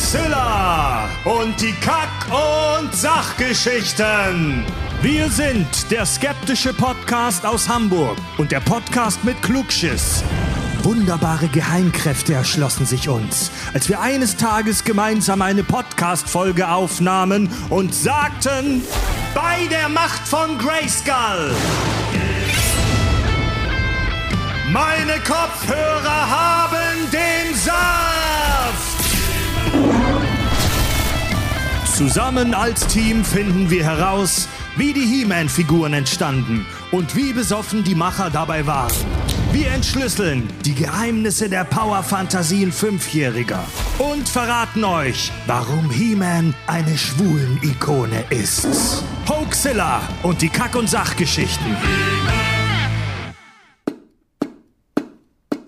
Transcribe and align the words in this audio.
Hoaxilla 0.00 1.10
und 1.24 1.60
die 1.60 1.74
Kack- 1.74 2.26
und 2.80 2.94
Sachgeschichten. 2.96 4.64
Wir 5.02 5.28
sind 5.28 5.90
der 5.90 6.06
skeptische 6.06 6.72
Podcast 6.72 7.44
aus 7.44 7.68
Hamburg 7.68 8.16
und 8.38 8.50
der 8.50 8.60
Podcast 8.60 9.22
mit 9.24 9.40
Klugschiss. 9.42 10.24
Wunderbare 10.82 11.48
Geheimkräfte 11.48 12.32
erschlossen 12.32 12.86
sich 12.86 13.10
uns, 13.10 13.50
als 13.74 13.90
wir 13.90 14.00
eines 14.00 14.36
Tages 14.36 14.84
gemeinsam 14.84 15.42
eine 15.42 15.64
Podcast-Folge 15.64 16.68
aufnahmen 16.68 17.50
und 17.68 17.94
sagten, 17.94 18.82
bei 19.34 19.66
der 19.70 19.90
Macht 19.90 20.26
von 20.26 20.56
Grayskull. 20.56 21.54
Meine 24.72 25.20
Kopfhörer 25.20 26.30
haben 26.30 26.69
Zusammen 32.00 32.54
als 32.54 32.86
Team 32.86 33.22
finden 33.22 33.68
wir 33.68 33.84
heraus, 33.84 34.48
wie 34.74 34.94
die 34.94 35.04
He-Man-Figuren 35.04 35.92
entstanden 35.92 36.64
und 36.92 37.14
wie 37.14 37.34
besoffen 37.34 37.84
die 37.84 37.94
Macher 37.94 38.30
dabei 38.30 38.66
waren. 38.66 38.90
Wir 39.52 39.70
entschlüsseln 39.72 40.48
die 40.64 40.74
Geheimnisse 40.74 41.50
der 41.50 41.64
Power-Fantasien 41.64 42.72
Fünfjähriger 42.72 43.62
und 43.98 44.26
verraten 44.26 44.82
euch, 44.82 45.30
warum 45.46 45.90
He-Man 45.90 46.54
eine 46.66 46.96
Schwulen-Ikone 46.96 48.24
ist. 48.30 49.04
Hoaxilla 49.28 50.00
und 50.22 50.40
die 50.40 50.48
Kack- 50.48 50.76
und 50.76 50.88
Sachgeschichten. 50.88 51.76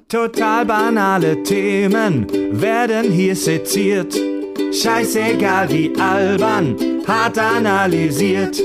Total 0.09 0.65
banale 0.65 1.43
Themen 1.43 2.27
werden 2.59 3.13
hier 3.13 3.37
seziert. 3.37 4.32
Scheißegal 4.73 5.69
wie 5.69 5.93
albern, 6.01 6.75
hart 7.07 7.39
analysiert. 7.39 8.59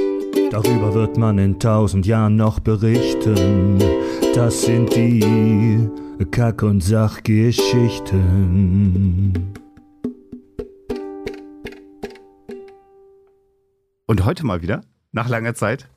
Darüber 0.52 0.94
wird 0.94 1.18
man 1.18 1.38
in 1.38 1.60
tausend 1.60 2.06
Jahren 2.06 2.38
noch 2.38 2.62
berichten. 2.62 3.78
Das 4.34 4.62
sind 4.62 4.96
die 4.96 5.90
Kack- 6.32 6.64
und 6.64 6.82
Sachgeschichten. 6.82 9.34
Und 14.06 14.24
heute 14.24 14.46
mal 14.46 14.62
wieder, 14.62 14.86
nach 15.12 15.28
langer 15.28 15.56
Zeit, 15.56 15.90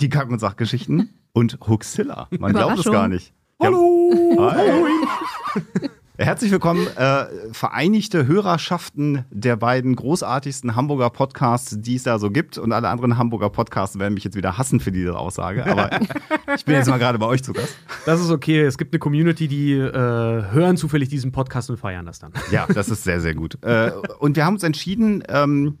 die 0.00 0.08
Kack- 0.08 0.30
und 0.30 0.38
Sachgeschichten 0.38 1.10
und 1.34 1.58
Huxilla. 1.68 2.28
Man 2.38 2.54
glaubt 2.54 2.78
es 2.78 2.86
gar 2.86 3.08
nicht. 3.08 3.34
Hallo! 3.60 4.10
Hi. 4.38 5.90
Herzlich 6.22 6.50
willkommen, 6.50 6.86
äh, 6.98 7.24
vereinigte 7.50 8.26
Hörerschaften 8.26 9.24
der 9.30 9.56
beiden 9.56 9.96
großartigsten 9.96 10.76
Hamburger 10.76 11.08
Podcasts, 11.08 11.78
die 11.80 11.96
es 11.96 12.02
da 12.02 12.18
so 12.18 12.30
gibt. 12.30 12.58
Und 12.58 12.72
alle 12.72 12.90
anderen 12.90 13.16
Hamburger 13.16 13.48
Podcasts 13.48 13.98
werden 13.98 14.12
mich 14.12 14.24
jetzt 14.24 14.36
wieder 14.36 14.58
hassen 14.58 14.80
für 14.80 14.92
diese 14.92 15.18
Aussage. 15.18 15.64
Aber 15.64 15.90
ich 16.54 16.66
bin 16.66 16.74
jetzt 16.74 16.90
mal 16.90 16.98
gerade 16.98 17.18
bei 17.18 17.24
euch 17.24 17.42
zu 17.42 17.54
Gast. 17.54 17.74
Das 18.04 18.20
ist 18.20 18.30
okay. 18.30 18.60
Es 18.60 18.76
gibt 18.76 18.92
eine 18.92 18.98
Community, 18.98 19.48
die 19.48 19.72
äh, 19.72 19.90
hören 19.94 20.76
zufällig 20.76 21.08
diesen 21.08 21.32
Podcast 21.32 21.70
und 21.70 21.78
feiern 21.78 22.04
das 22.04 22.18
dann. 22.18 22.32
Ja, 22.50 22.66
das 22.66 22.90
ist 22.90 23.02
sehr, 23.02 23.22
sehr 23.22 23.34
gut. 23.34 23.56
Äh, 23.64 23.90
und 24.18 24.36
wir 24.36 24.44
haben 24.44 24.54
uns 24.54 24.62
entschieden, 24.62 25.24
ähm, 25.26 25.78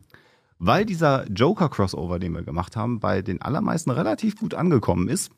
weil 0.58 0.86
dieser 0.86 1.28
Joker-Crossover, 1.28 2.18
den 2.18 2.32
wir 2.32 2.44
gemacht 2.44 2.76
haben, 2.76 2.98
bei 2.98 3.20
den 3.20 3.42
allermeisten 3.42 3.90
relativ 3.90 4.36
gut 4.36 4.54
angekommen 4.54 5.08
ist 5.08 5.32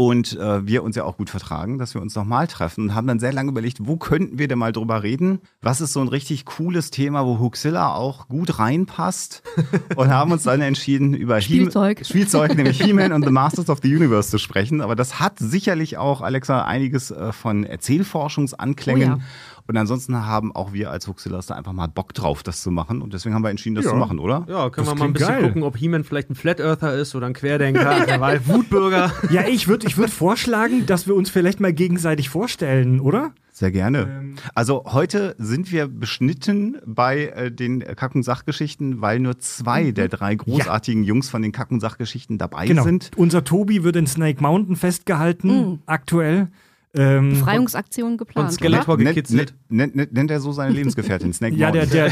und 0.00 0.34
äh, 0.38 0.66
wir 0.66 0.82
uns 0.82 0.96
ja 0.96 1.04
auch 1.04 1.18
gut 1.18 1.28
vertragen, 1.28 1.76
dass 1.76 1.92
wir 1.92 2.00
uns 2.00 2.14
nochmal 2.14 2.46
treffen 2.46 2.84
und 2.84 2.94
haben 2.94 3.06
dann 3.06 3.20
sehr 3.20 3.34
lange 3.34 3.50
überlegt, 3.50 3.80
wo 3.86 3.98
könnten 3.98 4.38
wir 4.38 4.48
denn 4.48 4.58
mal 4.58 4.72
drüber 4.72 5.02
reden? 5.02 5.40
Was 5.60 5.82
ist 5.82 5.92
so 5.92 6.00
ein 6.00 6.08
richtig 6.08 6.46
cooles 6.46 6.90
Thema, 6.90 7.26
wo 7.26 7.38
Huxilla 7.38 7.92
auch 7.94 8.26
gut 8.28 8.58
reinpasst? 8.58 9.42
Und 9.96 10.08
haben 10.08 10.32
uns 10.32 10.44
dann 10.44 10.62
entschieden, 10.62 11.12
über 11.12 11.36
He- 11.36 11.42
Spielzeug. 11.42 12.06
Spielzeug, 12.06 12.54
nämlich 12.56 12.80
He-Man 12.82 13.12
und 13.12 13.26
The 13.26 13.30
Masters 13.30 13.68
of 13.68 13.80
the 13.82 13.94
Universe 13.94 14.30
zu 14.30 14.38
sprechen. 14.38 14.80
Aber 14.80 14.96
das 14.96 15.20
hat 15.20 15.38
sicherlich 15.38 15.98
auch, 15.98 16.22
Alexa, 16.22 16.64
einiges 16.64 17.10
äh, 17.10 17.32
von 17.32 17.64
Erzählforschungsanklängen. 17.64 19.12
Oh 19.12 19.16
ja. 19.16 19.22
Und 19.70 19.76
ansonsten 19.76 20.26
haben 20.26 20.52
auch 20.52 20.72
wir 20.72 20.90
als 20.90 21.06
Huxillas 21.06 21.46
da 21.46 21.54
einfach 21.54 21.72
mal 21.72 21.86
Bock 21.86 22.12
drauf, 22.12 22.42
das 22.42 22.60
zu 22.60 22.72
machen. 22.72 23.02
Und 23.02 23.14
deswegen 23.14 23.36
haben 23.36 23.42
wir 23.44 23.50
entschieden, 23.50 23.76
das 23.76 23.84
zu 23.84 23.94
machen, 23.94 24.18
oder? 24.18 24.44
Ja, 24.48 24.68
können 24.68 24.84
Das 24.84 24.96
wir 24.96 24.98
mal 24.98 25.04
ein 25.04 25.12
bisschen 25.12 25.28
geil. 25.28 25.42
gucken, 25.44 25.62
ob 25.62 25.76
He-Man 25.76 26.02
vielleicht 26.02 26.28
ein 26.28 26.34
Flat 26.34 26.58
Earther 26.58 26.92
ist 26.94 27.14
oder 27.14 27.28
ein 27.28 27.34
Querdenker, 27.34 28.20
weiß, 28.20 28.48
Wutbürger. 28.48 29.12
Ja, 29.30 29.46
ich 29.46 29.68
würde 29.68 29.86
ich 29.86 29.96
würd 29.96 30.10
vorschlagen, 30.10 30.86
dass 30.86 31.06
wir 31.06 31.14
uns 31.14 31.30
vielleicht 31.30 31.60
mal 31.60 31.72
gegenseitig 31.72 32.30
vorstellen, 32.30 32.98
oder? 32.98 33.30
Sehr 33.52 33.70
gerne. 33.70 34.08
Ähm. 34.10 34.34
Also 34.56 34.82
heute 34.86 35.36
sind 35.38 35.70
wir 35.70 35.86
beschnitten 35.86 36.78
bei 36.84 37.26
äh, 37.26 37.52
den 37.52 37.78
Kack- 37.94 38.16
und 38.16 38.24
Sachgeschichten, 38.24 39.00
weil 39.00 39.20
nur 39.20 39.38
zwei 39.38 39.92
der 39.92 40.08
drei 40.08 40.34
großartigen 40.34 41.04
Jungs 41.04 41.30
von 41.30 41.42
den 41.42 41.52
Kack- 41.52 41.70
und 41.70 41.78
Sachgeschichten 41.78 42.38
dabei 42.38 42.66
Genau. 42.66 42.82
sind. 42.82 43.12
Unser 43.16 43.44
Tobi 43.44 43.84
wird 43.84 43.94
in 43.94 44.08
Snake 44.08 44.42
Mountain 44.42 44.74
festgehalten, 44.74 45.80
aktuell. 45.86 46.48
Ähm, 46.92 47.30
Befreiungsaktion 47.30 48.12
Und 48.12 48.18
geplant. 48.18 48.52
Skeletor 48.52 48.96
Nennt, 48.96 49.10
gekitzelt. 49.10 49.54
nennt, 49.68 49.94
nennt, 49.94 50.12
nennt 50.12 50.30
er 50.30 50.40
so 50.40 50.50
seine 50.50 50.72
Lebensgefährtin, 50.72 51.32
Snake 51.32 51.54
ja, 51.54 51.70
der, 51.70 51.86
der, 51.86 52.10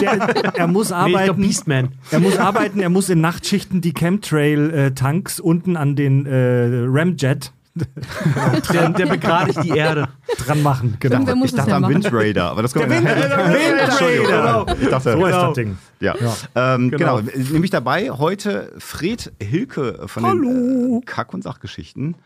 der, 0.00 0.26
der, 0.26 0.54
er 0.54 0.66
muss 0.66 0.90
Nee, 0.90 0.96
ich 0.96 1.12
glaub 1.12 1.14
arbeiten. 1.20 1.40
Beastman. 1.42 1.88
er 2.10 2.20
muss 2.20 2.36
arbeiten, 2.38 2.80
er 2.80 2.90
muss 2.90 3.08
in 3.08 3.20
Nachtschichten 3.22 3.80
die 3.80 3.94
Chemtrail-Tanks 3.94 5.40
unten 5.40 5.76
an 5.76 5.96
den 5.96 6.26
äh, 6.26 6.84
Ramjet 6.86 7.52
Der, 8.72 8.88
der 8.90 9.06
begradigt 9.06 9.62
die 9.62 9.68
Erde. 9.68 10.08
dran 10.44 10.62
machen. 10.64 10.96
Genau. 10.98 11.14
Irgendwer 11.14 11.36
muss 11.36 11.50
ich 11.50 11.54
dachte 11.54 11.70
ja 11.70 11.76
am 11.76 11.82
machen. 11.82 11.94
Wind 11.94 12.12
Raider, 12.12 12.50
aber 12.50 12.62
das 12.62 12.72
kommt 12.74 12.86
Der 12.86 12.96
Wind- 12.96 13.04
nachher. 13.04 13.28
der 13.28 13.38
Wind 13.54 13.80
Entschuldigung, 13.80 14.26
Raider. 14.26 14.76
Ich 14.80 14.88
dachte, 14.88 15.12
So 15.12 15.18
ist 15.18 15.24
Genau. 15.32 15.46
das 15.46 15.54
Ding. 15.54 15.78
Ja, 16.00 16.14
Ähm, 16.56 16.90
genau. 16.90 17.18
Genau. 17.22 17.32
Nämlich 17.52 17.70
dabei 17.70 18.10
heute 18.10 18.72
Fred 18.78 19.32
Hilke 19.40 20.00
von 20.06 20.42
den 20.42 20.98
äh, 20.98 21.00
Kack- 21.06 21.32
und 21.32 21.44
Sachgeschichten. 21.44 22.16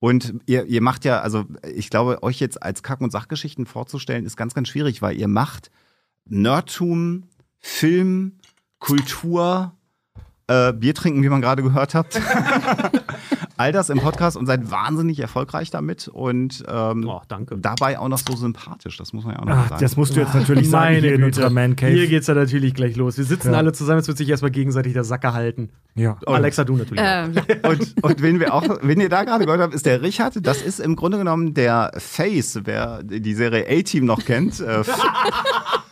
Und 0.00 0.34
ihr, 0.46 0.66
ihr 0.66 0.82
macht 0.82 1.04
ja, 1.04 1.20
also 1.20 1.44
ich 1.74 1.88
glaube, 1.88 2.22
euch 2.22 2.40
jetzt 2.40 2.62
als 2.62 2.82
Kack- 2.82 3.00
und 3.00 3.10
Sachgeschichten 3.10 3.66
vorzustellen, 3.66 4.26
ist 4.26 4.36
ganz, 4.36 4.54
ganz 4.54 4.68
schwierig, 4.68 5.00
weil 5.02 5.16
ihr 5.16 5.28
macht 5.28 5.70
Nerdtum, 6.26 7.24
Film, 7.58 8.38
Kultur, 8.78 9.74
äh, 10.48 10.72
Bier 10.72 10.94
trinken, 10.94 11.22
wie 11.22 11.28
man 11.28 11.40
gerade 11.40 11.62
gehört 11.62 11.94
habt. 11.94 12.20
All 13.56 13.70
das 13.70 13.88
im 13.88 13.98
Podcast 14.00 14.36
und 14.36 14.46
seid 14.46 14.68
wahnsinnig 14.72 15.20
erfolgreich 15.20 15.70
damit 15.70 16.08
und 16.08 16.64
ähm, 16.66 17.08
Oh, 17.08 17.20
danke. 17.28 17.56
dabei 17.56 18.00
auch 18.00 18.08
noch 18.08 18.18
so 18.18 18.34
sympathisch. 18.34 18.96
Das 18.96 19.12
muss 19.12 19.24
man 19.24 19.34
ja 19.36 19.40
auch 19.42 19.44
noch 19.46 19.56
Ach, 19.56 19.68
sagen. 19.68 19.80
das 19.80 19.96
musst 19.96 20.16
du 20.16 20.20
jetzt 20.20 20.34
natürlich 20.34 20.68
sagen 20.68 20.96
hier 20.96 21.14
in 21.14 21.22
unserer 21.22 21.50
Man 21.50 21.76
Cave. 21.76 21.92
Hier 21.92 22.08
geht's 22.08 22.26
ja 22.26 22.34
natürlich 22.34 22.74
gleich 22.74 22.96
los. 22.96 23.16
Wir 23.16 23.24
sitzen 23.24 23.52
Ja. 23.52 23.58
alle 23.58 23.72
zusammen, 23.72 23.98
jetzt 24.00 24.08
wird 24.08 24.18
sich 24.18 24.28
erstmal 24.28 24.50
gegenseitig 24.50 24.92
der 24.92 25.04
Sacker 25.04 25.34
halten. 25.34 25.70
ja. 25.94 26.16
Alexa, 26.26 26.64
du 26.64 26.74
natürlich. 26.76 27.00
auch. 27.00 27.06
Ähm. 27.06 27.34
Und, 27.62 27.94
und 28.04 28.22
wen 28.22 28.40
wir 28.40 28.52
auch, 28.54 28.64
wen 28.82 29.00
ihr 29.00 29.08
da 29.08 29.22
gerade 29.22 29.44
gehört 29.44 29.60
habt, 29.62 29.72
ist 29.74 29.86
der 29.86 30.02
Richard. 30.02 30.34
Das 30.44 30.60
ist 30.60 30.80
im 30.80 30.96
Grunde 30.96 31.18
genommen 31.18 31.54
der 31.54 31.92
Face, 31.96 32.58
wer 32.64 33.04
die 33.04 33.34
Serie 33.34 33.66
A-Team 33.70 34.04
noch 34.04 34.24
kennt. 34.24 34.58
Äh, 34.58 34.82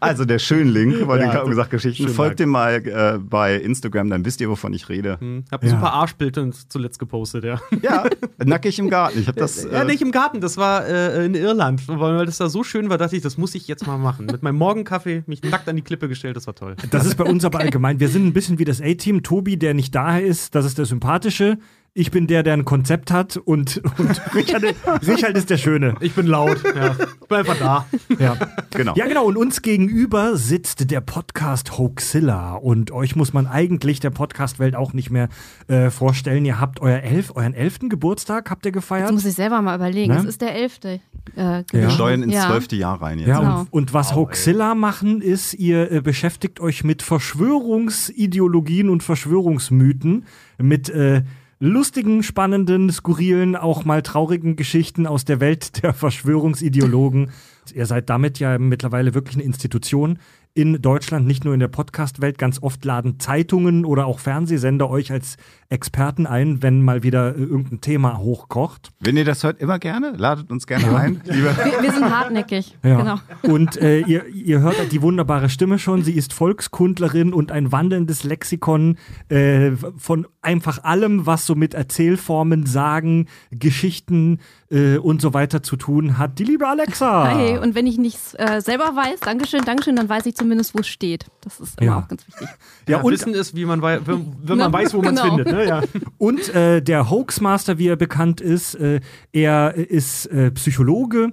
also 0.00 0.24
der 0.24 0.38
Schönling 0.38 0.92
von 1.06 1.08
Ja, 1.08 1.16
den 1.26 1.30
Kack- 1.30 1.44
und 1.44 1.54
Sachgeschichten. 1.54 2.06
schönen 2.06 2.14
Folgt 2.16 2.40
dem 2.40 2.48
mal 2.50 2.74
äh, 2.86 3.18
bei 3.18 3.56
Instagram, 3.56 4.10
dann 4.10 4.24
wisst 4.24 4.40
ihr, 4.40 4.48
wovon 4.48 4.72
ich 4.72 4.88
rede. 4.88 5.18
Hm, 5.20 5.44
Hab 5.50 5.62
ein 5.62 5.68
Ja. 5.68 5.74
super 5.74 5.92
Arschbild 5.92 6.38
zuletzt 6.68 6.98
gepostet, 6.98 7.44
ja. 7.44 7.60
Ja, 7.82 8.04
nackig 8.44 8.78
im 8.78 8.88
Garten. 8.90 9.18
Ich 9.20 9.28
habe 9.28 9.38
das. 9.38 9.64
ja, 9.70 9.82
äh, 9.82 9.84
nicht 9.84 10.02
im 10.02 10.12
Garten, 10.12 10.40
das 10.40 10.56
war 10.56 10.86
äh, 10.86 11.24
in 11.24 11.34
Irland. 11.34 11.82
Weil 11.88 12.26
das 12.26 12.38
da 12.38 12.48
so 12.48 12.62
schön 12.64 12.88
war, 12.90 12.98
dachte 12.98 13.16
ich, 13.16 13.22
das 13.22 13.36
muss 13.38 13.54
ich 13.54 13.68
jetzt 13.68 13.86
mal 13.86 13.98
machen. 13.98 14.26
Mit 14.26 14.42
meinem 14.42 14.56
Morgenkaffee 14.56 15.22
mich 15.26 15.42
nackt 15.42 15.68
an 15.68 15.76
die 15.76 15.82
Klippe 15.82 16.08
gestellt, 16.08 16.36
das 16.36 16.46
war 16.46 16.54
toll. 16.54 16.76
Das 16.90 17.04
ist 17.06 17.16
bei 17.16 17.24
uns 17.24 17.44
aber 17.44 17.58
allgemein. 17.60 18.00
Wir 18.00 18.08
sind 18.08 18.26
ein 18.26 18.32
bisschen 18.32 18.58
wie 18.58 18.64
das 18.64 18.80
A-Team. 18.80 19.22
Tobi, 19.22 19.56
der 19.56 19.74
nicht 19.74 19.94
daher 19.94 20.24
ist, 20.24 20.54
das 20.54 20.64
ist 20.64 20.78
der 20.78 20.84
Sympathische. 20.86 21.58
Ich 21.92 22.12
bin 22.12 22.28
der, 22.28 22.44
der 22.44 22.52
ein 22.54 22.64
Konzept 22.64 23.10
hat 23.10 23.36
und, 23.36 23.82
und 23.98 24.20
Richard, 24.34 24.62
Richard 25.06 25.36
ist 25.36 25.50
der 25.50 25.56
Schöne. 25.58 25.96
Ich 26.00 26.14
bin 26.14 26.26
laut, 26.28 26.62
ja. 26.64 26.92
Ich 27.20 27.26
bin 27.28 27.38
einfach 27.38 27.56
da. 27.58 27.84
Ja. 28.20 28.36
genau. 28.70 28.94
ja, 28.94 29.06
genau. 29.08 29.24
Und 29.24 29.36
uns 29.36 29.60
gegenüber 29.60 30.36
sitzt 30.36 30.88
der 30.92 31.00
Podcast 31.00 31.78
Hoaxilla. 31.78 32.54
Und 32.54 32.92
euch 32.92 33.16
muss 33.16 33.32
man 33.32 33.48
eigentlich 33.48 33.98
der 33.98 34.10
Podcast-Welt 34.10 34.76
auch 34.76 34.92
nicht 34.92 35.10
mehr 35.10 35.28
äh, 35.66 35.90
vorstellen. 35.90 36.44
Ihr 36.44 36.60
habt 36.60 36.80
euer 36.80 37.00
elf, 37.00 37.32
euren 37.34 37.54
elften 37.54 37.88
Geburtstag, 37.88 38.50
habt 38.50 38.64
ihr 38.66 38.72
gefeiert? 38.72 39.08
Jetzt 39.08 39.14
muss 39.14 39.24
ich 39.24 39.34
selber 39.34 39.60
mal 39.60 39.74
überlegen. 39.74 40.12
Ne? 40.12 40.20
Es 40.20 40.24
ist 40.26 40.42
der 40.42 40.54
elfte. 40.54 41.00
Äh, 41.36 41.58
Ja. 41.58 41.64
Wir 41.72 41.90
steuern 41.90 42.22
ins 42.22 42.34
ja. 42.34 42.46
zwölfte 42.46 42.76
Jahr 42.76 43.02
rein 43.02 43.18
jetzt. 43.18 43.28
Ja, 43.28 43.40
Genau. 43.40 43.60
und, 43.62 43.72
und 43.72 43.94
was 43.94 44.14
Hoaxilla 44.14 44.76
machen, 44.76 45.20
ist, 45.22 45.54
ihr 45.54 45.90
äh, 45.90 46.00
beschäftigt 46.00 46.60
euch 46.60 46.84
mit 46.84 47.02
Verschwörungsideologien 47.02 48.88
und 48.88 49.02
Verschwörungsmythen, 49.02 50.24
mit 50.58 50.88
äh, 50.88 51.22
lustigen, 51.60 52.22
spannenden, 52.22 52.90
skurrilen, 52.90 53.54
auch 53.54 53.84
mal 53.84 54.02
traurigen 54.02 54.56
Geschichten 54.56 55.06
aus 55.06 55.26
der 55.26 55.40
Welt 55.40 55.82
der 55.82 55.92
Verschwörungsideologen. 55.92 57.30
Ihr 57.74 57.86
seid 57.86 58.10
damit 58.10 58.40
ja 58.40 58.58
mittlerweile 58.58 59.14
wirklich 59.14 59.36
eine 59.36 59.44
Institution 59.44 60.18
in 60.52 60.82
Deutschland, 60.82 61.26
nicht 61.26 61.44
nur 61.44 61.54
in 61.54 61.60
der 61.60 61.68
Podcast-Welt. 61.68 62.36
Ganz 62.36 62.60
oft 62.62 62.84
laden 62.84 63.20
Zeitungen 63.20 63.84
oder 63.84 64.06
auch 64.06 64.18
Fernsehsender 64.18 64.90
euch 64.90 65.12
als 65.12 65.36
Experten 65.68 66.26
ein, 66.26 66.62
wenn 66.62 66.82
mal 66.82 67.04
wieder 67.04 67.36
äh, 67.36 67.40
irgendein 67.40 67.80
Thema 67.80 68.18
hochkocht. 68.18 68.90
Wenn 68.98 69.16
ihr 69.16 69.24
das 69.24 69.44
hört, 69.44 69.60
immer 69.60 69.78
gerne. 69.78 70.12
Ladet 70.16 70.50
uns 70.50 70.66
gerne 70.66 70.96
ein. 70.96 71.22
Lieber. 71.24 71.56
Wir, 71.56 71.82
wir 71.82 71.92
sind 71.92 72.10
hartnäckig. 72.10 72.76
Ja. 72.90 72.96
Genau. 72.96 73.20
Und 73.42 73.76
äh, 73.76 74.00
ihr, 74.00 74.26
ihr 74.28 74.60
hört 74.60 74.90
die 74.90 75.02
wunderbare 75.02 75.48
Stimme 75.48 75.78
schon. 75.78 76.02
Sie 76.02 76.14
ist 76.14 76.32
Volkskundlerin 76.32 77.32
und 77.32 77.52
ein 77.52 77.72
wandelndes 77.72 78.24
Lexikon 78.24 78.96
äh, 79.28 79.72
von 79.96 80.26
einfach 80.40 80.82
allem, 80.82 81.26
was 81.26 81.46
so 81.46 81.54
mit 81.54 81.74
Erzählformen, 81.74 82.66
Sagen, 82.66 83.26
Geschichten 83.50 84.40
äh, 84.70 84.96
und 84.98 85.20
so 85.20 85.34
weiter 85.34 85.62
zu 85.62 85.76
tun 85.76 86.16
hat. 86.18 86.38
Die 86.38 86.44
liebe 86.44 86.66
Alexa. 86.66 87.24
Hi, 87.34 87.58
und 87.58 87.74
wenn 87.74 87.86
ich 87.86 87.98
nichts 87.98 88.34
äh, 88.34 88.60
selber 88.60 88.94
weiß, 88.96 89.20
Dankeschön, 89.20 89.62
Dankeschön, 89.64 89.96
dann 89.96 90.08
weiß 90.08 90.26
ich 90.26 90.34
zumindest, 90.36 90.74
wo 90.74 90.80
es 90.80 90.88
steht. 90.88 91.26
Das 91.42 91.60
ist 91.60 91.80
immer 91.80 91.90
Ja. 91.90 91.98
auch 91.98 92.08
ganz 92.08 92.26
wichtig. 92.26 92.48
ja, 92.86 92.96
Ja, 92.98 93.02
und 93.02 93.12
Wissen 93.12 93.34
ist, 93.34 93.54
wie 93.56 93.64
man 93.64 93.82
wei 93.82 94.00
wenn, 94.06 94.32
wenn 94.42 94.58
man 94.58 94.72
weiß, 94.72 94.94
wo 94.94 95.02
man 95.02 95.14
es 95.14 95.22
Genau. 95.22 95.36
findet. 95.36 95.52
Ne? 95.54 95.66
Ja. 95.66 95.82
Und 96.18 96.54
äh, 96.54 96.80
der 96.80 97.10
Hoaxmaster, 97.10 97.78
wie 97.78 97.88
er 97.88 97.96
bekannt 97.96 98.40
ist, 98.40 98.74
äh, 98.76 99.00
er 99.32 99.74
ist 99.74 100.26
äh, 100.26 100.50
Psychologe 100.52 101.32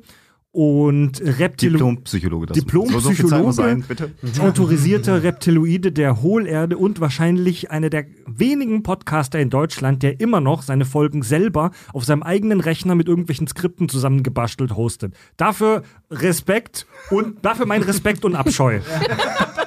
und 0.58 1.22
Reptilo 1.24 1.74
Diplompsychologe. 1.74 2.48
Das 2.48 2.58
Diplompsychologe. 2.58 3.44
So, 3.44 3.52
sein, 3.52 3.84
bitte. 3.88 4.10
autorisierter 4.40 5.22
Reptiloide 5.22 5.92
der 5.92 6.24
Hohlerde 6.24 6.80
und 6.80 7.00
wahrscheinlich 7.00 7.70
einer 7.70 7.92
der 7.92 8.06
wenigen 8.26 8.82
Podcaster 8.82 9.40
in 9.40 9.52
Deutschland, 9.52 10.02
der 10.02 10.20
immer 10.20 10.42
noch 10.42 10.64
seine 10.64 10.86
Folgen 10.86 11.22
selber 11.22 11.70
auf 11.94 12.06
seinem 12.06 12.24
eigenen 12.24 12.60
Rechner 12.60 12.96
mit 12.96 13.08
irgendwelchen 13.08 13.46
Skripten 13.46 13.88
zusammengebastelt 13.88 14.76
hostet. 14.76 15.14
Dafür 15.38 15.84
Respekt 16.10 16.88
und 17.12 17.46
dafür 17.46 17.68
mein 17.68 17.84
Respekt 17.84 18.26
und 18.26 18.34
Abscheu. 18.36 18.80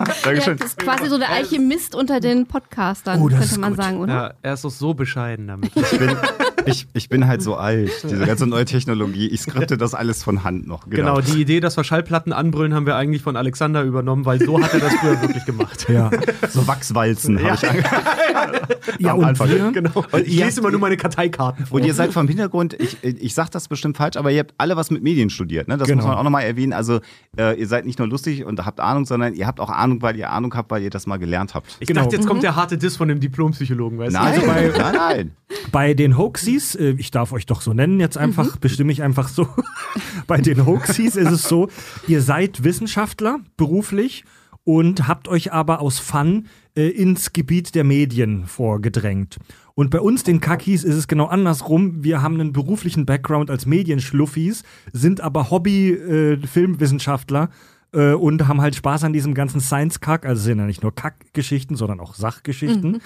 Ja, 0.00 0.06
Dankeschön. 0.24 0.56
das 0.56 0.68
ist 0.68 0.78
quasi 0.78 1.10
so 1.10 1.18
der 1.18 1.28
Alchemist 1.28 1.94
unter 1.94 2.20
den 2.20 2.46
Podcastern, 2.46 3.20
Oh, 3.20 3.26
könnte 3.28 3.60
man 3.60 3.74
gut. 3.74 3.82
sagen, 3.84 3.98
oder? 4.00 4.12
ja, 4.12 4.34
er 4.40 4.54
ist 4.54 4.64
doch 4.64 4.70
so 4.70 4.94
bescheiden 4.94 5.46
damit. 5.48 5.70
Ich 5.76 5.98
bin, 5.98 6.16
ich, 6.66 6.86
ich 6.94 7.08
bin 7.08 7.26
halt 7.26 7.42
so 7.42 7.56
alt. 7.56 7.90
Diese 8.04 8.24
ganze 8.26 8.46
neue 8.46 8.64
Technologie. 8.64 9.28
Ich 9.28 9.42
skripte 9.42 9.76
das 9.76 9.94
alles 9.94 10.22
von 10.24 10.44
Hand 10.44 10.66
noch. 10.66 10.88
Genau. 10.88 11.20
die 11.20 11.40
Idee, 11.40 11.60
dass 11.60 11.76
wir 11.76 11.84
Schallplatten 11.84 12.32
anbrüllen, 12.32 12.74
haben 12.74 12.86
wir 12.86 12.96
eigentlich 12.96 13.22
von 13.22 13.36
Alexander 13.36 13.82
übernommen, 13.82 14.24
weil 14.24 14.40
so 14.44 14.60
hat 14.62 14.72
er 14.74 14.80
das 14.80 14.94
früher 14.94 15.20
wirklich 15.22 15.44
gemacht. 15.44 15.86
Ja, 15.88 16.10
So 16.50 16.66
Wachswalzen 16.66 17.38
habe 17.42 17.54
ich 17.54 17.68
angefangen. 17.68 18.56
ja 18.98 19.12
Am 19.12 19.18
und 19.18 19.24
Anfang. 19.26 19.48
wir, 19.48 19.70
Genau. 19.72 20.04
Und 20.10 20.26
ich 20.26 20.36
lese 20.36 20.60
immer 20.60 20.70
nur 20.70 20.80
meine 20.80 20.96
Karteikarten 20.96 21.66
vor. 21.66 21.78
Und 21.80 21.86
ihr 21.86 21.94
seid 21.94 22.12
vom 22.12 22.26
Hintergrund, 22.28 22.74
ich, 22.80 22.96
ich 23.02 23.34
sag 23.34 23.50
das 23.50 23.68
bestimmt 23.68 23.96
falsch, 23.96 24.16
aber 24.16 24.30
ihr 24.30 24.40
habt 24.40 24.54
alle 24.58 24.76
was 24.76 24.90
mit 24.90 25.02
Medien 25.02 25.30
studiert. 25.30 25.68
Ne? 25.68 25.76
Das 25.76 25.86
Genau. 25.88 26.02
muss 26.02 26.08
man 26.08 26.18
auch 26.18 26.22
nochmal 26.24 26.44
erwähnen. 26.44 26.72
Also 26.72 27.00
äh, 27.36 27.58
ihr 27.58 27.66
seid 27.66 27.86
nicht 27.86 27.98
nur 27.98 28.08
lustig 28.08 28.44
und 28.44 28.64
habt 28.64 28.80
Ahnung, 28.80 29.04
sondern 29.04 29.34
ihr 29.34 29.46
habt 29.46 29.60
auch 29.60 29.70
Ahnung, 29.70 30.02
weil 30.02 30.16
ihr 30.16 30.30
Ahnung 30.30 30.54
habt, 30.54 30.70
weil 30.70 30.82
ihr 30.82 30.90
das 30.90 31.06
mal 31.06 31.18
gelernt 31.18 31.54
habt. 31.54 31.76
ich 31.80 31.86
Genau. 31.88 32.02
dachte, 32.02 32.16
jetzt 32.16 32.26
kommt 32.26 32.42
der 32.42 32.56
harte 32.56 32.78
Diss 32.78 32.96
von 32.96 33.08
dem 33.08 33.20
Diplompsychologen, 33.20 33.98
weißt 33.98 34.12
Nein, 34.12 34.40
du? 34.40 34.50
Also 34.50 34.72
bei, 34.72 34.78
nein, 34.78 34.94
nein. 34.96 35.30
Bei 35.72 35.94
den 35.94 36.16
Hoaxies, 36.50 36.74
äh, 36.74 36.94
ich 36.98 37.10
darf 37.10 37.32
euch 37.32 37.46
doch 37.46 37.60
so 37.60 37.72
nennen 37.72 38.00
jetzt 38.00 38.18
einfach, 38.18 38.56
bestimme 38.58 38.92
ich 38.92 39.02
einfach 39.02 39.28
so. 39.28 39.48
Bei 40.26 40.40
den 40.40 40.66
Hoaxies 40.66 41.16
ist 41.16 41.30
es 41.30 41.44
so, 41.44 41.68
ihr 42.06 42.22
seid 42.22 42.64
Wissenschaftler 42.64 43.40
beruflich 43.56 44.24
und 44.64 45.08
habt 45.08 45.28
euch 45.28 45.52
aber 45.52 45.80
aus 45.80 45.98
Fun 45.98 46.46
äh, 46.76 46.88
ins 46.88 47.32
Gebiet 47.32 47.74
der 47.74 47.84
Medien 47.84 48.46
vorgedrängt. 48.46 49.38
Und 49.74 49.90
bei 49.90 50.00
uns, 50.00 50.24
den 50.24 50.40
Kakis, 50.40 50.84
ist 50.84 50.94
es 50.96 51.08
genau 51.08 51.26
andersrum. 51.26 52.04
Wir 52.04 52.22
haben 52.22 52.34
einen 52.34 52.52
beruflichen 52.52 53.06
Background 53.06 53.50
als 53.50 53.64
Medienschluffis, 53.66 54.62
sind 54.92 55.20
aber 55.22 55.50
Hobby-Filmwissenschaftler 55.50 57.48
äh, 57.92 58.12
und 58.12 58.46
haben 58.46 58.60
halt 58.60 58.74
Spaß 58.74 59.04
an 59.04 59.12
diesem 59.12 59.34
ganzen 59.34 59.60
Science-Kack. 59.60 60.26
Also 60.26 60.42
sind 60.42 60.58
ja 60.58 60.66
nicht 60.66 60.82
nur 60.82 60.94
Kackgeschichten, 60.94 61.76
sondern 61.76 62.00
auch 62.00 62.14
Sachgeschichten. 62.14 63.00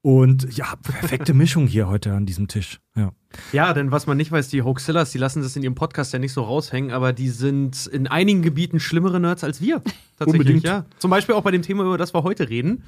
Und 0.00 0.56
ja, 0.56 0.76
perfekte 0.82 1.34
Mischung 1.34 1.66
hier 1.66 1.88
heute 1.88 2.12
an 2.14 2.24
diesem 2.24 2.46
Tisch. 2.46 2.80
Ja. 2.94 3.10
Ja, 3.52 3.72
denn 3.74 3.90
was 3.90 4.06
man 4.06 4.16
nicht 4.16 4.30
weiß, 4.30 4.48
die 4.48 4.62
Hoaxillas, 4.62 5.10
die 5.10 5.18
lassen 5.18 5.42
das 5.42 5.56
in 5.56 5.62
ihrem 5.62 5.74
Podcast 5.74 6.12
ja 6.12 6.18
nicht 6.18 6.32
so 6.32 6.42
raushängen, 6.42 6.92
aber 6.92 7.12
die 7.12 7.28
sind 7.28 7.86
in 7.88 8.06
einigen 8.06 8.42
Gebieten 8.42 8.80
schlimmere 8.80 9.18
Nerds 9.20 9.42
als 9.44 9.60
wir. 9.60 9.82
Tatsächlich, 10.18 10.40
Unbedingt. 10.40 10.64
ja. 10.64 10.86
Zum 10.98 11.10
Beispiel 11.10 11.34
auch 11.34 11.42
bei 11.42 11.50
dem 11.50 11.62
Thema, 11.62 11.84
über 11.84 11.98
das 11.98 12.14
wir 12.14 12.22
heute 12.22 12.48
reden. 12.48 12.84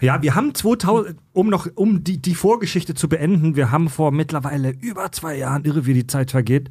Ja, 0.00 0.22
wir 0.22 0.34
haben 0.34 0.54
2000, 0.54 1.16
um 1.32 1.48
noch, 1.48 1.66
um 1.74 2.04
die, 2.04 2.22
die 2.22 2.34
Vorgeschichte 2.34 2.94
zu 2.94 3.08
beenden, 3.08 3.56
wir 3.56 3.70
haben 3.70 3.88
vor 3.88 4.12
mittlerweile 4.12 4.70
über 4.70 5.10
zwei 5.10 5.36
Jahren, 5.36 5.64
irre 5.64 5.86
wie 5.86 5.94
die 5.94 6.06
Zeit 6.06 6.30
vergeht, 6.30 6.70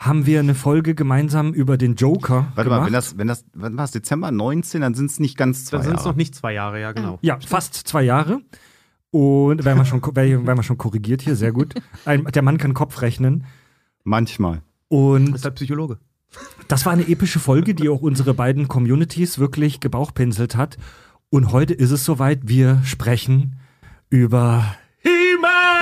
haben 0.00 0.26
wir 0.26 0.40
eine 0.40 0.54
Folge 0.54 0.94
gemeinsam 0.94 1.52
über 1.52 1.76
den 1.76 1.94
Joker 1.94 2.48
Warte 2.54 2.64
gemacht. 2.64 2.80
mal, 2.80 2.86
wenn 2.86 2.92
das, 2.92 3.18
wenn 3.18 3.28
das, 3.28 3.44
wann 3.52 3.76
war 3.76 3.84
es, 3.84 3.92
Dezember 3.92 4.30
19, 4.32 4.80
dann 4.80 4.94
sind 4.94 5.10
es 5.10 5.20
nicht 5.20 5.36
ganz 5.36 5.66
zwei 5.66 5.76
Dann 5.76 5.84
sind 5.86 5.94
es 5.96 6.00
Jahre. 6.00 6.08
noch 6.08 6.16
nicht 6.16 6.34
zwei 6.34 6.52
Jahre, 6.54 6.80
ja, 6.80 6.92
genau. 6.92 7.18
ja, 7.22 7.38
fast 7.46 7.74
zwei 7.74 8.02
Jahre. 8.02 8.40
Und 9.10 9.64
werden 9.64 9.78
wir 9.78 9.84
schon, 9.84 10.02
werden 10.02 10.46
wir 10.46 10.62
schon 10.62 10.78
korrigiert 10.78 11.22
hier, 11.22 11.34
sehr 11.36 11.52
gut. 11.52 11.74
Ein, 12.04 12.24
der 12.24 12.42
Mann 12.42 12.58
kann 12.58 12.74
Kopf 12.74 13.02
rechnen. 13.02 13.44
Manchmal. 14.04 14.62
Und 14.88 15.34
Ist 15.34 15.44
halt 15.44 15.56
Psychologe. 15.56 15.98
Das 16.68 16.86
war 16.86 16.92
eine 16.92 17.08
epische 17.08 17.40
Folge, 17.40 17.74
die 17.74 17.88
auch 17.88 18.02
unsere 18.02 18.34
beiden 18.34 18.68
Communities 18.68 19.38
wirklich 19.38 19.80
gebauchpinselt 19.80 20.56
hat. 20.56 20.78
Und 21.28 21.52
heute 21.52 21.74
ist 21.74 21.90
es 21.90 22.04
soweit, 22.04 22.40
wir 22.48 22.80
sprechen 22.84 23.56
über 24.10 24.64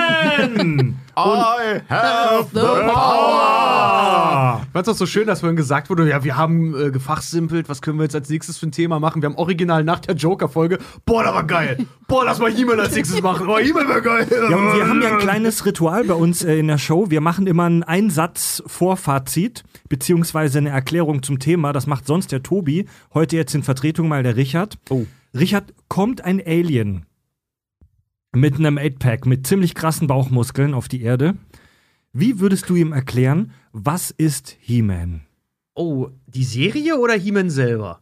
He-Man! 0.09 0.99
I 1.17 1.81
have 1.89 2.47
the 2.53 2.61
power! 2.61 4.61
Ich 4.63 4.69
fand's 4.71 4.89
auch 4.89 4.95
so 4.95 5.05
schön, 5.05 5.27
dass 5.27 5.41
vorhin 5.41 5.57
gesagt 5.57 5.89
wurde, 5.89 6.07
ja, 6.07 6.23
wir 6.23 6.37
haben 6.37 6.79
äh, 6.79 6.91
gefachsimpelt, 6.91 7.67
was 7.67 7.81
können 7.81 7.99
wir 7.99 8.03
jetzt 8.03 8.15
als 8.15 8.29
nächstes 8.29 8.57
für 8.57 8.67
ein 8.67 8.71
Thema 8.71 8.99
machen? 8.99 9.21
Wir 9.21 9.29
haben 9.29 9.37
original 9.37 9.83
nach 9.83 9.99
der 9.99 10.15
Joker-Folge, 10.15 10.79
boah, 11.05 11.23
das 11.23 11.33
war 11.33 11.43
geil. 11.43 11.85
Boah, 12.07 12.23
lass 12.25 12.39
mal 12.39 12.51
He-Man 12.51 12.79
als 12.79 12.95
nächstes 12.95 13.21
machen. 13.21 13.47
Boah, 13.47 13.59
He-Man 13.59 13.89
war 13.89 14.01
geil. 14.01 14.27
Ja, 14.31 14.55
und 14.55 14.75
wir 14.75 14.87
haben 14.87 15.01
ja 15.01 15.11
ein 15.11 15.19
kleines 15.19 15.65
Ritual 15.65 16.05
bei 16.05 16.13
uns 16.13 16.43
äh, 16.43 16.57
in 16.57 16.67
der 16.67 16.77
Show. 16.77 17.09
Wir 17.09 17.21
machen 17.21 17.47
immer 17.47 17.65
einen 17.65 17.83
Einsatz-Vorfazit, 17.83 19.63
beziehungsweise 19.89 20.59
eine 20.59 20.69
Erklärung 20.69 21.21
zum 21.21 21.39
Thema. 21.39 21.73
Das 21.73 21.85
macht 21.85 22.07
sonst 22.07 22.31
der 22.31 22.43
Tobi. 22.43 22.85
Heute 23.13 23.35
jetzt 23.35 23.53
in 23.55 23.63
Vertretung 23.63 24.07
mal 24.07 24.23
der 24.23 24.37
Richard. 24.37 24.77
Oh. 24.89 25.05
Richard, 25.33 25.73
kommt 25.89 26.23
ein 26.23 26.41
Alien 26.43 27.05
mit 28.35 28.55
einem 28.55 28.77
8-Pack, 28.77 29.25
mit 29.25 29.47
ziemlich 29.47 29.75
krassen 29.75 30.07
Bauchmuskeln 30.07 30.73
auf 30.73 30.87
die 30.87 31.01
Erde. 31.01 31.35
Wie 32.13 32.39
würdest 32.39 32.69
du 32.69 32.75
ihm 32.75 32.91
erklären, 32.91 33.51
was 33.71 34.11
ist 34.11 34.55
He-Man? 34.59 35.21
Oh, 35.75 36.09
die 36.27 36.43
Serie 36.43 36.99
oder 36.99 37.13
He-Man 37.13 37.49
selber? 37.49 38.01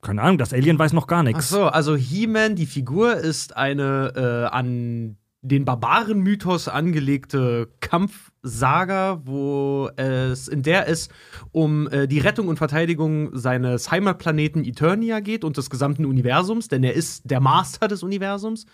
Keine 0.00 0.22
Ahnung, 0.22 0.38
das 0.38 0.52
Alien 0.52 0.78
weiß 0.78 0.92
noch 0.92 1.06
gar 1.06 1.20
Ach 1.20 1.24
nichts. 1.24 1.48
so, 1.48 1.64
also 1.64 1.94
He-Man, 1.94 2.56
die 2.56 2.66
Figur, 2.66 3.16
ist 3.16 3.56
eine 3.56 4.12
äh, 4.16 4.54
an 4.54 5.16
den 5.42 5.64
Barbaren-Mythos 5.64 6.68
angelegte 6.68 7.68
Kampfsaga, 7.80 9.22
wo 9.24 9.90
es, 9.96 10.46
in 10.46 10.62
der 10.62 10.88
es 10.88 11.08
um 11.50 11.88
äh, 11.88 12.06
die 12.06 12.20
Rettung 12.20 12.46
und 12.46 12.58
Verteidigung 12.58 13.36
seines 13.36 13.90
Heimatplaneten 13.90 14.64
Eternia 14.64 15.18
geht 15.18 15.42
und 15.42 15.56
des 15.56 15.68
gesamten 15.68 16.04
Universums, 16.04 16.68
denn 16.68 16.84
er 16.84 16.94
ist 16.94 17.28
der 17.28 17.40
Master 17.40 17.88
des 17.88 18.04
Universums. 18.04 18.66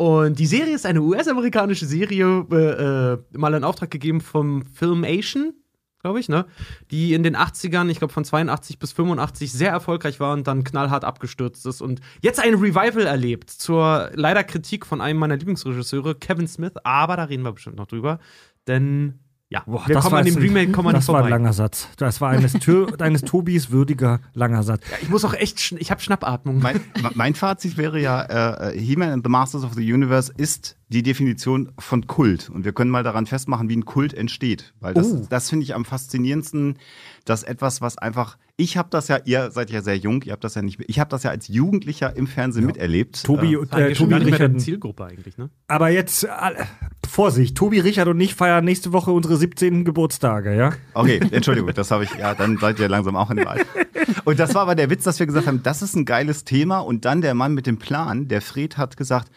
Und 0.00 0.38
die 0.38 0.46
Serie 0.46 0.74
ist 0.74 0.86
eine 0.86 1.02
US-amerikanische 1.02 1.84
Serie, 1.84 2.46
äh, 2.50 2.56
äh, 2.56 3.18
mal 3.32 3.52
in 3.52 3.64
Auftrag 3.64 3.90
gegeben 3.90 4.22
vom 4.22 4.64
Filmation, 4.64 5.52
glaube 6.00 6.20
ich, 6.20 6.30
ne? 6.30 6.46
Die 6.90 7.12
in 7.12 7.22
den 7.22 7.36
80ern, 7.36 7.90
ich 7.90 7.98
glaube 7.98 8.14
von 8.14 8.24
82 8.24 8.78
bis 8.78 8.92
85 8.92 9.52
sehr 9.52 9.70
erfolgreich 9.70 10.18
war 10.18 10.32
und 10.32 10.46
dann 10.46 10.64
knallhart 10.64 11.04
abgestürzt 11.04 11.66
ist 11.66 11.82
und 11.82 12.00
jetzt 12.22 12.40
ein 12.40 12.54
Revival 12.54 13.04
erlebt 13.04 13.50
zur 13.50 14.10
leider 14.14 14.42
Kritik 14.42 14.86
von 14.86 15.02
einem 15.02 15.18
meiner 15.18 15.36
Lieblingsregisseure, 15.36 16.14
Kevin 16.14 16.48
Smith, 16.48 16.72
aber 16.82 17.18
da 17.18 17.24
reden 17.24 17.42
wir 17.42 17.52
bestimmt 17.52 17.76
noch 17.76 17.86
drüber, 17.86 18.20
denn 18.68 19.18
ja, 19.52 19.62
Boah, 19.66 19.82
wir 19.86 19.96
kommen 19.96 20.14
an 20.14 20.24
dem 20.24 20.36
ein- 20.36 20.42
Remake 20.42 20.70
kommen 20.72 20.88
wir 20.88 20.92
Das 20.92 21.08
nicht 21.08 21.12
war 21.12 21.24
ein 21.24 21.30
langer 21.30 21.52
Satz. 21.52 21.88
Das 21.96 22.20
war 22.20 22.30
eines, 22.30 22.52
Tür, 22.54 22.92
eines 23.00 23.22
Tobis 23.22 23.70
würdiger 23.70 24.20
langer 24.32 24.62
Satz. 24.62 24.82
Ich 25.02 25.08
muss 25.10 25.24
auch 25.24 25.34
echt, 25.34 25.72
ich 25.72 25.90
habe 25.90 26.00
Schnappatmung. 26.00 26.60
Mein, 26.60 26.80
mein 27.14 27.34
Fazit 27.34 27.76
wäre 27.76 28.00
ja, 28.00 28.68
äh, 28.70 28.78
He-Man 28.78 29.10
and 29.10 29.24
the 29.24 29.30
Masters 29.30 29.64
of 29.64 29.74
the 29.74 29.92
Universe 29.92 30.32
ist 30.36 30.76
die 30.88 31.02
Definition 31.02 31.72
von 31.78 32.06
Kult. 32.06 32.48
Und 32.48 32.64
wir 32.64 32.72
können 32.72 32.90
mal 32.90 33.02
daran 33.02 33.26
festmachen, 33.26 33.68
wie 33.68 33.76
ein 33.76 33.84
Kult 33.84 34.14
entsteht. 34.14 34.72
Weil 34.80 34.94
das, 34.94 35.06
Oh. 35.12 35.26
das 35.28 35.50
finde 35.50 35.64
ich 35.64 35.74
am 35.74 35.84
faszinierendsten, 35.84 36.78
dass 37.24 37.42
etwas, 37.42 37.80
was 37.80 37.98
einfach, 37.98 38.36
ich 38.56 38.76
habe 38.76 38.88
das 38.90 39.08
ja, 39.08 39.18
ihr 39.24 39.50
seid 39.50 39.70
ja 39.70 39.82
sehr 39.82 39.96
jung, 39.96 40.22
ihr 40.22 40.32
habt 40.32 40.44
das 40.44 40.54
ja 40.54 40.62
nicht, 40.62 40.80
ich 40.86 40.98
habe 41.00 41.10
das 41.10 41.22
ja 41.22 41.30
als 41.30 41.48
Jugendlicher 41.48 42.16
im 42.16 42.26
Fernsehen 42.26 42.66
miterlebt. 42.66 43.22
Tobi, 43.24 43.54
Äh, 43.54 43.62
ist 43.62 43.72
äh, 43.72 43.94
schon 43.94 44.10
Tobi 44.10 44.24
Richard. 44.30 44.60
Zielgruppe 44.60 45.04
eigentlich, 45.04 45.38
ne? 45.38 45.50
Aber 45.68 45.88
jetzt, 45.90 46.24
äh, 46.24 46.28
Vorsicht, 47.08 47.56
Tobi, 47.56 47.80
Richard 47.80 48.08
und 48.08 48.20
ich 48.20 48.34
feiern 48.34 48.64
nächste 48.64 48.92
Woche 48.92 49.10
unsere 49.10 49.36
17. 49.36 49.84
Geburtstage, 49.84 50.56
ja? 50.56 50.72
Okay, 50.94 51.20
Entschuldigung, 51.30 51.72
das 51.74 51.90
habe 51.90 52.04
ich, 52.04 52.14
ja, 52.14 52.34
dann 52.34 52.58
seid 52.58 52.78
ihr 52.78 52.88
langsam 52.88 53.16
auch 53.16 53.30
in 53.30 53.38
dem 53.38 53.48
Alter. 53.48 53.66
Und 54.24 54.38
das 54.38 54.54
war 54.54 54.62
aber 54.62 54.74
der 54.74 54.90
Witz, 54.90 55.04
dass 55.04 55.18
wir 55.18 55.26
gesagt 55.26 55.46
haben, 55.46 55.62
das 55.62 55.82
ist 55.82 55.94
ein 55.96 56.04
geiles 56.04 56.44
Thema. 56.44 56.78
Und 56.80 57.04
dann 57.04 57.20
der 57.20 57.34
Mann 57.34 57.54
mit 57.54 57.66
dem 57.66 57.78
Plan, 57.78 58.28
der 58.28 58.40
Fred, 58.42 58.76
hat 58.76 58.96
gesagt, 58.96 59.30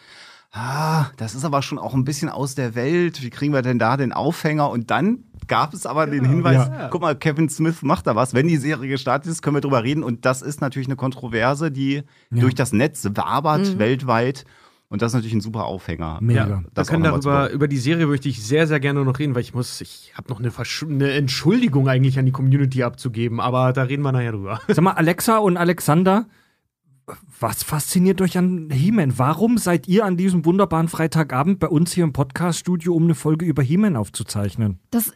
ah, 0.52 1.06
das 1.16 1.34
ist 1.34 1.44
aber 1.44 1.62
schon 1.62 1.78
auch 1.78 1.94
ein 1.94 2.04
bisschen 2.04 2.28
aus 2.28 2.54
der 2.54 2.74
Welt. 2.74 3.22
Wie 3.22 3.30
kriegen 3.30 3.52
wir 3.52 3.62
denn 3.62 3.78
da 3.78 3.96
den 3.96 4.12
Aufhänger? 4.12 4.70
Und 4.70 4.90
dann 4.90 5.24
gab 5.46 5.74
es 5.74 5.86
aber 5.86 6.06
den 6.06 6.24
Hinweis, 6.24 6.68
Ja. 6.68 6.88
guck 6.88 7.00
mal, 7.02 7.14
Kevin 7.16 7.48
Smith 7.48 7.82
macht 7.82 8.06
da 8.06 8.14
was. 8.16 8.34
Wenn 8.34 8.48
die 8.48 8.56
Serie 8.56 8.88
gestartet 8.88 9.30
ist, 9.30 9.42
können 9.42 9.56
wir 9.56 9.60
drüber 9.60 9.82
reden. 9.84 10.02
Und 10.02 10.24
das 10.24 10.42
ist 10.42 10.60
natürlich 10.60 10.88
eine 10.88 10.96
Kontroverse, 10.96 11.70
die 11.70 12.02
durch 12.30 12.54
das 12.54 12.72
Netz 12.72 13.08
wabert 13.14 13.78
weltweit. 13.78 14.44
Und 14.88 15.02
das 15.02 15.10
ist 15.10 15.14
natürlich 15.14 15.34
ein 15.34 15.40
super 15.40 15.64
Aufhänger. 15.64 16.18
Mega. 16.20 16.46
Ja, 16.46 16.62
Das 16.74 16.86
wir 16.88 16.92
können 16.92 17.04
darüber, 17.04 17.50
über 17.50 17.66
die 17.66 17.78
Serie 17.78 18.06
möchte 18.06 18.28
ich 18.28 18.42
sehr, 18.44 18.66
sehr 18.68 18.78
gerne 18.78 19.04
noch 19.04 19.18
reden, 19.18 19.34
weil 19.34 19.42
ich 19.42 19.52
muss, 19.54 19.80
ich 19.80 20.12
habe 20.16 20.28
noch 20.30 20.38
eine, 20.38 20.52
eine 20.88 21.10
Entschuldigung 21.12 21.88
eigentlich 21.88 22.18
an 22.18 22.26
die 22.26 22.32
Community 22.32 22.82
abzugeben, 22.84 23.40
aber 23.40 23.72
da 23.72 23.82
reden 23.84 24.02
wir 24.02 24.12
nachher 24.12 24.32
drüber. 24.32 24.60
Sag 24.68 24.82
mal, 24.82 24.92
Alexa 24.92 25.38
und 25.38 25.56
Alexander, 25.56 26.26
was 27.40 27.62
fasziniert 27.62 28.20
euch 28.22 28.38
an 28.38 28.70
He-Man? 28.70 29.18
Warum 29.18 29.58
seid 29.58 29.88
ihr 29.88 30.04
an 30.04 30.16
diesem 30.16 30.44
wunderbaren 30.44 30.88
Freitagabend 30.88 31.58
bei 31.58 31.66
uns 31.68 31.92
hier 31.92 32.04
im 32.04 32.12
Podcast-Studio, 32.14 32.94
um 32.94 33.04
eine 33.04 33.14
Folge 33.14 33.44
über 33.44 33.62
He-Man 33.62 33.96
aufzuzeichnen? 33.96 34.78
Das, 34.90 35.12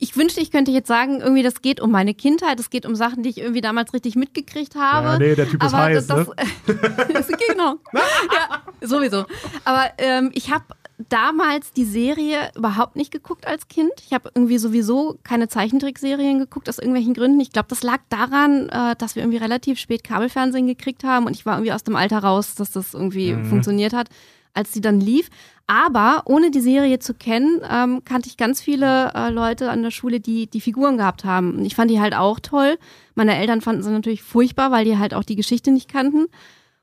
ich 0.00 0.16
wünschte, 0.16 0.40
ich 0.40 0.50
könnte 0.50 0.70
jetzt 0.70 0.88
sagen, 0.88 1.20
irgendwie, 1.20 1.42
das 1.42 1.62
geht 1.62 1.80
um 1.80 1.90
meine 1.90 2.14
Kindheit, 2.14 2.60
es 2.60 2.70
geht 2.70 2.86
um 2.86 2.94
Sachen, 2.94 3.22
die 3.22 3.30
ich 3.30 3.38
irgendwie 3.38 3.60
damals 3.60 3.92
richtig 3.92 4.16
mitgekriegt 4.16 4.74
habe. 4.74 5.08
Ja, 5.08 5.18
nee, 5.18 5.34
der 5.34 5.48
Typ 5.48 5.62
ist 5.62 5.72
Aber 5.74 5.84
heiß, 5.84 6.06
das, 6.06 6.26
das, 6.66 7.28
genau. 7.48 7.76
ja, 7.92 8.62
sowieso. 8.80 9.24
Aber 9.64 9.90
ähm, 9.98 10.30
ich 10.34 10.52
habe 10.52 10.64
damals 10.98 11.72
die 11.72 11.84
Serie 11.84 12.50
überhaupt 12.56 12.96
nicht 12.96 13.10
geguckt 13.10 13.46
als 13.46 13.68
Kind. 13.68 13.92
Ich 14.06 14.12
habe 14.12 14.30
irgendwie 14.34 14.58
sowieso 14.58 15.18
keine 15.24 15.48
Zeichentrickserien 15.48 16.38
geguckt, 16.38 16.68
aus 16.68 16.78
irgendwelchen 16.78 17.14
Gründen. 17.14 17.40
Ich 17.40 17.52
glaube, 17.52 17.68
das 17.68 17.82
lag 17.82 18.00
daran, 18.08 18.68
äh, 18.70 18.96
dass 18.96 19.14
wir 19.14 19.22
irgendwie 19.22 19.38
relativ 19.38 19.78
spät 19.78 20.04
Kabelfernsehen 20.04 20.66
gekriegt 20.66 21.04
haben 21.04 21.26
und 21.26 21.36
ich 21.36 21.44
war 21.44 21.56
irgendwie 21.56 21.72
aus 21.72 21.84
dem 21.84 21.96
Alter 21.96 22.18
raus, 22.18 22.54
dass 22.54 22.70
das 22.70 22.94
irgendwie 22.94 23.36
funktioniert 23.48 23.92
hat, 23.92 24.08
als 24.56 24.72
sie 24.72 24.80
dann 24.80 25.00
lief. 25.00 25.28
Aber 25.66 26.22
ohne 26.26 26.50
die 26.50 26.60
Serie 26.60 27.00
zu 27.00 27.12
kennen, 27.12 27.60
ähm, 27.68 28.02
kannte 28.04 28.28
ich 28.28 28.36
ganz 28.36 28.60
viele 28.60 29.12
äh, 29.14 29.30
Leute 29.30 29.70
an 29.70 29.82
der 29.82 29.90
Schule, 29.90 30.20
die 30.20 30.46
die 30.46 30.60
Figuren 30.60 30.96
gehabt 30.96 31.24
haben. 31.24 31.56
Und 31.56 31.64
ich 31.64 31.74
fand 31.74 31.90
die 31.90 32.00
halt 32.00 32.14
auch 32.14 32.38
toll. 32.38 32.78
Meine 33.14 33.36
Eltern 33.36 33.60
fanden 33.60 33.82
sie 33.82 33.90
natürlich 33.90 34.22
furchtbar, 34.22 34.70
weil 34.70 34.84
die 34.84 34.98
halt 34.98 35.12
auch 35.12 35.24
die 35.24 35.34
Geschichte 35.34 35.72
nicht 35.72 35.88
kannten. 35.88 36.26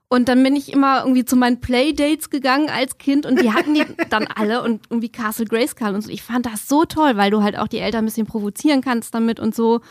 Und 0.10 0.30
dann 0.30 0.44
bin 0.44 0.56
ich 0.56 0.72
immer 0.72 1.00
irgendwie 1.04 1.26
zu 1.26 1.36
meinen 1.36 1.60
Playdates 1.60 2.30
gegangen 2.30 2.70
als 2.70 3.00
Kind 3.00 3.26
und 3.26 3.42
die 3.42 3.52
hatten 3.52 3.74
die 3.74 3.84
dann 4.10 4.28
alle 4.28 4.62
und 4.62 4.82
irgendwie 4.90 5.10
Castle 5.10 5.46
Grayskull 5.46 5.96
und 5.96 6.02
so. 6.02 6.10
Ich 6.10 6.22
fand 6.22 6.46
das 6.46 6.68
so 6.68 6.86
toll, 6.86 7.18
weil 7.18 7.32
du 7.32 7.42
halt 7.42 7.58
auch 7.58 7.68
die 7.68 7.80
Eltern 7.80 8.04
ein 8.04 8.06
bisschen 8.06 8.28
provozieren 8.28 8.82
kannst 8.82 9.16
damit 9.16 9.40
und 9.40 9.56
so. 9.56 9.82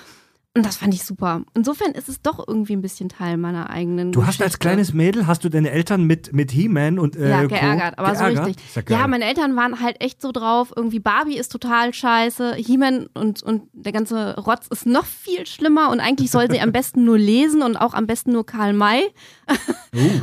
Und 0.55 0.67
das 0.67 0.77
fand 0.77 0.93
ich 0.93 1.03
super. 1.05 1.41
Insofern 1.55 1.93
ist 1.93 2.11
es 2.11 2.21
doch 2.21 2.47
irgendwie 2.47 2.75
ein 2.75 2.83
bisschen 2.83 3.09
Teil 3.09 3.39
meiner 3.39 3.71
eigenen 3.71 4.13
Du 4.13 4.21
hast 4.21 4.33
Geschichte. 4.33 4.45
als 4.45 4.59
kleines 4.59 4.93
Mädel, 4.93 5.27
hast 5.27 5.45
du 5.45 5.49
deine 5.49 5.71
Eltern 5.71 6.05
mit, 6.05 6.35
mit 6.35 6.51
He-Man 6.51 6.99
und 6.99 7.17
äh, 7.17 7.31
Ja, 7.31 7.41
Co. 7.43 7.49
geärgert, 7.49 7.99
aber 7.99 8.15
so 8.15 8.25
richtig. 8.25 8.57
Ja. 8.91 8.99
Ja, 8.99 9.07
meine 9.07 9.25
Eltern 9.25 9.57
waren 9.57 9.81
halt 9.81 10.03
echt 10.03 10.21
so 10.21 10.31
drauf, 10.31 10.71
irgendwie 10.77 11.01
Barbie 11.01 11.39
ist 11.39 11.53
total 11.53 11.95
scheiße, 11.95 12.55
He-Man 12.57 13.07
und, 13.15 13.43
und 13.43 13.63
der 13.73 13.93
ganze 13.93 14.37
Rotz 14.41 14.67
ist 14.67 14.85
noch 14.85 15.07
viel 15.07 15.47
schlimmer 15.47 15.89
und 15.91 16.01
eigentlich 16.01 16.31
soll 16.31 16.51
sie 16.51 16.61
am 16.61 16.73
besten 16.73 17.05
nur 17.07 17.17
lesen 17.17 17.63
und 17.63 17.77
auch 17.79 17.95
am 17.95 18.07
besten 18.07 18.33
nur 18.33 18.45
Karl 18.45 18.75
May 18.75 19.05
Oh. 19.49 19.55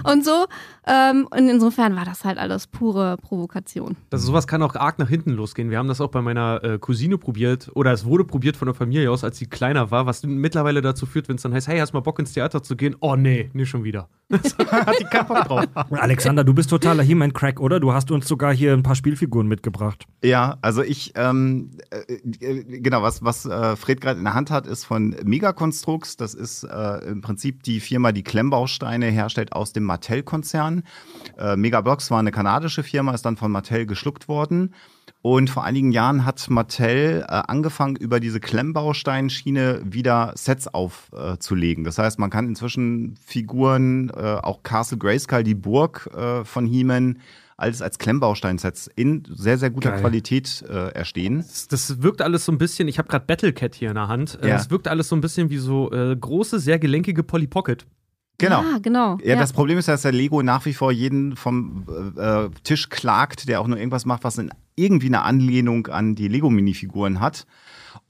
und 0.11 0.23
so. 0.25 0.45
Ähm, 0.89 1.27
und 1.29 1.47
insofern 1.47 1.95
war 1.95 2.03
das 2.03 2.25
halt 2.25 2.39
alles 2.39 2.65
pure 2.65 3.17
Provokation. 3.17 3.95
Also 4.09 4.25
sowas 4.25 4.47
kann 4.47 4.63
auch 4.63 4.75
arg 4.75 4.97
nach 4.97 5.07
hinten 5.07 5.31
losgehen. 5.31 5.69
Wir 5.69 5.77
haben 5.77 5.87
das 5.87 6.01
auch 6.01 6.09
bei 6.09 6.21
meiner 6.21 6.63
äh, 6.63 6.79
Cousine 6.79 7.19
probiert 7.19 7.69
oder 7.75 7.91
es 7.91 8.05
wurde 8.05 8.25
probiert 8.25 8.57
von 8.57 8.65
der 8.65 8.73
Familie 8.73 9.11
aus, 9.11 9.23
als 9.23 9.37
sie 9.37 9.45
kleiner 9.45 9.91
war, 9.91 10.07
was 10.07 10.23
mittlerweile 10.23 10.81
dazu 10.81 11.05
führt, 11.05 11.29
wenn 11.29 11.35
es 11.35 11.43
dann 11.43 11.53
heißt, 11.53 11.67
hey, 11.67 11.77
hast 11.79 11.93
mal 11.93 11.99
Bock 11.99 12.17
ins 12.17 12.33
Theater 12.33 12.63
zu 12.63 12.75
gehen? 12.75 12.95
Oh 13.01 13.15
nee, 13.15 13.51
nee, 13.53 13.65
schon 13.65 13.83
wieder. 13.83 14.09
Hat 14.31 14.99
die 14.99 15.03
keinen 15.05 15.27
Bock 15.27 15.45
drauf. 15.45 15.65
Alexander, 15.91 16.43
du 16.43 16.53
bist 16.53 16.69
totaler 16.69 17.03
He-Man-Crack, 17.03 17.59
oder? 17.59 17.79
Du 17.79 17.93
hast 17.93 18.09
uns 18.11 18.27
sogar 18.27 18.53
hier 18.53 18.73
ein 18.73 18.83
paar 18.83 18.95
Spielfiguren 18.95 19.47
mitgebracht. 19.47 20.05
Ja, 20.23 20.57
also 20.61 20.81
ich, 20.81 21.13
ähm, 21.15 21.71
äh, 21.89 22.45
äh, 22.45 22.79
genau, 22.79 23.01
was, 23.01 23.23
was 23.23 23.45
äh, 23.45 23.75
Fred 23.75 24.01
gerade 24.01 24.19
in 24.19 24.25
der 24.25 24.33
Hand 24.33 24.51
hat, 24.51 24.67
ist 24.67 24.85
von 24.85 25.15
Megaconstrux. 25.23 26.17
Das 26.17 26.33
ist 26.33 26.63
äh, 26.63 27.09
im 27.09 27.21
Prinzip 27.21 27.63
die 27.63 27.79
Firma, 27.79 28.11
die 28.11 28.23
Klemmbausteine 28.23 29.07
herstellt 29.07 29.53
aus 29.53 29.73
dem 29.73 29.83
Mattel-Konzern. 29.83 30.78
Äh, 31.37 31.55
Megablocks 31.55 32.11
war 32.11 32.19
eine 32.19 32.31
kanadische 32.31 32.83
Firma, 32.83 33.13
ist 33.13 33.25
dann 33.25 33.37
von 33.37 33.51
Mattel 33.51 33.85
geschluckt 33.85 34.27
worden. 34.27 34.73
Und 35.21 35.49
vor 35.49 35.65
einigen 35.65 35.91
Jahren 35.91 36.25
hat 36.25 36.49
Mattel 36.49 37.25
äh, 37.27 37.41
angefangen, 37.47 37.97
über 37.97 38.19
diese 38.21 38.39
Klemmbausteinschiene 38.39 39.81
wieder 39.83 40.33
Sets 40.35 40.67
aufzulegen. 40.67 41.83
Äh, 41.83 41.85
das 41.85 41.97
heißt, 41.97 42.19
man 42.19 42.29
kann 42.29 42.47
inzwischen 42.47 43.15
Figuren, 43.25 44.09
äh, 44.09 44.37
auch 44.41 44.63
Castle 44.63 44.97
Grayskull, 44.97 45.43
die 45.43 45.55
Burg 45.55 46.09
äh, 46.15 46.45
von 46.45 46.65
He-Man, 46.65 47.19
alles 47.57 47.81
als 47.81 47.99
Klemmbausteinsets 47.99 48.89
in 48.95 49.23
sehr, 49.29 49.57
sehr 49.57 49.69
guter 49.69 49.91
Geil. 49.91 49.99
Qualität 49.99 50.63
äh, 50.69 50.91
erstehen. 50.93 51.39
Das, 51.39 51.67
das 51.67 52.01
wirkt 52.01 52.21
alles 52.21 52.45
so 52.45 52.53
ein 52.53 52.57
bisschen, 52.57 52.87
ich 52.87 52.97
habe 52.97 53.09
gerade 53.09 53.25
Battlecat 53.25 53.75
hier 53.75 53.89
in 53.89 53.95
der 53.95 54.07
Hand. 54.07 54.39
Äh, 54.41 54.47
Ja. 54.49 54.55
Es 54.55 54.69
wirkt 54.69 54.87
alles 54.87 55.09
so 55.09 55.15
ein 55.17 55.21
bisschen 55.21 55.49
wie 55.49 55.57
so 55.57 55.91
äh, 55.91 56.15
große, 56.15 56.59
sehr 56.59 56.79
gelenkige 56.79 57.23
Polly 57.23 57.47
Pocket. 57.47 57.85
Genau. 58.39 58.63
Ja, 58.63 58.77
genau. 58.79 59.17
Ja, 59.23 59.35
das 59.35 59.53
Problem 59.53 59.77
ist, 59.77 59.87
dass 59.87 60.01
der 60.01 60.11
Lego 60.11 60.41
nach 60.41 60.65
wie 60.65 60.73
vor 60.73 60.91
jeden 60.91 61.35
vom 61.35 61.85
äh, 62.17 62.45
äh, 62.45 62.49
Tisch 62.63 62.89
klagt, 62.89 63.47
der 63.47 63.61
auch 63.61 63.67
nur 63.67 63.77
irgendwas 63.77 64.05
macht, 64.05 64.23
was 64.23 64.37
in 64.37 64.51
irgendwie 64.75 65.07
eine 65.07 65.21
Anlehnung 65.23 65.87
an 65.87 66.15
die 66.15 66.27
Lego-Minifiguren 66.27 67.19
hat. 67.19 67.45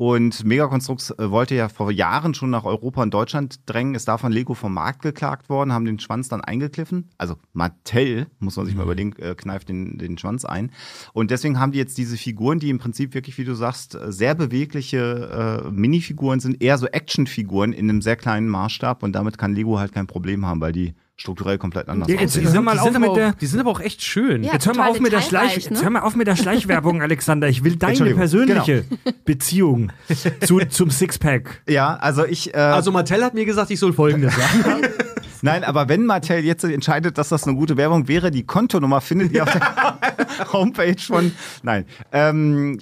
Und 0.02 0.46
Megaconstrux 0.46 1.12
äh, 1.12 1.30
wollte 1.30 1.56
ja 1.56 1.68
vor 1.68 1.92
Jahren 1.92 2.34
schon 2.34 2.50
nach 2.50 2.64
Europa 2.64 3.04
und 3.04 3.14
Deutschland 3.14 3.60
drängen, 3.66 3.96
ist 3.96 4.08
da 4.08 4.18
von 4.18 4.32
Lego 4.32 4.54
vom 4.54 4.74
Markt 4.74 5.02
geklagt 5.02 5.50
worden, 5.50 5.74
haben 5.74 5.84
den 5.84 6.00
Schwanz 6.00 6.30
dann 6.30 6.40
eingekliffen. 6.40 7.10
Also 7.18 7.36
Mattel, 7.52 8.28
muss 8.40 8.56
man 8.56 8.66
sich 8.66 8.76
mal 8.76 8.84
überlegen, 8.84 9.12
äh, 9.18 9.36
kneift 9.36 9.68
den, 9.68 9.98
den 9.98 10.18
Schwanz 10.18 10.46
ein. 10.46 10.72
Und 11.12 11.32
deswegen 11.32 11.60
haben 11.60 11.74
die 11.74 11.80
jetzt 11.80 11.98
diese 11.98 12.16
Figuren, 12.16 12.60
die 12.60 12.70
im 12.70 12.80
Prinzip 12.80 13.14
wirklich, 13.14 13.38
wie 13.38 13.44
du 13.44 13.56
sagst, 13.56 13.96
äh, 13.96 14.10
sehr 14.10 14.36
bewegliche 14.36 15.66
äh, 15.68 15.70
Minifiguren 15.70 16.40
sind, 16.40 16.64
eher 16.64 16.78
so 16.78 16.88
Actionfiguren 16.88 17.74
in 17.74 17.90
einem 17.90 18.02
sehr 18.02 18.16
kleinen 18.16 18.48
Maßstab. 18.48 19.04
Und 19.04 19.12
damit 19.12 19.38
kann 19.38 19.54
Lego 19.54 19.80
halt 19.80 19.92
kein 19.92 20.08
Problem 20.08 20.46
haben, 20.46 20.62
weil 20.62 20.72
die 20.72 20.94
strukturell 21.20 21.58
komplett 21.58 21.90
anders 21.90 22.08
Ja, 22.10 22.16
jetzt- 22.20 22.38
aussehen. 22.38 22.54
hör 22.54 22.62
mal 22.62 22.74
die, 22.74 22.80
auf 22.80 22.86
sind 22.86 22.96
aber 22.96 23.00
mit 23.02 23.10
auch, 23.10 23.16
der- 23.16 23.34
die 23.34 23.46
sind 23.46 23.60
aber 23.60 23.70
auch 23.72 23.80
echt 23.82 24.02
schön. 24.04 24.44
Ja. 24.44 24.54
Jetzt 24.54 24.66
hör 24.66 24.76
mal 24.76 24.90
auf 24.90 25.00
mit 25.00 25.12
der 25.12 25.22
Schleich, 25.22 25.58
ne? 25.58 25.64
jetzt 25.76 25.84
hör 25.84 25.90
mal 25.90 26.02
auf 26.02 26.16
mit 26.16 26.28
der 26.28 26.36
Schleichwerbung, 26.36 27.02
Alexander. 27.04 27.48
Ich 27.50 27.64
will 27.64 27.76
deine 27.76 28.16
persönliche 28.16 28.86
Beziehung 29.26 29.92
zu, 30.46 30.60
zum 30.70 30.90
Sixpack. 30.90 31.62
Ja, 31.68 31.96
also 31.96 32.26
ich. 32.26 32.54
Äh, 32.54 32.58
Also 32.58 32.92
Mattel 32.92 33.24
hat 33.24 33.34
mir 33.34 33.46
gesagt, 33.46 33.70
ich 33.72 33.80
soll 33.80 33.94
folgendes 33.94 34.34
sagen. 34.36 34.88
Nein, 35.42 35.64
aber 35.64 35.88
wenn 35.88 36.06
Mattel 36.06 36.44
jetzt 36.44 36.66
entscheidet, 36.66 37.18
dass 37.18 37.30
das 37.30 37.48
eine 37.48 37.56
gute 37.56 37.78
Werbung 37.78 38.10
wäre, 38.10 38.30
die 38.30 38.46
Kontonummer 38.46 39.00
findet 39.00 39.32
ihr 39.32 39.44
auf 39.44 39.52
der 39.54 40.52
Homepage 40.52 41.00
von. 41.00 41.32
Nein. 41.64 41.86
Ähm, 42.12 42.80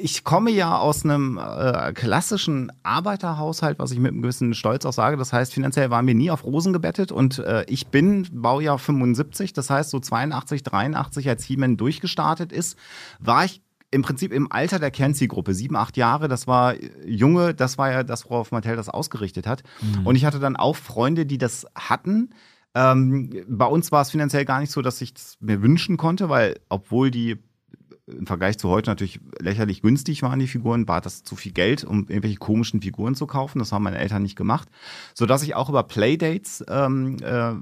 ich 0.00 0.24
komme 0.24 0.50
ja 0.50 0.78
aus 0.78 1.04
einem 1.04 1.38
äh, 1.38 1.92
klassischen 1.92 2.70
Arbeiterhaushalt, 2.82 3.78
was 3.78 3.92
ich 3.92 3.98
mit 3.98 4.12
einem 4.12 4.22
gewissen 4.22 4.54
Stolz 4.54 4.84
auch 4.84 4.92
sage. 4.92 5.16
Das 5.16 5.32
heißt, 5.32 5.52
finanziell 5.52 5.90
waren 5.90 6.06
wir 6.06 6.14
nie 6.14 6.30
auf 6.30 6.44
Rosen 6.44 6.72
gebettet 6.72 7.12
und 7.12 7.38
äh, 7.38 7.64
ich 7.68 7.88
bin 7.88 8.28
Baujahr 8.32 8.78
75, 8.78 9.52
das 9.52 9.70
heißt 9.70 9.90
so 9.90 10.00
82, 10.00 10.62
83, 10.62 11.28
als 11.28 11.44
He-Man 11.44 11.76
durchgestartet 11.76 12.52
ist, 12.52 12.76
war 13.18 13.44
ich 13.44 13.62
im 13.90 14.02
Prinzip 14.02 14.32
im 14.32 14.50
Alter 14.50 14.78
der 14.78 14.90
Kernzielgruppe, 14.90 15.54
sieben, 15.54 15.76
acht 15.76 15.96
Jahre, 15.96 16.28
das 16.28 16.46
war 16.46 16.74
äh, 16.74 16.90
Junge, 17.06 17.54
das 17.54 17.78
war 17.78 17.90
ja 17.90 18.02
das, 18.02 18.28
worauf 18.28 18.50
Mattel 18.50 18.76
das 18.76 18.88
ausgerichtet 18.88 19.46
hat. 19.46 19.62
Und 20.04 20.16
ich 20.16 20.24
hatte 20.24 20.40
dann 20.40 20.56
auch 20.56 20.76
Freunde, 20.76 21.26
die 21.26 21.38
das 21.38 21.66
hatten. 21.74 22.30
Ähm, 22.74 23.30
bei 23.48 23.66
uns 23.66 23.92
war 23.92 24.02
es 24.02 24.10
finanziell 24.10 24.44
gar 24.44 24.60
nicht 24.60 24.72
so, 24.72 24.82
dass 24.82 25.00
ich 25.00 25.14
es 25.16 25.38
mir 25.40 25.62
wünschen 25.62 25.96
konnte, 25.96 26.28
weil 26.28 26.58
obwohl 26.68 27.10
die 27.10 27.38
im 28.06 28.26
Vergleich 28.26 28.58
zu 28.58 28.68
heute 28.68 28.90
natürlich 28.90 29.20
lächerlich 29.40 29.80
günstig 29.80 30.22
waren, 30.22 30.38
die 30.38 30.46
Figuren, 30.46 30.86
war 30.88 31.00
das 31.00 31.22
zu 31.22 31.36
viel 31.36 31.52
Geld, 31.52 31.84
um 31.84 32.00
irgendwelche 32.08 32.36
komischen 32.36 32.82
Figuren 32.82 33.14
zu 33.14 33.26
kaufen. 33.26 33.58
Das 33.58 33.72
haben 33.72 33.84
meine 33.84 33.98
Eltern 33.98 34.22
nicht 34.22 34.36
gemacht. 34.36 34.68
Sodass 35.14 35.42
ich 35.42 35.54
auch 35.54 35.70
über 35.70 35.82
Playdates 35.84 36.64
ähm, 36.68 37.16
äh, 37.22 37.54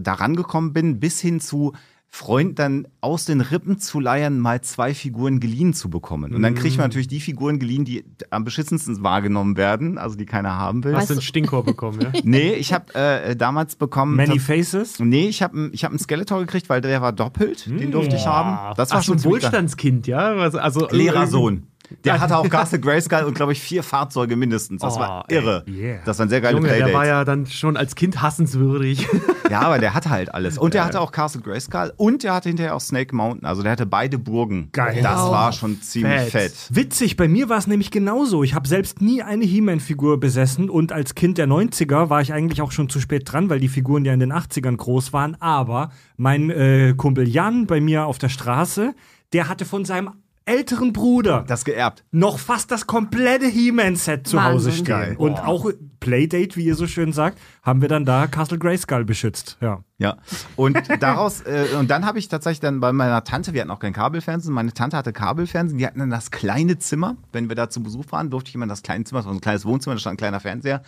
daran 0.00 0.36
gekommen 0.36 0.72
bin, 0.72 1.00
bis 1.00 1.20
hin 1.20 1.40
zu 1.40 1.72
Freund 2.14 2.60
dann 2.60 2.86
aus 3.00 3.24
den 3.24 3.40
Rippen 3.40 3.80
zu 3.80 3.98
leiern, 3.98 4.38
mal 4.38 4.60
zwei 4.60 4.94
Figuren 4.94 5.40
geliehen 5.40 5.74
zu 5.74 5.90
bekommen. 5.90 6.32
Und 6.32 6.42
dann 6.42 6.54
kriegt 6.54 6.76
man 6.76 6.86
natürlich 6.86 7.08
die 7.08 7.18
Figuren 7.18 7.58
geliehen, 7.58 7.84
die 7.84 8.04
am 8.30 8.44
beschissensten 8.44 9.02
wahrgenommen 9.02 9.56
werden, 9.56 9.98
also 9.98 10.14
die 10.14 10.24
keiner 10.24 10.56
haben 10.56 10.84
will. 10.84 10.94
Hast 10.94 11.10
du 11.10 11.14
einen 11.14 11.22
Stinkor 11.22 11.64
bekommen, 11.64 12.00
ja? 12.00 12.12
Nee, 12.22 12.52
ich 12.52 12.72
habe 12.72 12.94
äh, 12.94 13.34
damals 13.34 13.74
bekommen. 13.74 14.14
Many 14.14 14.38
Faces. 14.38 15.00
Nee, 15.00 15.26
ich 15.26 15.42
habe 15.42 15.70
ich 15.72 15.82
hab 15.82 15.90
einen 15.90 15.98
Skeletor 15.98 16.38
gekriegt, 16.38 16.68
weil 16.68 16.80
der 16.80 17.02
war 17.02 17.12
doppelt. 17.12 17.66
Den 17.66 17.90
durfte 17.90 18.14
ich 18.14 18.26
haben. 18.28 18.76
Das 18.76 18.90
war 18.90 18.98
Ach, 18.98 19.02
so 19.02 19.14
schon 19.14 19.18
ein. 19.18 19.24
Wohlstandskind, 19.24 20.06
ja? 20.06 20.34
Also, 20.34 20.58
also 20.60 20.86
Lehrersohn. 20.92 21.64
Der 22.04 22.20
hatte 22.20 22.36
auch 22.38 22.48
Castle 22.48 22.80
Grayskull 22.80 23.24
und 23.24 23.34
glaube 23.34 23.52
ich 23.52 23.60
vier 23.60 23.82
Fahrzeuge 23.82 24.36
mindestens. 24.36 24.80
Das 24.82 24.96
Oh, 24.96 25.00
war 25.00 25.24
ey, 25.28 25.36
irre. 25.36 25.64
yeah. 25.68 25.98
Das 26.04 26.18
waren 26.18 26.28
sehr 26.28 26.40
geile 26.40 26.56
Junge, 26.56 26.68
der 26.68 26.74
Playdates. 26.76 26.94
war 26.98 27.06
ja 27.06 27.24
dann 27.24 27.46
schon 27.46 27.76
als 27.76 27.94
Kind 27.94 28.22
hassenswürdig. 28.22 29.06
ja, 29.50 29.60
aber 29.60 29.78
der 29.78 29.94
hatte 29.94 30.10
halt 30.10 30.34
alles. 30.34 30.56
Und 30.58 30.74
der 30.74 30.84
hatte 30.84 31.00
auch 31.00 31.12
Castle 31.12 31.42
Grayskull 31.42 31.92
und 31.96 32.22
der 32.22 32.34
hatte 32.34 32.48
hinterher 32.48 32.74
auch 32.74 32.80
Snake 32.80 33.14
Mountain. 33.14 33.44
Also 33.46 33.62
der 33.62 33.72
hatte 33.72 33.86
beide 33.86 34.18
Burgen. 34.18 34.70
Geil. 34.72 35.00
Das 35.02 35.20
Wow. 35.20 35.30
war 35.30 35.52
schon 35.52 35.80
ziemlich 35.82 36.22
Fett. 36.22 36.52
fett. 36.52 36.54
Witzig, 36.70 37.16
bei 37.16 37.28
mir 37.28 37.48
war 37.48 37.58
es 37.58 37.66
nämlich 37.66 37.90
genauso. 37.90 38.42
Ich 38.42 38.54
habe 38.54 38.66
selbst 38.66 39.00
nie 39.02 39.22
eine 39.22 39.44
He-Man-Figur 39.44 40.18
besessen 40.20 40.70
und 40.70 40.90
als 40.92 41.14
Kind 41.14 41.38
der 41.38 41.46
90er 41.46 42.08
war 42.10 42.20
ich 42.22 42.32
eigentlich 42.32 42.62
auch 42.62 42.72
schon 42.72 42.88
zu 42.88 42.98
spät 43.00 43.30
dran, 43.30 43.50
weil 43.50 43.60
die 43.60 43.68
Figuren 43.68 44.04
ja 44.04 44.12
in 44.14 44.20
den 44.20 44.32
80ern 44.32 44.76
groß 44.76 45.12
waren. 45.12 45.36
Aber 45.40 45.90
mein 46.16 46.50
äh, 46.50 46.94
Kumpel 46.96 47.28
Jan 47.28 47.66
bei 47.66 47.80
mir 47.80 48.06
auf 48.06 48.18
der 48.18 48.28
Straße, 48.30 48.94
der 49.32 49.48
hatte 49.48 49.64
von 49.64 49.84
seinem 49.84 50.10
älteren 50.46 50.92
Bruder 50.92 51.44
Das 51.46 51.64
geerbt. 51.64 52.04
noch 52.10 52.38
fast 52.38 52.70
das 52.70 52.86
komplette 52.86 53.46
He-Man-Set 53.46 54.26
zu 54.26 54.42
Hause 54.42 54.66
Wahnsinn. 54.66 54.72
stehen. 54.72 54.84
Geil. 54.86 55.14
Und 55.18 55.38
auch 55.40 55.70
Playdate, 56.00 56.56
wie 56.56 56.64
ihr 56.66 56.74
so 56.74 56.86
schön 56.86 57.12
sagt, 57.14 57.38
haben 57.62 57.80
wir 57.80 57.88
dann 57.88 58.04
da 58.04 58.26
Castle 58.26 58.58
Grayskull 58.58 59.04
beschützt. 59.06 59.56
Ja. 59.62 59.82
Ja. 59.96 60.18
Und 60.56 60.76
daraus, 61.00 61.40
äh, 61.42 61.66
und 61.78 61.90
dann 61.90 62.04
habe 62.04 62.18
ich 62.18 62.28
tatsächlich 62.28 62.60
dann 62.60 62.80
bei 62.80 62.92
meiner 62.92 63.24
Tante, 63.24 63.54
wir 63.54 63.62
hatten 63.62 63.70
auch 63.70 63.78
kein 63.78 63.94
Kabelfernsehen, 63.94 64.52
meine 64.52 64.74
Tante 64.74 64.96
hatte 64.98 65.12
Kabelfernsehen, 65.14 65.78
die 65.78 65.86
hatten 65.86 66.00
dann 66.00 66.10
das 66.10 66.30
kleine 66.30 66.78
Zimmer. 66.78 67.16
Wenn 67.32 67.48
wir 67.48 67.56
da 67.56 67.70
zu 67.70 67.82
Besuch 67.82 68.04
waren, 68.10 68.28
durfte 68.28 68.50
ich 68.50 68.54
immer 68.54 68.64
in 68.64 68.68
das 68.68 68.82
kleine 68.82 69.04
Zimmer, 69.04 69.20
das 69.20 69.26
war 69.26 69.32
so 69.32 69.38
ein 69.38 69.40
kleines 69.40 69.64
Wohnzimmer, 69.64 69.94
da 69.94 70.00
stand 70.00 70.14
ein 70.14 70.18
kleiner 70.18 70.40
Fernseher. 70.40 70.82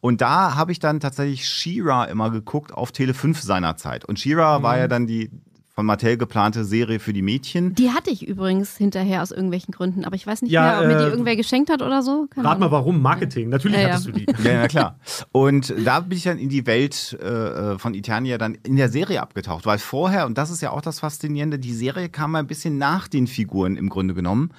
Und 0.00 0.20
da 0.20 0.54
habe 0.54 0.70
ich 0.72 0.78
dann 0.78 1.00
tatsächlich 1.00 1.48
She-Ra 1.48 2.04
immer 2.04 2.30
geguckt 2.30 2.72
auf 2.72 2.92
Tele 2.92 3.12
5 3.14 3.40
seinerzeit. 3.40 4.04
Und 4.04 4.20
She-Ra 4.20 4.62
war 4.62 4.78
ja 4.78 4.86
dann 4.86 5.06
die 5.08 5.30
von 5.72 5.86
Mattel 5.86 6.16
geplante 6.16 6.64
Serie 6.64 6.98
für 6.98 7.12
die 7.12 7.22
Mädchen. 7.22 7.74
Die 7.74 7.90
hatte 7.90 8.10
ich 8.10 8.26
übrigens 8.26 8.76
hinterher 8.76 9.22
aus 9.22 9.30
irgendwelchen 9.30 9.72
Gründen, 9.72 10.04
aber 10.04 10.16
ich 10.16 10.26
weiß 10.26 10.42
nicht 10.42 10.50
Ja, 10.50 10.62
mehr, 10.62 10.80
ob 10.80 10.86
mir 10.88 10.98
die 10.98 11.04
äh, 11.04 11.08
irgendwer 11.10 11.36
geschenkt 11.36 11.70
hat 11.70 11.80
oder 11.80 12.02
so. 12.02 12.26
Keine 12.30 12.46
Rat 12.48 12.58
mal 12.58 12.66
Ahnung. 12.66 12.78
warum? 12.78 13.02
Marketing. 13.02 13.48
Natürlich 13.48 13.76
Ja, 13.78 13.82
ja. 13.88 13.88
hattest 13.94 14.08
du 14.08 14.12
die. 14.12 14.26
Ja, 14.44 14.62
na 14.62 14.68
klar. 14.68 14.98
Und 15.32 15.72
da 15.84 16.00
bin 16.00 16.16
ich 16.18 16.24
dann 16.24 16.38
in 16.38 16.48
die 16.48 16.66
Welt 16.66 17.12
äh, 17.22 17.78
von 17.78 17.94
Eternia 17.94 18.36
dann 18.36 18.54
in 18.64 18.76
der 18.76 18.88
Serie 18.88 19.20
abgetaucht, 19.22 19.64
weil 19.66 19.78
vorher, 19.78 20.26
und 20.26 20.36
das 20.38 20.50
ist 20.50 20.60
ja 20.60 20.70
auch 20.70 20.80
das 20.82 21.00
Faszinierende, 21.00 21.58
die 21.58 21.72
Serie 21.74 22.08
kam 22.08 22.34
ein 22.34 22.46
bisschen 22.46 22.76
nach 22.78 23.06
den 23.08 23.26
Figuren 23.26 23.76
im 23.76 23.88
Grunde 23.88 24.14
genommen. 24.14 24.50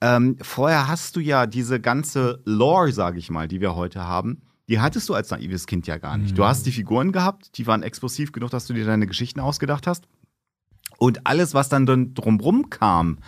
Ähm, 0.00 0.36
vorher 0.40 0.88
hast 0.88 1.16
du 1.16 1.20
ja 1.20 1.46
diese 1.46 1.80
ganze 1.80 2.40
Lore, 2.44 2.92
sage 2.92 3.18
ich 3.18 3.30
mal, 3.30 3.46
die 3.48 3.60
wir 3.60 3.76
heute 3.76 4.04
haben. 4.04 4.42
Die 4.68 4.80
hattest 4.80 5.08
du 5.08 5.14
als 5.14 5.30
naives 5.30 5.66
Kind 5.66 5.86
ja 5.86 5.96
gar 5.96 6.18
nicht. 6.18 6.36
Du 6.36 6.44
hast 6.44 6.66
die 6.66 6.72
Figuren 6.72 7.12
gehabt, 7.12 7.56
die 7.56 7.68
waren 7.68 7.84
explosiv 7.84 8.32
genug, 8.32 8.50
dass 8.50 8.66
du 8.66 8.74
dir 8.74 8.84
deine 8.84 9.06
Geschichten 9.06 9.38
ausgedacht 9.38 9.86
hast. 9.86 10.08
Und 10.98 11.26
alles, 11.26 11.54
was 11.54 11.68
dann 11.68 12.14
drumrum 12.14 12.70
kam, 12.70 13.18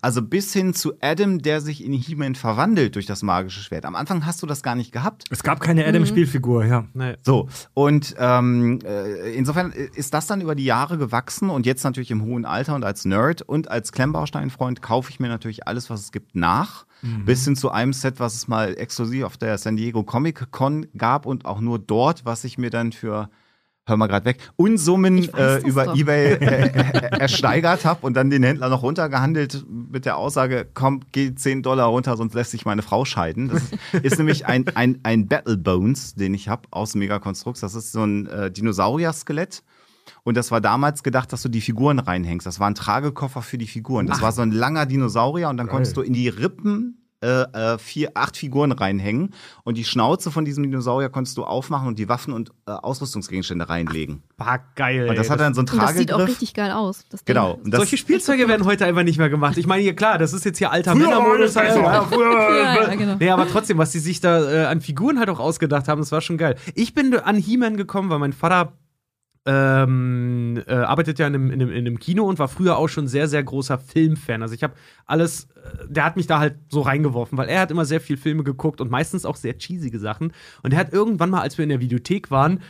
also 0.00 0.22
bis 0.22 0.52
hin 0.52 0.74
zu 0.74 0.92
Adam, 1.00 1.40
der 1.40 1.60
sich 1.60 1.84
in 1.84 1.92
He-Man 1.92 2.36
verwandelt 2.36 2.94
durch 2.94 3.06
das 3.06 3.22
magische 3.22 3.60
Schwert. 3.60 3.84
Am 3.84 3.96
Anfang 3.96 4.24
hast 4.24 4.40
du 4.42 4.46
das 4.46 4.62
gar 4.62 4.76
nicht 4.76 4.92
gehabt. 4.92 5.24
Es 5.30 5.42
gab 5.42 5.60
keine 5.60 5.84
Adam-Spielfigur, 5.86 6.64
ja. 6.64 6.84
Nee. 6.94 7.16
So, 7.22 7.48
und 7.74 8.14
ähm, 8.18 8.78
äh, 8.84 9.34
insofern 9.34 9.72
ist 9.72 10.14
das 10.14 10.28
dann 10.28 10.40
über 10.40 10.54
die 10.54 10.64
Jahre 10.64 10.98
gewachsen 10.98 11.50
und 11.50 11.66
jetzt 11.66 11.82
natürlich 11.82 12.12
im 12.12 12.22
hohen 12.22 12.44
Alter 12.44 12.76
und 12.76 12.84
als 12.84 13.04
Nerd 13.04 13.42
und 13.42 13.70
als 13.70 13.90
Klemmbaustein-Freund 13.90 14.82
kaufe 14.82 15.10
ich 15.10 15.18
mir 15.18 15.28
natürlich 15.28 15.66
alles, 15.66 15.90
was 15.90 16.00
es 16.00 16.12
gibt, 16.12 16.36
nach. 16.36 16.86
Bis 17.24 17.44
hin 17.44 17.54
zu 17.54 17.70
einem 17.70 17.92
Set, 17.92 18.18
was 18.18 18.34
es 18.34 18.48
mal 18.48 18.76
exklusiv 18.76 19.22
auf 19.22 19.36
der 19.36 19.56
San 19.56 19.76
Diego 19.76 20.02
Comic 20.02 20.50
Con 20.50 20.86
gab 20.96 21.26
und 21.26 21.44
auch 21.44 21.60
nur 21.60 21.78
dort, 21.78 22.24
was 22.24 22.42
ich 22.42 22.58
mir 22.58 22.70
dann 22.70 22.90
für 22.90 23.30
Hör 23.88 23.96
mal 23.96 24.06
gerade 24.06 24.26
weg. 24.26 24.38
Unsummen 24.56 25.16
äh, 25.34 25.60
über 25.66 25.86
doch. 25.86 25.96
Ebay 25.96 26.32
äh, 26.40 26.66
äh, 26.66 27.20
ersteigert 27.20 27.86
habe 27.86 28.04
und 28.04 28.14
dann 28.14 28.28
den 28.28 28.42
Händler 28.42 28.68
noch 28.68 28.82
runtergehandelt 28.82 29.64
mit 29.66 30.04
der 30.04 30.18
Aussage, 30.18 30.66
komm, 30.74 31.00
geh 31.12 31.34
10 31.34 31.62
Dollar 31.62 31.86
runter, 31.86 32.18
sonst 32.18 32.34
lässt 32.34 32.50
sich 32.50 32.66
meine 32.66 32.82
Frau 32.82 33.06
scheiden. 33.06 33.48
Das 33.48 33.62
ist, 33.62 33.72
ist 34.04 34.18
nämlich 34.18 34.44
ein, 34.44 34.66
ein, 34.74 35.00
ein 35.04 35.26
Battle 35.26 35.56
Bones, 35.56 36.14
den 36.14 36.34
ich 36.34 36.48
habe 36.50 36.68
aus 36.70 36.94
Megaconstrux. 36.94 37.60
Das 37.60 37.74
ist 37.74 37.92
so 37.92 38.04
ein 38.04 38.26
äh, 38.26 38.50
Dinosaurier-Skelett. 38.50 39.62
Und 40.22 40.36
das 40.36 40.50
war 40.50 40.60
damals 40.60 41.02
gedacht, 41.02 41.32
dass 41.32 41.40
du 41.42 41.48
die 41.48 41.62
Figuren 41.62 41.98
reinhängst. 41.98 42.46
Das 42.46 42.60
war 42.60 42.68
ein 42.68 42.74
Tragekoffer 42.74 43.40
für 43.40 43.56
die 43.56 43.66
Figuren. 43.66 44.06
Das 44.06 44.20
war 44.20 44.32
so 44.32 44.42
ein 44.42 44.52
langer 44.52 44.84
Dinosaurier 44.84 45.48
und 45.48 45.56
dann 45.56 45.68
konntest 45.68 45.96
du 45.96 46.02
in 46.02 46.12
die 46.12 46.28
Rippen 46.28 47.07
äh, 47.20 47.26
äh, 47.74 47.78
vier, 47.78 48.12
acht 48.14 48.36
Figuren 48.36 48.70
reinhängen 48.72 49.34
und 49.64 49.76
die 49.76 49.84
Schnauze 49.84 50.30
von 50.30 50.44
diesem 50.44 50.62
Dinosaurier 50.62 51.08
konntest 51.08 51.36
du 51.36 51.44
aufmachen 51.44 51.88
und 51.88 51.98
die 51.98 52.08
Waffen 52.08 52.32
und 52.32 52.50
äh, 52.66 52.70
Ausrüstungsgegenstände 52.70 53.68
reinlegen. 53.68 54.22
War 54.36 54.60
geil. 54.76 55.08
Und 55.08 55.16
das 55.18 55.26
ey. 55.26 55.30
hat 55.32 55.40
dann 55.40 55.54
so 55.54 55.60
einen 55.62 55.68
Und 55.68 55.82
das 55.82 55.94
sieht 55.96 56.12
auch 56.12 56.16
Tragegriff. 56.18 56.28
richtig 56.28 56.54
geil 56.54 56.70
aus. 56.70 57.04
Genau. 57.24 57.54
Und 57.54 57.72
das, 57.72 57.78
Solche 57.78 57.96
Spielzeuge 57.96 58.46
werden 58.46 58.64
heute 58.66 58.84
einfach 58.86 59.02
nicht 59.02 59.18
mehr 59.18 59.30
gemacht. 59.30 59.56
Ich 59.58 59.66
meine, 59.66 59.82
hier 59.82 59.96
klar, 59.96 60.18
das 60.18 60.32
ist 60.32 60.44
jetzt 60.44 60.58
hier 60.58 60.70
alter 60.70 60.94
Männermodus. 60.94 61.54
besser. 61.54 61.80
Ja, 61.82 62.02
früher- 62.04 62.32
Ja, 62.56 62.82
ja, 62.88 62.94
genau. 62.94 63.16
Nee, 63.18 63.30
aber 63.30 63.48
trotzdem, 63.48 63.78
was 63.78 63.90
die 63.90 63.98
sich 63.98 64.20
da 64.20 64.50
äh, 64.50 64.66
an 64.66 64.80
Figuren 64.80 65.18
halt 65.18 65.28
auch 65.30 65.40
ausgedacht 65.40 65.88
haben, 65.88 66.00
das 66.00 66.12
war 66.12 66.20
schon 66.20 66.38
geil. 66.38 66.54
Ich 66.74 66.94
bin 66.94 67.16
an 67.18 67.36
He-Man 67.36 67.76
gekommen, 67.76 68.10
weil 68.10 68.18
mein 68.20 68.32
Vater 68.32 68.74
ähm, 69.48 70.62
äh, 70.66 70.74
arbeitet 70.74 71.18
ja 71.18 71.26
in 71.26 71.34
einem, 71.34 71.50
in, 71.50 71.62
einem, 71.62 71.70
in 71.70 71.78
einem 71.86 71.98
Kino 71.98 72.24
und 72.24 72.38
war 72.38 72.48
früher 72.48 72.76
auch 72.76 72.88
schon 72.88 73.08
sehr, 73.08 73.28
sehr 73.28 73.42
großer 73.42 73.78
Filmfan. 73.78 74.42
Also 74.42 74.54
ich 74.54 74.62
habe 74.62 74.74
alles, 75.06 75.44
äh, 75.56 75.86
der 75.88 76.04
hat 76.04 76.16
mich 76.16 76.26
da 76.26 76.38
halt 76.38 76.56
so 76.68 76.82
reingeworfen, 76.82 77.38
weil 77.38 77.48
er 77.48 77.60
hat 77.62 77.70
immer 77.70 77.86
sehr 77.86 78.02
viel 78.02 78.18
Filme 78.18 78.44
geguckt 78.44 78.82
und 78.82 78.90
meistens 78.90 79.24
auch 79.24 79.36
sehr 79.36 79.56
cheesige 79.56 79.98
Sachen. 79.98 80.32
Und 80.62 80.74
er 80.74 80.78
hat 80.78 80.92
irgendwann 80.92 81.30
mal, 81.30 81.40
als 81.40 81.56
wir 81.56 81.62
in 81.62 81.70
der 81.70 81.80
Videothek 81.80 82.30
waren, 82.30 82.60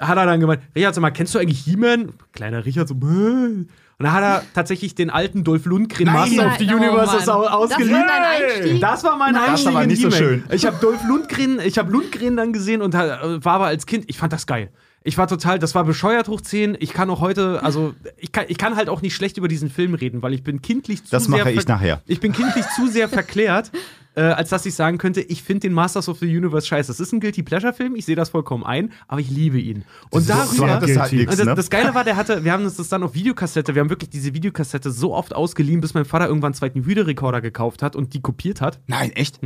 hat 0.00 0.18
er 0.18 0.26
dann 0.26 0.40
gemeint, 0.40 0.62
Richard, 0.74 0.94
sag 0.96 1.02
mal, 1.02 1.10
kennst 1.10 1.32
du 1.34 1.38
eigentlich 1.38 1.60
He-Man? 1.60 2.12
Kleiner 2.32 2.66
Richard 2.66 2.88
so, 2.88 2.96
"Bäh." 2.96 3.06
und 3.06 3.68
dann 4.04 4.12
hat 4.12 4.22
er 4.22 4.42
tatsächlich 4.52 4.94
den 4.94 5.08
alten 5.08 5.42
Dolph 5.44 5.64
Lundgren 5.64 6.06
Master 6.12 6.48
of 6.48 6.56
the 6.58 6.66
Nein, 6.66 6.74
oh 6.74 6.76
Universe 6.78 7.06
Mann. 7.06 7.08
aus 7.08 7.24
Das 7.24 7.26
war 7.28 7.56
ausgeliehen. 7.56 8.04
dein 8.06 8.24
Einstieg? 8.52 8.80
Das 8.80 9.04
war 9.04 9.16
mein 9.16 9.32
Nein. 9.32 9.50
Einstieg 9.50 9.66
Das 9.68 9.74
war 9.74 9.82
in 9.84 9.88
nicht 9.88 10.02
so 10.02 10.10
schön. 10.10 10.44
Ich 10.50 10.66
habe 10.66 10.76
Dolph 10.82 11.02
Lundgren, 11.08 11.60
ich 11.60 11.78
habe 11.78 11.90
Lundgren 11.90 12.36
dann 12.36 12.52
gesehen 12.52 12.82
und 12.82 12.94
äh, 12.94 13.42
war 13.42 13.54
aber 13.54 13.66
als 13.66 13.86
Kind, 13.86 14.04
ich 14.08 14.18
fand 14.18 14.32
das 14.34 14.46
geil. 14.46 14.70
Ich 15.06 15.16
war 15.16 15.28
total, 15.28 15.60
das 15.60 15.76
war 15.76 15.84
bescheuert 15.84 16.26
hoch 16.26 16.40
10. 16.40 16.76
Ich 16.80 16.92
kann 16.92 17.08
auch 17.10 17.20
heute, 17.20 17.62
also 17.62 17.94
ich 18.16 18.32
kann, 18.32 18.46
ich 18.48 18.58
kann 18.58 18.74
halt 18.74 18.88
auch 18.88 19.02
nicht 19.02 19.14
schlecht 19.14 19.36
über 19.36 19.46
diesen 19.46 19.70
Film 19.70 19.94
reden, 19.94 20.20
weil 20.20 20.34
ich 20.34 20.42
bin 20.42 20.62
kindlich 20.62 21.04
zu 21.04 21.12
Das 21.12 21.26
sehr 21.26 21.38
mache 21.38 21.52
ich 21.52 21.68
nachher. 21.68 22.02
Ich 22.06 22.18
bin 22.18 22.32
kindlich 22.32 22.64
zu 22.74 22.88
sehr 22.88 23.08
verklärt, 23.08 23.70
äh, 24.16 24.22
als 24.22 24.50
dass 24.50 24.66
ich 24.66 24.74
sagen 24.74 24.98
könnte, 24.98 25.20
ich 25.20 25.44
finde 25.44 25.60
den 25.60 25.74
Masters 25.74 26.08
of 26.08 26.18
the 26.18 26.26
Universe 26.26 26.66
scheiße. 26.66 26.88
Das 26.88 26.98
ist 26.98 27.12
ein 27.12 27.20
Guilty 27.20 27.44
Pleasure 27.44 27.72
Film, 27.72 27.94
ich 27.94 28.04
sehe 28.04 28.16
das 28.16 28.30
vollkommen 28.30 28.64
ein, 28.64 28.90
aber 29.06 29.20
ich 29.20 29.30
liebe 29.30 29.60
ihn. 29.60 29.84
Und 30.10 30.28
Das 30.28 30.56
darüber 30.56 30.80
das 30.84 30.96
halt 30.96 31.12
nix, 31.12 31.30
und 31.30 31.38
das, 31.38 31.46
ne? 31.46 31.54
das 31.54 31.70
Geile 31.70 31.94
war, 31.94 32.02
der 32.02 32.16
hatte, 32.16 32.42
wir 32.42 32.50
haben 32.50 32.64
uns 32.64 32.74
das 32.74 32.88
dann 32.88 33.04
auf 33.04 33.14
Videokassette, 33.14 33.76
wir 33.76 33.82
haben 33.82 33.90
wirklich 33.90 34.10
diese 34.10 34.34
Videokassette 34.34 34.90
so 34.90 35.14
oft 35.14 35.36
ausgeliehen, 35.36 35.80
bis 35.80 35.94
mein 35.94 36.04
Vater 36.04 36.26
irgendwann 36.26 36.48
einen 36.48 36.54
zweiten 36.54 36.84
Videorekorder 36.84 37.40
gekauft 37.40 37.84
hat 37.84 37.94
und 37.94 38.12
die 38.12 38.22
kopiert 38.22 38.60
hat. 38.60 38.80
Nein, 38.88 39.12
echt? 39.12 39.38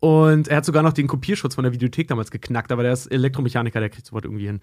Und 0.00 0.48
er 0.48 0.58
hat 0.58 0.64
sogar 0.64 0.82
noch 0.82 0.92
den 0.92 1.06
Kopierschutz 1.06 1.54
von 1.54 1.64
der 1.64 1.72
Videothek 1.72 2.08
damals 2.08 2.30
geknackt, 2.30 2.72
aber 2.72 2.82
der 2.82 2.92
ist 2.92 3.06
Elektromechaniker, 3.06 3.80
der 3.80 3.90
kriegt 3.90 4.06
sowas 4.06 4.22
irgendwie 4.24 4.46
hin. 4.46 4.60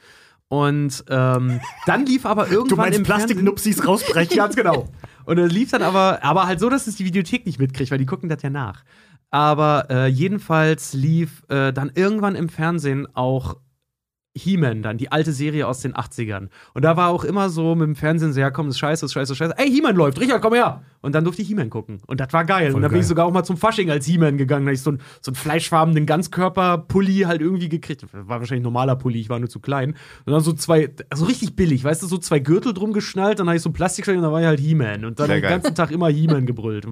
Und 0.47 1.03
ähm, 1.09 1.59
dann 1.85 2.05
lief 2.05 2.25
aber 2.25 2.49
irgendwann 2.49 2.67
Du 2.69 2.75
meinst 2.75 3.03
Plastiknupsis 3.03 3.85
rausbrechen? 3.85 4.37
Ganz 4.37 4.55
genau. 4.55 4.89
Und 5.25 5.37
es 5.39 5.51
lief 5.51 5.71
dann 5.71 5.81
aber, 5.81 6.23
aber 6.23 6.45
halt 6.47 6.59
so, 6.59 6.69
dass 6.69 6.87
es 6.87 6.95
die 6.95 7.05
Videothek 7.05 7.45
nicht 7.45 7.59
mitkriegt, 7.59 7.91
weil 7.91 7.97
die 7.97 8.05
gucken 8.05 8.29
das 8.29 8.41
ja 8.41 8.49
nach. 8.49 8.83
Aber 9.31 9.87
äh, 9.89 10.07
jedenfalls 10.07 10.93
lief 10.93 11.43
äh, 11.49 11.73
dann 11.73 11.91
irgendwann 11.93 12.35
im 12.35 12.47
Fernsehen 12.47 13.07
auch 13.15 13.57
He-Man 14.37 14.81
dann, 14.81 14.97
die 14.97 15.11
alte 15.11 15.31
Serie 15.31 15.67
aus 15.67 15.79
den 15.79 15.93
80ern. 15.93 16.49
Und 16.73 16.83
da 16.83 16.97
war 16.97 17.09
auch 17.09 17.23
immer 17.23 17.49
so 17.49 17.73
mit 17.75 17.87
dem 17.87 17.95
Fernsehen 17.95 18.33
so, 18.33 18.39
ja 18.39 18.51
komm, 18.51 18.67
das 18.67 18.75
ist 18.75 18.79
scheiße, 18.79 19.01
das 19.01 19.09
ist 19.11 19.13
scheiße, 19.13 19.21
das 19.21 19.31
ist 19.31 19.37
scheiße. 19.37 19.57
Ey, 19.57 19.71
He-Man 19.71 19.95
läuft, 19.95 20.19
Richard, 20.19 20.41
komm 20.41 20.53
her! 20.53 20.83
Und 21.01 21.13
dann 21.15 21.23
durfte 21.23 21.41
ich 21.41 21.47
He-Man 21.47 21.69
gucken. 21.69 22.01
Und 22.07 22.19
das 22.19 22.33
war 22.33 22.45
geil. 22.45 22.67
Voll 22.67 22.75
und 22.75 22.81
dann 22.81 22.91
bin 22.91 22.99
ich 22.99 23.07
sogar 23.07 23.25
auch 23.25 23.31
mal 23.31 23.43
zum 23.43 23.57
Fasching 23.57 23.89
als 23.91 24.05
He-Man 24.05 24.37
gegangen. 24.37 24.65
Da 24.65 24.71
ich 24.71 24.81
so, 24.81 24.91
ein, 24.91 24.99
so 25.21 25.29
einen 25.31 25.35
fleischfarbenen 25.35 26.05
Ganzkörper-Pulli 26.05 27.21
halt 27.21 27.41
irgendwie 27.41 27.69
gekriegt. 27.69 28.05
War 28.11 28.39
wahrscheinlich 28.39 28.61
ein 28.61 28.63
normaler 28.63 28.95
Pulli, 28.95 29.19
ich 29.19 29.29
war 29.29 29.39
nur 29.39 29.49
zu 29.49 29.59
klein. 29.59 29.95
Und 30.25 30.33
dann 30.33 30.41
so 30.41 30.53
zwei, 30.53 30.89
also 31.09 31.25
richtig 31.25 31.55
billig, 31.55 31.83
weißt 31.83 32.01
du, 32.03 32.07
so 32.07 32.17
zwei 32.17 32.39
Gürtel 32.39 32.73
drum 32.73 32.91
geschnallt, 32.91 33.39
dann 33.39 33.47
habe 33.47 33.57
ich 33.57 33.61
so 33.63 33.69
ein 33.69 33.73
Plastikstein 33.73 34.17
und 34.17 34.23
dann 34.23 34.31
war 34.31 34.41
ich 34.41 34.47
halt 34.47 34.59
He-Man. 34.59 35.05
Und 35.05 35.19
dann 35.19 35.27
Sehr 35.27 35.37
den 35.37 35.41
geil. 35.43 35.51
ganzen 35.51 35.75
Tag 35.75 35.91
immer 35.91 36.09
He-Man 36.09 36.45
gebrüllt. 36.45 36.87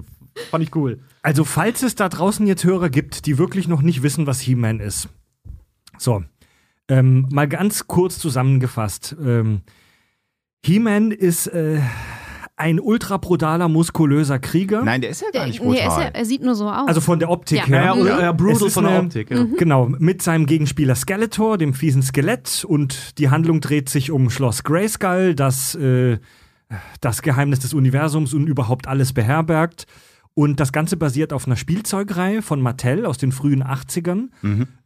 Fand 0.50 0.64
ich 0.64 0.74
cool. 0.74 1.00
Also, 1.22 1.44
falls 1.44 1.82
es 1.82 1.94
da 1.94 2.08
draußen 2.08 2.46
jetzt 2.46 2.64
Hörer 2.64 2.90
gibt, 2.90 3.26
die 3.26 3.38
wirklich 3.38 3.68
noch 3.68 3.82
nicht 3.82 4.02
wissen, 4.02 4.26
was 4.26 4.40
He-Man 4.40 4.80
ist. 4.80 5.08
So, 5.98 6.24
ähm, 6.88 7.26
mal 7.30 7.48
ganz 7.48 7.86
kurz 7.86 8.18
zusammengefasst. 8.18 9.16
Ähm, 9.24 9.62
He-Man 10.64 11.10
ist 11.10 11.46
äh, 11.48 11.80
ein 12.56 12.78
ultra 12.80 13.16
brutaler, 13.16 13.68
muskulöser 13.68 14.38
Krieger. 14.38 14.82
Nein, 14.82 15.00
der 15.00 15.10
ist 15.10 15.22
ja 15.22 15.28
gar 15.32 15.46
nicht 15.46 15.62
nee, 15.62 15.66
er, 15.66 15.72
ist 15.74 15.80
ja, 15.80 15.88
brutal. 15.88 16.10
er 16.14 16.24
sieht 16.24 16.42
nur 16.42 16.54
so 16.54 16.70
aus. 16.70 16.86
Also 16.88 17.00
von 17.00 17.18
der 17.18 17.30
Optik 17.30 17.58
Ja. 17.58 17.64
her. 17.66 17.94
Ja, 17.98 18.06
ja, 18.06 18.20
ja, 18.20 18.32
brutal 18.32 18.70
von 18.70 18.84
der 18.84 18.92
eine- 18.94 19.06
Optik, 19.06 19.30
ja. 19.30 19.44
Genau, 19.58 19.86
mit 19.98 20.22
seinem 20.22 20.46
Gegenspieler 20.46 20.94
Skeletor, 20.94 21.58
dem 21.58 21.74
fiesen 21.74 22.02
Skelett. 22.02 22.64
Und 22.66 23.18
die 23.18 23.28
Handlung 23.30 23.60
dreht 23.60 23.88
sich 23.88 24.10
um 24.10 24.30
Schloss 24.30 24.62
Grayskull, 24.62 25.34
das 25.34 25.74
äh, 25.74 26.18
das 27.00 27.22
Geheimnis 27.22 27.60
des 27.60 27.74
Universums 27.74 28.32
und 28.34 28.46
überhaupt 28.46 28.88
alles 28.88 29.12
beherbergt. 29.12 29.86
Und 30.34 30.58
das 30.58 30.72
Ganze 30.72 30.96
basiert 30.96 31.32
auf 31.32 31.46
einer 31.46 31.56
Spielzeugreihe 31.56 32.42
von 32.42 32.60
Mattel 32.60 33.06
aus 33.06 33.18
den 33.18 33.30
frühen 33.30 33.62
80ern, 33.62 34.30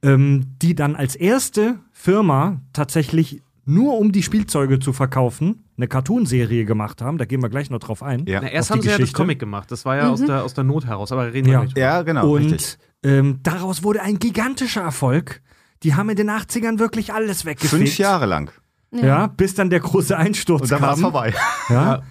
ähm, 0.03 0.47
die 0.61 0.75
dann 0.75 0.95
als 0.95 1.17
erste 1.17 1.79
Firma 1.93 2.61
tatsächlich 2.75 3.41
nur 3.65 3.99
um 3.99 4.13
die 4.13 4.23
Spielzeuge 4.23 4.79
zu 4.79 4.93
verkaufen, 4.93 5.65
eine 5.77 5.89
Cartoonserie 5.89 6.65
gemacht 6.65 7.01
haben. 7.03 7.19
Da 7.19 7.25
gehen 7.25 7.43
wir 7.43 7.49
gleich 7.51 7.71
noch 7.71 7.79
drauf 7.81 8.03
ein. 8.03 8.25
Ja. 8.27 8.41
Na, 8.43 8.49
erst 8.49 8.71
haben 8.71 8.81
sie 8.83 8.89
ja 8.89 8.93
das 8.93 8.99
Geschichte. 9.01 9.17
Comic 9.17 9.39
gemacht. 9.39 9.71
Das 9.71 9.85
war 9.85 9.97
ja 9.97 10.09
aus, 10.11 10.25
der, 10.25 10.43
aus 10.45 10.55
der 10.55 10.65
Not 10.65 10.87
heraus, 10.87 11.13
aber 11.13 11.33
reden 11.33 11.47
wir 11.47 11.53
Ja. 11.55 11.65
drüber. 11.65 11.81
Ja, 11.81 12.03
genau. 12.03 12.31
Und 12.35 12.79
ähm, 13.03 13.41
daraus 13.43 13.83
wurde 13.83 14.03
ein 14.03 14.19
gigantischer 14.19 14.83
Erfolg. 14.83 15.43
Die 15.83 15.95
haben 15.95 16.09
in 16.11 16.17
den 16.17 16.31
80ern 16.31 16.79
wirklich 16.79 17.13
alles 17.13 17.45
weggefegt. 17.45 17.71
Fünf 17.71 17.99
Jahre 17.99 18.27
lang. 18.27 18.51
Ja, 18.91 19.27
bis 19.29 19.55
dann 19.55 19.69
der 19.71 19.81
große 19.81 20.17
Einsturz 20.17 20.63
Und 20.63 20.73
dann 20.73 20.81
war 20.83 20.95
es 20.95 21.01
kam. 21.01 21.13
vorbei. 21.13 21.35
Ja. 21.69 22.03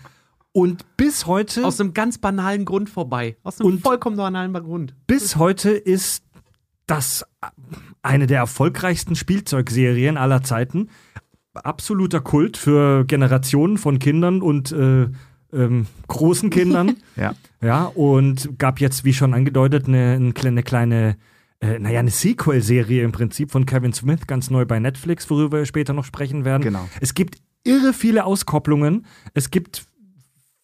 Und 0.57 0.97
bis 0.97 1.27
heute, 1.27 1.63
Aus 1.65 1.79
einem 1.79 1.93
ganz 1.93 2.17
banalen 2.17 2.65
Grund 2.65 2.89
vorbei. 2.89 3.37
Aus 3.43 3.59
einem 3.61 3.73
Und- 3.73 3.81
vollkommen 3.81 4.17
banalen 4.17 4.51
Grund. 4.53 4.95
bis 5.05 5.35
heute 5.35 5.69
ist 5.69 6.23
das 6.87 7.23
eine 8.01 8.25
der 8.25 8.39
erfolgreichsten 8.39 9.15
Spielzeugserien 9.15 10.17
aller 10.17 10.41
Zeiten. 10.41 10.89
Absoluter 11.53 12.21
Kult 12.21 12.57
für 12.57 13.05
Generationen 13.05 13.77
von 13.77 13.99
Kindern 13.99 14.41
und 14.41 14.71
äh, 14.71 15.03
äh, 15.03 15.09
ähm, 15.53 15.85
großen 16.07 16.49
Kindern. 16.49 16.95
Ja. 17.15 17.35
Ja, 17.61 17.83
und 17.85 18.57
gab 18.57 18.79
jetzt, 18.79 19.05
wie 19.05 19.13
schon 19.13 19.35
angedeutet, 19.35 19.87
eine, 19.87 20.13
eine 20.13 20.33
kleine, 20.33 20.63
kleine 20.63 21.17
äh, 21.59 21.77
naja, 21.77 21.99
eine 21.99 22.09
Sequel-Serie 22.11 23.03
im 23.03 23.11
Prinzip 23.11 23.51
von 23.51 23.65
Kevin 23.67 23.93
Smith, 23.93 24.25
ganz 24.25 24.49
neu 24.49 24.65
bei 24.65 24.79
Netflix, 24.79 25.29
worüber 25.29 25.59
wir 25.59 25.65
später 25.67 25.93
noch 25.93 26.05
sprechen 26.05 26.45
werden. 26.45 26.63
Genau. 26.63 26.87
Es 26.99 27.13
gibt 27.13 27.37
irre 27.63 27.93
viele 27.93 28.25
Auskopplungen. 28.25 29.05
Es 29.35 29.51
gibt 29.51 29.85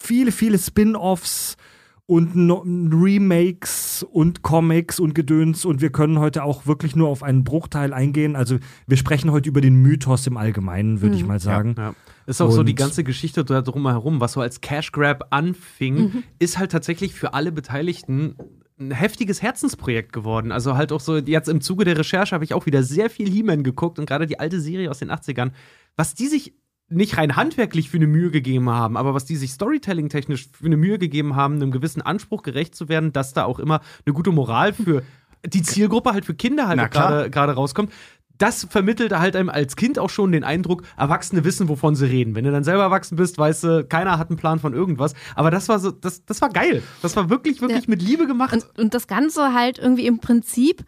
viele, 0.03 0.31
viele 0.31 0.57
Spin-offs 0.57 1.57
und 2.05 2.35
no 2.35 2.63
Remakes 2.67 4.03
und 4.11 4.41
Comics 4.41 4.99
und 4.99 5.15
Gedöns 5.15 5.63
und 5.63 5.81
wir 5.81 5.89
können 5.91 6.19
heute 6.19 6.43
auch 6.43 6.65
wirklich 6.65 6.95
nur 6.97 7.07
auf 7.07 7.23
einen 7.23 7.43
Bruchteil 7.45 7.93
eingehen. 7.93 8.35
Also 8.35 8.57
wir 8.87 8.97
sprechen 8.97 9.31
heute 9.31 9.47
über 9.47 9.61
den 9.61 9.75
Mythos 9.81 10.27
im 10.27 10.35
Allgemeinen, 10.35 11.01
würde 11.01 11.15
ich 11.15 11.25
mal 11.25 11.39
sagen. 11.39 11.75
Ja. 11.77 11.95
Ist 12.25 12.41
auch 12.41 12.51
so 12.51 12.63
die 12.63 12.73
Und- 12.73 12.77
ganze 12.79 13.03
Geschichte 13.05 13.45
da 13.45 13.61
drumherum, 13.61 14.19
was 14.19 14.33
so 14.33 14.41
als 14.41 14.59
Cash 14.59 14.91
Grab 14.91 15.27
anfing, 15.29 16.23
ist 16.39 16.57
halt 16.57 16.71
tatsächlich 16.73 17.13
für 17.13 17.33
alle 17.33 17.51
Beteiligten 17.53 18.35
ein 18.79 18.91
heftiges 18.91 19.41
Herzensprojekt 19.41 20.11
geworden. 20.11 20.51
Also 20.51 20.75
halt 20.75 20.91
auch 20.91 20.99
so, 20.99 21.17
jetzt 21.17 21.47
im 21.47 21.61
Zuge 21.61 21.85
der 21.85 21.97
Recherche 21.97 22.35
habe 22.35 22.43
ich 22.43 22.53
auch 22.53 22.65
wieder 22.65 22.83
sehr 22.83 23.09
viel 23.09 23.29
He-Man 23.29 23.63
geguckt 23.63 23.97
und 23.97 24.07
gerade 24.07 24.27
die 24.27 24.39
alte 24.39 24.59
Serie 24.59 24.89
aus 24.91 24.99
den 24.99 25.09
80ern, 25.11 25.51
was 25.95 26.15
die 26.15 26.27
sich 26.27 26.53
nicht 26.93 27.17
rein 27.17 27.35
handwerklich 27.35 27.89
für 27.89 27.97
eine 27.97 28.07
Mühe 28.07 28.31
gegeben 28.31 28.69
haben, 28.69 28.97
aber 28.97 29.13
was 29.13 29.25
die 29.25 29.35
sich 29.35 29.51
Storytelling-technisch 29.51 30.49
für 30.51 30.65
eine 30.65 30.77
Mühe 30.77 30.97
gegeben 30.99 31.35
haben, 31.35 31.55
einem 31.55 31.71
gewissen 31.71 32.01
Anspruch 32.01 32.43
gerecht 32.43 32.75
zu 32.75 32.89
werden, 32.89 33.11
dass 33.13 33.33
da 33.33 33.45
auch 33.45 33.59
immer 33.59 33.81
eine 34.05 34.13
gute 34.13 34.31
Moral 34.31 34.73
für 34.73 35.03
die 35.45 35.61
Zielgruppe 35.61 36.13
halt 36.13 36.25
für 36.25 36.33
Kinder 36.35 36.67
halt 36.67 36.91
gerade 36.91 37.51
rauskommt. 37.53 37.91
Das 38.39 38.65
vermittelt 38.69 39.11
halt 39.17 39.35
einem 39.35 39.49
als 39.49 39.75
Kind 39.75 39.99
auch 39.99 40.09
schon 40.09 40.31
den 40.31 40.43
Eindruck, 40.43 40.83
Erwachsene 40.97 41.43
wissen, 41.43 41.69
wovon 41.69 41.95
sie 41.95 42.07
reden. 42.07 42.33
Wenn 42.33 42.43
du 42.43 42.51
dann 42.51 42.63
selber 42.63 42.81
erwachsen 42.83 43.15
bist, 43.15 43.37
weißt 43.37 43.63
du, 43.63 43.85
keiner 43.85 44.17
hat 44.17 44.29
einen 44.29 44.37
Plan 44.37 44.59
von 44.59 44.73
irgendwas. 44.73 45.13
Aber 45.35 45.51
das 45.51 45.69
war 45.69 45.79
so, 45.79 45.91
das, 45.91 46.25
das 46.25 46.41
war 46.41 46.49
geil. 46.49 46.81
Das 47.03 47.15
war 47.15 47.29
wirklich, 47.29 47.61
wirklich 47.61 47.83
Ja. 47.83 47.89
mit 47.89 48.01
Liebe 48.01 48.25
gemacht. 48.25 48.53
Und, 48.53 48.79
und 48.79 48.93
das 48.95 49.07
Ganze 49.07 49.53
halt 49.53 49.77
irgendwie 49.77 50.07
im 50.07 50.17
Prinzip 50.19 50.83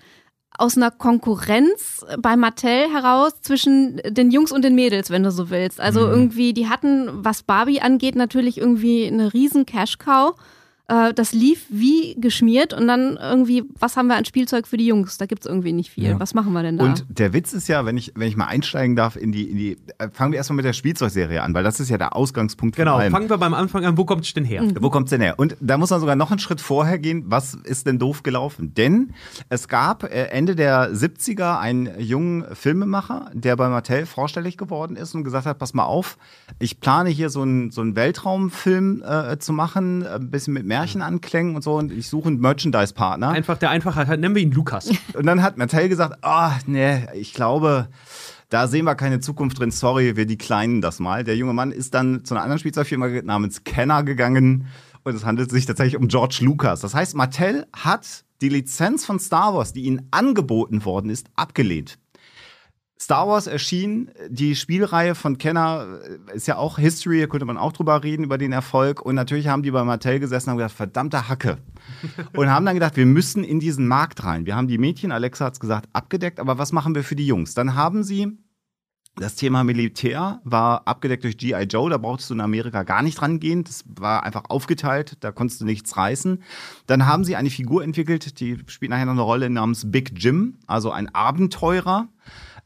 aus 0.57 0.77
einer 0.77 0.91
Konkurrenz 0.91 2.05
bei 2.19 2.35
Mattel 2.35 2.91
heraus 2.91 3.41
zwischen 3.41 3.97
den 4.07 4.31
Jungs 4.31 4.51
und 4.51 4.63
den 4.63 4.75
Mädels, 4.75 5.09
wenn 5.09 5.23
du 5.23 5.31
so 5.31 5.49
willst. 5.49 5.79
Also 5.79 6.01
irgendwie, 6.01 6.53
die 6.53 6.69
hatten, 6.69 7.09
was 7.11 7.43
Barbie 7.43 7.81
angeht, 7.81 8.15
natürlich 8.15 8.57
irgendwie 8.57 9.07
eine 9.07 9.33
riesen 9.33 9.65
Cash-Cow. 9.65 10.35
Äh, 10.87 11.13
Das 11.13 11.33
lief 11.33 11.65
wie 11.69 12.15
geschmiert 12.19 12.73
und 12.73 12.87
dann 12.87 13.17
irgendwie, 13.21 13.63
was 13.79 13.97
haben 13.97 14.07
wir 14.07 14.15
an 14.15 14.25
Spielzeug 14.25 14.67
für 14.67 14.77
die 14.77 14.85
Jungs? 14.87 15.17
Da 15.17 15.25
gibt's 15.25 15.45
irgendwie 15.45 15.73
nicht 15.73 15.89
viel. 15.91 16.09
Ja. 16.09 16.19
Was 16.19 16.33
machen 16.33 16.53
wir 16.53 16.61
denn 16.63 16.77
da? 16.77 16.85
Und 16.85 17.05
der 17.09 17.33
Witz 17.33 17.53
ist 17.53 17.67
ja, 17.67 17.85
wenn 17.85 17.97
ich, 17.97 18.11
wenn 18.15 18.27
ich 18.27 18.35
mal 18.37 18.45
einsteigen 18.45 18.95
darf 18.95 19.15
in 19.15 19.31
die, 19.31 19.49
in 19.49 19.57
die 19.57 19.77
äh, 19.97 20.09
fangen 20.11 20.31
wir 20.31 20.37
erstmal 20.37 20.57
mit 20.57 20.65
der 20.65 20.73
Spielzeugserie 20.73 21.41
an, 21.41 21.53
weil 21.53 21.63
das 21.63 21.79
ist 21.79 21.89
ja 21.89 21.97
der 21.97 22.15
Ausgangspunkt 22.15 22.75
genau, 22.75 22.93
von 22.93 23.01
allem. 23.01 23.11
fangen 23.11 23.29
wir 23.29 23.37
beim 23.37 23.53
Anfang 23.53 23.85
an. 23.85 23.97
Wo 23.97 24.05
kommt 24.05 24.25
es 24.25 24.33
denn 24.33 24.45
her? 24.45 24.63
Wo 24.79 24.89
kommt's 24.89 25.09
denn 25.09 25.21
her? 25.21 25.35
Und 25.37 25.55
da 25.59 25.77
muss 25.77 25.89
man 25.89 25.99
sogar 25.99 26.15
noch 26.15 26.31
einen 26.31 26.39
Schritt 26.39 26.61
vorher 26.61 26.99
gehen. 26.99 27.23
Was 27.27 27.55
ist 27.55 27.87
denn 27.87 27.99
doof 27.99 28.23
gelaufen? 28.23 28.73
Denn 28.75 29.13
es 29.49 29.67
gab 29.67 30.03
äh, 30.03 30.25
Ende 30.27 30.55
der 30.55 30.91
70er 30.93 31.59
einen 31.59 31.99
jungen 31.99 32.45
Filmemacher, 32.53 33.31
der 33.33 33.55
bei 33.55 33.69
Mattel 33.69 34.05
vorstellig 34.05 34.57
geworden 34.57 34.95
ist 34.95 35.15
und 35.15 35.23
gesagt 35.23 35.45
hat, 35.45 35.57
pass 35.57 35.73
mal 35.73 35.85
auf, 35.85 36.17
ich 36.59 36.79
plane 36.79 37.09
hier 37.09 37.29
so 37.29 37.41
einen, 37.41 37.71
so 37.71 37.81
einen 37.81 37.95
Weltraumfilm 37.95 39.03
äh, 39.03 39.37
zu 39.39 39.53
machen, 39.53 40.05
ein 40.05 40.29
bisschen 40.29 40.53
mit 40.53 40.65
Märchenanklängen 40.79 41.55
und 41.55 41.61
so 41.61 41.75
und 41.75 41.91
ich 41.91 42.09
suche 42.09 42.29
einen 42.29 42.39
Merchandise-Partner. 42.39 43.29
Einfach 43.29 43.57
der 43.57 43.69
Einfachheit, 43.69 44.07
halt, 44.07 44.19
nennen 44.19 44.35
wir 44.35 44.41
ihn 44.41 44.51
Lukas. 44.51 44.89
Und 45.13 45.25
dann 45.25 45.41
hat 45.41 45.57
Mattel 45.57 45.89
gesagt, 45.89 46.23
ah, 46.23 46.53
nee, 46.65 47.05
ich 47.13 47.33
glaube, 47.33 47.87
da 48.49 48.67
sehen 48.67 48.85
wir 48.85 48.95
keine 48.95 49.19
Zukunft 49.19 49.59
drin. 49.59 49.71
Sorry, 49.71 50.15
wir 50.15 50.25
declinen 50.25 50.81
das 50.81 50.99
mal. 50.99 51.23
Der 51.23 51.35
junge 51.35 51.53
Mann 51.53 51.71
ist 51.71 51.93
dann 51.93 52.23
zu 52.25 52.33
einer 52.33 52.43
anderen 52.43 52.59
Spielzeugfirma 52.59 53.07
namens 53.23 53.63
Kenner 53.63 54.03
gegangen 54.03 54.67
und 55.03 55.15
es 55.15 55.25
handelt 55.25 55.51
sich 55.51 55.65
tatsächlich 55.65 55.97
um 55.97 56.07
George 56.07 56.39
Lucas. 56.41 56.81
Das 56.81 56.93
heißt, 56.93 57.15
Mattel 57.15 57.65
hat 57.73 58.25
die 58.41 58.49
Lizenz 58.49 59.05
von 59.05 59.19
Star 59.19 59.53
Wars, 59.53 59.73
die 59.73 59.83
ihnen 59.83 60.07
angeboten 60.11 60.83
worden 60.85 61.09
ist, 61.09 61.27
abgelehnt. 61.35 61.97
Star 62.99 63.27
Wars 63.27 63.47
erschien, 63.47 64.09
die 64.29 64.55
Spielreihe 64.55 65.15
von 65.15 65.37
Kenner 65.37 65.99
äh, 66.31 66.35
ist 66.35 66.47
ja 66.47 66.55
auch 66.57 66.77
History, 66.77 67.19
da 67.19 67.27
könnte 67.27 67.45
man 67.45 67.57
auch 67.57 67.73
drüber 67.73 68.03
reden, 68.03 68.23
über 68.23 68.37
den 68.37 68.53
Erfolg. 68.53 69.01
Und 69.01 69.15
natürlich 69.15 69.47
haben 69.47 69.63
die 69.63 69.71
bei 69.71 69.83
Mattel 69.83 70.19
gesessen 70.19 70.49
und 70.49 70.51
haben 70.51 70.57
gedacht, 70.59 70.77
verdammte 70.77 71.27
Hacke. 71.27 71.57
und 72.33 72.49
haben 72.49 72.65
dann 72.65 72.75
gedacht, 72.75 72.95
wir 72.95 73.05
müssen 73.05 73.43
in 73.43 73.59
diesen 73.59 73.87
Markt 73.87 74.23
rein. 74.23 74.45
Wir 74.45 74.55
haben 74.55 74.67
die 74.67 74.77
Mädchen, 74.77 75.11
Alexa 75.11 75.45
hat's 75.45 75.59
gesagt, 75.59 75.89
abgedeckt, 75.91 76.39
aber 76.39 76.57
was 76.57 76.71
machen 76.71 76.95
wir 76.95 77.03
für 77.03 77.15
die 77.15 77.27
Jungs? 77.27 77.53
Dann 77.53 77.75
haben 77.75 78.03
sie 78.03 78.37
das 79.17 79.35
Thema 79.35 79.63
Militär 79.63 80.41
war 80.43 80.85
abgedeckt 80.87 81.23
durch 81.23 81.37
G.I. 81.37 81.63
Joe, 81.63 81.89
da 81.89 81.97
brauchtest 81.97 82.29
du 82.29 82.33
in 82.33 82.41
Amerika 82.41 82.83
gar 82.83 83.01
nicht 83.01 83.21
rangehen. 83.21 83.63
Das 83.63 83.85
war 83.87 84.23
einfach 84.23 84.43
aufgeteilt, 84.49 85.17
da 85.21 85.31
konntest 85.31 85.61
du 85.61 85.65
nichts 85.65 85.95
reißen. 85.95 86.43
Dann 86.85 87.05
haben 87.05 87.23
sie 87.23 87.37
eine 87.37 87.49
Figur 87.49 87.81
entwickelt, 87.81 88.41
die 88.41 88.57
spielt 88.67 88.91
nachher 88.91 89.05
noch 89.05 89.13
eine 89.13 89.21
Rolle 89.21 89.49
namens 89.49 89.89
Big 89.89 90.11
Jim, 90.17 90.57
also 90.67 90.91
ein 90.91 91.15
Abenteurer. 91.15 92.09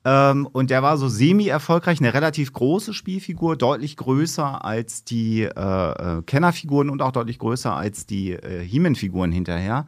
Ähm, 0.06 0.48
und 0.48 0.70
der 0.70 0.82
war 0.82 0.98
so 0.98 1.10
semi-erfolgreich, 1.10 2.00
eine 2.00 2.14
relativ 2.14 2.54
große 2.54 2.94
Spielfigur, 2.94 3.58
deutlich 3.58 3.98
größer 3.98 4.64
als 4.64 5.04
die 5.04 5.42
äh, 5.42 5.50
äh, 5.50 6.22
Kennerfiguren 6.22 6.90
und 6.90 7.02
auch 7.02 7.12
deutlich 7.12 7.38
größer 7.38 7.74
als 7.74 8.06
die 8.06 8.32
äh, 8.32 8.64
He-Man-Figuren 8.64 9.32
hinterher. 9.32 9.88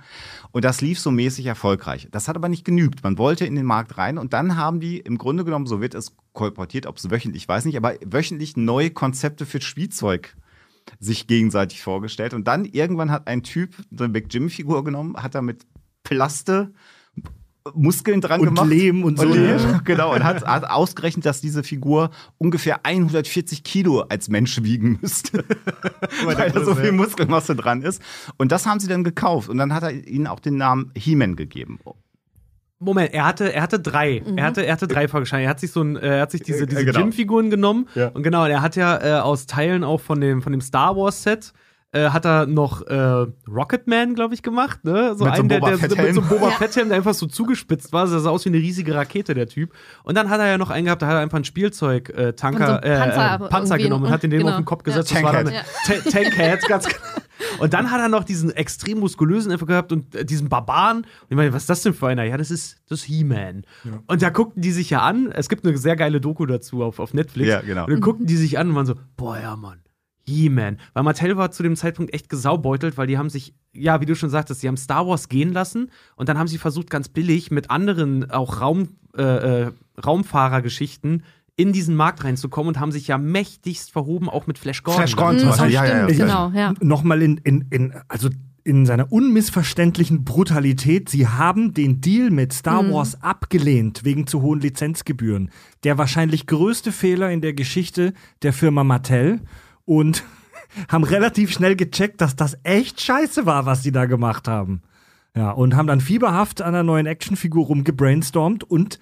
Und 0.51 0.65
das 0.65 0.81
lief 0.81 0.99
so 0.99 1.11
mäßig 1.11 1.45
erfolgreich. 1.45 2.09
Das 2.11 2.27
hat 2.27 2.35
aber 2.35 2.49
nicht 2.49 2.65
genügt. 2.65 3.03
Man 3.03 3.17
wollte 3.17 3.45
in 3.45 3.55
den 3.55 3.65
Markt 3.65 3.97
rein 3.97 4.17
und 4.17 4.33
dann 4.33 4.57
haben 4.57 4.81
die 4.81 4.99
im 4.99 5.17
Grunde 5.17 5.45
genommen, 5.45 5.65
so 5.65 5.79
wird 5.79 5.95
es 5.95 6.15
kolportiert, 6.33 6.87
ob 6.87 6.97
es 6.97 7.09
wöchentlich, 7.09 7.43
ich 7.43 7.47
weiß 7.47 7.63
nicht, 7.63 7.77
aber 7.77 7.93
wöchentlich 8.05 8.57
neue 8.57 8.91
Konzepte 8.91 9.45
für 9.45 9.61
Spielzeug 9.61 10.35
sich 10.99 11.27
gegenseitig 11.27 11.81
vorgestellt. 11.81 12.33
Und 12.33 12.47
dann 12.47 12.65
irgendwann 12.65 13.11
hat 13.11 13.27
ein 13.27 13.43
Typ 13.43 13.75
so 13.91 14.03
eine 14.03 14.11
Big 14.11 14.33
Jim-Figur 14.33 14.83
genommen, 14.83 15.15
hat 15.15 15.35
da 15.35 15.41
mit 15.41 15.65
Plaste 16.03 16.73
Muskeln 17.73 18.21
dran 18.21 18.41
Und 18.41 18.47
gemacht. 18.47 18.67
Lehm 18.67 19.03
und 19.03 19.19
so, 19.19 19.27
Lehm, 19.27 19.57
ja. 19.57 19.81
genau. 19.83 20.13
Und 20.13 20.23
hat, 20.23 20.45
hat 20.45 20.69
ausgerechnet, 20.69 21.25
dass 21.25 21.41
diese 21.41 21.63
Figur 21.63 22.09
ungefähr 22.37 22.85
140 22.85 23.63
Kilo 23.63 24.01
als 24.01 24.29
Mensch 24.29 24.63
wiegen 24.63 24.97
müsste. 25.01 25.45
weil 26.25 26.35
da 26.35 26.63
so 26.63 26.75
viel 26.75 26.91
Muskelmasse 26.91 27.55
dran 27.55 27.81
ist. 27.83 28.01
Und 28.37 28.51
das 28.51 28.65
haben 28.65 28.79
sie 28.79 28.87
dann 28.87 29.03
gekauft. 29.03 29.49
Und 29.49 29.57
dann 29.57 29.73
hat 29.73 29.83
er 29.83 29.91
ihnen 29.91 30.27
auch 30.27 30.39
den 30.39 30.57
Namen 30.57 30.91
He-Man 30.95 31.35
gegeben. 31.35 31.79
Moment, 32.79 33.13
er 33.13 33.25
hatte, 33.25 33.53
er 33.53 33.61
hatte 33.61 33.79
drei. 33.79 34.23
Er 34.35 34.43
hatte, 34.43 34.65
er 34.65 34.73
hatte 34.73 34.87
drei 34.87 35.07
vorgeschlagen. 35.07 35.43
Er 35.43 35.49
hat 35.51 35.59
sich 35.59 35.71
so 35.71 35.83
ein, 35.83 35.97
äh, 35.97 36.15
er 36.15 36.21
hat 36.21 36.31
sich 36.31 36.41
diese, 36.41 36.65
diese 36.65 36.83
genau. 36.83 36.99
Jim-Figuren 36.99 37.51
genommen. 37.51 37.87
Ja. 37.93 38.07
Und 38.07 38.23
genau, 38.23 38.43
er 38.45 38.63
hat 38.63 38.75
ja 38.75 39.19
äh, 39.19 39.21
aus 39.21 39.45
Teilen 39.45 39.83
auch 39.83 40.01
von 40.01 40.19
dem, 40.19 40.41
von 40.41 40.51
dem 40.51 40.61
Star 40.61 40.95
Wars-Set 40.95 41.53
äh, 41.93 42.09
hat 42.09 42.25
er 42.25 42.45
noch 42.45 42.81
äh, 42.87 43.25
Rocketman, 43.49 44.15
glaube 44.15 44.33
ich, 44.33 44.43
gemacht, 44.43 44.83
ne? 44.85 45.13
So 45.15 45.25
Mit 45.25 45.35
so 45.35 45.39
einem 45.41 45.49
der, 45.49 45.59
Boba 45.59 45.71
der 45.71 45.77
mit 45.79 45.91
so 45.91 46.21
einem 46.21 46.27
Boba 46.29 46.49
Ja. 46.49 46.51
Fetthelm, 46.51 46.87
der 46.89 46.97
einfach 46.97 47.13
so 47.13 47.25
zugespitzt 47.25 47.91
war. 47.91 48.07
Der 48.07 48.19
sah 48.19 48.29
aus 48.29 48.45
wie 48.45 48.49
eine 48.49 48.59
riesige 48.59 48.95
Rakete, 48.95 49.33
der 49.33 49.47
Typ. 49.47 49.73
Und 50.03 50.15
dann 50.15 50.29
hat 50.29 50.39
er 50.39 50.47
ja 50.47 50.57
noch 50.57 50.69
einen 50.69 50.85
gehabt, 50.85 51.01
da 51.01 51.07
hat 51.07 51.15
er 51.15 51.19
einfach 51.19 51.35
einen 51.35 51.43
Spielzeug-Tanker, 51.45 52.65
so 52.65 52.73
einem 52.73 52.99
Panzer 53.11 53.45
äh, 53.45 53.49
Panzer 53.49 53.77
genommen 53.77 54.05
und 54.05 54.11
hat 54.11 54.23
den 54.23 54.29
dem 54.31 54.39
genau. 54.39 54.51
auf 54.51 54.57
den 54.57 54.65
Kopf 54.65 54.81
Ja. 54.87 54.93
gesetzt. 54.93 55.11
Das 55.13 55.23
war 55.23 55.33
dann 55.33 55.45
Tankhead. 55.45 56.03
Ta- 56.03 56.09
Tankhead, 56.09 56.67
ganz 56.67 56.87
genau. 56.87 56.99
Und 57.59 57.73
dann 57.73 57.91
hat 57.91 57.99
er 57.99 58.07
noch 58.07 58.23
diesen 58.23 58.51
extrem 58.51 58.99
muskulösen 58.99 59.51
einfach 59.51 59.67
gehabt 59.67 59.91
und 59.91 60.15
äh, 60.15 60.23
diesen 60.23 60.47
Barbaren. 60.47 60.97
Und 60.99 61.07
ich 61.29 61.35
meine, 61.35 61.51
was 61.53 61.63
ist 61.63 61.69
das 61.69 61.81
denn 61.81 61.93
für 61.93 62.07
einer? 62.07 62.23
Ja, 62.23 62.37
das 62.37 62.51
ist 62.51 62.77
das 62.87 63.03
He-Man. 63.03 63.63
Und 64.07 64.21
da 64.21 64.29
guckten 64.29 64.61
die 64.61 64.71
sich 64.71 64.91
ja 64.91 65.01
an. 65.01 65.31
Es 65.31 65.49
gibt 65.49 65.65
eine 65.65 65.77
sehr 65.77 65.95
geile 65.95 66.21
Doku 66.21 66.45
dazu 66.45 66.83
auf, 66.83 66.99
auf 66.99 67.13
Netflix. 67.13 67.49
Ja, 67.49 67.61
genau. 67.61 67.85
Und 67.85 67.91
dann 67.91 67.99
guckten 68.01 68.27
die 68.27 68.37
sich 68.37 68.57
an 68.59 68.69
und 68.69 68.75
waren 68.75 68.85
so, 68.85 68.93
boah, 69.17 69.37
ja, 69.37 69.55
Mann. 69.55 69.79
He-Man. 70.25 70.77
Weil 70.93 71.03
Mattel 71.03 71.37
war 71.37 71.51
zu 71.51 71.63
dem 71.63 71.75
Zeitpunkt 71.75 72.13
echt 72.13 72.29
gesaubeutelt, 72.29 72.97
weil 72.97 73.07
die 73.07 73.17
haben 73.17 73.29
sich, 73.29 73.53
ja, 73.73 74.01
wie 74.01 74.05
du 74.05 74.15
schon 74.15 74.29
sagtest, 74.29 74.63
die 74.63 74.67
haben 74.67 74.77
Star 74.77 75.07
Wars 75.07 75.29
gehen 75.29 75.51
lassen 75.51 75.91
und 76.15 76.29
dann 76.29 76.37
haben 76.37 76.47
sie 76.47 76.57
versucht, 76.57 76.89
ganz 76.89 77.09
billig 77.09 77.51
mit 77.51 77.69
anderen 77.69 78.29
auch 78.31 78.61
Raum, 78.61 78.89
äh, 79.17 79.21
äh, 79.23 79.71
Raumfahrergeschichten 80.03 81.23
in 81.55 81.73
diesen 81.73 81.95
Markt 81.95 82.23
reinzukommen 82.23 82.69
und 82.69 82.79
haben 82.79 82.91
sich 82.91 83.07
ja 83.07 83.17
mächtigst 83.17 83.91
verhoben, 83.91 84.29
auch 84.29 84.47
mit 84.47 84.57
Flash 84.57 84.83
Gordon. 84.83 85.01
Flash 85.01 85.15
Gordon 85.15 85.47
Mhm. 85.47 85.71
Ja, 85.71 85.85
ja, 85.85 85.85
ja. 85.85 86.03
stimmt, 86.05 86.19
genau, 86.19 86.51
ja. 86.55 86.73
Nochmal 86.81 87.21
in, 87.21 87.37
in, 87.37 87.65
in, 87.69 87.93
also 88.07 88.29
in 88.63 88.85
seiner 88.85 89.11
unmissverständlichen 89.11 90.23
Brutalität, 90.23 91.09
sie 91.09 91.27
haben 91.27 91.73
den 91.73 92.01
Deal 92.01 92.29
mit 92.29 92.53
Star 92.53 92.89
Wars 92.91 93.21
abgelehnt 93.21 94.03
wegen 94.03 94.27
zu 94.27 94.41
hohen 94.41 94.59
Lizenzgebühren. 94.59 95.49
Der 95.83 95.97
wahrscheinlich 95.97 96.45
größte 96.47 96.91
Fehler 96.91 97.31
in 97.31 97.41
der 97.41 97.53
Geschichte 97.53 98.13
der 98.43 98.53
Firma 98.53 98.83
Mattel 98.83 99.41
und 99.85 100.23
haben 100.87 101.03
relativ 101.03 101.51
schnell 101.51 101.75
gecheckt, 101.75 102.21
dass 102.21 102.35
das 102.35 102.57
echt 102.63 103.01
scheiße 103.01 103.45
war, 103.45 103.65
was 103.65 103.83
sie 103.83 103.91
da 103.91 104.05
gemacht 104.05 104.47
haben. 104.47 104.81
Ja, 105.35 105.51
und 105.51 105.75
haben 105.75 105.87
dann 105.87 106.01
fieberhaft 106.01 106.61
an 106.61 106.75
einer 106.75 106.83
neuen 106.83 107.05
Actionfigur 107.05 107.65
rumgebrainstormt 107.65 108.63
und 108.63 108.99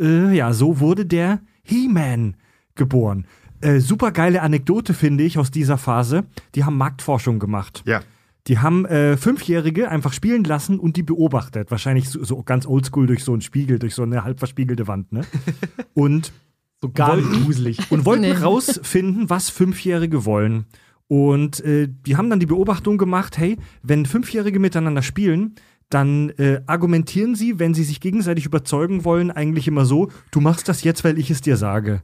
äh, 0.00 0.34
ja, 0.34 0.52
so 0.52 0.80
wurde 0.80 1.04
der 1.04 1.40
He-Man 1.62 2.36
geboren. 2.74 3.26
Äh, 3.60 3.80
super 3.80 4.12
geile 4.12 4.42
Anekdote, 4.42 4.94
finde 4.94 5.24
ich, 5.24 5.38
aus 5.38 5.50
dieser 5.50 5.78
Phase. 5.78 6.24
Die 6.54 6.64
haben 6.64 6.76
Marktforschung 6.76 7.38
gemacht. 7.38 7.82
Ja. 7.86 8.00
Die 8.46 8.58
haben 8.58 8.86
äh, 8.86 9.16
Fünfjährige 9.16 9.90
einfach 9.90 10.12
spielen 10.12 10.44
lassen 10.44 10.78
und 10.78 10.96
die 10.96 11.02
beobachtet. 11.02 11.70
Wahrscheinlich 11.70 12.08
so, 12.08 12.22
so 12.22 12.42
ganz 12.42 12.64
oldschool 12.66 13.06
durch 13.06 13.24
so 13.24 13.32
einen 13.32 13.40
Spiegel, 13.40 13.78
durch 13.78 13.94
so 13.94 14.02
eine 14.02 14.22
halb 14.22 14.38
verspiegelte 14.38 14.86
Wand, 14.86 15.12
ne? 15.12 15.22
Und 15.94 16.32
So 16.80 16.90
gar 16.90 17.16
nicht 17.16 17.30
gruselig. 17.44 17.78
und 17.90 18.04
wollten 18.04 18.22
Nee. 18.22 18.32
rausfinden, 18.32 19.30
was 19.30 19.50
Fünfjährige 19.50 20.24
wollen. 20.24 20.66
Und 21.08 21.60
äh, 21.64 21.88
die 21.88 22.16
haben 22.16 22.30
dann 22.30 22.40
die 22.40 22.46
Beobachtung 22.46 22.98
gemacht, 22.98 23.38
hey, 23.38 23.56
wenn 23.82 24.06
Fünfjährige 24.06 24.58
miteinander 24.58 25.02
spielen, 25.02 25.54
dann 25.88 26.30
äh, 26.30 26.60
argumentieren 26.66 27.36
sie, 27.36 27.58
wenn 27.60 27.72
sie 27.74 27.84
sich 27.84 28.00
gegenseitig 28.00 28.44
überzeugen 28.44 29.04
wollen, 29.04 29.30
eigentlich 29.30 29.68
immer 29.68 29.84
so, 29.84 30.10
du 30.32 30.40
machst 30.40 30.68
das 30.68 30.82
jetzt, 30.82 31.04
weil 31.04 31.16
ich 31.18 31.30
es 31.30 31.40
dir 31.42 31.56
sage. 31.56 32.02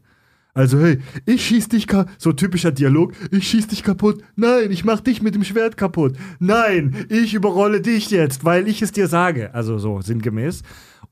Also, 0.55 0.79
hey, 0.81 0.99
ich 1.27 1.45
schieß 1.47 1.69
dich 1.69 1.87
kaputt. 1.87 2.13
So 2.19 2.33
typischer 2.33 2.71
Dialog. 2.73 3.15
Ich 3.31 3.49
schieß 3.49 3.69
dich 3.69 3.83
kaputt. 3.83 4.23
Nein, 4.37 4.71
ich 4.71 4.85
mach 4.85 5.01
dich 5.01 5.23
mit 5.23 5.35
dem 5.35 5.45
Schwert 5.45 5.77
kaputt. 5.79 6.15
Nein, 6.39 7.07
ich 7.09 7.33
überrolle 7.35 7.81
dich 7.81 8.11
jetzt, 8.11 8.45
weil 8.45 8.69
ich 8.69 8.83
es 8.83 8.93
dir 8.93 9.09
sage. 9.09 9.55
Also 9.55 9.79
so 9.79 10.01
sinngemäß. 10.03 10.63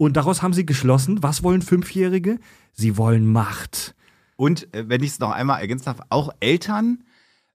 Und 0.00 0.16
daraus 0.16 0.40
haben 0.40 0.54
sie 0.54 0.64
geschlossen, 0.64 1.22
was 1.22 1.42
wollen 1.42 1.60
Fünfjährige? 1.60 2.38
Sie 2.72 2.96
wollen 2.96 3.30
Macht. 3.30 3.94
Und 4.36 4.74
äh, 4.74 4.88
wenn 4.88 5.02
ich 5.02 5.10
es 5.10 5.18
noch 5.18 5.30
einmal 5.30 5.60
ergänzen 5.60 5.84
darf, 5.84 6.00
auch 6.08 6.30
Eltern 6.40 7.04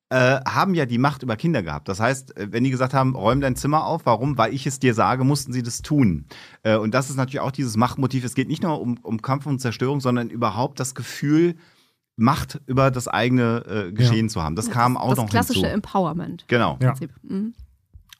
äh, 0.10 0.41
haben 0.47 0.75
ja 0.75 0.86
die 0.86 0.99
Macht 0.99 1.23
über 1.23 1.38
Kinder 1.38 1.63
gehabt. 1.63 1.89
Das 1.89 1.99
heißt, 1.99 2.38
äh, 2.38 2.51
wenn 2.51 2.63
die 2.63 2.69
gesagt 2.69 2.93
haben, 2.93 3.15
räum 3.15 3.41
dein 3.41 3.55
Zimmer 3.55 3.84
auf, 3.88 4.05
warum? 4.05 4.38
Weil 4.38 4.53
ich 4.53 4.67
es 4.67 4.77
dir 4.77 4.93
sage, 4.93 5.23
mussten 5.23 5.53
sie 5.53 5.63
das 5.63 5.81
tun. 5.81 6.25
Äh, 6.62 6.77
und 6.77 6.93
das 6.93 7.10
ist 7.10 7.15
natürlich 7.15 7.39
auch 7.39 7.49
dieses 7.49 7.77
Machtmotiv. 7.77 8.23
Es 8.23 8.36
geht 8.36 8.47
nicht 8.47 8.62
nur 8.62 8.79
um, 8.79 8.99
um 9.01 9.23
Kampf 9.23 9.47
und 9.47 9.58
Zerstörung, 9.58 9.99
sondern 9.99 10.29
überhaupt 10.29 10.79
das 10.79 10.93
Gefühl, 10.93 11.55
Macht 12.15 12.62
über 12.67 12.91
das 12.91 13.08
eigene 13.08 13.88
äh, 13.88 13.91
Geschehen 13.91 14.29
zu 14.29 14.43
haben. 14.43 14.55
Das 14.55 14.69
kam 14.69 14.97
auch 14.97 15.10
das 15.10 15.17
noch 15.17 15.29
klassische 15.29 15.62
hinzu. 15.62 15.73
Empowerment. 15.73 16.45
Genau. 16.47 16.77
Ja. 16.79 16.91
Prinzip. 16.91 17.12
Mhm. 17.23 17.55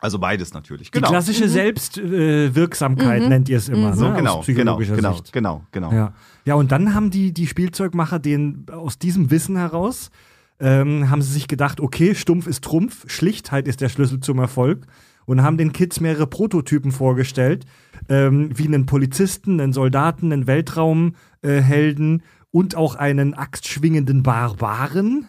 Also 0.06 0.20
beides 0.20 0.54
natürlich. 0.54 0.92
Die 0.92 1.00
Genau. 1.00 1.10
klassische 1.10 1.50
Selbstwirksamkeit 1.50 3.24
Mhm. 3.24 3.30
nennt 3.30 3.50
ihr 3.50 3.58
es 3.58 3.70
immer, 3.70 3.96
So, 3.96 4.10
ne? 4.10 4.16
genau, 4.18 4.20
aus 4.40 4.46
genau, 4.46 4.76
psychologischer 4.78 4.96
genau, 4.96 5.14
Sicht. 5.14 5.34
genau, 5.34 5.64
genau. 5.72 5.92
Ja. 5.92 6.14
ja, 6.46 6.54
und 6.54 6.72
dann 6.72 6.94
haben 6.94 7.10
die, 7.10 7.34
die 7.34 7.48
Spielzeugmacher 7.48 8.20
den 8.20 8.68
aus 8.72 9.00
diesem 9.00 9.32
Wissen 9.32 9.58
heraus, 9.58 10.12
ähm, 10.60 11.10
haben 11.10 11.24
sie 11.24 11.34
sich 11.34 11.48
gedacht, 11.48 11.80
okay, 11.82 12.14
stumpf 12.14 12.46
ist 12.46 12.64
Trumpf, 12.64 13.10
Schlichtheit 13.10 13.68
ist 13.68 13.82
der 13.82 13.90
Schlüssel 13.90 14.20
zum 14.20 14.38
Erfolg 14.38 14.86
und 15.26 15.42
haben 15.42 15.58
den 15.58 15.74
Kids 15.74 16.00
mehrere 16.00 16.28
Prototypen 16.28 16.92
vorgestellt, 16.92 17.66
ähm, 18.08 18.52
wie 18.54 18.68
einen 18.68 18.86
Polizisten, 18.86 19.60
einen 19.60 19.74
Soldaten, 19.74 20.32
einen 20.32 20.46
Weltraumhelden 20.46 22.20
äh, 22.20 22.24
und 22.52 22.76
auch 22.76 22.94
einen 22.96 23.34
axtschwingenden 23.34 24.22
Barbaren. 24.22 25.28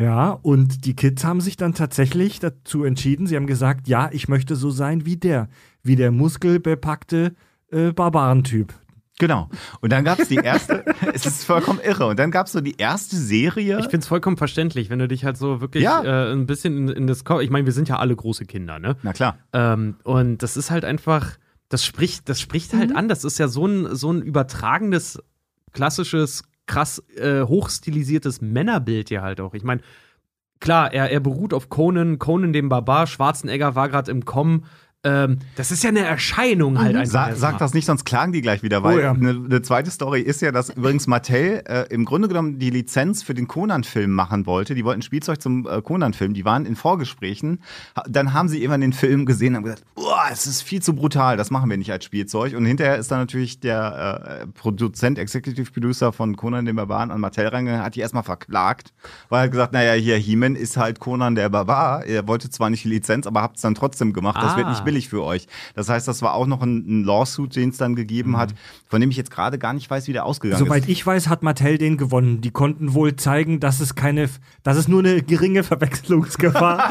Ja, 0.00 0.30
und 0.30 0.84
die 0.86 0.96
Kids 0.96 1.24
haben 1.24 1.40
sich 1.40 1.56
dann 1.56 1.74
tatsächlich 1.74 2.40
dazu 2.40 2.84
entschieden, 2.84 3.26
sie 3.26 3.36
haben 3.36 3.46
gesagt, 3.46 3.86
ja, 3.88 4.08
ich 4.12 4.26
möchte 4.28 4.56
so 4.56 4.70
sein 4.70 5.06
wie 5.06 5.16
der, 5.16 5.48
wie 5.82 5.96
der 5.96 6.10
muskelbepackte 6.10 7.34
äh, 7.70 7.92
Barbarentyp. 7.92 8.72
Genau. 9.18 9.48
Und 9.80 9.92
dann 9.92 10.02
gab 10.04 10.18
es 10.18 10.28
die 10.28 10.36
erste, 10.36 10.84
es 11.14 11.26
ist 11.26 11.44
vollkommen 11.44 11.78
irre. 11.84 12.06
Und 12.06 12.18
dann 12.18 12.30
gab 12.32 12.46
es 12.46 12.52
so 12.52 12.60
die 12.60 12.76
erste 12.78 13.14
Serie. 13.16 13.76
Ich 13.78 13.84
finde 13.84 13.98
es 13.98 14.08
vollkommen 14.08 14.36
verständlich, 14.36 14.90
wenn 14.90 14.98
du 14.98 15.06
dich 15.06 15.24
halt 15.24 15.36
so 15.36 15.60
wirklich 15.60 15.84
Ja. 15.84 16.02
äh, 16.02 16.32
ein 16.32 16.46
bisschen 16.46 16.76
in, 16.76 16.88
in 16.88 17.06
das. 17.06 17.24
Ko 17.24 17.38
ich 17.40 17.50
meine, 17.50 17.66
wir 17.66 17.72
sind 17.72 17.88
ja 17.88 17.98
alle 17.98 18.16
große 18.16 18.46
Kinder, 18.46 18.78
ne? 18.80 18.96
Na 19.02 19.12
klar. 19.12 19.38
Ähm, 19.52 19.96
und 20.02 20.38
das 20.42 20.56
ist 20.56 20.70
halt 20.72 20.84
einfach, 20.84 21.36
das 21.68 21.84
spricht, 21.84 22.28
das 22.28 22.40
spricht 22.40 22.72
halt 22.74 22.96
an. 22.96 23.06
Das 23.08 23.22
ist 23.22 23.38
ja 23.38 23.46
so 23.46 23.66
ein, 23.66 23.94
so 23.94 24.10
ein 24.12 24.22
übertragenes, 24.22 25.22
klassisches, 25.72 26.42
krass 26.66 27.02
äh, 27.16 27.42
hochstilisiertes 27.42 28.40
Männerbild 28.40 29.10
ja 29.10 29.22
halt 29.22 29.40
auch. 29.40 29.54
Ich 29.54 29.64
meine, 29.64 29.82
klar, 30.60 30.92
er, 30.92 31.10
er 31.10 31.20
beruht 31.20 31.54
auf 31.54 31.68
Conan, 31.68 32.18
Conan 32.18 32.52
dem 32.52 32.68
Barbar, 32.68 33.06
Schwarzenegger 33.06 33.74
war 33.74 33.88
gerade 33.88 34.10
im 34.10 34.24
Kommen. 34.24 34.64
Ähm, 35.04 35.38
das 35.56 35.72
ist 35.72 35.82
ja 35.82 35.88
eine 35.90 36.00
Erscheinung 36.04 36.78
halt 36.78 36.94
einfach. 36.94 37.30
Sa 37.30 37.34
sag 37.34 37.58
das 37.58 37.74
nicht, 37.74 37.86
sonst 37.86 38.04
klagen 38.04 38.32
die 38.32 38.40
gleich 38.40 38.62
wieder, 38.62 38.84
weil 38.84 38.98
Oh 38.98 39.00
ja. 39.00 39.10
eine, 39.12 39.30
eine 39.30 39.60
zweite 39.62 39.90
Story 39.90 40.20
ist 40.20 40.42
ja, 40.42 40.52
dass 40.52 40.70
übrigens 40.70 41.08
Mattel 41.08 41.62
äh, 41.66 41.86
im 41.92 42.04
Grunde 42.04 42.28
genommen 42.28 42.60
die 42.60 42.70
Lizenz 42.70 43.24
für 43.24 43.34
den 43.34 43.48
Conan-Film 43.48 44.12
machen 44.12 44.46
wollte. 44.46 44.76
Die 44.76 44.84
wollten 44.84 45.02
Spielzeug 45.02 45.42
zum 45.42 45.66
äh, 45.66 45.82
Conan-Film, 45.82 46.34
die 46.34 46.44
waren 46.44 46.66
in 46.66 46.76
Vorgesprächen. 46.76 47.60
Ha 47.96 48.04
dann 48.08 48.32
haben 48.32 48.48
sie 48.48 48.58
irgendwann 48.58 48.80
den 48.80 48.92
Film 48.92 49.26
gesehen 49.26 49.48
und 49.50 49.56
haben 49.56 49.64
gesagt, 49.64 49.84
boah, 49.96 50.22
es 50.30 50.46
ist 50.46 50.62
viel 50.62 50.80
zu 50.80 50.94
brutal, 50.94 51.36
das 51.36 51.50
machen 51.50 51.68
wir 51.68 51.76
nicht 51.76 51.90
als 51.90 52.04
Spielzeug. 52.04 52.54
Und 52.54 52.64
hinterher 52.64 52.96
ist 52.96 53.10
dann 53.10 53.18
natürlich 53.18 53.58
der 53.58 54.42
äh, 54.42 54.46
Produzent, 54.46 55.18
Executive 55.18 55.68
Producer 55.72 56.12
von 56.12 56.36
Conan 56.36 56.64
den 56.64 56.76
Barbaren 56.76 57.10
an 57.10 57.20
Mattel 57.20 57.48
reingegangen, 57.48 57.84
hat 57.84 57.96
die 57.96 58.00
erstmal 58.00 58.22
verklagt, 58.22 58.92
weil 59.30 59.40
er 59.40 59.44
hat 59.44 59.50
gesagt, 59.50 59.72
naja, 59.72 59.94
hier, 59.94 60.16
He-Man 60.16 60.54
ist 60.54 60.76
halt 60.76 61.00
Conan 61.00 61.34
der 61.34 61.48
Barbar. 61.48 62.04
Er 62.04 62.28
wollte 62.28 62.50
zwar 62.50 62.70
nicht 62.70 62.84
die 62.84 62.88
Lizenz, 62.88 63.26
aber 63.26 63.42
habt 63.42 63.56
es 63.56 63.62
dann 63.62 63.74
trotzdem 63.74 64.12
gemacht. 64.12 64.36
Das 64.40 64.56
wird 64.56 64.66
Ah. 64.66 64.70
nicht 64.70 64.84
billig 64.84 64.91
für 65.00 65.22
euch. 65.22 65.46
Das 65.74 65.88
heißt, 65.88 66.06
das 66.06 66.22
war 66.22 66.34
auch 66.34 66.46
noch 66.46 66.62
ein, 66.62 66.84
ein 67.00 67.04
Lawsuit, 67.04 67.56
den 67.56 67.70
es 67.70 67.76
dann 67.78 67.94
gegeben 67.96 68.36
hat, 68.36 68.54
von 68.88 69.00
dem 69.00 69.10
ich 69.10 69.16
jetzt 69.16 69.30
gerade 69.30 69.58
gar 69.58 69.72
nicht 69.72 69.90
weiß, 69.90 70.06
wie 70.08 70.12
der 70.12 70.24
ausgegangen 70.26 70.62
Soweit 70.64 70.82
ist. 70.84 70.88
ich 70.90 71.06
weiß, 71.06 71.28
hat 71.28 71.42
Mattel 71.42 71.78
den 71.78 71.96
gewonnen. 71.96 72.40
Die 72.40 72.50
konnten 72.50 72.94
wohl 72.94 73.16
zeigen, 73.16 73.60
dass 73.60 73.80
es 73.80 73.94
keine, 73.94 74.28
dass 74.62 74.76
es 74.76 74.88
nur 74.88 75.00
eine 75.00 75.22
geringe 75.22 75.62
Verwechslungsgefahr 76.16 76.90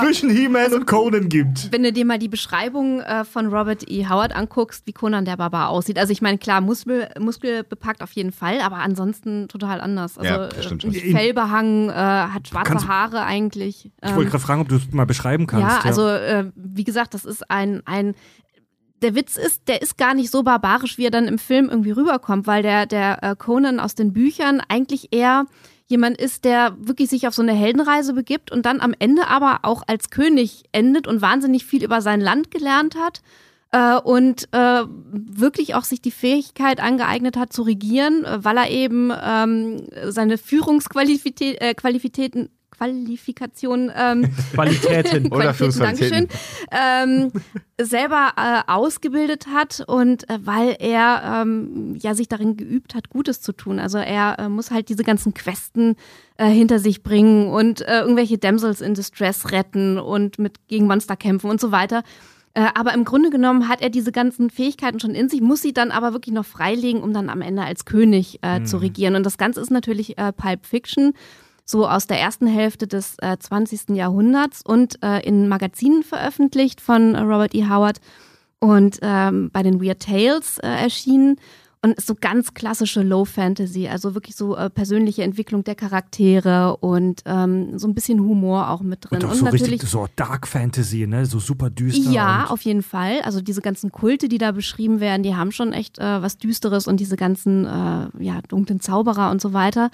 zwischen 0.00 0.30
He-Man 0.30 0.72
und 0.72 0.86
Conan 0.86 1.28
gibt. 1.28 1.70
Wenn 1.72 1.82
du 1.82 1.92
dir 1.92 2.04
mal 2.04 2.18
die 2.18 2.28
Beschreibung 2.28 3.00
äh, 3.00 3.24
von 3.24 3.46
Robert 3.46 3.88
E. 3.88 4.06
Howard 4.08 4.34
anguckst, 4.34 4.86
wie 4.86 4.92
Conan 4.92 5.24
der 5.24 5.36
Barbar 5.36 5.68
aussieht. 5.68 5.98
Also 5.98 6.12
ich 6.12 6.22
meine, 6.22 6.38
klar, 6.38 6.60
Muskel, 6.60 7.08
muskelbepackt 7.18 8.02
auf 8.02 8.12
jeden 8.12 8.32
Fall, 8.32 8.60
aber 8.60 8.76
ansonsten 8.76 9.48
total 9.48 9.80
anders. 9.80 10.18
Also 10.18 10.32
Ja, 10.32 10.62
stimmt 10.62 10.84
äh, 10.84 11.12
Fellbehangen, 11.12 11.88
äh, 11.90 11.92
hat 11.92 12.48
schwarze 12.48 12.70
Kannst- 12.72 12.88
Haare 12.88 13.22
eigentlich. 13.24 13.86
Ich 13.86 13.92
Ähm, 14.10 14.16
wollte 14.16 14.30
gerade 14.30 14.42
fragen, 14.42 14.60
ob 14.62 14.68
du 14.68 14.76
es 14.76 14.90
mal 14.92 15.06
beschreiben 15.06 15.46
kannst. 15.46 15.66
ja, 15.66 15.80
also 15.84 16.06
äh, 16.08 16.50
wie 16.54 16.84
gesagt, 16.84 17.14
das 17.14 17.24
ist 17.24 17.35
ein, 17.42 17.82
ein 17.86 18.14
der 19.02 19.14
Witz 19.14 19.36
ist, 19.36 19.68
der 19.68 19.82
ist 19.82 19.98
gar 19.98 20.14
nicht 20.14 20.30
so 20.30 20.42
barbarisch, 20.42 20.98
wie 20.98 21.04
er 21.04 21.10
dann 21.10 21.28
im 21.28 21.38
Film 21.38 21.68
irgendwie 21.68 21.90
rüberkommt, 21.90 22.46
weil 22.46 22.62
der, 22.62 22.86
der 22.86 23.22
äh, 23.22 23.36
Conan 23.36 23.78
aus 23.78 23.94
den 23.94 24.12
Büchern 24.12 24.62
eigentlich 24.68 25.08
eher 25.12 25.46
jemand 25.86 26.18
ist, 26.18 26.44
der 26.44 26.76
wirklich 26.80 27.10
sich 27.10 27.28
auf 27.28 27.34
so 27.34 27.42
eine 27.42 27.52
Heldenreise 27.52 28.14
begibt 28.14 28.50
und 28.50 28.66
dann 28.66 28.80
am 28.80 28.94
Ende 28.98 29.28
aber 29.28 29.60
auch 29.62 29.82
als 29.86 30.10
König 30.10 30.64
endet 30.72 31.06
und 31.06 31.22
wahnsinnig 31.22 31.64
viel 31.64 31.84
über 31.84 32.00
sein 32.00 32.20
Land 32.20 32.50
gelernt 32.50 32.96
hat 32.96 33.22
äh, 33.70 33.96
und 33.96 34.48
äh, 34.52 34.84
wirklich 34.86 35.74
auch 35.74 35.84
sich 35.84 36.00
die 36.00 36.10
Fähigkeit 36.10 36.80
angeeignet 36.80 37.36
hat 37.36 37.52
zu 37.52 37.62
regieren, 37.62 38.24
äh, 38.24 38.44
weil 38.44 38.56
er 38.56 38.70
eben 38.70 39.12
ähm, 39.22 39.86
seine 40.08 40.38
Führungsqualifitäten 40.38 42.46
äh, 42.46 42.48
Qualifikation 42.76 43.90
ähm, 43.94 44.28
Qualitäten. 44.52 45.26
Oder 45.32 45.52
Qualitäten. 45.52 45.78
Dankeschön, 45.78 46.28
ähm, 46.70 47.32
selber 47.80 48.32
äh, 48.36 48.70
ausgebildet 48.70 49.46
hat 49.52 49.82
und 49.86 50.28
äh, 50.28 50.38
weil 50.42 50.76
er 50.78 51.42
ähm, 51.42 51.96
ja 52.00 52.14
sich 52.14 52.28
darin 52.28 52.56
geübt 52.56 52.94
hat, 52.94 53.10
Gutes 53.10 53.40
zu 53.40 53.52
tun. 53.52 53.78
Also 53.78 53.98
er 53.98 54.38
äh, 54.38 54.48
muss 54.48 54.70
halt 54.70 54.88
diese 54.88 55.04
ganzen 55.04 55.34
Questen 55.34 55.96
äh, 56.36 56.48
hinter 56.48 56.78
sich 56.78 57.02
bringen 57.02 57.48
und 57.48 57.82
äh, 57.82 58.00
irgendwelche 58.00 58.38
Damsels 58.38 58.80
in 58.80 58.94
Distress 58.94 59.52
retten 59.52 59.98
und 59.98 60.38
mit 60.38 60.68
gegen 60.68 60.86
Monster 60.86 61.16
kämpfen 61.16 61.50
und 61.50 61.60
so 61.60 61.72
weiter. 61.72 62.02
Äh, 62.56 62.68
aber 62.74 62.94
im 62.94 63.04
Grunde 63.04 63.28
genommen 63.28 63.68
hat 63.68 63.82
er 63.82 63.90
diese 63.90 64.12
ganzen 64.12 64.48
Fähigkeiten 64.48 64.98
schon 64.98 65.14
in 65.14 65.28
sich, 65.28 65.42
muss 65.42 65.60
sie 65.60 65.74
dann 65.74 65.90
aber 65.90 66.14
wirklich 66.14 66.34
noch 66.34 66.46
freilegen, 66.46 67.02
um 67.02 67.12
dann 67.12 67.28
am 67.28 67.42
Ende 67.42 67.62
als 67.62 67.84
König 67.84 68.38
äh, 68.40 68.62
zu 68.62 68.78
regieren. 68.78 69.14
Und 69.14 69.26
das 69.26 69.36
Ganze 69.36 69.60
ist 69.60 69.70
natürlich 69.70 70.16
äh, 70.16 70.32
Pulp 70.32 70.64
Fiction 70.64 71.12
so 71.66 71.86
aus 71.86 72.06
der 72.06 72.20
ersten 72.20 72.46
Hälfte 72.46 72.86
des 72.86 73.16
äh, 73.18 73.36
20. 73.36 73.90
Jahrhunderts 73.90 74.62
und 74.64 75.02
äh, 75.02 75.20
in 75.26 75.48
Magazinen 75.48 76.04
veröffentlicht 76.04 76.80
von 76.80 77.16
Robert 77.16 77.54
E. 77.54 77.68
Howard 77.68 78.00
und 78.60 78.98
ähm, 79.02 79.50
bei 79.52 79.62
den 79.62 79.82
Weird 79.82 80.00
Tales 80.00 80.58
äh, 80.58 80.68
erschienen. 80.68 81.36
Und 81.82 81.92
ist 81.92 82.08
so 82.08 82.16
ganz 82.18 82.52
klassische 82.52 83.02
Low 83.02 83.24
Fantasy, 83.24 83.86
also 83.86 84.14
wirklich 84.14 84.34
so 84.34 84.56
äh, 84.56 84.70
persönliche 84.70 85.22
Entwicklung 85.22 85.62
der 85.62 85.76
Charaktere 85.76 86.78
und 86.78 87.22
ähm, 87.26 87.78
so 87.78 87.86
ein 87.86 87.94
bisschen 87.94 88.18
Humor 88.18 88.70
auch 88.70 88.80
mit 88.80 89.08
drin. 89.08 89.22
und 89.22 89.30
auch 89.30 89.34
so 89.34 89.46
richtig 89.46 89.82
so 89.82 90.08
Dark 90.16 90.48
Fantasy, 90.48 91.06
ne? 91.06 91.26
So 91.26 91.38
super 91.38 91.70
düster. 91.70 92.10
Ja, 92.10 92.44
und 92.44 92.50
auf 92.50 92.62
jeden 92.62 92.82
Fall. 92.82 93.20
Also 93.20 93.40
diese 93.40 93.60
ganzen 93.60 93.92
Kulte, 93.92 94.28
die 94.28 94.38
da 94.38 94.50
beschrieben 94.50 94.98
werden, 94.98 95.22
die 95.22 95.36
haben 95.36 95.52
schon 95.52 95.72
echt 95.72 95.98
äh, 95.98 96.22
was 96.22 96.38
Düsteres 96.38 96.88
und 96.88 96.98
diese 96.98 97.16
ganzen 97.16 97.66
äh, 97.66 98.08
ja, 98.18 98.40
dunklen 98.48 98.80
Zauberer 98.80 99.30
und 99.30 99.40
so 99.40 99.52
weiter. 99.52 99.90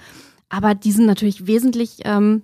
Aber 0.55 0.75
die 0.75 0.91
sind 0.91 1.07
natürlich 1.07 1.47
wesentlich 1.47 1.99
ähm, 2.05 2.43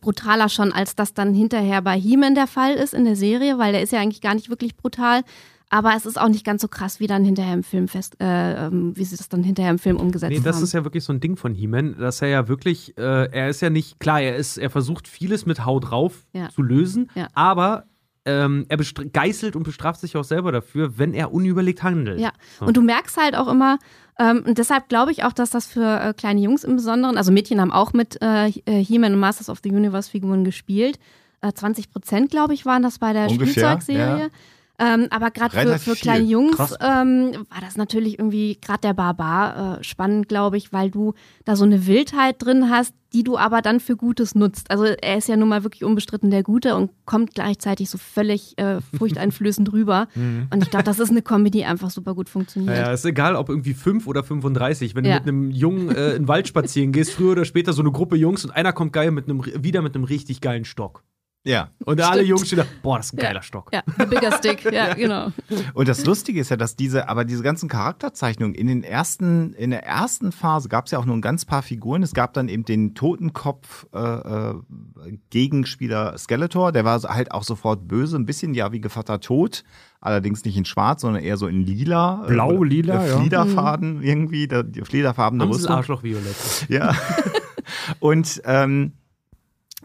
brutaler 0.00 0.48
schon, 0.48 0.72
als 0.72 0.96
das 0.96 1.12
dann 1.12 1.34
hinterher 1.34 1.82
bei 1.82 1.98
He-Man 1.98 2.34
der 2.34 2.46
Fall 2.46 2.74
ist 2.74 2.94
in 2.94 3.04
der 3.04 3.14
Serie, 3.16 3.58
weil 3.58 3.72
der 3.72 3.82
ist 3.82 3.92
ja 3.92 4.00
eigentlich 4.00 4.22
gar 4.22 4.34
nicht 4.34 4.48
wirklich 4.48 4.76
brutal. 4.76 5.22
Aber 5.68 5.94
es 5.96 6.06
ist 6.06 6.18
auch 6.18 6.28
nicht 6.28 6.44
ganz 6.46 6.62
so 6.62 6.68
krass, 6.68 6.98
wie 7.00 7.08
dann 7.08 7.24
hinterher 7.24 7.52
im 7.52 7.64
Film 7.64 7.88
fest, 7.88 8.16
äh, 8.20 8.66
ähm, 8.66 8.96
wie 8.96 9.04
sie 9.04 9.16
das 9.16 9.28
dann 9.28 9.42
hinterher 9.42 9.70
im 9.72 9.80
Film 9.80 9.96
umgesetzt 9.96 10.30
Nee, 10.32 10.40
das 10.40 10.56
haben. 10.56 10.62
ist 10.64 10.72
ja 10.72 10.84
wirklich 10.84 11.02
so 11.04 11.12
ein 11.12 11.18
Ding 11.20 11.36
von 11.36 11.54
He-Man, 11.54 11.98
dass 11.98 12.22
er 12.22 12.28
ja 12.28 12.46
wirklich, 12.48 12.96
äh, 12.96 13.02
er 13.30 13.48
ist 13.50 13.60
ja 13.62 13.68
nicht, 13.68 13.98
klar, 14.00 14.20
er 14.20 14.36
ist, 14.36 14.56
er 14.58 14.70
versucht 14.70 15.06
vieles 15.08 15.44
mit 15.44 15.64
Hau 15.66 15.80
drauf 15.80 16.24
Ja. 16.32 16.48
zu 16.50 16.62
lösen, 16.62 17.10
Ja. 17.16 17.26
aber 17.34 17.84
ähm, 18.26 18.66
er 18.68 18.76
geißelt 18.76 19.56
und 19.56 19.62
bestraft 19.62 20.00
sich 20.00 20.16
auch 20.16 20.24
selber 20.24 20.52
dafür, 20.52 20.98
wenn 20.98 21.14
er 21.14 21.32
unüberlegt 21.32 21.82
handelt. 21.82 22.20
Ja, 22.20 22.32
So. 22.58 22.66
und 22.66 22.76
du 22.76 22.82
merkst 22.82 23.16
halt 23.16 23.34
auch 23.36 23.48
immer, 23.48 23.78
ähm, 24.18 24.44
und 24.46 24.58
deshalb 24.58 24.88
glaube 24.88 25.12
ich 25.12 25.24
auch, 25.24 25.32
dass 25.32 25.50
das 25.50 25.66
für 25.66 26.00
äh, 26.00 26.14
kleine 26.14 26.40
Jungs 26.40 26.64
im 26.64 26.76
Besonderen, 26.76 27.16
also 27.16 27.32
Mädchen 27.32 27.60
haben 27.60 27.72
auch 27.72 27.92
mit 27.92 28.20
äh, 28.22 28.50
He-Man 28.50 29.14
und 29.14 29.20
Masters 29.20 29.48
of 29.48 29.60
the 29.62 29.70
Universe 29.70 30.10
Figuren 30.10 30.44
gespielt. 30.44 30.98
Äh, 31.42 31.52
20 31.52 31.90
Prozent, 31.90 32.30
glaube 32.30 32.54
ich, 32.54 32.64
waren 32.66 32.82
das 32.82 32.98
bei 32.98 33.12
der 33.12 33.28
Ungefähr, 33.28 33.46
Spielzeugserie. 33.76 34.30
Ähm, 34.78 35.06
aber 35.10 35.30
gerade 35.30 35.56
für, 35.56 35.78
für 35.78 35.94
kleine 35.96 36.24
Jungs 36.24 36.58
ähm, 36.80 37.32
war 37.50 37.60
das 37.62 37.76
natürlich 37.76 38.18
irgendwie 38.18 38.58
gerade 38.60 38.80
der 38.80 38.94
Barbar 38.94 39.78
äh, 39.78 39.84
spannend, 39.84 40.28
glaube 40.28 40.56
ich, 40.58 40.72
weil 40.72 40.90
du 40.90 41.14
da 41.44 41.56
so 41.56 41.64
eine 41.64 41.86
Wildheit 41.86 42.36
drin 42.44 42.68
hast, 42.70 42.94
die 43.12 43.24
du 43.24 43.38
aber 43.38 43.62
dann 43.62 43.80
für 43.80 43.96
Gutes 43.96 44.34
nutzt. 44.34 44.70
Also 44.70 44.84
er 44.84 45.16
ist 45.16 45.28
ja 45.28 45.36
nun 45.36 45.48
mal 45.48 45.62
wirklich 45.62 45.84
unbestritten 45.84 46.30
der 46.30 46.42
Gute 46.42 46.74
und 46.74 46.90
kommt 47.06 47.34
gleichzeitig 47.34 47.88
so 47.88 47.96
völlig 47.96 48.58
äh, 48.58 48.80
furchteinflößend 48.98 49.72
rüber. 49.72 50.08
Und 50.14 50.62
ich 50.62 50.70
glaube, 50.70 50.84
das 50.84 50.98
ist 50.98 51.10
eine 51.10 51.22
Comedy, 51.22 51.58
die 51.58 51.64
einfach 51.64 51.88
super 51.90 52.14
gut 52.14 52.28
funktioniert. 52.28 52.76
Ja, 52.76 52.92
ist 52.92 53.04
egal, 53.06 53.36
ob 53.36 53.48
irgendwie 53.48 53.72
5 53.74 54.06
oder 54.06 54.22
35. 54.24 54.94
Wenn 54.94 55.04
du 55.04 55.10
Ja. 55.10 55.16
mit 55.16 55.22
einem 55.28 55.50
Jungen 55.50 55.88
äh, 55.88 56.10
in 56.10 56.22
den 56.24 56.28
Wald 56.28 56.48
spazieren 56.48 56.92
gehst, 56.92 57.12
früher 57.12 57.32
oder 57.32 57.44
später 57.46 57.72
so 57.72 57.80
eine 57.80 57.92
Gruppe 57.92 58.16
Jungs 58.16 58.44
und 58.44 58.50
einer 58.50 58.72
kommt 58.74 58.92
geil 58.92 59.10
mit 59.10 59.30
einem, 59.30 59.42
wieder 59.62 59.80
mit 59.80 59.94
einem 59.94 60.04
richtig 60.04 60.40
geilen 60.42 60.64
Stock. 60.66 61.02
Ja. 61.46 61.68
Und 61.84 62.00
alle 62.00 62.16
Stimmt. 62.16 62.28
Jungs 62.28 62.46
stehen 62.48 62.58
da, 62.58 62.64
boah, 62.82 62.96
das 62.96 63.06
ist 63.06 63.12
ein 63.14 63.18
Ja. 63.18 63.22
geiler 63.24 63.42
Stock. 63.42 63.70
Ja, 63.72 63.82
the 63.98 64.06
bigger 64.06 64.32
stick, 64.32 64.64
ja, 64.72 64.94
genau. 64.94 65.28
Und 65.74 65.88
das 65.88 66.04
Lustige 66.04 66.40
ist 66.40 66.50
ja, 66.50 66.56
dass 66.56 66.74
diese, 66.74 67.08
aber 67.08 67.24
diese 67.24 67.44
ganzen 67.44 67.68
Charakterzeichnungen 67.68 68.54
in 68.54 68.66
den 68.66 68.82
ersten, 68.82 69.52
in 69.54 69.70
der 69.70 69.84
ersten 69.86 70.32
Phase 70.32 70.68
gab 70.68 70.86
es 70.86 70.90
ja 70.90 70.98
auch 70.98 71.04
nur 71.04 71.16
ein 71.16 71.20
ganz 71.22 71.44
paar 71.44 71.62
Figuren. 71.62 72.02
Es 72.02 72.14
gab 72.14 72.32
dann 72.34 72.48
eben 72.48 72.64
den 72.64 72.94
Totenkopf 72.96 73.86
äh, 73.94 73.98
äh, 73.98 74.54
Gegenspieler 75.30 76.18
Skeletor, 76.18 76.72
der 76.72 76.84
war 76.84 77.00
halt 77.02 77.30
auch 77.30 77.44
sofort 77.44 77.86
böse, 77.86 78.16
ein 78.16 78.26
bisschen 78.26 78.52
ja 78.54 78.72
wie 78.72 78.80
Gevatter 78.80 79.20
Tod, 79.20 79.62
allerdings 80.00 80.44
nicht 80.44 80.56
in 80.56 80.64
Schwarz, 80.64 81.02
sondern 81.02 81.22
eher 81.22 81.36
so 81.36 81.46
in 81.46 81.60
Lila, 81.60 82.24
äh, 82.24 82.28
Blau, 82.32 82.64
lila, 82.64 83.04
äh, 83.04 83.08
ja. 83.08 83.18
Fliederfaden 83.18 84.02
irgendwie, 84.02 84.48
der, 84.48 84.64
die 84.64 84.82
sie 84.84 85.02
das 85.02 85.16
Rüstung. 85.48 85.76
Arschloch 85.76 86.02
violett. 86.02 86.66
Ja. 86.68 86.94
Und 88.00 88.42
ähm, 88.44 88.92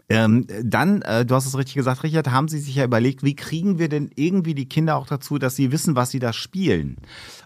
ähm, 0.08 0.46
dann, 0.62 1.02
äh, 1.02 1.24
du 1.24 1.34
hast 1.34 1.46
es 1.46 1.56
richtig 1.56 1.74
gesagt, 1.74 2.02
Richard, 2.02 2.30
haben 2.30 2.48
sie 2.48 2.58
sich 2.58 2.74
ja 2.74 2.84
überlegt, 2.84 3.22
wie 3.22 3.34
kriegen 3.34 3.78
wir 3.78 3.88
denn 3.88 4.10
irgendwie 4.14 4.54
die 4.54 4.68
Kinder 4.68 4.96
auch 4.96 5.06
dazu, 5.06 5.38
dass 5.38 5.56
sie 5.56 5.72
wissen, 5.72 5.96
was 5.96 6.10
sie 6.10 6.18
da 6.18 6.32
spielen. 6.32 6.96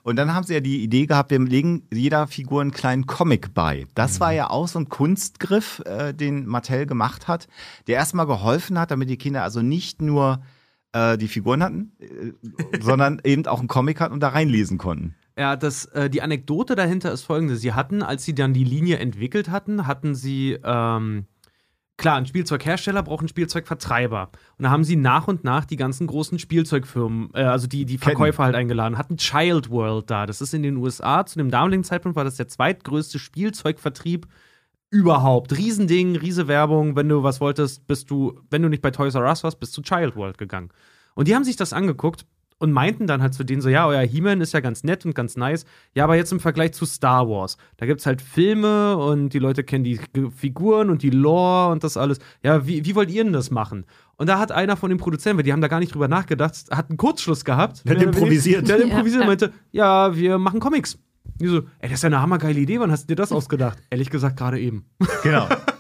Und 0.03 0.17
dann 0.17 0.35
haben 0.35 0.45
sie 0.45 0.55
ja 0.55 0.61
die 0.61 0.83
Idee 0.83 1.07
gehabt, 1.07 1.31
wir 1.31 1.39
legen 1.39 1.83
jeder 1.93 2.27
Figur 2.27 2.61
einen 2.61 2.73
kleinen 2.73 3.07
Comic 3.07 3.55
bei. 3.55 3.87
Das 3.95 4.21
war 4.21 4.33
ja 4.33 4.51
auch 4.51 4.69
so 4.69 4.79
ein 4.79 4.89
Kunstgriff, 4.89 5.83
äh, 5.85 6.13
den 6.13 6.47
Mattel 6.47 6.87
gemacht 6.87 7.29
hat, 7.29 7.49
der 7.87 7.97
erstmal 7.97 8.27
geholfen 8.27 8.79
hat, 8.79 8.91
damit 8.91 9.11
die 9.11 9.19
Kinder 9.19 9.43
also 9.43 9.63
nicht 9.63 10.03
nur 10.03 10.41
äh, 10.93 11.19
die 11.19 11.29
Figuren 11.29 11.63
hatten, 11.63 11.93
äh, 12.01 12.81
sondern 12.81 13.21
eben 13.25 13.47
auch 13.47 13.59
einen 13.59 13.69
Comic 13.69 14.01
hatten 14.01 14.15
und 14.15 14.21
da 14.21 14.29
reinlesen 14.29 14.79
konnten. 14.79 15.15
Ja, 15.39 15.55
das, 15.55 15.85
äh, 15.87 16.09
die 16.09 16.23
Anekdote 16.23 16.75
dahinter 16.75 17.13
ist 17.13 17.23
folgende. 17.23 17.57
Sie 17.57 17.75
hatten, 17.75 18.03
als 18.03 18.25
sie 18.25 18.35
dann 18.35 18.55
die 18.55 18.65
Linie 18.65 18.99
entwickelt 18.99 19.51
hatten, 19.51 19.87
hatten 19.87 20.15
sie, 20.15 20.59
ähm, 20.65 21.27
klar, 21.97 22.17
ein 22.17 22.27
Spielzeughersteller 22.27 23.03
braucht 23.03 23.21
einen 23.21 23.29
Spielzeugvertreiber. 23.29 24.31
Und 24.59 24.63
da 24.63 24.71
haben 24.71 24.85
sie 24.85 24.97
nach 24.97 25.29
und 25.29 25.45
nach 25.45 25.65
die 25.65 25.77
ganzen 25.77 26.07
großen 26.07 26.39
Spielzeugfirmen, 26.39 27.31
äh, 27.35 27.43
also 27.43 27.67
die, 27.67 27.85
die. 27.85 27.99
Verkäufer 27.99 28.45
halt 28.45 28.55
eingeladen, 28.55 28.99
hatten 28.99 29.17
Child 29.17 29.71
World 29.71 30.11
da. 30.11 30.27
Das 30.27 30.41
ist 30.41 30.55
in 30.55 30.63
den 30.63 30.77
USA, 30.77 31.25
zu 31.27 31.39
dem 31.39 31.51
damaligen 31.51 31.85
Zeitpunkt 31.85 32.17
war 32.17 32.25
das 32.25 32.37
der 32.37 32.49
zweitgrößte 32.49 33.19
Spielzeugvertrieb 33.19 34.27
überhaupt. 34.91 35.57
Riesending, 35.57 36.17
riese 36.17 36.49
Werbung. 36.49 36.97
Wenn 36.97 37.09
du 37.09 37.23
was 37.23 37.41
wolltest, 37.41 37.87
bist 37.87 38.11
du, 38.11 38.41
wenn 38.51 38.63
du 38.63 38.69
nicht 38.69 38.83
bei 38.83 38.91
Toys 38.91 39.15
R 39.15 39.23
Us 39.23 39.45
warst, 39.45 39.61
bist 39.61 39.77
du 39.77 39.83
Child 39.83 40.17
World 40.17 40.39
gegangen. 40.39 40.71
Und 41.15 41.29
die 41.29 41.35
haben 41.35 41.45
sich 41.45 41.57
das 41.57 41.73
angeguckt 41.73 42.27
und 42.59 42.73
meinten 42.73 43.07
dann 43.07 43.23
halt 43.23 43.35
zu 43.35 43.45
denen 43.45 43.61
so, 43.61 43.69
ja, 43.69 43.87
euer 43.87 44.03
He-Man 44.03 44.41
ist 44.41 44.53
ja 44.55 44.61
ganz 44.61 44.83
nett 44.83 45.05
und 45.05 45.15
ganz 45.15 45.37
nice. 45.37 45.67
Ja, 45.95 46.05
aber 46.05 46.17
jetzt 46.17 46.33
im 46.33 46.41
Vergleich 46.41 46.73
zu 46.73 46.87
Star 46.87 47.29
Wars, 47.29 47.57
da 47.77 47.87
gibt's 47.87 48.07
halt 48.07 48.23
Filme 48.23 48.97
und 48.97 49.31
die 49.31 49.39
Leute 49.39 49.63
kennen 49.63 49.85
die 49.85 50.01
Figuren 50.35 50.89
und 50.91 51.03
die 51.03 51.11
Lore 51.11 51.71
und 51.73 51.85
das 51.85 51.97
alles. 51.97 52.19
Ja, 52.43 52.67
wie, 52.67 52.85
wie 52.85 52.95
wollt 52.95 53.11
ihr 53.11 53.25
denn 53.25 53.33
das 53.33 53.51
machen? 53.51 53.85
Und 54.17 54.29
da 54.29 54.39
hat 54.39 54.53
einer 54.53 54.77
von 54.77 54.89
den 54.89 54.99
Produzenten, 54.99 55.39
weil 55.39 55.45
die 55.45 55.53
haben 55.53 55.61
da 55.61 55.69
gar 55.69 55.81
nicht 55.81 55.95
drüber 55.95 56.09
nachgedacht, 56.09 56.55
hat 56.71 56.89
einen 56.89 56.97
Kurzschluss 56.97 57.45
gehabt. 57.45 57.87
Der 57.87 57.97
hat 57.97 58.03
improvisiert. 58.03 58.67
Der 58.67 58.77
hat 58.77 58.83
improvisiert 58.83 59.21
Ja, 59.21 59.21
und 59.23 59.27
meinte, 59.29 59.53
ja, 59.73 60.17
wir 60.17 60.39
machen 60.39 60.61
Comics. 60.61 60.99
Die 61.39 61.49
so, 61.49 61.59
ey, 61.81 61.91
das 61.91 61.93
ist 61.99 62.03
ja 62.03 62.07
eine 62.07 62.23
hammergeile 62.23 62.59
Idee, 62.59 62.81
wann 62.81 62.91
hast 62.91 63.03
du 63.03 63.09
dir 63.09 63.17
das 63.17 63.33
ausgedacht? 63.33 63.79
Ehrlich 63.91 64.09
gesagt, 64.09 64.39
gerade 64.39 64.59
eben. 64.59 64.87
Genau. 65.23 65.47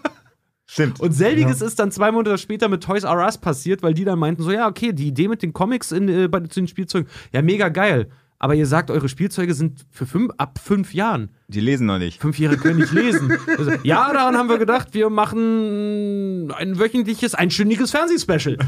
Stimmt. 0.66 0.98
Und 0.98 1.12
selbiges 1.12 1.62
ist 1.62 1.79
dann 1.79 1.92
zwei 1.92 2.11
Monate 2.11 2.38
später 2.38 2.68
mit 2.68 2.83
Toys 2.83 3.05
R 3.05 3.24
Us 3.24 3.38
passiert, 3.38 3.83
weil 3.83 3.94
die 3.94 4.05
dann 4.05 4.18
meinten 4.18 4.42
so, 4.42 4.50
ja, 4.50 4.68
okay, 4.68 4.92
die 4.92 5.07
Idee 5.07 5.29
mit 5.29 5.42
den 5.42 5.52
Comics 5.52 5.92
in, 5.92 6.09
äh, 6.09 6.29
bei 6.29 6.40
zu 6.40 6.61
den 6.61 6.68
Spielzeugen, 6.68 7.09
ja, 7.33 7.40
mega 7.40 7.68
geil. 7.68 8.09
Aber 8.38 8.55
ihr 8.55 8.66
sagt, 8.66 8.90
eure 8.90 9.09
Spielzeuge 9.09 9.55
sind 9.55 9.87
für 9.90 10.07
fünf, 10.07 10.33
ab 10.37 10.59
fünf 10.62 10.92
Jahren. 10.92 11.31
Die 11.49 11.61
lesen 11.61 11.87
noch 11.87 11.99
nicht. 11.99 12.21
Fünfjährige 12.21 12.61
können 12.61 12.81
nicht 12.81 12.93
lesen. 12.93 13.33
Also, 13.57 13.71
ja, 13.85 14.13
daran 14.13 14.37
haben 14.37 14.49
wir 14.49 14.59
gedacht, 14.59 14.89
wir 14.93 15.11
machen 15.11 16.51
ein 16.53 16.79
wöchentliches, 16.79 17.35
einstündiges 17.35 17.91
Fernsehspecial. 17.93 18.57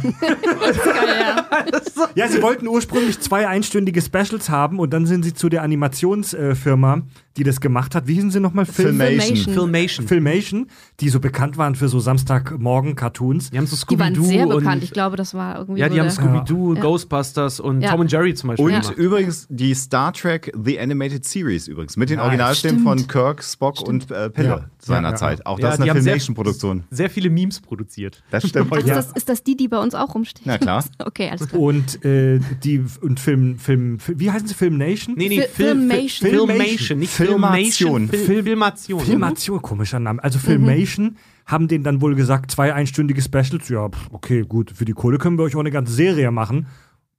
Ja, 2.15 2.29
sie 2.29 2.43
wollten 2.43 2.67
ursprünglich 2.69 3.21
zwei 3.21 3.47
einstündige 3.49 4.01
Specials 4.03 4.49
haben 4.51 4.79
und 4.79 4.93
dann 4.93 5.07
sind 5.07 5.25
sie 5.25 5.35
zu 5.35 5.49
der 5.49 5.63
Animationsfirma, 5.63 7.03
die 7.37 7.45
das 7.45 7.61
gemacht 7.61 7.95
hat. 7.95 8.07
Wie 8.07 8.15
hießen 8.15 8.31
sie 8.31 8.41
nochmal? 8.41 8.67
Film 8.67 8.97
Filmation. 8.99 9.55
Filmation. 9.55 10.07
Filmation, 10.09 10.67
die 11.01 11.09
so 11.09 11.21
bekannt 11.21 11.57
waren 11.59 11.75
für 11.75 11.89
so 11.89 11.99
Samstagmorgen-Cartoons. 12.01 13.51
Die 13.51 13.59
haben 13.59 13.67
so 13.67 13.77
Die 13.89 13.99
waren 13.99 14.15
Scooby-Doo 14.15 14.25
sehr 14.29 14.49
und 14.49 14.57
bekannt. 14.59 14.83
Ich 14.85 14.91
glaube, 14.93 15.17
das 15.17 15.35
war 15.35 15.59
irgendwie. 15.59 15.81
ja, 15.81 15.89
die 15.89 16.01
haben 16.01 16.11
Scooby-Doo, 16.11 16.75
Ja. 16.75 16.81
Ghostbusters 16.81 17.61
und 17.61 17.81
Ja. 17.83 17.91
Tom 17.91 18.01
und 18.01 18.13
Jerry 18.13 18.35
zum 18.35 18.49
Beispiel 18.51 18.65
Und 18.65 18.91
übrigens 18.97 19.47
die 19.51 19.75
Star 19.75 20.13
Trek 20.13 20.53
The 20.61 20.79
Animated 20.81 21.25
Series 21.25 21.69
übrigens 21.69 21.97
mit 21.97 22.11
den 22.11 22.17
Nice. 22.17 22.25
Originalstimmen 22.27 22.68
Stimmt. 22.69 22.83
von 22.85 23.07
Kirk, 23.09 23.43
Spock 23.45 23.81
und 23.81 24.11
äh, 24.11 24.31
Pille 24.31 24.49
Ja. 24.49 24.65
seinerzeit. 24.79 25.39
Ja, 25.41 25.47
Auch 25.47 25.59
Ja, 25.59 25.67
das 25.67 25.75
ist 25.75 25.81
eine 25.83 25.91
haben 25.91 26.01
sehr- 26.03 26.13
Filmation-Produktion. 26.13 26.85
Sehr 26.91 27.11
viele 27.11 27.31
Memes 27.31 27.61
produziert. 27.61 28.23
Das 28.31 28.47
stimmt. 28.49 28.69
Ach, 28.73 28.77
ist, 28.79 28.89
das, 28.89 29.13
ist 29.13 29.29
das 29.29 29.43
die, 29.43 29.57
die 29.57 29.69
bei 29.69 29.79
uns 29.79 29.95
auch 29.95 30.15
rumsteht? 30.15 30.43
Na 30.47 30.59
klar. 30.59 30.85
Okay, 30.99 31.29
alles 31.31 31.49
klar. 31.49 31.61
Und 31.63 32.05
äh, 32.05 32.41
die 32.65 32.85
und 33.01 33.21
Film, 33.21 33.59
Film, 33.59 33.99
Film, 33.99 34.21
wie 34.21 34.31
heißen 34.31 34.47
sie? 34.49 34.55
Filmnation? 34.55 35.15
Nee, 35.17 35.29
nee, 35.29 35.41
Fi- 35.43 35.49
Fil- 35.49 35.67
Filmation. 35.69 36.29
Fil- 36.31 36.39
Filmation, 36.47 36.99
nicht 36.99 37.13
Filmation. 37.13 38.09
Filmation. 38.09 38.09
Fil- 38.09 38.43
Filmation. 38.45 39.01
Filmation, 39.01 39.63
komischer 39.63 39.99
Name. 40.01 40.23
Also 40.23 40.39
Filmation 40.39 41.17
haben 41.47 41.67
denen 41.69 41.83
dann 41.85 42.01
wohl 42.03 42.15
gesagt, 42.15 42.51
zwei 42.51 42.75
einstündige 42.75 43.23
Specials. 43.23 43.69
Ja, 43.69 43.89
okay, 44.13 44.45
gut, 44.47 44.71
für 44.71 44.85
die 44.85 44.93
Kohle 44.93 45.19
können 45.19 45.39
wir 45.39 45.45
euch 45.45 45.57
auch 45.57 45.61
eine 45.61 45.71
ganze 45.71 45.93
Serie 45.93 46.31
machen. 46.31 46.67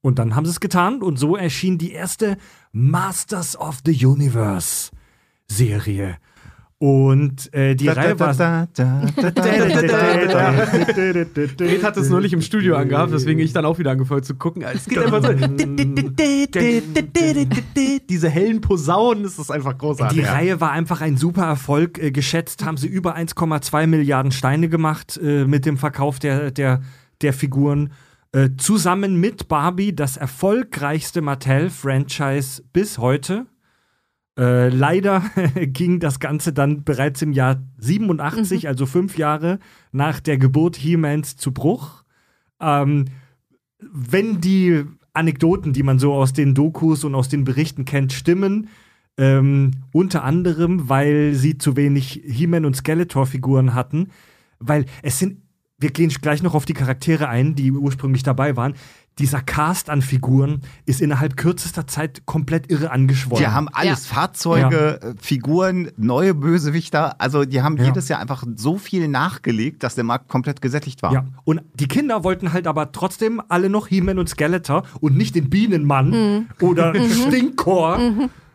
Und 0.02 0.18
dann 0.20 0.34
haben 0.36 0.46
sie 0.46 0.52
es 0.52 0.60
getan 0.62 1.02
und 1.02 1.18
so 1.20 1.36
erschien 1.36 1.78
die 1.78 1.92
erste 1.92 2.38
Masters 2.72 3.58
of 3.60 3.80
the 3.86 4.06
Universe 4.06 4.92
Serie. 5.50 6.18
Und 6.82 7.54
äh, 7.54 7.76
die 7.76 7.90
Reihe 7.90 8.18
war. 8.18 8.34
Fred 8.34 8.70
hat 11.84 11.98
es 11.98 12.10
neulich 12.10 12.32
im 12.32 12.42
Studio 12.42 12.78
angehabt, 12.78 13.12
weswegen 13.12 13.44
ich 13.44 13.52
dann 13.52 13.66
auch 13.66 13.80
wieder 13.80 13.92
angefangen 13.92 14.24
zu 14.24 14.36
gucken. 14.36 14.62
Es 14.62 14.86
geht 14.86 15.00
einfach 15.00 15.22
so. 15.22 15.34
Diese 18.10 18.30
hellen 18.30 18.62
Posaunen, 18.62 19.24
das 19.24 19.38
ist 19.38 19.52
einfach 19.52 19.78
großartig. 19.78 20.20
Die 20.20 20.26
Reihe 20.26 20.62
war 20.62 20.72
einfach 20.72 21.02
ein 21.02 21.18
super 21.18 21.44
Erfolg. 21.44 22.00
Äh, 22.02 22.12
geschätzt 22.12 22.64
haben 22.64 22.78
sie 22.78 22.88
über 22.88 23.18
1,2 23.18 23.86
Milliarden 23.86 24.32
Steine 24.32 24.70
gemacht 24.70 25.20
äh, 25.22 25.44
mit 25.44 25.66
dem 25.66 25.78
Verkauf 25.78 26.20
der, 26.20 26.52
der, 26.52 26.80
der 27.22 27.34
Figuren. 27.34 27.92
Äh, 28.32 28.52
zusammen 28.58 29.20
mit 29.20 29.50
Barbie 29.50 29.94
das 29.94 30.16
erfolgreichste 30.16 31.22
Mattel-Franchise 31.22 32.64
bis 32.72 33.00
heute. 33.00 33.48
Äh, 34.40 34.70
leider 34.70 35.22
ging 35.56 36.00
das 36.00 36.22
Ganze 36.22 36.54
dann 36.54 36.86
bereits 36.86 37.22
im 37.22 37.34
Jahr 37.34 37.62
87, 37.78 38.70
also 38.70 38.86
fünf 38.86 39.18
Jahre 39.18 39.60
nach 39.92 40.22
der 40.22 40.38
Geburt 40.38 40.78
He-Mans 40.78 41.36
zu 41.36 41.52
Bruch. 41.52 42.06
Ähm, 42.62 43.06
wenn 43.82 44.40
die 44.40 44.86
Anekdoten, 45.12 45.74
die 45.74 45.84
man 45.84 46.00
so 46.00 46.14
aus 46.14 46.32
den 46.32 46.54
Dokus 46.54 47.04
und 47.04 47.16
aus 47.16 47.28
den 47.28 47.44
Berichten 47.44 47.84
kennt, 47.84 48.14
stimmen, 48.14 48.70
ähm, 49.18 49.72
unter 49.92 50.24
anderem, 50.24 50.88
weil 50.88 51.34
sie 51.34 51.58
zu 51.58 51.76
wenig 51.76 52.22
He-Man 52.26 52.64
und 52.64 52.78
Skeletor-Figuren 52.78 53.74
hatten, 53.74 54.08
weil 54.60 54.86
es 55.04 55.20
sind, 55.20 55.42
wir 55.78 55.90
gehen 55.90 56.10
gleich 56.10 56.44
noch 56.44 56.56
auf 56.56 56.66
die 56.66 56.74
Charaktere 56.74 57.28
ein, 57.28 57.56
die 57.56 57.74
ursprünglich 57.74 58.24
dabei 58.24 58.56
waren. 58.56 58.76
Dieser 59.20 59.42
Cast 59.42 59.90
an 59.90 60.02
Figuren 60.02 60.62
ist 60.86 61.02
innerhalb 61.02 61.36
kürzester 61.38 61.86
Zeit 61.88 62.22
komplett 62.26 62.72
irre 62.72 62.90
angeschwollen. 62.92 63.44
Die 63.44 63.52
haben 63.52 63.68
alles, 63.68 64.10
Ja. 64.10 64.16
Fahrzeuge, 64.16 65.02
äh, 65.02 65.14
Figuren, 65.22 65.92
neue 65.98 66.34
Bösewichter. 66.34 67.20
Also 67.22 67.44
die 67.46 67.62
haben 67.62 67.78
Ja. 67.78 67.84
jedes 67.86 68.08
Jahr 68.08 68.20
einfach 68.20 68.44
so 68.56 68.78
viel 68.78 69.08
nachgelegt, 69.10 69.84
dass 69.84 69.96
der 69.96 70.06
Markt 70.06 70.30
komplett 70.30 70.62
gesättigt 70.62 71.04
war. 71.04 71.12
Ja, 71.14 71.26
und 71.44 71.62
die 71.74 71.88
Kinder 71.88 72.24
wollten 72.24 72.54
halt 72.54 72.66
aber 72.66 72.92
trotzdem 72.92 73.42
alle 73.50 73.70
noch 73.70 73.88
He-Man 73.88 74.20
und 74.20 74.30
Skeletor 74.30 74.84
und 75.02 75.18
nicht 75.18 75.36
den 75.36 75.50
Bienenmann 75.50 76.48
oder 76.62 76.94
Stinkor. 76.96 78.00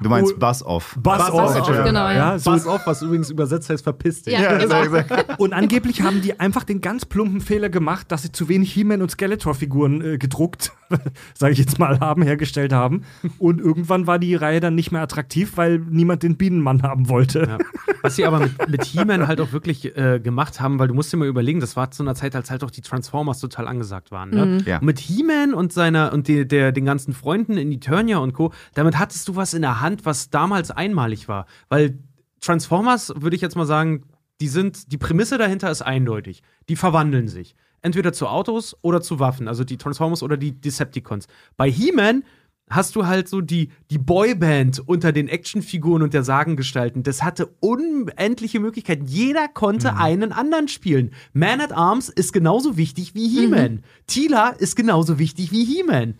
Du 0.00 0.08
meinst 0.08 0.34
Oh. 0.34 0.38
Buzz 0.38 0.62
Off. 0.62 0.96
Buzz, 1.00 1.18
Buzz 1.18 1.30
off. 1.30 1.68
off, 1.68 1.84
genau, 1.84 2.08
ja. 2.08 2.38
so, 2.38 2.50
auf, 2.50 2.86
was 2.86 3.02
übrigens 3.02 3.30
übersetzt 3.30 3.70
heißt, 3.70 3.82
verpiss 3.84 4.22
dich. 4.22 4.34
Ja. 4.34 4.58
Ja, 4.58 4.58
exakt. 4.96 5.38
und 5.38 5.52
angeblich 5.52 6.02
haben 6.02 6.20
die 6.22 6.38
einfach 6.40 6.64
den 6.64 6.80
ganz 6.80 7.04
plumpen 7.04 7.40
Fehler 7.40 7.68
gemacht, 7.68 8.10
dass 8.10 8.22
sie 8.22 8.32
zu 8.32 8.48
wenig 8.48 8.72
He-Man 8.72 9.02
und 9.02 9.10
Skeletor-Figuren 9.10 10.02
äh, 10.02 10.18
gedruckt 10.18 10.72
sage 11.34 11.52
ich 11.52 11.58
jetzt 11.58 11.78
mal, 11.78 12.00
haben, 12.00 12.22
hergestellt 12.22 12.72
haben. 12.72 13.04
Und 13.38 13.60
irgendwann 13.60 14.06
war 14.06 14.18
die 14.18 14.34
Reihe 14.34 14.60
dann 14.60 14.74
nicht 14.74 14.92
mehr 14.92 15.02
attraktiv, 15.02 15.56
weil 15.56 15.78
niemand 15.78 16.22
den 16.22 16.36
Bienenmann 16.36 16.82
haben 16.82 17.08
wollte. 17.08 17.46
Ja. 17.48 17.58
Was 18.02 18.16
sie 18.16 18.24
aber 18.24 18.40
mit, 18.40 18.68
mit 18.68 18.84
He-Man 18.84 19.26
halt 19.26 19.40
auch 19.40 19.52
wirklich 19.52 19.96
äh, 19.96 20.20
gemacht 20.20 20.60
haben, 20.60 20.78
weil 20.78 20.88
du 20.88 20.94
musst 20.94 21.12
dir 21.12 21.16
mal 21.16 21.28
überlegen, 21.28 21.60
das 21.60 21.76
war 21.76 21.90
zu 21.90 22.02
einer 22.02 22.14
Zeit, 22.14 22.36
als 22.36 22.50
halt 22.50 22.64
auch 22.64 22.70
die 22.70 22.82
Transformers 22.82 23.40
total 23.40 23.68
angesagt 23.68 24.10
waren. 24.10 24.30
Ne? 24.30 24.46
Mhm. 24.46 24.58
Ja. 24.66 24.78
Und 24.78 24.86
mit 24.86 24.98
He-Man 24.98 25.54
und 25.54 25.72
seiner 25.72 26.12
und 26.12 26.28
die, 26.28 26.46
der, 26.46 26.72
den 26.72 26.84
ganzen 26.84 27.12
Freunden 27.12 27.56
in 27.56 27.72
Eternia 27.72 28.18
und 28.18 28.32
Co., 28.32 28.52
damit 28.74 28.98
hattest 28.98 29.28
du 29.28 29.36
was 29.36 29.54
in 29.54 29.62
der 29.62 29.80
Hand, 29.80 30.04
was 30.04 30.30
damals 30.30 30.70
einmalig 30.70 31.28
war. 31.28 31.46
Weil 31.68 31.98
Transformers, 32.40 33.12
würde 33.16 33.36
ich 33.36 33.42
jetzt 33.42 33.56
mal 33.56 33.66
sagen, 33.66 34.04
die 34.40 34.48
sind, 34.48 34.92
die 34.92 34.98
Prämisse 34.98 35.38
dahinter 35.38 35.70
ist 35.70 35.82
eindeutig. 35.82 36.42
Die 36.68 36.76
verwandeln 36.76 37.28
sich. 37.28 37.54
Entweder 37.84 38.14
zu 38.14 38.26
Autos 38.28 38.74
oder 38.80 39.02
zu 39.02 39.18
Waffen, 39.20 39.46
also 39.46 39.62
die 39.62 39.76
Transformers 39.76 40.22
oder 40.22 40.38
die 40.38 40.58
Decepticons. 40.58 41.26
Bei 41.58 41.70
He-Man 41.70 42.24
hast 42.70 42.96
du 42.96 43.06
halt 43.06 43.28
so 43.28 43.42
die, 43.42 43.68
die 43.90 43.98
Boyband 43.98 44.80
unter 44.88 45.12
den 45.12 45.28
Actionfiguren 45.28 46.02
und 46.02 46.14
der 46.14 46.24
Sagengestalten. 46.24 47.02
Das 47.02 47.22
hatte 47.22 47.50
unendliche 47.60 48.58
Möglichkeiten. 48.58 49.04
Jeder 49.04 49.48
konnte 49.48 49.96
einen 49.96 50.32
anderen 50.32 50.68
spielen. 50.68 51.10
Man 51.34 51.60
at 51.60 51.72
Arms 51.72 52.08
ist 52.08 52.32
genauso 52.32 52.78
wichtig 52.78 53.14
wie 53.14 53.28
He-Man. 53.28 53.82
Tila 54.06 54.48
ist 54.48 54.76
genauso 54.76 55.18
wichtig 55.18 55.52
wie 55.52 55.66
He-Man. 55.66 56.14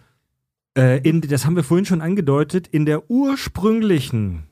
Äh, 0.75 1.01
das 1.21 1.47
haben 1.47 1.57
wir 1.57 1.65
vorhin 1.65 1.87
schon 1.87 2.03
angedeutet, 2.03 2.69
in 2.69 2.85
der 2.85 3.11
ursprünglichen, 3.11 4.45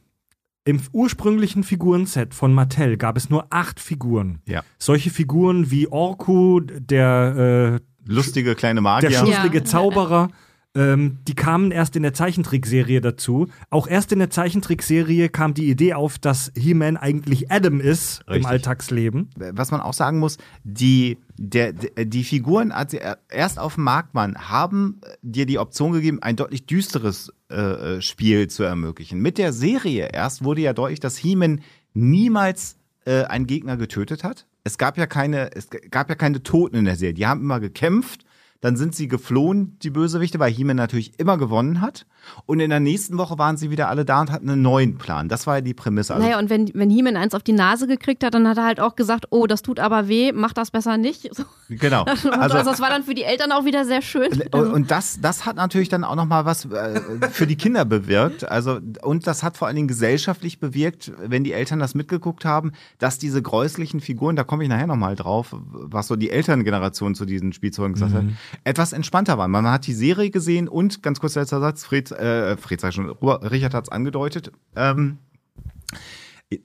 im 0.64 0.80
ursprünglichen 0.92 1.64
Figurenset 1.64 2.34
von 2.34 2.54
Mattel 2.54 2.96
gab 2.96 3.16
es 3.16 3.30
nur 3.30 3.46
acht 3.50 3.80
Figuren. 3.80 4.40
Ja. 4.46 4.62
Solche 4.78 5.10
Figuren 5.10 5.70
wie 5.70 5.88
Orku, 5.88 6.60
der, 6.60 7.80
äh, 7.80 8.10
Lustige 8.10 8.54
kleine 8.54 8.76
der 8.76 8.82
Magier. 8.82 9.10
schusselige 9.10 9.58
Ja. 9.58 9.64
Zauberer, 9.64 10.28
ähm, 10.74 11.18
die 11.28 11.34
kamen 11.34 11.70
erst 11.70 11.96
in 11.96 12.02
der 12.02 12.14
Zeichentrickserie 12.14 13.02
dazu. 13.02 13.48
Auch 13.68 13.86
erst 13.86 14.10
in 14.12 14.18
der 14.20 14.30
Zeichentrickserie 14.30 15.28
kam 15.28 15.52
die 15.52 15.68
Idee 15.68 15.92
auf, 15.94 16.18
dass 16.18 16.50
He-Man 16.56 16.96
eigentlich 16.96 17.50
Adam 17.50 17.78
ist 17.80 18.22
im 18.26 18.32
Richtig. 18.32 18.50
Alltagsleben. 18.50 19.28
was 19.36 19.70
man 19.70 19.82
auch 19.82 19.92
sagen 19.92 20.18
muss, 20.18 20.38
die, 20.64 21.18
der, 21.36 21.74
der, 21.74 22.06
die 22.06 22.24
Figuren, 22.24 22.72
als 22.72 22.92
sie 22.92 23.00
erst 23.28 23.58
auf 23.58 23.74
dem 23.74 23.84
Markt 23.84 24.14
waren, 24.14 24.36
haben 24.36 25.00
dir 25.20 25.44
die 25.44 25.58
Option 25.58 25.92
gegeben, 25.92 26.22
ein 26.22 26.36
deutlich 26.36 26.64
düsteres 26.64 27.30
äh, 27.50 28.00
Spiel 28.00 28.48
zu 28.48 28.62
ermöglichen. 28.62 29.20
Mit 29.20 29.36
der 29.36 29.52
Serie 29.52 30.08
erst 30.10 30.42
wurde 30.42 30.62
ja 30.62 30.72
deutlich, 30.72 31.00
dass 31.00 31.18
He-Man 31.18 31.60
niemals 31.92 32.76
äh, 33.04 33.24
einen 33.24 33.46
Gegner 33.46 33.76
getötet 33.76 34.24
hat. 34.24 34.46
Es 34.64 34.78
gab 34.78 34.96
ja 34.96 35.06
keine, 35.06 35.54
es 35.54 35.68
gab 35.90 36.08
ja 36.08 36.14
keine 36.14 36.42
Toten 36.42 36.76
in 36.76 36.84
der 36.86 36.96
Serie. 36.96 37.14
Die 37.14 37.26
haben 37.26 37.40
immer 37.40 37.60
gekämpft. 37.60 38.24
Dann 38.62 38.76
sind 38.76 38.94
sie 38.94 39.08
geflohen, 39.08 39.76
die 39.82 39.90
Bösewichte, 39.90 40.38
weil 40.38 40.52
He-Man 40.52 40.76
natürlich 40.76 41.18
immer 41.18 41.36
gewonnen 41.36 41.80
hat. 41.80 42.06
Und 42.46 42.60
in 42.60 42.70
der 42.70 42.78
nächsten 42.78 43.18
Woche 43.18 43.36
waren 43.36 43.56
sie 43.56 43.70
wieder 43.70 43.88
alle 43.88 44.04
da 44.04 44.20
und 44.20 44.30
hatten 44.30 44.48
einen 44.48 44.62
neuen 44.62 44.98
Plan. 44.98 45.28
Das 45.28 45.48
war 45.48 45.56
ja 45.56 45.60
die 45.60 45.74
Prämisse. 45.74 46.14
Also 46.14 46.24
Naja, 46.24 46.38
und 46.38 46.48
wenn, 46.48 46.70
wenn 46.72 46.88
He-Man 46.88 47.16
eins 47.16 47.34
auf 47.34 47.42
die 47.42 47.52
Nase 47.52 47.88
gekriegt 47.88 48.22
hat, 48.22 48.34
dann 48.34 48.46
hat 48.46 48.58
er 48.58 48.64
halt 48.64 48.78
auch 48.78 48.94
gesagt, 48.94 49.26
oh, 49.30 49.48
das 49.48 49.62
tut 49.62 49.80
aber 49.80 50.06
weh, 50.06 50.30
mach 50.32 50.52
das 50.52 50.70
besser 50.70 50.96
nicht. 50.96 51.28
So. 51.42 51.44
genau. 51.68 52.04
Also, 52.32 52.62
das 52.62 52.80
war 52.80 52.90
dann 52.90 53.02
für 53.02 53.14
die 53.14 53.24
Eltern 53.24 53.52
auch 53.52 53.64
wieder 53.64 53.84
sehr 53.84 54.02
schön. 54.02 54.28
Und 54.52 54.72
und 54.72 54.90
das, 54.90 55.20
das 55.20 55.46
hat 55.46 55.56
natürlich 55.56 55.88
dann 55.88 56.04
auch 56.04 56.14
noch 56.14 56.26
mal 56.26 56.44
was 56.44 56.66
äh, 56.66 57.00
für 57.30 57.46
die 57.46 57.56
Kinder 57.56 57.84
bewirkt. 57.84 58.48
Also 58.48 58.78
und 59.02 59.26
das 59.26 59.42
hat 59.42 59.56
vor 59.56 59.66
allen 59.66 59.76
Dingen 59.76 59.88
gesellschaftlich 59.88 60.60
bewirkt, 60.60 61.12
wenn 61.18 61.44
die 61.44 61.52
Eltern 61.52 61.78
das 61.78 61.94
mitgeguckt 61.94 62.44
haben, 62.44 62.72
dass 62.98 63.18
diese 63.18 63.42
gräuslichen 63.42 64.00
Figuren, 64.00 64.36
da 64.36 64.44
komme 64.44 64.62
ich 64.62 64.68
nachher 64.68 64.86
noch 64.86 64.96
mal 64.96 65.16
drauf, 65.16 65.54
was 65.54 66.08
so 66.08 66.16
die 66.16 66.30
Elterngeneration 66.30 67.14
zu 67.14 67.24
diesen 67.24 67.52
Spielzeugen 67.52 67.94
gesagt 67.94 68.12
hat, 68.14 68.24
etwas 68.64 68.92
entspannter 68.92 69.38
waren. 69.38 69.50
Man 69.50 69.66
hat 69.66 69.86
die 69.86 69.92
Serie 69.92 70.30
gesehen 70.30 70.68
und 70.68 71.02
ganz 71.02 71.20
kurz 71.20 71.34
letzter 71.34 71.60
Satz, 71.60 71.84
Fred, 71.84 72.10
äh, 72.12 72.56
Fred 72.56 72.80
sag 72.80 72.90
ich 72.90 72.94
schon, 72.96 73.10
Richard 73.10 73.74
hat 73.74 73.84
es 73.84 73.92
angedeutet. 73.92 74.52
Ähm, 74.76 75.18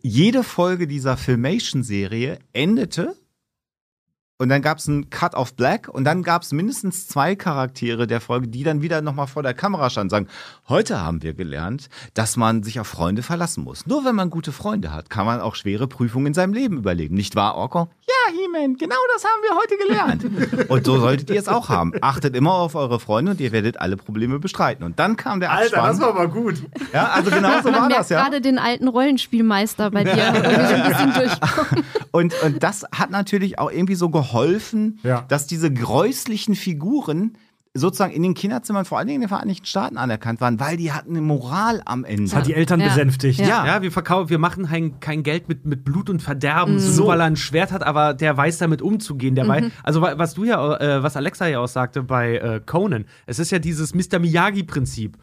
jede 0.01 0.43
Folge 0.43 0.87
dieser 0.87 1.17
Filmation-Serie 1.17 2.39
endete 2.53 3.15
und 4.39 4.49
dann 4.49 4.61
gab 4.61 4.77
es 4.77 4.87
einen 4.87 5.09
Cut 5.09 5.33
of 5.33 5.55
Black 5.55 5.89
und 5.89 6.03
dann 6.03 6.21
gab 6.21 6.43
es 6.43 6.51
mindestens 6.51 7.07
zwei 7.07 7.35
Charaktere 7.35 8.05
der 8.05 8.21
Folge, 8.21 8.47
die 8.47 8.63
dann 8.63 8.83
wieder 8.83 9.01
nochmal 9.01 9.25
vor 9.25 9.41
der 9.41 9.55
Kamera 9.55 9.89
standen 9.89 10.05
und 10.05 10.09
sagen, 10.11 10.27
heute 10.69 11.01
haben 11.01 11.23
wir 11.23 11.33
gelernt, 11.33 11.89
dass 12.13 12.37
man 12.37 12.61
sich 12.61 12.79
auf 12.79 12.87
Freunde 12.87 13.23
verlassen 13.23 13.63
muss. 13.63 13.87
Nur 13.87 14.05
wenn 14.05 14.15
man 14.15 14.29
gute 14.29 14.51
Freunde 14.51 14.93
hat, 14.93 15.09
kann 15.09 15.25
man 15.25 15.41
auch 15.41 15.55
schwere 15.55 15.87
Prüfungen 15.87 16.27
in 16.27 16.33
seinem 16.35 16.53
Leben 16.53 16.77
überleben. 16.77 17.15
Nicht 17.15 17.35
wahr, 17.35 17.55
Orko? 17.55 17.89
Ja, 18.07 18.31
He-Man, 18.31 18.77
genau 18.77 18.95
das 19.13 19.23
haben 19.23 19.41
wir 19.41 19.57
heute 19.57 19.77
gelernt. 19.87 20.69
und 20.69 20.85
so 20.85 20.99
solltet 20.99 21.31
ihr 21.31 21.39
es 21.39 21.47
auch 21.47 21.69
haben. 21.69 21.93
Achtet 22.01 22.35
immer 22.35 22.53
auf 22.53 22.75
eure 22.75 22.99
Freunde 22.99 23.31
und 23.31 23.41
ihr 23.41 23.51
werdet 23.51 23.81
alle 23.81 23.97
Probleme 23.97 24.37
bestreiten. 24.37 24.85
Und 24.85 24.99
dann 24.99 25.17
kam 25.17 25.39
der 25.39 25.51
Abspann. 25.51 25.97
mal 25.97 26.27
gut. 26.29 26.61
ja, 26.93 27.07
also 27.07 27.31
genau 27.31 27.61
so 27.63 27.73
war 27.73 27.89
das, 27.89 28.09
ja. 28.09 28.21
gerade 28.21 28.39
den 28.39 28.59
alten 28.59 28.87
Rollenspielmeister 28.87 29.89
bei 29.89 30.03
dir 30.03 30.15
so 30.15 31.03
ein 31.03 31.13
bisschen. 31.13 31.31
Und, 32.11 32.33
und 32.41 32.63
das 32.63 32.83
hat 32.91 33.11
natürlich 33.11 33.59
auch 33.59 33.69
irgendwie 33.69 33.93
so 33.93 34.09
geholfen, 34.09 34.26
Ja. 35.03 35.21
dass 35.27 35.47
diese 35.47 35.71
gräuslichen 35.73 36.55
Figuren 36.55 37.37
sozusagen 37.73 38.11
in 38.13 38.23
den 38.23 38.33
Kinderzimmern, 38.33 38.85
vor 38.85 38.97
allen 38.97 39.05
Dingen 39.05 39.17
in 39.17 39.21
den 39.25 39.29
Vereinigten 39.29 39.65
Staaten 39.67 39.97
anerkannt 39.97 40.41
waren, 40.41 40.59
weil 40.59 40.77
die 40.77 40.91
hatten 40.93 41.11
eine 41.11 41.21
Moral 41.21 41.83
am 41.85 42.05
Ende. 42.05 42.23
Das 42.23 42.33
hat 42.33 42.47
die 42.47 42.55
Eltern 42.55 42.79
Ja. 42.79 42.87
besänftigt. 42.87 43.39
Ja. 43.39 43.67
Ja, 43.67 43.81
wir 43.83 43.91
verkaufen, 43.91 44.29
wir 44.31 44.39
machen 44.39 44.65
kein, 44.67 44.99
kein 44.99 45.21
Geld 45.21 45.47
mit, 45.47 45.63
mit 45.67 45.83
Blut 45.83 46.09
und 46.09 46.19
Verderben, 46.23 46.79
so 46.79 47.03
nur 47.03 47.11
weil 47.11 47.19
er 47.19 47.27
ein 47.27 47.35
Schwert 47.35 47.71
hat, 47.71 47.83
aber 47.83 48.15
der 48.15 48.35
weiß 48.35 48.57
damit 48.57 48.81
umzugehen. 48.81 49.35
Der 49.35 49.47
weiß, 49.47 49.65
also 49.83 50.01
wa- 50.01 50.15
was 50.17 50.33
du 50.33 50.43
ja, 50.45 50.75
äh, 50.77 51.03
was 51.03 51.15
Alexa 51.17 51.45
ja 51.45 51.59
auch 51.59 51.67
sagte 51.67 52.01
bei 52.01 52.37
äh, 52.37 52.61
Conan, 52.65 53.05
es 53.27 53.37
ist 53.37 53.51
ja 53.51 53.59
dieses 53.59 53.93
Mr. 53.93 54.17
Miyagi-Prinzip. 54.17 55.15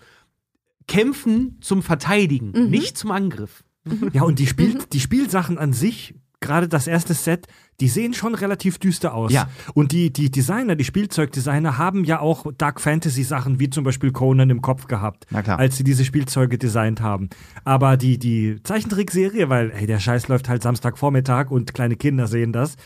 Kämpfen 0.86 1.58
zum 1.60 1.82
Verteidigen, 1.82 2.68
nicht 2.70 2.98
zum 2.98 3.10
Angriff. 3.10 3.64
Ja, 4.12 4.22
und 4.22 4.38
die, 4.38 4.46
Spiel, 4.46 4.78
die 4.92 5.00
Spielsachen 5.00 5.58
an 5.58 5.72
sich, 5.72 6.14
gerade 6.40 6.68
das 6.68 6.86
erste 6.86 7.14
Set, 7.14 7.46
die 7.80 7.88
sehen 7.88 8.14
schon 8.14 8.34
relativ 8.34 8.78
düster 8.78 9.14
aus. 9.14 9.32
Ja. 9.32 9.48
Und 9.74 9.92
die, 9.92 10.12
die 10.12 10.30
Designer, 10.30 10.76
die 10.76 10.84
Spielzeugdesigner 10.84 11.78
haben 11.78 12.04
ja 12.04 12.20
auch 12.20 12.46
Dark 12.56 12.80
Fantasy 12.80 13.24
Sachen 13.24 13.58
wie 13.58 13.70
zum 13.70 13.84
Beispiel 13.84 14.12
Conan 14.12 14.50
im 14.50 14.62
Kopf 14.62 14.86
gehabt, 14.86 15.26
als 15.32 15.76
sie 15.76 15.84
diese 15.84 16.04
Spielzeuge 16.04 16.58
designt 16.58 17.00
haben. 17.00 17.30
Aber 17.64 17.96
die, 17.96 18.18
die 18.18 18.62
Zeichentrickserie, 18.62 19.48
weil, 19.48 19.72
hey, 19.74 19.86
der 19.86 19.98
Scheiß 19.98 20.28
läuft 20.28 20.48
halt 20.48 20.62
Samstagvormittag 20.62 21.50
und 21.50 21.74
kleine 21.74 21.96
Kinder 21.96 22.26
sehen 22.26 22.52
das, 22.52 22.76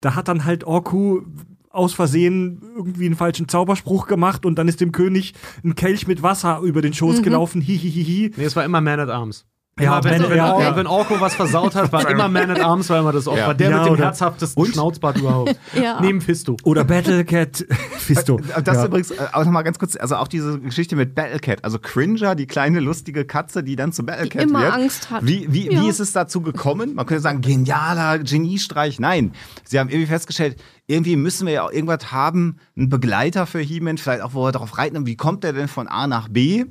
da 0.00 0.14
hat 0.14 0.28
dann 0.28 0.44
halt 0.44 0.64
Orku 0.64 1.22
aus 1.70 1.94
Versehen 1.94 2.60
irgendwie 2.76 3.06
einen 3.06 3.16
falschen 3.16 3.48
Zauberspruch 3.48 4.06
gemacht 4.06 4.44
und 4.44 4.56
dann 4.56 4.66
ist 4.66 4.80
dem 4.80 4.92
König 4.92 5.34
ein 5.64 5.76
Kelch 5.76 6.06
mit 6.06 6.22
Wasser 6.22 6.60
über 6.60 6.82
den 6.82 6.92
Schoß 6.92 7.22
gelaufen, 7.22 7.60
hihihihi. 7.60 8.32
Nee, 8.36 8.44
es 8.44 8.56
war 8.56 8.64
immer 8.64 8.80
Man 8.80 8.98
at 8.98 9.08
Arms. 9.08 9.46
Ja, 9.82 9.98
Immer, 9.98 10.04
wenn, 10.04 10.30
wenn, 10.30 10.36
ja, 10.36 10.76
wenn 10.76 10.86
Orko 10.86 11.20
was 11.20 11.34
versaut 11.34 11.74
hat, 11.74 11.92
war 11.92 12.08
immer 12.10 12.28
Man 12.28 12.50
at 12.50 12.60
Arms, 12.60 12.88
war 12.90 12.98
immer 13.00 13.12
das 13.12 13.26
Opfer. 13.26 13.38
Ja. 13.48 13.54
Der 13.54 13.70
Ja, 13.70 13.78
mit 13.82 13.88
dem 13.92 13.96
herzhaftesten 13.96 14.60
Und- 14.62 14.72
Schnauzbart 14.72 15.18
überhaupt. 15.18 15.56
Ja. 15.80 16.00
Neben 16.00 16.20
Fisto. 16.20 16.56
Oder 16.64 16.84
Battlecat 16.84 17.64
Fisto. 17.98 18.38
Das 18.64 18.74
ja. 18.76 18.82
ist 18.82 18.88
übrigens 18.88 19.10
äh, 19.12 19.16
auch 19.32 19.44
nochmal 19.44 19.62
ganz 19.64 19.78
kurz, 19.78 19.96
also 19.96 20.16
auch 20.16 20.28
diese 20.28 20.58
Geschichte 20.60 20.96
mit 20.96 21.14
Battlecat, 21.14 21.64
also 21.64 21.78
Cringer, 21.78 22.34
die 22.34 22.46
kleine 22.46 22.80
lustige 22.80 23.24
Katze, 23.24 23.62
die 23.62 23.76
dann 23.76 23.92
zu 23.92 24.04
Battlecat 24.04 24.42
immer 24.42 24.62
wird. 24.62 24.72
Angst 24.74 25.10
hat. 25.10 25.24
Wie, 25.26 25.46
wie, 25.52 25.72
Ja. 25.72 25.82
wie 25.82 25.88
ist 25.88 26.00
es 26.00 26.12
dazu 26.12 26.40
gekommen? 26.40 26.94
Man 26.94 27.06
könnte 27.06 27.22
sagen, 27.22 27.40
genialer 27.40 28.18
Geniestreich. 28.18 28.98
Nein, 29.00 29.32
sie 29.64 29.78
haben 29.78 29.88
irgendwie 29.88 30.06
festgestellt, 30.08 30.56
irgendwie 30.86 31.14
müssen 31.16 31.46
wir 31.46 31.52
ja 31.54 31.62
auch 31.64 31.70
irgendwas 31.72 32.10
haben, 32.10 32.56
einen 32.76 32.88
Begleiter 32.88 33.46
für 33.46 33.60
He-Man, 33.60 33.96
vielleicht 33.98 34.22
auch, 34.22 34.34
wo 34.34 34.42
wir 34.44 34.52
darauf 34.52 34.76
reiten. 34.76 34.96
Und 34.96 35.06
wie 35.06 35.16
kommt 35.16 35.44
der 35.44 35.52
denn 35.52 35.68
von 35.68 35.86
A 35.86 36.06
nach 36.08 36.28
B? 36.28 36.64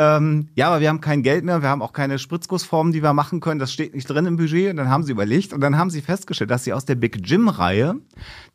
Ähm, 0.00 0.48
ja, 0.54 0.68
aber 0.68 0.80
wir 0.80 0.88
haben 0.88 1.02
kein 1.02 1.22
Geld 1.22 1.44
mehr, 1.44 1.60
wir 1.60 1.68
haben 1.68 1.82
auch 1.82 1.92
keine 1.92 2.18
Spritzgussformen, 2.18 2.90
die 2.90 3.02
wir 3.02 3.12
machen 3.12 3.40
können. 3.40 3.60
Das 3.60 3.70
steht 3.70 3.94
nicht 3.94 4.08
drin 4.08 4.24
im 4.24 4.38
Budget. 4.38 4.70
Und 4.70 4.78
dann 4.78 4.88
haben 4.88 5.02
sie 5.02 5.12
überlegt 5.12 5.52
und 5.52 5.60
dann 5.60 5.76
haben 5.76 5.90
sie 5.90 6.00
festgestellt, 6.00 6.50
dass 6.50 6.64
sie 6.64 6.72
aus 6.72 6.86
der 6.86 6.94
Big 6.94 7.20
Jim-Reihe 7.22 7.96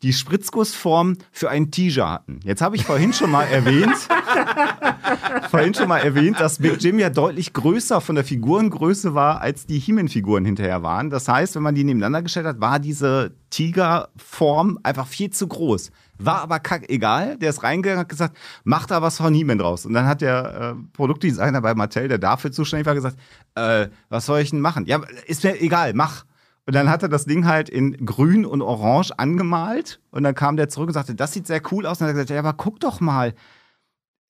die 0.02 0.12
Spritzgussform 0.12 1.18
für 1.30 1.48
einen 1.48 1.70
Teaser 1.70 2.10
hatten. 2.10 2.40
Jetzt 2.42 2.62
habe 2.62 2.74
ich 2.74 2.84
vorhin 2.84 3.12
schon 3.12 3.30
mal 3.30 3.44
erwähnt, 3.44 3.94
vorhin 5.50 5.72
schon 5.72 5.86
mal 5.86 5.98
erwähnt, 5.98 6.40
dass 6.40 6.58
Big 6.58 6.82
Jim 6.82 6.98
ja 6.98 7.10
deutlich 7.10 7.52
größer 7.52 8.00
von 8.00 8.16
der 8.16 8.24
Figurengröße 8.24 9.14
war, 9.14 9.40
als 9.40 9.66
die 9.66 9.78
He-Man-Figuren 9.78 10.44
hinterher 10.44 10.82
waren. 10.82 11.10
Das 11.10 11.28
heißt, 11.28 11.54
wenn 11.54 11.62
man 11.62 11.76
die 11.76 11.84
nebeneinander 11.84 12.22
gestellt 12.22 12.46
hat, 12.46 12.60
war 12.60 12.80
diese 12.80 13.36
Tigerform 13.50 14.80
einfach 14.82 15.06
viel 15.06 15.30
zu 15.30 15.46
groß. 15.46 15.92
War 16.18 16.40
aber 16.40 16.60
kack 16.60 16.88
egal. 16.88 17.36
Der 17.38 17.50
ist 17.50 17.62
reingegangen 17.62 18.00
hat 18.00 18.08
gesagt, 18.08 18.36
mach 18.64 18.86
da 18.86 19.02
was 19.02 19.18
von 19.18 19.34
He-Man 19.34 19.58
draus. 19.58 19.86
Und 19.86 19.94
dann 19.94 20.06
hat 20.06 20.20
der 20.20 20.76
äh, 20.76 20.82
Produktdesigner 20.92 21.60
bei 21.60 21.74
Mattel, 21.74 22.08
der 22.08 22.18
dafür 22.18 22.52
zuständig 22.52 22.86
war, 22.86 22.94
gesagt, 22.94 23.18
äh, 23.54 23.88
was 24.08 24.26
soll 24.26 24.40
ich 24.40 24.50
denn 24.50 24.60
machen? 24.60 24.86
Ja, 24.86 25.00
ist 25.26 25.44
mir 25.44 25.60
egal, 25.60 25.92
mach. 25.94 26.24
Und 26.66 26.74
dann 26.74 26.90
hat 26.90 27.02
er 27.02 27.08
das 27.08 27.26
Ding 27.26 27.46
halt 27.46 27.68
in 27.68 28.04
grün 28.04 28.44
und 28.44 28.60
orange 28.60 29.12
angemalt. 29.18 30.00
Und 30.10 30.24
dann 30.24 30.34
kam 30.34 30.56
der 30.56 30.68
zurück 30.68 30.88
und 30.88 30.94
sagte, 30.94 31.14
das 31.14 31.32
sieht 31.32 31.46
sehr 31.46 31.62
cool 31.70 31.86
aus. 31.86 32.00
Und 32.00 32.06
dann 32.06 32.08
hat 32.08 32.16
er 32.16 32.24
gesagt, 32.24 32.30
ja, 32.30 32.38
aber 32.40 32.54
guck 32.54 32.80
doch 32.80 33.00
mal. 33.00 33.34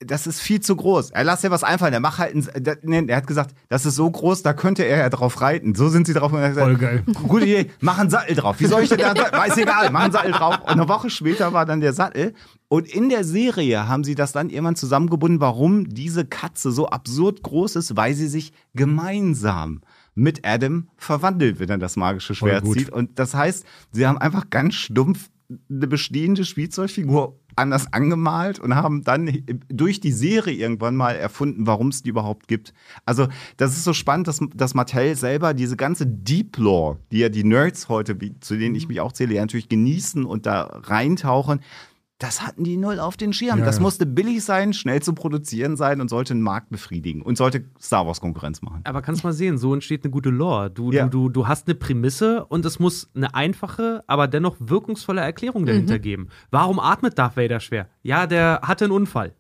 Das 0.00 0.26
ist 0.26 0.40
viel 0.40 0.60
zu 0.60 0.76
groß. 0.76 1.10
Er 1.10 1.24
lässt 1.24 1.42
ja 1.42 1.50
was 1.50 1.64
einfallen. 1.64 1.94
Er 1.94 2.00
macht 2.00 2.18
halt, 2.18 2.34
ein, 2.34 2.62
der, 2.62 2.78
nee, 2.82 3.04
er 3.06 3.16
hat 3.16 3.26
gesagt, 3.26 3.54
das 3.68 3.86
ist 3.86 3.96
so 3.96 4.10
groß, 4.10 4.42
da 4.42 4.52
könnte 4.52 4.84
er 4.84 4.98
ja 4.98 5.08
drauf 5.08 5.40
reiten. 5.40 5.74
So 5.74 5.88
sind 5.88 6.06
sie 6.06 6.12
drauf. 6.12 6.32
Und 6.32 6.38
er 6.38 6.44
hat 6.44 6.50
gesagt, 6.50 6.66
Voll 6.66 6.76
geil. 6.76 7.04
Gute 7.26 7.46
Idee, 7.46 7.70
mach 7.80 7.98
einen 7.98 8.10
Sattel 8.10 8.36
drauf. 8.36 8.60
Wie 8.60 8.66
soll 8.66 8.82
ich 8.82 8.90
denn 8.90 8.98
da? 8.98 9.14
Weiß 9.14 9.56
egal, 9.56 9.90
mach 9.90 10.02
einen 10.02 10.12
Sattel 10.12 10.32
drauf. 10.32 10.60
Und 10.60 10.68
eine 10.68 10.88
Woche 10.88 11.08
später 11.08 11.52
war 11.54 11.64
dann 11.64 11.80
der 11.80 11.94
Sattel. 11.94 12.34
Und 12.68 12.86
in 12.88 13.08
der 13.08 13.24
Serie 13.24 13.88
haben 13.88 14.04
sie 14.04 14.14
das 14.14 14.32
dann 14.32 14.50
irgendwann 14.50 14.76
zusammengebunden, 14.76 15.40
warum 15.40 15.88
diese 15.88 16.26
Katze 16.26 16.72
so 16.72 16.88
absurd 16.88 17.42
groß 17.42 17.76
ist, 17.76 17.96
weil 17.96 18.14
sie 18.14 18.28
sich 18.28 18.52
gemeinsam 18.74 19.80
mit 20.14 20.46
Adam 20.46 20.88
verwandelt, 20.96 21.58
wenn 21.58 21.70
er 21.70 21.78
das 21.78 21.96
magische 21.96 22.34
Schwert 22.34 22.66
zieht. 22.66 22.90
Und 22.90 23.18
das 23.18 23.34
heißt, 23.34 23.64
sie 23.92 24.06
haben 24.06 24.18
einfach 24.18 24.50
ganz 24.50 24.74
stumpf 24.74 25.30
eine 25.70 25.86
bestehende 25.86 26.44
Spielzeugfigur 26.44 27.38
anders 27.56 27.92
angemalt 27.92 28.58
und 28.58 28.74
haben 28.74 29.02
dann 29.02 29.42
durch 29.68 30.00
die 30.00 30.12
Serie 30.12 30.54
irgendwann 30.54 30.94
mal 30.94 31.16
erfunden, 31.16 31.66
warum 31.66 31.88
es 31.88 32.02
die 32.02 32.10
überhaupt 32.10 32.48
gibt. 32.48 32.72
Also 33.04 33.28
das 33.56 33.72
ist 33.72 33.84
so 33.84 33.92
spannend, 33.92 34.28
dass, 34.28 34.40
dass 34.54 34.74
Mattel 34.74 35.16
selber 35.16 35.54
diese 35.54 35.76
ganze 35.76 36.06
Deep 36.06 36.58
Lore, 36.58 36.98
die 37.10 37.18
ja 37.18 37.28
die 37.28 37.44
Nerds 37.44 37.88
heute, 37.88 38.16
zu 38.40 38.56
denen 38.56 38.74
ich 38.74 38.88
mich 38.88 39.00
auch 39.00 39.12
zähle, 39.12 39.34
ja 39.34 39.40
natürlich 39.40 39.68
genießen 39.68 40.24
und 40.24 40.46
da 40.46 40.62
reintauchen, 40.84 41.60
das 42.18 42.40
hatten 42.46 42.64
die 42.64 42.78
null 42.78 42.98
auf 42.98 43.16
den 43.16 43.32
Schirm. 43.34 43.58
Ja, 43.58 43.64
das 43.64 43.76
ja. 43.76 43.82
musste 43.82 44.06
billig 44.06 44.42
sein, 44.42 44.72
schnell 44.72 45.02
zu 45.02 45.12
produzieren 45.12 45.76
sein 45.76 46.00
und 46.00 46.08
sollte 46.08 46.32
einen 46.32 46.42
Markt 46.42 46.70
befriedigen 46.70 47.20
und 47.20 47.36
sollte 47.36 47.64
Star 47.80 48.06
Wars 48.06 48.20
Konkurrenz 48.20 48.62
machen. 48.62 48.80
Aber 48.84 49.02
kannst 49.02 49.22
mal 49.22 49.34
sehen, 49.34 49.58
so 49.58 49.74
entsteht 49.74 50.04
eine 50.04 50.10
gute 50.10 50.30
Lore. 50.30 50.70
Du, 50.70 50.90
Ja. 50.92 51.04
du, 51.08 51.24
du, 51.24 51.28
du 51.28 51.48
hast 51.48 51.68
eine 51.68 51.74
Prämisse 51.74 52.46
und 52.46 52.64
es 52.64 52.78
muss 52.78 53.10
eine 53.14 53.34
einfache, 53.34 54.02
aber 54.06 54.28
dennoch 54.28 54.56
wirkungsvolle 54.58 55.20
Erklärung 55.20 55.66
dahinter 55.66 55.98
geben. 55.98 56.28
Warum 56.50 56.80
atmet 56.80 57.18
Darth 57.18 57.36
Vader 57.36 57.60
schwer? 57.60 57.88
Ja, 58.02 58.26
der 58.26 58.60
hatte 58.62 58.86
einen 58.86 58.92
Unfall. 58.92 59.34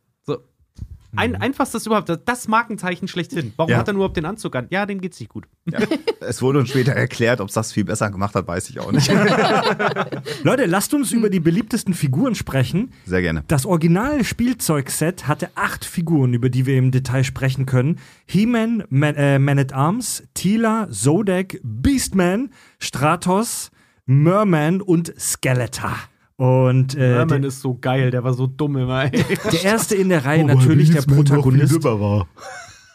Ein, 1.16 1.36
einfachstes 1.36 1.86
überhaupt, 1.86 2.08
das- 2.24 2.48
Markenzeichen 2.48 3.08
schlechthin. 3.08 3.52
Warum 3.56 3.70
Ja. 3.70 3.78
hat 3.78 3.88
er 3.88 3.94
nur 3.94 4.00
überhaupt 4.02 4.16
den 4.16 4.24
Anzug 4.26 4.54
an? 4.56 4.66
Ja, 4.70 4.86
dem 4.86 5.00
geht's 5.00 5.18
nicht 5.20 5.30
gut. 5.30 5.46
Ja. 5.70 5.78
es 6.20 6.42
wurde 6.42 6.58
uns 6.60 6.68
später 6.70 6.92
erklärt, 6.92 7.40
ob 7.40 7.48
es 7.48 7.54
das 7.54 7.72
viel 7.72 7.84
besser 7.84 8.10
gemacht 8.10 8.34
hat, 8.34 8.46
weiß 8.46 8.70
ich 8.70 8.78
auch 8.80 8.92
nicht. 8.92 9.10
Leute, 10.42 10.66
lasst 10.66 10.94
uns 10.94 11.12
über 11.12 11.30
die 11.30 11.40
beliebtesten 11.40 11.94
Figuren 11.94 12.34
sprechen. 12.34 12.92
Sehr 13.04 13.22
gerne. 13.22 13.44
Das 13.48 13.66
original 13.66 14.24
Spielzeugset 14.24 15.26
hatte 15.26 15.50
acht 15.54 15.84
Figuren, 15.84 16.34
über 16.34 16.50
die 16.50 16.66
wir 16.66 16.76
im 16.76 16.90
Detail 16.90 17.24
sprechen 17.24 17.66
können. 17.66 17.98
He-Man, 18.26 18.84
Man, 18.88 19.14
äh, 19.16 19.38
Man 19.38 19.58
at 19.58 19.72
Arms, 19.72 20.22
Tila, 20.34 20.88
Zodek, 20.90 21.60
Beastman, 21.62 22.50
Stratos, 22.78 23.70
Merman 24.06 24.80
und 24.80 25.12
Skeletor. 25.18 25.96
Und 26.36 26.94
äh, 26.94 27.14
Merman 27.14 27.42
der, 27.42 27.48
ist 27.48 27.60
so 27.60 27.78
geil, 27.78 28.10
der 28.10 28.22
war 28.22 28.34
so 28.34 28.46
dumm 28.46 28.76
immer. 28.76 29.04
Ey. 29.04 29.10
der 29.52 29.64
erste 29.64 29.94
in 29.94 30.10
der 30.10 30.24
Reihe 30.24 30.44
natürlich 30.44 30.90
der 30.90 31.02
Protagonist 31.02 31.82
war. 31.82 32.28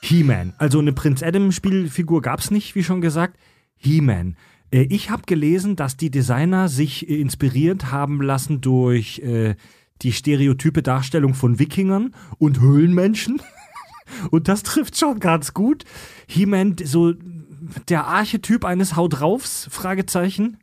He-Man. 0.03 0.53
Also 0.57 0.79
eine 0.79 0.93
Prinz 0.93 1.23
Adam 1.23 1.51
Spielfigur 1.51 2.21
gab's 2.21 2.51
nicht, 2.51 2.75
wie 2.75 2.83
schon 2.83 3.01
gesagt. 3.01 3.37
He-Man. 3.77 4.35
Äh, 4.71 4.83
Ich 4.89 5.09
habe 5.09 5.23
gelesen, 5.25 5.75
dass 5.75 5.97
die 5.97 6.11
Designer 6.11 6.69
sich 6.69 7.09
äh, 7.09 7.19
inspiriert 7.19 7.91
haben 7.91 8.21
lassen 8.21 8.61
durch 8.61 9.19
äh, 9.19 9.55
die 10.01 10.11
stereotype 10.11 10.81
Darstellung 10.83 11.33
von 11.33 11.59
Wikingern 11.59 12.13
und 12.37 12.59
Höhlenmenschen. 12.59 13.41
Und 14.29 14.49
das 14.49 14.63
trifft 14.63 14.97
schon 14.97 15.21
ganz 15.21 15.53
gut. 15.53 15.85
He-Man, 16.27 16.75
so 16.83 17.13
der 17.87 18.07
Archetyp 18.07 18.65
eines 18.65 18.97
Haut 18.97 19.21
draufs? 19.21 19.67
Fragezeichen. 19.71 20.57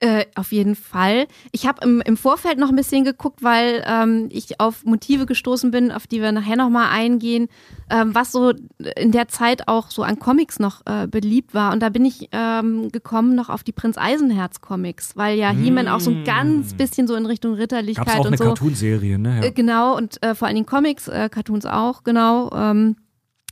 Äh, 0.00 0.26
auf 0.36 0.52
jeden 0.52 0.76
Fall. 0.76 1.26
Ich 1.50 1.66
habe 1.66 1.82
im, 1.82 2.00
im 2.00 2.16
Vorfeld 2.16 2.56
noch 2.56 2.68
ein 2.68 2.76
bisschen 2.76 3.02
geguckt, 3.04 3.42
weil 3.42 3.82
ähm, 3.84 4.28
ich 4.30 4.60
auf 4.60 4.84
Motive 4.84 5.26
gestoßen 5.26 5.72
bin, 5.72 5.90
auf 5.90 6.06
die 6.06 6.20
wir 6.22 6.30
nachher 6.30 6.54
nochmal 6.54 6.90
eingehen, 6.92 7.48
ähm, 7.90 8.14
was 8.14 8.30
so 8.30 8.52
in 8.94 9.10
der 9.10 9.26
Zeit 9.26 9.66
auch 9.66 9.90
so 9.90 10.04
an 10.04 10.20
Comics 10.20 10.60
noch 10.60 10.82
äh, 10.86 11.08
beliebt 11.08 11.52
war. 11.52 11.72
Und 11.72 11.80
da 11.80 11.88
bin 11.88 12.04
ich 12.04 12.28
ähm, 12.30 12.92
gekommen 12.92 13.34
noch 13.34 13.48
auf 13.48 13.64
die 13.64 13.72
Prinz 13.72 13.98
Eisenherz 13.98 14.60
Comics, 14.60 15.16
weil 15.16 15.36
ja 15.36 15.50
He-Man 15.50 15.88
auch 15.88 15.98
so 15.98 16.12
ein 16.12 16.22
ganz 16.22 16.74
bisschen 16.74 17.08
so 17.08 17.16
in 17.16 17.26
Richtung 17.26 17.52
Gab's 17.52 17.62
Ritterlichkeit 17.62 18.08
auch 18.08 18.20
eine 18.20 18.28
und 18.28 18.38
so. 18.38 18.44
Cartoonserie, 18.44 19.18
ne? 19.18 19.40
Äh, 19.40 19.44
Ja. 19.46 19.50
genau, 19.50 19.96
und 19.96 20.22
äh, 20.22 20.36
vor 20.36 20.46
allen 20.46 20.54
Dingen 20.54 20.66
Comics, 20.66 21.08
äh, 21.08 21.28
Cartoons 21.28 21.66
auch, 21.66 22.04
genau. 22.04 22.52
Ähm, 22.54 22.94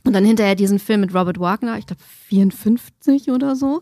und 0.05 0.13
dann 0.13 0.23
hinterher 0.23 0.55
diesen 0.55 0.79
Film 0.79 1.01
mit 1.01 1.13
Robert 1.13 1.41
Wagner, 1.41 1.77
ich 1.77 1.87
glaube 1.87 2.01
54 2.29 3.31
oder 3.31 3.57
so. 3.57 3.81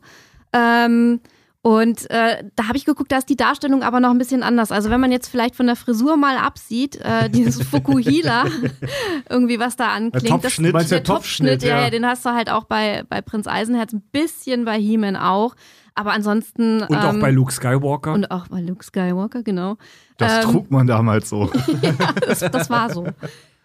Ähm, 0.52 1.20
und 1.66 2.08
äh, 2.12 2.44
da 2.56 2.68
habe 2.68 2.78
ich 2.78 2.86
geguckt, 2.86 3.12
da 3.12 3.18
ist 3.18 3.28
die 3.28 3.36
Darstellung 3.36 3.82
aber 3.82 4.00
noch 4.00 4.12
ein 4.12 4.20
bisschen 4.20 4.44
anders. 4.44 4.72
Also 4.72 4.92
wenn 4.92 5.02
man 5.02 5.12
jetzt 5.12 5.30
vielleicht 5.30 5.56
von 5.56 5.66
der 5.66 5.76
Frisur 5.76 6.16
mal 6.16 6.38
absieht, 6.38 6.98
äh, 6.98 7.28
dieses 7.28 7.60
Fukuhila, 7.68 8.46
irgendwie 9.32 9.58
was 9.58 9.76
da 9.76 9.88
anklingt. 9.88 10.28
Topfschnitt. 10.28 10.76
Das, 10.76 10.90
der 10.90 11.00
der 11.00 11.04
Topfschnitt, 11.04 11.64
ja, 11.64 11.70
ja. 11.70 11.82
ja, 11.86 11.90
den 11.90 12.06
hast 12.06 12.24
du 12.24 12.30
halt 12.30 12.52
auch 12.52 12.66
bei, 12.66 13.04
bei 13.10 13.22
Prinz 13.22 13.48
Eisenherz, 13.48 13.94
ein 13.94 14.04
bisschen 14.12 14.64
bei 14.66 14.78
He-Man 14.80 15.16
auch. 15.16 15.56
Aber 15.96 16.12
ansonsten. 16.12 16.84
Und 16.84 16.96
auch 16.98 17.14
ähm, 17.14 17.20
bei 17.20 17.32
Luke 17.32 17.52
Skywalker. 17.52 18.14
Und 18.14 18.30
auch 18.30 18.48
bei 18.48 18.62
Luke 18.62 18.86
Skywalker, 18.86 19.42
genau. 19.42 19.78
Das 20.18 20.46
Ähm, 20.46 20.52
trug 20.52 20.70
man 20.70 20.86
damals 20.86 21.30
so. 21.30 21.50
das, 22.28 22.42
das 22.42 22.70
war 22.70 22.94
so. 22.94 23.08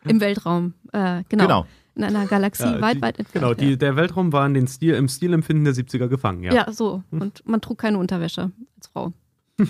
Im 0.06 0.22
Weltraum. 0.22 0.72
Äh, 0.92 1.24
genau. 1.28 1.44
Genau. 1.44 1.66
In 2.02 2.16
einer 2.16 2.26
Galaxie 2.26 2.64
Ja, 2.64 2.80
weit, 2.80 2.96
die- 2.96 3.02
weit 3.02 3.18
entfernt. 3.18 3.42
Genau, 3.44 3.54
die, 3.54 3.76
der 3.76 3.96
Weltraum 3.96 4.32
war 4.32 4.46
in 4.46 4.54
den 4.54 4.66
Stil, 4.66 4.94
im 4.94 5.08
Stilempfinden 5.08 5.64
der 5.64 5.74
70er 5.74 6.08
gefangen, 6.08 6.42
ja. 6.42 6.52
ja. 6.52 6.66
ja, 6.66 6.72
so. 6.72 7.02
Und 7.10 7.46
man 7.46 7.60
trug 7.60 7.78
keine 7.78 7.98
Unterwäsche 7.98 8.50
als 8.76 8.86
Frau. 8.88 9.12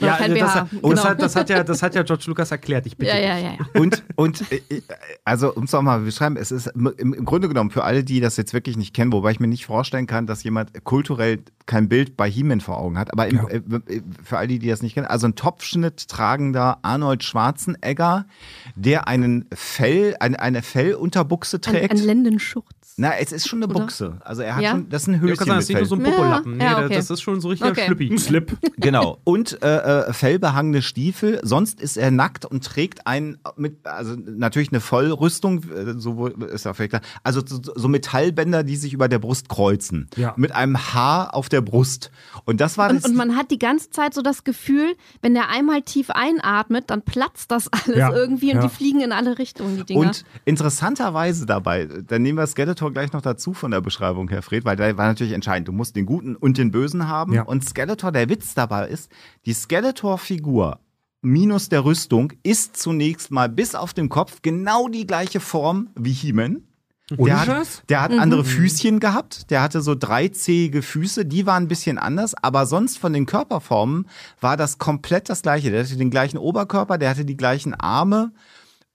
Ja, 0.00 0.16
kein 0.16 0.30
das, 0.34 0.38
BH, 0.40 0.54
hat, 0.54 0.70
genau. 0.70 0.88
das, 0.90 1.04
hat, 1.04 1.22
das, 1.22 1.36
hat 1.36 1.48
ja, 1.50 1.64
das 1.64 1.82
hat 1.82 1.94
ja 1.94 2.02
George 2.02 2.24
Lucas 2.26 2.50
erklärt, 2.50 2.86
ich 2.86 2.96
bitte. 2.96 3.12
Ja, 3.12 3.18
ja, 3.18 3.38
ja, 3.38 3.52
ja. 3.52 3.80
Und, 3.80 4.02
und 4.16 4.40
äh, 4.52 4.80
also, 5.24 5.52
um 5.54 5.64
es 5.64 5.72
nochmal 5.72 5.98
zu 6.00 6.06
beschreiben, 6.06 6.36
es 6.36 6.50
ist 6.50 6.68
im, 6.68 6.86
im 6.96 7.24
Grunde 7.24 7.48
genommen 7.48 7.70
für 7.70 7.84
alle, 7.84 8.02
die 8.02 8.20
das 8.20 8.36
jetzt 8.36 8.54
wirklich 8.54 8.76
nicht 8.76 8.94
kennen, 8.94 9.12
wobei 9.12 9.32
ich 9.32 9.40
mir 9.40 9.48
nicht 9.48 9.66
vorstellen 9.66 10.06
kann, 10.06 10.26
dass 10.26 10.42
jemand 10.42 10.84
kulturell 10.84 11.40
kein 11.66 11.88
Bild 11.88 12.16
bei 12.16 12.28
He-Man 12.30 12.60
vor 12.60 12.78
Augen 12.78 12.98
hat, 12.98 13.12
aber 13.12 13.28
im, 13.28 13.36
Ja. 13.36 13.48
äh, 13.48 13.56
äh, 13.56 14.02
für 14.24 14.38
alle, 14.38 14.48
die, 14.48 14.58
die 14.58 14.68
das 14.68 14.82
nicht 14.82 14.94
kennen, 14.94 15.06
also 15.06 15.26
ein 15.26 15.34
Topfschnitt 15.36 16.08
tragender 16.08 16.78
Arnold 16.82 17.22
Schwarzenegger, 17.22 18.26
der 18.74 19.08
einen 19.08 19.46
Fell, 19.54 20.16
eine, 20.20 20.40
eine 20.40 20.62
Fellunterbuchse 20.62 21.58
Ein, 21.58 21.60
trägt. 21.62 21.90
ein 21.92 21.98
Lendenschurz. 21.98 22.66
Na, 23.02 23.18
es 23.18 23.32
ist 23.32 23.48
schon 23.48 23.60
eine 23.62 23.72
Oder? 23.72 23.80
Buchse. 23.80 24.18
Also 24.20 24.42
er 24.42 24.54
hat 24.54 24.62
Ja? 24.62 24.70
schon, 24.70 24.88
das 24.88 25.02
ist 25.02 25.08
ein 25.08 25.20
Höschen 25.20 25.36
sagen, 25.36 25.50
mit 25.50 25.56
das 25.58 25.64
ist 25.64 25.68
nicht 25.70 25.78
nur 25.78 25.86
so 25.86 25.94
ein 25.96 26.02
Popolappen. 26.04 26.60
Ja, 26.60 26.78
nee, 26.78 26.84
okay. 26.84 26.94
das 26.94 27.10
ist 27.10 27.20
schon 27.20 27.40
so 27.40 27.48
richtig 27.48 27.68
Okay. 27.70 27.84
Schlüppi. 27.86 28.10
Ein 28.12 28.18
Slip. 28.18 28.56
Genau. 28.76 29.18
Und 29.24 29.62
äh, 29.62 29.76
äh, 30.08 30.12
fellbehangene 30.12 30.82
Stiefel. 30.82 31.40
Sonst 31.42 31.80
ist 31.80 31.96
er 31.96 32.10
nackt 32.10 32.44
und 32.44 32.64
trägt 32.64 33.06
ein 33.06 33.38
mit 33.56 33.86
also 33.86 34.14
natürlich 34.16 34.70
eine 34.70 34.80
Vollrüstung, 34.80 35.62
äh, 35.64 35.94
so 35.98 36.26
ist 36.28 36.64
ja 36.64 36.74
vielleicht 36.74 36.90
klar. 36.90 37.02
Also 37.24 37.42
so, 37.44 37.88
Metallbänder, 37.88 38.62
die 38.62 38.76
sich 38.76 38.92
über 38.92 39.08
der 39.08 39.18
Brust 39.18 39.48
kreuzen. 39.48 40.08
Ja. 40.16 40.34
Mit 40.36 40.52
einem 40.52 40.76
Haar 40.94 41.34
auf 41.34 41.48
der 41.48 41.60
Brust. 41.60 42.10
Und 42.44 42.60
das 42.60 42.78
war 42.78 42.90
Und, 42.90 42.96
das. 43.02 43.10
und 43.10 43.16
man 43.16 43.36
hat 43.36 43.50
die 43.50 43.58
ganze 43.58 43.90
Zeit 43.90 44.14
so 44.14 44.22
das 44.22 44.44
Gefühl, 44.44 44.94
wenn 45.22 45.34
der 45.34 45.48
einmal 45.48 45.82
tief 45.82 46.10
einatmet, 46.10 46.90
dann 46.90 47.02
platzt 47.02 47.50
das 47.50 47.68
alles 47.72 47.96
Ja, 47.98 48.12
irgendwie 48.12 48.50
und 48.52 48.56
ja. 48.56 48.62
die 48.62 48.68
fliegen 48.68 49.00
in 49.00 49.10
alle 49.12 49.38
Richtungen, 49.38 49.76
die 49.78 49.84
Dinger. 49.84 50.00
Und 50.00 50.24
interessanterweise 50.44 51.46
dabei, 51.46 51.86
dann 52.06 52.22
nehmen 52.22 52.38
wir 52.38 52.46
Skeletor 52.46 52.91
gleich 52.92 53.12
noch 53.12 53.22
dazu 53.22 53.54
von 53.54 53.70
der 53.70 53.80
Beschreibung, 53.80 54.28
Herr 54.28 54.42
Fred, 54.42 54.64
weil 54.64 54.76
da 54.76 54.96
war 54.96 55.06
natürlich 55.06 55.32
entscheidend, 55.32 55.68
du 55.68 55.72
musst 55.72 55.96
den 55.96 56.06
Guten 56.06 56.36
und 56.36 56.58
den 56.58 56.70
Bösen 56.70 57.08
haben. 57.08 57.32
Ja. 57.32 57.42
Und 57.42 57.64
Skeletor, 57.64 58.12
der 58.12 58.28
Witz 58.28 58.54
dabei 58.54 58.88
ist, 58.88 59.10
die 59.46 59.52
Skeletor-Figur 59.52 60.78
minus 61.22 61.68
der 61.68 61.84
Rüstung 61.84 62.32
ist 62.42 62.76
zunächst 62.76 63.30
mal 63.30 63.48
bis 63.48 63.74
auf 63.74 63.94
den 63.94 64.08
Kopf 64.08 64.42
genau 64.42 64.88
die 64.88 65.06
gleiche 65.06 65.40
Form 65.40 65.90
wie 65.94 66.12
He-Man. 66.12 66.62
Der 67.10 67.46
hat, 67.46 67.82
der 67.90 68.02
hat 68.02 68.12
andere 68.12 68.44
Füßchen 68.44 68.98
gehabt, 68.98 69.50
der 69.50 69.60
hatte 69.60 69.82
so 69.82 69.94
dreizähige 69.94 70.82
Füße, 70.82 71.26
die 71.26 71.46
waren 71.46 71.64
ein 71.64 71.68
bisschen 71.68 71.98
anders, 71.98 72.34
aber 72.34 72.64
sonst 72.64 72.98
von 72.98 73.12
den 73.12 73.26
Körperformen 73.26 74.08
war 74.40 74.56
das 74.56 74.78
komplett 74.78 75.28
das 75.28 75.42
gleiche. 75.42 75.70
Der 75.70 75.84
hatte 75.84 75.96
den 75.96 76.10
gleichen 76.10 76.38
Oberkörper, 76.38 76.98
der 76.98 77.10
hatte 77.10 77.24
die 77.24 77.36
gleichen 77.36 77.74
Arme, 77.74 78.32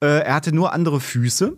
äh, 0.02 0.22
er 0.22 0.34
hatte 0.34 0.52
nur 0.52 0.72
andere 0.72 1.00
Füße. 1.00 1.56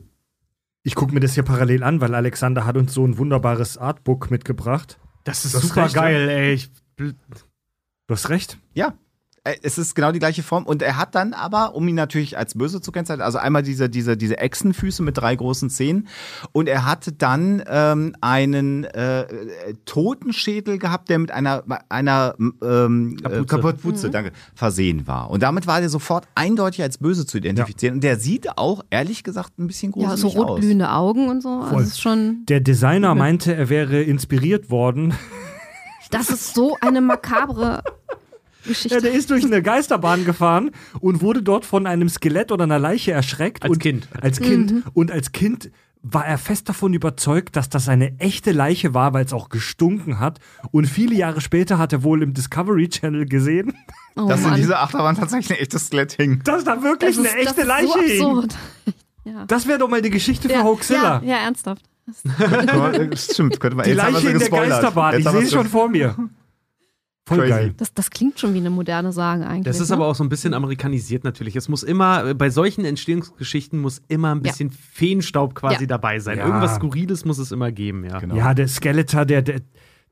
Ich 0.82 0.94
gucke 0.94 1.12
mir 1.12 1.20
das 1.20 1.34
hier 1.34 1.42
parallel 1.42 1.82
an, 1.82 2.00
weil 2.00 2.14
Alexander 2.14 2.64
hat 2.64 2.76
uns 2.76 2.94
so 2.94 3.04
ein 3.06 3.18
wunderbares 3.18 3.76
Artbook 3.76 4.30
mitgebracht. 4.30 4.98
Das 5.24 5.44
ist 5.44 5.54
Das 5.54 5.62
super 5.62 5.84
recht, 5.84 5.94
ja. 5.94 6.02
geil, 6.02 6.28
ey. 6.28 6.52
Ich, 6.54 6.70
Du 6.96 8.14
hast 8.14 8.28
recht. 8.28 8.58
Ja. 8.74 8.94
Äh, 9.44 9.56
Es 9.62 9.78
ist 9.78 9.94
genau 9.94 10.12
die 10.12 10.18
gleiche 10.18 10.42
Form. 10.42 10.64
Und 10.66 10.82
er 10.82 10.96
hat 10.96 11.14
dann 11.14 11.32
aber, 11.32 11.74
um 11.74 11.86
ihn 11.88 11.94
natürlich 11.94 12.36
als 12.36 12.54
böse 12.54 12.80
zu 12.80 12.92
kennzeichnen, 12.92 13.24
also 13.24 13.38
einmal 13.38 13.62
diese, 13.62 13.88
diese, 13.88 14.16
diese 14.16 14.38
Echsenfüße 14.38 15.02
mit 15.02 15.16
drei 15.18 15.34
großen 15.34 15.70
Zähnen. 15.70 16.08
Und 16.52 16.68
er 16.68 16.84
hatte 16.86 17.12
dann 17.12 17.62
ähm, 17.66 18.14
einen 18.20 18.84
äh, 18.84 19.22
äh, 19.22 19.74
Totenschädel 19.84 20.78
gehabt, 20.78 21.08
der 21.08 21.18
mit 21.18 21.30
einer, 21.30 21.64
einer 21.88 22.34
ähm, 22.38 23.16
Kapuze. 23.22 23.46
Kapuze, 23.46 23.68
äh, 23.68 23.72
Kapuze 23.72 24.10
danke, 24.10 24.32
versehen 24.54 25.06
war. 25.06 25.30
Und 25.30 25.42
damit 25.42 25.66
war 25.66 25.80
er 25.80 25.88
sofort 25.88 26.26
eindeutig 26.34 26.82
als 26.82 26.98
böse 26.98 27.26
zu 27.26 27.38
identifizieren. 27.38 27.96
Und 27.96 28.04
der 28.04 28.18
sieht 28.18 28.58
auch, 28.58 28.82
ehrlich 28.90 29.24
gesagt, 29.24 29.58
ein 29.58 29.66
bisschen 29.66 29.92
ja, 29.96 30.08
gruselig 30.08 30.20
so 30.34 30.40
aus. 30.40 30.48
rotglühende 30.50 30.90
Augen 30.90 31.28
und 31.28 31.42
so. 31.42 31.48
Also 31.48 31.70
Voll. 31.70 31.82
ist 31.82 32.00
schon, 32.00 32.44
Der 32.46 32.60
Designer 32.60 33.14
meinte, 33.14 33.54
er 33.54 33.68
wäre 33.68 34.02
inspiriert 34.02 34.70
worden. 34.70 35.14
das 36.10 36.30
ist 36.30 36.54
so 36.54 36.76
eine 36.80 37.00
makabre 37.00 37.82
Geschichte. 38.66 38.94
Ja, 38.94 39.00
der 39.00 39.12
ist 39.12 39.30
durch 39.30 39.44
eine 39.44 39.62
Geisterbahn 39.62 40.24
gefahren 40.24 40.70
und 41.00 41.20
wurde 41.22 41.42
dort 41.42 41.64
von 41.64 41.86
einem 41.86 42.08
Skelett 42.08 42.52
oder 42.52 42.64
einer 42.64 42.78
Leiche 42.78 43.12
erschreckt. 43.12 43.62
Als 43.62 43.72
und, 43.72 43.78
Kind. 43.78 44.08
Als 44.20 44.40
Kind. 44.40 44.82
Und 44.94 45.10
als 45.10 45.32
Kind 45.32 45.70
war 46.02 46.26
er 46.26 46.38
fest 46.38 46.68
davon 46.68 46.94
überzeugt, 46.94 47.56
dass 47.56 47.68
das 47.68 47.88
eine 47.88 48.18
echte 48.18 48.52
Leiche 48.52 48.94
war, 48.94 49.12
weil 49.12 49.24
es 49.24 49.32
auch 49.32 49.48
gestunken 49.50 50.18
hat. 50.18 50.38
Und 50.70 50.86
viele 50.86 51.14
Jahre 51.14 51.40
später 51.40 51.78
hat 51.78 51.92
er 51.92 52.02
wohl 52.02 52.22
im 52.22 52.32
Discovery 52.32 52.88
Channel 52.88 53.26
gesehen, 53.26 53.76
oh, 54.16 54.26
Dass 54.26 54.40
in 54.40 54.46
Mann. 54.46 54.56
dieser 54.56 54.80
Achterbahn 54.80 55.16
tatsächlich 55.16 55.58
ein 55.58 55.62
echtes 55.62 55.86
Skelett 55.86 56.12
hing. 56.12 56.42
dass 56.44 56.64
da 56.64 56.82
wirklich 56.82 57.16
das 57.16 57.18
eine 57.18 57.28
ist, 57.28 57.48
echte 57.48 57.66
das 57.66 57.82
ist 57.82 57.94
Leiche 57.96 58.18
so 58.18 58.40
hing. 58.42 58.48
ja. 59.24 59.44
Das 59.46 59.66
wäre 59.66 59.78
doch 59.78 59.88
mal 59.90 60.00
die 60.00 60.10
Geschichte 60.10 60.48
für 60.48 60.54
ja, 60.54 60.62
Hoaxilla. 60.64 61.20
ja, 61.22 61.36
ja, 61.36 61.36
ernsthaft. 61.44 61.82
Das 62.38 63.24
Stimmt, 63.26 63.60
könnte 63.60 63.76
man 63.76 63.84
Die 63.84 63.90
jetzt 63.92 64.02
haben 64.02 64.14
wir 64.14 64.20
Leiche 64.20 64.30
in 64.30 64.38
der. 64.38 64.48
Geisterbahn. 64.48 65.14
Jetzt 65.14 65.26
Ich 65.26 65.32
sehe 65.32 65.42
es 65.42 65.52
schon 65.52 65.68
vor 65.68 65.88
mir. 65.88 66.16
Voll 67.26 67.38
Crazy. 67.38 67.50
geil. 67.50 67.74
Das, 67.76 67.94
das 67.94 68.10
klingt 68.10 68.40
schon 68.40 68.54
wie 68.54 68.58
eine 68.58 68.70
moderne 68.70 69.12
Sage 69.12 69.46
eigentlich. 69.46 69.64
Das 69.64 69.78
ist 69.78 69.90
ne? 69.90 69.96
aber 69.96 70.06
auch 70.06 70.14
so 70.14 70.24
ein 70.24 70.28
bisschen 70.28 70.52
amerikanisiert 70.54 71.22
natürlich. 71.22 71.54
Es 71.54 71.68
muss 71.68 71.82
immer, 71.82 72.34
bei 72.34 72.50
solchen 72.50 72.84
Entstehungsgeschichten 72.84 73.78
muss 73.78 74.02
immer 74.08 74.34
ein 74.34 74.38
Ja. 74.38 74.50
bisschen 74.50 74.70
Feenstaub 74.70 75.54
quasi 75.54 75.82
Ja. 75.82 75.86
dabei 75.86 76.18
sein. 76.18 76.38
Ja. 76.38 76.46
Irgendwas 76.46 76.76
Skurriles 76.76 77.24
muss 77.24 77.38
es 77.38 77.52
immer 77.52 77.70
geben, 77.70 78.04
ja. 78.04 78.18
Genau. 78.18 78.34
Ja, 78.34 78.54
der 78.54 78.66
Skeletor, 78.68 79.24
der, 79.26 79.42
der, 79.42 79.60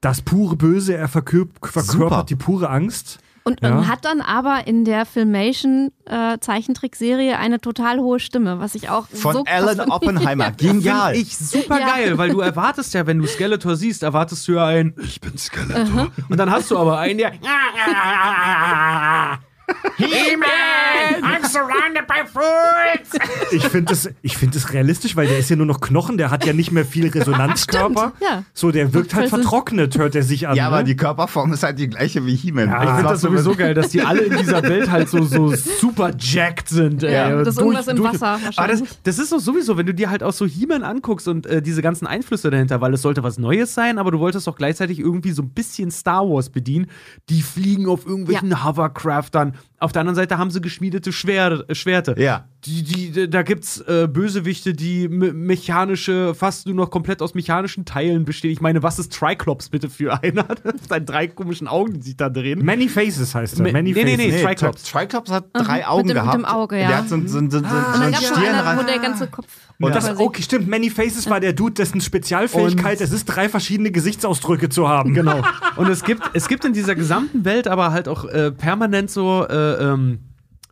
das 0.01 0.23
pure 0.23 0.55
Böse, 0.57 0.95
er 0.97 1.09
verkörp 1.09 1.51
verkörpert 1.67 1.91
Super. 1.91 2.25
die 2.29 2.37
pure 2.37 2.71
Angst. 2.71 3.19
Und, 3.49 3.61
Ja. 3.63 3.87
hat 3.89 4.05
dann 4.05 4.21
aber 4.21 4.67
in 4.67 4.85
der 4.85 5.07
Filmation-Zeichentrickserie 5.07 7.39
eine 7.39 7.61
total 7.61 7.99
hohe 7.99 8.21
Stimme, 8.21 8.61
was 8.61 8.75
ich 8.75 8.91
auch 8.91 9.07
Von 9.09 9.33
so 9.35 9.45
Alan. 9.47 9.81
Oppenheimer. 9.91 10.51
Genial. 10.57 11.15
Finde 11.15 11.27
ich 11.29 11.37
super 11.39 11.81
Ja. 11.81 11.89
geil, 11.97 12.19
weil 12.19 12.31
du 12.31 12.41
erwartest 12.41 12.95
ja, 12.95 13.07
wenn 13.07 13.19
du 13.19 13.27
Skeletor 13.27 13.77
siehst, 13.77 14.03
erwartest 14.03 14.47
du 14.49 14.53
ja 14.53 14.67
ein 14.67 14.95
Ich 15.03 15.21
bin 15.21 15.37
Skeletor. 15.39 16.09
Und 16.29 16.37
dann 16.39 16.51
hast 16.51 16.71
du 16.71 16.79
aber 16.79 16.99
einen, 16.99 17.19
der 17.19 17.33
He-Man, 19.97 21.23
I'm 21.23 21.45
surrounded 21.47 22.07
by 22.07 22.25
fools. 22.27 23.53
Ich 23.53 23.65
finde 23.69 23.93
es 23.93 24.09
find 24.37 24.55
es 24.55 24.73
realistisch, 24.73 25.17
weil 25.17 25.27
der 25.27 25.39
ist 25.39 25.51
ja 25.51 25.57
nur 25.57 25.67
noch 25.67 25.81
Knochen, 25.81 26.19
der 26.19 26.31
hat 26.31 26.47
ja 26.47 26.53
nicht 26.53 26.71
mehr 26.71 26.85
viel 26.85 27.09
Resonanzkörper. 27.09 28.13
Stimmt, 28.17 28.31
ja. 28.31 28.45
So, 28.55 28.71
der 28.71 28.93
wirkt 28.95 29.15
halt 29.15 29.29
vertrocknet, 29.29 29.99
hört 29.99 30.15
er 30.15 30.23
sich 30.23 30.47
an. 30.49 30.57
ja, 30.57 30.67
aber 30.69 30.79
ne? 30.79 30.85
die 30.85 30.97
Körperform 30.97 31.53
ist 31.53 31.63
halt 31.63 31.79
die 31.79 31.89
gleiche 31.89 32.25
wie 32.27 32.37
He-Man. 32.37 32.69
Ja. 32.69 32.83
Ich 32.85 32.91
finde 32.91 33.03
das 33.11 33.21
sowieso 33.21 33.55
geil, 33.55 33.75
dass 33.75 33.89
die 33.89 34.03
alle 34.03 34.21
in 34.23 34.37
dieser 34.39 34.63
Welt 34.63 34.91
halt 34.91 35.09
so, 35.09 35.25
so 35.25 35.55
super 35.55 36.13
jacked 36.19 36.69
sind. 36.69 37.03
Ey. 37.03 37.13
Ja, 37.13 37.31
das 37.37 37.49
ist 37.49 37.57
Durch- 37.59 37.67
irgendwas 37.67 37.89
im 37.89 37.97
durch- 37.97 38.15
Wasser 38.15 38.39
Aber 38.57 38.69
das, 38.69 38.83
das 39.03 39.19
ist 39.19 39.33
doch 39.33 39.41
sowieso, 39.41 39.77
wenn 39.77 39.87
du 39.87 39.95
dir 39.95 40.11
halt 40.11 40.23
auch 40.23 40.33
so 40.33 40.47
He-Man 40.47 40.83
anguckst 40.83 41.29
und 41.29 41.47
äh, 41.47 41.61
diese 41.63 41.83
ganzen 41.83 42.07
Einflüsse 42.07 42.51
dahinter, 42.51 42.81
weil 42.81 42.95
es 42.95 43.03
sollte 43.03 43.23
was 43.23 43.39
Neues 43.39 43.75
sein, 43.75 43.99
aber 43.99 44.11
du 44.11 44.19
wolltest 44.19 44.49
auch 44.49 44.57
gleichzeitig 44.57 44.99
irgendwie 44.99 45.33
so 45.33 45.43
ein 45.43 45.51
bisschen 45.51 45.91
Star 45.91 46.29
Wars 46.29 46.51
bedienen. 46.51 46.87
Die 47.29 47.43
fliegen 47.43 47.89
auf 47.89 48.07
irgendwelchen 48.07 48.65
Hovercraftern. 48.65 49.55
Auf 49.81 49.93
der 49.93 50.01
anderen 50.01 50.17
Seite 50.17 50.39
haben 50.39 50.51
sie 50.51 50.61
geschmiedete 50.61 51.13
Schwer 51.13 51.65
Schwerte. 51.73 52.15
Ja. 52.19 52.47
Die, 52.65 52.83
die, 52.83 53.31
da 53.31 53.43
gibt's 53.43 53.81
äh, 53.83 54.09
Bösewichte, 54.11 54.73
die 54.75 55.09
me 55.09 55.33
mechanische, 55.33 56.35
fast 56.35 56.67
nur 56.67 56.75
noch 56.75 56.91
komplett 56.91 57.23
aus 57.23 57.35
mechanischen 57.35 57.85
Teilen 57.85 58.25
bestehen. 58.25 58.51
Ich 58.51 58.61
meine, 58.61 58.83
was 58.83 58.99
ist 58.99 59.13
Triclops 59.13 59.69
bitte 59.69 59.89
für 59.89 60.21
einer? 60.23 60.47
Seine 60.89 61.05
drei 61.05 61.29
komischen 61.29 61.69
Augen, 61.69 61.95
die 61.95 62.03
sich 62.03 62.17
da 62.17 62.29
drehen. 62.29 62.65
Many 62.65 62.89
Faces 62.89 63.35
heißt 63.35 63.61
er. 63.61 63.73
Many 63.73 63.93
nee, 63.93 64.05
nee, 64.05 64.17
Faces. 64.17 64.35
nee. 64.35 64.43
Triclops. 64.45 64.83
Triclops 64.83 65.31
hat 65.31 65.45
drei 65.53 65.77
mit 65.79 65.89
Augen 65.89 66.09
dem- 66.09 66.17
mit 66.17 66.25
gehabt. 66.25 66.35
dem 66.39 66.45
Auge, 66.45 66.81
ja. 66.81 66.89
Der 66.89 66.97
hat 66.99 67.09
so, 67.09 67.17
so, 67.21 67.27
so, 67.27 67.39
so, 67.39 67.41
so, 67.51 67.57
Und 67.59 67.65
dann 67.65 67.95
einen 68.03 68.15
einer, 68.15 68.19
wo 68.19 68.25
Stirnrand. 68.35 68.89
der 68.89 68.99
ganze 68.99 69.27
Kopf. 69.29 69.47
Und 69.81 69.95
Das, 69.95 70.07
quasi- 70.07 70.23
okay, 70.23 70.43
stimmt. 70.43 70.67
Many 70.69 70.91
Faces 70.91 71.31
war 71.31 71.39
der 71.39 71.53
Dude, 71.53 71.75
dessen 71.75 72.01
Spezialfähigkeit 72.01 73.01
es 73.01 73.13
ist, 73.13 73.27
drei 73.27 73.49
verschiedene 73.49 73.93
Gesichtsausdrücke 73.93 74.69
zu 74.69 74.89
haben. 74.89 75.15
Genau. 75.15 75.43
Und 75.77 75.89
es 75.89 76.03
gibt, 76.03 76.23
es 76.35 76.49
gibt 76.49 76.65
in 76.65 76.73
dieser 76.73 76.97
gesamten 76.97 77.45
Welt 77.45 77.69
aber 77.69 77.93
halt 77.93 78.09
auch 78.09 78.25
äh, 78.25 78.51
permanent 78.51 79.09
so, 79.11 79.47
äh, 79.49 79.55
ähm, 79.93 80.19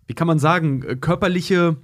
wie 0.08 0.14
kann 0.14 0.26
man 0.26 0.40
sagen, 0.40 0.82
äh, 0.82 0.96
körperliche 0.96 1.76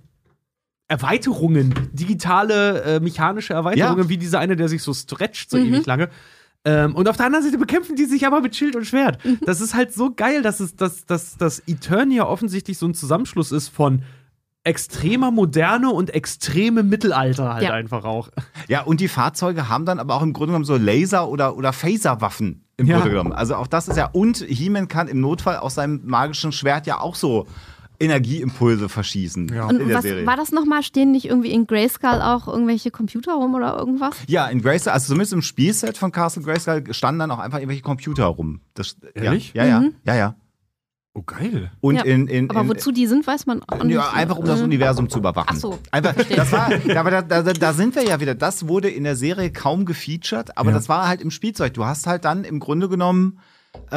Erweiterungen, 0.89 1.75
digitale, 1.93 2.83
äh, 2.83 3.01
mechanische 3.01 3.55
Erweiterungen, 3.55 4.03
Ja. 4.05 4.09
wie 4.09 4.19
dieser 4.19 4.41
eine, 4.41 4.57
der 4.57 4.69
sich 4.69 4.83
so 4.83 4.93
stretcht 4.93 5.49
so 5.51 5.57
ewig 5.57 5.87
lange. 5.87 6.11
Ähm, 6.65 6.95
und 6.95 7.09
auf 7.09 7.17
der 7.17 7.27
anderen 7.27 7.45
Seite 7.45 7.59
bekämpfen 7.59 7.97
die 7.97 8.05
sich 8.05 8.27
aber 8.27 8.41
mit 8.41 8.55
Schild 8.55 8.77
und 8.77 8.85
Schwert. 8.85 9.19
Das 9.45 9.61
ist 9.61 9.75
halt 9.75 9.93
so 9.93 10.13
geil, 10.15 10.43
dass 10.43 10.61
es, 10.61 10.77
dass, 10.77 11.07
dass, 11.07 11.37
dass 11.37 11.61
Eternia 11.67 12.27
offensichtlich 12.27 12.79
so 12.79 12.87
ein 12.87 12.95
Zusammenschluss 12.95 13.53
ist 13.53 13.69
von 13.69 14.03
extremer 14.65 15.31
Moderne 15.31 15.91
und 15.91 16.11
extremem 16.15 16.89
Mittelalter 16.89 17.55
halt 17.55 17.65
Ja. 17.65 17.71
einfach 17.73 18.05
auch. 18.05 18.29
Ja, 18.69 18.83
und 18.83 19.01
die 19.01 19.09
Fahrzeuge 19.09 19.69
haben 19.69 19.85
dann 19.87 19.99
aber 19.99 20.15
auch 20.15 20.23
im 20.23 20.33
Grunde 20.33 20.49
genommen 20.49 20.65
so 20.65 20.77
Laser- 20.77 21.29
oder, 21.29 21.57
oder 21.57 21.73
Phaserwaffen 21.73 22.65
im 22.77 22.87
Ja. 22.87 22.97
Grunde 22.97 23.11
genommen. 23.11 23.33
Also 23.33 23.57
auch 23.57 23.67
das 23.67 23.89
ist 23.89 23.97
ja, 23.97 24.07
und 24.13 24.39
He-Man 24.39 24.89
kann 24.89 25.09
im 25.09 25.21
Notfall 25.21 25.57
aus 25.57 25.75
seinem 25.75 26.01
magischen 26.05 26.53
Schwert 26.53 26.87
ja 26.87 27.01
auch 27.01 27.17
so 27.17 27.47
Energieimpulse 28.01 28.89
verschießen 28.89 29.49
Ja. 29.55 29.69
in 29.71 29.81
Und 29.81 29.89
der 29.89 29.97
was 29.99 30.03
Serie. 30.03 30.27
war 30.27 30.37
das 30.37 30.51
nochmal? 30.51 30.83
Stehen 30.83 31.13
nicht 31.13 31.27
irgendwie 31.27 31.51
in 31.53 31.67
Grayskull 31.67 32.21
auch 32.21 32.49
irgendwelche 32.49 32.91
Computer 32.91 33.35
rum 33.35 33.55
oder 33.55 33.77
irgendwas? 33.79 34.17
Ja, 34.27 34.47
in 34.49 34.61
Grayskull, 34.61 34.93
also 34.93 35.07
zumindest 35.09 35.33
im 35.33 35.43
Spielset 35.43 35.97
von 35.97 36.11
Castle 36.11 36.43
Grayskull 36.43 36.93
standen 36.93 37.21
dann 37.21 37.31
auch 37.31 37.39
einfach 37.39 37.59
irgendwelche 37.59 37.83
Computer 37.83 38.25
rum. 38.27 38.61
Das, 38.75 38.97
Ehrlich? 39.15 39.53
Ja, 39.55 39.65
ja, 39.65 39.81
ja, 39.83 39.89
ja, 40.05 40.15
ja. 40.17 40.35
Oh, 41.15 41.23
geil. 41.27 41.71
Und 41.83 41.97
Ja. 41.97 42.03
in, 42.05 42.27
in, 42.27 42.49
Aber 42.49 42.63
in, 42.63 42.69
wozu 42.71 42.91
die 42.91 43.07
sind, 43.07 43.27
weiß 43.27 43.45
man 43.45 43.63
auch 43.69 43.85
nicht. 43.85 43.95
Ja, 43.95 44.11
einfach 44.13 44.39
um 44.39 44.47
das 44.47 44.61
Äh, 44.61 44.65
Universum 44.65 45.11
zu 45.11 45.19
überwachen. 45.19 45.49
Ach 45.51 45.57
so. 45.57 45.79
Einfach, 45.91 46.15
das 46.15 46.53
war, 46.53 46.71
aber 46.97 47.11
da, 47.11 47.21
da, 47.23 47.43
da 47.43 47.73
sind 47.75 47.95
wir 47.95 48.03
ja 48.05 48.19
wieder. 48.21 48.35
Das 48.35 48.67
wurde 48.67 48.89
in 48.89 49.05
der 49.05 49.15
Serie 49.17 49.53
kaum 49.53 49.85
gefeatured, 49.85 50.57
aber 50.57 50.71
Ja. 50.71 50.77
das 50.77 50.89
war 50.89 51.07
halt 51.09 51.21
im 51.21 51.31
Spielzeug. 51.31 51.75
Du 51.75 51.85
hast 51.85 52.07
halt 52.07 52.25
dann 52.25 52.45
im 52.45 52.61
Grunde 52.61 52.89
genommen 52.89 53.39
äh, 53.91 53.97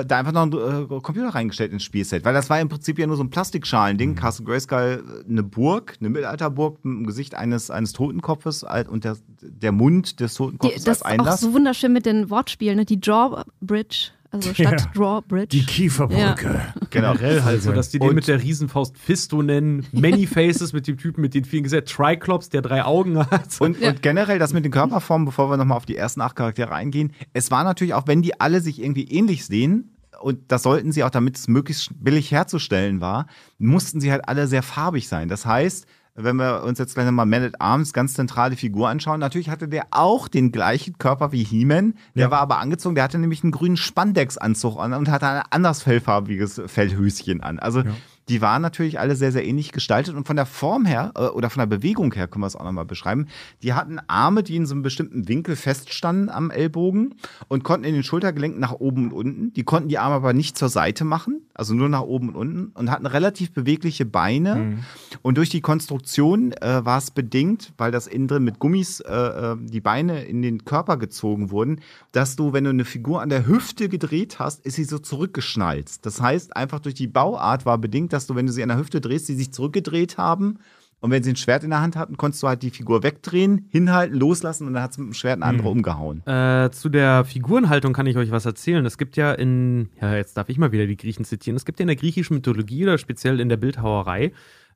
äh, 0.00 0.04
da 0.06 0.18
einfach 0.18 0.32
noch 0.32 0.42
einen 0.42 0.52
äh, 0.90 1.00
Computer 1.00 1.28
reingestellt 1.30 1.72
ins 1.72 1.82
Spielset, 1.82 2.24
weil 2.24 2.32
das 2.34 2.48
war 2.50 2.58
im 2.60 2.68
Prinzip 2.70 2.98
ja 2.98 3.06
nur 3.06 3.16
so 3.16 3.22
ein 3.22 3.28
Plastikschalen-Ding. 3.30 4.14
Castle 4.14 4.44
Grayskull, 4.46 5.02
äh, 5.26 5.30
eine 5.30 5.42
Burg, 5.42 5.96
eine 6.00 6.08
Mittelalterburg 6.10 6.82
mit 6.84 6.94
dem 7.00 7.06
Gesicht 7.06 7.34
eines, 7.34 7.70
eines 7.70 7.92
Totenkopfes 7.94 8.64
und 8.88 9.04
der, 9.04 9.16
der 9.42 9.72
Mund 9.72 10.20
des 10.20 10.32
Die, 10.32 10.38
Totenkopfes 10.38 10.84
das 10.84 10.88
als 10.88 10.98
ist 11.00 11.04
auch 11.06 11.10
Einlass. 11.10 11.40
so 11.40 11.52
wunderschön 11.54 11.92
mit 11.92 12.04
den 12.06 12.28
Wortspielen, 12.30 12.76
ne? 12.76 12.84
Die 12.86 12.98
Drawbridge, 13.00 14.10
also 14.30 14.54
statt 14.54 14.80
Ja. 14.80 14.90
Drawbridge. 14.94 15.48
Die 15.48 15.64
Kieferbrücke. 15.64 16.60
genau. 16.90 17.12
Generell 17.14 17.42
halt 17.42 17.62
so, 17.62 17.72
dass 17.72 17.90
die 17.90 17.98
den 17.98 18.10
Und- 18.10 18.14
mit 18.14 18.28
der 18.28 18.42
Riesenfaust 18.42 18.96
Fisto 18.98 19.42
nennen, 19.42 19.86
Many 19.92 20.26
Faces 20.26 20.72
mit 20.72 20.86
dem 20.86 20.96
Typen 20.98 21.20
mit 21.20 21.34
den 21.34 21.44
vielen 21.44 21.64
Gesetzen, 21.64 21.94
Triclops, 21.96 22.48
der 22.48 22.62
drei 22.62 22.84
Augen 22.84 23.18
hat. 23.18 23.60
Und, 23.60 23.80
und 23.80 24.02
generell 24.02 24.38
das 24.38 24.52
mit 24.52 24.64
den 24.64 24.72
Körperformen, 24.72 25.24
bevor 25.26 25.50
wir 25.50 25.56
nochmal 25.56 25.76
auf 25.76 25.86
die 25.86 25.96
ersten 25.96 26.20
acht 26.20 26.36
Charaktere 26.36 26.74
eingehen, 26.74 27.12
es 27.32 27.50
war 27.50 27.64
natürlich 27.64 27.94
auch, 27.94 28.06
wenn 28.06 28.22
die 28.22 28.40
alle 28.40 28.60
sich 28.60 28.80
irgendwie 28.82 29.04
ähnlich 29.04 29.46
sehen, 29.46 29.96
und 30.20 30.52
das 30.52 30.64
sollten 30.64 30.92
sie 30.92 31.02
auch, 31.02 31.08
damit 31.10 31.36
es 31.38 31.48
möglichst 31.48 31.90
billig 32.04 32.30
herzustellen 32.30 33.00
war, 33.00 33.26
mussten 33.58 34.00
sie 34.02 34.12
halt 34.12 34.28
alle 34.28 34.46
sehr 34.48 34.62
farbig 34.62 35.08
sein. 35.08 35.28
Das 35.28 35.46
heißt, 35.46 35.86
wenn 36.22 36.36
wir 36.36 36.62
uns 36.64 36.78
jetzt 36.78 36.94
gleich 36.94 37.06
nochmal 37.06 37.26
Man 37.26 37.42
at 37.42 37.60
Arms, 37.60 37.92
ganz 37.92 38.14
zentrale 38.14 38.56
Figur 38.56 38.88
anschauen, 38.88 39.20
natürlich 39.20 39.50
hatte 39.50 39.68
der 39.68 39.86
auch 39.90 40.28
den 40.28 40.52
gleichen 40.52 40.98
Körper 40.98 41.32
wie 41.32 41.44
He-Man, 41.44 41.94
der 42.14 42.26
Ja. 42.26 42.30
war 42.30 42.40
aber 42.40 42.58
angezogen, 42.58 42.94
der 42.94 43.04
hatte 43.04 43.18
nämlich 43.18 43.42
einen 43.42 43.52
grünen 43.52 43.76
Spandex-Anzug 43.76 44.78
an 44.78 44.92
und 44.92 45.08
hatte 45.10 45.26
ein 45.26 45.42
anders 45.50 45.82
fellfarbiges 45.82 46.62
Fellhöschen 46.66 47.40
an. 47.42 47.58
Also 47.58 47.82
die 48.30 48.40
waren 48.40 48.62
natürlich 48.62 49.00
alle 49.00 49.16
sehr, 49.16 49.32
sehr 49.32 49.44
ähnlich 49.44 49.72
gestaltet 49.72 50.14
und 50.14 50.26
von 50.26 50.36
der 50.36 50.46
Form 50.46 50.84
her 50.84 51.12
äh, 51.16 51.26
oder 51.26 51.50
von 51.50 51.60
der 51.60 51.66
Bewegung 51.66 52.14
her 52.14 52.28
können 52.28 52.44
wir 52.44 52.46
es 52.46 52.54
auch 52.54 52.64
nochmal 52.64 52.84
beschreiben. 52.84 53.26
Die 53.62 53.74
hatten 53.74 53.98
Arme, 54.06 54.44
die 54.44 54.54
in 54.54 54.66
so 54.66 54.74
einem 54.74 54.82
bestimmten 54.82 55.26
Winkel 55.26 55.56
feststanden 55.56 56.30
am 56.30 56.50
Ellbogen 56.50 57.16
und 57.48 57.64
konnten 57.64 57.84
in 57.84 57.94
den 57.94 58.04
Schultergelenken 58.04 58.60
nach 58.60 58.72
oben 58.72 59.06
und 59.06 59.12
unten. 59.12 59.52
Die 59.54 59.64
konnten 59.64 59.88
die 59.88 59.98
Arme 59.98 60.14
aber 60.14 60.32
nicht 60.32 60.56
zur 60.56 60.68
Seite 60.68 61.04
machen, 61.04 61.42
also 61.54 61.74
nur 61.74 61.88
nach 61.88 62.02
oben 62.02 62.28
und 62.28 62.36
unten 62.36 62.72
und 62.74 62.90
hatten 62.90 63.06
relativ 63.06 63.52
bewegliche 63.52 64.06
Beine. 64.06 64.78
Und 65.22 65.36
durch 65.36 65.48
die 65.48 65.60
Konstruktion 65.60 66.52
äh, 66.52 66.84
war 66.84 66.98
es 66.98 67.10
bedingt, 67.10 67.72
weil 67.78 67.90
das 67.90 68.06
innen 68.06 68.28
drin 68.28 68.44
mit 68.44 68.60
Gummis 68.60 69.00
äh, 69.00 69.12
äh, 69.12 69.56
die 69.58 69.80
Beine 69.80 70.22
in 70.22 70.40
den 70.40 70.64
Körper 70.64 70.96
gezogen 70.96 71.50
wurden, 71.50 71.80
dass 72.12 72.36
du, 72.36 72.52
wenn 72.52 72.64
du 72.64 72.70
eine 72.70 72.84
Figur 72.84 73.22
an 73.22 73.28
der 73.28 73.46
Hüfte 73.46 73.88
gedreht 73.88 74.38
hast, 74.38 74.64
ist 74.64 74.76
sie 74.76 74.84
so 74.84 74.98
zurückgeschnalzt. 74.98 76.06
Das 76.06 76.20
heißt, 76.20 76.56
einfach 76.56 76.78
durch 76.78 76.94
die 76.94 77.08
Bauart 77.08 77.66
war 77.66 77.78
bedingt, 77.78 78.12
dass 78.12 78.19
du, 78.28 78.34
wenn 78.34 78.46
du 78.46 78.52
sie 78.52 78.62
an 78.62 78.68
der 78.68 78.78
Hüfte 78.78 79.00
drehst, 79.00 79.26
sie 79.26 79.34
sich 79.34 79.52
zurückgedreht 79.52 80.18
haben. 80.18 80.58
Und 81.00 81.10
wenn 81.10 81.22
sie 81.22 81.30
ein 81.30 81.36
Schwert 81.36 81.64
in 81.64 81.70
der 81.70 81.80
Hand 81.80 81.96
hatten, 81.96 82.18
konntest 82.18 82.42
du 82.42 82.48
halt 82.48 82.62
die 82.62 82.70
Figur 82.70 83.02
wegdrehen, 83.02 83.66
hinhalten, 83.70 84.18
loslassen 84.18 84.66
und 84.66 84.74
dann 84.74 84.82
hat 84.82 84.90
es 84.90 84.98
mit 84.98 85.08
dem 85.08 85.14
Schwert 85.14 85.36
eine 85.36 85.46
andere 85.46 85.70
umgehauen. 85.70 86.26
Äh, 86.26 86.70
zu 86.72 86.90
der 86.90 87.24
Figurenhaltung 87.24 87.94
kann 87.94 88.06
ich 88.06 88.18
euch 88.18 88.30
was 88.30 88.44
erzählen. 88.44 88.84
Es 88.84 88.98
gibt 88.98 89.16
ja 89.16 89.32
in, 89.32 89.88
ja, 90.00 90.14
jetzt 90.14 90.36
darf 90.36 90.50
ich 90.50 90.58
mal 90.58 90.72
wieder 90.72 90.86
die 90.86 90.98
Griechen 90.98 91.24
zitieren. 91.24 91.56
Es 91.56 91.64
gibt 91.64 91.78
ja 91.80 91.84
in 91.84 91.88
der 91.88 91.96
griechischen 91.96 92.34
Mythologie 92.34 92.84
oder 92.84 92.98
speziell 92.98 93.40
in 93.40 93.48
der 93.48 93.56
Bildhauerei 93.56 94.32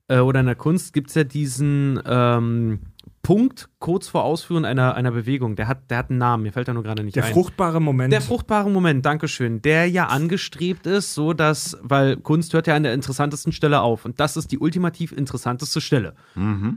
äh, 0.07 0.19
oder 0.19 0.39
in 0.39 0.47
der 0.47 0.55
Kunst 0.55 0.93
gibt 0.93 1.09
es 1.09 1.15
ja 1.15 1.23
diesen 1.23 2.01
ähm, 2.05 2.79
Punkt 3.25 3.69
kurz 3.79 4.07
vor 4.07 4.23
Ausführen 4.23 4.65
einer, 4.65 4.93
einer 4.93 5.09
Bewegung, 5.09 5.55
der 5.55 5.67
hat, 5.67 5.89
der 5.89 5.97
hat 5.97 6.11
einen 6.11 6.19
Namen, 6.19 6.43
mir 6.43 6.51
fällt 6.51 6.67
er 6.67 6.75
nur 6.75 6.83
gerade 6.83 7.03
nicht 7.03 7.15
Der 7.15 7.23
ein. 7.25 7.33
fruchtbare 7.33 7.81
Moment. 7.81 8.13
Der 8.13 8.21
fruchtbare 8.21 8.69
Moment, 8.69 9.03
Dankeschön, 9.03 9.63
der 9.63 9.89
ja 9.89 10.05
angestrebt 10.05 10.85
ist, 10.85 11.15
so 11.15 11.33
dass, 11.33 11.75
weil 11.81 12.17
Kunst 12.17 12.53
hört 12.53 12.67
ja 12.67 12.75
an 12.75 12.83
der 12.83 12.93
interessantesten 12.93 13.51
Stelle 13.51 13.81
auf 13.81 14.05
und 14.05 14.19
das 14.19 14.37
ist 14.37 14.51
die 14.51 14.59
ultimativ 14.59 15.11
interessanteste 15.11 15.81
Stelle. 15.81 16.13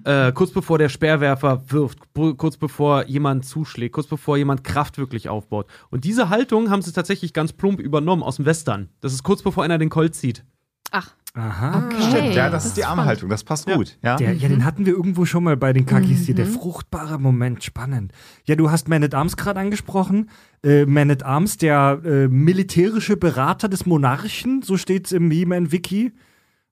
Äh, 0.05 0.33
kurz 0.33 0.51
bevor 0.53 0.79
der 0.79 0.89
Speerwerfer 0.89 1.71
wirft, 1.71 1.99
kurz 2.15 2.57
bevor 2.57 3.05
jemand 3.05 3.45
zuschlägt, 3.45 3.93
kurz 3.93 4.07
bevor 4.07 4.39
jemand 4.39 4.65
Kraft 4.65 4.97
wirklich 4.97 5.29
aufbaut. 5.29 5.67
Und 5.91 6.05
diese 6.05 6.31
Haltung 6.31 6.71
haben 6.71 6.81
sie 6.81 6.93
tatsächlich 6.93 7.35
ganz 7.35 7.53
plump 7.53 7.79
übernommen 7.79 8.23
aus 8.23 8.37
dem 8.37 8.47
Western. 8.47 8.89
Das 9.03 9.13
ist 9.13 9.23
kurz 9.23 9.43
bevor 9.43 9.65
einer 9.65 9.77
den 9.77 9.91
Colt 9.91 10.15
zieht. 10.15 10.45
Ach, 10.91 11.15
Aha. 11.39 11.85
okay. 11.87 12.33
Ja, 12.35 12.51
das 12.51 12.67
ist 12.67 12.77
die 12.77 12.83
spannend. 12.83 13.01
Armhaltung, 13.01 13.29
das 13.29 13.45
passt 13.45 13.67
gut. 13.67 13.97
Ja. 14.03 14.17
Der, 14.17 14.33
ja, 14.35 14.49
den 14.49 14.65
hatten 14.65 14.87
wir 14.87 14.93
irgendwo 14.93 15.25
schon 15.25 15.45
mal 15.45 15.57
bei 15.57 15.73
den 15.73 15.87
Kakis 15.87 16.27
hier. 16.27 16.35
Der 16.35 16.47
fruchtbare 16.47 17.19
Moment, 17.19 17.63
spannend. 17.63 18.13
Ja, 18.45 18.57
du 18.57 18.71
hast 18.71 18.89
Man 18.89 19.05
at 19.05 19.15
Arms 19.15 19.37
gerade 19.37 19.61
angesprochen. 19.61 20.31
Äh, 20.65 20.87
Man 20.87 21.11
at 21.11 21.23
Arms, 21.23 21.57
der 21.57 22.01
äh, 22.05 22.29
militärische 22.29 23.17
Berater 23.17 23.69
des 23.69 23.87
Monarchen, 23.87 24.63
so 24.63 24.77
steht's 24.77 25.13
im 25.13 25.31
He-Man-Wiki. 25.31 26.13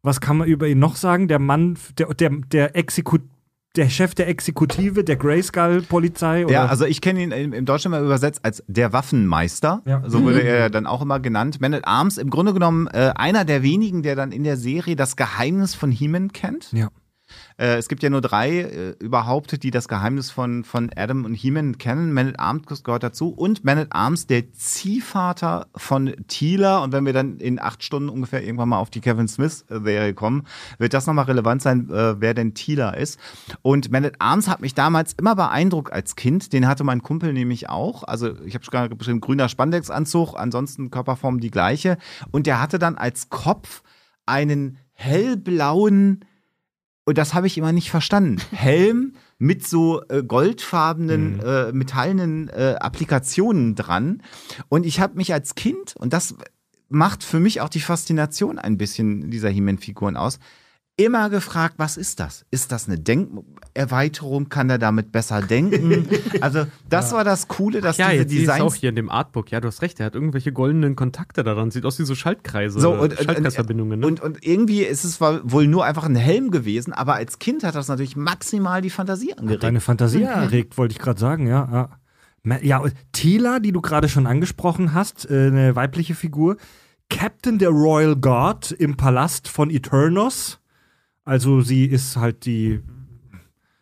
Was 0.02 0.20
kann 0.20 0.36
man 0.38 0.48
über 0.48 0.68
ihn 0.68 0.78
noch 0.78 0.96
sagen? 0.96 1.28
Der 1.28 1.38
Mann, 1.38 1.76
der, 1.98 2.08
der, 2.14 2.30
der 2.30 2.76
Exekut 2.76 3.22
der 3.76 3.88
Chef 3.88 4.14
der 4.14 4.28
Exekutive 4.28 5.04
der 5.04 5.16
Grayskull-Polizei? 5.16 6.46
Ja, 6.48 6.66
also 6.66 6.84
ich 6.84 7.00
kenne 7.00 7.22
ihn 7.22 7.32
im 7.32 7.64
Deutschen 7.64 7.90
mal 7.90 8.04
übersetzt 8.04 8.40
als 8.44 8.62
der 8.66 8.92
Waffenmeister. 8.92 9.82
Ja. 9.84 10.02
So 10.06 10.22
wurde 10.22 10.42
er 10.42 10.70
dann 10.70 10.86
auch 10.86 11.02
immer 11.02 11.20
genannt. 11.20 11.60
Man 11.60 11.74
at 11.74 11.86
Arms, 11.86 12.18
im 12.18 12.30
Grunde 12.30 12.52
genommen 12.52 12.86
äh, 12.88 13.12
einer 13.14 13.44
der 13.44 13.62
wenigen, 13.62 14.02
der 14.02 14.16
dann 14.16 14.32
in 14.32 14.44
der 14.44 14.56
Serie 14.56 14.96
das 14.96 15.16
Geheimnis 15.16 15.74
von 15.74 15.90
He-Man 15.90 16.32
kennt. 16.32 16.72
ja. 16.72 16.88
Äh, 17.58 17.76
es 17.76 17.88
gibt 17.88 18.02
ja 18.02 18.10
nur 18.10 18.20
drei 18.20 18.60
äh, 18.60 18.90
überhaupt, 18.98 19.62
die 19.62 19.70
das 19.70 19.88
Geheimnis 19.88 20.30
von, 20.30 20.64
von 20.64 20.90
Adam 20.94 21.24
und 21.24 21.34
He-Man 21.34 21.78
kennen. 21.78 22.12
Man 22.12 22.28
at 22.28 22.40
Arms 22.40 22.84
gehört 22.84 23.02
dazu. 23.02 23.30
Und 23.30 23.64
Man 23.64 23.78
at 23.78 23.88
Arms, 23.90 24.26
der 24.26 24.52
Ziehvater 24.52 25.66
von 25.74 26.14
Teela. 26.28 26.82
Und 26.82 26.92
wenn 26.92 27.06
wir 27.06 27.12
dann 27.12 27.38
in 27.38 27.60
acht 27.60 27.82
Stunden 27.82 28.08
ungefähr 28.08 28.44
irgendwann 28.44 28.68
mal 28.68 28.78
auf 28.78 28.90
die 28.90 29.00
Kevin 29.00 29.28
Smith-Serie 29.28 30.14
kommen, 30.14 30.46
wird 30.78 30.92
das 30.92 31.06
nochmal 31.06 31.24
relevant 31.24 31.62
sein, 31.62 31.88
äh, 31.90 32.20
wer 32.20 32.34
denn 32.34 32.54
Teela 32.54 32.90
ist. 32.90 33.18
Und 33.62 33.90
Man 33.90 34.04
at 34.04 34.16
Arms 34.18 34.48
hat 34.48 34.60
mich 34.60 34.74
damals 34.74 35.14
immer 35.14 35.34
beeindruckt 35.34 35.92
als 35.92 36.16
Kind. 36.16 36.52
Den 36.52 36.68
hatte 36.68 36.84
mein 36.84 37.02
Kumpel 37.02 37.32
nämlich 37.32 37.68
auch. 37.70 38.04
Also 38.04 38.38
ich 38.42 38.54
habe 38.54 38.64
gerade 38.66 38.94
beschrieben, 38.94 39.20
grüner 39.20 39.48
Spandexanzug, 39.48 40.34
ansonsten 40.36 40.90
Körperform 40.90 41.40
die 41.40 41.50
gleiche. 41.50 41.96
Und 42.30 42.46
der 42.46 42.60
hatte 42.60 42.78
dann 42.78 42.96
als 42.96 43.30
Kopf 43.30 43.82
einen 44.26 44.78
hellblauen 44.92 46.24
und 47.06 47.16
das 47.18 47.34
habe 47.34 47.46
ich 47.46 47.56
immer 47.56 47.72
nicht 47.72 47.90
verstanden. 47.90 48.42
Helm 48.50 49.14
mit 49.38 49.66
so 49.66 50.02
äh, 50.08 50.24
goldfarbenen, 50.24 51.40
äh, 51.40 51.72
metallenen 51.72 52.48
äh, 52.48 52.74
Applikationen 52.80 53.76
dran. 53.76 54.22
Und 54.68 54.84
ich 54.84 54.98
habe 55.00 55.16
mich 55.16 55.32
als 55.32 55.54
Kind, 55.54 55.94
und 55.96 56.12
das 56.12 56.34
macht 56.88 57.22
für 57.22 57.38
mich 57.38 57.60
auch 57.60 57.68
die 57.68 57.80
Faszination 57.80 58.58
ein 58.58 58.76
bisschen 58.76 59.30
dieser 59.30 59.48
He-Man-Figuren 59.48 60.16
aus, 60.16 60.40
immer 60.96 61.28
gefragt, 61.28 61.74
was 61.76 61.96
ist 61.96 62.20
das? 62.20 62.46
Ist 62.50 62.72
das 62.72 62.88
eine 62.88 62.98
Denkerweiterung? 62.98 64.48
Kann 64.48 64.70
er 64.70 64.78
damit 64.78 65.12
besser 65.12 65.42
denken? 65.42 66.08
also 66.40 66.66
das 66.88 67.12
war 67.12 67.22
das 67.22 67.48
Coole, 67.48 67.82
dass 67.82 67.98
ja, 67.98 68.10
diese 68.10 68.22
jetzt 68.22 68.32
ist 68.32 68.48
auch 68.48 68.54
Designs 68.54 68.74
hier 68.76 68.88
in 68.88 68.96
dem 68.96 69.10
Artbook. 69.10 69.50
Ja, 69.50 69.60
du 69.60 69.68
hast 69.68 69.82
recht, 69.82 70.00
er 70.00 70.06
hat 70.06 70.14
irgendwelche 70.14 70.52
goldenen 70.52 70.96
Kontakte 70.96 71.44
daran. 71.44 71.70
Sieht 71.70 71.84
aus 71.84 71.98
wie 71.98 72.04
so 72.04 72.14
Schaltkreise, 72.14 72.80
So, 72.80 72.92
und, 72.92 73.12
Schaltkreisverbindungen. 73.12 74.00
Ne? 74.00 74.06
und, 74.06 74.20
und 74.20 74.44
irgendwie 74.44 74.82
ist 74.82 75.04
es 75.04 75.20
wohl 75.20 75.66
nur 75.66 75.84
einfach 75.84 76.04
ein 76.04 76.16
Helm 76.16 76.50
gewesen, 76.50 76.94
aber 76.94 77.14
als 77.14 77.38
Kind 77.38 77.62
hat 77.62 77.74
das 77.74 77.88
natürlich 77.88 78.16
maximal 78.16 78.80
die 78.80 78.90
Fantasie 78.90 79.34
angeregt. 79.34 79.62
Deine 79.62 79.80
Fantasie 79.80 80.22
erregt, 80.22 80.78
wollte 80.78 80.92
ich 80.92 80.98
gerade 80.98 81.20
sagen, 81.20 81.46
ja. 81.46 81.68
ja. 81.70 81.90
Ja, 82.62 82.78
und 82.78 82.94
Tila, 83.12 83.58
die 83.58 83.72
du 83.72 83.80
gerade 83.80 84.08
schon 84.08 84.26
angesprochen 84.26 84.94
hast, 84.94 85.28
äh, 85.28 85.48
eine 85.48 85.74
weibliche 85.74 86.14
Figur, 86.14 86.56
Captain 87.10 87.58
der 87.58 87.70
Royal 87.70 88.16
Guard 88.16 88.70
im 88.70 88.96
Palast 88.96 89.48
von 89.48 89.68
Eternos. 89.68 90.60
Also 91.26 91.60
sie 91.60 91.84
ist 91.84 92.16
halt 92.16 92.46
die 92.46 92.80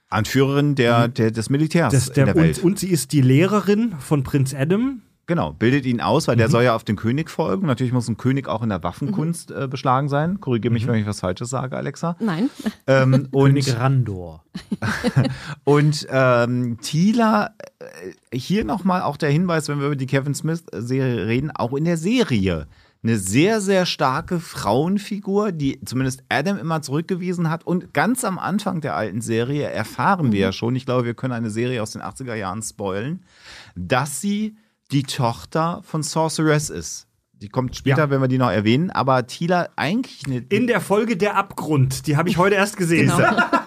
Anführerin 0.08 0.74
der, 0.74 1.08
der, 1.08 1.30
des 1.30 1.50
Militärs 1.50 1.92
das, 1.92 2.10
der, 2.12 2.26
in 2.26 2.34
der 2.34 2.42
Welt. 2.42 2.58
und, 2.58 2.64
und 2.64 2.78
sie 2.78 2.88
ist 2.88 3.12
die 3.12 3.20
Lehrerin 3.20 3.94
von 3.98 4.22
Prinz 4.22 4.54
Adam. 4.54 5.02
genau, 5.26 5.52
bildet 5.52 5.86
ihn 5.86 6.00
aus, 6.00 6.26
Mhm. 6.26 6.30
weil 6.32 6.36
der 6.36 6.48
soll 6.48 6.64
ja 6.64 6.74
auf 6.74 6.84
den 6.84 6.96
König 6.96 7.30
folgen. 7.30 7.66
Natürlich 7.66 7.92
muss 7.92 8.08
ein 8.08 8.16
König 8.16 8.46
auch 8.48 8.62
in 8.62 8.68
der 8.68 8.82
Waffenkunst 8.82 9.50
äh, 9.50 9.66
beschlagen 9.68 10.08
sein. 10.08 10.40
Korrigiere 10.40 10.70
Mhm. 10.70 10.74
mich, 10.74 10.86
wenn 10.86 10.94
ich 11.00 11.06
was 11.06 11.20
Falsches 11.20 11.50
sage, 11.50 11.76
Alexa. 11.76 12.16
Nein. 12.20 12.48
Ähm, 12.86 13.28
König 13.32 13.68
und 13.68 13.78
Randor. 13.78 14.44
und 15.64 16.06
ähm, 16.10 16.78
Tila, 16.80 17.50
äh, 18.30 18.36
hier 18.36 18.64
nochmal 18.64 19.02
auch 19.02 19.16
der 19.16 19.30
Hinweis, 19.30 19.68
wenn 19.68 19.78
wir 19.80 19.86
über 19.86 19.96
die 19.96 20.06
Kevin 20.06 20.34
Smith-Serie 20.34 21.26
reden, 21.26 21.50
auch 21.50 21.72
in 21.74 21.84
der 21.84 21.96
Serie 21.96 22.66
eine 23.04 23.18
sehr, 23.18 23.60
sehr 23.60 23.84
starke 23.86 24.40
Frauenfigur, 24.40 25.52
die 25.52 25.78
zumindest 25.84 26.24
Adam 26.30 26.58
immer 26.58 26.80
zurückgewiesen 26.82 27.50
hat. 27.50 27.64
Und 27.66 27.92
ganz 27.92 28.24
am 28.24 28.38
Anfang 28.38 28.80
der 28.80 28.96
alten 28.96 29.20
Serie 29.20 29.68
erfahren 29.70 30.32
wir 30.32 30.40
ja 30.40 30.52
schon, 30.52 30.74
ich 30.74 30.86
glaube, 30.86 31.04
wir 31.04 31.14
können 31.14 31.34
eine 31.34 31.50
Serie 31.50 31.82
aus 31.82 31.90
den 31.92 32.02
80er 32.02 32.34
Jahren 32.34 32.62
spoilen, 32.62 33.22
dass 33.76 34.20
sie 34.20 34.56
die 34.90 35.02
Tochter 35.02 35.80
von 35.84 36.02
Sorceress 36.02 36.70
ist. 36.70 37.06
Die 37.32 37.48
kommt 37.50 37.76
später, 37.76 37.98
Ja. 38.04 38.10
wenn 38.10 38.20
wir 38.22 38.28
die 38.28 38.38
noch 38.38 38.50
erwähnen, 38.50 38.90
aber 38.90 39.26
Tila 39.26 39.68
eigentlich 39.76 40.22
eine. 40.26 40.38
In 40.48 40.66
der 40.66 40.80
Folge 40.80 41.16
Der 41.18 41.36
Abgrund, 41.36 42.06
die 42.06 42.16
habe 42.16 42.28
ich 42.30 42.38
heute 42.38 42.54
erst 42.54 42.76
gesehen. 42.78 43.08
Genau. 43.14 43.36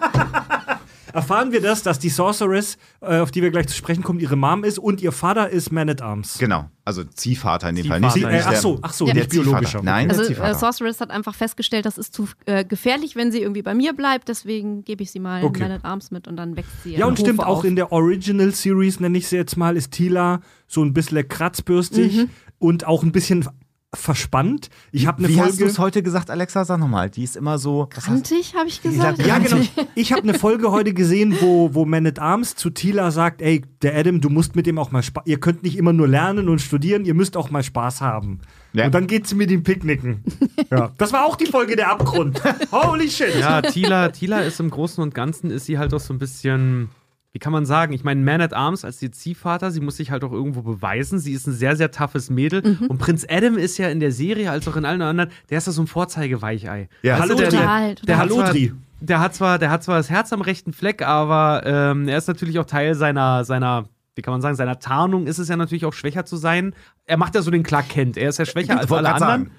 Erfahren 1.12 1.52
wir 1.52 1.60
das, 1.60 1.82
dass 1.82 1.98
die 1.98 2.08
Sorceress, 2.08 2.76
äh, 3.00 3.18
auf 3.18 3.30
die 3.30 3.42
wir 3.42 3.50
gleich 3.50 3.68
zu 3.68 3.74
sprechen 3.76 4.02
kommen, 4.02 4.20
ihre 4.20 4.36
Mom 4.36 4.64
ist 4.64 4.78
und 4.78 5.00
ihr 5.00 5.12
Vater 5.12 5.48
ist 5.50 5.72
Man 5.72 5.88
at 5.88 6.02
Arms. 6.02 6.38
Genau, 6.38 6.68
also 6.84 7.04
Ziehvater 7.04 7.68
in 7.70 7.76
dem 7.76 7.84
Ziehvater. 7.84 8.10
Fall. 8.10 8.20
Nicht, 8.20 8.24
äh, 8.30 8.42
ach 8.44 8.50
der- 8.50 8.60
so, 8.60 8.78
ach 8.82 8.92
so, 8.92 9.06
Ja. 9.06 9.14
nicht 9.14 9.32
Der 9.32 9.40
biologischer. 9.42 9.82
Nein. 9.82 10.10
Also 10.10 10.22
äh. 10.22 10.54
Sorceress 10.54 11.00
hat 11.00 11.10
einfach 11.10 11.34
festgestellt, 11.34 11.86
das 11.86 11.98
ist 11.98 12.12
zu 12.14 12.28
äh, 12.46 12.64
gefährlich, 12.64 13.16
wenn 13.16 13.32
sie 13.32 13.40
irgendwie 13.40 13.62
bei 13.62 13.74
mir 13.74 13.92
bleibt. 13.94 14.28
Deswegen 14.28 14.84
gebe 14.84 15.02
ich 15.02 15.10
sie 15.10 15.20
mal 15.20 15.42
Okay. 15.44 15.62
in 15.62 15.68
Man 15.68 15.78
at 15.78 15.84
Arms 15.84 16.10
mit 16.10 16.28
und 16.28 16.36
dann 16.36 16.56
wächst 16.56 16.82
sie. 16.84 16.96
Ja, 16.96 17.06
und 17.06 17.18
stimmt, 17.18 17.38
Hofe 17.40 17.48
auch 17.48 17.58
auf. 17.58 17.64
in 17.64 17.76
der 17.76 17.92
Original 17.92 18.52
Series, 18.52 19.00
nenne 19.00 19.18
ich 19.18 19.28
sie 19.28 19.36
jetzt 19.36 19.56
mal, 19.56 19.76
ist 19.76 19.92
Tila 19.92 20.40
so 20.66 20.82
ein 20.82 20.92
bisschen 20.92 21.26
kratzbürstig 21.26 22.26
und 22.58 22.86
auch 22.86 23.02
ein 23.02 23.12
bisschen 23.12 23.48
verspannt. 23.94 24.68
Ich 24.92 25.06
habe 25.06 25.18
eine 25.18 25.28
Wie 25.28 25.40
hast 25.40 25.52
du 25.54 25.56
Folge. 25.58 25.64
es 25.72 25.78
heute 25.78 26.02
gesagt, 26.02 26.30
Alexa? 26.30 26.64
Sag 26.64 26.78
nochmal. 26.78 27.08
Die 27.08 27.24
ist 27.24 27.36
immer 27.36 27.58
so. 27.58 27.86
Kantig, 27.86 28.54
habe 28.54 28.68
ich 28.68 28.82
gesagt. 28.82 29.16
sagt- 29.16 29.26
Ja, 29.28 29.38
genau. 29.38 29.56
Ich 29.94 30.12
habe 30.12 30.22
eine 30.22 30.34
Folge 30.34 30.70
heute 30.70 30.92
gesehen, 30.92 31.36
wo, 31.40 31.74
wo 31.74 31.84
Man 31.86 32.06
at 32.06 32.18
Arms 32.18 32.54
zu 32.54 32.68
Tila 32.70 33.10
sagt: 33.10 33.40
Ey, 33.40 33.62
der 33.82 33.96
Adam, 33.96 34.20
du 34.20 34.28
musst 34.28 34.56
mit 34.56 34.66
dem 34.66 34.78
auch 34.78 34.90
mal 34.90 35.02
Spaß. 35.02 35.24
Ihr 35.26 35.40
könnt 35.40 35.62
nicht 35.62 35.76
immer 35.78 35.92
nur 35.94 36.06
lernen 36.06 36.48
und 36.50 36.60
studieren, 36.60 37.04
ihr 37.06 37.14
müsst 37.14 37.36
auch 37.36 37.50
mal 37.50 37.62
Spaß 37.62 38.00
haben. 38.02 38.40
Ja. 38.74 38.86
Und 38.86 38.94
dann 38.94 39.06
geht 39.06 39.26
sie 39.26 39.34
mit 39.34 39.50
ihm 39.50 39.62
picknicken. 39.62 40.22
ja. 40.70 40.92
Das 40.98 41.12
war 41.14 41.24
auch 41.24 41.36
die 41.36 41.46
Folge 41.46 41.74
der 41.74 41.90
Abgrund. 41.90 42.42
Holy 42.72 43.10
shit. 43.10 43.34
Ja, 43.40 43.62
Tila, 43.62 44.08
Tila 44.10 44.40
ist 44.40 44.60
im 44.60 44.68
Großen 44.70 45.02
und 45.02 45.14
Ganzen, 45.14 45.50
ist 45.50 45.64
sie 45.64 45.78
halt 45.78 45.94
auch 45.94 46.00
so 46.00 46.12
ein 46.12 46.18
bisschen, 46.18 46.90
wie 47.32 47.38
kann 47.38 47.52
man 47.52 47.66
sagen, 47.66 47.92
ich 47.92 48.04
meine, 48.04 48.22
Man 48.22 48.40
at 48.40 48.54
Arms 48.54 48.84
als 48.84 49.02
ihr 49.02 49.12
Ziehvater, 49.12 49.70
sie 49.70 49.80
muss 49.80 49.98
sich 49.98 50.10
halt 50.10 50.24
auch 50.24 50.32
irgendwo 50.32 50.62
beweisen. 50.62 51.18
Sie 51.18 51.32
ist 51.32 51.46
ein 51.46 51.52
sehr, 51.52 51.76
sehr 51.76 51.90
toughes 51.90 52.30
Mädel. 52.30 52.78
Und 52.88 52.98
Prinz 52.98 53.26
Adam 53.28 53.58
ist 53.58 53.76
ja 53.76 53.88
in 53.88 54.00
der 54.00 54.12
Serie, 54.12 54.50
als 54.50 54.66
auch 54.66 54.76
in 54.76 54.86
allen 54.86 55.02
anderen, 55.02 55.30
der 55.50 55.58
ist 55.58 55.66
ja 55.66 55.72
so 55.72 55.82
ein 55.82 55.86
Vorzeigeweichei. 55.86 56.88
Ja. 57.02 57.18
Hallo, 57.18 57.36
der, 57.36 57.50
total, 57.50 57.94
der, 57.94 57.94
total. 57.96 58.06
der, 58.06 58.18
hat 58.18 58.28
zwar, 58.30 58.46
Hallodri. 58.46 58.72
der, 59.00 59.20
hat 59.20 59.34
zwar, 59.34 59.58
der 59.58 59.70
hat 59.70 59.84
zwar 59.84 59.98
das 59.98 60.08
Herz 60.08 60.32
am 60.32 60.40
rechten 60.40 60.72
Fleck, 60.72 61.02
aber 61.02 61.62
ähm, 61.66 62.08
er 62.08 62.16
ist 62.16 62.28
natürlich 62.28 62.58
auch 62.58 62.64
Teil 62.64 62.94
seiner, 62.94 63.44
seiner 63.44 63.88
wie 64.14 64.22
kann 64.22 64.32
man 64.32 64.40
sagen, 64.40 64.56
seiner 64.56 64.80
Tarnung 64.80 65.26
ist 65.26 65.38
es 65.38 65.48
ja 65.48 65.56
natürlich 65.56 65.84
auch 65.84 65.92
schwächer 65.92 66.24
zu 66.24 66.36
sein. 66.36 66.74
Er 67.04 67.18
macht 67.18 67.34
ja 67.34 67.42
so 67.42 67.52
den 67.52 67.62
Clark 67.62 67.88
Kent. 67.88 68.16
Er 68.16 68.30
ist 68.30 68.38
ja 68.38 68.46
schwächer 68.46 68.78
als 68.78 68.90
Wollte 68.90 69.08
alle 69.08 69.22
anderen. 69.22 69.50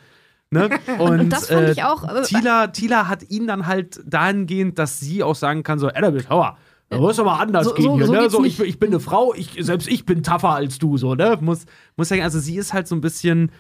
Ne? 0.51 0.69
Und, 0.97 0.99
Und 1.21 1.29
das 1.29 1.47
fand 1.47 1.69
ich 1.69 1.83
auch, 1.83 2.03
äh, 2.03 2.23
Tila, 2.23 2.67
Tila 2.67 3.07
hat 3.07 3.29
ihn 3.29 3.47
dann 3.47 3.67
halt 3.67 4.01
dahingehend, 4.05 4.77
dass 4.79 4.99
sie 4.99 5.23
auch 5.23 5.35
sagen 5.35 5.63
kann: 5.63 5.79
so, 5.79 5.87
Adam, 5.87 6.17
hau 6.29 6.39
mal, 6.39 6.57
da 6.89 6.97
muss 6.97 7.17
doch 7.17 7.25
mal 7.25 7.37
anders 7.39 7.65
So- 7.65 7.73
gehen 7.73 7.83
so- 7.83 7.95
hier, 7.97 8.05
so 8.07 8.13
ne? 8.13 8.29
So, 8.29 8.43
ich, 8.43 8.59
nicht. 8.59 8.69
ich 8.69 8.79
bin 8.79 8.89
eine 8.89 8.99
Frau, 8.99 9.33
ich, 9.33 9.55
selbst 9.59 9.87
ich 9.87 10.05
bin 10.05 10.23
tougher 10.23 10.55
als 10.55 10.77
du, 10.79 10.97
so, 10.97 11.15
ne? 11.15 11.37
Muss, 11.41 11.65
muss 11.95 12.09
sagen, 12.09 12.21
also 12.23 12.39
sie 12.39 12.55
ist 12.57 12.73
halt 12.73 12.87
so 12.87 12.95
ein 12.95 13.01
bisschen. 13.01 13.51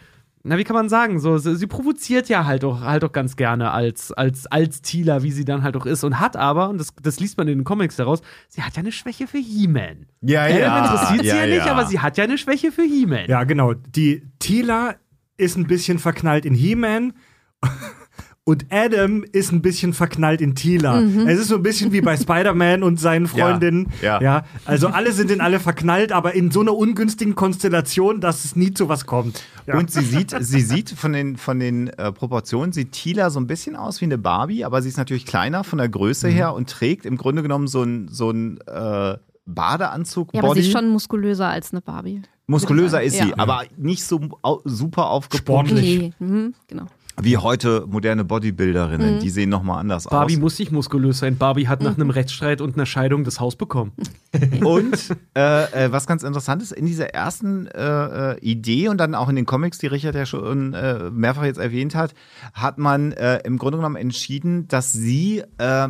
Na, 0.41 0.57
wie 0.57 0.63
kann 0.63 0.73
man 0.73 0.87
sagen? 0.87 1.19
So, 1.19 1.37
sie, 1.37 1.57
sie 1.57 1.67
provoziert 1.67 2.29
ja 2.29 2.45
halt 2.45 2.63
auch, 2.63 2.79
halt 2.79 3.03
auch 3.03 3.11
ganz 3.11 3.35
gerne 3.35 3.71
als, 3.71 4.13
als, 4.13 4.47
als 4.47 4.81
Tila, 4.81 5.21
wie 5.21 5.31
sie 5.33 5.43
dann 5.43 5.63
halt 5.63 5.75
auch 5.75 5.85
ist. 5.85 6.05
Und 6.05 6.17
hat 6.21 6.37
aber, 6.37 6.69
und 6.69 6.77
das, 6.77 6.93
das 7.03 7.19
liest 7.19 7.37
man 7.37 7.49
in 7.49 7.57
den 7.59 7.65
Comics 7.65 7.97
daraus, 7.97 8.21
sie 8.47 8.61
hat 8.61 8.73
ja 8.77 8.79
eine 8.79 8.93
Schwäche 8.93 9.27
für 9.27 9.37
He-Man. 9.37 10.05
Ja, 10.21 10.43
Adam 10.43 10.85
interessiert 10.85 11.21
sie 11.23 11.27
ja, 11.27 11.45
nicht, 11.45 11.65
ja. 11.65 11.71
aber 11.73 11.85
sie 11.87 11.99
hat 11.99 12.17
ja 12.17 12.23
eine 12.23 12.37
Schwäche 12.37 12.71
für 12.71 12.83
He-Man. 12.83 13.25
Ja, 13.27 13.43
genau. 13.43 13.73
Die 13.73 14.23
Tila 14.39 14.95
ist 15.35 15.57
ein 15.57 15.67
bisschen 15.67 15.99
verknallt 15.99 16.45
in 16.45 16.53
He-Man 16.53 17.13
Und 18.49 18.65
Adam 18.71 19.23
ist 19.31 19.51
ein 19.51 19.61
bisschen 19.61 19.93
verknallt 19.93 20.41
in 20.41 20.55
Tila. 20.55 21.01
Mhm. 21.01 21.27
Es 21.27 21.39
ist 21.39 21.49
so 21.49 21.55
ein 21.57 21.61
bisschen 21.61 21.91
wie 21.91 22.01
bei 22.01 22.17
Spider-Man 22.23 22.81
und 22.81 22.99
seinen 22.99 23.27
Freundinnen. 23.27 23.89
ja. 24.01 24.19
ja. 24.21 24.43
Also 24.65 24.87
alle 24.87 25.11
sind 25.11 25.29
in 25.29 25.39
alle 25.39 25.59
verknallt, 25.59 26.11
aber 26.11 26.33
in 26.33 26.49
so 26.49 26.61
einer 26.61 26.75
ungünstigen 26.75 27.35
Konstellation, 27.35 28.21
dass 28.21 28.45
es 28.45 28.55
nie 28.55 28.73
zu 28.73 28.89
was 28.89 29.05
kommt. 29.05 29.43
Ja. 29.67 29.77
Und 29.77 29.91
sie 29.91 30.01
sieht, 30.03 30.35
sie 30.39 30.61
sieht 30.61 30.89
von 30.89 31.13
den, 31.13 31.37
von 31.37 31.59
den 31.59 31.89
äh, 31.89 32.11
Proportionen, 32.11 32.71
sieht 32.71 32.91
Tila 32.93 33.29
so 33.29 33.39
ein 33.39 33.45
bisschen 33.45 33.75
aus 33.75 34.01
wie 34.01 34.05
eine 34.05 34.17
Barbie, 34.17 34.65
aber 34.65 34.81
sie 34.81 34.89
ist 34.89 34.97
natürlich 34.97 35.27
kleiner 35.27 35.63
von 35.63 35.77
der 35.77 35.89
Größe 35.89 36.27
Mhm. 36.27 36.31
her 36.33 36.53
und 36.55 36.69
trägt 36.71 37.05
im 37.05 37.17
Grunde 37.17 37.43
genommen 37.43 37.67
so 37.67 37.83
ein, 37.83 38.07
so 38.07 38.31
ein 38.31 38.57
äh, 38.65 39.15
Badeanzug. 39.45 40.33
Ja, 40.33 40.39
aber 40.39 40.49
sie 40.49 40.61
Body. 40.61 40.67
ist 40.67 40.71
schon 40.71 40.89
muskulöser 40.89 41.47
als 41.49 41.71
eine 41.71 41.81
Barbie. 41.81 42.21
Muskulöser 42.47 43.03
ist 43.03 43.13
sie, 43.17 43.29
Ja. 43.29 43.35
aber 43.37 43.63
nicht 43.77 44.03
so 44.03 44.19
au 44.41 44.59
super 44.65 45.09
aufgepumpt 45.11 45.69
Sportlich. 45.69 45.99
Nee, 45.99 46.13
mhm, 46.17 46.55
genau. 46.67 46.85
Wie 47.21 47.37
heute 47.37 47.85
moderne 47.87 48.23
Bodybuilderinnen. 48.25 49.15
Mhm. 49.15 49.19
Die 49.19 49.29
sehen 49.29 49.49
nochmal 49.49 49.79
anders 49.79 50.05
Barbie 50.05 50.35
aus. 50.35 50.39
muss 50.39 50.59
nicht 50.59 50.71
muskulös 50.71 51.19
sein. 51.19 51.37
Barbie 51.37 51.67
hat 51.67 51.81
nach 51.81 51.95
einem 51.95 52.09
Rechtsstreit 52.09 52.61
und 52.61 52.75
einer 52.75 52.85
Scheidung 52.85 53.23
das 53.23 53.39
Haus 53.39 53.55
bekommen. 53.55 53.91
Und 54.63 55.09
äh, 55.35 55.85
äh, 55.85 55.91
was 55.91 56.05
ganz 56.05 56.21
interessant 56.21 56.61
ist, 56.61 56.71
in 56.71 56.85
dieser 56.85 57.15
ersten 57.15 57.65
äh, 57.65 58.33
äh, 58.33 58.39
Idee 58.41 58.87
und 58.89 58.97
dann 58.99 59.15
auch 59.15 59.27
in 59.27 59.35
den 59.35 59.47
Comics, 59.47 59.79
die 59.79 59.87
Richard 59.87 60.13
ja 60.13 60.27
schon 60.27 60.73
äh, 60.75 61.09
mehrfach 61.09 61.45
jetzt 61.45 61.57
erwähnt 61.59 61.95
hat, 61.95 62.13
hat 62.53 62.77
man 62.77 63.11
äh, 63.13 63.39
im 63.39 63.57
Grunde 63.57 63.77
genommen 63.79 63.95
entschieden, 63.95 64.67
dass 64.67 64.91
sie 64.91 65.41
äh, 65.57 65.87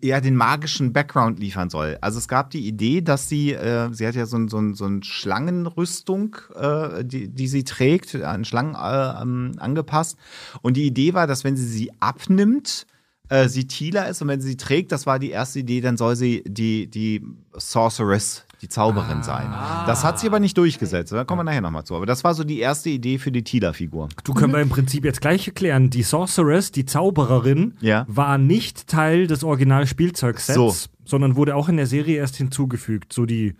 eher 0.00 0.20
den 0.20 0.34
magischen 0.34 0.92
Background 0.92 1.38
liefern 1.38 1.70
soll. 1.70 1.96
Also 2.00 2.18
es 2.18 2.26
gab 2.26 2.50
die 2.50 2.66
Idee, 2.66 3.02
dass 3.02 3.28
sie, 3.28 3.52
äh, 3.52 3.88
sie 3.92 4.04
hat 4.06 4.16
ja 4.16 4.26
so, 4.26 4.36
ein- 4.36 4.48
so, 4.48 4.58
ein- 4.58 4.74
so 4.74 4.84
eine 4.84 5.04
Schlangenrüstung, 5.04 6.36
äh, 6.54 7.04
die, 7.04 7.28
die 7.28 7.46
sie 7.48 7.62
trägt, 7.64 8.14
an 8.16 8.44
Schlangen 8.44 8.74
äh, 8.74 9.22
ähm, 9.22 9.52
angepasst. 9.58 10.18
Und 10.66 10.76
die 10.76 10.84
Idee 10.84 11.14
war, 11.14 11.28
dass 11.28 11.44
wenn 11.44 11.56
sie 11.56 11.64
sie 11.64 11.92
abnimmt, 12.00 12.86
äh, 13.28 13.48
sie 13.48 13.68
Tila 13.68 14.02
ist 14.06 14.20
und 14.20 14.26
wenn 14.26 14.40
sie 14.40 14.48
sie 14.48 14.56
trägt, 14.56 14.90
das 14.90 15.06
war 15.06 15.20
die 15.20 15.30
erste 15.30 15.60
Idee, 15.60 15.80
dann 15.80 15.96
soll 15.96 16.16
sie 16.16 16.42
die, 16.44 16.88
die 16.88 17.22
Sorceress, 17.54 18.44
die 18.62 18.68
Zauberin 18.68 19.22
sein. 19.22 19.46
Das 19.86 20.02
hat 20.02 20.18
sie 20.18 20.26
aber 20.26 20.40
nicht 20.40 20.58
durchgesetzt. 20.58 21.12
Da 21.12 21.22
kommen 21.22 21.40
wir 21.40 21.44
nachher 21.44 21.60
nochmal 21.60 21.84
zu. 21.84 21.94
Aber 21.94 22.04
das 22.06 22.24
war 22.24 22.34
so 22.34 22.42
die 22.42 22.58
erste 22.58 22.90
Idee 22.90 23.18
für 23.18 23.30
die 23.30 23.44
Tila-Figur. 23.44 24.08
Du 24.24 24.34
können 24.34 24.52
wir 24.52 24.60
im 24.60 24.68
Prinzip 24.68 25.04
jetzt 25.04 25.20
gleich 25.20 25.46
erklären. 25.46 25.88
Die 25.90 26.02
Sorceress, 26.02 26.72
die 26.72 26.84
Zaubererin, 26.84 27.74
Ja. 27.80 28.04
war 28.08 28.36
nicht 28.38 28.88
Teil 28.88 29.28
des 29.28 29.44
Original-Spielzeugsets, 29.44 30.54
So. 30.56 30.74
sondern 31.04 31.36
wurde 31.36 31.54
auch 31.54 31.68
in 31.68 31.76
der 31.76 31.86
Serie 31.86 32.16
erst 32.16 32.36
hinzugefügt. 32.36 33.12
So 33.12 33.24
die, 33.26 33.54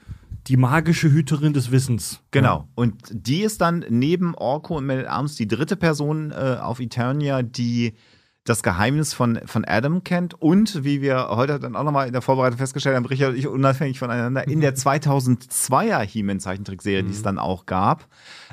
die 0.47 0.57
magische 0.57 1.11
Hüterin 1.11 1.53
des 1.53 1.70
Wissens. 1.70 2.20
Genau. 2.30 2.68
Und 2.74 2.94
die 3.11 3.42
ist 3.42 3.61
dann 3.61 3.84
neben 3.88 4.34
Orko 4.34 4.76
und 4.76 4.86
Man 4.86 5.01
at 5.01 5.07
Arms 5.07 5.36
die 5.36 5.49
dritte 5.49 5.76
Person 5.76 6.30
äh, 6.30 6.59
auf 6.61 6.80
Eternia, 6.80 7.42
die 7.42 7.94
das 8.44 8.62
Geheimnis 8.62 9.12
von, 9.12 9.40
von 9.44 9.64
Adam 9.64 10.05
kennt 10.05 10.40
und, 10.40 10.84
wie 10.84 11.03
wir 11.03 11.28
heute 11.30 11.59
dann 11.59 11.74
auch 11.74 11.82
nochmal 11.82 12.07
in 12.07 12.12
der 12.12 12.22
Vorbereitung 12.22 12.59
festgestellt 12.59 12.97
haben, 12.97 13.07
Richard 13.07 13.30
und 13.30 13.38
ich 13.38 13.49
unabhängig 13.49 13.99
voneinander, 13.99 14.47
in 14.47 14.61
der 14.61 14.74
2002er 14.76 16.01
He-Man-Zeichentrickserie, 16.03 17.03
die 17.03 17.11
es 17.11 17.22
dann 17.22 17.38
auch 17.38 17.66
gab, 17.66 18.07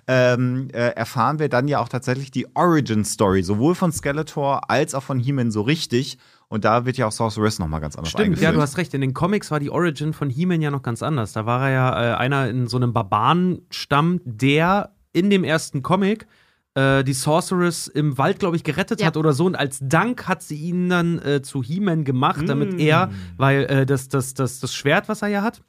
ähm, 0.07 0.69
äh, 0.73 0.89
erfahren 0.95 1.39
wir 1.39 1.47
dann 1.47 1.67
ja 1.67 1.79
auch 1.79 1.89
tatsächlich 1.89 2.31
die 2.31 2.47
Origin-Story, 2.55 3.43
sowohl 3.43 3.75
von 3.75 3.91
Skeletor 3.91 4.69
als 4.69 4.95
auch 4.95 5.03
von 5.03 5.19
He-Man 5.19 5.51
so 5.51 5.61
richtig. 5.61 6.17
Und 6.54 6.66
da 6.66 6.86
wird 6.86 6.97
ja 6.97 7.08
auch 7.08 7.12
Sorceress 7.12 7.58
nochmal 7.58 7.82
ganz 7.82 7.95
anders 7.95 8.12
Stimmt, 8.12 8.26
eingeführt. 8.26 8.43
ja, 8.43 8.51
du 8.51 8.62
hast 8.62 8.78
recht. 8.78 8.93
In 8.93 9.01
den 9.01 9.16
Comics 9.16 9.49
war 9.49 9.60
die 9.60 9.72
Origin 9.72 10.14
von 10.14 10.30
He-Man 10.30 10.62
ja 10.62 10.70
noch 10.70 10.84
ganz 10.84 11.01
anders. 11.01 11.34
Da 11.34 11.47
war 11.47 11.68
er 11.68 11.74
ja 11.74 12.12
äh, 12.14 12.16
einer 12.18 12.47
in 12.47 12.68
so 12.68 12.78
einem 12.78 12.93
Barbarenstamm, 12.93 14.22
der 14.24 14.93
in 15.14 15.32
dem 15.32 15.43
ersten 15.43 15.82
Comic 15.82 16.28
äh, 16.76 17.04
die 17.04 17.14
Sorceress 17.14 17.88
im 17.88 18.20
Wald, 18.20 18.38
glaube 18.38 18.56
ich, 18.56 18.64
gerettet 18.64 19.01
Ja. 19.01 19.08
hat 19.08 19.18
oder 19.18 19.34
so. 19.34 19.45
Und 19.47 19.56
als 19.56 19.80
Dank 19.82 20.28
hat 20.28 20.43
sie 20.43 20.56
ihn 20.58 20.89
dann 20.89 21.18
äh, 21.20 21.41
zu 21.41 21.64
He-Man 21.64 22.04
gemacht, 22.04 22.43
damit 22.47 22.74
Mm. 22.74 22.80
er, 22.80 23.12
weil 23.38 23.64
äh, 23.66 23.86
das, 23.88 24.08
das, 24.10 24.36
das, 24.36 24.60
das 24.60 24.76
Schwert, 24.76 25.10
was 25.10 25.24
er 25.24 25.30
ja 25.30 25.41
hat, 25.41 25.64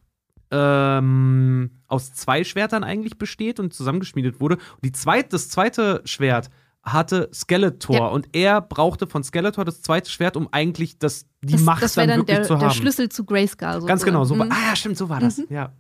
ähm, 0.51 1.71
aus 1.89 2.13
zwei 2.13 2.45
Schwertern 2.45 2.85
eigentlich 2.85 3.19
besteht 3.19 3.59
und 3.61 3.73
zusammengeschmiedet 3.73 4.41
wurde. 4.41 4.57
Und 4.57 4.85
die 4.85 4.93
zweit, 4.93 5.33
das 5.33 5.49
zweite 5.49 6.03
Schwert 6.05 6.51
hatte 6.85 7.31
Skeletor 7.33 7.97
Ja. 7.97 8.07
und 8.09 8.29
er 8.33 8.61
brauchte 8.61 9.07
von 9.07 9.25
Skeletor 9.25 9.65
das 9.65 9.81
zweite 9.83 10.11
Schwert, 10.11 10.37
um 10.37 10.49
eigentlich 10.53 10.99
das, 10.99 11.27
die 11.43 11.53
Das, 11.55 11.63
Macht 11.63 11.83
das 11.83 11.97
wäre 11.97 12.07
dann 12.07 12.19
dann 12.19 12.29
wirklich 12.29 12.37
der, 12.39 12.47
zu 12.47 12.55
der 12.57 12.69
haben. 12.69 12.75
Schlüssel 12.75 13.09
zu 13.09 13.25
Grayskull. 13.25 13.87
Ganz 13.87 14.05
genau, 14.05 14.25
so 14.25 14.39
war. 14.39 14.47
Mhm. 14.47 14.53
Ah, 14.53 14.69
ja, 14.69 14.77
stimmt, 14.77 14.99
so 14.99 15.09
war 15.09 15.21
das. 15.21 15.41
Ja. 15.49 15.73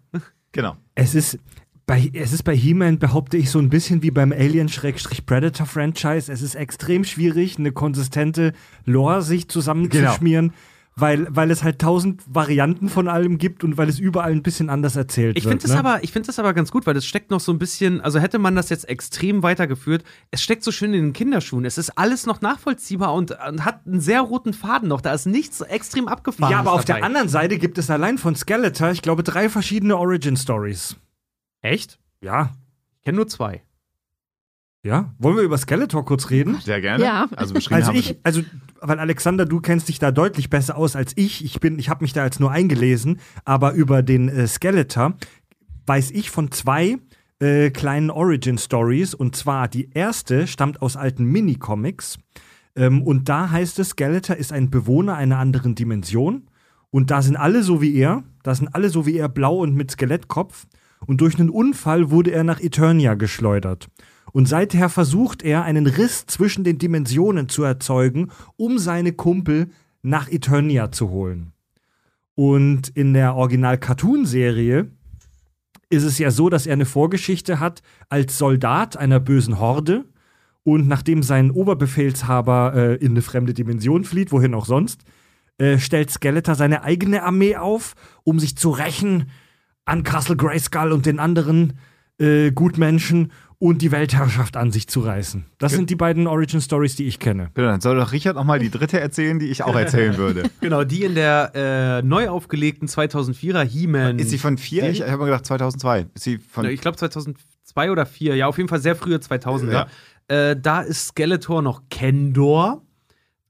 Genau. 0.52 0.76
Es 0.94 1.14
ist 1.14 1.38
bei, 1.86 2.10
es 2.14 2.32
ist 2.32 2.44
bei 2.44 2.56
He-Man, 2.56 2.98
behaupte 2.98 3.36
ich, 3.36 3.50
so 3.50 3.58
ein 3.58 3.68
bisschen 3.68 4.02
wie 4.02 4.10
beim 4.10 4.32
Alien-Predator-Franchise. 4.32 6.32
Es 6.32 6.42
ist 6.42 6.54
extrem 6.54 7.04
schwierig, 7.04 7.58
eine 7.58 7.72
konsistente 7.72 8.52
Lore 8.84 9.22
sich 9.22 9.48
zusammenzuschmieren, 9.48 10.52
weil, 10.96 11.26
weil 11.34 11.50
es 11.50 11.64
halt 11.64 11.80
tausend 11.80 12.22
Varianten 12.26 12.88
von 12.88 13.08
allem 13.08 13.38
gibt 13.38 13.64
und 13.64 13.76
weil 13.76 13.88
es 13.88 13.98
überall 13.98 14.30
ein 14.30 14.42
bisschen 14.42 14.70
anders 14.70 14.94
erzählt 14.94 15.36
Ich 15.36 15.44
wird. 15.44 15.52
finde 15.54 15.62
das, 15.62 15.72
ne? 15.72 15.78
aber, 15.78 16.04
ich 16.04 16.12
find 16.12 16.28
das 16.28 16.38
aber 16.38 16.54
ganz 16.54 16.70
gut, 16.70 16.86
weil 16.86 16.94
das 16.94 17.04
steckt 17.04 17.30
noch 17.30 17.40
so 17.40 17.52
ein 17.52 17.58
bisschen, 17.58 18.00
also 18.00 18.20
hätte 18.20 18.38
man 18.38 18.54
das 18.54 18.68
jetzt 18.68 18.88
extrem 18.88 19.42
weitergeführt, 19.42 20.04
es 20.30 20.42
steckt 20.42 20.62
so 20.62 20.70
schön 20.70 20.94
in 20.94 21.02
den 21.02 21.12
Kinderschuhen. 21.12 21.64
Es 21.64 21.78
ist 21.78 21.98
alles 21.98 22.26
noch 22.26 22.40
nachvollziehbar 22.40 23.12
und, 23.14 23.32
und 23.48 23.64
hat 23.64 23.86
einen 23.86 24.00
sehr 24.00 24.20
roten 24.20 24.52
Faden 24.52 24.88
noch. 24.88 25.00
Da 25.00 25.12
ist 25.12 25.26
nichts 25.26 25.60
extrem 25.62 26.06
abgefahren. 26.06 26.52
Ja, 26.52 26.60
aber 26.60 26.72
auf 26.72 26.84
der 26.84 27.02
anderen 27.02 27.28
Seite 27.28 27.58
gibt 27.58 27.78
es 27.78 27.90
allein 27.90 28.18
von 28.18 28.36
Skeletor, 28.36 28.90
ich 28.90 29.02
glaube, 29.02 29.22
drei 29.24 29.48
verschiedene 29.48 29.96
Origin-Stories. 29.96 30.96
Echt? 31.60 31.98
Ja. 32.20 32.52
Ich 32.98 33.04
kenne 33.04 33.16
nur 33.16 33.26
zwei. 33.28 33.62
Ja. 34.84 35.14
Wollen 35.18 35.36
wir 35.36 35.42
über 35.42 35.56
Skeletor 35.56 36.04
kurz 36.04 36.28
reden? 36.28 36.58
Sehr 36.60 36.82
gerne. 36.82 37.02
Ja. 37.02 37.26
Also 37.34 37.54
beschrieben 37.54 37.76
Also 37.76 37.92
ich, 37.92 38.18
also, 38.22 38.42
weil 38.80 38.98
Alexander, 38.98 39.46
du 39.46 39.60
kennst 39.60 39.88
dich 39.88 39.98
da 39.98 40.10
deutlich 40.10 40.50
besser 40.50 40.76
aus 40.76 40.94
als 40.94 41.14
ich. 41.16 41.42
Ich 41.42 41.58
bin, 41.58 41.78
ich 41.78 41.88
habe 41.88 42.04
mich 42.04 42.12
da 42.12 42.24
jetzt 42.24 42.38
nur 42.38 42.50
eingelesen, 42.50 43.18
aber 43.46 43.72
über 43.72 44.02
den 44.02 44.28
äh, 44.28 44.46
Skeletor 44.46 45.14
weiß 45.86 46.10
ich 46.10 46.30
von 46.30 46.52
zwei 46.52 46.98
äh, 47.40 47.70
kleinen 47.70 48.10
Origin 48.10 48.58
Stories. 48.58 49.14
Und 49.14 49.34
zwar 49.36 49.68
die 49.68 49.88
erste 49.94 50.46
stammt 50.46 50.82
aus 50.82 50.96
alten 50.96 51.24
Minicomics. 51.24 52.18
Ähm, 52.76 53.02
und 53.02 53.30
da 53.30 53.50
heißt 53.50 53.78
es, 53.78 53.90
Skeletor 53.90 54.36
ist 54.36 54.52
ein 54.52 54.68
Bewohner 54.68 55.14
einer 55.14 55.38
anderen 55.38 55.74
Dimension. 55.74 56.50
Und 56.90 57.10
da 57.10 57.22
sind 57.22 57.36
alle 57.36 57.62
so 57.62 57.80
wie 57.80 57.94
er. 57.96 58.22
Da 58.42 58.54
sind 58.54 58.74
alle 58.74 58.90
so 58.90 59.06
wie 59.06 59.16
er 59.16 59.30
blau 59.30 59.60
und 59.60 59.74
mit 59.74 59.90
Skelettkopf. 59.90 60.66
Und 61.06 61.22
durch 61.22 61.40
einen 61.40 61.48
Unfall 61.48 62.10
wurde 62.10 62.32
er 62.32 62.44
nach 62.44 62.60
Eternia 62.60 63.14
geschleudert. 63.14 63.88
Und 64.34 64.48
seither 64.48 64.88
versucht 64.88 65.44
er, 65.44 65.62
einen 65.62 65.86
Riss 65.86 66.26
zwischen 66.26 66.64
den 66.64 66.76
Dimensionen 66.76 67.48
zu 67.48 67.62
erzeugen, 67.62 68.32
um 68.56 68.78
seine 68.78 69.12
Kumpel 69.12 69.68
nach 70.02 70.28
Eternia 70.28 70.90
zu 70.90 71.10
holen. 71.10 71.52
Und 72.34 72.88
in 72.88 73.14
der 73.14 73.36
Original-Cartoon-Serie 73.36 74.90
ist 75.88 76.02
es 76.02 76.18
ja 76.18 76.32
so, 76.32 76.50
dass 76.50 76.66
er 76.66 76.72
eine 76.72 76.84
Vorgeschichte 76.84 77.60
hat 77.60 77.82
als 78.08 78.36
Soldat 78.36 78.96
einer 78.96 79.20
bösen 79.20 79.60
Horde. 79.60 80.04
Und 80.64 80.88
nachdem 80.88 81.22
sein 81.22 81.52
Oberbefehlshaber 81.52 82.72
äh, 82.74 82.94
in 82.96 83.12
eine 83.12 83.22
fremde 83.22 83.54
Dimension 83.54 84.02
flieht, 84.02 84.32
wohin 84.32 84.54
auch 84.54 84.66
sonst, 84.66 85.04
äh, 85.58 85.78
stellt 85.78 86.10
Skeletor 86.10 86.56
seine 86.56 86.82
eigene 86.82 87.22
Armee 87.22 87.54
auf, 87.54 87.94
um 88.24 88.40
sich 88.40 88.56
zu 88.56 88.70
rächen 88.70 89.30
an 89.84 90.02
Castle 90.02 90.34
Grayskull 90.34 90.90
und 90.90 91.06
den 91.06 91.20
anderen 91.20 91.74
äh, 92.18 92.52
Gutmenschen 92.52 93.32
und 93.58 93.82
die 93.82 93.92
Weltherrschaft 93.92 94.56
an 94.56 94.72
sich 94.72 94.88
zu 94.88 95.00
reißen. 95.00 95.46
Das 95.58 95.72
sind 95.72 95.90
die 95.90 95.96
beiden 95.96 96.26
Origin 96.26 96.60
Stories, 96.60 96.96
die 96.96 97.04
ich 97.04 97.18
kenne. 97.18 97.50
Genau, 97.54 97.68
dann 97.68 97.80
soll 97.80 97.96
doch 97.96 98.12
Richard 98.12 98.36
noch 98.36 98.44
mal 98.44 98.58
die 98.58 98.70
dritte 98.70 99.00
erzählen, 99.00 99.38
die 99.38 99.46
ich 99.46 99.62
auch 99.62 99.76
erzählen 99.76 100.16
würde. 100.16 100.44
Genau, 100.60 100.84
die 100.84 101.02
in 101.04 101.14
der 101.14 101.52
äh, 101.54 102.02
neu 102.02 102.28
aufgelegten 102.28 102.88
2004er 102.88 103.62
He-Man. 103.62 104.18
Ist 104.18 104.30
sie 104.30 104.38
von 104.38 104.56
vier? 104.56 104.88
Ich, 104.88 105.00
ich 105.00 105.06
habe 105.06 105.18
mal 105.18 105.26
gedacht 105.26 105.44
2002. 105.44 106.06
Ist 106.14 106.24
sie 106.24 106.38
von 106.38 106.64
ich 106.66 106.80
glaube 106.80 106.96
2002 106.96 107.90
oder 107.90 108.06
4, 108.06 108.36
ja, 108.36 108.46
auf 108.46 108.56
jeden 108.56 108.68
Fall 108.68 108.80
sehr 108.80 108.96
frühe 108.96 109.16
2000er. 109.16 109.72
Ja. 109.72 109.86
Äh, 110.28 110.56
da 110.58 110.80
ist 110.80 111.08
Skeletor 111.08 111.60
noch 111.60 111.82
Kendor, 111.90 112.82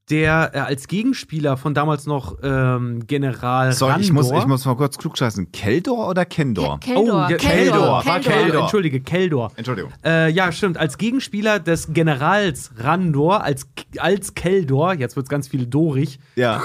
der 0.09 0.51
äh, 0.53 0.59
als 0.59 0.87
Gegenspieler 0.87 1.57
von 1.57 1.73
damals 1.73 2.05
noch 2.05 2.37
ähm, 2.43 3.07
General 3.07 3.71
Sorry, 3.71 3.93
Randor. 3.93 4.05
ich 4.05 4.13
muss, 4.13 4.31
ich 4.31 4.45
muss 4.45 4.65
mal 4.65 4.75
kurz 4.75 4.97
klugscheißen. 4.97 5.51
Keldor 5.51 6.07
oder 6.09 6.25
Kendor? 6.25 6.79
Ke- 6.79 6.93
Keldor. 6.93 7.25
Oh, 7.27 7.31
ja, 7.31 7.37
Keldor, 7.37 8.05
war 8.05 8.19
Keldor. 8.19 8.61
Entschuldige, 8.61 9.01
Keldor. 9.01 9.51
Entschuldigung. 9.55 9.91
Äh, 10.05 10.29
ja, 10.31 10.51
stimmt. 10.51 10.77
Als 10.77 10.97
Gegenspieler 10.99 11.59
des 11.59 11.91
Generals 11.93 12.71
Randor, 12.77 13.43
als, 13.43 13.67
als 13.97 14.35
Keldor, 14.35 14.93
jetzt 14.93 15.15
wird 15.15 15.25
es 15.25 15.29
ganz 15.29 15.47
viel 15.47 15.65
dorig, 15.65 16.19
Ja. 16.35 16.57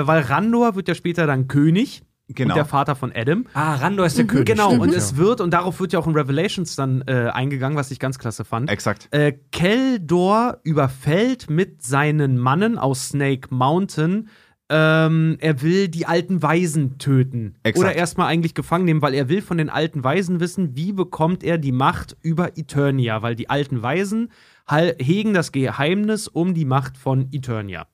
äh, 0.00 0.06
weil 0.06 0.22
Randor 0.22 0.74
wird 0.76 0.88
ja 0.88 0.94
später 0.94 1.26
dann 1.26 1.48
König 1.48 2.02
Genau. 2.28 2.54
und 2.54 2.56
der 2.56 2.64
Vater 2.64 2.96
von 2.96 3.12
Adam. 3.14 3.46
Ah, 3.54 3.76
Randor 3.76 4.06
ist 4.06 4.18
der 4.18 4.26
König. 4.26 4.46
Genau, 4.46 4.68
stimmt, 4.68 4.82
und 4.82 4.90
ja. 4.90 4.98
es 4.98 5.16
wird, 5.16 5.40
und 5.40 5.52
darauf 5.52 5.78
wird 5.78 5.92
ja 5.92 5.98
auch 6.00 6.08
in 6.08 6.14
Revelations 6.14 6.74
dann 6.74 7.04
äh, 7.06 7.30
eingegangen, 7.32 7.78
was 7.78 7.90
ich 7.90 8.00
ganz 8.00 8.18
klasse 8.18 8.44
fand. 8.44 8.68
Exakt. 8.68 9.08
Äh, 9.12 9.32
Keldor 9.52 10.58
überfällt 10.64 11.48
mit 11.48 11.82
seinen 11.82 12.38
Mannen 12.38 12.78
aus 12.78 13.10
Snake 13.10 13.54
Mountain. 13.54 14.28
Ähm, 14.68 15.36
er 15.38 15.62
will 15.62 15.86
die 15.86 16.06
alten 16.06 16.42
Weisen 16.42 16.98
töten. 16.98 17.54
Exakt. 17.62 17.86
Oder 17.86 17.94
erstmal 17.94 18.26
eigentlich 18.26 18.54
gefangen 18.54 18.84
nehmen, 18.84 19.02
weil 19.02 19.14
er 19.14 19.28
will 19.28 19.40
von 19.40 19.58
den 19.58 19.70
alten 19.70 20.02
Weisen 20.02 20.40
wissen, 20.40 20.74
wie 20.74 20.92
bekommt 20.92 21.44
er 21.44 21.58
die 21.58 21.70
Macht 21.70 22.16
über 22.22 22.58
Eternia. 22.58 23.22
Weil 23.22 23.36
die 23.36 23.48
alten 23.48 23.82
Weisen 23.82 24.32
hegen 24.68 25.32
das 25.32 25.52
Geheimnis 25.52 26.26
um 26.26 26.54
die 26.54 26.64
Macht 26.64 26.98
von 26.98 27.28
Eternia. 27.30 27.86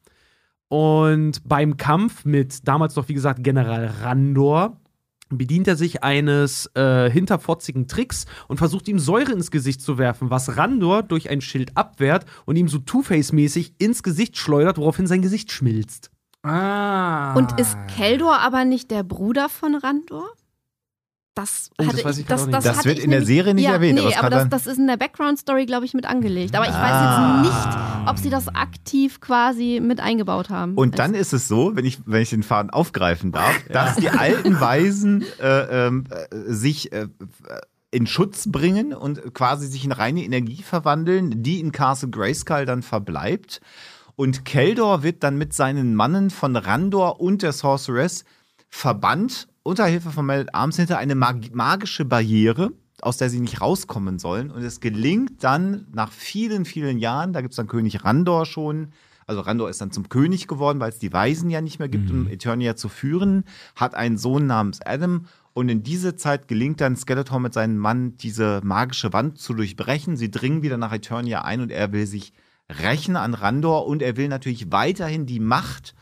Und 0.73 1.47
beim 1.47 1.77
Kampf 1.77 2.25
mit 2.25 2.67
damals 2.67 2.97
noch, 2.97 3.07
wie 3.11 3.13
gesagt, 3.13 3.45
General 3.45 3.93
Randor 4.01 4.81
bedient 5.29 5.69
er 5.69 5.77
sich 5.77 6.03
eines 6.03 6.65
äh, 6.75 7.11
hinterfotzigen 7.11 7.89
Tricks 7.89 8.25
und 8.49 8.57
versucht 8.57 8.89
ihm 8.89 8.99
Säure 8.99 9.33
ins 9.33 9.51
Gesicht 9.51 9.83
zu 9.83 9.99
werfen, 9.99 10.31
was 10.31 10.57
Randor 10.57 11.03
durch 11.03 11.29
ein 11.29 11.43
Schild 11.43 11.77
abwehrt 11.77 12.25
und 12.47 12.57
ihm 12.57 12.69
so 12.69 12.79
Two-Face-mäßig 12.79 13.75
ins 13.77 14.03
Gesicht 14.03 14.39
schleudert, 14.39 14.79
woraufhin 14.79 15.07
sein 15.07 15.21
Gesicht 15.21 15.53
schmilzt. 15.53 16.11
Ah. 16.43 17.35
Und 17.35 17.61
ist 17.61 17.77
Keldor 17.95 18.39
aber 18.39 18.65
nicht 18.65 18.91
der 18.91 19.03
Bruder 19.03 19.51
von 19.51 19.75
Randor? 19.75 20.25
Das, 21.35 21.71
Oh, 21.79 21.85
das 21.85 21.87
hatte 21.95 22.05
weiß 22.05 22.19
ich 22.19 22.29
nicht. 22.29 22.31
Das 22.53 22.77
hatte 22.77 22.85
wird 22.89 22.99
ich 22.99 23.05
in 23.05 23.11
der 23.11 23.21
nämlich- 23.21 23.27
Serie 23.37 23.55
nicht 23.55 23.65
ja, 23.65 23.73
erwähnt, 23.73 23.99
aber 23.99 24.09
Nee, 24.11 24.15
aber 24.17 24.29
kann 24.29 24.51
das, 24.51 24.65
das 24.65 24.73
ist 24.73 24.79
in 24.79 24.87
der 24.87 24.99
Background-Story, 24.99 25.65
glaube 25.65 25.87
ich, 25.87 25.95
mit 25.95 26.05
angelegt. 26.05 26.55
Aber 26.55 26.67
ich 26.67 26.75
Ah. 26.75 27.43
weiß 27.43 27.47
jetzt 27.47 27.55
nicht, 27.55 28.09
ob 28.11 28.19
sie 28.19 28.29
das 28.29 28.49
aktiv 28.55 29.21
quasi 29.21 29.81
mit 29.83 29.99
eingebaut 30.01 30.51
haben. 30.51 30.75
Und 30.75 30.99
dann 30.99 31.15
ist 31.15 31.33
es 31.33 31.49
so, 31.49 31.75
wenn 31.75 31.87
ich, 31.87 32.01
wenn 32.05 32.21
ich 32.21 32.29
den 32.31 32.43
Faden 32.43 32.71
aufgreifen 32.71 33.33
darf, 33.33 33.55
dass 33.71 33.97
die 33.97 34.11
alten 34.11 34.61
Weisen 34.61 35.25
äh, 35.41 35.87
ähm, 35.87 36.05
äh, 36.11 36.53
sich 36.53 36.93
äh, 36.93 37.09
in 37.91 38.07
Schutz 38.07 38.51
bringen 38.53 38.93
und 38.93 39.33
quasi 39.35 39.69
sich 39.69 39.85
in 39.87 39.93
reine 39.93 40.23
Energie 40.25 40.63
verwandeln, 40.63 41.43
die 41.43 41.61
in 41.61 41.73
Castle 41.73 42.11
Grayskull 42.11 42.67
dann 42.67 42.83
verbleibt. 42.83 43.61
Und 44.17 44.45
Keldor 44.45 45.03
wird 45.03 45.23
dann 45.23 45.39
mit 45.39 45.55
seinen 45.55 45.95
Mannen 45.95 46.29
von 46.29 46.57
Randor 46.57 47.21
und 47.23 47.41
der 47.41 47.53
Sorceress 47.53 48.25
verbannt, 48.69 49.49
unter 49.63 49.87
Hilfe 49.87 50.11
von 50.11 50.29
at 50.31 50.55
Arms 50.55 50.77
hinter 50.77 50.99
eine 50.99 51.15
mag 51.15 51.55
magische 51.55 52.05
Barriere, 52.05 52.73
aus 53.01 53.17
der 53.17 53.31
sie 53.31 53.41
nicht 53.41 53.61
rauskommen 53.61 54.19
sollen. 54.19 54.51
Und 54.51 54.63
es 54.63 54.81
gelingt 54.81 55.45
dann 55.45 55.87
nach 55.93 56.13
vielen, 56.13 56.65
vielen 56.65 56.99
Jahren, 56.99 57.33
da 57.33 57.41
gibt 57.41 57.53
es 57.53 57.57
dann 57.57 57.69
König 57.69 58.05
Randor 58.05 58.47
schon, 58.47 58.93
also 59.27 59.41
Randor 59.41 59.71
ist 59.71 59.81
dann 59.81 59.93
zum 59.93 60.09
König 60.09 60.49
geworden, 60.49 60.81
weil 60.81 60.91
es 60.91 60.99
die 60.99 61.13
Weisen 61.13 61.49
ja 61.51 61.61
nicht 61.61 61.79
mehr 61.79 61.89
gibt, 61.89 62.11
um 62.11 62.29
Eternia 62.29 62.77
zu 62.77 62.89
führen, 62.89 63.45
hat 63.77 63.95
einen 63.95 64.19
Sohn 64.19 64.47
namens 64.47 64.81
Adam. 64.83 65.27
Und 65.55 65.69
in 65.69 65.83
diese 65.83 66.17
Zeit 66.17 66.49
gelingt 66.49 66.81
dann 66.81 66.97
Skeletor 66.97 67.39
mit 67.39 67.53
seinem 67.53 67.77
Mann, 67.77 68.17
diese 68.17 68.61
magische 68.65 69.13
Wand 69.13 69.39
zu 69.39 69.55
durchbrechen. 69.55 70.17
Sie 70.17 70.31
dringen 70.31 70.63
wieder 70.63 70.77
nach 70.77 70.93
Eternia 70.93 71.43
ein 71.43 71.61
und 71.61 71.71
er 71.71 71.93
will 71.93 72.07
sich 72.07 72.33
rächen 72.71 73.17
an 73.17 73.35
Randor 73.35 73.87
und 73.87 74.03
er 74.03 74.17
will 74.17 74.29
natürlich 74.29 74.73
weiterhin 74.73 75.27
die 75.27 75.41
Macht 75.41 75.95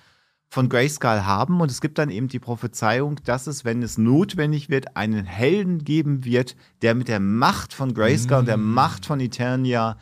von 0.51 0.69
Grayskull 0.69 1.23
haben. 1.23 1.61
Und 1.61 1.71
es 1.71 1.81
gibt 1.81 1.97
dann 1.99 2.11
eben 2.11 2.29
die 2.29 2.41
Prophezeiung, 2.41 3.17
dass 3.25 3.47
es, 3.47 3.65
wenn 3.65 3.83
es 3.83 3.97
notwendig 3.97 4.69
wird, 4.69 4.97
einen 4.97 5.25
Helden 5.25 5.85
geben 5.85 6.25
wird, 6.25 6.57
der 6.83 6.95
mit 6.95 7.09
der 7.09 7.21
Macht 7.21 7.73
von 7.73 7.95
Grayskull 7.95 8.39
und 8.39 8.49
der 8.49 8.57
Macht 8.57 9.07
von 9.07 9.21
Eternia 9.21 9.97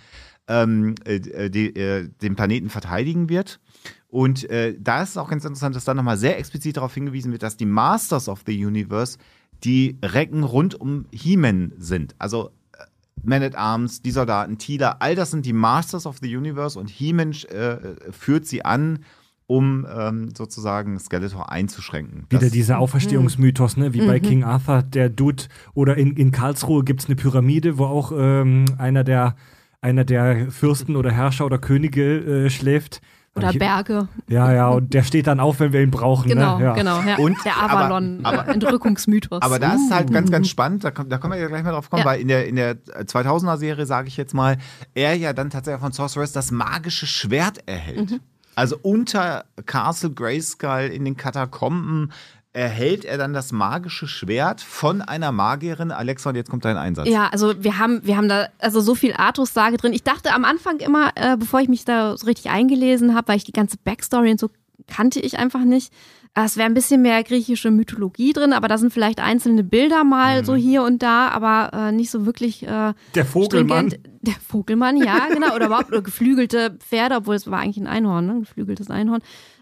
ähm, 0.49 0.95
äh, 1.05 1.17
äh, 1.17 1.51
die, 1.51 1.77
äh, 1.77 2.09
den 2.23 2.35
Planeten 2.35 2.71
verteidigen 2.71 3.29
wird. 3.29 3.61
Und 4.09 4.49
äh, 4.49 4.75
da 4.81 5.03
ist 5.03 5.11
es 5.11 5.17
auch 5.19 5.29
ganz 5.29 5.45
interessant, 5.45 5.77
dass 5.77 5.85
da 5.85 5.93
nochmal 5.93 6.17
sehr 6.17 6.39
explizit 6.39 6.79
darauf 6.79 6.95
hingewiesen 6.95 7.31
wird, 7.31 7.43
dass 7.43 7.59
die 7.59 7.67
Masters 7.67 8.31
of 8.31 8.43
the 8.47 8.65
Universe 8.65 9.19
die 9.65 9.99
Recken 10.03 10.45
rund 10.45 10.75
um 10.81 11.05
He-Man 11.13 11.73
sind. 11.77 12.15
Also 12.19 12.53
äh, 12.73 12.85
Man 13.23 13.43
at 13.43 13.55
Arms, 13.55 14.01
die 14.01 14.13
Soldaten, 14.13 14.57
Tila, 14.57 14.97
all 15.01 15.15
das 15.15 15.31
sind 15.31 15.45
die 15.45 15.53
Masters 15.53 16.07
of 16.07 16.17
the 16.23 16.35
Universe 16.35 16.79
und 16.79 16.89
He-Man 16.89 17.33
äh, 17.51 17.77
führt 18.13 18.47
sie 18.47 18.65
an, 18.65 19.01
um 19.49 19.87
ähm, 19.93 20.29
sozusagen 20.37 20.99
Skeletor 21.01 21.51
einzuschränken. 21.51 22.27
Wieder 22.29 22.43
Das- 22.43 22.53
dieser 22.53 22.79
Auferstehungsmythos, 22.79 23.79
ne? 23.79 23.95
wie 23.95 24.07
bei 24.07 24.21
King 24.21 24.45
Arthur, 24.45 24.83
der 24.83 25.09
Dude. 25.09 25.45
Oder 25.75 25.97
in, 25.97 26.13
in 26.17 26.31
Karlsruhe 26.33 26.85
gibt 26.85 27.01
es 27.01 27.07
eine 27.07 27.17
Pyramide, 27.17 27.79
wo 27.79 27.87
auch 27.87 28.13
ähm, 28.15 28.67
einer, 28.77 29.05
der, 29.05 29.37
einer 29.81 30.05
der 30.05 30.51
Fürsten 30.51 30.97
oder 30.97 31.11
Herrscher 31.11 31.47
oder 31.47 31.59
Könige 31.59 32.45
äh, 32.45 32.51
schläft. 32.51 33.01
Oder 33.35 33.53
Berge. 33.55 34.09
Ja, 34.29 34.53
ja, 34.53 34.69
und 34.69 34.93
der 34.93 35.03
steht 35.05 35.29
dann 35.29 35.39
auf, 35.41 35.61
wenn 35.61 35.73
wir 35.73 35.81
ihn 35.81 35.93
brauchen. 35.93 36.29
Genau, 36.29 36.59
ne? 36.59 36.65
ja. 36.65 36.75
genau. 36.75 37.01
Ja. 37.03 37.17
Und- 37.17 37.37
der 37.45 37.57
aber- 37.57 37.73
Avalon, 37.85 38.21
aber- 38.25 38.49
Entrückungsmythos. 38.49 39.41
Aber 39.41 39.59
da 39.59 39.75
ist 39.77 39.87
es 39.87 39.91
halt 39.95 40.13
ganz, 40.13 40.31
ganz 40.31 40.49
spannend, 40.49 40.85
da, 40.85 40.91
kommt- 40.91 41.11
da 41.11 41.17
können 41.17 41.33
wir 41.33 41.41
ja 41.41 41.47
gleich 41.49 41.63
mal 41.65 41.71
drauf 41.73 41.89
kommen, 41.89 42.01
Ja. 42.03 42.07
weil 42.07 42.21
in 42.21 42.29
der, 42.29 42.47
in 42.49 42.57
der 42.57 42.77
2000er-Serie, 42.85 43.87
sage 43.87 44.09
ich 44.09 44.17
jetzt 44.19 44.35
mal, 44.35 44.59
er 44.95 45.15
ja 45.15 45.33
dann 45.33 45.49
tatsächlich 45.51 45.81
von 45.81 45.93
Sorceress 45.93 46.33
das 46.33 46.51
magische 46.51 47.07
Schwert 47.07 47.61
erhält. 47.67 48.21
Also 48.59 48.77
unter 48.83 49.45
Castle 49.67 50.11
Grayskull 50.11 50.91
in 50.93 51.05
den 51.05 51.17
Katakomben 51.17 52.11
erhält 52.53 53.05
er 53.05 53.17
dann 53.17 53.33
das 53.33 53.53
magische 53.53 54.09
Schwert 54.09 54.61
von 54.61 55.01
einer 55.01 55.31
Magierin. 55.31 55.93
Alexa, 55.93 56.31
und 56.31 56.35
jetzt 56.35 56.51
kommt 56.51 56.65
dein 56.65 56.77
Einsatz. 56.77 57.07
Ja, 57.07 57.29
also 57.29 57.63
wir 57.63 57.79
haben, 57.79 58.01
wir 58.05 58.17
haben 58.17 58.29
da 58.29 58.49
also 58.59 58.81
so 58.81 58.97
viel 58.97 59.13
Artus-Sage 59.13 59.77
drin. 59.77 59.93
Ich 59.93 60.03
dachte 60.03 60.33
am 60.33 60.45
Anfang 60.45 60.81
immer, 60.81 61.13
äh, 61.15 61.37
bevor 61.37 61.61
ich 61.61 61.69
mich 61.69 61.85
da 61.85 62.17
so 62.17 62.27
richtig 62.27 62.51
eingelesen 62.51 63.15
habe, 63.15 63.29
weil 63.29 63.37
ich 63.37 63.45
die 63.45 63.53
ganze 63.53 63.77
Backstory 63.77 64.33
und 64.33 64.41
so 64.41 64.51
kannte 64.89 65.21
ich 65.21 65.39
einfach 65.39 65.63
nicht. 65.63 65.93
Äh, 66.39 66.45
Es 66.45 66.57
wäre 66.57 66.67
ein 66.67 66.75
bisschen 66.75 67.03
mehr 67.03 67.23
griechische 67.25 67.71
Mythologie 67.71 68.33
drin, 68.33 68.53
aber 68.53 68.69
da 68.69 68.79
sind 68.79 68.93
vielleicht 68.93 69.21
einzelne 69.21 69.65
Bilder 69.65 70.05
mal 70.05 70.45
so 70.45 70.55
hier 70.55 70.83
und 70.83 71.03
da, 71.03 71.29
aber 71.29 71.71
äh, 71.73 71.93
nicht 71.93 72.11
so 72.11 72.27
wirklich 72.27 72.63
äh, 72.67 72.93
Der 73.15 73.25
Vogelmann. 73.25 73.89
stringent. 73.91 74.09
Der 74.23 74.35
Vogelmann, 74.47 74.97
ja, 74.97 75.27
genau. 75.33 75.55
Oder 75.55 75.67
überhaupt 75.67 75.89
oder 75.89 76.03
geflügelte 76.03 76.77
Pferde, 76.81 77.17
obwohl 77.17 77.35
es 77.37 77.51
war 77.51 77.61
eigentlich 77.61 77.79
ein 77.79 77.87
Einhorn, 77.87 78.27
ne? 78.27 78.33
Ein 78.33 78.41
geflügeltes 78.41 78.91
Einhorn. 78.91 79.21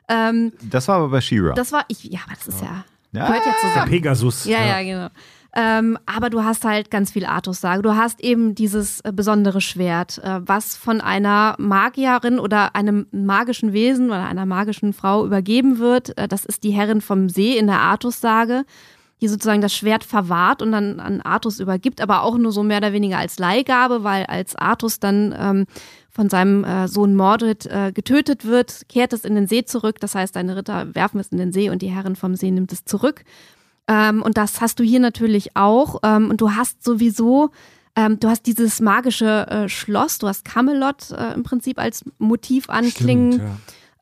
Ähm, 0.08 0.52
Das 0.62 0.88
war 0.88 0.96
aber 0.96 1.08
bei 1.08 1.20
She-Ra. 1.20 1.54
das 1.54 1.72
war, 1.72 1.84
ich, 1.88 2.04
ja, 2.04 2.20
aber 2.26 2.34
das 2.36 2.46
ist 2.48 2.60
ja, 2.60 2.84
Ja. 3.12 3.26
gehört 3.26 3.46
ja 3.46 3.52
Der 3.52 3.70
zusammen. 3.70 3.90
Pegasus. 3.90 4.44
Ja, 4.44 4.64
ja, 4.64 4.82
genau. 4.82 5.08
Ähm, 5.58 5.96
aber 6.04 6.28
du 6.28 6.44
hast 6.44 6.66
halt 6.66 6.90
ganz 6.90 7.10
viel 7.12 7.24
Artus-Sage. 7.24 7.80
Du 7.80 7.96
hast 7.96 8.20
eben 8.20 8.54
dieses 8.54 9.00
äh, 9.00 9.10
besondere 9.10 9.62
Schwert, 9.62 10.18
äh, 10.18 10.40
was 10.46 10.76
von 10.76 11.00
einer 11.00 11.54
Magierin 11.58 12.38
oder 12.38 12.76
einem 12.76 13.06
magischen 13.10 13.72
Wesen 13.72 14.08
oder 14.08 14.26
einer 14.26 14.44
magischen 14.44 14.92
Frau 14.92 15.24
übergeben 15.24 15.78
wird. 15.78 16.16
Äh, 16.18 16.28
das 16.28 16.44
ist 16.44 16.62
die 16.62 16.72
Herrin 16.72 17.00
vom 17.00 17.30
See 17.30 17.56
in 17.56 17.68
der 17.68 17.80
Artus-Sage, 17.80 18.66
die 19.22 19.28
sozusagen 19.28 19.62
das 19.62 19.74
Schwert 19.74 20.04
verwahrt 20.04 20.60
und 20.60 20.72
dann 20.72 21.00
an 21.00 21.22
Artus 21.22 21.58
übergibt, 21.58 22.02
aber 22.02 22.22
auch 22.22 22.36
nur 22.36 22.52
so 22.52 22.62
mehr 22.62 22.78
oder 22.78 22.92
weniger 22.92 23.16
als 23.16 23.38
Leihgabe, 23.38 24.04
weil 24.04 24.26
als 24.26 24.56
Artus 24.56 25.00
dann 25.00 25.34
ähm, 25.38 25.64
von 26.10 26.28
seinem 26.28 26.64
äh, 26.64 26.86
Sohn 26.86 27.14
Mordred 27.14 27.64
äh, 27.64 27.92
getötet 27.92 28.44
wird, 28.44 28.82
kehrt 28.90 29.14
es 29.14 29.24
in 29.24 29.34
den 29.34 29.46
See 29.46 29.64
zurück. 29.64 30.00
Das 30.00 30.14
heißt, 30.14 30.36
deine 30.36 30.54
Ritter 30.54 30.94
werfen 30.94 31.18
es 31.18 31.28
in 31.28 31.38
den 31.38 31.52
See 31.52 31.70
und 31.70 31.80
die 31.80 31.90
Herrin 31.90 32.14
vom 32.14 32.36
See 32.36 32.50
nimmt 32.50 32.72
es 32.72 32.84
zurück. 32.84 33.24
Ähm, 33.88 34.22
und 34.22 34.36
das 34.36 34.60
hast 34.60 34.78
du 34.78 34.84
hier 34.84 35.00
natürlich 35.00 35.56
auch. 35.56 36.00
Ähm, 36.02 36.30
und 36.30 36.40
du 36.40 36.52
hast 36.52 36.82
sowieso, 36.82 37.50
ähm, 37.94 38.18
du 38.18 38.28
hast 38.28 38.46
dieses 38.46 38.80
magische 38.80 39.46
äh, 39.48 39.68
Schloss, 39.68 40.18
du 40.18 40.28
hast 40.28 40.44
Camelot 40.44 41.10
äh, 41.10 41.34
im 41.34 41.42
Prinzip 41.42 41.78
als 41.78 42.04
Motiv 42.18 42.68
anklingen. 42.68 43.32
Stimmt, 43.32 43.50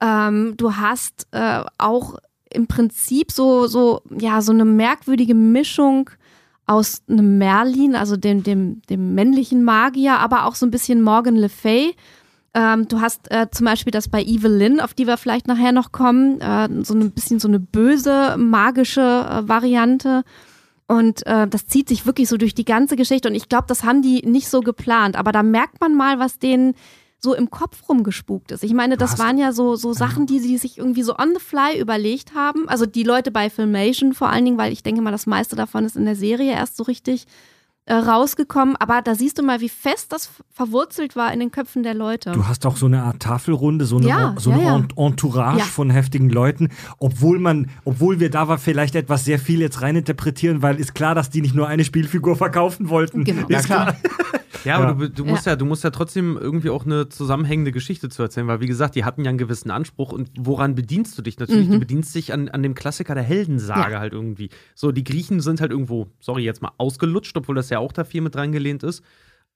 ja. 0.00 0.28
Ähm, 0.28 0.54
du 0.56 0.76
hast 0.76 1.26
äh, 1.32 1.62
auch 1.78 2.18
im 2.50 2.66
Prinzip 2.66 3.32
so, 3.32 3.66
so, 3.66 4.02
ja, 4.16 4.40
so 4.40 4.52
eine 4.52 4.64
merkwürdige 4.64 5.34
Mischung 5.34 6.10
aus 6.66 7.02
einem 7.08 7.36
Merlin, 7.38 7.94
also 7.94 8.16
dem, 8.16 8.42
dem, 8.42 8.80
dem 8.88 9.14
männlichen 9.14 9.64
Magier, 9.64 10.18
aber 10.18 10.46
auch 10.46 10.54
so 10.54 10.64
ein 10.64 10.70
bisschen 10.70 11.02
Morgan 11.02 11.36
Le 11.36 11.48
Fay. 11.48 11.94
Ähm, 12.54 12.86
du 12.86 13.00
hast 13.00 13.30
äh, 13.30 13.48
zum 13.50 13.66
Beispiel 13.66 13.90
das 13.90 14.08
bei 14.08 14.22
Evelyn, 14.22 14.80
auf 14.80 14.94
die 14.94 15.06
wir 15.06 15.16
vielleicht 15.16 15.48
nachher 15.48 15.72
noch 15.72 15.90
kommen, 15.90 16.40
äh, 16.40 16.68
so 16.84 16.94
ein 16.94 17.10
bisschen 17.10 17.40
so 17.40 17.48
eine 17.48 17.58
böse, 17.58 18.36
magische 18.38 19.00
äh, 19.00 19.48
Variante. 19.48 20.22
Und 20.86 21.26
äh, 21.26 21.48
das 21.48 21.66
zieht 21.66 21.88
sich 21.88 22.06
wirklich 22.06 22.28
so 22.28 22.36
durch 22.36 22.54
die 22.54 22.64
ganze 22.64 22.94
Geschichte. 22.94 23.28
Und 23.28 23.34
ich 23.34 23.48
glaube, 23.48 23.64
das 23.66 23.82
haben 23.82 24.02
die 24.02 24.22
nicht 24.22 24.48
so 24.48 24.60
geplant. 24.60 25.16
Aber 25.16 25.32
da 25.32 25.42
merkt 25.42 25.80
man 25.80 25.96
mal, 25.96 26.18
was 26.18 26.38
denen 26.38 26.74
so 27.18 27.34
im 27.34 27.50
Kopf 27.50 27.88
rumgespukt 27.88 28.52
ist. 28.52 28.62
Ich 28.62 28.74
meine, 28.74 28.96
das 28.96 29.18
waren 29.18 29.38
ja 29.38 29.52
so, 29.52 29.76
so 29.76 29.94
Sachen, 29.94 30.26
die 30.26 30.38
sie 30.38 30.58
sich 30.58 30.78
irgendwie 30.78 31.02
so 31.02 31.16
on 31.16 31.30
the 31.34 31.40
fly 31.40 31.80
überlegt 31.80 32.34
haben. 32.34 32.68
Also 32.68 32.84
die 32.86 33.02
Leute 33.02 33.30
bei 33.30 33.48
Filmation 33.48 34.12
vor 34.12 34.28
allen 34.28 34.44
Dingen, 34.44 34.58
weil 34.58 34.72
ich 34.72 34.82
denke 34.82 35.00
mal, 35.00 35.10
das 35.10 35.26
meiste 35.26 35.56
davon 35.56 35.86
ist 35.86 35.96
in 35.96 36.04
der 36.04 36.16
Serie 36.16 36.52
erst 36.52 36.76
so 36.76 36.82
richtig 36.84 37.26
äh, 37.86 37.94
rausgekommen. 37.94 38.76
Aber 38.76 39.02
da 39.02 39.14
siehst 39.14 39.38
du 39.38 39.42
mal, 39.42 39.60
wie 39.60 39.68
fest 39.68 40.12
das 40.12 40.30
verwurzelt 40.50 41.16
war 41.16 41.32
in 41.32 41.40
den 41.40 41.50
Köpfen 41.50 41.82
der 41.82 41.94
Leute. 41.94 42.32
Du 42.32 42.46
hast 42.46 42.64
auch 42.66 42.76
so 42.76 42.86
eine 42.86 43.02
Art 43.02 43.20
Tafelrunde, 43.20 43.84
so 43.84 43.96
eine, 43.98 44.06
Ja, 44.08 44.34
so 44.38 44.50
ja, 44.50 44.56
eine 44.56 44.64
ja. 44.64 44.76
Ent- 44.76 44.92
Entourage 44.96 45.58
Ja. 45.58 45.64
von 45.64 45.90
heftigen 45.90 46.30
Leuten, 46.30 46.70
obwohl 46.98 47.38
man, 47.38 47.70
obwohl 47.84 48.20
wir 48.20 48.30
da 48.30 48.48
war 48.48 48.58
vielleicht 48.58 48.94
etwas 48.94 49.24
sehr 49.24 49.38
viel 49.38 49.60
jetzt 49.60 49.82
reininterpretieren, 49.82 50.62
weil 50.62 50.76
ist 50.80 50.94
klar, 50.94 51.14
dass 51.14 51.30
die 51.30 51.40
nicht 51.42 51.54
nur 51.54 51.68
eine 51.68 51.84
Spielfigur 51.84 52.36
verkaufen 52.36 52.88
wollten. 52.88 53.24
Genau. 53.24 53.46
Ja, 53.48 53.58
Ist 53.58 53.66
klar. 53.66 53.96
Ja, 54.64 54.76
aber 54.76 54.86
Ja. 54.86 54.92
du, 54.94 55.10
du 55.10 55.24
musst 55.26 55.44
ja. 55.44 55.56
du 55.56 55.66
musst 55.66 55.84
ja 55.84 55.90
trotzdem 55.90 56.38
irgendwie 56.38 56.70
auch 56.70 56.86
eine 56.86 57.10
zusammenhängende 57.10 57.70
Geschichte 57.70 58.08
zu 58.08 58.22
erzählen, 58.22 58.46
weil 58.46 58.60
wie 58.60 58.66
gesagt, 58.66 58.94
die 58.94 59.04
hatten 59.04 59.22
ja 59.22 59.28
einen 59.28 59.36
gewissen 59.36 59.70
Anspruch 59.70 60.10
und 60.10 60.30
woran 60.38 60.74
bedienst 60.74 61.18
du 61.18 61.22
dich 61.22 61.38
natürlich? 61.38 61.68
Du 61.68 61.78
bedienst 61.78 62.14
dich 62.14 62.32
an, 62.32 62.48
an 62.48 62.62
dem 62.62 62.74
Klassiker 62.74 63.14
der 63.14 63.24
Heldensage 63.24 63.92
Ja. 63.92 63.98
halt 64.00 64.14
irgendwie. 64.14 64.48
So, 64.74 64.90
die 64.90 65.04
Griechen 65.04 65.40
sind 65.40 65.60
halt 65.60 65.70
irgendwo, 65.70 66.06
sorry, 66.18 66.44
jetzt 66.44 66.62
mal 66.62 66.72
ausgelutscht, 66.78 67.36
obwohl 67.36 67.56
das 67.56 67.68
ja 67.68 67.73
auch 67.78 67.92
da 67.92 68.04
viel 68.04 68.20
mit 68.20 68.36
reingelehnt 68.36 68.82
ist. 68.82 69.02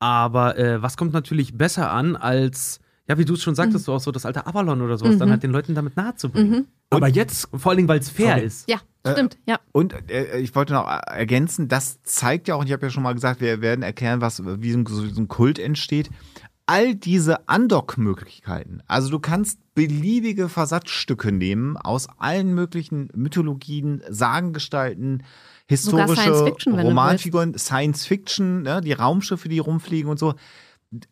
Aber 0.00 0.56
äh, 0.58 0.80
was 0.80 0.96
kommt 0.96 1.12
natürlich 1.12 1.56
besser 1.56 1.90
an 1.90 2.14
als, 2.16 2.80
ja, 3.08 3.18
wie 3.18 3.24
du 3.24 3.34
es 3.34 3.42
schon 3.42 3.54
sagtest, 3.54 3.84
so 3.84 3.94
auch 3.94 4.00
so 4.00 4.12
das 4.12 4.26
alte 4.26 4.46
Avalon 4.46 4.80
oder 4.82 4.96
sowas, 4.96 5.18
dann 5.18 5.30
halt 5.30 5.42
den 5.42 5.50
Leuten 5.50 5.74
damit 5.74 5.96
nahe 5.96 6.14
zu 6.14 6.28
bringen. 6.28 6.68
Aber 6.90 7.08
jetzt, 7.08 7.48
vor 7.52 7.70
allen 7.70 7.78
Dingen, 7.78 7.88
weil 7.88 7.98
es 7.98 8.08
fair 8.08 8.34
Sorry. 8.34 8.46
ist. 8.46 8.68
ja, 8.70 8.78
stimmt, 9.06 9.38
ja. 9.46 9.58
Und 9.72 9.94
äh, 10.10 10.38
ich 10.38 10.54
wollte 10.54 10.72
noch 10.74 10.86
ergänzen, 10.86 11.68
das 11.68 12.00
zeigt 12.02 12.48
ja 12.48 12.54
auch, 12.54 12.60
und 12.60 12.66
ich 12.66 12.72
habe 12.72 12.86
ja 12.86 12.90
schon 12.90 13.02
mal 13.02 13.12
gesagt, 13.14 13.40
wir 13.40 13.60
werden 13.60 13.82
erklären, 13.82 14.20
was, 14.20 14.42
wie 14.44 14.72
so 14.72 14.78
ein, 14.78 14.86
so 14.86 15.20
ein 15.20 15.28
Kult 15.28 15.58
entsteht. 15.58 16.10
all 16.66 16.94
diese 16.94 17.48
Andock-Möglichkeiten. 17.48 18.82
Also 18.86 19.10
du 19.10 19.18
kannst 19.18 19.58
beliebige 19.74 20.48
Versatzstücke 20.48 21.32
nehmen 21.32 21.76
aus 21.78 22.08
allen 22.18 22.54
möglichen 22.54 23.08
Mythologien, 23.14 24.02
Sagengestalten, 24.08 25.24
historische 25.68 26.20
Science 26.22 26.42
Fiction, 26.42 26.80
Romanfiguren, 26.80 27.58
Science 27.58 28.06
Fiction, 28.06 28.62
ne, 28.62 28.80
die 28.80 28.92
Raumschiffe, 28.92 29.48
die 29.48 29.58
rumfliegen 29.58 30.10
und 30.10 30.18
so. 30.18 30.34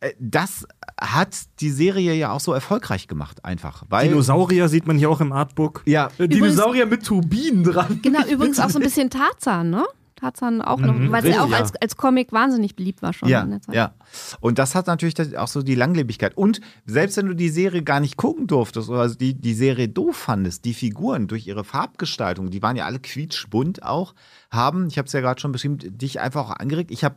Äh, 0.00 0.12
Das 0.18 0.66
hat 1.00 1.36
die 1.60 1.70
Serie 1.70 2.14
ja 2.14 2.32
auch 2.32 2.40
so 2.40 2.52
erfolgreich 2.52 3.08
gemacht, 3.08 3.44
einfach. 3.44 3.84
Weil, 3.90 4.08
Dinosaurier 4.08 4.68
sieht 4.68 4.86
man 4.86 4.96
hier 4.98 5.10
auch 5.10 5.20
im 5.20 5.32
Artbook. 5.32 5.82
ja, 5.86 6.08
Äh, 6.18 6.28
Dinosaurier 6.28 6.86
mit 6.86 7.04
Turbinen 7.04 7.62
dran. 7.62 8.00
Genau, 8.02 8.24
übrigens 8.30 8.58
auch 8.58 8.70
so 8.70 8.78
ein 8.78 8.82
bisschen 8.82 9.10
Tarzan, 9.10 9.70
ne? 9.70 9.84
Tarzan 10.16 10.60
auch 10.62 10.80
noch, 10.80 10.94
weil 11.12 11.24
es 11.24 11.34
ja 11.34 11.42
auch 11.42 11.44
richtig, 11.44 11.60
als, 11.60 11.76
als 11.76 11.96
Comic 11.96 12.32
wahnsinnig 12.32 12.74
beliebt 12.74 13.02
war 13.02 13.12
schon 13.12 13.28
Ja, 13.28 13.42
in 13.42 13.50
der 13.50 13.62
Zeit. 13.62 13.74
ja. 13.74 13.94
Und 14.40 14.58
das 14.58 14.74
hat 14.74 14.86
natürlich 14.86 15.38
auch 15.38 15.48
so 15.48 15.62
die 15.62 15.74
Langlebigkeit. 15.74 16.36
Und 16.36 16.60
selbst 16.86 17.16
wenn 17.16 17.26
du 17.26 17.34
die 17.34 17.48
Serie 17.48 17.82
gar 17.82 18.00
nicht 18.00 18.16
gucken 18.16 18.46
durftest 18.46 18.88
oder 18.88 19.08
die, 19.08 19.34
die 19.34 19.54
Serie 19.54 19.88
doof 19.88 20.16
fandest, 20.16 20.64
die 20.64 20.74
Figuren 20.74 21.28
durch 21.28 21.46
ihre 21.46 21.64
Farbgestaltung, 21.64 22.50
die 22.50 22.62
waren 22.62 22.76
ja 22.76 22.86
alle 22.86 22.98
quietschbunt 22.98 23.82
auch, 23.82 24.14
haben, 24.50 24.88
ich 24.88 24.98
habe 24.98 25.06
es 25.06 25.12
ja 25.12 25.20
gerade 25.20 25.40
schon 25.40 25.52
beschrieben, 25.52 25.78
dich 25.78 26.20
einfach 26.20 26.48
auch 26.48 26.56
angeregt. 26.56 26.90
Ich 26.90 27.04
habe 27.04 27.16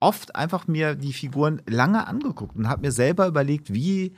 oft 0.00 0.36
einfach 0.36 0.66
mir 0.66 0.94
die 0.94 1.12
Figuren 1.12 1.62
lange 1.68 2.06
angeguckt 2.06 2.56
und 2.56 2.68
habe 2.68 2.82
mir 2.82 2.92
selber 2.92 3.26
überlegt, 3.26 3.72
wie 3.72 4.14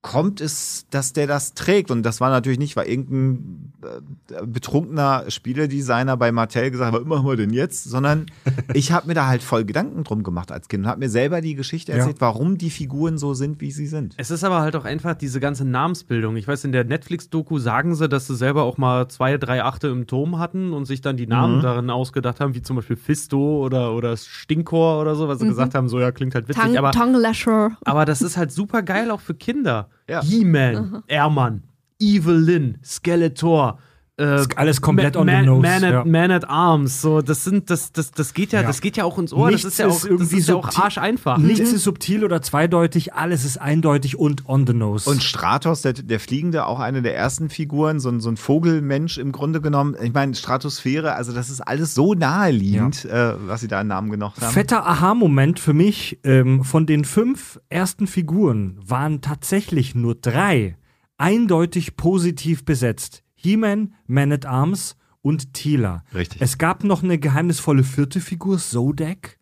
kommt 0.00 0.40
es, 0.40 0.86
dass 0.90 1.12
der 1.12 1.26
das 1.26 1.54
trägt? 1.54 1.90
Und 1.90 2.02
das 2.04 2.20
war 2.20 2.30
natürlich 2.30 2.58
nicht, 2.60 2.76
weil 2.76 2.86
irgendein 2.86 3.72
äh, 3.82 4.46
betrunkener 4.46 5.24
Spieledesigner 5.28 6.16
bei 6.16 6.30
Mattel 6.30 6.70
gesagt 6.70 6.92
hat, 6.94 7.00
was 7.00 7.06
machen 7.06 7.26
wir 7.26 7.36
denn 7.36 7.52
jetzt? 7.52 7.84
Sondern 7.84 8.26
ich 8.74 8.92
habe 8.92 9.08
mir 9.08 9.14
da 9.14 9.26
halt 9.26 9.42
voll 9.42 9.64
Gedanken 9.64 10.04
drum 10.04 10.22
gemacht 10.22 10.52
als 10.52 10.68
Kind 10.68 10.84
und 10.84 10.88
habe 10.90 11.00
mir 11.00 11.10
selber 11.10 11.40
die 11.40 11.56
Geschichte 11.56 11.90
Ja. 11.92 11.98
erzählt, 11.98 12.20
warum 12.20 12.58
die 12.58 12.70
Figuren 12.70 13.18
so 13.18 13.34
sind, 13.34 13.60
wie 13.60 13.72
sie 13.72 13.88
sind. 13.88 14.14
Es 14.18 14.30
ist 14.30 14.44
aber 14.44 14.60
halt 14.60 14.76
auch 14.76 14.84
einfach 14.84 15.14
diese 15.14 15.40
ganze 15.40 15.64
Namensbildung. 15.64 16.36
Ich 16.36 16.46
weiß, 16.46 16.64
in 16.64 16.72
der 16.72 16.84
Netflix-Doku 16.84 17.58
sagen 17.58 17.94
sie, 17.96 18.08
dass 18.08 18.28
sie 18.28 18.36
selber 18.36 18.62
auch 18.62 18.78
mal 18.78 19.08
zwei, 19.08 19.36
drei 19.36 19.64
Achte 19.64 19.88
im 19.88 20.06
Turm 20.06 20.38
hatten 20.38 20.72
und 20.72 20.84
sich 20.84 21.00
dann 21.00 21.16
die 21.16 21.26
Namen 21.26 21.58
Mhm. 21.58 21.62
darin 21.62 21.90
ausgedacht 21.90 22.38
haben, 22.40 22.54
wie 22.54 22.62
zum 22.62 22.76
Beispiel 22.76 22.96
Fisto 22.96 23.64
oder, 23.64 23.92
oder 23.94 24.16
Stinkor 24.16 25.00
oder 25.00 25.14
so, 25.16 25.26
weil 25.28 25.38
sie 25.38 25.46
gesagt 25.48 25.74
haben, 25.74 25.88
so 25.88 25.98
ja, 25.98 26.12
klingt 26.12 26.34
halt 26.36 26.48
witzig. 26.48 26.62
Tang, 26.62 26.76
aber, 26.76 26.92
Tongue 26.92 27.18
Lasher. 27.18 27.76
aber 27.84 28.04
das 28.04 28.22
ist 28.22 28.36
halt 28.36 28.52
super 28.52 28.82
geil 28.82 29.10
auch 29.10 29.20
für 29.20 29.34
Kinder. 29.34 29.87
Ja. 30.08 30.22
He-Man, 30.22 31.02
Airman, 31.08 31.62
Evelyn, 32.00 32.78
Skeletor. 32.82 33.80
Äh, 34.18 34.44
alles 34.56 34.80
komplett 34.80 35.14
Ma- 35.14 35.20
on 35.20 35.26
the 35.28 35.32
Man, 35.32 35.44
nose, 35.44 35.62
Man, 35.62 35.84
at, 35.84 35.92
ja. 35.92 36.04
Man 36.04 36.30
at 36.32 36.48
Arms, 36.50 37.00
so 37.00 37.22
das 37.22 37.44
sind 37.44 37.70
das 37.70 37.92
das 37.92 38.10
das 38.10 38.34
geht 38.34 38.52
ja, 38.52 38.62
Ja. 38.62 38.66
das 38.66 38.80
geht 38.80 38.96
ja 38.96 39.04
auch 39.04 39.16
ins 39.16 39.32
Ohr, 39.32 39.46
Nichts 39.48 39.62
das 39.62 39.72
ist 39.74 39.78
ja 39.78 39.86
auch 39.86 39.96
ist 39.96 40.04
irgendwie 40.06 40.36
ist 40.38 40.48
ja 40.48 40.56
auch 40.56 40.64
subtil- 40.70 40.82
arscheinfach. 40.82 41.38
Nichts 41.38 41.72
ist 41.72 41.84
subtil 41.84 42.24
oder 42.24 42.42
zweideutig, 42.42 43.14
alles 43.14 43.44
ist 43.44 43.58
eindeutig 43.58 44.18
und 44.18 44.48
on 44.48 44.66
the 44.66 44.72
nose. 44.72 45.08
Und 45.08 45.22
Stratos, 45.22 45.82
der, 45.82 45.92
der 45.92 46.18
Fliegende, 46.18 46.66
auch 46.66 46.80
eine 46.80 47.00
der 47.02 47.16
ersten 47.16 47.48
Figuren, 47.48 48.00
so 48.00 48.08
ein, 48.08 48.18
so 48.20 48.28
ein 48.28 48.36
Vogelmensch 48.36 49.18
im 49.18 49.30
Grunde 49.30 49.60
genommen. 49.60 49.94
Ich 50.02 50.12
meine, 50.12 50.34
Stratosphäre, 50.34 51.14
also 51.14 51.32
das 51.32 51.48
ist 51.48 51.60
alles 51.60 51.94
so 51.94 52.14
naheliegend, 52.14 53.04
äh, 53.04 53.34
was 53.46 53.60
sie 53.60 53.68
da 53.68 53.78
einen 53.78 53.88
Namen 53.90 54.10
genocht 54.10 54.40
haben. 54.42 54.52
Fetter 54.52 54.84
Aha-Moment 54.84 55.60
für 55.60 55.74
mich, 55.74 56.18
ähm, 56.24 56.64
von 56.64 56.86
den 56.86 57.04
fünf 57.04 57.60
ersten 57.68 58.08
Figuren 58.08 58.78
waren 58.84 59.20
tatsächlich 59.20 59.94
nur 59.94 60.16
drei 60.16 60.76
eindeutig 61.18 61.96
positiv 61.96 62.64
besetzt. 62.64 63.22
He-Man, 63.40 63.94
Man 64.06 64.32
at 64.32 64.46
Arms 64.46 64.96
und 65.22 65.54
Tila. 65.54 66.02
Richtig. 66.14 66.40
Es 66.42 66.58
gab 66.58 66.84
noch 66.84 67.02
eine 67.02 67.18
geheimnisvolle 67.18 67.84
vierte 67.84 68.20
Figur, 68.20 68.58
Zodak, 68.58 69.38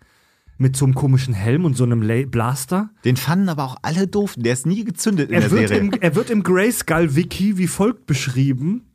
mit 0.59 0.77
so 0.77 0.85
einem 0.85 0.95
komischen 0.95 1.35
Helm 1.35 1.65
und 1.65 1.77
so 1.77 1.85
einem 1.85 2.03
La 2.03 2.25
Blaster. 2.27 2.91
Den 3.05 3.17
fanden 3.17 3.49
aber 3.49 3.65
auch 3.65 3.77
alle 3.83 4.07
doof. 4.07 4.35
Der 4.39 4.53
ist 4.53 4.67
nie 4.67 4.85
gezündet 4.85 5.29
in 5.31 5.35
Er 5.35 5.41
der 5.43 5.51
wird, 5.51 5.69
Serie. 5.69 5.83
im, 5.85 5.93
er 6.01 6.15
wird 6.15 6.31
im 6.31 6.43
Grayskull-Wiki 6.43 7.59
wie 7.59 7.67
folgt 7.67 8.07
beschrieben: 8.07 8.87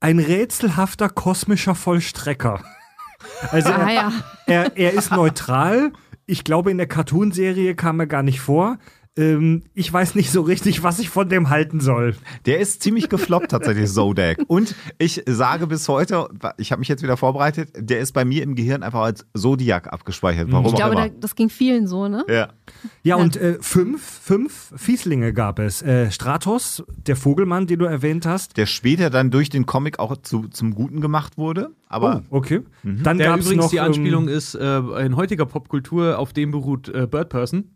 ein 0.00 0.18
rätselhafter 0.18 1.08
kosmischer 1.08 1.74
Vollstrecker. 1.74 2.62
Also 3.50 3.70
Ah 3.70 3.88
er, 3.88 3.92
ja. 3.94 4.12
er, 4.46 4.76
er 4.76 4.92
ist 4.92 5.10
neutral. 5.10 5.92
Ich 6.26 6.44
glaube, 6.44 6.70
in 6.70 6.78
der 6.78 6.86
Cartoonserie 6.86 7.74
kam 7.74 7.98
er 7.98 8.06
gar 8.06 8.22
nicht 8.22 8.38
vor. 8.40 8.78
Ähm, 9.18 9.64
ich 9.74 9.92
weiß 9.92 10.14
nicht 10.14 10.30
so 10.30 10.42
richtig, 10.42 10.82
was 10.82 10.98
ich 11.00 11.08
von 11.08 11.28
dem 11.28 11.50
halten 11.50 11.80
soll. 11.80 12.14
Der 12.46 12.60
ist 12.60 12.82
ziemlich 12.82 13.08
gefloppt 13.08 13.50
tatsächlich, 13.50 13.90
Zodak. 13.92 14.38
Und 14.46 14.74
ich 14.98 15.24
sage 15.26 15.66
bis 15.66 15.88
heute, 15.88 16.28
ich 16.56 16.70
habe 16.70 16.78
mich 16.78 16.88
jetzt 16.88 17.02
wieder 17.02 17.16
vorbereitet, 17.16 17.70
der 17.76 17.98
ist 17.98 18.12
bei 18.12 18.24
mir 18.24 18.42
im 18.44 18.54
Gehirn 18.54 18.82
einfach 18.82 19.00
als 19.00 19.26
Zodiac 19.36 19.92
abgespeichert. 19.92 20.50
Warum 20.52 20.66
Ich 20.66 20.72
auch 20.74 20.76
glaube, 20.76 20.94
immer. 20.94 21.08
da, 21.08 21.14
das 21.18 21.34
ging 21.34 21.50
vielen 21.50 21.86
so, 21.86 22.08
ne? 22.08 22.24
ja. 22.28 22.48
Ja, 23.02 23.16
und 23.16 23.36
äh, 23.36 23.56
fünf, 23.60 24.02
fünf 24.02 24.72
Fieslinge 24.76 25.32
gab 25.32 25.58
es. 25.58 25.82
Äh, 25.82 26.10
Stratos, 26.10 26.84
der 26.96 27.16
Vogelmann, 27.16 27.66
den 27.66 27.78
du 27.78 27.86
erwähnt 27.86 28.26
hast. 28.26 28.56
Der 28.56 28.66
später 28.66 29.10
dann 29.10 29.30
durch 29.30 29.48
den 29.48 29.66
Comic 29.66 29.98
auch 29.98 30.16
zu, 30.18 30.48
zum 30.48 30.74
Guten 30.74 31.00
gemacht 31.00 31.38
wurde. 31.38 31.70
Aber 31.88 32.22
oh, 32.30 32.36
okay. 32.36 32.60
Dann 32.82 33.18
Der 33.18 33.28
gab 33.28 33.40
es 33.40 33.46
übrigens 33.46 33.64
noch 33.64 33.70
die 33.70 33.80
Anspielung 33.80 34.28
ähm, 34.28 34.34
ist 34.34 34.54
äh, 34.54 34.78
in 35.04 35.16
heutiger 35.16 35.46
Popkultur, 35.46 36.18
auf 36.18 36.32
dem 36.32 36.50
beruht 36.50 36.88
äh, 36.88 37.06
Bird 37.06 37.30
Person. 37.30 37.70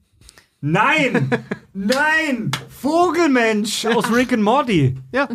Nein! 0.62 1.28
Nein! 1.74 2.52
Vogelmensch 2.68 3.84
aus 3.84 4.12
Rick 4.14 4.32
and 4.32 4.44
Morty. 4.44 4.94
Ja. 5.12 5.28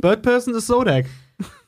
Bird 0.00 0.22
Person 0.22 0.54
ist 0.54 0.68
Zodak. 0.68 1.06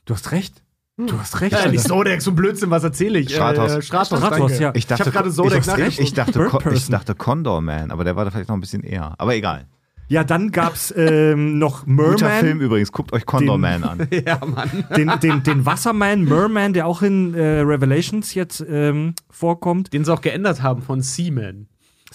Du 0.05 0.15
hast 0.15 0.31
recht. 0.31 0.63
Du 0.97 1.19
hast 1.19 1.41
recht. 1.41 1.53
Ja, 1.53 1.69
nicht 1.69 1.83
Zodak, 1.83 2.23
so 2.23 2.31
ein 2.31 2.37
Blödsinn, 2.37 2.71
was 2.71 2.85
erzähle 2.85 3.19
ich? 3.19 3.35
Stratos. 3.35 3.73
Äh, 3.73 3.83
Stratos, 3.83 4.19
Stratos, 4.21 4.59
ja. 4.61 4.71
ich 4.77 4.87
dachte, 4.87 5.07
hab 5.07 5.13
gerade 5.13 5.33
Zodak 5.33 5.67
ich, 5.89 5.99
ich, 5.99 6.15
dachte, 6.15 6.49
ich 6.73 6.89
dachte 6.89 7.17
Condor 7.17 7.61
Man, 7.61 7.91
aber 7.91 8.05
der 8.05 8.15
war 8.15 8.25
da 8.25 8.31
vielleicht 8.31 8.49
noch 8.49 8.57
ein 8.57 8.61
bisschen 8.61 8.85
eher. 8.85 9.15
Aber 9.19 9.35
egal. 9.35 9.67
Ja, 10.07 10.23
dann 10.23 10.53
gab's 10.53 10.95
ähm, 10.97 11.59
noch 11.59 11.87
Guter 11.87 12.29
Film 12.31 12.59
Merman, 12.59 12.61
übrigens, 12.61 12.93
guckt 12.93 13.13
euch 13.13 13.27
Condor 13.27 13.57
Den- 13.57 13.61
Man 13.63 13.83
an. 13.83 14.09
Ja, 14.25 14.39
Mann. 14.47 14.85
den, 14.97 15.11
den, 15.21 15.43
den 15.43 15.67
Wasserman, 15.67 16.23
Merman, 16.23 16.73
der 16.73 16.87
auch 16.87 17.03
in 17.03 17.35
äh, 17.35 17.61
Revelations 17.61 18.35
jetzt 18.35 18.65
ähm, 18.69 19.15
vorkommt. 19.29 19.93
Den 19.93 20.05
sie 20.05 20.13
auch 20.13 20.21
geändert 20.21 20.63
haben 20.63 20.83
von 20.83 21.01
Seaman. 21.01 21.67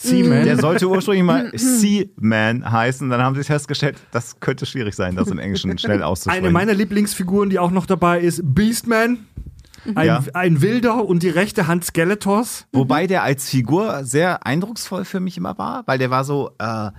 Seaman. 0.02 0.46
Der 0.46 0.58
sollte 0.58 0.88
ursprünglich 0.88 1.24
mal 1.24 1.52
Sea-Man 1.54 2.72
heißen. 2.72 3.10
Dann 3.10 3.22
haben 3.22 3.36
sie 3.36 3.44
festgestellt, 3.44 3.98
das 4.12 4.40
könnte 4.40 4.66
schwierig 4.66 4.96
sein, 4.96 5.16
das 5.16 5.28
im 5.30 5.40
Englischen 5.40 5.78
schnell 5.78 6.04
auszusprechen. 6.04 6.46
Eine 6.46 6.52
meiner 6.54 6.74
Lieblingsfiguren, 6.74 7.50
die 7.50 7.60
auch 7.60 7.72
noch 7.72 7.86
dabei 7.86 8.20
ist, 8.22 8.42
Beastman. 8.44 9.26
Ein, 9.96 10.08
Ja. 10.08 10.24
ein 10.34 10.62
Wilder 10.62 11.06
und 11.06 11.24
die 11.24 11.30
rechte 11.30 11.68
Hand 11.68 11.86
Skeletors. 11.86 12.66
Wobei 12.74 13.08
der 13.08 13.24
als 13.24 13.50
Figur 13.50 14.04
sehr 14.04 14.46
eindrucksvoll 14.46 15.06
für 15.06 15.20
mich 15.20 15.38
immer 15.38 15.58
war, 15.58 15.84
weil 15.86 15.98
der 15.98 16.10
war 16.10 16.24
so 16.26 16.52
äh, 16.60 16.90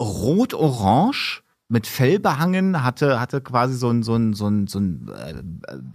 rot-orange 0.00 1.42
mit 1.70 1.86
Fell 1.86 2.18
behangen, 2.18 2.82
hatte, 2.82 3.20
hatte 3.20 3.40
quasi 3.40 3.74
so 3.74 3.88
ein, 3.88 4.02
so 4.02 4.16
ein, 4.16 4.34
so 4.34 4.48
ein, 4.48 4.66
so 4.66 4.80
ein 4.80 5.08
äh, 5.16 5.34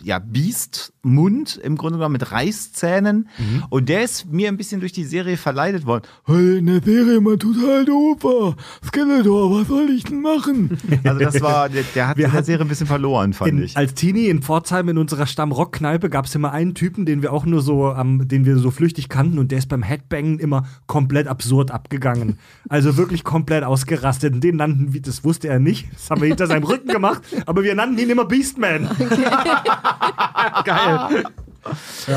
ja, 0.04 0.20
Biestmund 0.20 1.58
im 1.62 1.76
Grunde 1.76 1.98
genommen 1.98 2.14
mit 2.14 2.32
Reißzähnen. 2.32 3.28
Und 3.70 3.90
der 3.90 4.04
ist 4.04 4.32
mir 4.32 4.48
ein 4.48 4.56
bisschen 4.56 4.80
durch 4.80 4.94
die 4.94 5.04
Serie 5.04 5.36
verleidet 5.36 5.86
worden. 5.86 6.04
Hey, 6.24 6.60
in 6.60 6.68
der 6.68 6.82
Serie 6.82 7.18
immer 7.18 7.38
total 7.38 7.84
doof 7.84 8.24
war. 8.24 8.56
Skeletor, 8.86 9.52
was 9.52 9.68
soll 9.68 9.90
ich 9.90 10.06
denn 10.06 10.22
machen? 10.22 10.78
Also 11.04 11.20
das 11.20 11.42
war, 11.42 11.70
der, 11.70 11.84
der 11.94 12.08
hat 12.08 12.18
Wir 12.18 12.26
in 12.26 12.32
der 12.32 12.44
Serie 12.44 12.66
ein 12.66 12.68
bisschen 12.68 12.88
verloren, 12.88 13.34
fand 13.34 13.52
In, 13.52 13.64
ich. 13.64 13.78
als 13.78 13.94
Teenie 13.94 14.28
in 14.28 14.42
Pforzheim 14.42 14.90
in 14.90 14.98
unserer 14.98 15.28
Stammrockkneipe 15.28 16.10
gab 16.10 16.26
es 16.26 16.34
immer 16.34 16.52
einen 16.52 16.74
Typen, 16.74 17.06
den 17.06 17.22
wir 17.22 17.32
auch 17.34 17.46
nur 17.46 17.62
so, 17.62 17.88
am, 17.88 18.28
den 18.28 18.46
wir 18.46 18.58
so 18.58 18.72
flüchtig 18.72 19.10
kannten 19.10 19.38
und 19.38 19.52
der 19.52 19.60
ist 19.60 19.68
beim 19.68 19.84
Headbangen 19.84 20.40
immer 20.40 20.66
komplett 20.88 21.28
absurd 21.28 21.70
abgegangen. 21.70 22.38
Also 22.70 22.98
wirklich 22.98 23.24
komplett 23.24 23.64
ausgerastet. 23.64 24.34
Und 24.34 24.44
den 24.44 24.56
nannten 24.56 24.94
wir, 24.94 25.02
das 25.02 25.24
wusste 25.24 25.50
er 25.50 25.60
nicht, 25.66 25.88
das 25.94 26.10
haben 26.10 26.22
wir 26.22 26.30
hinter 26.30 26.48
seinem 26.48 26.64
Rücken 26.64 26.88
gemacht, 26.88 27.22
aber 27.46 27.64
wir 27.64 27.76
nannten 27.76 27.98
ihn 28.00 28.10
immer 28.10 28.24
Beastman. 28.26 28.88
Geil. 30.66 31.24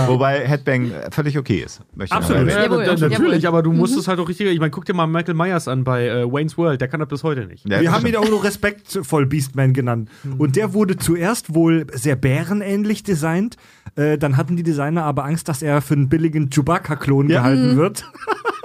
Wobei 0.06 0.46
Headbang 0.46 0.92
völlig 1.10 1.38
okay 1.38 1.60
ist. 1.64 1.80
Ich 2.04 2.12
Absolut. 2.12 2.50
Ja, 2.50 2.68
da- 2.68 2.96
natürlich, 3.08 3.48
aber 3.48 3.62
du 3.62 3.72
musst 3.72 3.96
es 3.96 4.06
halt 4.06 4.20
auch 4.20 4.28
richtig. 4.28 4.46
Ich 4.48 4.58
meine, 4.60 4.70
guck 4.70 4.84
dir 4.84 4.92
mal 4.92 5.06
Michael 5.06 5.32
Myers 5.34 5.68
an 5.68 5.84
bei 5.84 6.06
äh, 6.06 6.30
Wayne's 6.30 6.58
World, 6.58 6.82
der 6.82 6.88
kann 6.88 7.00
das 7.00 7.08
bis 7.08 7.24
heute 7.24 7.46
nicht. 7.46 7.66
Ja, 7.66 7.80
Wir 7.80 7.90
haben 7.90 8.04
ihn 8.06 8.14
auch 8.16 8.28
nur 8.28 8.44
respektvoll 8.44 9.24
Beastman 9.24 9.72
genannt. 9.72 10.10
Und 10.36 10.56
der 10.56 10.74
wurde 10.74 10.98
zuerst 10.98 11.54
wohl 11.54 11.86
sehr 11.94 12.16
bärenähnlich 12.16 13.02
designt. 13.04 13.56
Äh, 13.96 14.18
dann 14.18 14.36
hatten 14.36 14.56
die 14.56 14.62
Designer 14.62 15.04
aber 15.04 15.24
Angst, 15.24 15.48
dass 15.48 15.62
er 15.62 15.80
für 15.80 15.94
einen 15.94 16.10
billigen 16.10 16.50
Chewbacca-Klon 16.50 17.30
Ja. 17.30 17.38
gehalten 17.38 17.76
wird. 17.78 18.04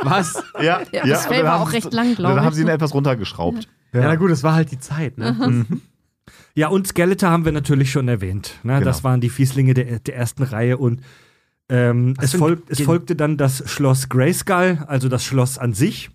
Was? 0.02 0.44
Ja, 0.62 0.82
Ja, 0.92 1.06
das 1.08 1.28
Fell 1.28 1.46
war 1.46 1.62
auch 1.62 1.72
recht 1.72 1.94
lang, 1.94 2.16
glaub 2.16 2.32
Dann 2.36 2.42
haben 2.44 2.50
ich. 2.50 2.56
sie 2.56 2.62
ihn 2.64 2.68
etwas 2.68 2.94
runtergeschraubt. 2.94 3.70
Ja. 3.94 4.02
na 4.02 4.16
gut, 4.16 4.32
es 4.32 4.44
war 4.44 4.56
halt 4.56 4.72
die 4.72 4.80
Zeit, 4.80 5.18
ne? 5.18 5.66
Ja, 6.56 6.68
und 6.68 6.88
Skeletor 6.88 7.30
haben 7.30 7.46
wir 7.46 7.52
natürlich 7.52 7.92
schon 7.92 8.08
erwähnt. 8.08 8.60
Ne? 8.64 8.74
Genau. 8.74 8.86
Das 8.86 9.04
waren 9.04 9.22
die 9.22 9.30
Fieslinge 9.30 9.74
der, 9.74 10.00
der 10.00 10.16
ersten 10.16 10.44
Reihe 10.44 10.78
und 10.78 11.02
ähm, 11.70 12.16
es, 12.22 12.36
folg, 12.36 12.64
es 12.68 12.82
folgte 12.82 13.16
dann 13.16 13.38
das 13.38 13.64
Schloss 13.70 14.10
Grayskull, 14.10 14.84
also 14.88 15.10
das 15.10 15.24
Schloss 15.26 15.58
an 15.58 15.74
sich. 15.74 16.12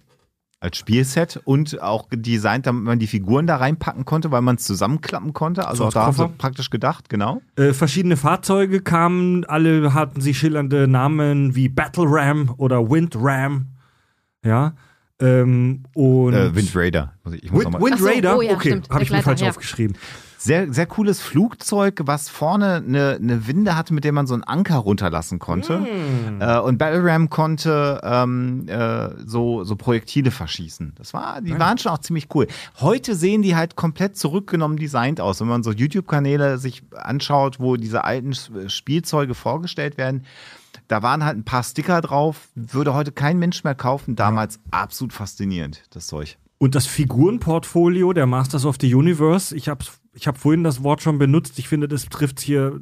Als 0.61 0.77
Spielset 0.77 1.41
und 1.45 1.81
auch 1.81 2.09
designt, 2.13 2.67
damit 2.67 2.83
man 2.83 2.99
die 2.99 3.07
Figuren 3.07 3.47
da 3.47 3.57
reinpacken 3.57 4.05
konnte, 4.05 4.33
weil 4.33 4.43
man 4.43 4.57
es 4.57 4.65
zusammenklappen 4.65 5.33
konnte. 5.33 5.67
Also 5.69 5.85
So 5.85 5.89
auch 5.89 5.93
da 5.93 6.07
haben 6.07 6.17
sie 6.17 6.29
praktisch 6.37 6.71
gedacht, 6.71 7.09
genau. 7.09 7.41
Äh, 7.57 7.73
verschiedene 7.73 8.17
Fahrzeuge 8.17 8.81
kamen, 8.81 9.45
alle 9.45 9.95
hatten 9.95 10.21
sie 10.21 10.35
schillernde 10.35 10.89
Namen 10.89 11.55
wie 11.55 11.69
Battle 11.69 12.07
Ram 12.07 12.55
oder 12.57 12.91
Wind 12.91 13.15
Ram. 13.17 13.67
Ja. 14.45 14.75
Ähm, 15.21 15.85
und 15.95 16.35
Äh, 16.35 16.55
Wind 16.55 16.71
Raider. 16.75 17.13
Muss 17.25 17.35
ich, 17.35 17.45
ich 17.45 17.53
muss 17.53 17.65
Wind. 17.65 17.81
Wind 17.81 17.95
Ach 17.95 17.99
so, 17.99 18.07
Raider? 18.07 18.37
oh 18.37 18.43
ja, 18.43 18.53
okay, 18.53 18.81
habe 18.91 19.03
ich 19.03 19.11
mir 19.11 19.23
falsch 19.23 19.41
ja. 19.41 19.49
aufgeschrieben. 19.49 19.97
Sehr, 20.41 20.73
sehr 20.73 20.87
cooles 20.87 21.21
Flugzeug, 21.21 22.03
was 22.05 22.29
vorne 22.29 22.77
eine, 22.77 23.19
eine 23.21 23.49
Winde 23.49 23.77
hatte, 23.77 23.93
mit 23.93 24.05
der 24.05 24.13
man 24.13 24.29
so 24.29 24.35
einen 24.35 24.45
Anker 24.45 24.77
runterlassen 24.77 25.41
konnte. 25.41 25.85
Äh, 26.39 26.61
und 26.61 26.79
Battle 26.79 27.03
Ram 27.03 27.29
konnte 27.29 28.01
ähm, 28.05 28.69
äh, 28.69 29.09
so, 29.27 29.65
so 29.65 29.75
Projektile 29.75 30.31
verschießen. 30.31 30.93
Das 30.97 31.13
war, 31.13 31.41
die 31.41 31.59
waren 31.59 31.77
schon 31.79 31.91
auch 31.91 31.99
ziemlich 31.99 32.29
cool. 32.37 32.47
Heute 32.79 33.17
sehen 33.17 33.43
die 33.43 33.57
halt 33.57 33.75
komplett 33.75 34.17
zurückgenommen 34.17 34.77
designt 34.77 35.21
aus. 35.21 35.41
Wenn 35.41 35.49
man 35.49 35.65
so 35.65 35.73
YouTube-Kanäle 35.73 36.59
sich 36.59 36.85
anschaut, 36.93 37.59
wo 37.59 37.75
diese 37.75 38.05
alten 38.05 38.33
Spielzeuge 38.69 39.35
vorgestellt 39.35 39.99
werden, 39.99 40.25
da 40.89 41.03
waren 41.03 41.25
halt 41.25 41.37
ein 41.37 41.45
paar 41.45 41.63
Sticker 41.63 42.01
drauf, 42.01 42.49
würde 42.55 42.95
heute 42.95 43.13
kein 43.13 43.39
Mensch 43.39 43.63
mehr 43.63 43.75
kaufen. 43.75 44.17
Damals 44.17 44.59
absolut 44.71 45.13
faszinierend, 45.13 45.85
das 45.91 46.07
Zeug. 46.07 46.39
Und 46.59 46.75
das 46.75 46.87
Figurenportfolio 46.87 48.13
der 48.13 48.27
Masters 48.27 48.65
of 48.65 48.77
the 48.81 48.93
Universe, 48.93 49.55
ich 49.55 49.69
habe 49.69 49.85
ich 50.15 50.27
hab 50.27 50.39
vorhin 50.39 50.65
das 50.65 50.83
Wort 50.83 51.03
schon 51.03 51.19
benutzt, 51.19 51.59
ich 51.59 51.69
finde, 51.69 51.87
das 51.87 52.07
trifft 52.07 52.41
hier 52.41 52.81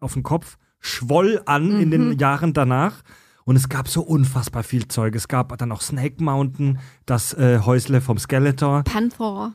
auf 0.00 0.14
den 0.14 0.24
Kopf, 0.24 0.58
schwoll 0.80 1.40
an 1.46 1.80
in 1.80 1.90
den 1.90 2.18
Jahren 2.18 2.52
danach. 2.52 3.02
Und 3.44 3.54
es 3.54 3.68
gab 3.68 3.86
so 3.86 4.02
unfassbar 4.02 4.64
viel 4.64 4.88
Zeug. 4.88 5.14
Es 5.14 5.28
gab 5.28 5.56
dann 5.56 5.70
auch 5.70 5.80
Snake 5.80 6.22
Mountain, 6.22 6.80
das 7.04 7.32
äh, 7.34 7.60
Häusle 7.60 8.00
vom 8.00 8.18
Skeletor, 8.18 8.82
Panther. 8.82 9.52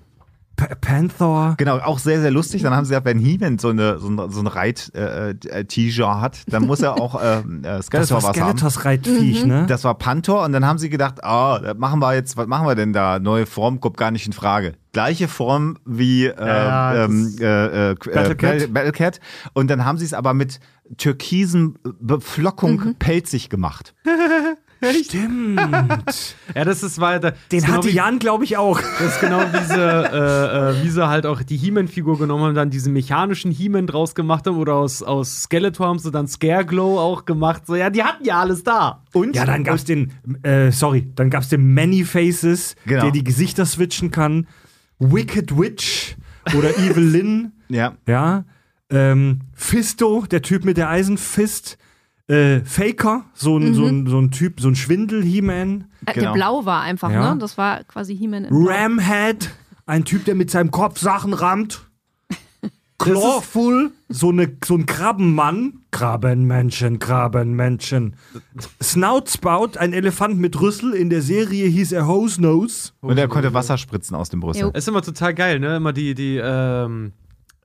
Panther. 0.56 1.56
Genau, 1.58 1.78
auch 1.80 1.98
sehr, 2.00 2.22
sehr 2.22 2.30
lustig. 2.32 2.62
Dann 2.62 2.74
haben 2.76 2.86
sie 2.86 2.94
ja, 2.94 3.04
wenn 3.04 3.18
He-Man 3.20 3.58
so 3.58 3.70
eine, 3.70 3.98
so 4.00 4.08
eine, 4.10 4.30
so 4.32 4.42
ein 4.42 4.48
Reit-T-Shirt 4.48 6.06
hat, 6.06 6.42
dann 6.48 6.66
muss 6.68 6.82
er 6.82 7.00
auch 7.02 7.20
ähm, 7.24 7.60
äh, 7.60 7.64
Das 7.64 7.88
Skeletor 7.88 8.22
war 8.22 8.30
was 8.30 8.40
haben. 8.40 8.58
Skeletors 8.58 8.86
Reitviech, 8.86 9.46
ne? 9.46 9.66
Das 9.68 9.84
war 9.84 9.96
Panther 9.96 10.44
und 10.44 10.52
dann 10.54 10.66
haben 10.66 10.78
sie 10.78 10.90
gedacht, 10.90 11.24
ah, 11.24 11.60
das 11.60 11.78
machen 11.78 12.00
wir 12.00 12.14
jetzt, 12.14 12.38
was 12.38 12.48
machen 12.48 12.68
wir 12.68 12.76
denn 12.76 12.94
da? 12.94 13.20
Neue 13.20 13.46
Form 13.46 13.80
kommt 13.80 13.98
gar 13.98 14.12
nicht 14.12 14.28
in 14.28 14.34
Frage. 14.34 14.74
Gleiche 14.94 15.28
Form 15.28 15.78
wie 15.86 16.26
äh, 16.28 16.36
Ja, 16.48 17.06
ähm, 17.06 17.34
das- 17.38 17.42
äh, 17.42 17.92
äh, 17.92 17.96
Battlecat. 17.96 18.38
Battle- 18.52 18.68
Battlecat. 18.68 19.20
Und 19.54 19.70
dann 19.70 19.86
haben 19.86 19.98
sie 19.98 20.06
es 20.06 20.14
aber 20.14 20.34
mit 20.34 20.60
türkisen 20.98 21.80
Beflockung 22.02 22.96
pelzig 23.00 23.50
gemacht. 23.50 23.94
Stimmt. 25.04 25.60
Ja, 26.56 26.66
das 26.66 26.84
ist 26.84 27.00
das 27.02 27.20
Den 27.52 27.62
genau 27.62 27.78
hatte 27.78 27.88
wie, 27.88 27.92
Jan, 27.94 28.20
glaube 28.20 28.44
ich, 28.44 28.58
auch. 28.58 28.82
Das 28.82 29.14
ist 29.14 29.22
genau 29.22 29.40
wie 29.40 29.66
sie, 29.66 29.80
äh, 29.80 30.72
äh, 30.72 30.84
wie 30.84 30.90
sie 30.90 31.08
halt 31.08 31.26
auch 31.26 31.44
die 31.44 31.56
He-Man-Figur 31.56 32.18
genommen 32.20 32.44
haben, 32.44 32.56
dann 32.56 32.70
diesen 32.70 32.92
mechanischen 32.92 33.52
He-Man 33.52 33.88
draus 33.88 34.16
gemacht 34.16 34.46
haben 34.48 34.58
oder 34.58 34.74
aus, 34.76 35.02
aus 35.02 35.44
Skeletor 35.44 35.88
haben 35.88 36.00
sie 36.00 36.12
dann 36.12 36.28
Scareglow 36.28 37.00
auch 37.00 37.24
gemacht. 37.24 37.68
So, 37.68 37.76
ja, 37.76 37.90
die 37.90 38.04
hatten 38.04 38.26
ja 38.26 38.42
alles 38.42 38.64
da. 38.64 39.04
Und 39.14 39.36
Ja, 39.36 39.46
dann 39.46 39.64
gab's 39.64 39.86
den, 39.86 40.12
äh, 40.44 40.72
sorry, 40.72 41.08
dann 41.16 41.30
gab's 41.30 41.48
den 41.50 41.74
Many 41.74 42.04
Faces, 42.04 42.76
Genau. 42.86 43.04
der 43.04 43.12
die 43.12 43.24
Gesichter 43.24 43.66
switchen 43.66 44.12
kann. 44.12 44.48
Wicked 45.00 45.58
Witch 45.58 46.18
oder 46.58 46.70
Evil 46.78 47.04
Lynn, 47.04 47.52
ja. 47.70 47.94
ja. 48.08 48.44
Ähm, 48.90 49.40
Fisto, 49.54 50.26
der 50.30 50.42
Typ 50.42 50.66
mit 50.66 50.76
der 50.76 50.90
Eisenfist. 50.90 51.78
Äh, 52.32 52.64
Faker, 52.64 53.26
so 53.34 53.58
ein, 53.58 53.74
so, 53.74 53.86
ein, 53.86 54.08
so 54.08 54.18
ein 54.20 54.32
Typ, 54.32 54.62
so 54.62 54.70
ein 54.70 54.76
Schwindel-He-Man. 54.76 55.86
Äh, 56.06 56.14
Genau. 56.14 56.28
Der 56.28 56.34
Blau 56.34 56.66
war 56.66 56.82
einfach, 56.82 57.12
Ja. 57.12 57.34
ne? 57.34 57.40
Das 57.40 57.58
war 57.58 57.84
quasi 57.84 58.16
He-Man 58.16 58.46
in 58.46 58.50
Blau. 58.50 58.70
Ramhead, 58.72 59.50
ein 59.86 60.06
Typ, 60.06 60.24
der 60.26 60.36
mit 60.36 60.50
seinem 60.50 60.72
Kopf 60.72 61.00
Sachen 61.00 61.34
rammt. 61.34 61.82
Clawful, 63.00 63.92
so, 64.10 64.30
eine, 64.30 64.56
so 64.64 64.76
ein 64.76 64.86
Krabbenmann. 64.86 65.80
Krabbenmenschen, 65.92 67.00
Krabbenmenschen. 67.00 68.16
Snoutspout, 68.82 69.78
ein 69.78 69.92
Elefant 69.92 70.38
mit 70.40 70.60
Rüssel. 70.62 70.94
In 70.94 71.10
der 71.10 71.22
Serie 71.22 71.68
hieß 71.68 71.92
er 71.92 72.08
Hose 72.08 72.42
Nose. 72.42 72.92
Und 73.02 73.18
er 73.18 73.28
konnte 73.28 73.54
Wasser 73.54 73.78
spritzen 73.78 74.16
aus 74.16 74.30
dem 74.30 74.40
Brüssel. 74.40 74.62
Jo. 74.62 74.70
Ist 74.70 74.88
immer 74.88 75.02
total 75.02 75.34
geil, 75.34 75.60
ne? 75.60 75.78
Immer 75.78 75.94
die, 75.94 76.14
die, 76.16 76.40
ähm, 76.42 77.12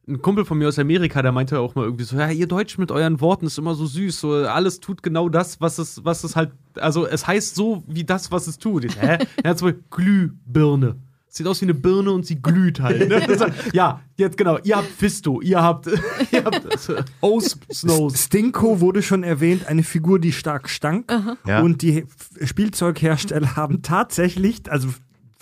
ein 0.09 0.23
Kumpel 0.23 0.45
von 0.45 0.59
mir 0.59 0.69
aus 0.69 0.79
Amerika, 0.79 1.21
der 1.21 1.33
meinte 1.33 1.59
auch 1.59 1.75
mal 1.75 1.85
irgendwie 1.85 2.05
so, 2.05 2.17
ja, 2.17 2.31
ihr 2.31 2.47
Deutsch 2.47 2.79
mit 2.79 2.93
euren 2.93 3.21
Worten 3.21 3.47
ist 3.47 3.59
immer 3.59 3.75
so 3.75 3.87
süß, 3.87 4.21
so 4.21 4.33
alles 4.33 4.79
tut 4.81 5.03
genau 5.03 5.29
das, 5.29 5.61
was 5.61 5.79
es, 5.79 6.05
was 6.05 6.23
es 6.23 6.37
halt, 6.37 6.53
also 6.77 7.07
es 7.07 7.27
heißt 7.27 7.57
so 7.57 7.83
wie 7.89 8.05
das, 8.05 8.31
was 8.31 8.47
es 8.47 8.59
tut. 8.59 8.85
Ich, 8.85 9.01
hä? 9.01 9.19
Er 9.43 9.51
hat 9.51 9.59
so 9.59 9.71
Glühbirne. 9.91 10.97
Sieht 11.29 11.47
aus 11.47 11.61
wie 11.61 11.67
eine 11.67 11.75
Birne 11.75 12.13
und 12.13 12.25
sie 12.25 12.41
glüht 12.41 12.81
halt. 12.81 13.11
Ne? 13.11 13.21
Das, 13.27 13.45
ja, 13.75 14.01
jetzt 14.17 14.39
genau. 14.39 14.59
Ihr 14.63 14.77
habt 14.77 14.89
Fisto, 14.89 15.43
ihr 15.43 15.63
habt, 15.63 15.87
ihr 16.31 16.45
habt 16.45 16.89
äh, 16.89 17.03
Hose 17.21 17.57
Snows. 17.71 18.25
Stinko 18.25 18.81
wurde 18.81 19.03
schon 19.03 19.23
erwähnt, 19.23 19.67
eine 19.67 19.83
Figur, 19.83 20.19
die 20.19 20.33
stark 20.33 20.71
stank. 20.71 21.13
Ja. 21.47 21.61
Und 21.61 21.83
die 21.83 22.07
Spielzeughersteller 22.43 23.55
haben 23.55 23.83
tatsächlich, 23.83 24.71
also 24.71 24.89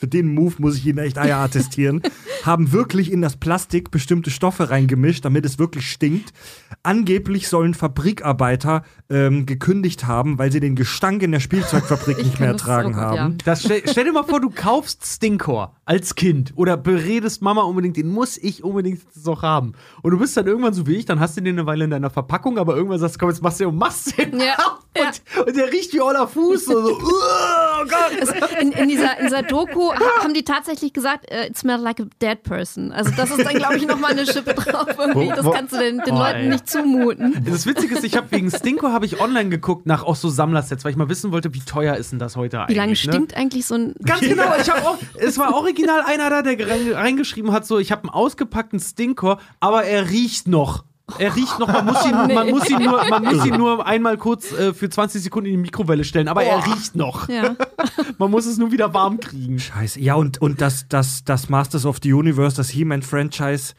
für 0.05 0.09
den 0.09 0.35
Move 0.35 0.57
muss 0.59 0.77
ich 0.77 0.87
Ihnen 0.87 0.99
echt 0.99 1.17
Eier 1.17 1.39
attestieren, 1.39 2.03
haben 2.45 2.73
wirklich 2.73 3.11
in 3.11 3.23
das 3.23 3.39
Plastik 3.39 3.91
bestimmte 3.91 4.31
Stoffe 4.31 4.69
reingemischt, 4.69 5.25
damit 5.25 5.47
es 5.47 5.59
wirklich 5.59 5.91
stinkt. 5.91 6.35
Angeblich 6.83 7.49
sollen 7.49 7.73
Fabrikarbeiter 7.73 8.83
ähm, 9.09 9.47
gekündigt 9.47 10.07
haben, 10.07 10.39
weil 10.39 10.53
sie 10.53 10.61
den 10.61 10.75
Gestank 10.77 11.23
in 11.23 11.33
der 11.33 11.41
Spielzeugfabrik 11.41 12.19
nicht 12.23 12.39
mehr 12.39 12.53
das 12.53 12.61
ertragen 12.61 12.93
so 12.93 13.01
gut, 13.01 13.19
haben. 13.19 13.39
Das 13.47 13.63
stell, 13.63 13.83
stell 13.87 14.05
dir 14.05 14.13
mal 14.13 14.25
vor, 14.25 14.41
du 14.41 14.51
kaufst 14.51 15.07
Stinkor 15.07 15.75
als 15.87 16.15
Kind 16.15 16.53
oder 16.55 16.77
beredest 16.77 17.41
Mama 17.41 17.63
unbedingt, 17.63 17.97
den 17.97 18.09
muss 18.09 18.37
ich 18.37 18.63
unbedingt 18.63 19.01
noch 19.25 19.43
haben. 19.43 19.73
Und 20.03 20.11
du 20.11 20.19
bist 20.19 20.37
dann 20.37 20.47
irgendwann 20.47 20.75
so 20.75 20.87
wie 20.87 20.97
ich, 20.97 21.07
dann 21.07 21.19
hast 21.19 21.39
du 21.39 21.41
den 21.41 21.59
eine 21.59 21.67
Weile 21.67 21.85
in 21.85 21.91
deiner 21.91 22.11
Verpackung, 22.11 22.59
aber 22.59 22.77
irgendwann 22.77 22.99
sagst 22.99 23.17
du, 23.17 23.21
komm, 23.21 23.31
jetzt 23.31 23.43
machst 23.43 23.61
du 23.61 23.65
den 23.65 23.73
und 23.73 23.79
machst 23.79 24.19
den 24.19 24.39
Ja. 24.39 24.81
Und, 24.97 25.47
und 25.47 25.57
der 25.57 25.73
riecht 25.73 25.93
wie 25.93 26.01
Oller 26.01 26.29
Fuß. 26.29 26.67
So, 26.67 26.83
so, 26.83 26.99
oh 27.03 27.85
Gott. 27.85 28.61
In, 28.61 28.71
in, 28.73 28.89
dieser, 28.89 29.19
in 29.19 29.27
dieser 29.27 29.43
Doku 29.43 29.91
haben 30.23 30.35
die 30.35 30.45
tatsächlich 30.45 30.93
gesagt, 30.93 31.31
äh, 31.31 31.47
it 31.49 31.57
smells 31.57 31.83
like 31.83 32.01
a 32.01 32.05
dead 32.21 32.43
person. 32.43 32.93
Also 32.93 33.11
das 33.17 33.31
ist 33.31 33.45
dann, 33.45 33.55
glaube 33.55 33.77
ich, 33.77 33.87
nochmal 33.87 34.13
eine 34.13 34.27
Schippe 34.27 34.55
drauf. 34.55 34.87
Irgendwie. 34.99 35.29
Das 35.29 35.51
kannst 35.51 35.73
du 35.73 35.79
den, 35.79 35.99
den 35.99 36.15
Oh, 36.15 36.19
Leuten 36.19 36.41
ey. 36.41 36.49
nicht 36.49 36.69
zumuten. 36.69 37.45
Das 37.45 37.67
Witzige 37.67 37.95
ist, 37.95 38.05
ich 38.05 38.17
habe 38.17 38.31
wegen 38.31 38.51
Stinko 38.51 38.89
habe 38.89 39.07
ich 39.07 39.21
online 39.21 39.51
geguckt 39.51 39.87
nach 39.87 40.03
auch 40.03 40.17
so 40.17 40.29
Sammlersets, 40.29 40.85
weil 40.85 40.93
ich 40.93 40.97
mal 40.97 41.09
wissen 41.09 41.33
wollte, 41.33 41.55
wie 41.55 41.61
teuer 41.61 41.97
ist 41.97 42.13
denn 42.13 42.19
das 42.19 42.37
heute 42.37 42.61
eigentlich. 42.61 42.75
Wie 42.75 42.79
lange 42.79 42.91
ne? 42.93 42.97
stinkt 42.97 43.37
eigentlich 43.37 43.67
so 43.67 43.75
ein... 43.75 43.95
Ganz 44.05 44.21
genau, 44.21 44.55
ich 44.61 44.71
habe 44.71 44.87
auch, 44.87 44.99
es 45.19 45.39
war 45.39 45.55
original 45.55 46.03
einer 46.03 46.31
da, 46.31 46.43
der 46.43 46.59
rein, 46.69 46.93
reingeschrieben 46.93 47.53
hat, 47.53 47.67
so, 47.67 47.79
ich 47.79 47.93
habe 47.93 48.03
einen 48.03 48.11
ausgepackten 48.11 48.81
Stinkor, 48.81 49.39
aber 49.61 49.85
er 49.85 50.11
riecht 50.11 50.49
noch. 50.49 50.85
Er 51.19 51.37
riecht 51.37 51.59
noch, 51.59 51.69
man 51.69 51.85
muss 51.85 52.05
ihn, 52.07 52.13
man 52.13 52.51
muss 52.51 52.71
ihn, 52.71 52.83
nur, 52.83 53.05
man 53.09 53.25
muss 53.25 53.45
ihn 53.45 53.55
nur 53.59 53.87
einmal 53.87 54.17
kurz 54.17 54.53
äh, 54.53 54.73
für 54.73 54.89
20 54.89 55.23
Sekunden 55.23 55.51
in 55.51 55.57
die 55.57 55.63
Mikrowelle 55.63 56.05
stellen, 56.05 56.29
aber 56.29 56.45
er 56.45 56.65
riecht 56.67 56.97
noch. 56.97 57.29
Ja. 57.29 57.57
Man 58.19 58.31
muss 58.31 58.47
es 58.47 58.59
nur 58.59 58.71
wieder 58.71 58.95
warm 58.95 59.19
kriegen. 59.19 59.59
Scheiße. 59.59 60.01
Ja, 60.01 60.15
und, 60.15 60.41
und 60.41 60.61
das, 60.61 60.87
das, 60.89 61.25
das 61.25 61.49
Masters 61.49 61.85
of 61.85 61.99
the 62.03 62.13
Universe, 62.13 62.57
das 62.57 62.71
He-Man-Franchise, 62.71 63.75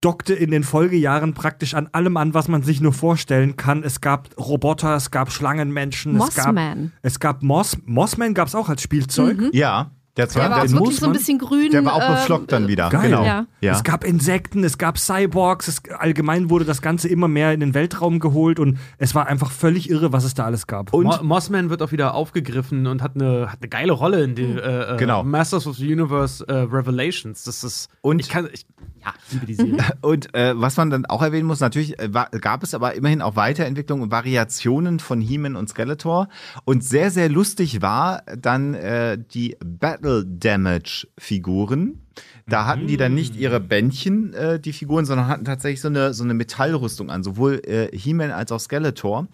dockte 0.00 0.34
in 0.34 0.50
den 0.50 0.62
Folgejahren 0.62 1.34
praktisch 1.34 1.74
an 1.74 1.88
allem 1.92 2.16
an, 2.16 2.32
was 2.32 2.48
man 2.48 2.62
sich 2.62 2.80
nur 2.80 2.92
vorstellen 2.92 3.56
kann. 3.56 3.82
Es 3.82 4.00
gab 4.00 4.28
Roboter, 4.38 4.96
es 4.96 5.10
gab 5.10 5.30
Schlangenmenschen, 5.30 6.16
es 6.16 6.34
gab, 6.34 6.46
Mossman. 6.46 6.92
es 7.02 7.20
gab 7.20 7.42
Moss, 7.42 7.76
Mossman 7.84 8.34
gab 8.34 8.48
es 8.48 8.54
auch 8.54 8.68
als 8.68 8.82
Spielzeug. 8.82 9.50
Ja, 9.52 9.90
der 10.18 10.26
Der 10.26 10.28
zweite, 10.28 10.50
war 10.50 10.58
auch 10.58 10.62
der, 10.62 10.72
wirklich 10.72 10.98
so 10.98 11.06
ein 11.06 11.12
bisschen 11.12 11.38
grün. 11.38 11.70
der 11.70 11.84
war 11.84 11.94
auch 11.94 12.02
ähm, 12.08 12.14
beflockt 12.16 12.52
dann 12.52 12.68
wieder. 12.68 12.90
Geil. 12.90 13.10
Genau. 13.10 13.24
Ja. 13.24 13.46
Ja. 13.60 13.72
Es 13.72 13.84
gab 13.84 14.04
Insekten, 14.04 14.64
es 14.64 14.76
gab 14.76 14.98
Cyborgs, 14.98 15.68
es, 15.68 15.82
allgemein 15.98 16.50
wurde 16.50 16.64
das 16.64 16.82
Ganze 16.82 17.08
immer 17.08 17.28
mehr 17.28 17.52
in 17.52 17.60
den 17.60 17.72
Weltraum 17.74 18.18
geholt 18.18 18.58
und 18.60 18.78
es 18.98 19.14
war 19.14 19.26
einfach 19.28 19.50
völlig 19.50 19.88
irre, 19.88 20.12
was 20.12 20.24
es 20.24 20.34
da 20.34 20.44
alles 20.44 20.66
gab. 20.66 20.92
Und- 20.92 21.06
Mo 21.06 21.18
Mossman 21.22 21.70
wird 21.70 21.80
auch 21.82 21.92
wieder 21.92 22.14
aufgegriffen 22.14 22.86
und 22.86 23.02
hat 23.02 23.14
eine, 23.14 23.52
hat 23.52 23.58
eine 23.60 23.68
geile 23.68 23.92
Rolle 23.92 24.22
in 24.24 24.34
den 24.34 24.58
äh, 24.58 24.94
äh, 24.94 24.96
Genau. 24.98 25.22
Masters 25.22 25.66
of 25.66 25.76
the 25.76 25.90
Universe 25.92 26.44
äh, 26.48 26.52
Revelations. 26.52 27.44
Das 27.44 27.62
ist. 27.64 27.88
Und- 28.00 28.18
ich 28.18 28.28
kann. 28.28 28.48
Ich, 28.52 28.66
ja, 29.04 29.12
ich 29.26 29.32
liebe 29.32 29.46
die 29.46 29.54
Serie. 29.54 29.76
Und 30.00 30.34
äh, 30.34 30.52
was 30.60 30.76
man 30.76 30.90
dann 30.90 31.06
auch 31.06 31.22
erwähnen 31.22 31.46
muss, 31.46 31.60
natürlich 31.60 31.98
äh, 32.00 32.12
war, 32.12 32.28
gab 32.30 32.64
es 32.64 32.74
aber 32.74 32.94
immerhin 32.94 33.22
auch 33.22 33.36
Weiterentwicklungen 33.36 34.02
und 34.04 34.10
Variationen 34.10 34.98
von 34.98 35.20
He-Man 35.20 35.54
und 35.54 35.68
Skeletor. 35.68 36.28
Und 36.64 36.82
sehr, 36.82 37.10
sehr 37.12 37.28
lustig 37.28 37.80
war 37.80 38.22
dann 38.36 38.74
äh, 38.74 39.16
die 39.32 39.56
Battle 39.64 40.07
Damage 40.24 41.08
Figuren. 41.18 42.00
Da 42.46 42.66
hatten 42.66 42.86
die 42.86 42.96
dann 42.96 43.14
nicht 43.14 43.36
ihre 43.36 43.60
Bändchen, 43.60 44.32
äh, 44.32 44.58
die 44.58 44.72
Figuren, 44.72 45.04
sondern 45.04 45.28
hatten 45.28 45.44
tatsächlich 45.44 45.80
so 45.80 45.88
eine, 45.88 46.14
so 46.14 46.24
eine 46.24 46.34
Metallrüstung 46.34 47.10
an, 47.10 47.22
sowohl 47.22 47.60
äh, 47.64 47.96
He-Man 47.96 48.30
als 48.30 48.52
auch 48.52 48.60
Skeletor. 48.60 49.28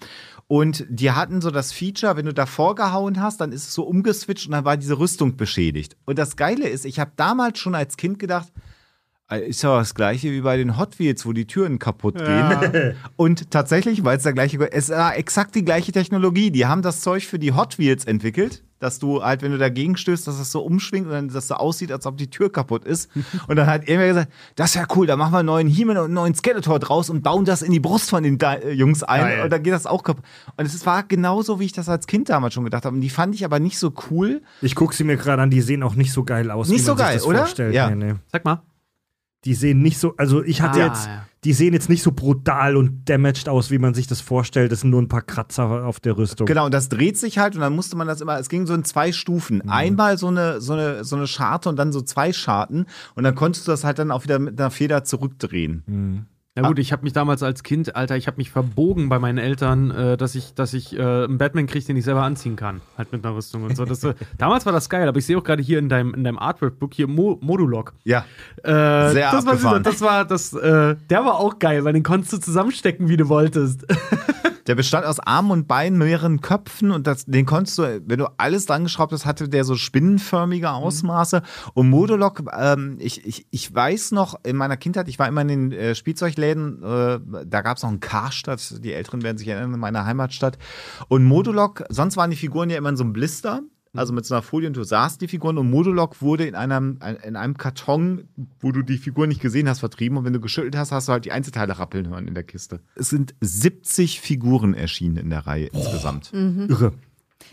Und 0.46 0.84
die 0.88 1.12
hatten 1.12 1.40
so 1.40 1.50
das 1.50 1.72
Feature, 1.72 2.16
wenn 2.16 2.26
du 2.26 2.34
davor 2.34 2.74
gehauen 2.74 3.20
hast, 3.20 3.40
dann 3.40 3.52
ist 3.52 3.68
es 3.68 3.74
so 3.74 3.84
umgeswitcht 3.84 4.46
und 4.46 4.52
dann 4.52 4.64
war 4.64 4.76
diese 4.76 4.98
Rüstung 4.98 5.36
beschädigt. 5.36 5.96
Und 6.04 6.18
das 6.18 6.36
Geile 6.36 6.68
ist, 6.68 6.84
ich 6.84 6.98
habe 6.98 7.12
damals 7.16 7.58
schon 7.58 7.74
als 7.74 7.96
Kind 7.96 8.18
gedacht, 8.18 8.52
äh, 9.30 9.48
ist 9.48 9.62
ja 9.62 9.78
das 9.78 9.94
gleiche 9.94 10.30
wie 10.32 10.42
bei 10.42 10.56
den 10.56 10.76
Hot 10.76 10.98
Wheels, 10.98 11.24
wo 11.24 11.32
die 11.32 11.46
Türen 11.46 11.78
kaputt 11.78 12.16
gehen. 12.18 12.94
Und 13.16 13.50
tatsächlich, 13.50 14.04
weil 14.04 14.18
es 14.18 14.24
der 14.24 14.34
gleiche, 14.34 14.70
es 14.70 14.90
war 14.90 15.16
exakt 15.16 15.54
die 15.54 15.64
gleiche 15.64 15.92
Technologie. 15.92 16.50
Die 16.50 16.66
haben 16.66 16.82
das 16.82 17.00
Zeug 17.00 17.24
für 17.24 17.38
die 17.38 17.52
Hot 17.52 17.78
Wheels 17.78 18.04
entwickelt. 18.04 18.62
Dass 18.84 18.98
du 19.00 19.24
halt, 19.24 19.42
wenn 19.42 19.50
du 19.50 19.58
dagegen 19.58 19.96
stößt, 19.96 20.26
dass 20.28 20.38
das 20.38 20.52
so 20.52 20.60
umschwingt 20.62 21.06
und 21.06 21.12
dann 21.12 21.28
dass 21.28 21.48
so 21.48 21.54
aussieht, 21.54 21.90
als 21.90 22.06
ob 22.06 22.16
die 22.16 22.30
Tür 22.30 22.52
kaputt 22.52 22.84
ist. 22.84 23.10
Und 23.48 23.56
dann 23.56 23.66
hat 23.66 23.88
irgendwer 23.88 24.08
gesagt, 24.08 24.32
das 24.54 24.70
ist 24.70 24.74
ja 24.76 24.86
cool, 24.94 25.06
da 25.06 25.16
machen 25.16 25.32
wir 25.32 25.38
einen 25.38 25.46
neuen 25.46 25.66
He-Man 25.68 25.96
und 25.96 26.04
einen 26.04 26.14
neuen 26.14 26.34
Skeletor 26.34 26.78
draus 26.78 27.10
und 27.10 27.22
bauen 27.22 27.44
das 27.44 27.62
in 27.62 27.72
die 27.72 27.80
Brust 27.80 28.10
von 28.10 28.22
den 28.22 28.38
da 28.38 28.58
Jungs 28.60 29.02
ein 29.02 29.20
Geil. 29.20 29.42
und 29.44 29.52
dann 29.52 29.62
geht 29.62 29.72
das 29.72 29.86
auch 29.86 30.02
kaputt. 30.04 30.24
Und 30.56 30.66
es 30.66 30.86
war 30.86 31.02
genauso, 31.02 31.58
wie 31.58 31.64
ich 31.64 31.72
das 31.72 31.88
als 31.88 32.06
Kind 32.06 32.28
damals 32.28 32.54
schon 32.54 32.64
gedacht 32.64 32.84
habe. 32.84 32.94
Und 32.94 33.00
die 33.00 33.10
fand 33.10 33.34
ich 33.34 33.44
aber 33.44 33.58
nicht 33.58 33.78
so 33.78 33.92
cool. 34.10 34.42
Ich 34.62 34.74
gucke 34.74 34.94
sie 34.94 35.04
mir 35.04 35.16
gerade 35.16 35.42
an, 35.42 35.50
die 35.50 35.60
sehen 35.62 35.82
auch 35.82 35.94
nicht 35.94 36.12
so 36.12 36.22
geil 36.24 36.50
aus, 36.50 36.68
Nicht 36.68 36.80
wie 36.80 36.84
so 36.84 36.94
geil, 36.94 37.14
das 37.14 37.24
oder? 37.24 37.38
vorstellt. 37.38 37.74
Ja. 37.74 37.90
Nee, 37.90 38.12
nee. 38.12 38.14
Sag 38.30 38.44
mal. 38.44 38.62
Die 39.44 39.54
sehen 39.54 39.82
nicht 39.82 39.98
so, 39.98 40.14
also 40.16 40.42
ich 40.42 40.60
hatte 40.62 40.82
Ah, 40.82 40.86
jetzt, 40.86 41.06
ja. 41.06 41.26
Die 41.44 41.52
sehen 41.52 41.74
jetzt 41.74 41.88
nicht 41.88 42.02
so 42.02 42.12
brutal 42.12 42.76
und 42.76 43.08
damaged 43.08 43.48
aus, 43.48 43.70
wie 43.70 43.78
man 43.78 43.94
sich 43.94 44.06
das 44.06 44.20
vorstellt. 44.20 44.72
Das 44.72 44.80
sind 44.80 44.90
nur 44.90 45.02
ein 45.02 45.08
paar 45.08 45.22
Kratzer 45.22 45.84
auf 45.84 46.00
der 46.00 46.16
Rüstung. 46.16 46.46
Genau, 46.46 46.64
und 46.64 46.74
das 46.74 46.88
dreht 46.88 47.18
sich 47.18 47.38
halt 47.38 47.54
und 47.54 47.60
dann 47.60 47.74
musste 47.74 47.96
man 47.96 48.06
das 48.06 48.20
immer, 48.20 48.38
es 48.38 48.48
ging 48.48 48.66
so 48.66 48.74
in 48.74 48.84
zwei 48.84 49.12
Stufen. 49.12 49.68
Einmal 49.68 50.18
so 50.18 50.28
eine, 50.28 50.60
so 50.60 50.72
eine, 50.72 51.04
so 51.04 51.16
eine 51.16 51.26
Scharte 51.26 51.68
und 51.68 51.76
dann 51.76 51.92
so 51.92 52.00
zwei 52.00 52.32
Scharten 52.32 52.86
und 53.14 53.24
dann 53.24 53.34
konntest 53.34 53.66
du 53.66 53.72
das 53.72 53.84
halt 53.84 53.98
dann 53.98 54.10
auch 54.10 54.24
wieder 54.24 54.38
mit 54.38 54.58
einer 54.58 54.70
Feder 54.70 55.04
zurückdrehen. 55.04 56.26
Na 56.56 56.68
gut, 56.68 56.78
ich 56.78 56.92
habe 56.92 57.02
mich 57.02 57.12
damals 57.12 57.42
als 57.42 57.64
Kind, 57.64 57.96
Alter, 57.96 58.16
ich 58.16 58.28
habe 58.28 58.36
mich 58.36 58.48
verbogen 58.48 59.08
bei 59.08 59.18
meinen 59.18 59.38
Eltern, 59.38 59.90
äh, 59.90 60.16
dass 60.16 60.36
ich, 60.36 60.54
dass 60.54 60.72
ich 60.72 60.96
äh, 60.96 61.02
einen 61.02 61.36
Batman 61.36 61.66
kriege, 61.66 61.84
den 61.84 61.96
ich 61.96 62.04
selber 62.04 62.22
anziehen 62.22 62.54
kann. 62.54 62.80
Halt 62.96 63.10
mit 63.10 63.26
einer 63.26 63.34
Rüstung 63.34 63.64
und 63.64 63.76
so. 63.76 63.84
Das, 63.84 64.04
äh, 64.04 64.14
damals 64.38 64.64
war 64.64 64.72
das 64.72 64.88
geil, 64.88 65.08
aber 65.08 65.18
ich 65.18 65.26
sehe 65.26 65.36
auch 65.36 65.42
gerade 65.42 65.64
hier 65.64 65.80
in 65.80 65.88
deinem, 65.88 66.14
in 66.14 66.22
deinem 66.22 66.38
Artwork-Book 66.38 66.94
hier 66.94 67.08
Mo 67.08 67.38
Modulok. 67.40 67.94
Ja. 68.04 68.24
Äh, 68.62 68.70
Sehr 68.70 69.32
das 69.32 69.46
war, 69.46 69.54
abgefahren. 69.54 69.82
das 69.82 70.00
war, 70.00 70.24
das, 70.24 70.52
äh, 70.52 70.94
der 71.10 71.24
war 71.24 71.40
auch 71.40 71.58
geil, 71.58 71.82
weil 71.84 71.92
den 71.92 72.04
konntest 72.04 72.34
du 72.34 72.38
zusammenstecken, 72.38 73.08
wie 73.08 73.16
du 73.16 73.28
wolltest. 73.28 73.84
Der 74.66 74.74
bestand 74.74 75.06
aus 75.06 75.20
Armen 75.20 75.50
und 75.50 75.68
Beinen, 75.68 75.98
mehreren 75.98 76.40
Köpfen 76.40 76.90
und 76.90 77.06
das, 77.06 77.26
den 77.26 77.46
konntest 77.46 77.78
du, 77.78 78.02
wenn 78.06 78.18
du 78.18 78.26
alles 78.38 78.66
dran 78.66 78.84
geschraubt 78.84 79.12
hast, 79.12 79.26
hatte 79.26 79.48
der 79.48 79.64
so 79.64 79.76
spinnenförmige 79.76 80.70
Ausmaße. 80.70 81.42
Und 81.74 81.90
Modulok, 81.90 82.44
ähm, 82.56 82.96
ich, 83.00 83.26
ich, 83.26 83.46
ich 83.50 83.74
weiß 83.74 84.12
noch, 84.12 84.36
in 84.44 84.56
meiner 84.56 84.76
Kindheit, 84.76 85.08
ich 85.08 85.18
war 85.18 85.28
immer 85.28 85.42
in 85.42 85.48
den 85.48 85.72
äh, 85.72 85.94
Spielzeugläden, 85.94 86.82
äh, 86.82 87.20
da 87.46 87.62
gab 87.62 87.76
es 87.76 87.82
noch 87.82 87.90
einen 87.90 88.00
Karstadt, 88.00 88.84
die 88.84 88.92
Älteren 88.92 89.22
werden 89.22 89.38
sich 89.38 89.48
erinnern, 89.48 89.74
in 89.74 89.80
meiner 89.80 90.06
Heimatstadt. 90.06 90.58
Und 91.08 91.24
Modulok, 91.24 91.84
sonst 91.88 92.16
waren 92.16 92.30
die 92.30 92.36
Figuren 92.36 92.70
ja 92.70 92.78
immer 92.78 92.88
in 92.88 92.96
so 92.96 93.04
einem 93.04 93.12
Blister. 93.12 93.62
Also 93.96 94.12
mit 94.12 94.24
so 94.26 94.34
einer 94.34 94.42
Folie 94.42 94.68
und 94.68 94.76
du 94.76 94.82
sahst 94.84 95.20
die 95.20 95.28
Figuren 95.28 95.56
und 95.58 95.70
Modulok 95.70 96.20
wurde 96.20 96.46
in 96.46 96.54
einem, 96.54 96.98
in 97.24 97.36
einem 97.36 97.56
Karton, 97.56 98.28
wo 98.60 98.72
du 98.72 98.82
die 98.82 98.98
Figur 98.98 99.26
nicht 99.26 99.40
gesehen 99.40 99.68
hast, 99.68 99.80
vertrieben. 99.80 100.18
Und 100.18 100.24
wenn 100.24 100.32
du 100.32 100.40
geschüttelt 100.40 100.76
hast, 100.76 100.92
hast 100.92 101.08
du 101.08 101.12
halt 101.12 101.24
die 101.24 101.32
Einzelteile 101.32 101.78
rappeln 101.78 102.08
hören 102.08 102.26
in 102.26 102.34
der 102.34 102.42
Kiste. 102.44 102.80
Es 102.96 103.08
sind 103.10 103.34
70 103.40 104.20
Figuren 104.20 104.74
erschienen 104.74 105.16
in 105.16 105.30
der 105.30 105.46
Reihe 105.46 105.66
insgesamt. 105.66 106.32
Irre. 106.32 106.92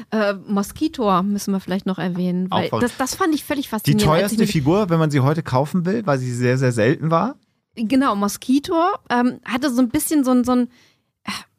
Äh, 0.09 0.34
Moskitor 0.47 1.22
müssen 1.22 1.51
wir 1.53 1.59
vielleicht 1.59 1.85
noch 1.85 1.99
erwähnen, 1.99 2.49
weil 2.49 2.69
das, 2.80 2.95
das 2.97 3.13
fand 3.15 3.35
ich 3.35 3.43
völlig 3.43 3.65
Die 3.65 3.69
faszinierend. 3.69 4.01
ich 4.01 4.07
teuerste 4.07 4.47
Figur, 4.47 4.89
wenn 4.89 4.99
man 4.99 5.11
sie 5.11 5.19
heute 5.19 5.43
kaufen 5.43 5.85
will, 5.85 6.05
weil 6.05 6.18
sie 6.18 6.31
sehr, 6.34 6.57
sehr 6.57 6.72
selten 6.72 7.11
war. 7.11 7.35
Genau, 7.76 8.15
Moskitor 8.15 8.99
ähm, 9.09 9.39
hatte 9.45 9.69
so 9.73 9.81
ein 9.81 9.89
bisschen 9.89 10.23
so, 10.23 10.31
einen- 10.31 10.43
so 10.43 10.53
äh, 10.53 10.68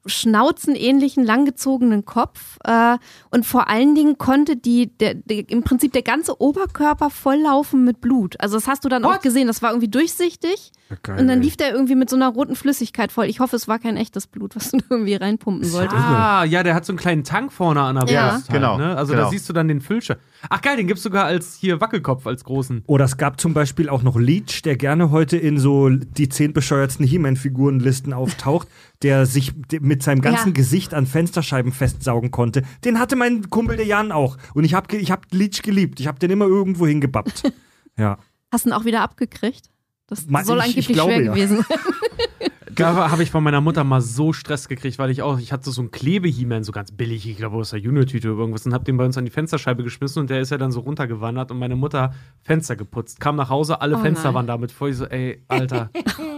schnauzenähnlichen, 0.07 1.25
langgezogenen 1.25 2.05
Kopf 2.05 2.59
äh, 2.65 2.97
und 3.31 3.47
vor 3.47 3.69
allen 3.69 3.95
Dingen 3.95 4.19
konnte 4.19 4.57
die, 4.57 4.87
der, 4.99 5.15
der, 5.15 5.49
im 5.49 5.63
Prinzip 5.63 5.93
der 5.93 6.03
ganze 6.03 6.41
Oberkörper 6.41 7.11
volllaufen 7.11 7.85
mit 7.85 8.01
Blut. 8.01 8.41
Also 8.41 8.57
das 8.57 8.67
hast 8.69 8.85
du 8.85 8.89
dann 8.89 9.05
auch 9.05 9.15
What? 9.15 9.23
gesehen, 9.23 9.47
das 9.47 9.63
war 9.63 9.71
irgendwie 9.71 9.89
durchsichtig 9.89 10.73
geil, 11.03 11.19
und 11.21 11.29
dann 11.29 11.41
lief 11.41 11.57
der 11.57 11.73
irgendwie 11.73 11.95
mit 11.95 12.11
so 12.11 12.17
einer 12.17 12.29
roten 12.29 12.57
Flüssigkeit 12.57 13.13
voll. 13.13 13.27
Ich 13.27 13.41
hoffe, 13.41 13.57
es 13.57 13.69
war 13.69 13.79
kein 13.79 13.97
echtes 13.97 14.27
Blut, 14.27 14.57
was 14.57 14.71
du 14.73 14.79
irgendwie 14.89 15.15
reinpumpen 15.15 15.69
solltest. 15.69 15.97
Ah, 16.03 16.45
ja, 16.45 16.63
der 16.63 16.75
hat 16.75 16.85
so 16.85 16.93
einen 16.93 16.99
kleinen 16.99 17.25
Tank 17.25 17.53
vorne 17.53 17.81
an 17.83 17.97
der 17.97 18.07
Ja. 18.13 18.31
Brust. 18.35 18.51
Halt, 18.51 18.61
Genau, 18.61 18.79
Ne? 18.79 18.97
Also 18.97 19.13
genau. 19.13 19.25
da 19.25 19.31
siehst 19.31 19.49
du 19.49 19.53
dann 19.53 19.69
den 19.69 19.81
Füllscher. 19.81 20.17
Ach 20.49 20.61
geil, 20.61 20.77
den 20.77 20.87
gibt's 20.87 21.03
sogar 21.03 21.25
als 21.25 21.57
hier 21.57 21.81
Wackelkopf 21.81 22.27
als 22.27 22.45
großen. 22.45 22.83
Oder 22.87 23.05
es 23.05 23.17
gab 23.17 23.41
zum 23.41 23.55
Beispiel 23.55 23.89
auch 23.89 24.03
noch 24.03 24.19
Leech, 24.19 24.63
der 24.63 24.77
gerne 24.77 25.11
heute 25.11 25.37
in 25.37 25.59
so 25.59 25.89
die 25.89 26.29
zehn 26.29 26.53
bescheuertsten 26.53 27.07
He-Man-Figurenlisten 27.07 28.13
auftaucht, 28.13 28.69
der 29.03 29.27
sich 29.27 29.53
mit 29.81 30.03
seinem 30.03 30.21
ganzen 30.21 30.49
Ja. 30.49 30.53
Gesicht 30.55 30.95
an 30.95 31.07
Fensterscheiben 31.07 31.73
festsaugen 31.73 32.31
konnte. 32.31 32.63
Den 32.85 32.99
hatte 32.99 33.17
mein 33.17 33.51
Kumpel 33.51 33.77
der 33.77 33.87
Jan 33.87 34.13
auch. 34.13 34.37
Und 34.55 34.65
ich 34.65 34.75
habe 34.75 34.97
ich 34.97 35.11
hab 35.11 35.27
Leech 35.33 35.63
geliebt. 35.63 36.01
Ich 36.01 36.07
habe 36.07 36.19
den 36.19 36.31
immer 36.31 36.47
irgendwo 36.47 36.87
hingebappt. 36.87 37.43
ja. 37.99 38.19
Hast 38.51 38.65
du 38.65 38.71
ihn 38.71 38.73
auch 38.75 38.85
wieder 38.85 39.01
abgekriegt? 39.03 39.71
Das 40.07 40.27
soll 40.45 40.59
ich- 40.61 40.77
ich 40.77 40.89
angeblich 40.89 40.89
glaube, 40.89 41.13
schwer 41.15 41.23
ja. 41.25 41.33
gewesen 41.33 41.65
sein. 41.69 41.79
Da 42.75 43.11
habe 43.11 43.23
ich 43.23 43.31
von 43.31 43.43
meiner 43.45 43.61
Mutter 43.61 43.85
mal 43.85 44.01
so 44.01 44.33
Stress 44.33 44.69
gekriegt, 44.69 44.99
weil 44.99 45.11
ich 45.11 45.23
auch, 45.23 45.39
ich 45.39 45.53
hatte 45.53 45.71
so 45.71 45.81
einen 45.81 45.91
Klebe-He-Man, 45.91 46.65
so 46.65 46.73
ganz 46.73 46.93
billig, 46.93 47.29
ich 47.29 47.37
glaube 47.37 47.57
aus 47.57 47.71
der 47.71 47.81
Junior-Tüte 47.81 48.31
oder 48.31 48.41
irgendwas, 48.41 48.65
und 48.67 48.73
hab 48.75 48.85
den 48.85 48.97
bei 48.97 49.05
uns 49.05 49.19
an 49.19 49.25
die 49.25 49.31
Fensterscheibe 49.31 49.83
geschmissen 49.83 50.21
und 50.21 50.31
der 50.31 50.41
ist 50.41 50.51
ja 50.51 50.59
dann 50.59 50.73
so 50.73 50.81
runtergewandert 50.81 51.51
und 51.51 51.59
meine 51.59 51.77
Mutter 51.77 52.13
Fenster 52.43 52.77
geputzt. 52.77 53.21
Kam 53.21 53.37
nach 53.37 53.51
Hause, 53.51 53.81
alle 53.81 53.97
Oh 53.97 54.01
Fenster 54.01 54.29
nein. 54.29 54.35
waren 54.35 54.47
damit 54.47 54.73
voll. 54.73 54.91
Ich 54.91 54.97
so, 54.97 55.07
ey, 55.07 55.43
Alter, 55.49 55.91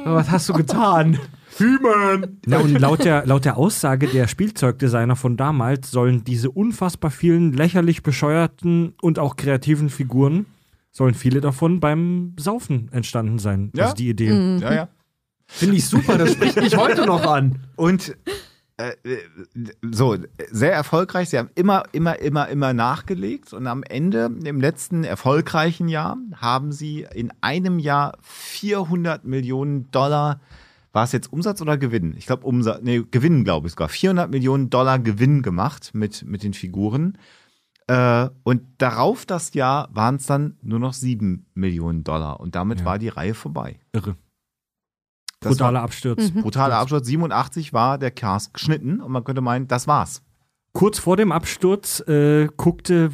was 0.04 0.30
hast 0.30 0.48
du 0.48 0.54
getan? 0.54 1.18
He-Man! 1.56 2.38
Ja, 2.46 2.58
und 2.58 2.78
laut 2.80 3.04
der, 3.04 3.26
laut 3.26 3.44
der 3.44 3.56
Aussage 3.56 4.08
der 4.08 4.26
Spielzeugdesigner 4.26 5.16
von 5.16 5.36
damals 5.36 5.90
sollen 5.90 6.24
diese 6.24 6.50
unfassbar 6.50 7.10
vielen 7.10 7.52
lächerlich 7.52 8.02
bescheuerten 8.02 8.94
und 9.00 9.18
auch 9.18 9.36
kreativen 9.36 9.88
Figuren, 9.88 10.46
sollen 10.90 11.14
viele 11.14 11.40
davon 11.40 11.80
beim 11.80 12.34
Saufen 12.38 12.88
entstanden 12.92 13.38
sein. 13.38 13.70
Ja. 13.74 13.82
Das 13.82 13.88
ist 13.90 13.98
die 13.98 14.08
Idee. 14.08 14.32
Mhm. 14.32 14.58
Ja, 14.60 14.74
ja. 14.74 14.88
Finde 15.56 15.76
ich 15.76 15.86
super, 15.86 16.18
das 16.18 16.32
spricht 16.32 16.56
mich 16.56 16.76
heute 16.76 17.06
noch 17.06 17.22
an. 17.24 17.60
Und 17.76 18.16
äh, 18.76 18.92
so, 19.92 20.16
sehr 20.50 20.72
erfolgreich. 20.72 21.28
Sie 21.28 21.38
haben 21.38 21.50
immer, 21.54 21.84
immer, 21.92 22.18
immer, 22.18 22.48
immer 22.48 22.72
nachgelegt. 22.72 23.52
Und 23.52 23.66
am 23.68 23.82
Ende, 23.84 24.30
im 24.44 24.60
letzten 24.60 25.04
erfolgreichen 25.04 25.88
Jahr, 25.88 26.16
haben 26.36 26.72
sie 26.72 27.06
in 27.14 27.32
einem 27.40 27.78
Jahr 27.78 28.18
400 28.22 29.24
Millionen 29.24 29.90
Dollar, 29.92 30.40
war 30.92 31.04
es 31.04 31.12
jetzt 31.12 31.32
Umsatz 31.32 31.60
oder 31.62 31.78
Gewinn? 31.78 32.14
Ich 32.16 32.26
glaube 32.26 32.46
Umsatz, 32.46 32.80
nee, 32.82 33.02
Gewinn 33.10 33.44
glaube 33.44 33.68
ich 33.68 33.72
sogar. 33.72 33.88
400 33.88 34.30
Millionen 34.30 34.70
Dollar 34.70 34.98
Gewinn 34.98 35.42
gemacht 35.42 35.90
mit, 35.92 36.24
mit 36.24 36.42
den 36.42 36.54
Figuren. 36.54 37.16
Äh, 37.86 38.28
und 38.44 38.62
darauf 38.78 39.24
das 39.26 39.54
Jahr 39.54 39.88
waren 39.92 40.16
es 40.16 40.26
dann 40.26 40.56
nur 40.62 40.78
noch 40.80 40.94
7 40.94 41.46
Millionen 41.54 42.02
Dollar. 42.02 42.40
Und 42.40 42.54
damit 42.56 42.80
Ja. 42.80 42.86
war 42.86 42.98
die 42.98 43.08
Reihe 43.08 43.34
vorbei. 43.34 43.78
Irre. 43.92 44.16
Das 45.44 45.52
Brutaler 45.52 45.82
Absturz. 45.82 46.30
Brutaler 46.30 46.78
Absturz. 46.78 47.06
87 47.06 47.72
war 47.72 47.98
der 47.98 48.10
Cast 48.10 48.52
geschnitten 48.54 49.00
und 49.00 49.12
man 49.12 49.22
könnte 49.24 49.40
meinen, 49.40 49.68
das 49.68 49.86
war's. 49.86 50.22
Kurz 50.72 50.98
vor 50.98 51.16
dem 51.16 51.30
Absturz 51.32 52.00
äh, 52.08 52.48
guckte 52.56 53.10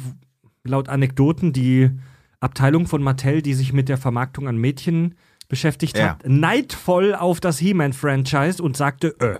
laut 0.63 0.89
Anekdoten 0.89 1.53
die 1.53 1.91
Abteilung 2.39 2.87
von 2.87 3.03
Mattel, 3.03 3.41
die 3.43 3.53
sich 3.53 3.71
mit 3.73 3.87
der 3.89 3.97
Vermarktung 3.97 4.47
an 4.47 4.57
Mädchen 4.57 5.15
beschäftigt 5.47 5.97
Ja. 5.97 6.11
hat, 6.11 6.23
neidvoll 6.27 7.13
auf 7.13 7.39
das 7.39 7.59
He-Man-Franchise 7.59 8.63
und 8.63 8.75
sagte, 8.77 9.15
äh, 9.19 9.37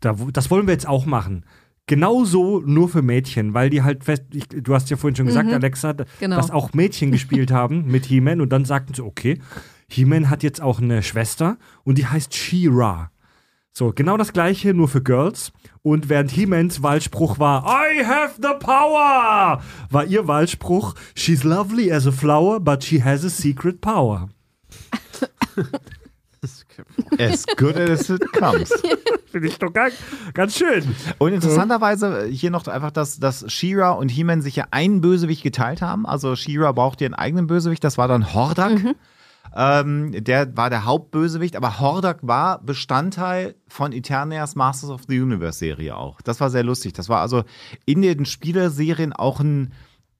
da, 0.00 0.14
das 0.32 0.50
wollen 0.50 0.66
wir 0.66 0.72
jetzt 0.74 0.86
auch 0.88 1.06
machen. 1.06 1.46
Genauso 1.86 2.60
nur 2.64 2.88
für 2.88 3.02
Mädchen, 3.02 3.52
weil 3.54 3.68
die 3.70 3.82
halt 3.82 4.04
fest, 4.04 4.22
ich, 4.32 4.48
du 4.48 4.74
hast 4.74 4.88
ja 4.90 4.96
vorhin 4.96 5.16
schon 5.16 5.26
gesagt, 5.26 5.52
Alexa, 5.52 5.92
d- 5.92 6.04
Genau. 6.18 6.36
dass 6.36 6.50
auch 6.50 6.72
Mädchen 6.72 7.12
gespielt 7.12 7.50
haben 7.52 7.86
mit 7.86 8.06
He-Man 8.06 8.40
und 8.40 8.48
dann 8.50 8.64
sagten 8.64 8.94
sie, 8.94 9.02
okay, 9.02 9.38
He-Man 9.94 10.28
hat 10.28 10.42
jetzt 10.42 10.60
auch 10.60 10.80
eine 10.80 11.02
Schwester 11.02 11.56
und 11.84 11.98
die 11.98 12.06
heißt 12.06 12.34
She-Ra. 12.34 13.10
So, 13.72 13.92
genau 13.94 14.16
das 14.16 14.32
gleiche, 14.32 14.74
nur 14.74 14.88
für 14.88 15.02
Girls. 15.02 15.52
Und 15.82 16.08
während 16.08 16.30
He-Mans 16.30 16.82
Wahlspruch 16.82 17.38
war, 17.38 17.64
I 17.64 18.04
have 18.04 18.34
the 18.36 18.54
power, 18.58 19.62
war 19.90 20.04
ihr 20.04 20.26
Wahlspruch, 20.26 20.94
She's 21.14 21.44
lovely 21.44 21.92
as 21.92 22.06
a 22.06 22.12
flower, 22.12 22.60
but 22.60 22.84
she 22.84 23.02
has 23.02 23.24
a 23.24 23.28
secret 23.28 23.80
power. 23.80 24.28
As 27.18 27.46
good 27.56 27.76
as 27.76 28.10
it 28.10 28.20
comes. 28.32 28.70
Finde 29.32 29.48
ich 29.48 29.58
doch 29.58 29.72
ganz, 29.72 29.94
ganz 30.34 30.58
schön. 30.58 30.94
Und 31.18 31.32
interessanterweise 31.32 32.26
hier 32.26 32.50
noch 32.50 32.66
einfach, 32.66 32.90
dass, 32.90 33.18
dass 33.18 33.50
She-Ra 33.50 33.92
und 33.92 34.10
He-Man 34.10 34.42
sich 34.42 34.56
ja 34.56 34.66
einen 34.70 35.00
Bösewicht 35.00 35.42
geteilt 35.42 35.80
haben. 35.80 36.06
Also 36.06 36.36
She-Ra 36.36 36.72
braucht 36.72 37.00
ihren 37.00 37.14
eigenen 37.14 37.46
Bösewicht, 37.46 37.82
das 37.82 37.96
war 37.96 38.08
dann 38.08 38.34
Hordak. 38.34 38.78
Ähm, 39.56 40.12
der 40.24 40.56
war 40.56 40.68
der 40.70 40.84
Hauptbösewicht, 40.84 41.56
aber 41.56 41.78
Hordak 41.80 42.18
war 42.22 42.60
Bestandteil 42.62 43.54
von 43.68 43.92
Eternias 43.92 44.56
Masters 44.56 44.90
of 44.90 45.02
the 45.08 45.20
Universe 45.20 45.58
Serie 45.58 45.96
auch. 45.96 46.20
Das 46.22 46.40
war 46.40 46.50
sehr 46.50 46.64
lustig. 46.64 46.92
Das 46.92 47.08
war 47.08 47.20
also 47.20 47.44
in 47.86 48.02
den 48.02 48.24
Spielerserien 48.26 49.12
auch 49.12 49.40
ein, 49.40 49.72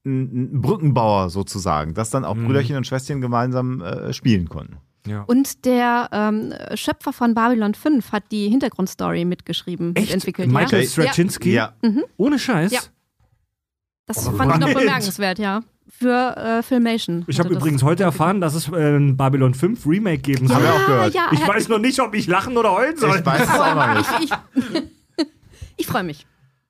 ein, 0.04 0.54
ein 0.54 0.60
Brückenbauer 0.60 1.30
sozusagen, 1.30 1.94
dass 1.94 2.10
dann 2.10 2.24
auch 2.24 2.36
Brüderchen 2.36 2.76
und 2.76 2.86
Schwesterchen 2.86 3.20
gemeinsam 3.20 3.80
äh, 3.80 4.12
spielen 4.12 4.48
konnten. 4.48 4.76
Ja. 5.06 5.22
Und 5.22 5.66
der 5.66 6.08
ähm, 6.12 6.54
Schöpfer 6.74 7.12
von 7.12 7.34
Babylon 7.34 7.74
5 7.74 8.12
hat 8.12 8.24
die 8.30 8.48
Hintergrundstory 8.48 9.24
mitgeschrieben, 9.24 9.94
Echt? 9.96 10.12
entwickelt. 10.12 10.50
Michael 10.50 10.84
ja? 10.84 10.88
Straczynski? 10.88 11.52
Ja. 11.52 11.74
Ohne 12.16 12.38
Scheiß? 12.38 12.72
Ja. 12.72 12.80
Das 14.06 14.26
Oh, 14.28 14.32
fand 14.32 14.54
ich 14.54 14.60
noch 14.60 14.72
bemerkenswert, 14.72 15.38
ja. 15.38 15.60
Für 15.88 16.36
äh, 16.36 16.62
Filmation. 16.62 17.24
Ich 17.28 17.38
habe 17.38 17.54
übrigens 17.54 17.82
heute 17.82 18.02
erfahren, 18.02 18.40
dass 18.40 18.54
es 18.54 18.68
äh, 18.68 18.96
ein 18.96 19.16
Babylon 19.16 19.54
5 19.54 19.86
Remake 19.86 20.18
geben 20.18 20.48
soll. 20.48 20.56
Haben 20.56 20.64
wir 20.64 20.74
auch 20.74 20.86
gehört. 20.86 21.14
Ja, 21.14 21.28
Ich 21.32 21.40
äh, 21.40 21.48
weiß 21.48 21.68
noch 21.68 21.78
nicht, 21.78 22.00
ob 22.00 22.14
ich 22.14 22.26
lachen 22.26 22.56
oder 22.56 22.72
heulen 22.72 22.96
soll. 22.96 23.18
Ich 23.18 23.26
weiß 23.26 23.42
es 23.42 23.48
auch 23.48 23.74
noch 23.74 23.94
nicht. 23.94 24.10
ich, 24.20 24.30
ich, 25.18 25.26
ich 25.76 25.86
freue 25.86 26.02
mich. 26.02 26.26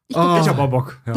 Ich 0.09 0.17
Ich 0.17 0.19
habe 0.49 0.61
auch 0.63 0.71
Bock. 0.71 0.99
Ja. 1.07 1.15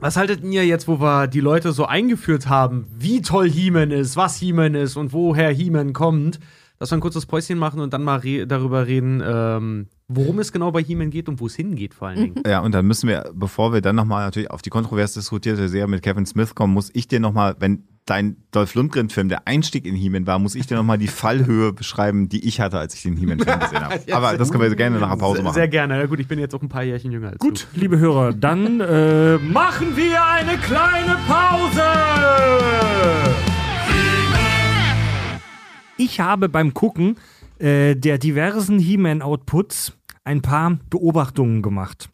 Was 0.00 0.16
haltet 0.16 0.44
ihr 0.44 0.64
jetzt, 0.64 0.86
wo 0.86 1.00
wir 1.00 1.26
die 1.26 1.40
Leute 1.40 1.72
so 1.72 1.84
eingeführt 1.84 2.48
haben, 2.48 2.86
wie 2.96 3.20
toll 3.20 3.50
He-Man 3.50 3.90
ist, 3.90 4.16
was 4.16 4.36
He-Man 4.36 4.74
ist 4.74 4.96
und 4.96 5.12
woher 5.12 5.50
He-Man 5.50 5.92
kommt, 5.92 6.38
dass 6.78 6.92
wir 6.92 6.98
ein 6.98 7.00
kurzes 7.00 7.26
Päuschen 7.26 7.58
machen 7.58 7.80
und 7.80 7.92
dann 7.92 8.04
mal 8.04 8.18
re 8.20 8.46
darüber 8.46 8.86
reden, 8.86 9.22
ähm, 9.26 9.88
worum 10.08 10.38
es 10.38 10.52
genau 10.52 10.72
bei 10.72 10.82
He-Man 10.82 11.10
geht 11.10 11.28
und 11.28 11.38
wo 11.38 11.46
es 11.46 11.54
hingeht 11.54 11.92
vor 11.92 12.08
allen 12.08 12.34
Dingen. 12.34 12.42
Ja, 12.46 12.60
und 12.60 12.72
dann 12.72 12.86
müssen 12.86 13.08
wir, 13.08 13.30
bevor 13.34 13.72
wir 13.74 13.82
dann 13.82 13.94
nochmal 13.94 14.24
natürlich 14.24 14.50
auf 14.50 14.62
die 14.62 14.70
kontrovers 14.70 15.12
diskutierte 15.12 15.68
Serie 15.68 15.86
mit 15.86 16.02
Kevin 16.02 16.24
Smith 16.24 16.54
kommen, 16.54 16.72
muss 16.72 16.90
ich 16.94 17.08
dir 17.08 17.20
nochmal, 17.20 17.56
wenn 17.58 17.84
dein 18.06 18.38
Dolph 18.52 18.74
Lundgren-Film 18.74 19.28
der 19.28 19.46
Einstieg 19.46 19.84
in 19.84 19.94
He-Man 19.94 20.26
war, 20.26 20.38
muss 20.38 20.54
ich 20.54 20.66
dir 20.66 20.78
nochmal 20.78 20.96
die 20.96 21.08
Fallhöhe 21.08 21.72
beschreiben, 21.74 22.30
die 22.30 22.46
ich 22.48 22.58
hatte, 22.58 22.78
als 22.78 22.94
ich 22.94 23.02
den 23.02 23.18
He-Man-Film 23.18 23.60
gesehen 23.60 23.84
habe. 23.84 24.00
Aber 24.12 24.38
das 24.38 24.50
können 24.50 24.62
wir 24.62 24.74
gerne 24.74 24.98
nach 24.98 25.10
der 25.10 25.16
Pause 25.18 25.42
machen. 25.42 25.54
Sehr 25.54 25.68
gerne. 25.68 25.98
Ja, 25.98 26.06
gut, 26.06 26.20
ich 26.20 26.28
bin 26.28 26.38
jetzt 26.38 26.54
auch 26.54 26.62
ein 26.62 26.70
paar 26.70 26.84
Jährchen 26.84 27.12
jünger 27.12 27.28
als 27.28 27.38
Gut, 27.38 27.66
liebe 27.74 27.98
Hörer, 27.98 28.32
dann 28.32 28.80
äh, 28.80 29.36
machen 29.36 29.94
wir 29.94 30.24
eine 30.24 30.56
kleine 30.56 31.18
Pause. 31.26 31.82
Ich 35.98 36.20
habe 36.20 36.48
beim 36.48 36.72
Gucken 36.72 37.16
äh, 37.58 37.94
der 37.94 38.18
diversen 38.18 38.78
He-Man-Outputs 38.78 39.97
ein 40.28 40.42
paar 40.42 40.78
Beobachtungen 40.90 41.62
gemacht. 41.62 42.10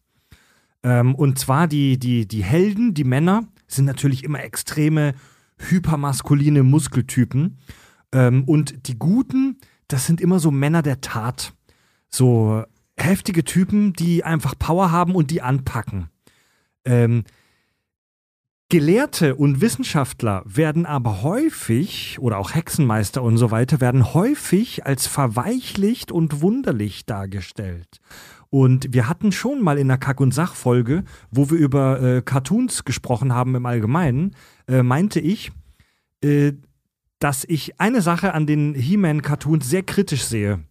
Ähm, 0.83 1.15
und 1.15 1.37
zwar 1.37 1.67
die, 1.67 1.99
die, 1.99 2.27
die 2.27 2.43
Helden, 2.43 2.93
die 2.93 3.03
Männer, 3.03 3.43
sind 3.67 3.85
natürlich 3.85 4.23
immer 4.23 4.41
extreme 4.41 5.13
hypermaskuline 5.57 6.63
Muskeltypen. 6.63 7.57
Ähm, 8.13 8.45
und 8.45 8.87
die 8.87 8.97
Guten, 8.97 9.57
das 9.89 10.05
sind 10.05 10.21
immer 10.21 10.39
so 10.39 10.49
Männer 10.49 10.81
der 10.81 11.01
Tat. 11.01 11.53
So 12.09 12.63
heftige 12.95 13.43
Typen, 13.43 13.91
die 13.91 14.23
einfach 14.23 14.57
Power 14.57 14.91
haben 14.91 15.13
und 15.13 15.29
die 15.29 15.41
anpacken. 15.41 16.07
Ähm, 16.85 17.25
Gelehrte 18.69 19.35
und 19.35 19.61
Wissenschaftler 19.61 20.41
werden 20.45 20.87
aber 20.87 21.21
häufig, 21.21 22.17
oder 22.19 22.39
auch 22.39 22.55
Hexenmeister 22.55 23.21
und 23.21 23.37
so 23.37 23.51
weiter, 23.51 23.79
werden 23.79 24.13
häufig 24.15 24.87
als 24.87 25.05
verweichlicht 25.05 26.11
und 26.11 26.41
wunderlich 26.41 27.05
dargestellt. 27.05 27.99
Und 28.49 28.91
wir 28.91 29.07
hatten 29.07 29.31
schon 29.31 29.61
mal 29.61 29.77
in 29.77 29.87
der 29.87 29.99
Kack- 29.99 30.19
und 30.19 30.33
Sach-Folge, 30.33 31.03
wo 31.29 31.51
wir 31.51 31.57
über 31.57 32.01
äh, 32.01 32.21
Cartoons 32.23 32.85
gesprochen 32.85 33.33
haben 33.33 33.53
im 33.53 33.67
Allgemeinen, 33.67 34.35
äh, 34.67 34.81
meinte 34.81 35.19
ich, 35.19 35.51
äh, 36.23 36.53
dass 37.19 37.43
ich 37.43 37.79
eine 37.79 38.01
Sache 38.01 38.33
an 38.33 38.47
den 38.47 38.73
He-Man-Cartoons 38.73 39.69
sehr 39.69 39.83
kritisch 39.83 40.23
sehe. 40.23 40.63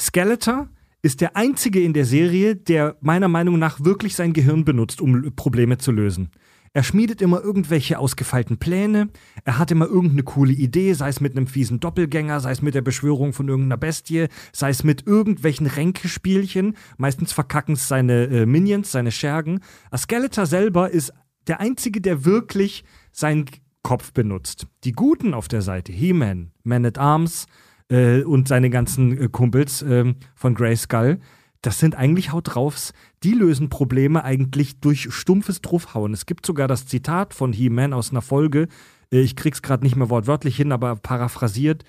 Skeletor 0.00 0.68
ist 1.04 1.20
der 1.20 1.36
einzige 1.36 1.82
in 1.82 1.92
der 1.92 2.06
Serie, 2.06 2.56
der 2.56 2.96
meiner 3.02 3.28
Meinung 3.28 3.58
nach 3.58 3.84
wirklich 3.84 4.16
sein 4.16 4.32
Gehirn 4.32 4.64
benutzt, 4.64 5.02
um 5.02 5.34
Probleme 5.36 5.76
zu 5.76 5.92
lösen. 5.92 6.30
Er 6.72 6.82
schmiedet 6.82 7.20
immer 7.20 7.42
irgendwelche 7.42 7.98
ausgefeilten 7.98 8.56
Pläne, 8.56 9.10
er 9.44 9.58
hat 9.58 9.70
immer 9.70 9.84
irgendeine 9.84 10.22
coole 10.22 10.54
Idee, 10.54 10.94
sei 10.94 11.10
es 11.10 11.20
mit 11.20 11.36
einem 11.36 11.46
fiesen 11.46 11.78
Doppelgänger, 11.78 12.40
sei 12.40 12.52
es 12.52 12.62
mit 12.62 12.74
der 12.74 12.80
Beschwörung 12.80 13.34
von 13.34 13.48
irgendeiner 13.48 13.76
Bestie, 13.76 14.28
sei 14.52 14.70
es 14.70 14.82
mit 14.82 15.06
irgendwelchen 15.06 15.66
Ränkespielchen, 15.66 16.74
meistens 16.96 17.34
verkacken 17.34 17.74
es 17.74 17.86
seine 17.86 18.24
äh, 18.24 18.46
Minions, 18.46 18.90
seine 18.90 19.12
Schergen. 19.12 19.60
A 19.90 19.98
Skeletor 19.98 20.46
selber 20.46 20.90
ist 20.90 21.12
der 21.48 21.60
einzige, 21.60 22.00
der 22.00 22.24
wirklich 22.24 22.82
seinen 23.12 23.44
Kopf 23.82 24.14
benutzt. 24.14 24.68
Die 24.84 24.92
Guten 24.92 25.34
auf 25.34 25.48
der 25.48 25.60
Seite, 25.60 25.92
He-Man, 25.92 26.52
Man 26.64 26.86
at 26.86 26.96
Arms 26.96 27.46
äh, 27.88 28.22
und 28.22 28.48
seine 28.48 28.70
ganzen 28.70 29.18
äh, 29.18 29.28
Kumpels 29.28 29.82
äh, 29.82 30.14
von 30.34 30.54
Grey 30.54 30.76
Skull, 30.76 31.20
das 31.64 31.78
sind 31.78 31.94
eigentlich 31.94 32.30
Haut 32.30 32.54
draufs. 32.54 32.92
Die 33.22 33.32
lösen 33.32 33.70
Probleme 33.70 34.22
eigentlich 34.22 34.80
durch 34.80 35.08
stumpfes 35.14 35.62
Draufhauen. 35.62 36.12
Es 36.12 36.26
gibt 36.26 36.44
sogar 36.44 36.68
das 36.68 36.86
Zitat 36.86 37.32
von 37.32 37.54
He-Man 37.54 37.94
aus 37.94 38.10
einer 38.10 38.20
Folge. 38.20 38.68
Äh, 39.10 39.20
ich 39.20 39.34
krieg's 39.34 39.62
gerade 39.62 39.82
nicht 39.82 39.96
mehr 39.96 40.10
wortwörtlich 40.10 40.56
hin, 40.56 40.72
aber 40.72 40.96
paraphrasiert. 40.96 41.84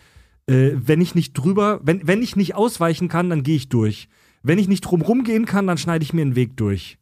Äh, 0.48 0.72
wenn 0.76 1.02
ich 1.02 1.14
nicht 1.14 1.34
drüber, 1.34 1.82
wenn, 1.84 2.08
wenn 2.08 2.22
ich 2.22 2.38
nicht 2.38 2.56
ausweichen 2.56 3.10
kann, 3.10 3.30
dann 3.30 3.44
gehe 3.44 3.58
ich 3.58 3.68
durch. 3.68 4.08
Wenn 4.44 4.60
ich 4.60 4.70
nicht 4.70 4.82
drumrum 4.82 5.24
gehen 5.24 5.46
kann, 5.46 5.68
dann 5.68 5.78
schneide 5.78 6.04
ich 6.04 6.14
mir 6.14 6.22
einen 6.22 6.36
Weg 6.36 6.56
durch. 6.56 6.98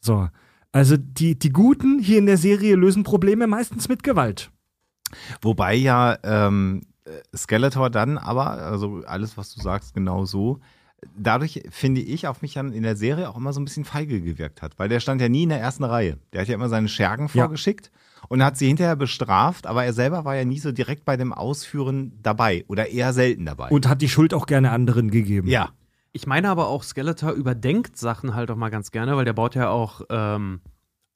So. 0.00 0.28
Also 0.72 0.96
die, 0.96 1.38
die 1.38 1.50
Guten 1.50 1.98
hier 1.98 2.18
in 2.18 2.26
der 2.26 2.38
Serie 2.38 2.76
lösen 2.76 3.04
Probleme 3.04 3.46
meistens 3.46 3.88
mit 3.88 4.02
Gewalt. 4.02 4.50
Wobei 5.42 5.74
ja 5.74 6.18
ähm, 6.24 6.80
Skeletor 7.34 7.90
dann 7.90 8.18
aber, 8.18 8.50
also 8.52 9.02
alles, 9.06 9.36
was 9.36 9.54
du 9.54 9.60
sagst, 9.60 9.94
genau 9.94 10.24
so, 10.24 10.60
dadurch 11.16 11.64
finde 11.70 12.00
ich 12.00 12.28
auf 12.28 12.42
mich 12.42 12.54
dann 12.54 12.72
in 12.72 12.82
der 12.84 12.94
Serie 12.96 13.28
auch 13.28 13.36
immer 13.36 13.52
so 13.52 13.60
ein 13.60 13.64
bisschen 13.64 13.84
feige 13.84 14.20
gewirkt 14.20 14.62
hat, 14.62 14.78
weil 14.78 14.88
der 14.88 15.00
stand 15.00 15.20
ja 15.20 15.28
nie 15.28 15.42
in 15.44 15.48
der 15.48 15.60
ersten 15.60 15.82
Reihe. 15.84 16.18
Der 16.32 16.42
hat 16.42 16.48
ja 16.48 16.54
immer 16.54 16.68
seine 16.68 16.88
Schergen 16.88 17.24
Ja. 17.34 17.42
vorgeschickt 17.44 17.90
und 18.28 18.42
hat 18.44 18.56
sie 18.56 18.68
hinterher 18.68 18.94
bestraft, 18.94 19.66
aber 19.66 19.84
er 19.84 19.92
selber 19.92 20.24
war 20.24 20.36
ja 20.36 20.44
nie 20.44 20.60
so 20.60 20.70
direkt 20.70 21.04
bei 21.04 21.16
dem 21.16 21.32
Ausführen 21.32 22.12
dabei 22.22 22.64
oder 22.68 22.88
eher 22.88 23.12
selten 23.12 23.46
dabei. 23.46 23.68
Und 23.70 23.88
hat 23.88 24.00
die 24.00 24.08
Schuld 24.08 24.32
auch 24.32 24.46
gerne 24.46 24.70
anderen 24.70 25.10
gegeben. 25.10 25.48
ja, 25.48 25.70
Ich 26.12 26.26
meine 26.28 26.50
aber 26.50 26.68
auch, 26.68 26.82
Skeletor 26.84 27.32
überdenkt 27.32 27.96
Sachen 27.96 28.34
halt 28.36 28.50
auch 28.50 28.56
mal 28.56 28.68
ganz 28.70 28.90
gerne, 28.92 29.16
weil 29.16 29.24
der 29.24 29.32
baut 29.32 29.54
ja 29.56 29.70
auch 29.70 30.02
ähm, 30.08 30.60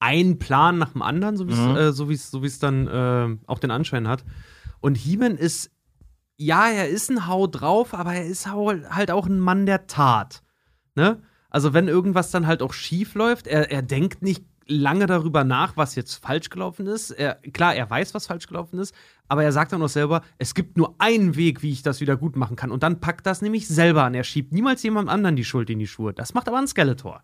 einen 0.00 0.38
Plan 0.40 0.78
nach 0.78 0.92
dem 0.94 1.02
anderen, 1.02 1.36
so 1.36 1.46
wie 1.48 1.52
es 1.52 1.58
Mhm. 1.58 1.76
äh, 1.76 1.92
so 1.92 2.08
wie's- 2.08 2.30
so 2.30 2.42
dann 2.60 2.86
äh, 2.88 3.36
auch 3.46 3.58
den 3.60 3.70
Anschein 3.70 4.08
hat. 4.08 4.24
Und 4.80 4.96
He-Man 4.96 5.36
ist, 5.36 5.70
ja, 6.36 6.68
er 6.68 6.88
ist 6.88 7.10
ein 7.10 7.26
Hau 7.26 7.46
drauf, 7.46 7.94
aber 7.94 8.14
er 8.14 8.26
ist 8.26 8.46
halt 8.46 9.10
auch 9.10 9.26
ein 9.26 9.40
Mann 9.40 9.66
der 9.66 9.86
Tat. 9.86 10.42
Ne? 10.94 11.22
Also, 11.50 11.72
wenn 11.72 11.88
irgendwas 11.88 12.30
dann 12.30 12.46
halt 12.46 12.62
auch 12.62 12.72
schief 12.72 13.14
läuft, 13.14 13.46
er, 13.46 13.70
er 13.70 13.82
denkt 13.82 14.22
nicht 14.22 14.44
lange 14.68 15.06
darüber 15.06 15.44
nach, 15.44 15.76
was 15.76 15.94
jetzt 15.94 16.14
falsch 16.14 16.50
gelaufen 16.50 16.86
ist. 16.86 17.12
Er, 17.12 17.36
klar, 17.52 17.74
er 17.74 17.88
weiß, 17.88 18.14
was 18.14 18.26
falsch 18.26 18.46
gelaufen 18.48 18.78
ist, 18.78 18.94
aber 19.28 19.44
er 19.44 19.52
sagt 19.52 19.72
dann 19.72 19.82
auch 19.82 19.88
selber, 19.88 20.22
es 20.38 20.54
gibt 20.54 20.76
nur 20.76 20.94
einen 20.98 21.36
Weg, 21.36 21.62
wie 21.62 21.70
ich 21.70 21.82
das 21.82 22.00
wieder 22.00 22.16
gut 22.16 22.36
machen 22.36 22.56
kann. 22.56 22.72
Und 22.72 22.82
dann 22.82 23.00
packt 23.00 23.26
das 23.26 23.42
nämlich 23.42 23.68
selber 23.68 24.04
an. 24.04 24.14
Er 24.14 24.24
schiebt 24.24 24.52
niemals 24.52 24.82
jemand 24.82 25.08
anderen 25.08 25.36
die 25.36 25.44
Schuld 25.44 25.70
in 25.70 25.78
die 25.78 25.86
Schuhe. 25.86 26.12
Das 26.12 26.34
macht 26.34 26.48
aber 26.48 26.58
ein 26.58 26.66
Skeletor. 26.66 27.22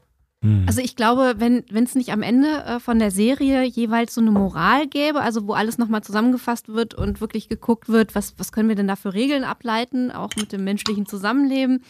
Also 0.67 0.81
ich 0.81 0.97
glaube, 0.97 1.37
wenn 1.39 1.65
es 1.73 1.95
nicht 1.95 2.11
am 2.11 2.23
Ende 2.23 2.49
äh, 2.65 2.81
von 2.81 2.99
der 2.99 3.13
Serie 3.13 3.63
jeweils 3.63 4.15
so 4.15 4.21
eine 4.21 4.33
Moral 4.33 4.89
gäbe, 4.89 5.21
also 5.21 5.47
wo 5.47 5.53
alles 5.53 5.79
nochmal 5.79 6.03
zusammengefasst 6.03 6.69
wird 6.69 6.95
und 6.95 7.21
wirklich 7.21 7.49
geguckt 7.49 7.89
wird, 7.89 8.17
was, 8.17 8.35
was 8.39 8.51
können 8.51 8.69
wir 8.69 8.75
denn 8.75 8.89
da 8.89 8.97
für 8.97 9.15
Regeln 9.15 9.45
ableiten, 9.45 10.11
auch 10.11 10.31
mit 10.37 10.51
dem 10.53 10.65
menschlichen 10.65 11.07
Zusammenleben, 11.07 11.85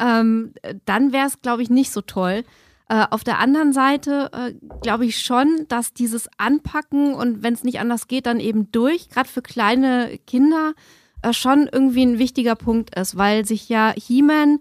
ähm, 0.00 0.52
äh, 0.62 0.74
dann 0.84 1.12
wäre 1.12 1.28
es, 1.28 1.40
glaube 1.42 1.62
ich, 1.62 1.70
nicht 1.70 1.92
so 1.92 2.00
toll. 2.00 2.44
Äh, 2.88 3.06
auf 3.10 3.22
der 3.22 3.38
anderen 3.38 3.72
Seite 3.72 4.30
äh, 4.32 4.52
glaube 4.82 5.06
ich 5.06 5.20
schon, 5.20 5.66
dass 5.68 5.94
dieses 5.94 6.28
Anpacken 6.38 7.14
und 7.14 7.44
wenn 7.44 7.54
es 7.54 7.62
nicht 7.62 7.78
anders 7.78 8.08
geht, 8.08 8.26
dann 8.26 8.40
eben 8.40 8.72
durch, 8.72 9.10
gerade 9.10 9.28
für 9.28 9.42
kleine 9.42 10.18
Kinder, 10.26 10.74
äh, 11.22 11.32
schon 11.32 11.68
irgendwie 11.70 12.04
ein 12.04 12.18
wichtiger 12.18 12.56
Punkt 12.56 12.94
ist, 12.98 13.16
weil 13.16 13.46
sich 13.46 13.68
ja 13.68 13.94
He-Man 13.96 14.58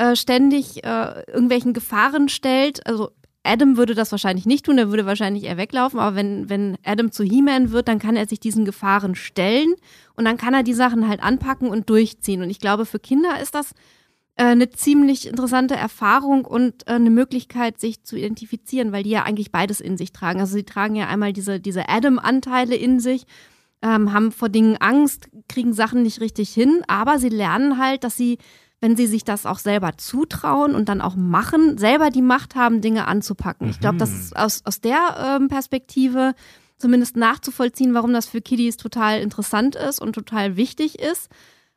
äh, 0.00 0.16
ständig 0.16 0.82
äh, 0.82 1.24
irgendwelchen 1.30 1.74
Gefahren 1.74 2.30
stellt. 2.30 2.86
Also 2.86 3.10
Adam 3.42 3.76
würde 3.76 3.94
das 3.94 4.12
wahrscheinlich 4.12 4.46
nicht 4.46 4.64
tun, 4.64 4.78
er 4.78 4.88
würde 4.88 5.04
wahrscheinlich 5.04 5.44
eher 5.44 5.58
weglaufen, 5.58 6.00
aber 6.00 6.16
wenn, 6.16 6.48
wenn 6.48 6.78
Adam 6.84 7.12
zu 7.12 7.22
He-Man 7.22 7.70
wird, 7.70 7.86
dann 7.86 7.98
kann 7.98 8.16
er 8.16 8.26
sich 8.26 8.40
diesen 8.40 8.64
Gefahren 8.64 9.14
stellen 9.14 9.74
und 10.16 10.24
dann 10.24 10.38
kann 10.38 10.54
er 10.54 10.62
die 10.62 10.72
Sachen 10.72 11.06
halt 11.06 11.22
anpacken 11.22 11.68
und 11.68 11.90
durchziehen. 11.90 12.42
Und 12.42 12.48
ich 12.48 12.60
glaube, 12.60 12.86
für 12.86 12.98
Kinder 12.98 13.40
ist 13.42 13.54
das 13.54 13.72
äh, 14.36 14.44
eine 14.44 14.70
ziemlich 14.70 15.28
interessante 15.28 15.74
Erfahrung 15.74 16.46
und 16.46 16.86
äh, 16.86 16.92
eine 16.92 17.10
Möglichkeit, 17.10 17.78
sich 17.78 18.02
zu 18.02 18.16
identifizieren, 18.16 18.92
weil 18.92 19.02
die 19.02 19.10
ja 19.10 19.24
eigentlich 19.24 19.52
beides 19.52 19.82
in 19.82 19.98
sich 19.98 20.12
tragen. 20.12 20.40
Also 20.40 20.54
sie 20.54 20.64
tragen 20.64 20.96
ja 20.96 21.08
einmal 21.08 21.34
diese, 21.34 21.60
diese 21.60 21.90
Adam-Anteile 21.90 22.74
in 22.74 23.00
sich, 23.00 23.26
ähm, 23.82 24.14
haben 24.14 24.32
vor 24.32 24.48
Dingen 24.48 24.78
Angst, 24.78 25.28
kriegen 25.48 25.74
Sachen 25.74 26.02
nicht 26.02 26.22
richtig 26.22 26.54
hin, 26.54 26.82
aber 26.86 27.18
sie 27.18 27.28
lernen 27.28 27.76
halt, 27.76 28.02
dass 28.04 28.16
sie 28.16 28.38
wenn 28.80 28.96
sie 28.96 29.06
sich 29.06 29.24
das 29.24 29.46
auch 29.46 29.58
selber 29.58 29.96
zutrauen 29.98 30.74
und 30.74 30.88
dann 30.88 31.00
auch 31.00 31.16
machen, 31.16 31.78
selber 31.78 32.10
die 32.10 32.22
Macht 32.22 32.54
haben, 32.54 32.80
Dinge 32.80 33.06
anzupacken. 33.06 33.68
Ich 33.68 33.80
glaube, 33.80 33.98
das 33.98 34.10
ist 34.10 34.36
aus, 34.36 34.62
aus 34.64 34.80
der 34.80 35.38
ähm, 35.38 35.48
Perspektive 35.48 36.34
zumindest 36.78 37.16
nachzuvollziehen, 37.16 37.94
warum 37.94 38.12
das 38.12 38.26
für 38.26 38.40
Kiddies 38.40 38.78
total 38.78 39.20
interessant 39.20 39.76
ist 39.76 40.00
und 40.00 40.14
total 40.14 40.56
wichtig 40.56 40.98
ist. 40.98 41.28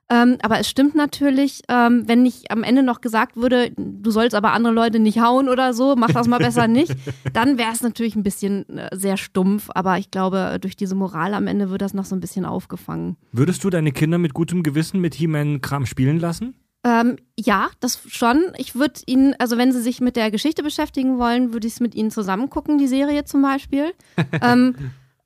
Ähm, 0.10 0.38
aber 0.42 0.60
es 0.60 0.70
stimmt 0.70 0.96
natürlich, 0.96 1.62
ähm, 1.70 2.04
wenn 2.08 2.24
nicht 2.24 2.52
am 2.52 2.64
Ende 2.64 2.84
noch 2.84 3.02
gesagt 3.02 3.38
würde, 3.38 3.72
du 3.78 4.12
sollst 4.12 4.36
aber 4.36 4.52
andere 4.52 4.74
Leute 4.74 5.00
nicht 5.00 5.20
hauen 5.20 5.48
oder 5.48 5.74
so, 5.74 5.96
mach 5.98 6.12
das 6.12 6.28
mal 6.28 6.40
besser 6.40 6.68
nicht, 6.68 6.94
dann 7.34 7.58
wäre 7.58 7.72
es 7.72 7.82
natürlich 7.82 8.16
ein 8.16 8.24
bisschen 8.24 8.68
äh, 8.78 8.90
sehr 8.94 9.18
stumpf. 9.18 9.70
Aber 9.74 9.98
ich 9.98 10.12
glaube, 10.12 10.58
durch 10.62 10.76
diese 10.76 10.96
Moral 10.96 11.34
am 11.34 11.48
Ende 11.48 11.70
wird 11.70 11.82
das 11.82 11.94
noch 11.94 12.06
so 12.06 12.16
ein 12.16 12.20
bisschen 12.20 12.46
aufgefangen. 12.46 13.16
Würdest 13.32 13.64
du 13.64 13.70
deine 13.70 13.92
Kinder 13.92 14.18
mit 14.18 14.34
gutem 14.34 14.62
Gewissen 14.62 15.00
mit 15.00 15.16
He-Man-Kram 15.16 15.86
spielen 15.86 16.20
lassen? 16.20 16.54
Ähm, 16.84 17.18
ja, 17.40 17.70
das 17.80 18.00
schon. 18.10 18.52
Ich 18.58 18.76
würde 18.76 19.00
Ihnen, 19.06 19.36
also 19.40 19.58
wenn 19.58 19.72
Sie 19.72 19.82
sich 19.82 20.02
mit 20.02 20.16
der 20.16 20.32
Geschichte 20.32 20.64
beschäftigen 20.64 21.18
wollen, 21.18 21.54
würde 21.54 21.68
ich 21.68 21.74
es 21.74 21.80
mit 21.80 21.96
Ihnen 21.96 22.12
zusammen 22.12 22.50
gucken, 22.50 22.78
die 22.78 22.88
Serie 22.88 23.24
zum 23.24 23.42
Beispiel. 23.42 23.94
ähm, 24.42 24.76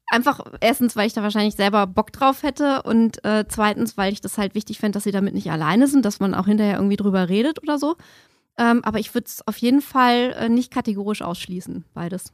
einfach 0.08 0.40
erstens, 0.62 0.96
weil 0.96 1.08
ich 1.08 1.14
da 1.14 1.24
wahrscheinlich 1.24 1.56
selber 1.56 1.88
Bock 1.88 2.14
drauf 2.14 2.44
hätte 2.44 2.84
und 2.84 3.24
äh, 3.26 3.46
zweitens, 3.48 3.98
weil 3.98 4.14
ich 4.14 4.22
das 4.22 4.38
halt 4.38 4.54
wichtig 4.54 4.78
fände, 4.78 4.98
dass 4.98 5.04
Sie 5.04 5.12
damit 5.12 5.34
nicht 5.34 5.52
alleine 5.52 5.88
sind, 5.88 6.06
dass 6.06 6.20
man 6.20 6.36
auch 6.36 6.46
hinterher 6.46 6.76
irgendwie 6.76 6.96
drüber 6.96 7.28
redet 7.28 7.62
oder 7.64 7.80
so. 7.80 7.96
Ähm, 8.60 8.84
aber 8.84 9.00
ich 9.00 9.14
würde 9.14 9.26
es 9.26 9.48
auf 9.48 9.58
jeden 9.58 9.82
Fall 9.82 10.36
äh, 10.38 10.50
nicht 10.50 10.72
kategorisch 10.72 11.22
ausschließen, 11.22 11.86
beides. 11.94 12.34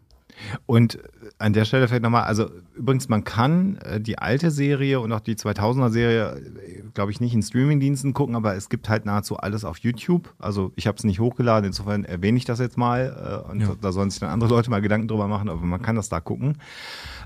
Und 0.66 1.00
an 1.38 1.54
der 1.54 1.66
Stelle 1.66 1.88
vielleicht 1.88 2.04
nochmal, 2.04 2.24
also 2.24 2.50
übrigens, 2.76 3.10
man 3.10 3.24
kann 3.24 3.78
äh, 3.78 4.00
die 4.02 4.18
alte 4.18 4.52
Serie 4.52 5.00
und 5.00 5.12
auch 5.12 5.20
die 5.20 5.36
2000er 5.36 5.90
Serie, 5.90 6.36
äh, 6.38 6.84
glaube 6.94 7.12
ich, 7.12 7.20
nicht 7.22 7.34
in 7.34 7.42
Streamingdiensten 7.42 8.14
gucken, 8.14 8.36
aber 8.36 8.56
es 8.56 8.70
gibt 8.70 8.90
halt 8.90 9.06
nahezu 9.06 9.38
alles 9.38 9.64
auf 9.66 9.78
YouTube. 9.80 10.34
Also 10.40 10.72
ich 10.76 10.88
habe 10.88 10.98
es 10.98 11.04
nicht 11.04 11.20
hochgeladen, 11.20 11.66
insofern 11.68 12.04
erwähne 12.06 12.38
ich 12.38 12.46
das 12.46 12.60
jetzt 12.60 12.78
mal 12.78 13.44
äh, 13.48 13.52
und 13.52 13.60
Ja. 13.62 13.76
da 13.80 13.92
sollen 13.92 14.10
sich 14.10 14.20
dann 14.20 14.30
andere 14.30 14.50
Leute 14.50 14.70
mal 14.70 14.82
Gedanken 14.82 15.08
drüber 15.08 15.28
machen, 15.28 15.50
aber 15.50 15.62
man 15.62 15.82
kann 15.82 15.96
das 15.96 16.10
da 16.10 16.20
gucken. 16.20 16.58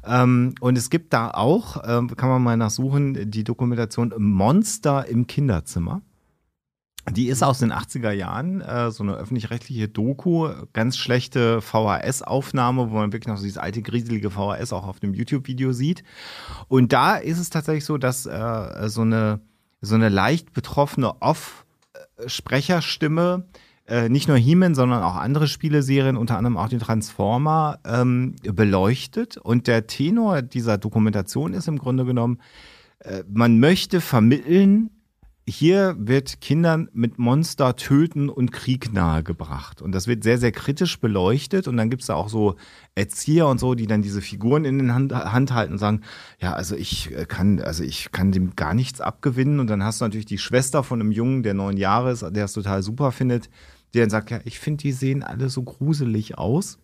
Ähm, 0.05 0.55
und 0.59 0.77
es 0.77 0.89
gibt 0.89 1.13
da 1.13 1.31
auch, 1.31 1.81
kann 1.83 2.29
man 2.29 2.43
mal 2.43 2.57
nachsuchen, 2.57 3.29
die 3.31 3.43
Dokumentation 3.43 4.13
Monster 4.17 5.07
im 5.07 5.27
Kinderzimmer. 5.27 6.01
Die 7.11 7.27
ist 7.27 7.41
aus 7.41 7.59
den 7.59 7.71
80er 7.71 8.11
Jahren, 8.11 8.59
äh, 8.61 8.91
so 8.91 9.01
eine 9.03 9.13
öffentlich-rechtliche 9.13 9.87
Doku, 9.87 10.49
ganz 10.73 10.97
schlechte 10.97 11.61
VHS-Aufnahme, 11.61 12.91
wo 12.91 12.95
man 12.95 13.13
wirklich 13.13 13.27
noch 13.27 13.37
so 13.37 13.43
dieses 13.43 13.57
alte, 13.57 13.81
grieselige 13.81 14.29
VHS 14.29 14.73
auch 14.73 14.85
auf 14.85 14.99
dem 14.99 15.13
YouTube-Video 15.13 15.71
sieht. 15.71 16.03
Und 16.67 16.91
da 16.91 17.15
ist 17.15 17.39
es 17.39 17.49
tatsächlich 17.49 17.85
so, 17.85 17.97
dass 17.97 18.25
äh, 18.25 18.89
so, 18.89 18.99
eine, 19.01 19.39
so 19.79 19.95
eine 19.95 20.09
leicht 20.09 20.51
betroffene 20.51 21.21
Off-Sprecherstimme 21.21 23.45
äh, 23.87 24.09
nicht 24.09 24.27
nur 24.27 24.35
He-Man, 24.35 24.75
sondern 24.75 25.01
auch 25.01 25.15
andere 25.15 25.47
Spieleserien, 25.47 26.17
unter 26.17 26.37
anderem 26.37 26.57
auch 26.57 26.67
den 26.67 26.79
Transformer, 26.79 27.79
ähm, 27.85 28.35
beleuchtet. 28.43 29.37
Und 29.37 29.67
der 29.67 29.87
Tenor 29.87 30.41
dieser 30.41 30.77
Dokumentation 30.77 31.53
ist 31.53 31.69
im 31.69 31.77
Grunde 31.77 32.03
genommen, 32.03 32.41
äh, 32.99 33.23
man 33.29 33.59
möchte 33.59 34.01
vermitteln, 34.01 34.89
hier 35.49 35.95
wird 35.97 36.41
Kindern 36.41 36.89
mit 36.91 37.19
Monster 37.19 37.77
töten 37.77 38.27
und 38.27 38.51
Krieg 38.51 38.91
nahegebracht. 38.91 39.81
Und 39.81 39.93
das 39.93 40.05
wird 40.05 40.23
sehr, 40.23 40.37
sehr 40.37 40.51
kritisch 40.51 40.99
beleuchtet. 40.99 41.69
Und 41.69 41.77
dann 41.77 41.89
gibt 41.89 42.01
es 42.01 42.07
da 42.07 42.15
auch 42.15 42.27
so 42.27 42.57
Erzieher 42.95 43.47
und 43.47 43.57
so, 43.57 43.73
die 43.73 43.87
dann 43.87 44.01
diese 44.01 44.21
Figuren 44.21 44.65
in 44.65 44.77
den 44.77 44.93
Hand, 44.93 45.13
Hand 45.13 45.53
halten 45.53 45.73
und 45.73 45.79
sagen, 45.79 46.01
ja, 46.39 46.51
also 46.51 46.75
ich 46.75 47.15
äh, 47.15 47.25
kann, 47.25 47.61
also 47.61 47.83
ich 47.83 48.11
kann 48.11 48.33
dem 48.33 48.57
gar 48.57 48.73
nichts 48.73 48.99
abgewinnen. 48.99 49.61
Und 49.61 49.69
dann 49.69 49.83
hast 49.83 50.01
du 50.01 50.05
natürlich 50.05 50.25
die 50.25 50.37
Schwester 50.37 50.83
von 50.83 50.99
einem 50.99 51.11
Jungen, 51.11 51.43
der 51.43 51.53
neun 51.53 51.77
Jahre 51.77 52.11
ist, 52.11 52.23
der 52.23 52.45
es 52.45 52.51
total 52.51 52.83
super 52.83 53.13
findet, 53.13 53.49
der 53.93 54.03
dann 54.03 54.09
sagt, 54.09 54.31
ja, 54.31 54.41
ich 54.43 54.59
finde, 54.59 54.81
die 54.81 54.91
sehen 54.91 55.23
alle 55.23 55.47
so 55.47 55.63
gruselig 55.63 56.37
aus. 56.37 56.77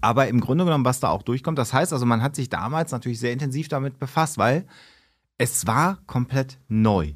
Aber 0.00 0.26
im 0.26 0.40
Grunde 0.40 0.64
genommen, 0.64 0.86
was 0.86 1.00
da 1.00 1.10
auch 1.10 1.22
durchkommt, 1.22 1.58
das 1.58 1.72
heißt 1.72 1.92
also, 1.92 2.06
man 2.06 2.22
hat 2.22 2.34
sich 2.34 2.48
damals 2.48 2.92
natürlich 2.92 3.20
sehr 3.20 3.32
intensiv 3.32 3.68
damit 3.68 3.98
befasst, 3.98 4.38
weil 4.38 4.64
es 5.38 5.66
war 5.66 5.98
komplett 6.06 6.58
neu. 6.68 7.12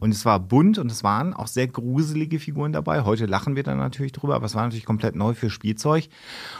Und 0.00 0.12
es 0.12 0.24
war 0.24 0.40
bunt 0.40 0.78
und 0.78 0.90
es 0.90 1.02
waren 1.04 1.34
auch 1.34 1.46
sehr 1.46 1.68
gruselige 1.68 2.38
Figuren 2.38 2.72
dabei. 2.72 3.04
Heute 3.04 3.26
lachen 3.26 3.56
wir 3.56 3.62
da 3.62 3.74
natürlich 3.74 4.12
drüber, 4.12 4.34
aber 4.34 4.46
es 4.46 4.54
war 4.54 4.62
natürlich 4.62 4.84
komplett 4.84 5.16
neu 5.16 5.34
für 5.34 5.50
Spielzeug. 5.50 6.08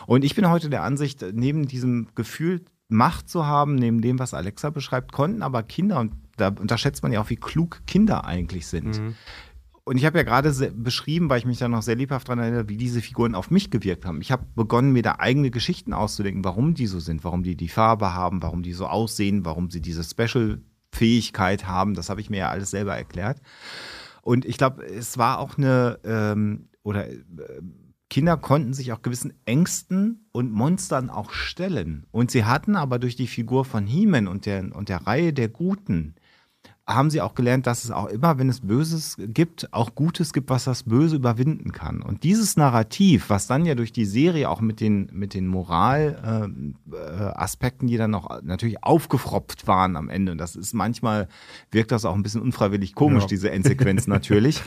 Und 0.06 0.24
ich 0.24 0.34
bin 0.34 0.48
heute 0.48 0.70
der 0.70 0.82
Ansicht, 0.82 1.24
neben 1.32 1.66
diesem 1.66 2.08
Gefühl, 2.14 2.64
Macht 2.90 3.28
zu 3.28 3.44
haben, 3.44 3.74
neben 3.74 4.00
dem, 4.00 4.18
was 4.18 4.32
Alexa 4.32 4.70
beschreibt, 4.70 5.12
konnten 5.12 5.42
aber 5.42 5.62
Kinder, 5.62 6.00
und 6.00 6.14
da 6.38 6.48
unterschätzt 6.48 7.02
man 7.02 7.12
ja 7.12 7.20
auch, 7.20 7.28
wie 7.28 7.36
klug 7.36 7.82
Kinder 7.86 8.24
eigentlich 8.24 8.66
sind. 8.66 8.96
Und 9.84 9.96
ich 9.96 10.04
habe 10.04 10.18
ja 10.18 10.24
gerade 10.24 10.52
beschrieben, 10.72 11.30
weil 11.30 11.38
ich 11.38 11.46
mich 11.46 11.58
da 11.58 11.68
noch 11.68 11.82
sehr 11.82 11.96
lebhaft 11.96 12.28
daran 12.28 12.40
erinnere, 12.40 12.68
wie 12.68 12.76
diese 12.76 13.00
Figuren 13.00 13.34
auf 13.34 13.50
mich 13.50 13.70
gewirkt 13.70 14.04
haben. 14.04 14.20
Ich 14.20 14.30
habe 14.30 14.44
begonnen, 14.54 14.92
mir 14.92 15.02
da 15.02 15.16
eigene 15.18 15.50
Geschichten 15.50 15.94
auszudenken, 15.94 16.44
warum 16.44 16.74
die 16.74 16.86
so 16.86 17.00
sind, 17.00 17.24
warum 17.24 17.42
die 17.42 17.56
die 17.56 17.68
Farbe 17.68 18.12
haben, 18.12 18.42
warum 18.42 18.62
die 18.62 18.74
so 18.74 18.86
aussehen, 18.86 19.46
warum 19.46 19.70
sie 19.70 19.80
diese 19.80 20.02
Special-Fähigkeit 20.98 21.66
haben. 21.66 21.94
Das 21.94 22.10
habe 22.10 22.20
ich 22.20 22.30
mir 22.30 22.38
ja 22.38 22.48
alles 22.50 22.70
selber 22.70 22.96
erklärt. 22.96 23.40
Und 24.22 24.44
ich 24.44 24.58
glaube, 24.58 24.84
es 24.84 25.18
war 25.18 25.38
auch 25.38 25.56
eine, 25.56 25.98
ähm, 26.04 26.68
oder 26.82 27.08
äh, 27.08 27.18
Kinder 28.10 28.36
konnten 28.36 28.72
sich 28.72 28.92
auch 28.92 29.02
gewissen 29.02 29.34
Ängsten 29.44 30.28
und 30.32 30.50
Monstern 30.50 31.10
auch 31.10 31.30
stellen. 31.30 32.06
Und 32.10 32.30
sie 32.30 32.44
hatten 32.44 32.74
aber 32.74 32.98
durch 32.98 33.16
die 33.16 33.26
Figur 33.26 33.64
von 33.64 33.86
He-Man 33.86 34.26
und 34.28 34.46
der, 34.46 34.74
und 34.74 34.88
der 34.88 35.06
Reihe 35.06 35.32
der 35.32 35.48
Guten, 35.48 36.14
haben 36.88 37.10
sie 37.10 37.20
auch 37.20 37.34
gelernt, 37.34 37.66
dass 37.66 37.84
es 37.84 37.90
auch 37.90 38.06
immer, 38.06 38.38
wenn 38.38 38.48
es 38.48 38.60
Böses 38.62 39.16
gibt, 39.18 39.72
auch 39.74 39.94
Gutes 39.94 40.32
gibt, 40.32 40.48
was 40.48 40.64
das 40.64 40.84
Böse 40.84 41.16
überwinden 41.16 41.70
kann. 41.70 42.00
Und 42.00 42.22
dieses 42.24 42.56
Narrativ, 42.56 43.28
was 43.28 43.46
dann 43.46 43.66
ja 43.66 43.74
durch 43.74 43.92
die 43.92 44.06
Serie 44.06 44.48
auch 44.48 44.62
mit 44.62 44.80
den, 44.80 45.10
mit 45.12 45.34
den 45.34 45.46
Moralaspekten, 45.48 46.76
äh, 46.92 46.96
Aspekten, 46.96 47.86
die 47.88 47.98
dann 47.98 48.10
noch 48.10 48.42
natürlich 48.42 48.82
aufgefropft 48.82 49.66
waren 49.66 49.96
am 49.96 50.08
Ende, 50.08 50.32
und 50.32 50.38
das 50.38 50.56
ist 50.56 50.72
manchmal, 50.72 51.28
wirkt 51.70 51.92
das 51.92 52.04
auch 52.06 52.14
ein 52.14 52.22
bisschen 52.22 52.40
unfreiwillig 52.40 52.94
komisch, 52.94 53.24
Ja. 53.24 53.28
diese 53.28 53.50
Endsequenz 53.50 54.06
natürlich. 54.06 54.62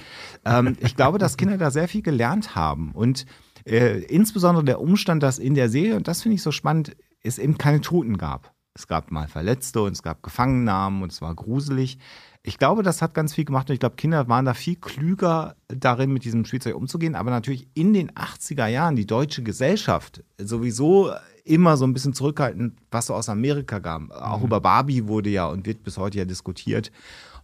ähm, 0.46 0.78
ich 0.80 0.96
glaube, 0.96 1.18
dass 1.18 1.38
Kinder 1.38 1.58
da 1.58 1.72
sehr 1.72 1.88
viel 1.88 2.04
gelernt 2.04 2.56
haben. 2.56 2.92
Und 2.92 3.26
äh, 3.66 4.00
insbesondere 4.04 4.64
der 4.64 4.80
Umstand, 4.80 5.24
dass 5.24 5.40
in 5.40 5.56
der 5.56 5.70
Serie, 5.70 5.96
und 5.96 6.08
das 6.08 6.22
finde 6.22 6.36
ich 6.36 6.44
so 6.44 6.52
spannend, 6.52 6.96
es 7.24 7.40
eben 7.40 7.58
keine 7.58 7.82
Toten 7.82 8.18
gab. 8.18 8.54
Es 8.74 8.88
gab 8.88 9.12
mal 9.12 9.28
Verletzte 9.28 9.82
und 9.82 9.92
es 9.92 10.02
gab 10.02 10.24
Gefangennahmen 10.24 11.04
und 11.04 11.12
es 11.12 11.22
war 11.22 11.36
gruselig. 11.36 11.98
Ich 12.42 12.58
glaube, 12.58 12.84
das 12.84 13.02
hat 13.02 13.14
ganz 13.14 13.34
viel 13.34 13.46
gemacht 13.46 13.70
und 13.70 13.74
ich 13.74 13.80
glaube, 13.80 13.98
Kinder 13.98 14.28
waren 14.30 14.46
da 14.46 14.54
viel 14.54 14.78
klüger 14.78 15.56
darin, 15.68 16.12
mit 16.12 16.24
diesem 16.24 16.46
Spielzeug 16.46 16.76
umzugehen. 16.76 17.16
Aber 17.16 17.32
natürlich 17.32 17.68
in 17.74 17.94
den 17.94 18.12
80er 18.12 18.68
Jahren, 18.68 18.96
die 18.96 19.06
deutsche 19.06 19.44
Gesellschaft 19.44 20.24
sowieso 20.38 21.12
immer 21.44 21.76
so 21.76 21.86
ein 21.86 21.94
bisschen 21.94 22.14
zurückhaltend, 22.14 22.78
was 22.90 23.08
so 23.08 23.14
aus 23.14 23.30
Amerika 23.30 23.80
kam. 23.80 24.12
Auch 24.12 24.44
über 24.44 24.62
Barbie 24.62 25.08
wurde 25.08 25.30
ja 25.30 25.48
und 25.48 25.66
wird 25.66 25.84
bis 25.84 25.98
heute 25.98 26.20
ja 26.20 26.26
diskutiert. 26.26 26.92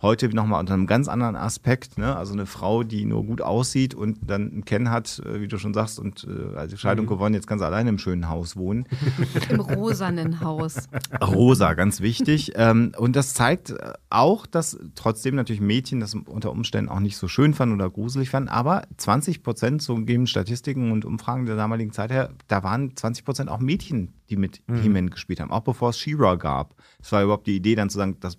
Heute 0.01 0.29
nochmal 0.29 0.59
unter 0.59 0.75
einem 0.75 0.85
ganz 0.85 1.07
anderen 1.07 1.35
Aspekt. 1.35 1.97
Ne? 1.97 2.15
Also 2.15 2.33
eine 2.33 2.45
Frau, 2.45 2.83
die 2.83 3.05
nur 3.05 3.25
gut 3.25 3.41
aussieht 3.41 3.95
und 3.95 4.19
dann 4.21 4.51
einen 4.51 4.65
Ken 4.65 4.91
hat, 4.91 5.19
äh, 5.25 5.41
wie 5.41 5.47
du 5.47 5.57
schon 5.57 5.73
sagst, 5.73 5.99
und 5.99 6.27
äh, 6.29 6.55
also 6.55 6.77
Scheidung 6.77 7.07
gewonnen, 7.07 7.33
jetzt 7.33 7.49
sie 7.49 7.65
alleine 7.65 7.89
im 7.89 7.97
schönen 7.97 8.29
Haus 8.29 8.55
wohnen. 8.55 8.85
Im 9.49 9.59
rosanen 9.59 10.41
Haus. 10.41 10.87
Rosa, 11.21 11.73
ganz 11.73 12.01
wichtig. 12.01 12.51
ähm, 12.55 12.91
und 12.97 13.15
das 13.15 13.33
zeigt 13.33 13.73
auch, 14.09 14.45
dass 14.45 14.77
trotzdem 14.95 15.35
natürlich 15.35 15.61
Mädchen 15.61 15.99
das 15.99 16.13
unter 16.13 16.51
Umständen 16.51 16.89
auch 16.91 16.99
nicht 16.99 17.17
so 17.17 17.27
schön 17.27 17.53
fanden 17.53 17.75
oder 17.75 17.89
gruselig 17.89 18.29
fanden, 18.29 18.49
aber 18.49 18.83
20 18.97 19.41
Prozent, 19.41 19.81
so 19.81 19.95
geben 19.95 20.27
Statistiken 20.27 20.91
und 20.91 21.05
Umfragen 21.05 21.45
der 21.45 21.55
damaligen 21.55 21.91
Zeit 21.91 22.11
her, 22.11 22.29
da 22.47 22.63
waren 22.63 22.95
20 22.95 23.25
Prozent 23.25 23.49
auch 23.49 23.59
Mädchen, 23.59 24.13
die 24.29 24.35
mit 24.35 24.61
He-Man 24.67 25.09
gespielt 25.09 25.39
haben, 25.39 25.51
auch 25.51 25.61
bevor 25.61 25.89
es 25.89 25.99
She-Ra 25.99 26.35
gab. 26.35 26.75
Es 27.01 27.11
war 27.11 27.23
überhaupt 27.23 27.47
die 27.47 27.55
Idee, 27.55 27.75
dann 27.75 27.89
zu 27.89 27.97
sagen, 27.97 28.17
das 28.19 28.37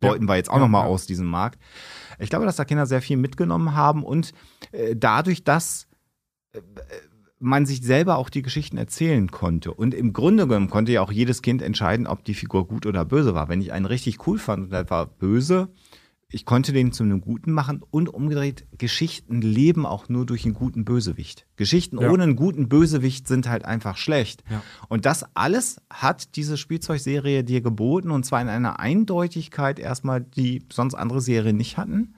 beuten 0.00 0.26
wir 0.26 0.36
jetzt 0.36 0.50
auch 0.50 0.54
Ja, 0.54 0.60
noch 0.60 0.68
mal 0.68 0.82
ja. 0.82 0.86
aus 0.86 1.06
diesem 1.06 1.26
Markt. 1.26 1.58
Ich 2.18 2.30
glaube, 2.30 2.44
dass 2.46 2.56
da 2.56 2.64
Kinder 2.64 2.86
sehr 2.86 3.02
viel 3.02 3.16
mitgenommen 3.16 3.74
haben 3.74 4.02
und 4.02 4.32
äh, 4.72 4.94
dadurch, 4.96 5.44
dass 5.44 5.86
äh, 6.52 6.60
man 7.38 7.66
sich 7.66 7.82
selber 7.82 8.16
auch 8.16 8.30
die 8.30 8.42
Geschichten 8.42 8.78
erzählen 8.78 9.30
konnte. 9.30 9.72
Und 9.74 9.92
im 9.92 10.12
Grunde 10.12 10.46
genommen 10.46 10.70
konnte 10.70 10.92
ja 10.92 11.02
auch 11.02 11.12
jedes 11.12 11.42
Kind 11.42 11.60
entscheiden, 11.60 12.06
ob 12.06 12.24
die 12.24 12.34
Figur 12.34 12.66
gut 12.66 12.86
oder 12.86 13.04
böse 13.04 13.34
war. 13.34 13.48
Wenn 13.48 13.60
ich 13.60 13.72
einen 13.72 13.86
richtig 13.86 14.26
cool 14.26 14.38
fand 14.38 14.64
und 14.64 14.72
der 14.72 14.88
war 14.88 15.06
böse, 15.06 15.68
ich 16.28 16.44
konnte 16.44 16.72
den 16.72 16.92
zu 16.92 17.04
einem 17.04 17.20
Guten 17.20 17.52
machen 17.52 17.82
und 17.90 18.08
umgedreht, 18.08 18.66
Geschichten 18.78 19.40
leben 19.40 19.86
auch 19.86 20.08
nur 20.08 20.26
durch 20.26 20.44
einen 20.44 20.54
guten 20.54 20.84
Bösewicht. 20.84 21.46
Geschichten 21.54 22.00
Ja. 22.00 22.10
ohne 22.10 22.24
einen 22.24 22.36
guten 22.36 22.68
Bösewicht 22.68 23.28
sind 23.28 23.48
halt 23.48 23.64
einfach 23.64 23.96
schlecht. 23.96 24.42
Ja. 24.50 24.62
Und 24.88 25.06
das 25.06 25.24
alles 25.34 25.80
hat 25.88 26.34
diese 26.34 26.56
Spielzeugserie 26.56 27.44
dir 27.44 27.60
geboten 27.60 28.10
und 28.10 28.26
zwar 28.26 28.42
in 28.42 28.48
einer 28.48 28.80
Eindeutigkeit 28.80 29.78
erstmal, 29.78 30.20
die 30.20 30.64
sonst 30.72 30.94
andere 30.94 31.20
Serien 31.20 31.56
nicht 31.56 31.76
hatten. 31.76 32.14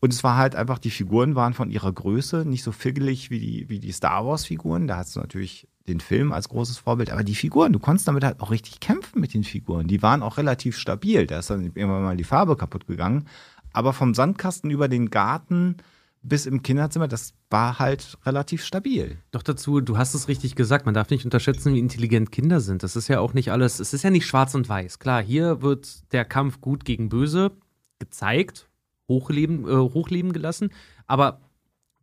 Und 0.00 0.12
es 0.12 0.22
war 0.22 0.36
halt 0.36 0.54
einfach, 0.54 0.78
die 0.78 0.90
Figuren 0.90 1.34
waren 1.34 1.54
von 1.54 1.70
ihrer 1.70 1.92
Größe 1.92 2.44
nicht 2.44 2.62
so 2.62 2.72
figgelig 2.72 3.30
wie 3.30 3.38
die, 3.38 3.68
wie 3.68 3.78
die 3.78 3.92
Star 3.92 4.26
Wars-Figuren. 4.26 4.88
Da 4.88 4.98
hast 4.98 5.16
du 5.16 5.20
natürlich 5.20 5.68
den 5.88 6.00
Film 6.00 6.32
als 6.32 6.48
großes 6.48 6.78
Vorbild, 6.78 7.10
aber 7.10 7.24
die 7.24 7.34
Figuren, 7.34 7.72
du 7.72 7.78
konntest 7.78 8.08
damit 8.08 8.24
halt 8.24 8.40
auch 8.40 8.50
richtig 8.50 8.80
kämpfen 8.80 9.20
mit 9.20 9.34
den 9.34 9.44
Figuren. 9.44 9.88
Die 9.88 10.02
waren 10.02 10.22
auch 10.22 10.36
relativ 10.36 10.78
stabil. 10.78 11.26
Da 11.26 11.38
ist 11.38 11.50
dann 11.50 11.64
irgendwann 11.64 12.02
mal 12.02 12.16
die 12.16 12.24
Farbe 12.24 12.56
kaputt 12.56 12.86
gegangen. 12.86 13.26
Aber 13.72 13.92
vom 13.92 14.14
Sandkasten 14.14 14.70
über 14.70 14.88
den 14.88 15.10
Garten 15.10 15.76
bis 16.22 16.46
im 16.46 16.62
Kinderzimmer, 16.62 17.08
das 17.08 17.34
war 17.50 17.78
halt 17.78 18.16
relativ 18.24 18.64
stabil. 18.64 19.18
Doch 19.32 19.42
dazu, 19.42 19.80
du 19.80 19.98
hast 19.98 20.14
es 20.14 20.28
richtig 20.28 20.54
gesagt, 20.54 20.86
man 20.86 20.94
darf 20.94 21.10
nicht 21.10 21.24
unterschätzen, 21.24 21.74
wie 21.74 21.80
intelligent 21.80 22.30
Kinder 22.30 22.60
sind. 22.60 22.82
Das 22.82 22.94
ist 22.94 23.08
ja 23.08 23.18
auch 23.18 23.34
nicht 23.34 23.50
alles, 23.50 23.80
es 23.80 23.92
ist 23.92 24.04
ja 24.04 24.10
nicht 24.10 24.26
schwarz 24.26 24.54
und 24.54 24.68
weiß. 24.68 25.00
Klar, 25.00 25.22
hier 25.22 25.62
wird 25.62 26.12
der 26.12 26.24
Kampf 26.24 26.60
gut 26.60 26.84
gegen 26.84 27.08
böse 27.08 27.50
gezeigt, 27.98 28.68
hochleben, 29.08 29.68
äh, 29.68 29.76
hochleben 29.76 30.32
gelassen, 30.32 30.70
aber 31.06 31.40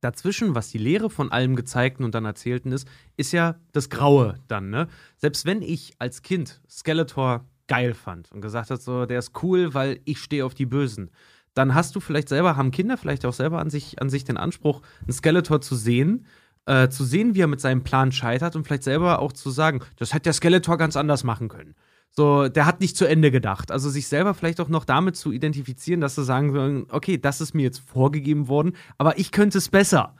dazwischen, 0.01 0.55
was 0.55 0.69
die 0.69 0.77
Lehre 0.77 1.09
von 1.09 1.31
allem 1.31 1.55
Gezeigten 1.55 2.03
und 2.03 2.15
dann 2.15 2.25
Erzählten 2.25 2.71
ist, 2.71 2.87
ist 3.17 3.31
ja 3.31 3.55
das 3.71 3.89
Graue 3.89 4.35
dann, 4.47 4.69
ne? 4.69 4.87
Selbst 5.17 5.45
wenn 5.45 5.61
ich 5.61 5.93
als 5.99 6.21
Kind 6.21 6.61
Skeletor 6.69 7.45
geil 7.67 7.93
fand 7.93 8.31
und 8.31 8.41
gesagt 8.41 8.71
hat, 8.71 8.81
so, 8.81 9.05
der 9.05 9.19
ist 9.19 9.43
cool, 9.43 9.73
weil 9.73 9.99
ich 10.05 10.19
stehe 10.19 10.45
auf 10.45 10.55
die 10.55 10.65
Bösen, 10.65 11.11
dann 11.53 11.75
hast 11.75 11.95
du 11.95 11.99
vielleicht 11.99 12.29
selber, 12.29 12.57
haben 12.57 12.71
Kinder 12.71 12.97
vielleicht 12.97 13.25
auch 13.25 13.33
selber 13.33 13.59
an 13.59 13.69
sich, 13.69 14.01
an 14.01 14.09
sich 14.09 14.23
den 14.23 14.37
Anspruch, 14.37 14.81
einen 15.01 15.13
Skeletor 15.13 15.61
zu 15.61 15.75
sehen, 15.75 16.25
äh, 16.65 16.89
zu 16.89 17.03
sehen, 17.03 17.35
wie 17.35 17.41
er 17.41 17.47
mit 17.47 17.61
seinem 17.61 17.83
Plan 17.83 18.11
scheitert 18.11 18.55
und 18.55 18.65
vielleicht 18.65 18.83
selber 18.83 19.19
auch 19.19 19.33
zu 19.33 19.49
sagen, 19.49 19.81
das 19.97 20.13
hätte 20.13 20.23
der 20.23 20.33
Skeletor 20.33 20.77
ganz 20.77 20.95
anders 20.95 21.23
machen 21.23 21.47
können. 21.47 21.75
So, 22.11 22.49
der 22.49 22.65
hat 22.65 22.81
nicht 22.81 22.97
zu 22.97 23.05
Ende 23.05 23.31
gedacht. 23.31 23.71
Also 23.71 23.89
sich 23.89 24.07
selber 24.07 24.33
vielleicht 24.33 24.59
auch 24.59 24.69
noch 24.69 24.85
damit 24.85 25.15
zu 25.15 25.31
identifizieren, 25.31 26.01
dass 26.01 26.15
sie 26.15 26.23
sagen 26.23 26.87
okay, 26.89 27.17
das 27.17 27.41
ist 27.41 27.53
mir 27.53 27.63
jetzt 27.63 27.79
vorgegeben 27.79 28.47
worden, 28.47 28.73
aber 28.97 29.17
ich 29.17 29.31
könnte 29.31 29.57
es 29.57 29.69
besser. 29.69 30.15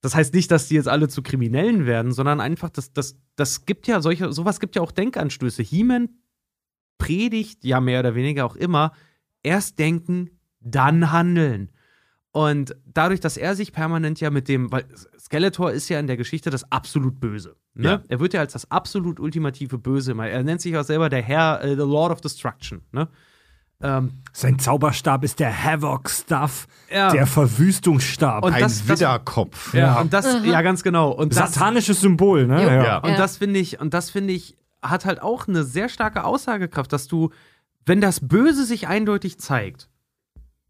Das 0.00 0.14
heißt 0.14 0.32
nicht, 0.32 0.50
dass 0.50 0.68
die 0.68 0.76
jetzt 0.76 0.88
alle 0.88 1.08
zu 1.08 1.22
Kriminellen 1.22 1.86
werden, 1.86 2.12
sondern 2.12 2.40
einfach, 2.40 2.70
das, 2.70 2.92
das, 2.92 3.16
das 3.36 3.66
gibt 3.66 3.86
ja 3.86 4.00
solche, 4.00 4.32
sowas 4.32 4.60
gibt 4.60 4.76
ja 4.76 4.82
auch 4.82 4.92
Denkanstöße. 4.92 5.62
He-Man 5.62 6.08
predigt 6.98 7.64
ja 7.64 7.80
mehr 7.80 8.00
oder 8.00 8.14
weniger 8.14 8.46
auch 8.46 8.56
immer, 8.56 8.92
erst 9.42 9.78
denken, 9.78 10.30
dann 10.60 11.12
handeln. 11.12 11.70
Und 12.32 12.76
dadurch, 12.86 13.18
dass 13.20 13.36
er 13.36 13.56
sich 13.56 13.72
permanent 13.72 14.20
ja 14.20 14.30
mit 14.30 14.46
dem, 14.48 14.70
weil 14.70 14.84
Skeletor 15.18 15.72
ist 15.72 15.88
ja 15.88 15.98
in 15.98 16.06
der 16.06 16.16
Geschichte 16.16 16.50
das 16.50 16.70
absolut 16.70 17.18
Böse. 17.18 17.56
Ne? 17.74 17.88
Ja. 17.88 18.02
Er 18.08 18.20
wird 18.20 18.34
ja 18.34 18.40
als 18.40 18.52
das 18.52 18.70
absolut 18.70 19.18
ultimative 19.18 19.78
Böse 19.78 20.12
immer. 20.12 20.28
Er 20.28 20.42
nennt 20.44 20.60
sich 20.60 20.76
auch 20.76 20.84
selber 20.84 21.08
der 21.08 21.22
Herr, 21.22 21.60
äh, 21.64 21.70
the 21.70 21.82
Lord 21.82 22.12
of 22.12 22.20
Destruction. 22.20 22.82
Ne? 22.92 23.08
Ähm, 23.82 24.12
Sein 24.32 24.58
Zauberstab 24.58 25.24
ist 25.24 25.40
der 25.40 25.64
Havoc-Stuff, 25.64 26.66
Ja. 26.92 27.10
der 27.10 27.26
Verwüstungsstab. 27.26 28.44
Und 28.44 28.52
Ein 28.52 28.60
das- 28.60 28.86
das- 28.86 29.00
Widderkopf. 29.00 29.74
ja, 29.74 30.00
und 30.00 30.12
das, 30.12 30.44
ja, 30.44 30.62
ganz 30.62 30.82
genau. 30.82 31.10
Und 31.10 31.34
das, 31.36 31.54
Satanisches 31.54 32.00
Symbol, 32.00 32.46
ne? 32.46 32.62
Ja. 32.62 32.84
Ja. 32.84 32.98
Und 32.98 33.10
Ja. 33.10 33.16
das 33.16 33.38
finde 33.38 33.58
ich, 33.58 33.80
und 33.80 33.94
das 33.94 34.10
finde 34.10 34.34
ich, 34.34 34.56
hat 34.82 35.04
halt 35.04 35.20
auch 35.22 35.48
eine 35.48 35.64
sehr 35.64 35.88
starke 35.88 36.24
Aussagekraft, 36.24 36.92
dass 36.92 37.06
du, 37.08 37.30
wenn 37.86 38.00
das 38.00 38.20
Böse 38.20 38.64
sich 38.64 38.86
eindeutig 38.86 39.38
zeigt, 39.40 39.88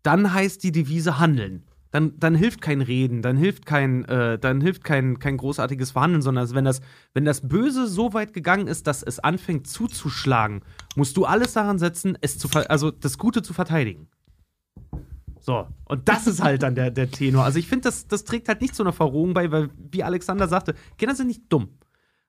dann 0.02 0.32
heißt 0.32 0.62
die 0.62 0.72
Devise 0.72 1.18
handeln. 1.18 1.64
Dann, 1.92 2.12
dann 2.20 2.36
hilft 2.36 2.60
kein 2.60 2.82
Reden, 2.82 3.20
dann 3.20 3.36
hilft 3.36 3.66
kein, 3.66 4.04
äh, 4.04 4.38
dann 4.38 4.60
hilft 4.60 4.84
kein, 4.84 5.18
kein 5.18 5.36
großartiges 5.36 5.90
Verhandeln, 5.90 6.22
sondern 6.22 6.48
wenn 6.54 6.64
das, 6.64 6.80
wenn 7.14 7.24
das 7.24 7.48
Böse 7.48 7.88
so 7.88 8.12
weit 8.12 8.32
gegangen 8.32 8.68
ist, 8.68 8.86
dass 8.86 9.02
es 9.02 9.18
anfängt 9.18 9.66
zuzuschlagen, 9.66 10.62
musst 10.94 11.16
du 11.16 11.24
alles 11.24 11.52
daran 11.52 11.80
setzen, 11.80 12.16
es 12.20 12.38
zu 12.38 12.48
also 12.68 12.92
das 12.92 13.18
Gute 13.18 13.42
zu 13.42 13.52
verteidigen. 13.52 14.06
So, 15.40 15.66
und 15.86 16.08
das 16.08 16.28
ist 16.28 16.42
halt 16.42 16.62
dann 16.62 16.76
der, 16.76 16.92
der 16.92 17.10
Tenor. 17.10 17.44
Also 17.44 17.58
ich 17.58 17.66
finde, 17.66 17.84
das, 17.84 18.06
das 18.06 18.24
trägt 18.24 18.48
halt 18.48 18.60
nicht 18.60 18.76
zu 18.76 18.84
einer 18.84 18.92
Verrohung 18.92 19.34
bei, 19.34 19.50
weil, 19.50 19.70
wie 19.90 20.04
Alexander 20.04 20.46
sagte, 20.46 20.74
Kinder 20.96 21.16
sind 21.16 21.26
nicht 21.26 21.42
dumm. 21.48 21.70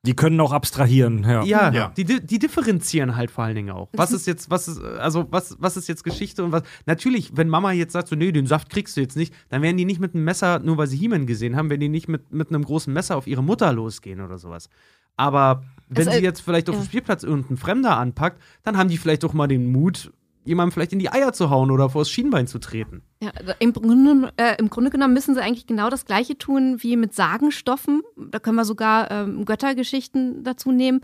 Die 0.03 0.15
können 0.15 0.39
auch 0.39 0.51
abstrahieren, 0.51 1.23
ja. 1.23 1.43
Ja, 1.43 1.71
Ja. 1.71 1.89
Die, 1.95 2.05
di- 2.05 2.25
die 2.25 2.39
differenzieren 2.39 3.15
halt 3.15 3.29
vor 3.29 3.43
allen 3.43 3.53
Dingen 3.55 3.69
auch. 3.69 3.89
Was 3.93 4.11
ist 4.11 4.25
jetzt, 4.25 4.49
was 4.49 4.67
ist, 4.67 4.81
also 4.81 5.27
was, 5.29 5.55
was 5.59 5.77
ist 5.77 5.87
jetzt 5.87 6.03
Geschichte 6.03 6.43
und 6.43 6.51
was. 6.51 6.63
Natürlich, 6.87 7.37
wenn 7.37 7.47
Mama 7.49 7.71
jetzt 7.71 7.93
sagt, 7.93 8.07
so, 8.07 8.15
nee, 8.15 8.31
den 8.31 8.47
Saft 8.47 8.71
kriegst 8.71 8.97
du 8.97 9.01
jetzt 9.01 9.15
nicht, 9.15 9.31
dann 9.49 9.61
werden 9.61 9.77
die 9.77 9.85
nicht 9.85 9.99
mit 9.99 10.15
einem 10.15 10.23
Messer, 10.23 10.57
nur 10.57 10.77
weil 10.77 10.87
sie 10.87 10.97
He-Man 10.97 11.27
gesehen 11.27 11.55
haben, 11.55 11.69
werden 11.69 11.81
die 11.81 11.89
nicht 11.89 12.07
mit, 12.07 12.31
mit 12.33 12.49
einem 12.49 12.63
großen 12.63 12.91
Messer 12.91 13.15
auf 13.15 13.27
ihre 13.27 13.43
Mutter 13.43 13.71
losgehen 13.73 14.21
oder 14.21 14.39
sowas. 14.39 14.69
Aber 15.17 15.63
wenn 15.87 16.07
Also, 16.07 16.17
sie 16.17 16.23
jetzt 16.25 16.39
vielleicht 16.41 16.67
auf 16.69 16.75
ja. 16.77 16.81
dem 16.81 16.85
Spielplatz 16.87 17.21
irgendeinen 17.21 17.57
Fremder 17.57 17.97
anpackt, 17.97 18.41
dann 18.63 18.77
haben 18.77 18.89
die 18.89 18.97
vielleicht 18.97 19.21
doch 19.21 19.33
mal 19.33 19.47
den 19.47 19.71
Mut, 19.71 20.11
jemandem 20.43 20.71
vielleicht 20.71 20.93
in 20.93 20.99
die 20.99 21.11
Eier 21.11 21.33
zu 21.33 21.49
hauen 21.49 21.71
oder 21.71 21.89
vors 21.89 22.09
Schienbein 22.09 22.47
zu 22.47 22.59
treten. 22.59 23.03
Ja, 23.21 23.31
also 23.37 23.53
im, 23.59 23.73
Grunde, 23.73 24.31
äh, 24.37 24.55
Im 24.57 24.69
Grunde 24.69 24.89
genommen 24.89 25.13
müssen 25.13 25.35
sie 25.35 25.41
eigentlich 25.41 25.67
genau 25.67 25.89
das 25.89 26.05
Gleiche 26.05 26.37
tun 26.37 26.77
wie 26.79 26.97
mit 26.97 27.13
Sagenstoffen. 27.13 28.01
Da 28.17 28.39
können 28.39 28.55
wir 28.55 28.65
sogar 28.65 29.11
ähm, 29.11 29.45
Göttergeschichten 29.45 30.43
dazu 30.43 30.71
nehmen. 30.71 31.01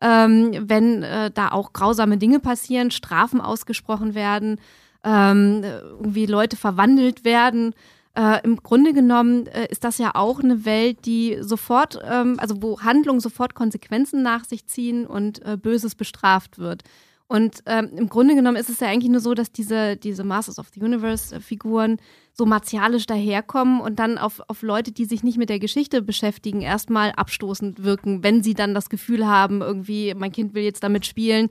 Ähm, 0.00 0.52
wenn 0.68 1.02
äh, 1.02 1.30
da 1.30 1.48
auch 1.48 1.72
grausame 1.72 2.18
Dinge 2.18 2.38
passieren, 2.38 2.90
Strafen 2.90 3.40
ausgesprochen 3.40 4.14
werden, 4.14 4.60
ähm, 5.04 5.62
irgendwie 5.64 6.26
Leute 6.26 6.56
verwandelt 6.56 7.24
werden. 7.24 7.74
Äh, 8.14 8.40
Im 8.44 8.56
Grunde 8.56 8.92
genommen 8.92 9.46
äh, 9.48 9.66
ist 9.70 9.84
das 9.84 9.98
ja 9.98 10.12
auch 10.14 10.40
eine 10.40 10.64
Welt, 10.64 11.04
die 11.04 11.38
sofort, 11.40 12.00
ähm, 12.08 12.36
also 12.38 12.62
wo 12.62 12.80
Handlungen 12.80 13.20
sofort 13.20 13.54
Konsequenzen 13.54 14.22
nach 14.22 14.44
sich 14.44 14.66
ziehen 14.66 15.06
und 15.06 15.44
äh, 15.44 15.56
Böses 15.56 15.94
bestraft 15.94 16.58
wird. 16.58 16.82
Und 17.28 17.62
ähm, 17.66 17.90
im 17.94 18.08
Grunde 18.08 18.34
genommen 18.34 18.56
ist 18.56 18.70
es 18.70 18.80
ja 18.80 18.88
eigentlich 18.88 19.10
nur 19.10 19.20
so, 19.20 19.34
dass 19.34 19.52
diese, 19.52 19.96
diese 19.96 20.24
Masters 20.24 20.58
of 20.58 20.68
the 20.74 20.80
Universe-Figuren 20.80 21.98
so 22.32 22.46
martialisch 22.46 23.04
daherkommen 23.04 23.82
und 23.82 23.98
dann 23.98 24.16
auf, 24.16 24.40
auf 24.48 24.62
Leute, 24.62 24.92
die 24.92 25.04
sich 25.04 25.22
nicht 25.22 25.36
mit 25.36 25.50
der 25.50 25.58
Geschichte 25.58 26.00
beschäftigen, 26.00 26.62
erstmal 26.62 27.12
abstoßend 27.12 27.84
wirken, 27.84 28.22
wenn 28.22 28.42
sie 28.42 28.54
dann 28.54 28.74
das 28.74 28.88
Gefühl 28.88 29.26
haben, 29.26 29.60
irgendwie, 29.60 30.14
mein 30.16 30.32
Kind 30.32 30.54
will 30.54 30.62
jetzt 30.62 30.82
damit 30.82 31.04
spielen. 31.04 31.48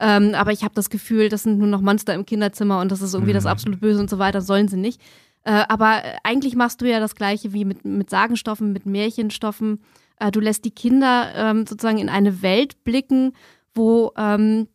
Ähm, 0.00 0.34
aber 0.34 0.50
ich 0.50 0.64
habe 0.64 0.74
das 0.74 0.90
Gefühl, 0.90 1.28
das 1.28 1.44
sind 1.44 1.58
nur 1.58 1.68
noch 1.68 1.80
Monster 1.80 2.14
im 2.14 2.26
Kinderzimmer 2.26 2.80
und 2.80 2.90
das 2.90 3.00
ist 3.00 3.14
irgendwie 3.14 3.34
das 3.34 3.46
absolut 3.46 3.80
Böse 3.80 4.00
und 4.00 4.10
so 4.10 4.18
weiter, 4.18 4.40
sollen 4.40 4.66
sie 4.66 4.78
nicht. 4.78 5.00
Äh, 5.44 5.64
aber 5.68 6.04
äh, 6.04 6.16
eigentlich 6.24 6.56
machst 6.56 6.80
du 6.80 6.88
ja 6.88 6.98
das 6.98 7.14
Gleiche 7.14 7.52
wie 7.52 7.64
mit, 7.64 7.84
mit 7.84 8.10
Sagenstoffen, 8.10 8.72
mit 8.72 8.84
Märchenstoffen. 8.84 9.80
Äh, 10.18 10.32
du 10.32 10.40
lässt 10.40 10.64
die 10.64 10.70
Kinder 10.70 11.32
ähm, 11.36 11.66
sozusagen 11.66 11.98
in 11.98 12.08
eine 12.08 12.42
Welt 12.42 12.82
blicken, 12.82 13.32
wo 13.74 14.12
ähm, 14.16 14.66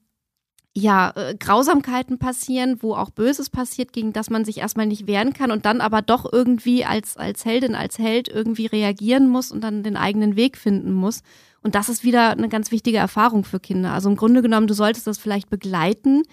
ja, 0.77 1.13
äh, 1.15 1.35
Grausamkeiten 1.39 2.19
passieren, 2.19 2.77
wo 2.81 2.95
auch 2.95 3.09
Böses 3.09 3.49
passiert, 3.49 3.93
gegen 3.93 4.11
das 4.11 4.29
man 4.29 4.43
sich 4.43 4.57
erstmal 4.57 4.85
nicht 4.87 5.07
wehren 5.07 5.31
kann 5.33 5.51
und 5.51 5.65
dann 5.65 5.79
aber 5.79 6.01
doch 6.01 6.31
irgendwie 6.31 6.83
als, 6.83 7.15
als 7.15 7.45
Heldin, 7.45 7.75
als 7.75 7.97
Held 7.97 8.27
irgendwie 8.27 8.65
reagieren 8.65 9.29
muss 9.29 9.51
und 9.51 9.61
dann 9.63 9.83
den 9.83 9.95
eigenen 9.95 10.35
Weg 10.35 10.57
finden 10.57 10.91
muss. 10.91 11.21
Und 11.61 11.75
das 11.75 11.87
ist 11.87 12.03
wieder 12.03 12.31
eine 12.31 12.49
ganz 12.49 12.71
wichtige 12.71 12.97
Erfahrung 12.97 13.45
für 13.45 13.59
Kinder. 13.61 13.91
Also 13.93 14.09
im 14.09 14.17
Grunde 14.17 14.41
genommen, 14.41 14.67
du 14.67 14.73
solltest 14.73 15.07
das 15.07 15.17
vielleicht 15.17 15.49
begleiten, 15.49 16.23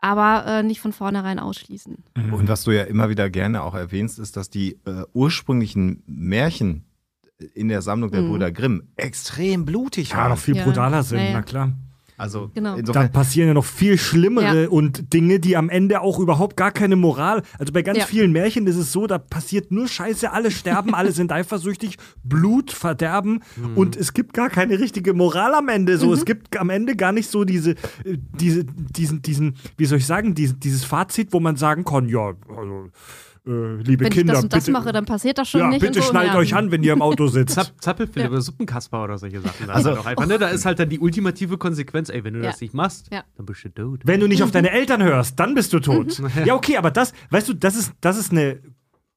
aber 0.00 0.44
äh, 0.46 0.62
nicht 0.62 0.80
von 0.80 0.92
vornherein 0.92 1.38
ausschließen. 1.38 1.98
Und 2.32 2.48
was 2.48 2.64
du 2.64 2.70
ja 2.72 2.84
immer 2.84 3.08
wieder 3.10 3.28
gerne 3.30 3.62
auch 3.62 3.74
erwähnst, 3.74 4.18
ist, 4.18 4.36
dass 4.38 4.48
die 4.48 4.80
äh, 4.86 5.04
ursprünglichen 5.12 6.02
Märchen 6.06 6.84
in 7.54 7.68
der 7.68 7.82
Sammlung 7.82 8.10
der 8.10 8.22
Mhm. 8.22 8.28
Brüder 8.30 8.50
Grimm 8.52 8.88
extrem 8.96 9.64
blutig 9.66 10.10
Ja, 10.10 10.16
waren. 10.16 10.30
noch 10.30 10.38
viel 10.38 10.56
Ja. 10.56 10.64
brutaler 10.64 11.02
sind, 11.02 11.18
Ja, 11.18 11.24
ja. 11.26 11.32
na 11.34 11.42
klar. 11.42 11.72
Also 12.22 12.50
Genau. 12.54 12.74
Da 12.74 12.78
insofern, 12.78 13.12
passieren 13.12 13.48
ja 13.48 13.54
noch 13.54 13.64
viel 13.64 13.98
schlimmere 13.98 14.62
Ja. 14.64 14.68
und 14.68 15.12
Dinge, 15.12 15.40
die 15.40 15.56
am 15.56 15.68
Ende 15.68 16.00
auch 16.00 16.18
überhaupt 16.20 16.56
gar 16.56 16.70
keine 16.70 16.94
Moral. 16.96 17.42
Also 17.58 17.72
bei 17.72 17.82
ganz 17.82 17.98
Ja. 17.98 18.06
vielen 18.06 18.30
Märchen 18.32 18.66
ist 18.68 18.76
es 18.76 18.92
so, 18.92 19.06
da 19.08 19.18
passiert 19.18 19.72
nur 19.72 19.88
Scheiße, 19.88 20.32
alle 20.32 20.50
sterben, 20.52 20.94
alle 20.94 21.10
sind 21.12 21.32
eifersüchtig, 21.32 21.96
Blut, 22.22 22.70
Verderben 22.70 23.40
und 23.74 23.96
es 23.96 24.12
gibt 24.14 24.34
gar 24.34 24.48
keine 24.50 24.78
richtige 24.78 25.12
Moral 25.14 25.54
am 25.54 25.68
Ende. 25.68 25.98
So, 25.98 26.12
es 26.14 26.24
gibt 26.24 26.56
am 26.56 26.70
Ende 26.70 26.94
gar 26.96 27.10
nicht 27.12 27.28
so 27.28 27.44
diese, 27.44 27.72
äh, 28.04 28.16
diese, 28.40 28.64
diesen, 28.64 29.20
diesen, 29.22 29.56
wie 29.76 29.84
soll 29.86 29.98
ich 29.98 30.06
sagen, 30.06 30.34
diesen, 30.34 30.60
dieses 30.60 30.84
Fazit, 30.84 31.32
wo 31.32 31.40
man 31.40 31.56
sagen 31.56 31.84
kann, 31.84 32.08
ja, 32.08 32.32
also, 32.48 32.88
äh, 33.46 33.50
liebe 33.82 34.04
Wenn 34.04 34.12
Kinder, 34.12 34.32
ich 34.34 34.36
das 34.36 34.42
und 34.44 34.52
das 34.52 34.64
bitte, 34.64 34.72
mache, 34.72 34.92
dann 34.92 35.04
passiert 35.04 35.36
das 35.38 35.48
schon 35.48 35.60
ja, 35.62 35.68
nicht. 35.68 35.80
bitte 35.80 36.00
so. 36.00 36.08
schnallt 36.10 36.28
ja. 36.32 36.36
euch 36.38 36.54
an, 36.54 36.70
wenn 36.70 36.82
ihr 36.82 36.92
im 36.92 37.02
Auto 37.02 37.26
sitzt. 37.26 37.54
Zapp, 37.54 37.72
Zappelphilipp 37.80 38.26
Ja. 38.26 38.30
oder 38.30 38.40
Suppenkasper 38.40 39.02
oder 39.04 39.18
solche 39.18 39.40
Sachen. 39.40 39.68
Also- 39.68 39.90
Also, 39.90 40.00
doch 40.00 40.06
einfach, 40.06 40.26
ne? 40.26 40.38
Da 40.38 40.48
ist 40.48 40.64
halt 40.64 40.78
dann 40.78 40.88
die 40.88 41.00
ultimative 41.00 41.58
Konsequenz, 41.58 42.08
ey, 42.08 42.22
wenn 42.22 42.34
du 42.34 42.40
Ja. 42.40 42.50
das 42.52 42.60
nicht 42.60 42.72
machst, 42.74 43.08
Ja. 43.12 43.24
dann 43.36 43.46
bist 43.46 43.64
du 43.64 43.68
tot. 43.70 44.00
Wenn 44.04 44.20
du 44.20 44.28
nicht 44.28 44.42
auf 44.44 44.52
deine 44.52 44.70
Eltern 44.70 45.02
hörst, 45.02 45.40
dann 45.40 45.54
bist 45.54 45.72
du 45.72 45.80
tot. 45.80 46.22
Ja, 46.46 46.54
okay, 46.54 46.76
aber 46.76 46.90
das, 46.92 47.12
weißt 47.30 47.48
du, 47.48 47.54
das 47.54 47.74
ist, 47.76 47.92
das 48.00 48.16
ist 48.16 48.30
eine 48.30 48.60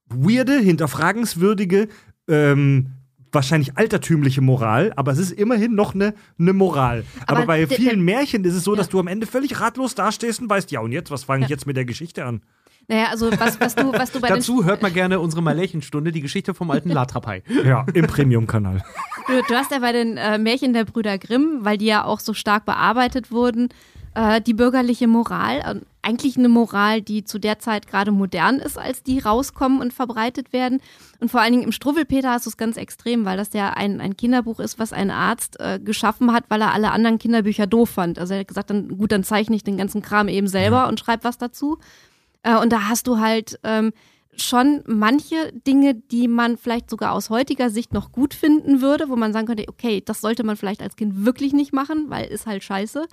weirde, 0.08 0.58
hinterfragenswürdige, 0.58 1.88
ähm, 2.28 2.88
wahrscheinlich 3.32 3.76
altertümliche 3.76 4.40
Moral, 4.40 4.92
aber 4.96 5.12
es 5.12 5.18
ist 5.18 5.32
immerhin 5.32 5.74
noch 5.74 5.94
eine, 5.94 6.14
eine 6.38 6.52
Moral. 6.52 7.04
Aber, 7.26 7.38
Aber 7.38 7.46
bei 7.46 7.66
vielen 7.66 8.00
Märchen 8.02 8.44
ist 8.44 8.54
es 8.54 8.64
so, 8.64 8.72
Ja. 8.72 8.78
dass 8.78 8.88
du 8.88 8.98
am 8.98 9.08
Ende 9.08 9.26
völlig 9.26 9.60
ratlos 9.60 9.94
dastehst 9.94 10.40
und 10.40 10.48
weißt, 10.48 10.70
ja 10.70 10.80
und 10.80 10.92
jetzt, 10.92 11.10
was 11.10 11.24
fange 11.24 11.44
ich 11.44 11.50
jetzt 11.50 11.66
mit 11.66 11.76
der 11.76 11.84
Geschichte 11.84 12.24
an? 12.24 12.40
Naja, 12.88 13.06
also 13.10 13.30
was, 13.32 13.60
was, 13.60 13.74
du, 13.74 13.92
was 13.92 14.12
du 14.12 14.20
bei 14.20 14.28
den 14.28 14.36
Dazu 14.36 14.64
hört 14.64 14.82
man 14.82 14.92
gerne 14.92 15.18
unsere 15.18 15.42
Märchenstunde, 15.42 16.12
die 16.12 16.20
Geschichte 16.20 16.54
vom 16.54 16.70
alten 16.70 16.90
Latrapai. 16.90 17.42
Ja, 17.64 17.84
im 17.94 18.06
Premium-Kanal. 18.06 18.84
Du, 19.26 19.42
du 19.48 19.54
hast 19.54 19.72
ja 19.72 19.80
bei 19.80 19.90
den 19.92 20.16
äh, 20.16 20.38
Märchen 20.38 20.72
der 20.72 20.84
Brüder 20.84 21.18
Grimm, 21.18 21.60
weil 21.62 21.78
die 21.78 21.86
ja 21.86 22.04
auch 22.04 22.20
so 22.20 22.32
stark 22.32 22.64
bearbeitet 22.64 23.32
wurden, 23.32 23.70
äh, 24.14 24.40
die 24.40 24.54
bürgerliche 24.54 25.08
Moral. 25.08 25.58
äh, 25.58 25.80
eigentlich 26.06 26.38
eine 26.38 26.48
Moral, 26.48 27.02
die 27.02 27.24
zu 27.24 27.40
der 27.40 27.58
Zeit 27.58 27.88
gerade 27.88 28.12
modern 28.12 28.60
ist, 28.60 28.78
als 28.78 29.02
die 29.02 29.18
rauskommen 29.18 29.80
und 29.80 29.92
verbreitet 29.92 30.52
werden. 30.52 30.80
Und 31.18 31.32
vor 31.32 31.40
allen 31.40 31.50
Dingen 31.50 31.64
im 31.64 31.72
Struwwelpeter 31.72 32.30
hast 32.30 32.46
du 32.46 32.50
es 32.50 32.56
ganz 32.56 32.76
extrem, 32.76 33.24
weil 33.24 33.36
das 33.36 33.52
ja 33.54 33.70
ein, 33.70 34.00
ein 34.00 34.16
Kinderbuch 34.16 34.60
ist, 34.60 34.78
was 34.78 34.92
ein 34.92 35.10
Arzt 35.10 35.58
äh, 35.58 35.80
geschaffen 35.80 36.32
hat, 36.32 36.44
weil 36.48 36.60
er 36.62 36.72
alle 36.72 36.92
anderen 36.92 37.18
Kinderbücher 37.18 37.66
doof 37.66 37.90
fand. 37.90 38.20
Also 38.20 38.34
er 38.34 38.40
hat 38.40 38.48
gesagt, 38.48 38.70
dann 38.70 38.96
gut, 38.96 39.10
dann 39.10 39.24
zeichne 39.24 39.56
ich 39.56 39.64
den 39.64 39.76
ganzen 39.76 40.00
Kram 40.00 40.28
eben 40.28 40.46
selber 40.46 40.86
und 40.86 41.00
schreibe 41.00 41.24
was 41.24 41.38
dazu. 41.38 41.78
Äh, 42.46 42.56
und 42.56 42.72
da 42.72 42.88
hast 42.88 43.06
du 43.08 43.18
halt 43.18 43.58
ähm, 43.64 43.92
schon 44.36 44.82
manche 44.86 45.52
Dinge, 45.66 45.94
die 45.94 46.28
man 46.28 46.56
vielleicht 46.56 46.90
sogar 46.90 47.12
aus 47.12 47.30
heutiger 47.30 47.70
Sicht 47.70 47.92
noch 47.92 48.12
gut 48.12 48.34
finden 48.34 48.80
würde, 48.80 49.08
wo 49.08 49.16
man 49.16 49.32
sagen 49.32 49.46
könnte, 49.46 49.64
okay, 49.68 50.02
das 50.04 50.20
sollte 50.20 50.44
man 50.44 50.56
vielleicht 50.56 50.82
als 50.82 50.96
Kind 50.96 51.24
wirklich 51.24 51.52
nicht 51.52 51.72
machen, 51.72 52.06
weil 52.08 52.26
ist 52.26 52.46
halt 52.46 52.62
scheiße. 52.62 53.06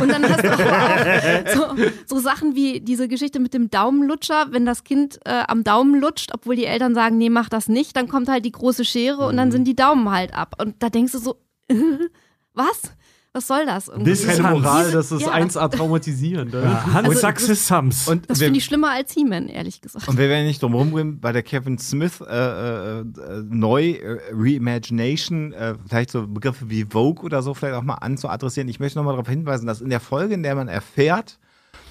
Und 0.00 0.10
dann 0.10 0.24
hast 0.28 0.44
du 0.44 1.60
auch 1.60 1.76
so, 1.76 1.90
so 2.06 2.18
Sachen 2.20 2.54
wie 2.54 2.80
diese 2.80 3.08
Geschichte 3.08 3.40
mit 3.40 3.52
dem 3.52 3.70
Daumenlutscher, 3.70 4.46
wenn 4.50 4.64
das 4.64 4.84
Kind 4.84 5.18
äh, 5.24 5.42
am 5.46 5.64
Daumen 5.64 6.00
lutscht, 6.00 6.30
obwohl 6.32 6.56
die 6.56 6.66
Eltern 6.66 6.94
sagen, 6.94 7.18
nee, 7.18 7.30
mach 7.30 7.48
das 7.48 7.68
nicht, 7.68 7.96
dann 7.96 8.08
kommt 8.08 8.28
halt 8.28 8.44
die 8.44 8.52
große 8.52 8.84
Schere 8.84 9.26
und 9.26 9.36
dann 9.36 9.52
sind 9.52 9.64
die 9.64 9.76
Daumen 9.76 10.10
halt 10.10 10.34
ab. 10.34 10.56
Und 10.60 10.82
da 10.82 10.88
denkst 10.88 11.12
du 11.12 11.18
so, 11.18 11.36
was? 12.54 12.94
Was 13.34 13.46
soll 13.46 13.64
das? 13.64 13.88
irgendwie? 13.88 14.10
This 14.10 14.24
is 14.24 14.36
Keine. 14.36 14.50
Moral, 14.60 14.90
das 14.90 15.10
ist 15.10 15.22
Ja. 15.22 15.32
1A 15.32 15.68
traumatisierend. 15.70 16.52
Ja, 16.52 16.84
Hans 16.92 17.08
Also, 17.08 17.20
Sachs 17.20 17.48
ist 17.48 17.66
Sams. 17.66 18.06
und 18.06 18.28
das 18.28 18.40
finde 18.40 18.58
ich 18.58 18.64
schlimmer 18.66 18.90
als 18.90 19.12
He-Man, 19.12 19.48
ehrlich 19.48 19.80
gesagt. 19.80 20.06
und 20.06 20.18
wir 20.18 20.28
werden 20.28 20.46
nicht 20.46 20.62
drum 20.62 20.74
rumgehen, 20.74 21.18
bei 21.18 21.32
der 21.32 21.42
Kevin 21.42 21.78
Smith 21.78 22.20
äh, 22.20 22.24
äh, 22.26 23.00
äh, 23.00 23.04
neu 23.48 23.92
äh, 23.92 24.18
Reimagination, 24.32 25.52
äh, 25.52 25.74
vielleicht 25.86 26.10
so 26.10 26.26
Begriffe 26.26 26.68
wie 26.68 26.84
Vogue 26.84 27.24
oder 27.24 27.42
so 27.42 27.54
vielleicht 27.54 27.74
auch 27.74 27.82
mal 27.82 27.94
anzuadressieren. 27.94 28.68
Ich 28.68 28.80
möchte 28.80 28.98
nochmal 28.98 29.14
darauf 29.14 29.28
hinweisen, 29.28 29.66
dass 29.66 29.80
in 29.80 29.90
der 29.90 30.00
Folge, 30.00 30.34
in 30.34 30.42
der 30.42 30.54
man 30.54 30.68
erfährt, 30.68 31.38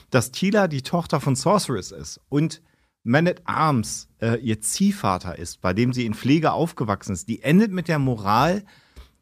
dass 0.09 0.31
Tila 0.31 0.67
die 0.67 0.81
Tochter 0.81 1.19
von 1.21 1.35
Sorceress 1.35 1.91
ist 1.91 2.19
und 2.29 2.61
Man 3.03 3.27
at 3.27 3.41
Arms 3.45 4.09
äh, 4.21 4.35
ihr 4.41 4.61
Ziehvater 4.61 5.39
ist, 5.39 5.59
bei 5.61 5.73
dem 5.73 5.91
sie 5.91 6.05
in 6.05 6.13
Pflege 6.13 6.51
aufgewachsen 6.51 7.13
ist, 7.13 7.27
die 7.29 7.41
endet 7.41 7.71
mit 7.71 7.87
der 7.87 7.97
Moral, 7.97 8.63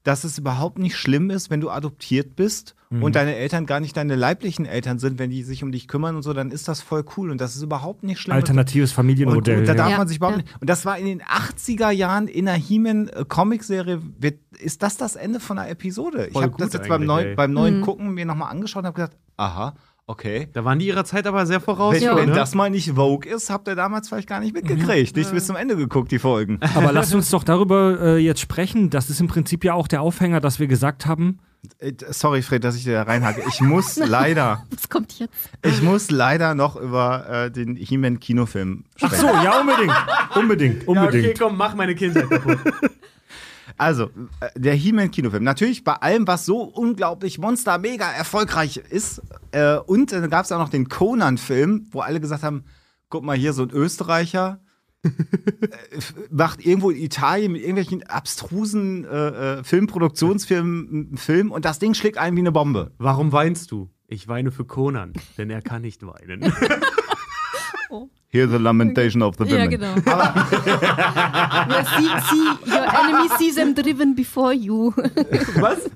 dass 0.09 0.23
es 0.23 0.37
überhaupt 0.39 0.79
nicht 0.79 0.97
schlimm 0.97 1.29
ist, 1.29 1.49
wenn 1.51 1.61
du 1.61 1.69
adoptiert 1.69 2.35
bist 2.35 2.75
Mhm. 2.89 3.03
und 3.03 3.15
deine 3.15 3.35
Eltern 3.35 3.67
gar 3.67 3.79
nicht 3.79 3.95
deine 3.95 4.15
leiblichen 4.15 4.65
Eltern 4.65 4.97
sind, 4.97 5.19
wenn 5.19 5.29
die 5.29 5.43
sich 5.43 5.63
um 5.63 5.71
dich 5.71 5.87
kümmern 5.87 6.15
und 6.15 6.23
so, 6.23 6.33
dann 6.33 6.49
ist 6.49 6.67
das 6.67 6.81
voll 6.81 7.05
cool 7.15 7.29
und 7.29 7.39
das 7.39 7.55
ist 7.55 7.61
überhaupt 7.61 8.01
nicht 8.03 8.19
schlimm. 8.19 8.35
Alternatives 8.35 8.89
Und, 8.89 8.95
Familienmodell. 8.95 9.59
und 9.59 9.67
da 9.67 9.75
darf 9.75 9.91
Ja. 9.91 9.97
man 9.99 10.07
sich 10.07 10.17
überhaupt 10.17 10.37
Ja. 10.39 10.43
nicht. 10.43 10.55
Und 10.59 10.67
das 10.69 10.85
war 10.85 10.97
in 10.97 11.05
den 11.05 11.21
80er 11.21 11.91
Jahren 11.91 12.27
in 12.27 12.47
einer 12.47 12.57
He-Man-Comic-Serie. 12.57 14.01
wird- 14.19 14.39
Ist 14.59 14.81
das 14.83 14.97
das 14.97 15.15
Ende 15.15 15.39
von 15.39 15.57
einer 15.59 15.69
Episode? 15.69 16.25
Ich 16.27 16.33
Voll 16.33 16.43
habe 16.43 16.55
das 16.57 16.73
jetzt 16.73 16.89
beim, 16.89 17.05
neu, 17.05 17.33
beim 17.35 17.53
neuen 17.53 17.77
Mhm. 17.77 17.81
Gucken 17.83 18.13
mir 18.13 18.25
nochmal 18.25 18.51
angeschaut 18.51 18.81
und 18.83 18.87
habe 18.87 18.95
gedacht, 18.95 19.15
aha, 19.37 19.73
okay. 20.09 20.47
Da 20.53 20.65
waren 20.65 20.79
die 20.79 20.87
ihrer 20.87 21.05
Zeit 21.05 21.25
aber 21.27 21.45
sehr 21.45 21.59
voraus. 21.61 21.95
Wenn, 21.95 22.03
Ja. 22.03 22.15
wenn 22.15 22.29
ne? 22.29 22.35
das 22.35 22.55
mal 22.55 22.69
nicht 22.69 22.91
Vogue 22.95 23.29
ist, 23.29 23.49
habt 23.49 23.67
ihr 23.67 23.75
damals 23.75 24.09
vielleicht 24.09 24.27
gar 24.27 24.39
nicht 24.39 24.53
mitgekriegt. 24.53 25.15
Nicht 25.15 25.31
bis 25.31 25.45
zum 25.45 25.55
Ende 25.55 25.75
geguckt, 25.75 26.11
die 26.11 26.19
Folgen. 26.19 26.59
Aber 26.75 26.91
lasst 26.91 27.13
uns 27.15 27.29
doch 27.29 27.43
darüber 27.43 27.97
äh, 28.01 28.17
jetzt 28.17 28.41
sprechen. 28.41 28.89
Das 28.89 29.09
ist 29.09 29.21
im 29.21 29.27
Prinzip 29.27 29.63
ja 29.63 29.73
auch 29.73 29.87
der 29.87 30.01
Aufhänger, 30.01 30.39
dass 30.41 30.59
wir 30.59 30.67
gesagt 30.67 31.05
haben, 31.05 31.39
Äh, 31.79 31.93
Sorry, 32.09 32.41
Fred, 32.41 32.63
dass 32.63 32.75
ich 32.75 32.83
dir 32.85 32.93
da 32.93 33.03
reinhacke. 33.03 33.41
Ich 33.49 33.59
muss 33.61 33.97
leider, 34.05 34.65
Was 34.71 34.89
kommt 34.89 35.19
jetzt? 35.19 35.33
ich 35.63 35.81
muss 35.81 36.09
leider 36.11 36.55
noch 36.55 36.75
über 36.75 37.29
äh, 37.45 37.51
den 37.51 37.75
He-Man-Kinofilm 37.75 38.85
ach 39.01 39.07
sprechen. 39.07 39.21
so, 39.21 39.27
ja, 39.27 39.59
unbedingt, 39.59 39.93
unbedingt, 40.35 40.81
Ja, 40.83 40.87
unbedingt. 40.87 41.25
okay, 41.25 41.35
komm, 41.37 41.57
mach 41.57 41.75
meine 41.75 41.95
Kindheit 41.95 42.29
kaputt. 42.29 42.59
Also, 43.79 44.09
äh, 44.41 44.59
der 44.59 44.75
He-Man-Kinofilm. 44.75 45.43
Natürlich 45.43 45.83
bei 45.83 45.93
allem, 45.93 46.27
was 46.27 46.45
so 46.45 46.63
unglaublich 46.63 47.39
monster 47.39 47.77
mega 47.77 48.11
erfolgreich 48.11 48.77
ist. 48.77 49.21
Äh, 49.51 49.77
und 49.77 50.11
dann 50.11 50.29
gab 50.29 50.45
es 50.45 50.51
auch 50.51 50.59
noch 50.59 50.69
den 50.69 50.89
Conan-Film, 50.89 51.87
wo 51.91 52.01
alle 52.01 52.19
gesagt 52.19 52.43
haben: 52.43 52.65
guck 53.09 53.23
mal 53.23 53.37
hier, 53.37 53.53
so 53.53 53.63
ein 53.63 53.71
Österreicher. 53.71 54.59
äh, 55.03 55.09
macht 56.29 56.65
irgendwo 56.65 56.89
in 56.89 56.97
Italien 57.01 57.53
mit 57.53 57.61
irgendwelchen 57.61 58.03
abstrusen 58.03 59.05
äh, 59.05 59.59
äh, 59.59 59.63
Filmproduktionsfirmen 59.63 60.89
einen 60.89 61.17
Film 61.17 61.51
und 61.51 61.63
das 61.63 61.79
Ding 61.79 61.93
schlägt 61.93 62.17
ein 62.17 62.35
wie 62.35 62.41
eine 62.41 62.51
Bombe. 62.51 62.91
Warum 62.97 63.31
weinst 63.31 63.71
du? 63.71 63.89
Ich 64.07 64.27
weine 64.27 64.51
für 64.51 64.65
Conan, 64.65 65.13
denn 65.37 65.49
er 65.49 65.61
kann 65.61 65.83
nicht 65.83 66.05
weinen. 66.05 66.51
Hear 68.31 68.47
the 68.47 68.57
lamentation 68.57 69.21
of 69.23 69.35
the 69.37 69.45
women. 69.45 69.57
Ja, 69.59 69.65
genau. 69.65 69.95
Ja, 70.05 71.85
see, 71.97 72.07
see, 72.29 72.71
your 72.71 72.85
enemy 72.85 73.29
sees 73.39 73.55
them 73.55 73.73
driven 73.75 74.15
before 74.15 74.53
you. 74.53 74.91
Was? 75.55 75.89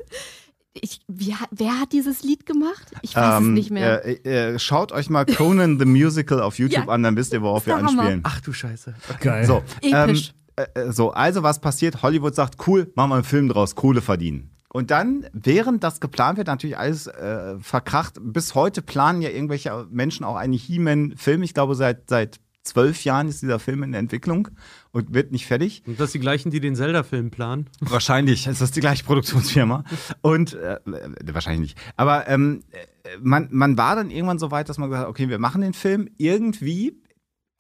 Ich, 0.74 1.02
wie, 1.08 1.36
wer 1.52 1.80
hat 1.80 1.92
dieses 1.92 2.24
Lied 2.24 2.48
gemacht? 2.48 2.92
Ich 3.04 3.16
weiß 3.16 3.36
es 3.36 3.46
Ähm, 3.46 3.54
nicht 3.54 3.70
mehr. 3.70 4.04
Äh, 4.06 4.54
äh, 4.54 4.60
schaut 4.60 4.92
euch 4.92 5.10
mal 5.12 5.26
Conan 5.26 5.78
the 5.78 5.86
Musical 5.86 6.42
auf 6.42 6.58
YouTube 6.60 6.88
Ja. 6.88 6.92
an, 6.92 7.04
dann 7.04 7.16
wisst 7.16 7.34
ihr, 7.34 7.44
worauf 7.44 7.68
wir 7.68 7.76
Hammer. 7.76 7.90
anspielen. 7.90 8.22
Ach 8.24 8.42
du 8.42 8.52
Scheiße. 8.52 8.96
Geil. 9.20 9.46
So, 9.46 9.62
Episch. 9.82 10.34
Ähm, 10.58 10.66
äh, 10.76 10.80
äh, 10.88 10.92
so, 10.92 11.12
also 11.12 11.44
was 11.44 11.60
passiert? 11.62 12.02
Hollywood 12.02 12.34
sagt, 12.34 12.56
cool, 12.68 12.92
machen 12.96 13.10
wir 13.12 13.16
einen 13.16 13.24
Film 13.24 13.50
draus, 13.50 13.76
Kohle 13.76 14.02
verdienen. 14.02 14.50
Und 14.74 14.90
dann, 14.90 15.28
während 15.34 15.84
das 15.84 16.02
geplant 16.02 16.38
wird, 16.38 16.48
natürlich 16.48 16.78
alles 16.78 17.06
äh, 17.06 17.60
verkracht. 17.60 18.16
Bis 18.20 18.56
heute 18.56 18.82
planen 18.82 19.22
ja 19.22 19.30
irgendwelche 19.30 19.88
Menschen 19.92 20.26
auch 20.26 20.36
einen 20.36 20.54
He-Man-Film. 20.54 21.44
Ich 21.44 21.54
glaube, 21.54 21.76
seit, 21.76 22.10
seit 22.10 22.40
zwölf 22.64 23.04
Jahren 23.04 23.28
ist 23.28 23.44
dieser 23.44 23.60
Film 23.60 23.84
in 23.84 23.92
der 23.92 24.00
Entwicklung 24.00 24.48
und 24.92 25.14
wird 25.14 25.32
nicht 25.32 25.46
fertig. 25.46 25.84
Und 25.86 26.00
das 26.00 26.12
die 26.12 26.20
gleichen, 26.20 26.50
die 26.50 26.60
den 26.60 26.76
Zelda-Film 26.76 27.30
planen? 27.30 27.70
Wahrscheinlich 27.82 28.48
ist 28.48 28.62
das 28.62 28.72
die 28.72 28.80
gleiche 28.80 29.04
Produktionsfirma. 29.04 29.84
Und 30.22 30.54
äh, 30.56 30.76
äh, 30.76 31.34
wahrscheinlich 31.34 31.62
nicht. 31.62 31.78
Aber 31.96 32.28
ähm, 32.28 32.64
äh, 32.72 33.10
man, 33.22 33.50
man 33.52 33.78
war 33.78 33.96
dann 33.96 34.10
irgendwann 34.10 34.40
so 34.40 34.50
weit, 34.50 34.70
dass 34.70 34.80
man 34.80 34.90
gesagt 34.90 35.06
hat, 35.06 35.10
okay, 35.10 35.30
wir 35.30 35.38
machen 35.38 35.62
den 35.62 35.74
Film. 35.74 36.10
Irgendwie 36.18 36.98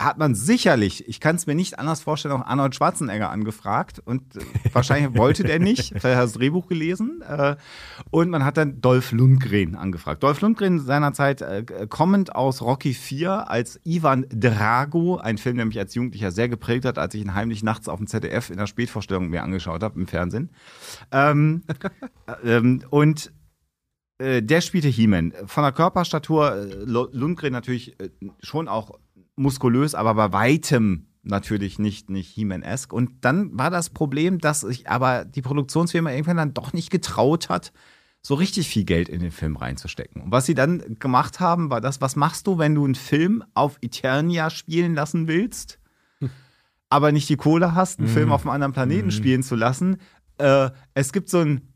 hat 0.03 0.17
man 0.17 0.35
sicherlich, 0.35 1.07
ich 1.07 1.19
kann 1.19 1.35
es 1.35 1.47
mir 1.47 1.55
nicht 1.55 1.79
anders 1.79 2.01
vorstellen, 2.01 2.33
auch 2.33 2.45
Arnold 2.45 2.75
Schwarzenegger 2.75 3.29
angefragt. 3.29 4.01
Und 4.03 4.35
äh, 4.35 4.41
wahrscheinlich 4.71 5.13
wollte 5.17 5.43
der 5.43 5.59
nicht. 5.59 5.89
Vielleicht 5.89 6.03
hat 6.03 6.11
er 6.11 6.21
das 6.21 6.33
Drehbuch 6.33 6.67
gelesen. 6.67 7.21
Äh, 7.27 7.55
und 8.11 8.29
man 8.29 8.43
hat 8.45 8.57
dann 8.57 8.81
Dolph 8.81 9.11
Lundgren 9.11 9.75
angefragt. 9.75 10.23
Dolph 10.23 10.41
Lundgren 10.41 10.79
seinerzeit 10.79 11.41
äh, 11.41 11.87
kommend 11.89 12.35
aus 12.35 12.61
Rocky 12.61 12.93
4 12.93 13.49
als 13.49 13.79
Ivan 13.83 14.25
Drago, 14.29 15.17
ein 15.17 15.37
Film, 15.37 15.57
der 15.57 15.65
mich 15.65 15.79
als 15.79 15.95
Jugendlicher 15.95 16.31
sehr 16.31 16.49
geprägt 16.49 16.85
hat, 16.85 16.97
als 16.97 17.13
ich 17.15 17.21
ihn 17.21 17.33
heimlich 17.33 17.63
nachts 17.63 17.87
auf 17.87 17.97
dem 17.97 18.07
ZDF 18.07 18.49
in 18.49 18.57
der 18.57 18.67
Spätvorstellung 18.67 19.29
mir 19.29 19.43
angeschaut 19.43 19.83
habe 19.83 19.99
im 19.99 20.07
Fernsehen. 20.07 20.49
Ähm, 21.11 21.63
ähm, 22.43 22.83
und 22.89 23.31
der 24.19 24.61
spielte 24.61 24.87
He-Man. 24.87 25.33
Von 25.47 25.63
der 25.63 25.73
Körperstatur 25.73 26.67
Lundgren 26.85 27.51
natürlich 27.51 27.97
schon 28.41 28.69
auch 28.69 28.97
muskulös, 29.35 29.95
aber 29.95 30.13
bei 30.13 30.33
weitem 30.33 31.07
natürlich 31.23 31.79
nicht, 31.79 32.09
nicht 32.09 32.29
He-Man-esque. 32.33 32.93
Und 32.93 33.25
dann 33.25 33.57
war 33.57 33.69
das 33.69 33.89
Problem, 33.89 34.39
dass 34.39 34.61
sich 34.61 34.89
aber 34.89 35.25
die 35.25 35.41
Produktionsfirma 35.41 36.11
irgendwann 36.11 36.37
dann 36.37 36.53
doch 36.53 36.73
nicht 36.73 36.89
getraut 36.89 37.49
hat, 37.49 37.71
so 38.21 38.35
richtig 38.35 38.69
viel 38.69 38.85
Geld 38.85 39.09
in 39.09 39.19
den 39.19 39.31
Film 39.31 39.57
reinzustecken. 39.57 40.21
Und 40.21 40.31
was 40.31 40.45
sie 40.45 40.53
dann 40.53 40.97
gemacht 40.99 41.39
haben, 41.39 41.69
war 41.69 41.81
das, 41.81 41.99
was 41.99 42.15
machst 42.15 42.47
du, 42.47 42.57
wenn 42.57 42.75
du 42.75 42.85
einen 42.85 42.95
Film 42.95 43.43
auf 43.53 43.77
Eternia 43.81 44.49
spielen 44.49 44.95
lassen 44.95 45.27
willst, 45.27 45.79
aber 46.89 47.11
nicht 47.11 47.27
die 47.27 47.35
Kohle 47.35 47.75
hast, 47.75 47.99
einen 47.99 48.07
Film 48.07 48.31
auf 48.31 48.43
einem 48.43 48.51
anderen 48.51 48.73
Planeten 48.73 49.11
spielen 49.11 49.43
zu 49.43 49.55
lassen? 49.55 49.97
Äh, 50.37 50.69
es 50.93 51.11
gibt 51.11 51.29
so 51.29 51.39
einen 51.39 51.72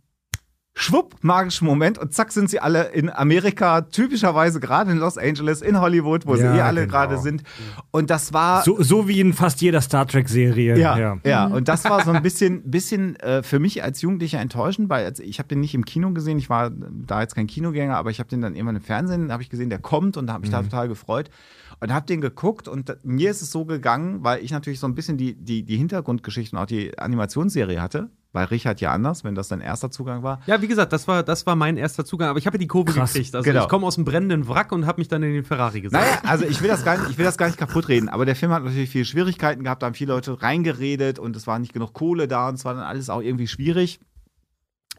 schwupp, 0.77 1.15
magischen 1.21 1.65
Moment 1.65 1.97
und 1.97 2.13
zack 2.13 2.31
sind 2.31 2.51
sie 2.51 2.59
alle 2.59 2.83
in 2.89 3.09
Amerika, 3.09 3.81
typischerweise 3.81 4.59
gerade 4.59 4.91
in 4.91 4.99
Los 4.99 5.17
Angeles, 5.17 5.63
in 5.63 5.79
Hollywood, 5.79 6.27
wo 6.27 6.35
Ja, 6.35 6.53
sie 6.53 6.59
eh 6.59 6.61
alle 6.61 6.81
genau. 6.81 6.91
gerade 6.91 7.17
sind. 7.17 7.41
Und 7.89 8.11
das 8.11 8.31
war. 8.31 8.63
So, 8.63 8.81
so 8.83 9.07
wie 9.07 9.19
in 9.19 9.33
fast 9.33 9.59
jeder 9.61 9.81
Star 9.81 10.07
Trek-Serie. 10.07 10.77
Ja, 10.77 11.17
ja, 11.23 11.47
und 11.47 11.67
das 11.67 11.83
war 11.85 12.05
so 12.05 12.11
ein 12.11 12.21
bisschen, 12.21 12.69
bisschen 12.69 13.15
äh, 13.17 13.41
für 13.41 13.57
mich 13.57 13.83
als 13.83 14.01
Jugendlicher 14.03 14.39
enttäuschend, 14.39 14.87
weil 14.89 15.11
ich 15.19 15.39
habe 15.39 15.49
den 15.49 15.61
nicht 15.61 15.73
im 15.73 15.83
Kino 15.83 16.11
gesehen, 16.11 16.37
ich 16.37 16.49
war 16.49 16.69
da 16.69 17.21
jetzt 17.21 17.33
kein 17.33 17.47
Kinogänger, 17.47 17.97
aber 17.97 18.11
ich 18.11 18.19
habe 18.19 18.29
den 18.29 18.41
dann 18.41 18.55
irgendwann 18.55 18.75
im 18.75 18.83
Fernsehen, 18.83 19.31
habe 19.31 19.41
ich 19.41 19.49
gesehen, 19.49 19.71
der 19.71 19.79
kommt 19.79 20.15
und 20.15 20.27
da 20.27 20.33
habe 20.33 20.45
ich 20.45 20.51
da 20.51 20.61
total 20.61 20.87
gefreut 20.87 21.31
und 21.79 21.93
habe 21.93 22.05
den 22.05 22.21
geguckt 22.21 22.67
und 22.67 22.95
mir 23.03 23.31
ist 23.31 23.41
es 23.41 23.51
so 23.51 23.65
gegangen, 23.65 24.23
weil 24.23 24.43
ich 24.43 24.51
natürlich 24.51 24.79
so 24.79 24.87
ein 24.87 24.95
bisschen 24.95 25.17
die, 25.17 25.35
die, 25.35 25.63
die 25.63 25.77
Hintergrundgeschichte 25.77 26.55
und 26.55 26.61
auch 26.61 26.67
die 26.67 26.97
Animationsserie 26.97 27.81
hatte, 27.81 28.09
weil 28.37 28.45
Richard 28.45 28.79
ja 28.81 28.91
anders, 28.91 29.23
wenn 29.23 29.33
das 29.33 29.47
dein 29.47 29.61
erster 29.61 29.89
Zugang 29.89 30.21
war. 30.21 30.41
Ja, 30.45 30.61
wie 30.61 30.67
gesagt, 30.67 30.93
das 30.93 31.07
war, 31.07 31.23
das 31.23 31.47
war 31.47 31.55
mein 31.55 31.75
erster 31.75 32.05
Zugang, 32.05 32.29
aber 32.29 32.37
ich 32.37 32.45
habe 32.45 32.57
ja 32.57 32.59
die 32.59 32.67
Kurve 32.67 32.93
Krass, 32.93 33.13
gekriegt. 33.13 33.33
Also 33.33 33.43
genau. 33.49 33.63
ich 33.63 33.67
komme 33.67 33.87
aus 33.87 33.95
dem 33.95 34.05
brennenden 34.05 34.47
Wrack 34.47 34.71
und 34.71 34.85
habe 34.85 35.01
mich 35.01 35.07
dann 35.07 35.23
in 35.23 35.33
den 35.33 35.43
Ferrari 35.43 35.81
gesetzt. 35.81 36.03
Naja, 36.03 36.21
also 36.23 36.45
ich 36.45 36.61
will 36.61 36.67
das 36.67 36.85
gar 36.85 36.99
nicht, 36.99 37.09
ich 37.09 37.17
will 37.17 37.25
das 37.25 37.39
gar 37.39 37.47
nicht 37.47 37.57
kaputt 37.57 37.87
reden, 37.87 38.09
aber 38.09 38.27
der 38.27 38.35
Film 38.35 38.51
hat 38.51 38.63
natürlich 38.63 38.91
viele 38.91 39.05
Schwierigkeiten 39.05 39.63
gehabt, 39.63 39.81
da 39.81 39.87
haben 39.87 39.95
viele 39.95 40.13
Leute 40.13 40.39
reingeredet 40.39 41.17
und 41.17 41.35
es 41.35 41.47
war 41.47 41.57
nicht 41.57 41.73
genug 41.73 41.93
Kohle 41.93 42.27
da 42.27 42.49
und 42.49 42.55
es 42.55 42.65
war 42.65 42.75
dann 42.75 42.83
alles 42.83 43.09
auch 43.09 43.21
irgendwie 43.21 43.47
schwierig. 43.47 43.99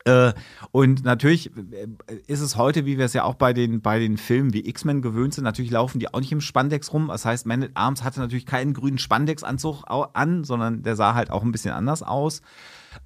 Äh, 0.04 0.32
und 0.70 1.04
natürlich 1.04 1.50
äh, 1.56 1.86
ist 2.26 2.40
es 2.40 2.56
heute, 2.56 2.86
wie 2.86 2.98
wir 2.98 3.04
es 3.04 3.12
ja 3.12 3.24
auch 3.24 3.34
bei 3.34 3.52
den, 3.52 3.82
bei 3.82 3.98
den 3.98 4.16
Filmen 4.16 4.52
wie 4.52 4.66
X-Men 4.68 5.02
gewöhnt 5.02 5.34
sind, 5.34 5.44
natürlich 5.44 5.70
laufen 5.70 5.98
die 5.98 6.12
auch 6.12 6.20
nicht 6.20 6.32
im 6.32 6.40
Spandex 6.40 6.92
rum. 6.92 7.08
Das 7.08 7.24
heißt, 7.24 7.46
Man 7.46 7.62
at 7.62 7.70
Arms 7.74 8.02
hatte 8.02 8.20
natürlich 8.20 8.46
keinen 8.46 8.74
grünen 8.74 8.98
Spandex-Anzug 8.98 9.84
an, 9.86 10.44
sondern 10.44 10.82
der 10.82 10.96
sah 10.96 11.14
halt 11.14 11.30
auch 11.30 11.42
ein 11.42 11.52
bisschen 11.52 11.72
anders 11.72 12.02
aus. 12.02 12.42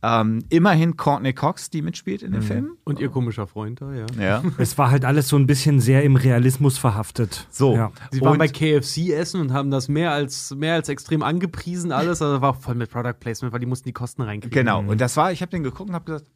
Ähm, 0.02 0.44
immerhin 0.48 0.97
Courtney 0.97 1.32
Cox, 1.32 1.70
die 1.70 1.82
mitspielt 1.82 2.23
in 2.23 2.32
dem 2.32 2.43
Film. 2.43 2.77
Und 2.85 2.98
ihr 2.98 3.09
komischer 3.09 3.47
Freund 3.47 3.81
da, 3.81 3.93
ja. 3.93 4.06
Ja. 4.19 4.43
Es 4.59 4.77
war 4.78 4.90
halt 4.90 5.05
alles 5.05 5.28
so 5.28 5.36
ein 5.36 5.47
bisschen 5.47 5.81
sehr 5.81 6.02
im 6.02 6.16
Realismus 6.16 6.78
verhaftet. 6.78 7.47
So. 7.51 7.74
Ja. 7.77 7.93
Sie 8.10 8.20
waren 8.20 8.32
Und- 8.32 8.39
bei 8.39 8.48
KFC 8.48 9.10
essen 9.12 9.40
und 9.40 9.52
haben 9.52 9.70
das 9.70 9.89
mehr 9.89 10.12
als, 10.12 10.55
mehr 10.55 10.74
als 10.74 10.89
extrem 10.89 11.23
angepriesen 11.23 11.93
alles. 11.93 12.20
Also 12.23 12.40
war 12.40 12.55
voll 12.55 12.74
mit 12.74 12.90
Product 12.90 13.14
Placement, 13.20 13.52
weil 13.52 13.60
die 13.60 13.66
mussten 13.66 13.89
die 13.89 13.93
Kosten 13.93 14.23
reinkriegen. 14.23 14.55
Genau, 14.55 14.81
und 14.81 15.01
das 15.01 15.16
war, 15.16 15.31
ich 15.32 15.40
habe 15.43 15.51
den 15.51 15.62
geguckt 15.62 15.89
und 15.90 15.94
habe 15.94 16.05
gesagt, 16.05 16.27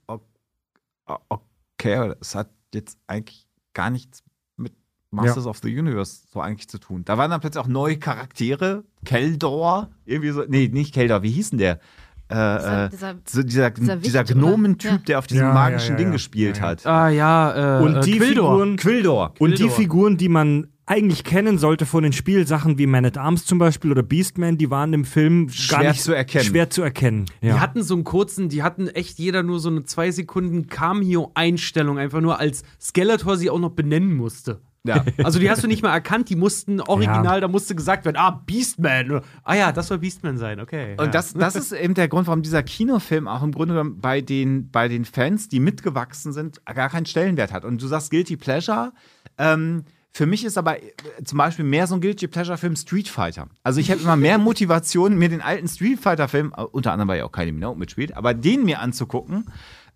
okay, 1.28 2.14
das 2.18 2.34
hat 2.34 2.50
jetzt 2.74 2.98
eigentlich 3.06 3.46
gar 3.74 3.90
nichts 3.90 4.22
mit 4.56 4.74
Masters 5.10 5.46
of 5.46 5.58
the 5.62 5.76
Universe 5.78 6.22
so 6.32 6.40
eigentlich 6.40 6.68
zu 6.68 6.78
tun. 6.78 7.04
Da 7.04 7.18
waren 7.18 7.30
dann 7.30 7.40
plötzlich 7.40 7.62
auch 7.62 7.68
neue 7.68 7.98
Charaktere, 7.98 8.84
Keldor, 9.04 9.90
irgendwie 10.04 10.30
so, 10.30 10.44
nee, 10.46 10.68
nicht 10.68 10.94
Keldor, 10.94 11.22
wie 11.22 11.30
hieß 11.30 11.50
denn 11.50 11.58
der? 11.58 11.80
Äh, 12.28 12.34
Dieser- 12.34 12.84
äh, 12.86 12.88
dieser- 12.90 13.14
so 13.24 13.42
dieser, 13.42 13.70
dieser 13.70 13.96
dieser 13.96 14.24
Gnomentyp? 14.24 14.90
Ja. 14.90 14.98
der 14.98 15.18
auf 15.20 15.26
diesem 15.28 15.46
Ja, 15.46 15.52
magischen 15.54 15.90
ja, 15.90 15.92
ja, 15.92 15.96
Ding 15.98 16.06
ja. 16.08 16.12
gespielt 16.12 16.60
hat. 16.60 16.84
Ah 16.86 17.08
ja, 17.08 17.78
äh, 17.80 17.82
Und 17.84 18.04
die 18.04 18.14
äh, 18.14 18.18
Quildor. 18.18 18.50
Figuren, 18.52 18.76
Quildor. 18.76 19.34
Und 19.38 19.58
die. 19.58 19.68
Figuren, 19.70 20.16
die 20.16 20.28
man 20.28 20.66
eigentlich 20.88 21.24
kennen 21.24 21.58
sollte 21.58 21.84
von 21.84 22.04
den 22.04 22.12
Spielsachen 22.12 22.78
wie 22.78 22.86
Man 22.86 23.04
at 23.04 23.18
Arms 23.18 23.44
zum 23.44 23.58
Beispiel 23.58 23.90
oder 23.90 24.04
Beastman, 24.04 24.56
die 24.56 24.70
waren 24.70 24.92
im 24.92 25.04
Film 25.04 25.46
gar 25.48 25.80
Schwer 25.80 25.90
nicht 25.90 26.02
zu 26.02 26.12
erkennen. 26.12 26.44
Schwer 26.44 26.70
zu 26.70 26.82
erkennen. 26.82 27.24
Die 27.42 27.48
Ja. 27.48 27.58
hatten 27.60 27.82
so 27.82 27.94
einen 27.94 28.04
kurzen, 28.04 28.48
die 28.48 28.62
hatten 28.62 28.86
echt 28.88 29.18
jeder 29.18 29.42
nur 29.42 29.58
so 29.58 29.68
eine 29.68 29.82
zwei 29.84 30.12
Sekunden 30.12 30.68
Cameo-Einstellung, 30.68 31.98
einfach 31.98 32.20
nur 32.20 32.38
als 32.38 32.62
Skeletor 32.80 33.36
sie 33.36 33.50
auch 33.50 33.58
noch 33.58 33.70
benennen 33.72 34.14
musste. 34.16 34.60
Ja. 34.86 35.04
Also 35.24 35.38
die 35.38 35.50
hast 35.50 35.62
du 35.62 35.66
nicht 35.66 35.82
mal 35.82 35.92
erkannt, 35.92 36.28
die 36.28 36.36
mussten 36.36 36.80
original, 36.80 37.36
Ja. 37.36 37.40
da 37.40 37.48
musste 37.48 37.74
gesagt 37.74 38.04
werden, 38.04 38.16
ah, 38.16 38.42
Beastman. 38.46 39.20
Ah 39.44 39.54
ja, 39.54 39.72
das 39.72 39.88
soll 39.88 39.98
Beastman 39.98 40.38
sein, 40.38 40.60
okay. 40.60 40.94
ja. 40.98 41.04
Und 41.04 41.14
das, 41.14 41.32
das 41.34 41.56
ist 41.56 41.72
eben 41.72 41.94
der 41.94 42.08
Grund, 42.08 42.26
warum 42.26 42.42
dieser 42.42 42.62
Kinofilm 42.62 43.28
auch 43.28 43.42
im 43.42 43.52
Grunde 43.52 43.74
genommen 43.74 44.00
bei 44.00 44.20
den, 44.20 44.70
bei 44.70 44.88
den 44.88 45.04
Fans, 45.04 45.48
die 45.48 45.60
mitgewachsen 45.60 46.32
sind, 46.32 46.64
gar 46.64 46.88
keinen 46.90 47.06
Stellenwert 47.06 47.52
hat. 47.52 47.64
Und 47.64 47.82
du 47.82 47.86
sagst 47.86 48.10
Guilty 48.10 48.36
Pleasure. 48.36 48.92
Ähm, 49.38 49.84
für 50.12 50.24
mich 50.24 50.46
ist 50.46 50.56
aber 50.56 50.82
äh, 50.82 50.92
zum 51.24 51.36
Beispiel 51.36 51.64
mehr 51.66 51.86
so 51.86 51.94
ein 51.94 52.00
Guilty 52.00 52.26
Pleasure-Film 52.26 52.74
Street 52.76 53.06
Fighter. 53.06 53.48
Also 53.62 53.80
ich 53.80 53.90
habe 53.90 54.00
immer 54.00 54.16
mehr 54.16 54.38
Motivation, 54.38 55.18
mir 55.18 55.28
den 55.28 55.42
alten 55.42 55.68
Street 55.68 56.00
Fighter-Film, 56.00 56.54
äh, 56.56 56.62
unter 56.62 56.92
anderem 56.92 57.08
weil 57.08 57.18
ja 57.18 57.24
auch 57.26 57.32
Kylie 57.32 57.52
Minogue 57.52 57.78
mitspielt, 57.78 58.16
aber 58.16 58.32
den 58.32 58.64
mir 58.64 58.80
anzugucken. 58.80 59.44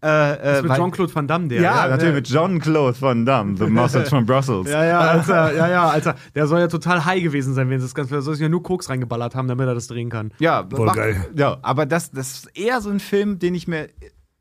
Äh, 0.03 0.07
Das 0.07 0.39
äh, 0.39 0.57
ist 0.57 0.63
mit 0.63 0.77
Jean-Claude 0.77 1.15
Van 1.15 1.29
Damme, 1.29 1.49
der. 1.49 1.61
ja, 1.61 1.89
natürlich 1.89 2.15
mit 2.15 2.29
John 2.29 2.59
Claude 2.59 3.01
Van 3.01 3.27
Damme, 3.27 3.57
The 3.59 3.67
Message 3.67 4.09
from 4.09 4.25
Brussels. 4.25 4.69
Ja, 4.71 4.85
ja, 4.85 4.99
Alter, 5.01 5.55
ja, 5.55 5.69
ja, 5.69 5.89
Alter. 5.89 6.15
Der 6.35 6.47
soll 6.47 6.61
ja 6.61 6.69
total 6.69 7.05
high 7.05 7.23
gewesen 7.23 7.53
sein, 7.55 7.69
wenn 7.69 7.81
sie 7.81 7.85
das 7.87 7.95
Ganze. 7.95 8.15
Der 8.15 8.23
soll 8.23 8.35
sich 8.35 8.43
ja 8.43 8.49
nur 8.49 8.63
Koks 8.63 8.89
reingeballert 8.89 9.35
haben, 9.35 9.47
damit 9.49 9.67
er 9.67 9.75
das 9.75 9.89
drehen 9.89 10.09
kann. 10.09 10.33
Ja, 10.39 10.67
Voll 10.75 10.87
macht- 10.87 10.97
geil. 10.97 11.27
ja 11.37 11.59
aber 11.63 11.85
das, 11.87 12.11
das 12.13 12.31
ist 12.33 12.57
eher 12.59 12.81
so 12.81 12.89
ein 12.91 12.99
Film, 13.01 13.39
den 13.39 13.55
ich 13.55 13.69
mir 13.69 13.85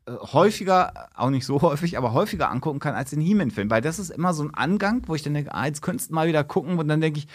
äh, 0.06 0.12
häufiger, 0.32 0.92
auch 1.14 1.28
nicht 1.30 1.44
so 1.44 1.60
häufig, 1.62 1.98
aber 1.98 2.12
häufiger 2.14 2.50
angucken 2.50 2.78
kann 2.78 2.94
als 2.94 3.10
den 3.10 3.20
He-Man-Film, 3.20 3.70
weil 3.70 3.82
das 3.82 3.98
ist 3.98 4.10
immer 4.10 4.32
so 4.32 4.44
ein 4.44 4.54
Angang, 4.54 5.02
wo 5.06 5.14
ich 5.14 5.22
dann 5.22 5.34
denke, 5.34 5.54
ah, 5.54 5.66
jetzt 5.66 5.82
könntest 5.82 6.10
du 6.10 6.14
mal 6.14 6.26
wieder 6.26 6.42
gucken 6.42 6.78
und 6.78 6.88
dann 6.88 7.00
denke 7.02 7.18
ich, 7.18 7.28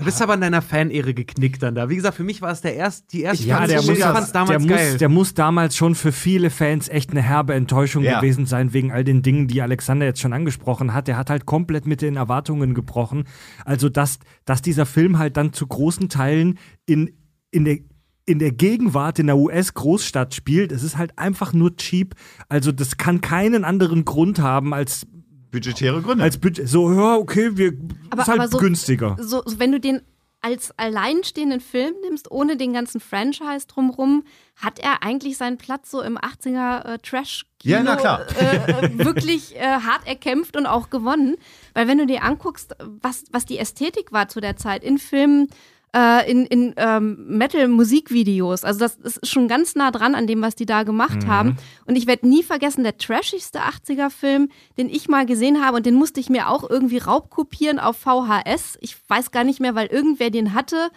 Du 0.00 0.04
bist 0.04 0.22
aber 0.22 0.34
in 0.34 0.40
deiner 0.40 0.62
Fan-Ehre 0.62 1.12
geknickt 1.12 1.60
dann 1.60 1.74
da. 1.74 1.88
Wie 1.88 1.96
gesagt, 1.96 2.16
für 2.16 2.22
mich 2.22 2.40
war 2.40 2.52
es 2.52 2.60
der 2.60 2.76
erst, 2.76 3.12
die 3.12 3.22
erste 3.22 3.44
Ja, 3.48 3.56
fand's 3.56 3.72
der 3.72 3.82
muss, 3.82 3.98
ich 3.98 4.04
fand's 4.04 4.30
damals 4.32 4.64
der, 4.64 4.76
geil. 4.76 4.90
muss, 4.92 4.98
der 4.98 5.08
muss 5.08 5.34
damals 5.34 5.76
schon 5.76 5.94
für 5.96 6.12
viele 6.12 6.50
Fans 6.50 6.88
echt 6.88 7.10
eine 7.10 7.20
herbe 7.20 7.54
Enttäuschung 7.54 8.04
Ja. 8.04 8.20
gewesen 8.20 8.46
sein, 8.46 8.72
wegen 8.72 8.92
all 8.92 9.02
den 9.02 9.22
Dingen, 9.22 9.48
die 9.48 9.60
Alexander 9.60 10.06
jetzt 10.06 10.20
schon 10.20 10.32
angesprochen 10.32 10.94
hat. 10.94 11.08
Der 11.08 11.16
hat 11.16 11.30
halt 11.30 11.46
komplett 11.46 11.84
mit 11.88 12.00
den 12.00 12.14
Erwartungen 12.14 12.74
gebrochen. 12.74 13.24
Also, 13.64 13.88
dass, 13.88 14.20
dass 14.44 14.62
dieser 14.62 14.86
Film 14.86 15.18
halt 15.18 15.36
dann 15.36 15.52
zu 15.52 15.66
großen 15.66 16.08
Teilen 16.08 16.58
in, 16.86 17.10
in 17.50 17.64
der 17.64 17.78
in 18.24 18.38
der 18.38 18.52
Gegenwart 18.52 19.18
in 19.18 19.26
der 19.26 19.38
US-Großstadt 19.38 20.34
spielt, 20.34 20.70
es 20.70 20.82
ist 20.82 20.98
halt 20.98 21.18
einfach 21.18 21.54
nur 21.54 21.76
cheap. 21.76 22.14
Also 22.50 22.72
das 22.72 22.98
kann 22.98 23.22
keinen 23.22 23.64
anderen 23.64 24.04
Grund 24.04 24.38
haben 24.38 24.74
als 24.74 25.06
budgetäre 25.50 26.02
Gründe. 26.02 26.24
als 26.24 26.38
Budget. 26.38 26.68
So, 26.68 26.92
ja, 26.92 27.16
okay, 27.16 27.56
wir 27.56 27.72
Aber- 28.10 28.22
ist 28.22 28.28
halt 28.28 28.40
aber 28.40 28.48
so- 28.48 28.58
günstiger. 28.58 29.16
So, 29.20 29.42
so, 29.44 29.58
wenn 29.58 29.72
du 29.72 29.80
den 29.80 30.02
als 30.40 30.72
alleinstehenden 30.78 31.60
Film 31.60 31.94
nimmst, 32.04 32.30
ohne 32.30 32.56
den 32.56 32.72
ganzen 32.72 33.00
Franchise 33.00 33.66
drumrum, 33.66 34.22
hat 34.54 34.78
er 34.78 35.02
eigentlich 35.02 35.36
seinen 35.36 35.58
Platz 35.58 35.90
so 35.90 36.00
im 36.00 36.16
80er 36.16 36.84
äh, 36.94 36.98
trash 36.98 37.44
Ja, 37.64 37.82
na 37.82 37.96
klar. 37.96 38.24
Äh, 38.40 38.86
äh, 38.86 38.98
wirklich 39.04 39.56
äh, 39.56 39.60
hart 39.62 40.06
erkämpft 40.06 40.56
und 40.56 40.66
auch 40.66 40.90
gewonnen. 40.90 41.34
Weil 41.74 41.88
wenn 41.88 41.98
du 41.98 42.06
dir 42.06 42.22
anguckst, 42.22 42.76
was, 42.78 43.24
was 43.32 43.46
die 43.46 43.58
Ästhetik 43.58 44.12
war 44.12 44.28
zu 44.28 44.40
der 44.40 44.56
Zeit 44.56 44.84
in 44.84 44.98
Filmen, 44.98 45.48
äh, 45.94 46.30
in, 46.30 46.46
in 46.46 46.74
ähm, 46.76 47.38
Metal-Musikvideos. 47.38 48.64
Also 48.64 48.80
das 48.80 48.96
ist 48.96 49.28
schon 49.28 49.48
ganz 49.48 49.74
nah 49.74 49.90
dran 49.90 50.14
an 50.14 50.26
dem, 50.26 50.42
was 50.42 50.54
die 50.54 50.66
da 50.66 50.82
gemacht 50.82 51.26
haben. 51.26 51.56
Und 51.86 51.96
ich 51.96 52.06
werde 52.06 52.28
nie 52.28 52.42
vergessen, 52.42 52.84
der 52.84 52.98
trashigste 52.98 53.60
80er-Film, 53.60 54.48
den 54.76 54.88
ich 54.88 55.08
mal 55.08 55.26
gesehen 55.26 55.64
habe, 55.64 55.78
und 55.78 55.86
den 55.86 55.94
musste 55.94 56.20
ich 56.20 56.28
mir 56.28 56.48
auch 56.48 56.68
irgendwie 56.68 56.98
raubkopieren 56.98 57.78
auf 57.78 57.96
VHS. 57.96 58.78
Ich 58.80 58.96
weiß 59.08 59.30
gar 59.30 59.44
nicht 59.44 59.60
mehr, 59.60 59.74
weil 59.74 59.86
irgendwer 59.86 60.30
den 60.30 60.54
hatte, 60.54 60.90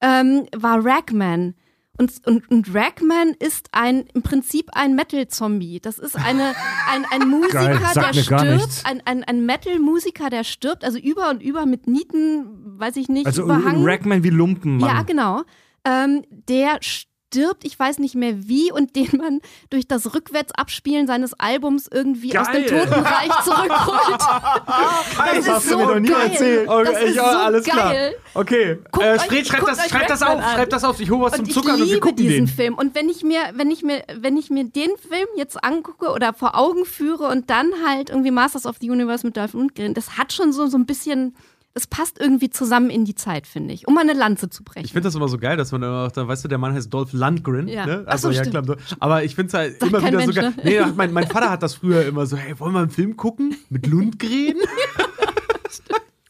ähm, 0.00 0.46
war 0.56 0.84
Ragman. 0.84 1.54
Und, 2.00 2.12
und, 2.26 2.50
und 2.50 2.74
Ragman 2.74 3.34
ist 3.38 3.68
ein, 3.72 4.06
im 4.14 4.22
Prinzip 4.22 4.70
ein 4.72 4.94
Metal-Zombie. 4.94 5.80
Das 5.80 5.98
ist 5.98 6.16
eine, 6.16 6.54
ein, 6.90 7.04
ein 7.10 7.28
Musiker, 7.28 7.78
Geil, 7.78 7.78
der 7.94 8.14
stirbt, 8.14 8.82
ein, 8.84 9.02
ein, 9.04 9.22
ein 9.22 9.44
Metal-Musiker, 9.44 10.30
der 10.30 10.44
stirbt, 10.44 10.82
also 10.82 10.98
über 10.98 11.28
und 11.28 11.42
über 11.42 11.66
mit 11.66 11.86
Nieten, 11.88 12.78
weiß 12.78 12.96
ich 12.96 13.10
nicht, 13.10 13.26
Also 13.26 13.42
überhangen. 13.42 13.84
Ragman 13.84 14.24
wie 14.24 14.30
Lumpenmann. 14.30 14.88
Ja, 14.88 15.02
genau. 15.02 15.42
Ähm, 15.84 16.22
der 16.30 16.78
stirbt, 16.80 17.09
ich 17.62 17.78
weiß 17.78 17.98
nicht 17.98 18.14
mehr 18.14 18.48
wie, 18.48 18.72
und 18.72 18.96
den 18.96 19.08
man 19.16 19.40
durch 19.70 19.86
das 19.86 20.14
Rückwärtsabspielen 20.14 21.06
seines 21.06 21.34
Albums 21.34 21.88
irgendwie 21.90 22.36
aus 22.36 22.46
dem 22.50 22.64
Geil. 22.66 22.86
Totenreich 22.86 23.30
zurückholt. 23.44 24.20
das, 24.20 25.48
hast 25.48 25.70
du 25.70 25.76
mir 25.76 25.86
noch 25.86 26.00
nie 26.00 26.08
geil. 26.08 26.30
erzählt. 26.30 26.68
Das 26.68 27.02
ist 27.02 27.14
so 27.14 27.20
alles 27.22 27.64
geil. 27.64 27.74
klar. 27.76 27.94
Okay, 28.34 28.78
Guckt 28.90 29.04
äh, 29.06 29.18
Fred, 29.18 29.46
schreib 29.46 29.60
guckt 29.60 29.72
das, 29.72 29.88
schreib 29.88 30.06
das 30.08 30.22
auf, 30.22 30.38
an. 30.38 30.54
schreib 30.54 30.70
das 30.70 30.84
auf. 30.84 31.00
Ich 31.00 31.10
hole 31.10 31.22
was 31.22 31.32
zum 31.32 31.40
Und 31.42 31.48
ich 31.48 31.54
Zuckern 31.54 31.74
und 31.74 31.78
wir 31.80 31.86
liebe 31.86 32.00
gucken 32.00 32.16
diesen 32.16 32.46
den. 32.46 32.48
Film. 32.48 32.74
Und 32.74 32.94
wenn 32.94 33.08
ich 33.08 33.22
mir, 33.22 33.40
wenn 33.54 33.70
ich 33.70 33.82
mir, 33.82 34.02
wenn 34.14 34.36
ich 34.36 34.50
mir 34.50 34.64
den 34.64 34.90
Film 34.96 35.28
jetzt 35.36 35.62
angucke 35.62 36.10
oder 36.10 36.32
vor 36.32 36.56
Augen 36.56 36.84
führe 36.84 37.28
und 37.28 37.50
dann 37.50 37.70
halt 37.86 38.10
irgendwie 38.10 38.30
Masters 38.30 38.66
of 38.66 38.76
the 38.80 38.90
Universe 38.90 39.26
mit 39.26 39.36
Dolph 39.36 39.52
Lundgren, 39.54 39.94
das 39.94 40.16
hat 40.16 40.32
schon 40.32 40.52
so, 40.52 40.66
so 40.66 40.76
ein 40.76 40.86
bisschen, 40.86 41.34
das 41.74 41.86
passt 41.86 42.18
irgendwie 42.18 42.50
zusammen 42.50 42.90
in 42.90 43.04
die 43.04 43.14
Zeit, 43.14 43.46
finde 43.46 43.72
ich, 43.74 43.86
um 43.86 43.94
mal 43.94 44.00
eine 44.00 44.12
Lanze 44.12 44.50
zu 44.50 44.64
brechen. 44.64 44.84
Ich 44.84 44.92
finde 44.92 45.06
das 45.06 45.14
immer 45.14 45.28
so 45.28 45.38
geil, 45.38 45.56
dass 45.56 45.70
man 45.72 45.84
auch, 45.84 46.10
dann, 46.10 46.26
weißt 46.26 46.44
du, 46.44 46.48
der 46.48 46.58
Mann 46.58 46.74
heißt 46.74 46.92
Dolph 46.92 47.12
Lundgren. 47.12 47.68
Ja. 47.68 47.86
Ne? 47.86 48.02
Ach 48.06 48.12
Also, 48.12 48.28
so, 48.30 48.36
ja, 48.36 48.44
stimmt. 48.44 48.66
klar. 48.66 48.78
so. 48.86 48.96
Aber 48.98 49.22
ich 49.24 49.34
finde 49.36 49.48
es 49.48 49.54
halt 49.54 49.80
Sagt 49.80 49.92
immer 49.92 50.00
wieder 50.04 50.20
so 50.20 50.26
Mensch, 50.26 50.34
geil. 50.36 50.52
ne? 50.56 50.86
Nee, 50.86 50.92
mein, 50.96 51.12
mein 51.12 51.26
Vater 51.28 51.48
hat 51.50 51.62
das 51.62 51.74
früher 51.74 52.04
immer 52.06 52.26
so, 52.26 52.36
hey, 52.36 52.58
wollen 52.58 52.72
wir 52.74 52.80
einen 52.80 52.90
Film 52.90 53.16
gucken? 53.16 53.56
Mit 53.68 53.86
Lundgren? 53.86 54.56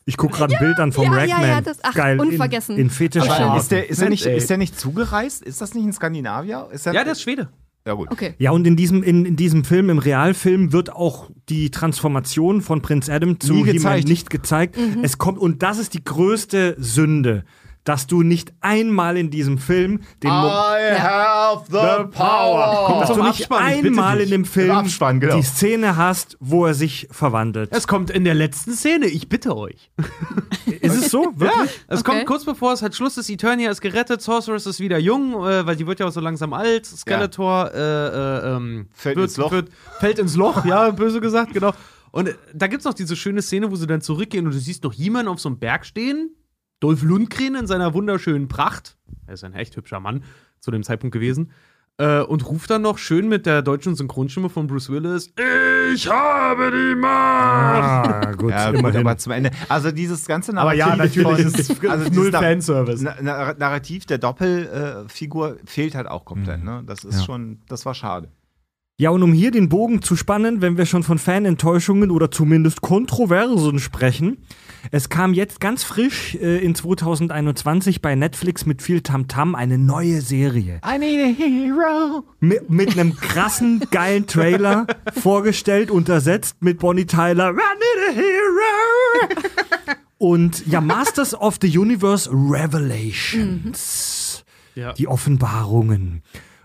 Ich 0.06 0.16
gucke 0.16 0.38
gerade 0.38 0.54
ein 0.54 0.58
Bild 0.58 0.80
an 0.80 0.90
vom 0.92 1.04
ja, 1.04 1.24
ja, 1.24 1.34
Ragman. 1.36 1.48
ja, 1.50 1.60
das- 1.60 1.78
ach, 1.84 1.94
Geil. 1.94 2.18
unvergessen. 2.18 2.74
In, 2.74 2.82
in 2.84 2.90
Fetisch. 2.90 3.22
Ist 3.22 3.70
der, 3.70 3.88
ist, 3.88 4.00
der 4.00 4.08
Mensch, 4.08 4.24
nicht, 4.24 4.34
ist 4.36 4.50
der 4.50 4.56
nicht 4.58 4.80
zugereist? 4.80 5.40
Ist 5.42 5.60
das 5.60 5.72
nicht 5.74 5.84
ein 5.84 5.92
Skandinavier? 5.92 6.68
Ja, 6.84 6.92
der 7.04 7.12
ist 7.12 7.22
Schwede. 7.22 7.48
Ja, 7.86 7.94
gut. 7.94 8.10
okay. 8.10 8.34
Ja, 8.38 8.50
und 8.50 8.66
in 8.66 8.76
diesem, 8.76 9.02
in, 9.02 9.24
in 9.24 9.36
diesem 9.36 9.64
Film, 9.64 9.88
im 9.88 9.98
Realfilm, 9.98 10.72
wird 10.72 10.92
auch 10.92 11.30
die 11.48 11.70
Transformation 11.70 12.60
von 12.60 12.82
Prinz 12.82 13.08
Adam 13.08 13.40
zu 13.40 13.62
gezeigt. 13.62 14.06
nicht 14.08 14.28
gezeigt. 14.28 14.76
Mhm. 14.76 15.02
Es 15.02 15.16
kommt, 15.16 15.38
und 15.38 15.62
das 15.62 15.78
ist 15.78 15.94
die 15.94 16.04
größte 16.04 16.76
Sünde, 16.78 17.44
dass 17.90 18.06
du 18.06 18.22
nicht 18.22 18.52
einmal 18.60 19.16
in 19.16 19.30
diesem 19.30 19.58
Film 19.58 20.02
den 20.22 20.30
Mo- 20.30 20.46
I 20.46 20.96
have 20.96 21.64
the 21.68 22.06
power. 22.16 22.84
Kommt 22.86 23.00
dass 23.02 23.08
du 23.08 23.22
nicht 23.24 23.50
Abspann, 23.50 23.62
einmal 23.64 24.20
in 24.20 24.30
dem 24.30 24.44
Film 24.44 24.70
Abspann, 24.70 25.18
genau. 25.18 25.34
die 25.34 25.42
Szene 25.42 25.96
hast, 25.96 26.36
wo 26.38 26.66
er 26.66 26.74
sich 26.74 27.08
verwandelt. 27.10 27.70
Es 27.72 27.88
kommt 27.88 28.10
in 28.10 28.22
der 28.22 28.34
letzten 28.34 28.74
Szene, 28.74 29.06
ich 29.06 29.28
bitte 29.28 29.56
euch. 29.56 29.90
ist 30.80 30.94
es 30.94 31.10
so? 31.10 31.32
Wirklich? 31.34 31.80
Es 31.88 32.02
Okay. 32.02 32.12
kommt 32.12 32.26
kurz 32.26 32.44
bevor 32.44 32.72
es 32.74 32.82
halt 32.82 32.94
Schluss 32.94 33.16
ist, 33.16 33.28
Eternia 33.28 33.72
ist 33.72 33.80
gerettet, 33.80 34.22
Sorceress 34.22 34.66
ist 34.66 34.78
wieder 34.78 34.98
jung, 34.98 35.34
äh, 35.44 35.66
weil 35.66 35.74
die 35.74 35.88
wird 35.88 35.98
ja 35.98 36.06
auch 36.06 36.12
so 36.12 36.20
langsam 36.20 36.52
alt, 36.52 36.86
Skeletor 36.86 37.72
äh, 37.74 37.80
äh, 37.80 38.54
ähm, 38.56 38.86
Fällt 38.92 39.16
wird, 39.16 39.30
ins 39.30 39.36
Loch. 39.36 39.50
Wird, 39.50 39.70
fällt 39.98 40.20
ins 40.20 40.36
Loch, 40.36 40.64
ja, 40.64 40.90
böse 40.92 41.20
gesagt, 41.20 41.54
genau. 41.54 41.72
Und 42.12 42.28
äh, 42.28 42.34
da 42.54 42.68
gibt's 42.68 42.84
noch 42.84 42.94
diese 42.94 43.16
schöne 43.16 43.42
Szene, 43.42 43.68
wo 43.72 43.74
sie 43.74 43.88
dann 43.88 44.00
zurückgehen 44.00 44.46
und 44.46 44.54
du 44.54 44.60
siehst 44.60 44.84
noch 44.84 44.92
jemanden 44.92 45.28
auf 45.32 45.40
so 45.40 45.48
einem 45.48 45.58
Berg 45.58 45.84
stehen, 45.84 46.30
Dolph 46.80 47.02
Lundgren 47.02 47.54
in 47.54 47.66
seiner 47.66 47.94
wunderschönen 47.94 48.48
Pracht, 48.48 48.96
er 49.26 49.34
ist 49.34 49.44
ein 49.44 49.52
echt 49.54 49.76
hübscher 49.76 50.00
Mann 50.00 50.22
zu 50.60 50.70
dem 50.70 50.82
Zeitpunkt 50.82 51.12
gewesen, 51.12 51.50
äh, 51.98 52.20
und 52.22 52.46
ruft 52.46 52.70
dann 52.70 52.80
noch 52.82 52.96
schön 52.96 53.28
mit 53.28 53.44
der 53.44 53.60
deutschen 53.62 53.94
Synchronstimme 53.94 54.48
von 54.48 54.66
Bruce 54.66 54.88
Willis, 54.90 55.32
ich 55.92 56.08
habe 56.08 56.70
die 56.70 56.94
Macht! 56.98 57.10
Ah, 57.10 58.32
gut, 58.36 58.50
Ja, 58.50 58.70
gut, 58.70 58.78
immerhin. 58.80 59.00
aber 59.00 59.18
zum 59.18 59.32
Ende. 59.32 59.50
Also 59.68 59.90
dieses 59.90 60.26
ganze 60.26 60.56
Aber 60.56 60.72
ja, 60.72 60.94
Narrativ 60.96 61.22
natürlich 61.24 61.50
von- 61.50 61.60
ist 61.60 61.84
also 61.90 62.10
null 62.12 62.30
Fanservice. 62.32 63.02
Na- 63.02 63.16
Na- 63.20 63.54
Narrativ 63.54 64.06
der 64.06 64.18
Doppelfigur 64.18 65.56
fehlt 65.64 65.94
halt 65.94 66.06
auch 66.06 66.24
komplett. 66.24 66.64
Ne? 66.64 66.82
Das 66.86 67.04
ist 67.04 67.18
Ja. 67.20 67.24
schon, 67.26 67.60
das 67.68 67.84
war 67.86 67.94
schade. 67.94 68.28
Ja, 68.98 69.10
und 69.10 69.22
um 69.22 69.32
hier 69.32 69.50
den 69.50 69.68
Bogen 69.70 70.02
zu 70.02 70.14
spannen, 70.14 70.60
wenn 70.60 70.76
wir 70.76 70.84
schon 70.86 71.02
von 71.02 71.18
Fanenttäuschungen 71.18 72.10
oder 72.10 72.30
zumindest 72.30 72.82
Kontroversen 72.82 73.78
sprechen, 73.78 74.44
es 74.90 75.08
kam 75.08 75.34
jetzt 75.34 75.60
ganz 75.60 75.84
frisch 75.84 76.34
äh, 76.34 76.58
in 76.58 76.74
2021 76.74 78.02
bei 78.02 78.14
Netflix 78.14 78.66
mit 78.66 78.82
viel 78.82 79.00
Tamtam 79.02 79.54
eine 79.54 79.78
neue 79.78 80.20
Serie. 80.20 80.80
I 80.84 80.98
need 80.98 81.20
a 81.20 81.28
hero. 81.36 82.24
Mit, 82.40 82.68
mit 82.70 82.90
einem 82.92 83.16
krassen, 83.16 83.80
geilen 83.90 84.26
Trailer 84.26 84.86
vorgestellt, 85.20 85.90
untersetzt 85.90 86.56
mit 86.60 86.78
Bonnie 86.78 87.06
Tyler. 87.06 87.50
I 87.50 87.54
need 87.54 88.08
a 88.08 88.12
hero. 88.14 88.30
Und 90.18 90.66
ja, 90.66 90.80
Masters 90.80 91.34
of 91.34 91.58
the 91.62 91.78
Universe 91.78 92.30
Revelations. 92.30 94.44
Ja. 94.74 94.92
Die 94.92 95.08
Offenbarungen. 95.08 96.22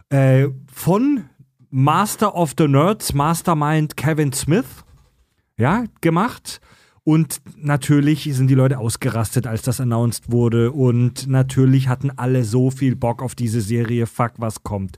Äh, 0.10 0.48
von 0.72 1.26
Master 1.70 2.36
of 2.36 2.54
the 2.58 2.68
Nerds, 2.68 3.14
Mastermind 3.14 3.98
Kevin 3.98 4.34
Smith. 4.34 4.66
Ja, 5.58 5.86
gemacht. 6.02 6.60
Und 7.06 7.40
natürlich 7.56 8.23
sind 8.34 8.48
die 8.48 8.56
Leute 8.56 8.80
ausgerastet, 8.80 9.45
als 9.48 9.61
das 9.61 9.80
announced 9.80 10.32
wurde. 10.32 10.72
Und 10.72 11.27
natürlich 11.27 11.88
hatten 11.88 12.11
alle 12.18 12.44
so 12.44 12.72
viel 12.72 12.95
Bock 12.95 13.22
auf 13.22 13.36
diese 13.36 13.61
Serie. 13.61 14.07
Fuck, 14.07 14.34
was 14.38 14.64
kommt. 14.64 14.98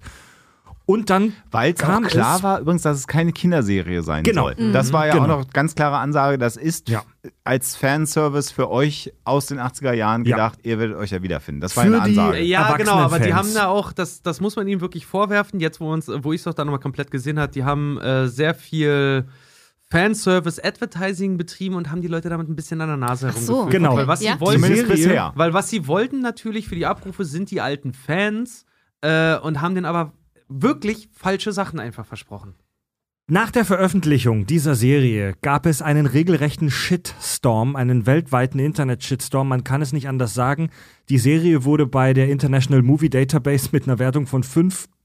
Und 0.85 1.09
dann 1.09 1.33
Weil 1.51 1.73
es 1.73 1.83
auch 1.83 2.01
klar 2.03 2.37
es, 2.37 2.43
war 2.43 2.61
übrigens, 2.61 2.83
dass 2.83 2.97
es 2.97 3.07
keine 3.07 3.33
Kinderserie 3.33 4.03
sein 4.03 4.23
Genau. 4.23 4.43
soll. 4.43 4.71
Das 4.71 4.93
war 4.93 5.05
ja 5.05 5.11
Genau. 5.15 5.25
auch 5.25 5.39
noch 5.39 5.49
ganz 5.49 5.75
klare 5.75 5.97
Ansage. 5.97 6.37
Das 6.37 6.55
ist 6.55 6.87
Ja. 6.87 7.03
als 7.43 7.75
Fanservice 7.75 8.51
für 8.53 8.71
euch 8.71 9.11
aus 9.25 9.47
den 9.47 9.59
80er 9.59 9.91
Jahren 9.91 10.23
Ja. 10.23 10.37
gedacht, 10.37 10.59
ihr 10.63 10.79
werdet 10.79 10.95
euch 10.95 11.11
ja 11.11 11.21
wiederfinden. 11.21 11.59
Das 11.59 11.75
war 11.75 11.83
Für 11.83 11.93
eine 12.01 12.09
die- 12.09 12.17
Ansage. 12.17 12.41
Ja, 12.41 12.77
genau, 12.77 12.93
aber 12.99 13.19
die 13.19 13.33
haben 13.33 13.53
da 13.53 13.67
auch, 13.67 13.91
das, 13.91 14.21
das 14.21 14.39
muss 14.39 14.55
man 14.55 14.65
ihnen 14.69 14.79
wirklich 14.79 15.05
vorwerfen, 15.05 15.59
jetzt 15.59 15.81
wo, 15.81 15.91
uns, 15.91 16.07
wo 16.07 16.31
ich 16.31 16.39
es 16.39 16.45
doch 16.45 16.53
dann 16.53 16.67
nochmal 16.67 16.79
komplett 16.79 17.11
gesehen 17.11 17.37
habe, 17.37 17.51
die 17.51 17.65
haben 17.65 17.97
äh, 17.99 18.29
sehr 18.29 18.53
viel 18.55 19.27
Fanservice-Advertising 19.91 21.37
betrieben 21.37 21.75
und 21.75 21.89
haben 21.91 22.01
die 22.01 22.07
Leute 22.07 22.29
damit 22.29 22.49
ein 22.49 22.55
bisschen 22.55 22.81
an 22.81 22.87
der 22.89 22.97
Nase 22.97 23.29
Ach 23.31 23.37
so. 23.37 23.53
herumgeführt. 23.55 23.71
Genau. 23.83 23.95
Weil 23.97 24.07
was 24.07 24.21
Ja. 24.21 24.33
sie 24.35 24.39
wollten, 24.41 24.61
Zumindest 24.61 24.87
Serie- 24.87 25.05
bisher. 25.07 25.31
weil 25.35 25.53
was 25.53 25.69
sie 25.69 25.87
wollten 25.87 26.21
natürlich 26.21 26.67
für 26.67 26.75
die 26.75 26.85
Abrufe 26.85 27.25
sind 27.25 27.51
die 27.51 27.61
alten 27.61 27.93
Fans 27.93 28.65
äh, 29.01 29.37
und 29.37 29.61
haben 29.61 29.75
denen 29.75 29.85
aber 29.85 30.13
wirklich 30.49 31.09
falsche 31.13 31.51
Sachen 31.51 31.79
einfach 31.79 32.05
versprochen. 32.05 32.55
Nach 33.29 33.51
der 33.51 33.65
Veröffentlichung 33.65 34.45
dieser 34.45 34.73
Serie 34.75 35.33
gab 35.41 35.65
es 35.65 35.81
einen 35.81 36.05
regelrechten 36.05 36.71
Shitstorm, 36.71 37.75
einen 37.75 38.05
weltweiten 38.05 38.57
Internet-Shitstorm. 38.57 39.49
Man 39.49 39.65
kann 39.65 39.81
es 39.81 39.91
nicht 39.91 40.07
anders 40.07 40.33
sagen. 40.33 40.69
Die 41.09 41.17
Serie 41.17 41.65
wurde 41.65 41.85
bei 41.85 42.13
der 42.13 42.29
International 42.29 42.81
Movie 42.83 43.09
Database 43.09 43.67
mit 43.73 43.83
einer 43.83 43.99
Wertung 43.99 44.27
von 44.27 44.43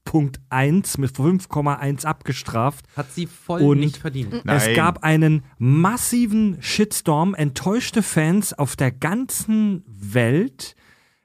5.1 0.07 0.99
mit 0.99 1.11
5,1 1.11 2.05
abgestraft. 2.05 2.85
Hat 2.95 3.11
sie 3.11 3.25
voll 3.27 3.61
Und- 3.61 3.79
nicht 3.79 3.97
verdient. 3.97 4.33
Es 4.33 4.43
Nein. 4.43 4.75
gab 4.75 5.03
einen 5.03 5.43
massiven 5.57 6.57
Shitstorm, 6.61 7.33
enttäuschte 7.33 8.03
Fans 8.03 8.53
auf 8.53 8.75
der 8.75 8.91
ganzen 8.91 9.83
Welt. 9.87 10.75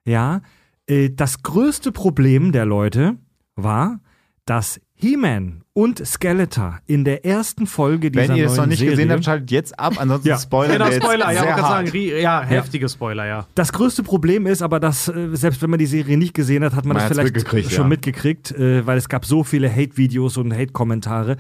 Ja, 0.05 0.41
äh, 0.87 1.11
das 1.11 1.43
größte 1.43 1.93
Problem 1.93 2.53
der 2.53 2.65
Leute 2.65 3.17
war, 3.57 4.01
dass 4.47 4.81
He-Man 4.95 5.65
und 5.79 6.05
Skeletor 6.05 6.81
in 6.87 7.05
der 7.05 7.25
ersten 7.25 7.69
Folge 7.69 8.11
dieser 8.11 8.31
Wenn 8.31 8.37
ihr 8.37 8.47
es 8.47 8.57
noch 8.57 8.67
nicht 8.67 8.79
Serie, 8.81 8.95
gesehen 8.97 9.13
habt, 9.13 9.25
schaltet 9.25 9.53
jetzt 9.53 9.79
ab, 9.79 9.95
ansonsten 9.97 10.27
Ja. 10.29 10.37
spoilern 10.37 10.73
Genau, 10.73 10.91
Spoiler, 10.91 11.33
ja, 11.33 11.41
sehr 11.43 11.57
sagen, 11.57 11.63
hart. 11.87 11.93
rie- 11.95 12.21
ja, 12.21 12.43
heftige 12.43 12.89
Spoiler, 12.89 13.27
ja. 13.27 13.47
Das 13.55 13.73
größte 13.73 14.03
Problem 14.03 14.47
ist 14.49 14.61
aber, 14.61 14.81
dass 14.81 15.07
äh, 15.07 15.29
selbst 15.35 15.63
wenn 15.63 15.71
man 15.71 15.79
die 15.79 15.87
Serie 15.87 16.17
nicht 16.19 16.35
gesehen 16.35 16.65
hat, 16.65 16.75
hat 16.75 16.85
man, 16.85 16.97
Man 16.97 17.09
das 17.09 17.17
vielleicht 17.17 17.33
mitgekriegt, 17.35 17.71
schon 17.71 17.85
ja. 17.85 17.89
mitgekriegt, 17.91 18.51
äh, 18.51 18.85
weil 18.87 18.99
es 18.99 19.09
gab 19.09 19.25
so 19.25 19.45
viele 19.45 19.71
Hate-Videos 19.71 20.37
und 20.37 20.53
Hate-Kommentare. 20.53 21.37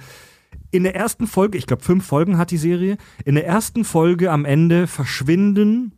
In 0.71 0.85
der 0.85 0.95
ersten 0.95 1.27
Folge, 1.27 1.59
ich 1.59 1.67
glaube 1.67 1.83
fünf 1.83 2.07
Folgen 2.07 2.39
hat 2.39 2.53
die 2.53 2.59
Serie, 2.59 2.97
in 3.25 3.35
der 3.35 3.45
ersten 3.45 3.85
Folge 3.85 4.31
am 4.31 4.45
Ende 4.45 4.87
verschwinden 4.87 5.95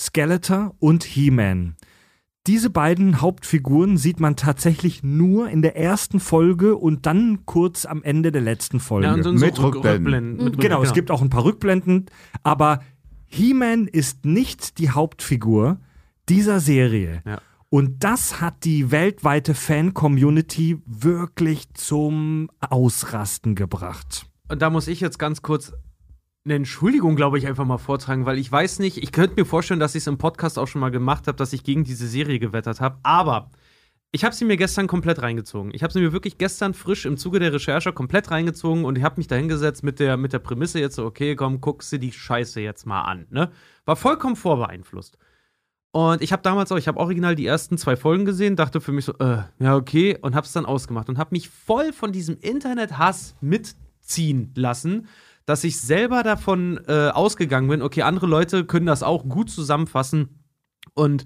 Skeletor 0.00 0.74
und 0.78 1.04
He-Man. 1.04 1.74
Diese 2.48 2.70
beiden 2.70 3.20
Hauptfiguren 3.20 3.96
sieht 3.98 4.18
man 4.20 4.34
tatsächlich 4.34 5.02
nur 5.02 5.48
in 5.50 5.62
der 5.62 5.76
ersten 5.76 6.18
Folge 6.18 6.76
und 6.76 7.04
dann 7.06 7.44
kurz 7.44 7.84
am 7.84 8.02
Ende 8.02 8.32
der 8.32 8.40
letzten 8.40 8.80
Folge. 8.80 9.06
ja 9.06 9.12
und 9.14 9.22
so 9.22 9.32
Mit 9.32 9.56
so 9.56 9.62
Rück- 9.68 9.74
Rückblenden. 9.76 10.36
Mit 10.42 10.54
Rück- 10.56 10.60
Genau, 10.60 10.82
es 10.82 10.94
gibt 10.94 11.10
auch 11.10 11.20
ein 11.22 11.28
paar 11.30 11.44
Rückblenden, 11.44 12.06
aber 12.42 12.80
He-Man 13.26 13.86
ist 13.86 14.24
nicht 14.24 14.78
die 14.78 14.90
Hauptfigur 14.90 15.78
dieser 16.30 16.60
Serie. 16.60 17.22
Ja. 17.26 17.38
Und 17.68 18.02
das 18.02 18.40
hat 18.40 18.64
die 18.64 18.90
weltweite 18.90 19.52
Fan-Community 19.54 20.78
wirklich 20.86 21.68
zum 21.74 22.48
Ausrasten 22.60 23.54
gebracht. 23.54 24.24
Und 24.48 24.62
da 24.62 24.70
muss 24.70 24.88
ich 24.88 25.00
jetzt 25.00 25.18
ganz 25.18 25.42
kurz 25.42 25.74
eine 26.48 26.56
Entschuldigung, 26.56 27.14
glaube 27.14 27.38
ich, 27.38 27.46
einfach 27.46 27.64
mal 27.64 27.78
vortragen, 27.78 28.24
weil 28.24 28.38
ich 28.38 28.50
weiß 28.50 28.78
nicht, 28.78 28.96
ich 28.96 29.12
könnte 29.12 29.36
mir 29.36 29.44
vorstellen, 29.44 29.80
dass 29.80 29.94
ich 29.94 30.02
es 30.02 30.06
im 30.06 30.18
Podcast 30.18 30.58
auch 30.58 30.66
schon 30.66 30.80
mal 30.80 30.90
gemacht 30.90 31.26
habe, 31.26 31.36
dass 31.36 31.52
ich 31.52 31.62
gegen 31.62 31.84
diese 31.84 32.08
Serie 32.08 32.38
gewettert 32.38 32.80
habe. 32.80 32.98
Aber 33.02 33.50
ich 34.10 34.24
habe 34.24 34.34
sie 34.34 34.46
mir 34.46 34.56
gestern 34.56 34.86
komplett 34.86 35.20
reingezogen. 35.20 35.70
Ich 35.74 35.82
habe 35.82 35.92
sie 35.92 36.00
mir 36.00 36.12
wirklich 36.12 36.38
gestern 36.38 36.72
frisch 36.72 37.04
im 37.04 37.18
Zuge 37.18 37.38
der 37.38 37.52
Recherche 37.52 37.92
komplett 37.92 38.30
reingezogen 38.30 38.86
und 38.86 38.96
ich 38.96 39.04
habe 39.04 39.16
mich 39.18 39.26
da 39.26 39.36
hingesetzt 39.36 39.82
mit 39.82 40.00
der, 40.00 40.16
mit 40.16 40.32
der 40.32 40.38
Prämisse 40.38 40.80
jetzt 40.80 40.96
so, 40.96 41.04
okay, 41.04 41.36
komm, 41.36 41.60
guckst 41.60 41.92
du 41.92 41.98
die 41.98 42.12
Scheiße 42.12 42.60
jetzt 42.62 42.86
mal 42.86 43.02
an. 43.02 43.26
Ne? 43.30 43.50
War 43.84 43.96
vollkommen 43.96 44.36
vorbeeinflusst. 44.36 45.18
Und 45.90 46.22
ich 46.22 46.32
habe 46.32 46.42
damals 46.42 46.72
auch, 46.72 46.78
ich 46.78 46.88
habe 46.88 46.98
original 46.98 47.34
die 47.34 47.46
ersten 47.46 47.76
zwei 47.76 47.96
Folgen 47.96 48.24
gesehen, 48.24 48.56
dachte 48.56 48.80
für 48.80 48.92
mich 48.92 49.04
so, 49.04 49.12
äh, 49.18 49.42
ja, 49.58 49.76
okay, 49.76 50.16
und 50.20 50.34
hab's 50.34 50.52
dann 50.52 50.66
ausgemacht 50.66 51.08
und 51.08 51.18
habe 51.18 51.30
mich 51.32 51.50
voll 51.50 51.92
von 51.92 52.12
diesem 52.12 52.38
Internethass 52.40 53.36
mitziehen 53.40 54.52
lassen, 54.54 55.08
dass 55.48 55.64
ich 55.64 55.80
selber 55.80 56.22
davon 56.22 56.78
äh, 56.88 57.08
ausgegangen 57.08 57.68
bin, 57.68 57.80
okay, 57.80 58.02
andere 58.02 58.26
Leute 58.26 58.66
können 58.66 58.84
das 58.84 59.02
auch 59.02 59.26
gut 59.26 59.48
zusammenfassen 59.48 60.44
und 60.92 61.24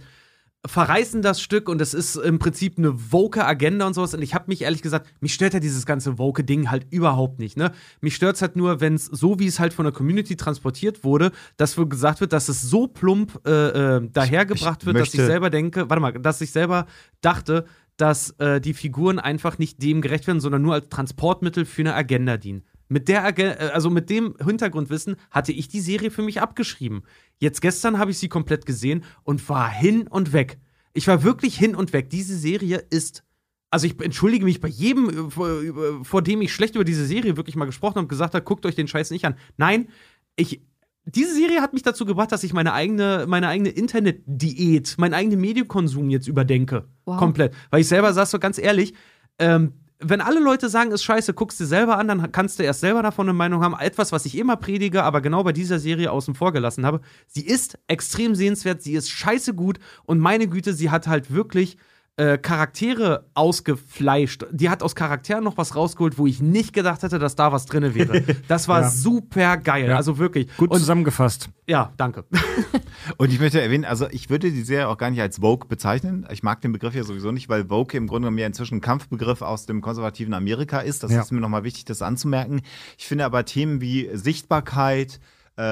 verreißen 0.64 1.22
das 1.22 1.40
Stück 1.40 1.68
und 1.68 1.80
es 1.80 1.92
ist 1.92 2.14
im 2.14 2.38
Prinzip 2.38 2.78
eine 2.78 3.10
woke 3.10 3.44
Agenda 3.44 3.84
und 3.84 3.94
sowas. 3.94 4.14
Und 4.14 4.22
ich 4.22 4.32
habe 4.32 4.44
mich 4.46 4.62
ehrlich 4.62 4.80
gesagt, 4.80 5.08
mich 5.20 5.34
stört 5.34 5.54
ja 5.54 5.58
dieses 5.58 5.86
ganze 5.86 6.18
woke 6.18 6.44
Ding 6.44 6.70
halt 6.70 6.86
überhaupt 6.92 7.40
nicht. 7.40 7.56
Ne? 7.56 7.72
Mich 8.00 8.14
stört 8.14 8.36
es 8.36 8.42
halt 8.42 8.54
nur, 8.54 8.80
wenn 8.80 8.94
es 8.94 9.06
so, 9.06 9.40
wie 9.40 9.48
es 9.48 9.58
halt 9.58 9.72
von 9.72 9.86
der 9.86 9.92
Community 9.92 10.36
transportiert 10.36 11.02
wurde, 11.02 11.32
dass 11.56 11.76
wohl 11.76 11.88
gesagt 11.88 12.20
wird, 12.20 12.32
dass 12.32 12.48
es 12.48 12.62
so 12.62 12.86
plump 12.86 13.40
äh, 13.44 13.96
äh, 13.96 14.08
dahergebracht 14.08 14.82
Ich 14.82 14.86
wird, 14.86 15.00
dass 15.00 15.14
ich 15.14 15.20
selber 15.20 15.50
denke, 15.50 15.90
warte 15.90 16.00
mal, 16.00 16.12
dass 16.12 16.40
ich 16.40 16.52
selber 16.52 16.86
dachte, 17.22 17.64
dass 17.96 18.30
äh, 18.38 18.60
die 18.60 18.74
Figuren 18.74 19.18
einfach 19.18 19.58
nicht 19.58 19.82
dem 19.82 20.00
gerecht 20.00 20.28
werden, 20.28 20.38
sondern 20.38 20.62
nur 20.62 20.74
als 20.74 20.88
Transportmittel 20.90 21.64
für 21.64 21.82
eine 21.82 21.94
Agenda 21.96 22.36
dienen. 22.36 22.62
Mit 22.92 23.08
der 23.08 23.38
äh, 23.38 23.70
also 23.72 23.88
mit 23.90 24.10
dem 24.10 24.34
Hintergrundwissen 24.44 25.16
hatte 25.30 25.52
ich 25.52 25.68
die 25.68 25.80
Serie 25.80 26.10
für 26.10 26.22
mich 26.22 26.40
abgeschrieben. 26.40 27.02
Jetzt 27.38 27.60
gestern 27.60 27.98
habe 27.98 28.10
ich 28.10 28.18
sie 28.18 28.28
komplett 28.28 28.66
gesehen 28.66 29.04
und 29.24 29.48
war 29.48 29.70
hin 29.70 30.06
und 30.08 30.32
weg. 30.32 30.58
Ich 30.92 31.08
war 31.08 31.22
wirklich 31.22 31.56
hin 31.56 31.74
und 31.74 31.92
weg. 31.92 32.10
Diese 32.10 32.36
Serie 32.36 32.84
ist 32.90 33.24
also 33.70 33.86
ich 33.86 33.98
entschuldige 34.02 34.44
mich 34.44 34.60
bei 34.60 34.68
jedem, 34.68 35.08
äh, 35.08 35.30
vor, 35.30 36.04
vor 36.04 36.20
dem 36.20 36.42
ich 36.42 36.52
schlecht 36.52 36.74
über 36.74 36.84
diese 36.84 37.06
Serie 37.06 37.38
wirklich 37.38 37.56
mal 37.56 37.64
gesprochen 37.64 37.94
habe 37.94 38.00
und 38.00 38.08
gesagt 38.08 38.34
habe, 38.34 38.44
guckt 38.44 38.66
euch 38.66 38.74
den 38.74 38.86
Scheiß 38.86 39.10
nicht 39.10 39.24
an. 39.24 39.36
Nein, 39.56 39.88
ich 40.36 40.60
diese 41.04 41.34
Serie 41.34 41.62
hat 41.62 41.72
mich 41.72 41.82
dazu 41.82 42.04
gebracht, 42.04 42.30
dass 42.30 42.44
ich 42.44 42.52
meine 42.52 42.74
eigene, 42.74 43.24
meine 43.26 43.48
eigene 43.48 43.70
Internetdiät, 43.70 44.94
meinen 44.98 45.14
eigenen 45.14 45.40
Medienkonsum 45.40 46.10
jetzt 46.10 46.28
überdenke. 46.28 46.84
Wow. 47.06 47.16
Komplett. 47.16 47.54
Weil 47.70 47.80
ich 47.80 47.88
selber 47.88 48.12
sag 48.12 48.26
so 48.26 48.38
ganz 48.38 48.58
ehrlich, 48.58 48.94
ähm, 49.38 49.72
wenn 50.02 50.20
alle 50.20 50.40
Leute 50.40 50.68
sagen, 50.68 50.90
ist 50.90 51.04
scheiße, 51.04 51.34
guckst 51.34 51.60
dir 51.60 51.66
selber 51.66 51.96
an, 51.96 52.08
dann 52.08 52.32
kannst 52.32 52.58
du 52.58 52.62
erst 52.62 52.80
selber 52.80 53.02
davon 53.02 53.28
eine 53.28 53.32
Meinung 53.32 53.62
haben. 53.62 53.76
Etwas, 53.78 54.12
was 54.12 54.26
ich 54.26 54.36
immer 54.36 54.56
predige, 54.56 55.02
aber 55.04 55.20
genau 55.20 55.44
bei 55.44 55.52
dieser 55.52 55.78
Serie 55.78 56.10
außen 56.10 56.34
vor 56.34 56.52
gelassen 56.52 56.84
habe. 56.84 57.00
Sie 57.28 57.46
ist 57.46 57.78
extrem 57.86 58.34
sehenswert, 58.34 58.82
sie 58.82 58.94
ist 58.94 59.10
scheiße 59.10 59.54
gut 59.54 59.78
und 60.04 60.18
meine 60.18 60.48
Güte, 60.48 60.74
sie 60.74 60.90
hat 60.90 61.06
halt 61.06 61.32
wirklich 61.32 61.76
äh, 62.18 62.36
Charaktere 62.36 63.24
ausgefleischt. 63.32 64.44
Die 64.52 64.68
hat 64.68 64.82
aus 64.82 64.94
Charakteren 64.94 65.42
noch 65.44 65.56
was 65.56 65.74
rausgeholt, 65.74 66.18
wo 66.18 66.26
ich 66.26 66.42
nicht 66.42 66.72
gedacht 66.74 67.02
hätte, 67.02 67.18
dass 67.18 67.36
da 67.36 67.52
was 67.52 67.64
drin 67.66 67.94
wäre. 67.94 68.22
Das 68.48 68.68
war 68.68 68.82
Ja. 68.82 68.90
super 68.90 69.56
geil. 69.56 69.88
Ja. 69.88 69.96
Also 69.96 70.18
wirklich. 70.18 70.54
Gut 70.58 70.70
und, 70.70 70.78
zusammengefasst. 70.78 71.48
ja, 71.66 71.92
danke. 71.96 72.24
Und 73.16 73.32
ich 73.32 73.40
möchte 73.40 73.60
erwähnen, 73.60 73.84
also 73.84 74.08
ich 74.10 74.30
würde 74.30 74.50
die 74.50 74.62
Serie 74.62 74.88
auch 74.88 74.96
gar 74.98 75.10
nicht 75.10 75.20
als 75.20 75.38
Vogue 75.38 75.66
bezeichnen. 75.68 76.26
Ich 76.30 76.42
mag 76.42 76.60
den 76.60 76.72
Begriff 76.72 76.94
ja 76.94 77.02
sowieso 77.02 77.32
nicht, 77.32 77.48
weil 77.48 77.66
Vogue 77.66 77.96
im 77.98 78.06
Grunde 78.06 78.26
genommen 78.26 78.38
ja 78.38 78.46
inzwischen 78.46 78.76
ein 78.76 78.80
Kampfbegriff 78.80 79.42
aus 79.42 79.66
dem 79.66 79.80
konservativen 79.80 80.34
Amerika 80.34 80.80
ist. 80.80 81.02
Das 81.02 81.10
Ja. 81.10 81.22
ist 81.22 81.32
mir 81.32 81.40
nochmal 81.40 81.64
wichtig, 81.64 81.84
das 81.86 82.02
anzumerken. 82.02 82.60
Ich 82.98 83.06
finde 83.06 83.24
aber 83.24 83.44
Themen 83.44 83.80
wie 83.80 84.10
Sichtbarkeit, 84.12 85.18
äh, 85.58 85.62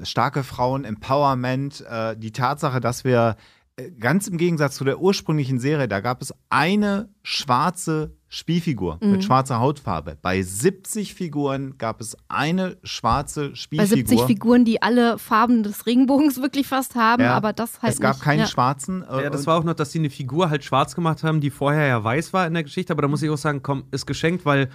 äh, 0.00 0.04
starke 0.04 0.42
Frauen, 0.44 0.84
Empowerment, 0.84 1.84
äh, 1.88 2.16
die 2.16 2.32
Tatsache, 2.32 2.80
dass 2.80 3.04
wir 3.04 3.36
ganz 3.98 4.28
im 4.28 4.36
Gegensatz 4.38 4.76
zu 4.76 4.84
der 4.84 5.00
ursprünglichen 5.00 5.58
Serie, 5.58 5.88
da 5.88 6.00
gab 6.00 6.22
es 6.22 6.32
eine 6.48 7.08
schwarze 7.22 8.16
Spielfigur 8.28 8.98
Mhm. 9.00 9.10
mit 9.12 9.24
schwarzer 9.24 9.58
Hautfarbe. 9.60 10.16
Bei 10.22 10.40
70 10.42 11.14
Figuren 11.14 11.76
gab 11.78 12.00
es 12.00 12.16
eine 12.28 12.76
schwarze 12.84 13.50
Bei 13.50 13.54
Spielfigur. 13.54 13.96
70 13.96 14.20
Figuren, 14.22 14.64
die 14.64 14.80
alle 14.82 15.18
Farben 15.18 15.62
des 15.64 15.86
Regenbogens 15.86 16.36
wirklich 16.42 16.66
fast 16.66 16.94
haben, 16.94 17.22
Ja. 17.22 17.34
aber 17.34 17.52
das 17.52 17.82
halt 17.82 17.94
es 17.94 18.00
gab 18.00 18.14
nicht. 18.16 18.22
keinen 18.24 18.38
ja. 18.40 18.46
schwarzen. 18.46 19.02
äh, 19.02 19.24
Ja, 19.24 19.30
das 19.30 19.46
war 19.46 19.58
auch 19.58 19.64
noch, 19.64 19.74
dass 19.74 19.90
sie 19.92 19.98
eine 19.98 20.10
Figur 20.10 20.50
halt 20.50 20.64
schwarz 20.64 20.94
gemacht 20.94 21.22
haben, 21.24 21.40
die 21.40 21.50
vorher 21.50 21.86
ja 21.86 22.02
weiß 22.02 22.32
war 22.32 22.46
in 22.46 22.54
der 22.54 22.62
Geschichte, 22.64 22.92
aber 22.92 23.02
da 23.02 23.08
muss 23.08 23.22
ich 23.22 23.30
auch 23.30 23.36
sagen, 23.38 23.62
komm, 23.62 23.84
ist 23.90 24.06
geschenkt, 24.06 24.44
weil 24.44 24.68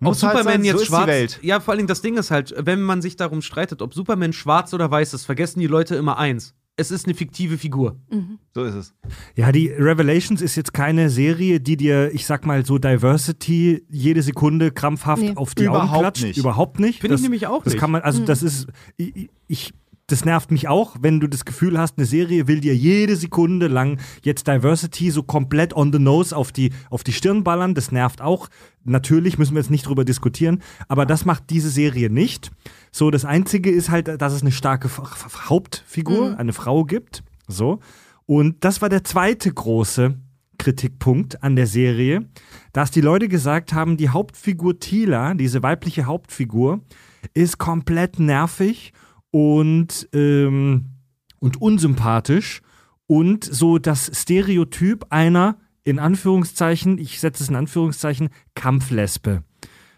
Muss 0.00 0.22
ob 0.22 0.28
halt 0.30 0.38
Superman 0.38 0.52
sein, 0.54 0.60
so 0.62 0.66
jetzt 0.66 0.74
ist 0.76 0.82
die 0.82 0.86
schwarz. 0.88 1.06
Welt. 1.08 1.38
Ja, 1.42 1.60
vor 1.60 1.72
allen 1.72 1.78
Dingen 1.78 1.88
das 1.88 2.02
Ding 2.02 2.16
ist 2.16 2.30
halt, 2.30 2.54
wenn 2.58 2.82
man 2.82 3.02
sich 3.02 3.16
darum 3.16 3.42
streitet, 3.42 3.82
ob 3.82 3.94
Superman 3.94 4.32
schwarz 4.32 4.72
oder 4.74 4.90
weiß 4.90 5.12
ist, 5.14 5.24
vergessen 5.24 5.58
die 5.60 5.66
Leute 5.68 5.94
immer 5.96 6.18
eins. 6.18 6.54
Es 6.76 6.90
ist 6.90 7.06
eine 7.06 7.14
fiktive 7.14 7.56
Figur. 7.56 8.00
So 8.52 8.64
ist 8.64 8.74
es. 8.74 8.94
Ja, 9.36 9.52
die 9.52 9.68
Revelations 9.68 10.42
ist 10.42 10.56
jetzt 10.56 10.72
keine 10.74 11.08
Serie, 11.08 11.60
die 11.60 11.76
dir, 11.76 12.12
ich 12.12 12.26
sag 12.26 12.44
mal, 12.46 12.66
so 12.66 12.78
Diversity 12.78 13.84
jede 13.88 14.22
Sekunde 14.22 14.72
krampfhaft 14.72 15.22
Nee. 15.22 15.32
auf 15.36 15.54
die 15.54 15.64
Überhaupt 15.64 15.90
Augen 15.92 16.00
klatscht. 16.00 16.24
nicht. 16.24 16.36
Überhaupt 16.36 16.80
nicht. 16.80 17.00
Finde 17.00 17.14
ich 17.14 17.20
Das- 17.20 17.22
nämlich 17.22 17.46
auch 17.46 17.62
Das 17.62 17.74
nicht. 17.74 17.80
kann 17.80 17.92
man, 17.92 18.02
also 18.02 18.24
das 18.24 18.42
ist, 18.42 18.66
ich, 18.96 19.30
ich, 19.46 19.72
das 20.06 20.24
nervt 20.24 20.50
mich 20.50 20.68
auch, 20.68 20.96
wenn 21.00 21.18
du 21.18 21.26
das 21.26 21.44
Gefühl 21.44 21.78
hast, 21.78 21.96
eine 21.96 22.06
Serie 22.06 22.46
will 22.46 22.60
dir 22.60 22.76
jede 22.76 23.16
Sekunde 23.16 23.68
lang 23.68 23.98
jetzt 24.22 24.46
Diversity 24.46 25.10
so 25.10 25.22
komplett 25.22 25.74
on 25.74 25.92
the 25.92 25.98
nose 25.98 26.36
auf 26.36 26.52
die, 26.52 26.72
auf 26.90 27.04
die 27.04 27.12
Stirn 27.12 27.42
ballern. 27.42 27.74
Das 27.74 27.90
nervt 27.90 28.20
auch. 28.20 28.48
Natürlich 28.84 29.38
müssen 29.38 29.54
wir 29.54 29.62
jetzt 29.62 29.70
nicht 29.70 29.86
drüber 29.86 30.04
diskutieren, 30.04 30.62
aber 30.88 31.06
das 31.06 31.24
macht 31.24 31.48
diese 31.48 31.70
Serie 31.70 32.10
nicht. 32.10 32.50
So, 32.92 33.10
das 33.10 33.24
Einzige 33.24 33.70
ist 33.70 33.88
halt, 33.88 34.08
dass 34.20 34.34
es 34.34 34.42
eine 34.42 34.52
starke 34.52 34.90
Hauptfigur, 35.48 36.38
eine 36.38 36.52
Frau 36.52 36.84
gibt. 36.84 37.24
So. 37.48 37.80
Und 38.26 38.62
das 38.62 38.82
war 38.82 38.90
der 38.90 39.04
zweite 39.04 39.52
große 39.52 40.18
Kritikpunkt 40.58 41.42
an 41.42 41.56
der 41.56 41.66
Serie, 41.66 42.26
dass 42.72 42.90
die 42.90 43.00
Leute 43.00 43.28
gesagt 43.28 43.72
haben, 43.72 43.96
die 43.96 44.10
Hauptfigur 44.10 44.78
Tila, 44.78 45.34
diese 45.34 45.62
weibliche 45.62 46.04
Hauptfigur, 46.04 46.80
ist 47.32 47.58
komplett 47.58 48.18
nervig 48.18 48.92
und, 49.34 50.08
ähm, 50.12 50.90
und 51.40 51.60
unsympathisch 51.60 52.62
und 53.08 53.42
so 53.42 53.78
das 53.78 54.12
Stereotyp 54.14 55.06
einer, 55.10 55.58
in 55.82 55.98
Anführungszeichen, 55.98 56.98
ich 56.98 57.18
setze 57.18 57.42
es 57.42 57.48
in 57.48 57.56
Anführungszeichen, 57.56 58.28
Kampflesbe. 58.54 59.42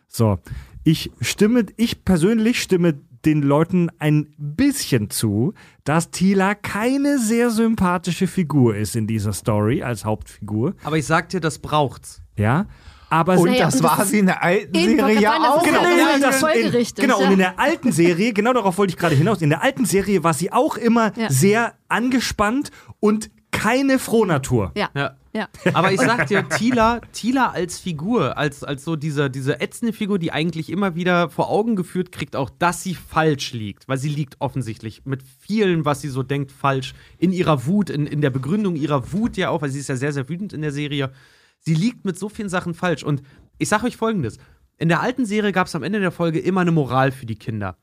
So, 0.09 0.39
ich 0.85 1.11
stimme, 1.21 1.67
ich 1.77 2.03
persönlich 2.07 2.63
stimme 2.63 2.95
den 3.27 3.43
Leuten 3.43 3.91
ein 3.99 4.33
bisschen 4.39 5.11
zu, 5.11 5.53
dass 5.85 6.11
Tila 6.11 6.55
keine 6.55 7.19
sehr 7.19 7.51
sympathische 7.51 8.29
Figur 8.29 8.75
ist 8.75 8.97
in 8.97 9.07
dieser 9.07 9.35
Story 9.35 9.83
als 9.83 10.07
Hauptfigur. 10.07 10.75
Aber 10.83 10.97
ich 10.97 11.05
sag 11.05 11.29
dir, 11.29 11.41
das 11.41 11.59
braucht's. 11.59 12.23
Ja. 12.39 12.69
Aber 13.09 13.39
Und 13.39 13.51
Naja, 13.51 13.67
das 13.67 13.77
und 13.77 13.83
war 13.85 13.99
das 13.99 14.11
sie 14.11 14.19
in 14.19 14.27
der 14.27 14.43
alten 14.43 14.75
Serie 14.75 15.21
ja 15.21 15.37
auch. 15.51 15.63
Genau, 15.63 15.83
ja, 15.83 16.19
das 16.21 16.41
folgerichtig, 16.41 17.05
in, 17.05 17.09
genau, 17.09 17.21
ja. 17.21 17.27
und 17.27 17.33
in 17.33 17.39
der 17.39 17.59
alten 17.59 17.93
Serie, 17.93 18.33
genau 18.33 18.53
darauf 18.53 18.79
wollte 18.79 18.93
ich 18.93 18.97
gerade 18.97 19.15
hinaus, 19.15 19.43
in 19.43 19.51
der 19.51 19.63
alten 19.63 19.85
Serie 19.85 20.25
war 20.25 20.35
sie 20.35 20.53
auch 20.53 20.77
immer 20.77 21.13
Ja. 21.17 21.31
sehr 21.31 21.75
angespannt 21.89 22.71
und 23.01 23.31
keine 23.53 23.99
Frohnatur. 23.99 24.73
Ja. 24.77 24.91
Ja. 24.95 25.17
Ja. 25.33 25.49
Aber 25.75 25.93
ich 25.93 26.01
sag 26.01 26.27
dir, 26.29 26.49
Tila, 26.59 27.01
Tila 27.13 27.51
als 27.51 27.79
Figur, 27.79 28.39
als, 28.39 28.65
als 28.65 28.85
so 28.85 28.97
diese, 28.97 29.29
diese 29.29 29.61
ätzende 29.61 29.93
Figur, 29.93 30.19
die 30.19 30.33
eigentlich 30.33 30.71
immer 30.71 30.95
wieder 30.95 31.29
vor 31.29 31.51
Augen 31.51 31.77
geführt 31.77 32.11
kriegt, 32.11 32.37
auch 32.37 32.49
dass 32.49 32.83
sie 32.83 32.95
falsch 32.95 33.53
liegt. 33.53 33.87
Weil 33.87 33.99
sie 33.99 34.09
liegt 34.09 34.37
offensichtlich 34.41 35.03
mit 35.05 35.23
vielen, 35.41 35.85
was 35.85 36.01
sie 36.01 36.09
so 36.09 36.23
denkt, 36.23 36.53
falsch. 36.53 36.95
In 37.19 37.33
ihrer 37.33 37.67
Wut, 37.67 37.91
in, 37.91 38.07
in 38.07 38.23
der 38.23 38.31
Begründung 38.31 38.77
ihrer 38.77 39.13
Wut 39.13 39.37
ja 39.37 39.51
auch, 39.51 39.61
weil 39.61 39.69
sie 39.69 39.81
ist 39.81 39.89
ja 39.89 39.97
sehr, 39.97 40.13
sehr 40.13 40.29
wütend 40.31 40.55
in 40.55 40.63
der 40.63 40.73
Serie. 40.73 41.13
Sie 41.61 41.75
liegt 41.75 42.05
mit 42.05 42.19
so 42.19 42.29
vielen 42.29 42.49
Sachen 42.49 42.75
falsch. 42.75 43.03
Und 43.03 43.23
ich 43.59 43.69
sag 43.69 43.83
euch 43.85 43.97
folgendes: 43.97 44.39
In 44.79 44.89
der 44.89 45.01
alten 45.01 45.25
Serie 45.27 45.53
gab 45.53 45.67
es 45.67 45.75
am 45.75 45.83
Ende 45.83 46.01
der 46.01 46.13
Folge 46.13 46.39
immer 46.39 46.61
eine 46.63 46.73
Moral 46.73 47.13
für 47.13 47.27
die 47.27 47.37
Kinder. 47.37 47.77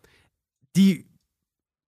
Die 0.75 1.05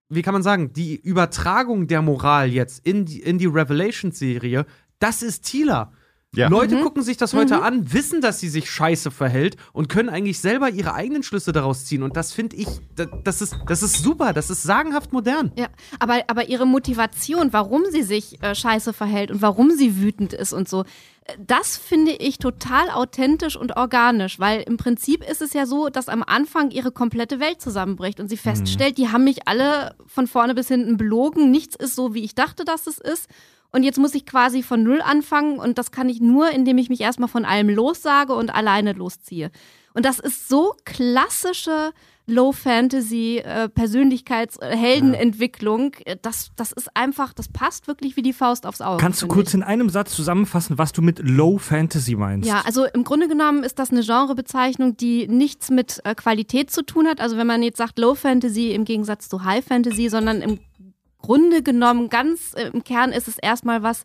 wie 0.07 0.22
kann 0.22 0.34
man 0.34 0.44
sagen, 0.44 0.72
die 0.72 0.95
Übertragung 0.95 1.88
der 1.88 2.03
Moral 2.03 2.52
jetzt 2.53 2.86
in 2.86 3.06
die, 3.06 3.22
in 3.22 3.40
die 3.40 3.48
Revelations-Serie, 3.48 4.68
das 4.99 5.24
ist 5.24 5.45
Tila. 5.45 5.91
Ja. 6.36 6.48
Leute 6.48 6.80
gucken 6.82 7.02
sich 7.02 7.18
das 7.18 7.34
heute 7.34 7.62
an, 7.64 7.91
wissen, 7.91 8.22
dass 8.22 8.40
sie 8.40 8.49
sich 8.49 8.70
scheiße 8.70 9.10
verhält 9.10 9.56
und 9.74 9.88
können 9.90 10.10
eigentlich 10.10 10.38
selber 10.40 10.70
ihre 10.70 10.94
eigenen 10.94 11.24
Schlüsse 11.24 11.53
daraus 11.53 11.86
ziehen. 11.86 12.03
Und 12.03 12.18
das 12.18 12.34
finde 12.34 12.57
ich, 12.57 12.68
da- 12.95 13.06
das 13.06 13.41
ist, 13.41 13.56
das 13.68 13.82
ist 13.82 14.03
super, 14.03 14.32
das 14.32 14.49
ist 14.49 14.62
sagenhaft 14.62 15.12
modern. 15.12 15.52
Ja, 15.57 15.70
aber, 15.98 16.22
aber 16.28 16.49
ihre 16.49 16.68
Motivation, 16.68 17.52
warum 17.52 17.84
sie 17.90 18.03
sich 18.03 18.44
äh, 18.44 18.53
scheiße 18.53 18.94
verhält 18.94 19.32
und 19.32 19.41
warum 19.41 19.72
sie 19.72 19.98
wütend 19.99 20.34
ist 20.34 20.52
und 20.53 20.68
so, 20.70 20.84
das 21.40 21.76
finde 21.76 22.12
ich 22.12 22.38
total 22.38 22.90
authentisch 22.92 23.56
und 23.56 23.76
organisch, 23.76 24.40
weil 24.40 24.62
im 24.62 24.78
Prinzip 24.78 25.28
ist 25.28 25.42
es 25.42 25.54
ja 25.54 25.66
so, 25.66 25.90
dass 25.90 26.08
am 26.08 26.22
Anfang 26.22 26.70
ihre 26.70 26.92
komplette 26.92 27.40
Welt 27.40 27.62
zusammenbricht 27.62 28.20
und 28.20 28.30
sie 28.30 28.38
feststellt, 28.38 29.00
die 29.00 29.10
haben 29.10 29.24
mich 29.24 29.48
alle 29.48 29.96
von 30.06 30.28
vorne 30.28 30.54
bis 30.54 30.68
hinten 30.68 30.98
belogen, 30.98 31.50
nichts 31.50 31.76
ist 31.76 31.96
so, 31.96 32.14
wie 32.14 32.24
ich 32.24 32.36
dachte, 32.36 32.64
dass 32.64 32.86
es 32.86 33.00
ist. 33.00 33.28
Und 33.72 33.84
jetzt 33.84 33.98
muss 33.98 34.14
ich 34.14 34.26
quasi 34.26 34.62
von 34.62 34.84
Null 34.84 35.02
anfangen 35.02 35.60
und 35.60 35.78
das 35.78 35.92
kann 35.92 36.10
ich 36.10 36.22
nur, 36.22 36.52
indem 36.52 36.78
ich 36.78 36.90
mich 36.90 37.02
erstmal 37.02 37.28
von 37.28 37.44
allem 37.44 37.70
lossage 37.70 38.34
und 38.34 38.54
alleine 38.54 38.94
losziehe. 38.94 39.52
Und 39.94 40.06
das 40.06 40.20
ist 40.20 40.48
so 40.48 40.76
klassische 40.86 41.92
Äh, 42.28 43.70
Persönlichkeits-, 43.70 44.62
äh, 44.62 44.76
Heldenentwicklung. 44.76 45.94
Äh, 46.06 46.18
Das, 46.22 46.52
das 46.56 46.72
ist 46.72 46.90
einfach, 46.96 47.34
das 47.34 47.48
passt 47.48 47.88
wirklich 47.88 48.16
wie 48.18 48.22
die 48.22 48.34
Faust 48.34 48.66
aufs 48.66 48.82
Auge. 48.82 49.02
Kannst 49.02 49.22
du 49.22 49.28
kurz 49.28 49.50
ich. 49.50 49.56
in 49.56 49.64
einem 49.64 49.90
Satz 49.90 50.16
zusammenfassen, 50.16 50.78
was 50.78 50.92
du 50.92 51.02
mit 51.02 51.20
Low 51.20 51.58
Fantasy 51.58 52.16
meinst? 52.16 52.48
Ja, 52.48 52.62
also 52.66 52.86
im 52.86 53.04
Grunde 53.04 53.28
genommen 53.28 53.64
ist 53.64 53.80
das 53.80 53.92
eine 53.92 54.02
Genrebezeichnung, 54.02 54.98
die 54.98 55.28
nichts 55.28 55.70
mit 55.70 56.02
äh, 56.04 56.16
Qualität 56.16 56.72
zu 56.72 56.84
tun 56.84 57.08
hat. 57.08 57.22
Also 57.22 57.38
wenn 57.38 57.48
man 57.48 57.64
jetzt 57.64 57.78
sagt 57.78 58.00
Low 58.00 58.16
Fantasy 58.16 58.72
im 58.72 58.86
Gegensatz 58.86 59.30
zu 59.30 59.44
High 59.44 59.66
Fantasy, 59.66 60.10
sondern 60.10 60.42
im 60.42 60.60
Grunde 61.20 61.64
genommen 61.64 62.10
ganz 62.10 62.54
äh, 62.56 62.70
im 62.74 62.84
Kern 62.84 63.12
ist 63.12 63.28
es 63.28 63.38
erstmal 63.38 63.84
was, 63.84 64.04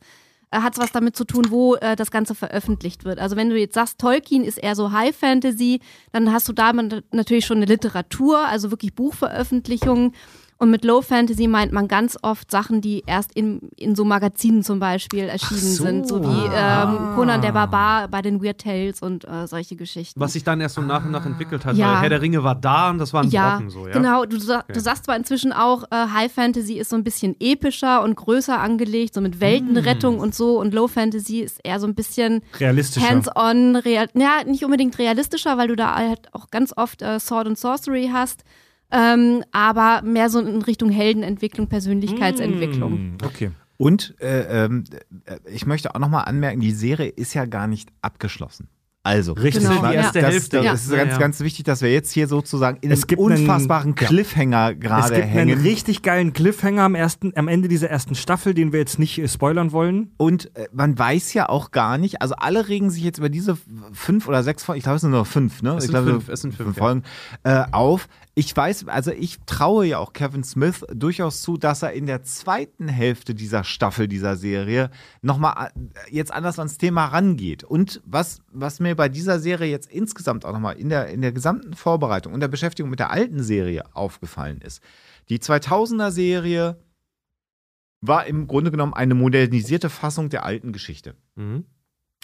hat 0.52 0.74
es 0.74 0.78
was 0.80 0.92
damit 0.92 1.16
zu 1.16 1.24
tun, 1.24 1.46
wo 1.50 1.76
äh, 1.76 1.96
das 1.96 2.10
Ganze 2.10 2.34
veröffentlicht 2.34 3.04
wird. 3.04 3.18
Also 3.18 3.36
wenn 3.36 3.50
du 3.50 3.58
jetzt 3.58 3.74
sagst, 3.74 3.98
Tolkien 3.98 4.44
ist 4.44 4.58
eher 4.58 4.74
so 4.74 4.92
High 4.92 5.16
Fantasy, 5.16 5.80
dann 6.12 6.32
hast 6.32 6.48
du 6.48 6.52
da 6.52 6.72
natürlich 6.72 7.46
schon 7.46 7.58
eine 7.58 7.66
Literatur, 7.66 8.46
also 8.46 8.70
wirklich 8.70 8.94
Buchveröffentlichungen. 8.94 10.12
Und 10.62 10.70
mit 10.70 10.84
Low 10.84 11.00
Fantasy 11.00 11.46
meint 11.48 11.72
man 11.72 11.88
ganz 11.88 12.18
oft 12.20 12.50
Sachen, 12.50 12.82
die 12.82 13.02
erst 13.06 13.32
in, 13.34 13.60
in 13.78 13.94
so 13.94 14.04
Magazinen 14.04 14.62
zum 14.62 14.78
Beispiel 14.78 15.24
erschienen 15.24 15.60
so. 15.60 15.84
sind, 15.84 16.06
so 16.06 16.22
wie 16.22 16.50
ähm, 16.54 17.14
Conan 17.16 17.40
der 17.40 17.52
Barbar 17.52 18.08
bei 18.08 18.20
den 18.20 18.44
Weird 18.44 18.58
Tales 18.60 19.00
und 19.00 19.24
äh, 19.26 19.46
solche 19.46 19.74
Geschichten. 19.74 20.20
Was 20.20 20.34
sich 20.34 20.44
dann 20.44 20.60
erst 20.60 20.74
so 20.74 20.82
nach 20.82 21.02
und 21.02 21.12
nach 21.12 21.24
entwickelt 21.24 21.64
hat, 21.64 21.76
Ja. 21.76 21.94
weil 21.94 22.00
Herr 22.02 22.08
der 22.10 22.20
Ringe 22.20 22.44
war 22.44 22.54
da 22.54 22.90
und 22.90 22.98
das 22.98 23.14
war 23.14 23.22
ein 23.22 23.30
ja, 23.30 23.52
Brocken 23.52 23.70
so, 23.70 23.86
ja. 23.86 23.94
genau. 23.94 24.26
Du, 24.26 24.36
du 24.36 24.80
sagst 24.80 25.06
zwar 25.06 25.16
inzwischen 25.16 25.54
auch, 25.54 25.84
äh, 25.84 25.96
High 26.12 26.30
Fantasy 26.30 26.74
ist 26.74 26.90
so 26.90 26.96
ein 26.96 27.04
bisschen 27.04 27.36
epischer 27.40 28.02
und 28.02 28.14
größer 28.16 28.60
angelegt, 28.60 29.14
so 29.14 29.22
mit 29.22 29.40
Weltenrettung 29.40 30.16
Mm. 30.18 30.20
und 30.20 30.34
so. 30.34 30.60
Und 30.60 30.74
Low 30.74 30.88
Fantasy 30.88 31.40
ist 31.40 31.58
eher 31.64 31.80
so 31.80 31.86
ein 31.86 31.94
bisschen 31.94 32.42
Realistischer. 32.58 33.08
hands-on, 33.08 33.76
real 33.76 34.08
ja, 34.12 34.44
nicht 34.44 34.62
unbedingt 34.62 34.98
realistischer, 34.98 35.56
weil 35.56 35.68
du 35.68 35.76
da 35.76 35.94
halt 35.94 36.28
auch 36.34 36.50
ganz 36.50 36.74
oft 36.76 37.00
äh, 37.00 37.18
Sword 37.18 37.46
and 37.46 37.58
Sorcery 37.58 38.10
hast. 38.12 38.44
Ähm, 38.92 39.44
aber 39.52 40.02
mehr 40.02 40.28
so 40.30 40.40
in 40.40 40.62
Richtung 40.62 40.90
Heldenentwicklung, 40.90 41.68
Persönlichkeitsentwicklung. 41.68 42.92
Hm, 42.92 43.16
Okay. 43.24 43.50
Und 43.76 44.14
äh, 44.20 44.64
ähm, 44.66 44.84
äh, 45.24 45.36
ich 45.50 45.64
möchte 45.64 45.94
auch 45.94 45.98
nochmal 45.98 46.24
anmerken, 46.26 46.60
die 46.60 46.72
Serie 46.72 47.08
ist 47.08 47.32
ja 47.32 47.46
gar 47.46 47.66
nicht 47.66 47.88
abgeschlossen. 48.02 48.68
Also, 49.02 49.32
Richtig. 49.32 49.66
Genau. 49.66 49.86
Die 49.88 49.94
erste 49.94 50.20
das, 50.20 50.30
Hälfte. 50.30 50.56
Das, 50.58 50.64
Ja. 50.66 50.72
ist 50.74 50.90
Ja, 50.90 50.96
ganz, 50.98 51.12
ja. 51.12 51.18
ganz 51.18 51.40
wichtig, 51.40 51.64
dass 51.64 51.80
wir 51.80 51.90
jetzt 51.90 52.12
hier 52.12 52.28
sozusagen 52.28 52.76
in 52.82 52.90
Es 52.90 52.98
einem 53.04 53.06
gibt 53.06 53.22
einen- 53.22 53.40
unfassbaren 53.40 53.94
ja. 53.98 54.06
Cliffhanger 54.06 54.72
Es 54.74 54.80
gerade 54.80 55.14
gibt 55.14 55.28
hängen. 55.28 55.52
einen 55.54 55.62
richtig 55.62 56.02
geilen 56.02 56.34
Cliffhanger 56.34 56.82
am, 56.82 56.94
ersten, 56.94 57.32
am 57.34 57.48
Ende 57.48 57.68
dieser 57.68 57.88
ersten 57.88 58.14
Staffel, 58.14 58.52
den 58.52 58.72
wir 58.74 58.80
jetzt 58.80 58.98
nicht 58.98 59.18
äh, 59.18 59.26
spoilern 59.26 59.72
wollen. 59.72 60.10
Und 60.18 60.54
äh, 60.54 60.68
man 60.74 60.98
weiß 60.98 61.32
ja 61.32 61.48
auch 61.48 61.70
gar 61.70 61.96
nicht, 61.96 62.20
also 62.20 62.34
alle 62.36 62.68
regen 62.68 62.90
sich 62.90 63.02
jetzt 63.02 63.16
über 63.16 63.30
diese 63.30 63.56
fünf 63.92 64.28
oder 64.28 64.42
sechs 64.42 64.62
Folgen, 64.64 64.76
ich 64.76 64.82
glaube 64.84 64.96
es 64.96 65.00
sind 65.00 65.12
nur 65.12 65.24
fünf, 65.24 65.62
ne? 65.62 65.70
Es 65.70 65.84
ich 65.84 65.90
sind 65.90 65.92
glaube, 65.92 66.10
fünf, 66.10 66.28
es 66.28 66.40
sind 66.42 66.54
fünf, 66.54 66.76
ja. 66.76 66.82
Folgen 66.82 67.02
äh, 67.44 67.62
auf. 67.72 68.06
Ich 68.34 68.56
weiß, 68.56 68.86
also 68.86 69.10
ich 69.10 69.38
traue 69.44 69.86
ja 69.86 69.98
auch 69.98 70.12
Kevin 70.12 70.44
Smith 70.44 70.84
durchaus 70.94 71.42
zu, 71.42 71.56
dass 71.56 71.82
er 71.82 71.92
in 71.92 72.06
der 72.06 72.22
zweiten 72.22 72.86
Hälfte 72.86 73.34
dieser 73.34 73.64
Staffel, 73.64 74.06
dieser 74.06 74.36
Serie, 74.36 74.90
nochmal 75.20 75.72
jetzt 76.10 76.32
anders 76.32 76.58
ans 76.58 76.78
Thema 76.78 77.06
rangeht. 77.06 77.64
Und 77.64 78.00
was, 78.04 78.40
was 78.52 78.78
mir 78.78 78.94
bei 78.94 79.08
dieser 79.08 79.40
Serie 79.40 79.70
jetzt 79.70 79.90
insgesamt 79.90 80.44
auch 80.44 80.52
nochmal 80.52 80.78
in 80.78 80.88
der, 80.88 81.08
in 81.08 81.22
der 81.22 81.32
gesamten 81.32 81.74
Vorbereitung 81.74 82.32
und 82.32 82.40
der 82.40 82.48
Beschäftigung 82.48 82.88
mit 82.90 83.00
der 83.00 83.10
alten 83.10 83.42
Serie 83.42 83.84
aufgefallen 83.94 84.60
ist. 84.60 84.80
Die 85.28 85.38
2000er 85.38 86.12
Serie 86.12 86.78
war 88.00 88.26
im 88.26 88.46
Grunde 88.46 88.70
genommen 88.70 88.94
eine 88.94 89.14
modernisierte 89.14 89.90
Fassung 89.90 90.30
der 90.30 90.44
alten 90.44 90.72
Geschichte. 90.72 91.14
Mhm. 91.34 91.64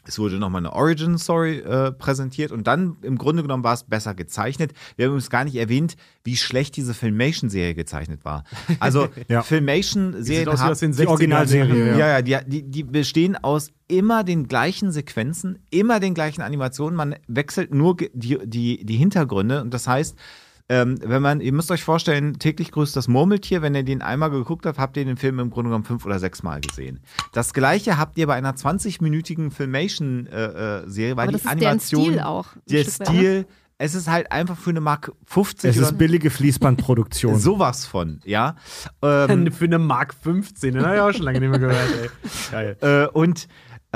Es 0.07 0.19
wurde 0.19 0.37
nochmal 0.39 0.61
eine 0.61 0.73
Origin-Story 0.73 1.59
äh, 1.59 1.93
präsentiert 1.93 2.53
und 2.53 2.67
dann 2.67 2.97
im 3.03 3.19
Grunde 3.19 3.43
genommen 3.43 3.65
war 3.65 3.75
es 3.75 3.85
besser 3.85 4.15
gezeichnet. 4.15 4.73
Wir 4.97 5.07
haben 5.07 5.15
uns 5.15 5.31
gar 5.31 5.45
nicht 5.45 5.57
erwähnt, 5.57 5.97
wie 6.25 6.37
schlecht 6.37 6.77
diese 6.77 6.95
Filmation-Serie 6.95 7.75
gezeichnet 7.75 8.25
war. 8.25 8.45
Also 8.81 9.09
Ja. 9.29 9.43
Filmation-Serien 9.43 10.49
Die 10.49 10.57
60ern. 10.57 11.07
Originalserie, 11.09 11.91
ja. 11.91 11.97
ja, 11.97 12.19
ja, 12.21 12.43
die, 12.43 12.49
die, 12.51 12.71
die 12.71 12.83
bestehen 12.85 13.37
aus 13.37 13.71
immer 13.89 14.25
den 14.25 14.49
gleichen 14.49 14.93
Sequenzen, 14.93 15.59
immer 15.71 16.01
den 16.01 16.15
gleichen 16.15 16.43
Animationen. 16.43 16.97
Man 16.97 17.17
wechselt 17.29 17.73
nur 17.73 17.97
die, 17.97 18.39
die, 18.45 18.85
die 18.85 18.97
Hintergründe. 18.97 19.63
Und 19.63 19.73
das 19.75 19.87
heißt, 19.87 20.17
ähm, 20.69 20.99
wenn 21.03 21.23
man, 21.23 21.41
ihr 21.41 21.53
müsst 21.53 21.71
euch 21.71 21.85
vorstellen, 21.85 22.39
täglich 22.39 22.73
grüßt 22.73 22.97
das 22.97 23.07
Murmeltier, 23.07 23.63
wenn 23.63 23.75
ihr 23.75 23.85
den 23.85 24.03
einmal 24.03 24.31
geguckt 24.31 24.67
habt, 24.67 24.79
habt 24.79 24.97
ihr 24.97 25.05
den 25.05 25.17
Film 25.17 25.39
im 25.39 25.51
Grunde 25.51 25.69
genommen 25.69 25.85
fünf 25.85 26.05
oder 26.05 26.19
sechs 26.19 26.43
Mal 26.43 26.61
gesehen. 26.61 27.01
Das 27.33 27.55
gleiche 27.55 27.99
habt 27.99 28.19
ihr 28.19 28.27
bei 28.27 28.35
einer 28.35 28.53
20-minütigen 28.53 29.51
Filmation-Serie, 29.53 31.17
weil 31.17 31.29
Aber 31.29 31.39
die 31.39 31.45
das 31.45 31.53
ist 31.53 31.61
deren 31.61 31.69
Animation, 31.69 32.05
Stil 32.05 32.21
auch. 32.21 32.47
der 32.69 32.85
ne? 32.85 32.91
Stil, 32.91 33.47
es 33.79 33.95
ist 33.95 34.09
halt 34.09 34.33
einfach 34.33 34.57
für 34.57 34.71
eine 34.71 34.81
Mark 34.81 35.13
50 35.27 35.71
Es 35.71 35.77
ist 35.77 35.99
billige 35.99 36.31
Fließbandproduktion. 36.31 37.37
sowas 37.39 37.85
von, 37.85 38.21
ja. 38.25 38.57
Ähm, 39.03 39.53
Für 39.53 39.67
eine 39.67 39.79
Mark 39.79 40.15
15, 40.15 40.75
den 40.75 40.85
habe 40.85 40.97
ich 40.97 41.01
auch 41.01 41.13
schon 41.13 41.23
lange 41.23 41.41
nicht 41.41 41.51
mehr 41.51 41.59
gehört, 41.59 41.89
ey. 42.03 42.11
Geil. 42.51 42.77
Äh, 42.81 43.07
und 43.09 43.47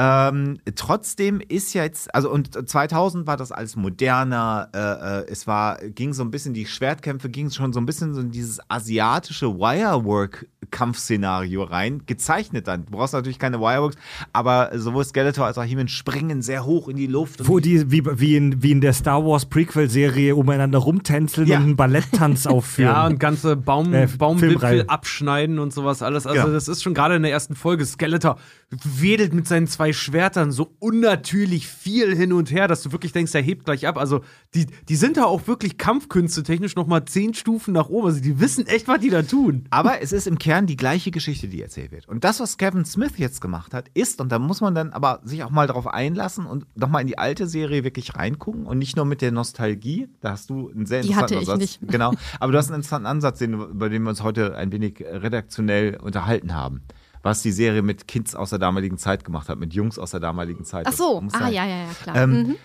ähm, 0.02 0.58
trotzdem 0.76 1.42
ist 1.46 1.74
jetzt, 1.74 2.14
also 2.14 2.30
und 2.30 2.66
2000 2.68 3.26
war 3.26 3.36
das 3.36 3.52
alles 3.52 3.76
moderner, 3.76 4.70
äh, 4.74 4.78
äh, 4.78 5.26
es 5.30 5.46
war, 5.46 5.76
ging 5.90 6.14
so 6.14 6.22
ein 6.22 6.30
bisschen, 6.30 6.54
die 6.54 6.64
Schwertkämpfe 6.64 7.28
gingen 7.28 7.50
schon 7.50 7.74
so 7.74 7.80
ein 7.80 7.84
bisschen 7.86 8.14
so 8.14 8.22
in 8.22 8.30
dieses 8.30 8.60
asiatische 8.70 9.58
Wirework-Kampfszenario 9.58 11.62
rein, 11.64 12.02
gezeichnet 12.06 12.68
dann. 12.68 12.86
Du 12.86 12.92
brauchst 12.92 13.14
natürlich 13.14 13.38
keine 13.38 13.60
Wireworks, 13.60 13.96
aber 14.32 14.70
sowohl 14.74 15.04
Skeletor 15.04 15.46
als 15.46 15.58
auch 15.58 15.64
He-Man 15.64 15.88
springen 15.88 16.42
sehr 16.42 16.64
hoch 16.64 16.88
in 16.88 16.96
die 16.96 17.06
Luft. 17.06 17.40
und 17.40 17.48
Wo 17.48 17.58
die, 17.60 17.90
wie, 17.90 18.02
wie, 18.18 18.36
in, 18.36 18.62
wie 18.62 18.72
in 18.72 18.80
der 18.80 18.92
Star 18.92 19.24
Wars 19.24 19.46
Prequel-Serie 19.46 20.34
umeinander 20.34 20.78
rumtänzeln 20.78 21.46
Ja. 21.48 21.58
und 21.58 21.64
einen 21.64 21.76
Balletttanz 21.76 22.46
aufführen. 22.46 22.94
Ja, 22.94 23.06
und 23.06 23.18
ganze 23.20 23.56
Baum, 23.56 23.92
Äh, 23.92 24.06
Baumwipfel 24.06 24.84
abschneiden 24.86 25.58
und 25.58 25.72
sowas 25.72 26.02
alles. 26.02 26.26
Also, 26.26 26.46
Ja. 26.46 26.52
das 26.52 26.68
ist 26.68 26.82
schon 26.82 26.94
gerade 26.94 27.16
in 27.16 27.22
der 27.22 27.32
ersten 27.32 27.54
Folge. 27.54 27.84
Skeletor 27.84 28.36
wedelt 28.70 29.34
mit 29.34 29.48
seinen 29.48 29.66
zwei 29.66 29.92
Schwertern 29.92 30.52
so 30.52 30.74
unnatürlich 30.78 31.66
viel 31.66 32.14
hin 32.14 32.32
und 32.32 32.52
her, 32.52 32.68
dass 32.68 32.82
du 32.82 32.92
wirklich 32.92 33.12
denkst, 33.12 33.34
er 33.34 33.42
hebt 33.42 33.64
gleich 33.64 33.86
ab. 33.86 33.98
Also, 33.98 34.20
die, 34.54 34.66
die 34.88 34.96
sind 34.96 35.16
da 35.16 35.24
auch 35.24 35.48
wirklich 35.48 35.76
Kampfkünste 35.76 36.44
technisch 36.44 36.76
nochmal 36.76 37.04
zehn 37.04 37.34
Stufen 37.34 37.74
nach 37.74 37.88
oben. 37.88 38.06
Also, 38.06 38.20
die 38.20 38.38
wissen 38.38 38.66
echt, 38.66 38.86
was 38.86 39.00
die 39.00 39.10
da 39.10 39.22
tun. 39.22 39.64
Aber 39.70 40.00
es 40.02 40.12
ist 40.12 40.26
im 40.28 40.38
Kern 40.38 40.66
die 40.66 40.76
gleiche 40.76 41.10
Geschichte, 41.10 41.48
die 41.48 41.60
erzählt 41.60 41.90
wird. 41.90 42.08
Und 42.08 42.22
das, 42.22 42.38
was 42.38 42.58
Kevin 42.58 42.84
Smith 42.84 43.12
jetzt 43.16 43.40
gemacht 43.40 43.74
hat, 43.74 43.88
ist, 43.94 44.20
und 44.20 44.30
da 44.30 44.38
muss 44.38 44.60
man 44.60 44.74
dann 44.74 44.90
aber 44.90 45.20
sich 45.24 45.42
auch 45.42 45.50
mal 45.50 45.66
drauf 45.66 45.88
einlassen 45.88 46.46
und 46.46 46.66
nochmal 46.76 47.00
in 47.02 47.08
die 47.08 47.18
alte 47.18 47.48
Serie 47.48 47.82
wirklich 47.82 48.14
reingucken 48.14 48.66
und 48.66 48.78
nicht 48.78 48.96
nur 48.96 49.04
mit 49.04 49.20
der 49.20 49.32
Nostalgie. 49.32 50.08
Da 50.20 50.30
hast 50.32 50.48
du 50.48 50.70
einen 50.70 50.86
sehr 50.86 51.02
Die 51.02 51.08
interessanten 51.08 51.34
hatte 51.36 51.42
ich 51.42 51.50
Ansatz. 51.50 51.58
nicht. 51.58 51.80
Genau. 51.90 52.12
Aber 52.38 52.52
du 52.52 52.58
hast 52.58 52.68
einen 52.68 52.76
interessanten 52.76 53.06
Ansatz, 53.06 53.38
den, 53.40 53.54
über 53.54 53.88
den 53.88 54.04
wir 54.04 54.10
uns 54.10 54.22
heute 54.22 54.56
ein 54.56 54.70
wenig 54.70 55.00
redaktionell 55.00 55.96
unterhalten 55.96 56.54
haben. 56.54 56.82
Was 57.22 57.42
die 57.42 57.52
Serie 57.52 57.82
mit 57.82 58.08
Kids 58.08 58.34
aus 58.34 58.50
der 58.50 58.58
damaligen 58.58 58.98
Zeit 58.98 59.24
gemacht 59.24 59.48
hat, 59.48 59.58
mit 59.58 59.74
Jungs 59.74 59.98
aus 59.98 60.12
der 60.12 60.20
damaligen 60.20 60.64
Zeit. 60.64 60.86
Ach 60.86 60.92
so, 60.92 61.22
ah 61.32 61.38
sein. 61.38 61.52
ja, 61.52 61.66
ja, 61.66 61.76
ja, 61.84 61.88
klar. 62.02 62.16
Ähm, 62.16 62.30
mhm. 62.30 62.56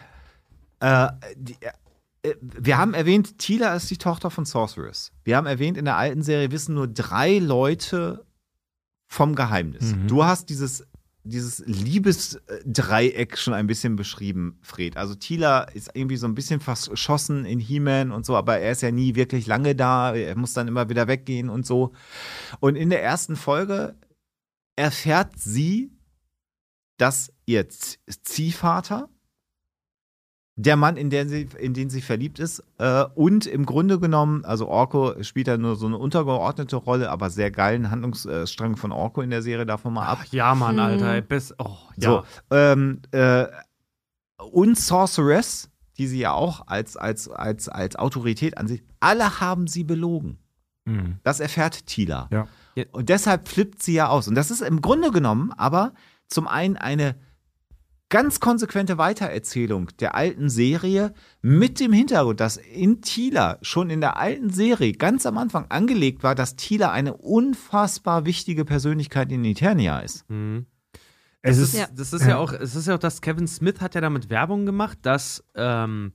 Äh, 0.79 1.07
die, 1.35 1.57
äh, 2.25 2.35
wir 2.41 2.77
haben 2.77 2.93
erwähnt, 2.93 3.37
Tila 3.37 3.75
ist 3.75 3.89
die 3.89 3.97
Tochter 3.97 4.29
von 4.29 4.45
Sorceress. 4.45 5.11
Wir 5.23 5.37
haben 5.37 5.47
erwähnt, 5.47 5.77
in 5.77 5.85
der 5.85 5.97
alten 5.97 6.23
Serie 6.23 6.51
wissen 6.51 6.75
nur 6.75 6.87
drei 6.87 7.39
Leute 7.39 8.25
vom 9.07 9.35
Geheimnis. 9.35 9.95
Mhm. 9.95 10.07
Du 10.07 10.23
hast 10.23 10.49
dieses, 10.49 10.85
dieses 11.23 11.59
Liebesdreieck 11.65 13.37
schon 13.37 13.53
ein 13.53 13.67
bisschen 13.67 13.95
beschrieben, 13.95 14.57
Fred. 14.61 14.97
Also 14.97 15.15
Tila 15.15 15.63
ist 15.63 15.91
irgendwie 15.93 16.17
so 16.17 16.27
ein 16.27 16.35
bisschen 16.35 16.59
verschossen 16.59 17.45
in 17.45 17.59
He-Man 17.59 18.11
und 18.11 18.25
so, 18.25 18.35
aber 18.35 18.59
er 18.59 18.71
ist 18.71 18.81
ja 18.81 18.91
nie 18.91 19.15
wirklich 19.15 19.47
lange 19.47 19.75
da. 19.75 20.13
Er 20.13 20.35
muss 20.35 20.53
dann 20.53 20.67
immer 20.67 20.89
wieder 20.89 21.07
weggehen 21.07 21.49
und 21.49 21.65
so. 21.65 21.93
Und 22.59 22.75
in 22.75 22.89
der 22.89 23.03
ersten 23.03 23.35
Folge 23.35 23.95
erfährt 24.75 25.37
sie, 25.37 25.91
dass 26.97 27.31
ihr 27.45 27.67
Ziehvater 27.69 29.09
der 30.57 30.77
Mann, 30.77 30.95
in 30.95 31.09
den 31.09 31.27
sie, 31.27 31.49
in 31.59 31.73
den 31.73 31.89
sie 31.89 32.01
verliebt 32.01 32.39
ist. 32.39 32.63
Äh, 32.77 33.03
und 33.15 33.45
im 33.45 33.65
Grunde 33.65 33.99
genommen, 33.99 34.45
also 34.45 34.69
Orko 34.69 35.21
spielt 35.21 35.49
da 35.49 35.57
nur 35.57 35.75
so 35.75 35.85
eine 35.85 35.97
untergeordnete 35.97 36.77
Rolle, 36.77 37.09
aber 37.11 37.29
sehr 37.29 37.51
geilen 37.51 37.91
Handlungsstrang 37.91 38.77
von 38.77 38.93
Orko 38.93 39.21
in 39.21 39.31
der 39.31 39.41
Serie, 39.41 39.65
davon 39.65 39.93
mal 39.93 40.05
ab. 40.07 40.19
Ach 40.21 40.25
ja, 40.31 40.55
Mann, 40.55 40.75
Hm. 40.77 40.81
Alter. 40.81 41.13
ey, 41.15 41.21
Best, 41.21 41.55
oh, 41.59 41.75
ja. 41.97 42.09
So, 42.09 42.23
ähm, 42.55 43.01
äh, 43.11 43.47
und 44.51 44.77
Sorceress, 44.79 45.69
die 45.97 46.07
sie 46.07 46.19
ja 46.19 46.31
auch 46.31 46.67
als, 46.67 46.95
als, 46.95 47.27
als, 47.29 47.67
als 47.67 47.97
Autorität 47.97 48.57
ansieht, 48.57 48.85
alle 49.01 49.41
haben 49.41 49.67
sie 49.67 49.83
belogen. 49.83 50.37
Mhm. 50.85 51.19
Das 51.23 51.41
erfährt 51.41 51.85
Tila. 51.85 52.29
Ja. 52.31 52.47
Und 52.91 53.09
deshalb 53.09 53.47
flippt 53.47 53.81
sie 53.81 53.93
ja 53.93 54.07
aus. 54.09 54.27
Und 54.27 54.35
das 54.35 54.51
ist 54.51 54.61
im 54.61 54.81
Grunde 54.81 55.11
genommen 55.11 55.51
aber 55.53 55.93
zum 56.27 56.47
einen 56.47 56.75
eine 56.77 57.15
ganz 58.09 58.39
konsequente 58.39 58.97
Weitererzählung 58.97 59.89
der 59.99 60.15
alten 60.15 60.49
Serie 60.49 61.13
mit 61.41 61.79
dem 61.79 61.91
Hintergrund, 61.91 62.39
dass 62.39 62.57
in 62.57 63.01
Tila 63.01 63.57
schon 63.61 63.89
in 63.89 63.99
der 63.99 64.17
alten 64.17 64.51
Serie 64.51 64.93
ganz 64.93 65.25
am 65.25 65.37
Anfang 65.37 65.65
angelegt 65.69 66.23
war, 66.23 66.35
dass 66.35 66.55
Tila 66.55 66.91
eine 66.91 67.15
unfassbar 67.17 68.25
wichtige 68.25 68.63
Persönlichkeit 68.63 69.31
in 69.31 69.43
Eternia 69.43 69.99
ist. 69.99 70.29
Mhm. 70.29 70.65
Es 71.41 71.57
Das 71.57 71.67
ist, 71.67 71.73
ist, 71.73 71.79
Ja. 71.79 71.87
das 71.93 72.13
ist 72.13 72.25
ja. 72.25 72.37
auch, 72.37 72.53
es 72.53 72.75
ist 72.75 72.87
ja 72.87 72.95
auch, 72.95 72.99
dass 72.99 73.21
Kevin 73.21 73.47
Smith 73.47 73.81
hat 73.81 73.95
ja 73.95 74.01
damit 74.01 74.29
Werbung 74.29 74.65
gemacht, 74.65 74.99
dass 75.01 75.43
ähm, 75.55 76.13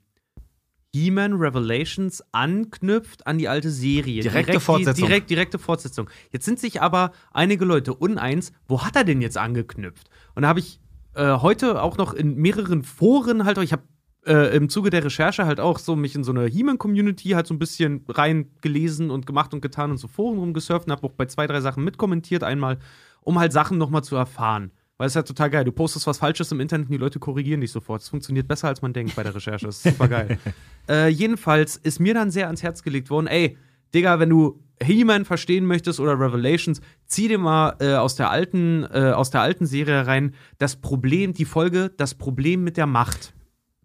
He-Man 0.92 1.34
Revelations 1.34 2.22
anknüpft 2.32 3.26
an 3.26 3.38
die 3.38 3.48
alte 3.48 3.70
Serie. 3.70 4.22
Direkte 4.22 4.52
Direkt, 4.52 4.64
Fortsetzung. 4.64 5.06
Direkt, 5.06 5.30
direkte 5.30 5.58
Fortsetzung. 5.58 6.10
Jetzt 6.32 6.44
sind 6.44 6.58
sich 6.58 6.82
aber 6.82 7.12
einige 7.32 7.64
Leute 7.64 7.94
uneins, 7.94 8.52
wo 8.66 8.82
hat 8.82 8.96
er 8.96 9.04
denn 9.04 9.20
jetzt 9.20 9.38
angeknüpft? 9.38 10.10
Und 10.34 10.42
da 10.42 10.48
habe 10.48 10.60
ich 10.60 10.80
äh, 11.14 11.36
heute 11.38 11.82
auch 11.82 11.96
noch 11.96 12.12
in 12.12 12.36
mehreren 12.36 12.82
Foren 12.82 13.44
halt, 13.44 13.58
ich 13.58 13.72
habe 13.72 13.84
äh, 14.26 14.54
im 14.56 14.68
Zuge 14.68 14.90
der 14.90 15.04
Recherche 15.04 15.46
halt 15.46 15.60
auch 15.60 15.78
so 15.78 15.96
mich 15.96 16.14
in 16.14 16.24
so 16.24 16.32
eine 16.32 16.46
He-Man-Community 16.46 17.30
halt 17.30 17.46
so 17.46 17.54
ein 17.54 17.58
bisschen 17.58 18.04
reingelesen 18.08 19.10
und 19.10 19.26
gemacht 19.26 19.54
und 19.54 19.60
getan 19.60 19.90
und 19.90 19.98
so 19.98 20.08
Foren 20.08 20.38
rumgesurft 20.38 20.86
und 20.86 20.92
habe 20.92 21.06
auch 21.06 21.12
bei 21.12 21.26
zwei, 21.26 21.46
drei 21.46 21.60
Sachen 21.60 21.84
mitkommentiert 21.84 22.42
einmal, 22.42 22.78
um 23.22 23.38
halt 23.38 23.52
Sachen 23.52 23.78
nochmal 23.78 24.04
zu 24.04 24.16
erfahren. 24.16 24.72
Weil 25.00 25.06
es 25.06 25.12
ist 25.12 25.16
ja 25.16 25.22
total 25.22 25.48
geil. 25.48 25.64
Du 25.64 25.72
postest 25.72 26.06
was 26.06 26.18
Falsches 26.18 26.52
im 26.52 26.60
Internet 26.60 26.88
und 26.88 26.92
die 26.92 26.98
Leute 26.98 27.18
korrigieren 27.18 27.62
dich 27.62 27.72
sofort. 27.72 28.02
Es 28.02 28.10
funktioniert 28.10 28.46
besser, 28.46 28.68
als 28.68 28.82
man 28.82 28.92
denkt 28.92 29.16
bei 29.16 29.22
der 29.22 29.34
Recherche. 29.34 29.64
Das 29.64 29.76
ist 29.78 29.94
super 29.94 30.08
geil. 30.08 30.36
äh, 30.90 31.08
jedenfalls 31.08 31.78
ist 31.78 32.00
mir 32.00 32.12
dann 32.12 32.30
sehr 32.30 32.48
ans 32.48 32.62
Herz 32.62 32.82
gelegt 32.82 33.08
worden, 33.08 33.26
ey, 33.26 33.56
Digga, 33.94 34.18
wenn 34.18 34.28
du 34.28 34.62
He-Man 34.78 35.24
verstehen 35.24 35.64
möchtest 35.64 36.00
oder 36.00 36.20
Revelations, 36.20 36.82
zieh 37.06 37.28
dir 37.28 37.38
mal 37.38 37.76
äh, 37.80 37.94
aus, 37.94 38.16
der 38.16 38.28
alten, 38.28 38.84
äh, 38.92 39.12
aus 39.12 39.30
der 39.30 39.40
alten 39.40 39.64
Serie 39.64 40.06
rein 40.06 40.34
das 40.58 40.76
Problem, 40.76 41.32
die 41.32 41.46
Folge, 41.46 41.90
das 41.96 42.14
Problem 42.14 42.62
mit 42.62 42.76
der 42.76 42.86
Macht. 42.86 43.32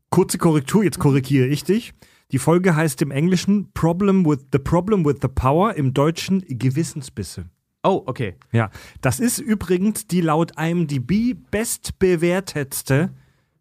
kurze 0.10 0.38
Korrektur, 0.38 0.84
jetzt 0.84 1.00
korrigiere 1.00 1.48
ich 1.48 1.64
dich. 1.64 1.94
Die 2.34 2.40
Folge 2.40 2.76
heißt 2.76 3.02
im 3.02 3.12
Englischen 3.12 3.72
Problem 3.72 4.26
with 4.26 4.48
the 4.52 4.60
Problem 4.60 5.06
with 5.06 5.20
the 5.22 5.30
Power, 5.30 5.76
im 5.76 5.94
Deutschen 5.94 6.44
Gewissensbisse. 6.46 7.46
Oh, 7.86 8.04
okay. 8.06 8.36
Ja, 8.52 8.72
das 9.02 9.20
ist 9.20 9.40
übrigens 9.40 10.08
die 10.08 10.22
laut 10.22 10.54
IMDb 10.60 11.36
bestbewertetste 11.52 13.12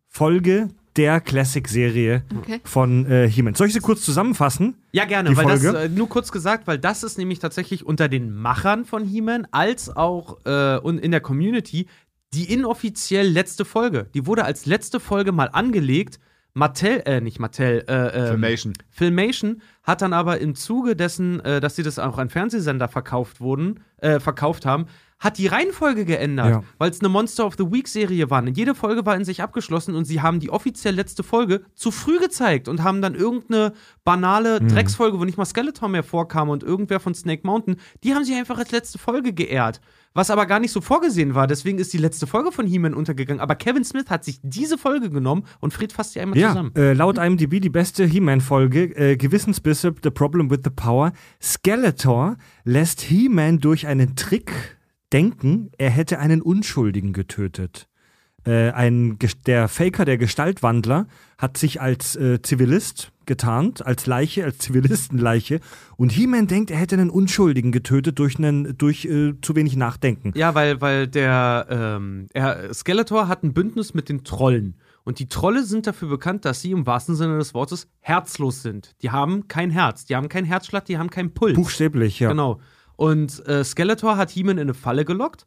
Folge 0.09 0.69
der 0.97 1.21
Classic-Serie 1.21 2.23
Okay. 2.39 2.61
von 2.65 3.05
äh, 3.11 3.29
He-Man. 3.29 3.55
Soll 3.55 3.67
ich 3.67 3.73
sie 3.73 3.81
kurz 3.81 4.03
zusammenfassen? 4.03 4.77
Ja, 4.93 5.05
gerne, 5.07 5.37
weil 5.37 5.47
das, 5.47 5.63
Folge? 5.63 5.79
äh, 5.79 5.89
nur 5.89 6.09
kurz 6.09 6.31
gesagt, 6.31 6.67
weil 6.69 6.79
das 6.79 7.03
ist 7.03 7.19
nämlich 7.19 7.41
tatsächlich 7.41 7.85
unter 7.85 8.09
den 8.09 8.33
Machern 8.35 8.85
von 8.85 9.05
He-Man 9.05 9.49
als 9.51 9.95
auch 9.95 10.39
äh, 10.47 10.79
und 10.79 10.99
in 10.99 11.11
der 11.11 11.21
Community 11.21 11.89
die 12.33 12.53
inoffiziell 12.53 13.29
letzte 13.29 13.65
Folge. 13.65 14.07
Die 14.15 14.27
wurde 14.27 14.45
als 14.45 14.67
letzte 14.67 15.01
Folge 15.01 15.33
mal 15.33 15.47
angelegt. 15.53 16.19
Mattel, 16.55 17.02
äh, 17.05 17.20
nicht 17.20 17.40
Mattel, 17.40 17.85
äh, 17.89 17.93
ähm, 18.16 18.26
Filmation. 18.28 18.72
Filmation 18.90 19.62
hat 19.82 20.02
dann 20.02 20.12
aber 20.12 20.39
im 20.39 20.55
Zuge 20.55 20.94
dessen, 20.94 21.40
äh, 21.44 21.60
dass 21.60 21.74
sie 21.76 21.82
das 21.82 21.98
auch 21.98 22.16
an 22.18 22.31
Fernsehsender 22.31 22.86
verkauft 22.89 23.40
wurden, 23.40 23.81
äh, 23.98 24.20
verkauft 24.20 24.64
haben, 24.64 24.86
hat 25.18 25.39
die 25.39 25.47
Reihenfolge 25.47 26.05
geändert, 26.05 26.51
Ja. 26.51 26.62
weil 26.78 26.90
es 26.90 27.01
eine 27.01 27.09
Monster 27.09 27.47
of 27.47 27.55
the 27.59 27.64
Week 27.72 27.89
Serie 27.89 28.31
war. 28.31 28.43
Und 28.43 28.56
jede 28.56 28.74
Folge 28.74 29.05
war 29.06 29.16
in 29.16 29.24
sich 29.24 29.43
abgeschlossen 29.43 29.94
und 29.97 30.05
sie 30.05 30.20
haben 30.22 30.39
die 30.39 30.51
offiziell 30.51 30.94
letzte 30.94 31.22
Folge 31.22 31.62
zu 31.74 31.90
früh 31.90 32.18
gezeigt 32.20 32.68
und 32.68 32.82
haben 32.85 33.01
dann 33.02 33.14
irgendeine 33.14 33.72
banale 34.05 34.60
Mhm. 34.60 34.68
Drecksfolge, 34.68 35.18
wo 35.18 35.24
nicht 35.24 35.39
mal 35.39 35.44
Skeletor 35.47 35.89
mehr 35.89 36.02
vorkam 36.05 36.51
und 36.51 36.62
irgendwer 36.62 37.01
von 37.01 37.14
Snake 37.14 37.43
Mountain, 37.44 37.76
die 38.05 38.14
haben 38.14 38.24
sie 38.24 38.35
einfach 38.35 38.59
als 38.59 38.70
letzte 38.70 38.98
Folge 38.98 39.32
geehrt. 39.32 39.81
Was 40.16 40.31
aber 40.31 40.47
gar 40.47 40.61
nicht 40.61 40.70
so 40.70 40.81
vorgesehen 40.81 41.35
war, 41.35 41.49
deswegen 41.49 41.78
ist 41.78 41.93
die 41.93 41.99
letzte 41.99 42.28
Folge 42.28 42.53
von 42.53 42.66
He-Man 42.66 42.95
untergegangen. 42.95 43.41
Aber 43.41 43.57
Kevin 43.57 43.82
Smith 43.85 44.07
hat 44.11 44.24
sich 44.24 44.39
diese 44.45 44.78
Folge 44.78 45.11
genommen 45.11 45.45
und 45.61 45.74
Fred 45.74 45.93
fasst 45.93 46.15
die 46.15 46.20
einmal 46.20 46.39
Ja, 46.39 46.51
zusammen. 46.51 46.73
äh, 46.77 46.93
laut 46.93 47.19
IMDb 47.19 47.61
die 47.61 47.69
beste 47.69 48.05
He-Man-Folge, 48.05 48.97
äh, 48.97 49.16
Gewissensbisse, 49.16 49.93
The 50.05 50.11
Problem 50.11 50.51
with 50.51 50.61
the 50.62 50.70
Power. 50.70 51.12
Skeletor 51.43 52.36
lässt 52.65 53.01
He-Man 53.01 53.59
durch 53.59 53.86
einen 53.89 54.15
Trick 54.16 54.53
denken, 55.12 55.70
er 55.78 55.91
hätte 55.91 56.19
einen 56.20 56.43
Unschuldigen 56.43 57.12
getötet. 57.12 57.89
Äh, 58.47 58.71
ein, 58.71 59.19
der 59.47 59.69
Faker, 59.69 60.05
der 60.05 60.19
Gestaltwandler, 60.19 61.07
hat 61.39 61.57
sich 61.57 61.81
als 61.81 62.15
äh, 62.16 62.43
Zivilist 62.43 63.11
getarnt, 63.27 63.85
als 63.85 64.07
Leiche, 64.07 64.45
als 64.45 64.59
Zivilistenleiche. 64.59 65.61
Und 65.97 66.12
He-Man 66.12 66.47
denkt, 66.47 66.71
er 66.71 66.77
hätte 66.77 66.97
einen 66.97 67.11
Unschuldigen 67.11 67.73
getötet 67.73 68.19
durch, 68.19 68.37
einen, 68.37 68.77
durch 68.77 69.07
äh, 69.07 69.35
zu 69.41 69.57
wenig 69.57 69.77
Nachdenken. 69.77 70.33
Ja, 70.35 70.55
weil, 70.55 70.81
weil 70.81 71.09
der 71.09 71.66
ähm, 71.71 72.27
er, 72.33 72.73
Skeletor 72.75 73.29
hat 73.29 73.43
ein 73.43 73.55
Bündnis 73.55 73.95
mit 73.95 74.09
den 74.09 74.25
Trollen. 74.25 74.77
Und 75.05 75.19
die 75.19 75.29
Trolle 75.29 75.65
sind 75.65 75.87
dafür 75.87 76.09
bekannt, 76.09 76.45
dass 76.45 76.62
sie 76.62 76.71
im 76.71 76.87
wahrsten 76.87 77.15
Sinne 77.15 77.39
des 77.39 77.53
Wortes 77.53 77.89
herzlos 78.01 78.62
sind. 78.62 78.95
Die 79.03 79.11
haben 79.11 79.49
kein 79.49 79.71
Herz, 79.71 80.07
die 80.07 80.16
haben 80.16 80.29
keinen 80.29 80.47
Herzschlag, 80.47 80.87
die 80.87 80.99
haben 80.99 81.11
keinen 81.11 81.35
Puls. 81.35 81.55
Buchstäblich, 81.55 82.21
ja. 82.21 82.31
Genau. 82.31 82.61
Und 82.97 83.47
äh, 83.47 83.65
Skeletor 83.65 84.16
hat 84.16 84.31
He-Man 84.31 84.57
in 84.57 84.62
eine 84.62 84.75
Falle 84.75 85.05
gelockt. 85.05 85.47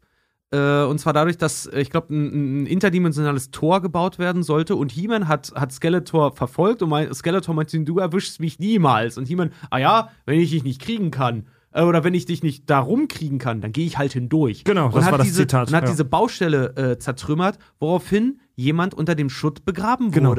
Äh, 0.50 0.84
und 0.84 0.98
zwar 0.98 1.12
dadurch, 1.12 1.36
dass, 1.36 1.66
äh, 1.66 1.80
ich 1.80 1.90
glaube, 1.90 2.14
ein, 2.14 2.62
ein 2.62 2.66
interdimensionales 2.66 3.50
Tor 3.50 3.82
gebaut 3.82 4.18
werden 4.18 4.42
sollte. 4.42 4.76
Und 4.76 4.92
He-Man 4.92 5.28
hat, 5.28 5.52
hat 5.54 5.72
Skeletor 5.72 6.34
verfolgt 6.34 6.82
und 6.82 6.88
mein, 6.88 7.12
Skeletor 7.12 7.54
meinte, 7.54 7.78
du 7.80 7.98
erwischst 7.98 8.40
mich 8.40 8.58
niemals. 8.58 9.18
Und 9.18 9.26
He-Man, 9.28 9.52
ah 9.70 9.78
ja, 9.78 10.10
wenn 10.24 10.40
ich 10.40 10.50
dich 10.50 10.64
nicht 10.64 10.80
kriegen 10.80 11.10
kann. 11.10 11.46
äh, 11.72 11.82
Oder 11.82 12.02
wenn 12.02 12.14
ich 12.14 12.24
dich 12.24 12.42
nicht 12.42 12.68
da 12.70 12.78
rumkriegen 12.78 13.38
kann, 13.38 13.60
dann 13.60 13.72
gehe 13.72 13.84
ich 13.86 13.98
halt 13.98 14.14
hindurch. 14.14 14.64
Genau, 14.64 14.86
und 14.86 14.96
das 14.96 15.10
war 15.10 15.18
das 15.18 15.26
diese, 15.26 15.42
Zitat, 15.42 15.68
Und 15.68 15.74
hat 15.74 15.84
ja. 15.84 15.90
diese 15.90 16.06
Baustelle 16.06 16.74
äh, 16.76 16.98
zertrümmert, 16.98 17.58
woraufhin 17.78 18.40
jemand 18.56 18.94
unter 18.94 19.14
dem 19.14 19.28
Schutt 19.28 19.66
begraben 19.66 20.10
Genau. 20.12 20.34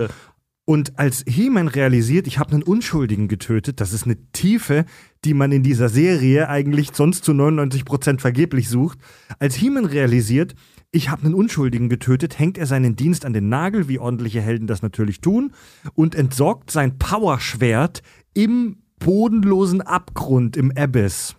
Und 0.69 0.99
als 0.99 1.25
He-Man 1.27 1.67
realisiert, 1.67 2.27
ich 2.27 2.37
habe 2.37 2.51
einen 2.51 2.61
Unschuldigen 2.61 3.27
getötet, 3.27 3.81
das 3.81 3.91
ist 3.91 4.05
eine 4.05 4.17
Tiefe, 4.33 4.85
die 5.25 5.33
man 5.33 5.51
in 5.51 5.63
dieser 5.63 5.89
Serie 5.89 6.47
eigentlich 6.47 6.91
sonst 6.93 7.23
zu 7.23 7.31
99% 7.31 8.19
vergeblich 8.19 8.69
sucht. 8.69 8.99
Als 9.39 9.55
He-Man 9.55 9.85
realisiert, 9.85 10.53
ich 10.91 11.09
habe 11.09 11.23
einen 11.23 11.33
Unschuldigen 11.33 11.89
getötet, 11.89 12.37
hängt 12.37 12.59
er 12.59 12.67
seinen 12.67 12.95
Dienst 12.95 13.25
an 13.25 13.33
den 13.33 13.49
Nagel, 13.49 13.87
wie 13.87 13.97
ordentliche 13.97 14.41
Helden 14.41 14.67
das 14.67 14.83
natürlich 14.83 15.21
tun, 15.21 15.53
und 15.95 16.13
entsorgt 16.13 16.69
sein 16.69 16.99
Powerschwert 16.99 18.03
im 18.35 18.83
bodenlosen 18.99 19.81
Abgrund, 19.81 20.55
im 20.55 20.71
Abyss. 20.77 21.35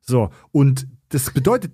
So, 0.00 0.30
und 0.50 0.88
das 1.10 1.30
bedeutet, 1.30 1.70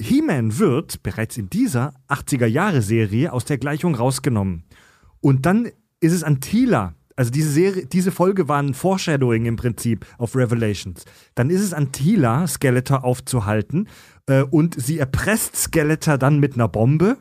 He-Man 0.00 0.58
wird 0.58 1.04
bereits 1.04 1.36
in 1.36 1.50
dieser 1.50 1.94
80er-Jahre-Serie 2.08 3.32
aus 3.32 3.44
der 3.44 3.58
Gleichung 3.58 3.94
rausgenommen. 3.94 4.64
Und 5.20 5.46
dann 5.46 5.68
ist 6.00 6.12
es 6.12 6.22
an 6.22 6.40
Tila, 6.40 6.94
also 7.16 7.30
diese 7.30 7.50
Serie, 7.50 7.86
diese 7.86 8.12
Folge 8.12 8.46
war 8.46 8.62
ein 8.62 8.74
Foreshadowing 8.74 9.46
im 9.46 9.56
Prinzip 9.56 10.04
auf 10.18 10.36
Revelations. 10.36 11.04
Dann 11.34 11.48
ist 11.48 11.62
es 11.62 11.72
an 11.72 11.90
Tila, 11.90 12.46
Skeletor 12.46 13.04
aufzuhalten 13.04 13.88
äh, 14.26 14.42
und 14.42 14.80
sie 14.80 14.98
erpresst 14.98 15.56
Skeletor 15.56 16.18
dann 16.18 16.38
mit 16.38 16.54
einer 16.54 16.68
Bombe. 16.68 17.16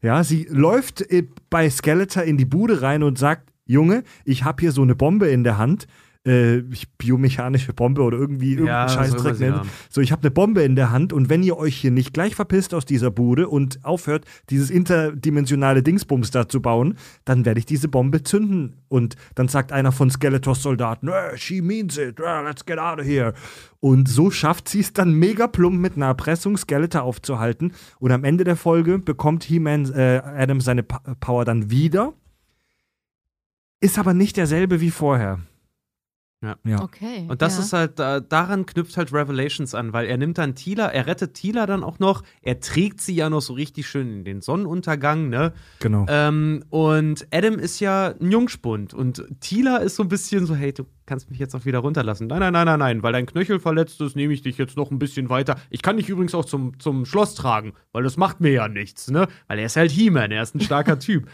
Ja, 0.00 0.24
sie 0.24 0.46
läuft 0.48 1.02
äh, 1.12 1.26
bei 1.50 1.68
Skeletor 1.68 2.22
in 2.22 2.38
die 2.38 2.46
Bude 2.46 2.80
rein 2.80 3.02
und 3.02 3.18
sagt, 3.18 3.50
Junge, 3.66 4.02
ich 4.24 4.44
habe 4.44 4.62
hier 4.62 4.72
so 4.72 4.80
eine 4.80 4.94
Bombe 4.94 5.28
in 5.28 5.44
der 5.44 5.58
Hand. 5.58 5.86
Äh, 6.24 6.62
biomechanische 6.98 7.72
Bombe 7.72 8.02
oder 8.02 8.18
irgendwie 8.18 8.52
irgendeinen 8.52 8.88
Scheißdreck 8.88 9.40
nennen. 9.40 9.60
So, 9.88 10.00
ich 10.00 10.12
habe 10.12 10.22
eine 10.22 10.30
Bombe 10.30 10.62
in 10.62 10.76
der 10.76 10.90
Hand 10.90 11.12
und 11.12 11.28
wenn 11.28 11.42
ihr 11.42 11.56
euch 11.56 11.76
hier 11.76 11.90
nicht 11.90 12.12
gleich 12.12 12.34
verpisst 12.34 12.74
aus 12.74 12.84
dieser 12.84 13.10
Bude 13.10 13.48
und 13.48 13.84
aufhört, 13.84 14.24
dieses 14.50 14.70
interdimensionale 14.70 15.82
Dingsbums 15.82 16.30
da 16.30 16.48
zu 16.48 16.60
bauen, 16.60 16.96
dann 17.24 17.44
werde 17.44 17.60
ich 17.60 17.66
diese 17.66 17.88
Bombe 17.88 18.22
zünden. 18.22 18.76
Und 18.88 19.16
dann 19.34 19.48
sagt 19.48 19.72
einer 19.72 19.92
von 19.92 20.10
Skeletors 20.10 20.62
Soldaten, 20.62 21.10
she 21.36 21.60
means 21.60 21.96
it, 21.96 22.18
let's 22.18 22.64
get 22.64 22.78
out 22.78 22.98
of 22.98 23.06
here. 23.06 23.32
Und 23.80 24.08
so 24.08 24.30
schafft 24.30 24.68
sie 24.68 24.80
es 24.80 24.92
dann 24.92 25.12
mega 25.12 25.46
plump 25.46 25.78
mit 25.78 25.96
einer 25.96 26.06
Erpressung 26.06 26.56
Skeletor 26.56 27.02
aufzuhalten. 27.02 27.72
Und 28.00 28.12
am 28.12 28.24
Ende 28.24 28.44
der 28.44 28.56
Folge 28.56 28.98
bekommt 28.98 29.44
He-Man 29.44 29.92
äh, 29.94 30.20
Adam 30.24 30.60
seine 30.60 30.82
pa 30.82 30.98
Power 31.20 31.44
dann 31.44 31.70
wieder. 31.70 32.12
Ist 33.80 33.98
aber 33.98 34.14
nicht 34.14 34.36
derselbe 34.36 34.80
wie 34.80 34.90
vorher. 34.90 35.38
Ja. 36.40 36.56
ja. 36.64 36.82
Okay. 36.82 37.26
Und 37.26 37.42
das 37.42 37.56
ja. 37.56 37.62
ist 37.62 37.72
halt, 37.72 37.98
da, 37.98 38.20
daran 38.20 38.64
knüpft 38.64 38.96
halt 38.96 39.12
Revelations 39.12 39.74
an, 39.74 39.92
weil 39.92 40.06
er 40.06 40.16
nimmt 40.16 40.38
dann 40.38 40.54
Tila, 40.54 40.86
er 40.86 41.06
rettet 41.06 41.34
Tila 41.34 41.66
dann 41.66 41.82
auch 41.82 41.98
noch, 41.98 42.22
er 42.42 42.60
trägt 42.60 43.00
sie 43.00 43.14
ja 43.14 43.28
noch 43.28 43.40
so 43.40 43.54
richtig 43.54 43.88
schön 43.88 44.08
in 44.08 44.24
den 44.24 44.40
Sonnenuntergang, 44.40 45.30
ne? 45.30 45.52
Genau. 45.80 46.06
Ähm, 46.08 46.64
und 46.70 47.26
Adam 47.32 47.58
ist 47.58 47.80
ja 47.80 48.14
ein 48.20 48.30
Jungspund 48.30 48.94
und 48.94 49.24
Tila 49.40 49.78
ist 49.78 49.96
so 49.96 50.04
ein 50.04 50.08
bisschen 50.08 50.46
so, 50.46 50.54
hey, 50.54 50.72
du 50.72 50.84
kannst 51.06 51.28
mich 51.28 51.40
jetzt 51.40 51.56
auch 51.56 51.64
wieder 51.64 51.80
runterlassen. 51.80 52.28
Nein, 52.28 52.38
nein, 52.38 52.52
nein, 52.52 52.66
nein, 52.66 52.78
nein, 52.78 53.02
weil 53.02 53.12
dein 53.12 53.26
Knöchel 53.26 53.58
verletzt 53.58 54.00
ist, 54.00 54.14
nehme 54.14 54.32
ich 54.32 54.42
dich 54.42 54.58
jetzt 54.58 54.76
noch 54.76 54.92
ein 54.92 55.00
bisschen 55.00 55.30
weiter. 55.30 55.56
Ich 55.70 55.82
kann 55.82 55.96
dich 55.96 56.08
übrigens 56.08 56.34
auch 56.34 56.44
zum, 56.44 56.78
zum 56.78 57.04
Schloss 57.04 57.34
tragen, 57.34 57.72
weil 57.92 58.04
das 58.04 58.16
macht 58.16 58.40
mir 58.40 58.52
ja 58.52 58.68
nichts, 58.68 59.10
ne? 59.10 59.26
Weil 59.48 59.58
er 59.58 59.66
ist 59.66 59.76
halt 59.76 59.90
He-Man, 59.90 60.30
er 60.30 60.42
ist 60.42 60.54
ein 60.54 60.60
starker 60.60 60.98
Typ. 61.00 61.26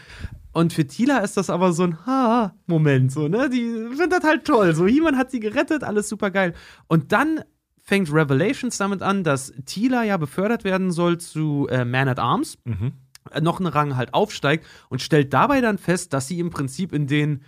Und 0.55 0.71
für 0.71 0.87
Tila 0.87 1.17
ist 1.17 1.35
das 1.35 1.49
aber 1.49 1.73
so 1.73 1.83
ein 1.83 2.05
Ha-Moment, 2.05 3.11
so, 3.11 3.27
ne? 3.27 3.49
Die 3.49 3.89
findet 3.89 4.13
das 4.13 4.23
halt 4.23 4.45
toll. 4.45 4.73
So, 4.73 4.87
He-Man 4.87 5.17
hat 5.17 5.29
sie 5.29 5.41
gerettet, 5.41 5.83
alles 5.83 6.07
super 6.07 6.31
geil. 6.31 6.53
Und 6.87 7.11
dann 7.11 7.41
fängt 7.81 8.09
Revelations 8.09 8.77
damit 8.77 9.01
an, 9.01 9.25
dass 9.25 9.51
Tila 9.65 10.05
ja 10.05 10.15
befördert 10.15 10.63
werden 10.63 10.91
soll 10.91 11.17
zu 11.17 11.67
äh, 11.69 11.83
Man 11.83 12.07
at 12.07 12.19
Arms. 12.19 12.57
Mhm. 12.63 12.93
Äh, 13.31 13.41
noch 13.41 13.59
einen 13.59 13.67
Rang 13.67 13.97
halt 13.97 14.13
aufsteigt 14.13 14.65
und 14.87 15.01
stellt 15.01 15.33
dabei 15.33 15.59
dann 15.59 15.77
fest, 15.77 16.13
dass 16.13 16.29
sie 16.29 16.39
im 16.39 16.51
Prinzip 16.51 16.93
in 16.93 17.05
den 17.05 17.41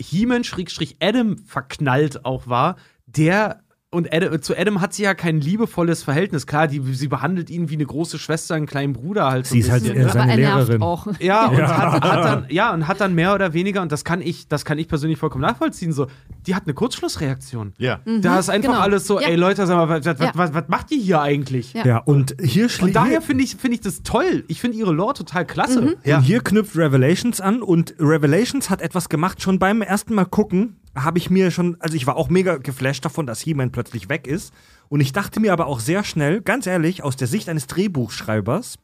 He-Man-Adam 0.00 1.38
verknallt 1.38 2.24
auch 2.24 2.46
war, 2.46 2.76
der 3.06 3.63
und 3.94 4.12
Adam, 4.12 4.42
zu 4.42 4.56
Adam 4.58 4.80
hat 4.80 4.92
sie 4.92 5.04
ja 5.04 5.14
kein 5.14 5.40
liebevolles 5.40 6.02
Verhältnis. 6.02 6.46
Klar, 6.46 6.68
die, 6.68 6.80
sie 6.94 7.08
behandelt 7.08 7.48
ihn 7.48 7.70
wie 7.70 7.74
eine 7.74 7.86
große 7.86 8.18
Schwester, 8.18 8.54
einen 8.54 8.66
kleinen 8.66 8.92
Bruder 8.92 9.30
halt. 9.30 9.46
Sie 9.46 9.60
ist 9.60 9.70
halt 9.70 9.84
bisschen, 9.84 9.98
ne? 10.02 10.08
seine 10.10 10.22
Aber 10.24 10.30
er 10.32 10.36
Lehrerin. 10.36 10.82
auch. 10.82 11.06
Ja, 11.20 11.46
und 11.46 11.56
Hat, 11.62 12.02
hat 12.02 12.24
dann, 12.24 12.46
ja, 12.50 12.74
und 12.74 12.86
hat 12.88 13.00
dann 13.00 13.14
mehr 13.14 13.34
oder 13.34 13.52
weniger, 13.54 13.80
und 13.82 13.90
das 13.92 14.04
kann 14.04 14.20
ich, 14.20 14.48
das 14.48 14.64
kann 14.64 14.78
ich 14.78 14.88
persönlich 14.88 15.18
vollkommen 15.18 15.42
nachvollziehen, 15.42 15.92
so, 15.92 16.06
die 16.46 16.54
hat 16.54 16.64
eine 16.64 16.74
Kurzschlussreaktion. 16.74 17.72
Ja. 17.78 18.00
Da 18.20 18.38
ist 18.38 18.50
einfach 18.50 18.70
genau. 18.72 18.82
alles 18.82 19.06
so, 19.06 19.20
Ja. 19.20 19.28
ey 19.28 19.36
Leute, 19.36 19.66
sag 19.66 19.76
mal, 19.76 19.88
was, 19.88 20.04
was, 20.04 20.18
Ja. 20.18 20.32
was, 20.34 20.52
was 20.54 20.64
macht 20.68 20.90
ihr 20.90 20.98
hier 20.98 21.20
eigentlich? 21.20 21.72
Ja. 21.72 21.84
Ja, 21.86 21.98
und 21.98 22.34
hier 22.42 22.64
Und 22.64 22.70
schließt. 22.70 22.96
daher 22.96 23.22
finde 23.22 23.44
ich, 23.44 23.56
finde 23.56 23.76
ich 23.76 23.80
das 23.80 24.02
toll. 24.02 24.44
Ich 24.48 24.60
finde 24.60 24.76
ihre 24.76 24.92
Lore 24.92 25.14
total 25.14 25.44
klasse. 25.46 25.80
Mhm. 25.80 25.94
Ja. 26.04 26.18
Und 26.18 26.22
hier 26.24 26.40
knüpft 26.40 26.76
Revelations 26.76 27.40
an 27.40 27.62
und 27.62 27.94
Revelations 28.00 28.70
hat 28.70 28.80
etwas 28.80 29.08
gemacht. 29.08 29.40
Schon 29.42 29.58
beim 29.58 29.82
ersten 29.82 30.14
Mal 30.14 30.24
gucken 30.26 30.76
habe 30.94 31.18
ich 31.18 31.30
mir 31.30 31.50
schon, 31.50 31.76
also 31.80 31.96
ich 31.96 32.06
war 32.06 32.16
auch 32.16 32.28
mega 32.28 32.56
geflasht 32.56 33.04
davon, 33.04 33.26
dass 33.26 33.40
He-Man 33.40 33.72
plötzlich 33.72 34.08
weg 34.08 34.26
ist. 34.26 34.52
Und 34.88 35.00
ich 35.00 35.12
dachte 35.12 35.40
mir 35.40 35.52
aber 35.52 35.66
auch 35.66 35.80
sehr 35.80 36.04
schnell, 36.04 36.40
ganz 36.40 36.66
ehrlich, 36.66 37.02
aus 37.02 37.16
der 37.16 37.26
Sicht 37.26 37.48
eines 37.48 37.66
Drehbuchschreibers, 37.66 38.76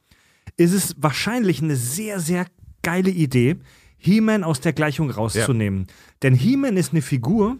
ist 0.57 0.73
es 0.73 0.95
wahrscheinlich 0.97 1.61
eine 1.61 1.75
sehr, 1.75 2.19
sehr 2.19 2.45
geile 2.81 3.09
Idee, 3.09 3.57
He-Man 3.97 4.43
aus 4.43 4.59
der 4.59 4.73
Gleichung 4.73 5.11
rauszunehmen. 5.11 5.87
Denn 6.23 6.33
He-Man 6.33 6.75
ist 6.75 6.91
eine 6.91 7.01
Figur, 7.01 7.57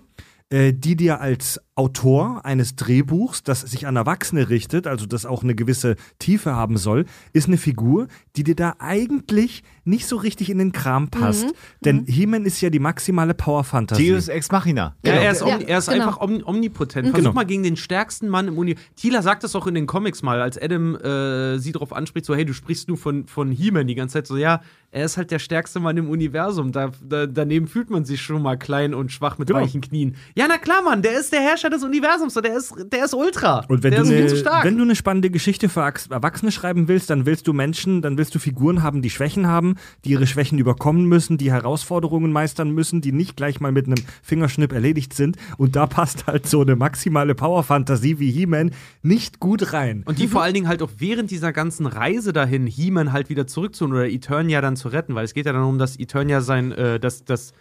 äh, 0.50 0.74
die 0.74 0.96
dir 0.96 1.22
als 1.22 1.62
Autor 1.82 2.46
eines 2.46 2.76
Drehbuchs, 2.76 3.42
das 3.42 3.62
sich 3.62 3.88
an 3.88 3.96
Erwachsene 3.96 4.50
richtet, 4.50 4.86
also 4.86 5.08
das 5.08 5.26
auch 5.26 5.42
eine 5.42 5.56
gewisse 5.56 5.96
Tiefe 6.20 6.54
haben 6.56 6.78
soll, 6.78 7.06
ist 7.34 7.48
eine 7.48 7.58
Figur, 7.58 8.08
die 8.36 8.44
dir 8.44 8.56
da 8.56 8.76
eigentlich 8.78 9.64
nicht 9.84 10.06
so 10.08 10.18
richtig 10.18 10.52
in 10.52 10.60
den 10.60 10.74
Kram 10.74 11.08
passt. 11.10 11.46
Mhm. 11.48 11.52
Denn 11.84 12.06
He-Man 12.06 12.46
ist 12.46 12.62
ja 12.62 12.70
die 12.70 12.78
maximale 12.78 13.34
Power-Fantasie. 13.34 14.12
Deus 14.12 14.28
Ex 14.28 14.52
Machina. 14.52 14.96
Ja, 15.04 15.12
Genau. 15.14 15.24
er 15.26 15.32
ist, 15.32 15.42
Ja, 15.42 15.48
omni, 15.56 15.64
er 15.66 15.78
ist 15.80 15.90
genau. 15.90 16.06
einfach 16.06 16.22
omni 16.22 16.44
omnipotent. 16.46 17.08
Versuch 17.08 17.18
Genau. 17.18 17.34
mal 17.34 17.46
gegen 17.46 17.64
den 17.64 17.76
stärksten 17.78 18.30
Mann 18.30 18.48
im 18.48 18.60
Universum. 18.60 18.86
Tila 18.96 19.24
sagt 19.24 19.44
das 19.44 19.56
auch 19.56 19.66
in 19.66 19.74
den 19.74 19.88
Comics 19.88 20.22
mal, 20.22 20.40
als 20.40 20.62
Adam 20.62 20.96
äh, 20.98 21.58
sie 21.58 21.72
darauf 21.72 21.94
anspricht, 21.94 22.28
so, 22.28 22.36
hey, 22.36 22.46
du 22.46 22.54
sprichst 22.54 22.90
nur 22.90 22.98
von, 22.98 23.26
von 23.26 23.52
He-Man 23.52 23.88
die 23.88 23.96
ganze 23.96 24.14
Zeit. 24.14 24.28
So, 24.28 24.38
ja, 24.38 24.62
er 24.92 25.06
ist 25.06 25.18
halt 25.18 25.32
der 25.32 25.40
stärkste 25.40 25.80
Mann 25.80 25.98
im 25.98 26.10
Universum. 26.12 26.72
Da, 26.72 26.92
da, 27.04 27.26
daneben 27.26 27.66
fühlt 27.68 27.90
man 27.90 28.06
sich 28.06 28.22
schon 28.22 28.44
mal 28.44 28.58
klein 28.58 28.94
und 28.94 29.12
schwach 29.12 29.40
mit 29.40 29.48
Genau. 29.48 29.62
weichen 29.62 29.82
Knien. 29.82 30.16
Ja, 30.36 30.46
na 30.48 30.60
klar, 30.60 30.84
Mann, 30.84 31.02
der 31.02 31.20
ist 31.20 31.34
der 31.34 31.42
Herrscher 31.42 31.71
des 31.72 31.84
Universums. 31.84 32.34
So, 32.34 32.42
der, 32.42 32.56
ist, 32.56 32.74
der 32.92 33.06
ist 33.06 33.14
Ultra. 33.14 33.66
Und 33.68 33.84
wenn 33.84 33.92
der 33.92 34.04
du, 34.04 34.14
ist 34.14 34.32
viel 34.32 34.40
stark. 34.42 34.64
wenn 34.66 34.78
du 34.78 34.84
eine 34.84 34.96
spannende 34.96 35.30
Geschichte 35.30 35.70
für 35.70 35.82
Erwachs- 35.82 36.10
Erwachsene 36.10 36.52
schreiben 36.52 36.88
willst, 36.88 37.10
dann 37.10 37.26
willst 37.26 37.48
du 37.48 37.54
Menschen, 37.54 38.02
dann 38.02 38.18
willst 38.18 38.36
du 38.36 38.40
Figuren 38.40 38.84
haben, 38.84 39.02
die 39.02 39.10
Schwächen 39.10 39.48
haben, 39.48 39.76
die 40.06 40.12
ihre 40.12 40.28
Schwächen 40.28 40.60
überkommen 40.60 41.06
müssen, 41.06 41.38
die 41.38 41.52
Herausforderungen 41.52 42.32
meistern 42.32 42.72
müssen, 42.72 43.02
die 43.02 43.12
nicht 43.12 43.36
gleich 43.38 43.60
mal 43.60 43.72
mit 43.72 43.88
einem 43.88 43.98
Fingerschnipp 44.22 44.72
erledigt 44.72 45.14
sind. 45.14 45.38
Und 45.58 45.76
da 45.76 45.88
passt 45.88 46.28
halt 46.28 46.48
so 46.48 46.62
eine 46.62 46.76
maximale 46.76 47.36
Power-Fantasie 47.36 48.20
wie 48.20 48.32
He-Man 48.32 48.72
nicht 49.02 49.40
gut 49.40 49.74
rein. 49.74 50.04
Und 50.06 50.20
die 50.20 50.28
vor 50.28 50.44
allen 50.44 50.54
Dingen 50.54 50.68
halt 50.68 50.82
auch 50.82 50.92
während 50.98 51.32
dieser 51.32 51.54
ganzen 51.54 51.86
Reise 51.86 52.34
dahin, 52.34 52.68
He-Man 52.68 53.12
halt 53.12 53.30
wieder 53.30 53.48
zurückzuholen 53.48 53.96
oder 53.96 54.10
Eternia 54.10 54.62
dann 54.62 54.76
zu 54.76 54.90
retten, 54.90 55.16
weil 55.16 55.26
es 55.26 55.34
geht 55.34 55.46
ja 55.46 55.54
dann 55.54 55.64
um, 55.64 55.78
dass 55.78 55.98
Eternia 56.00 56.42
sein, 56.42 56.72
äh, 56.72 57.00
dass, 57.00 57.24
dass 57.26 57.54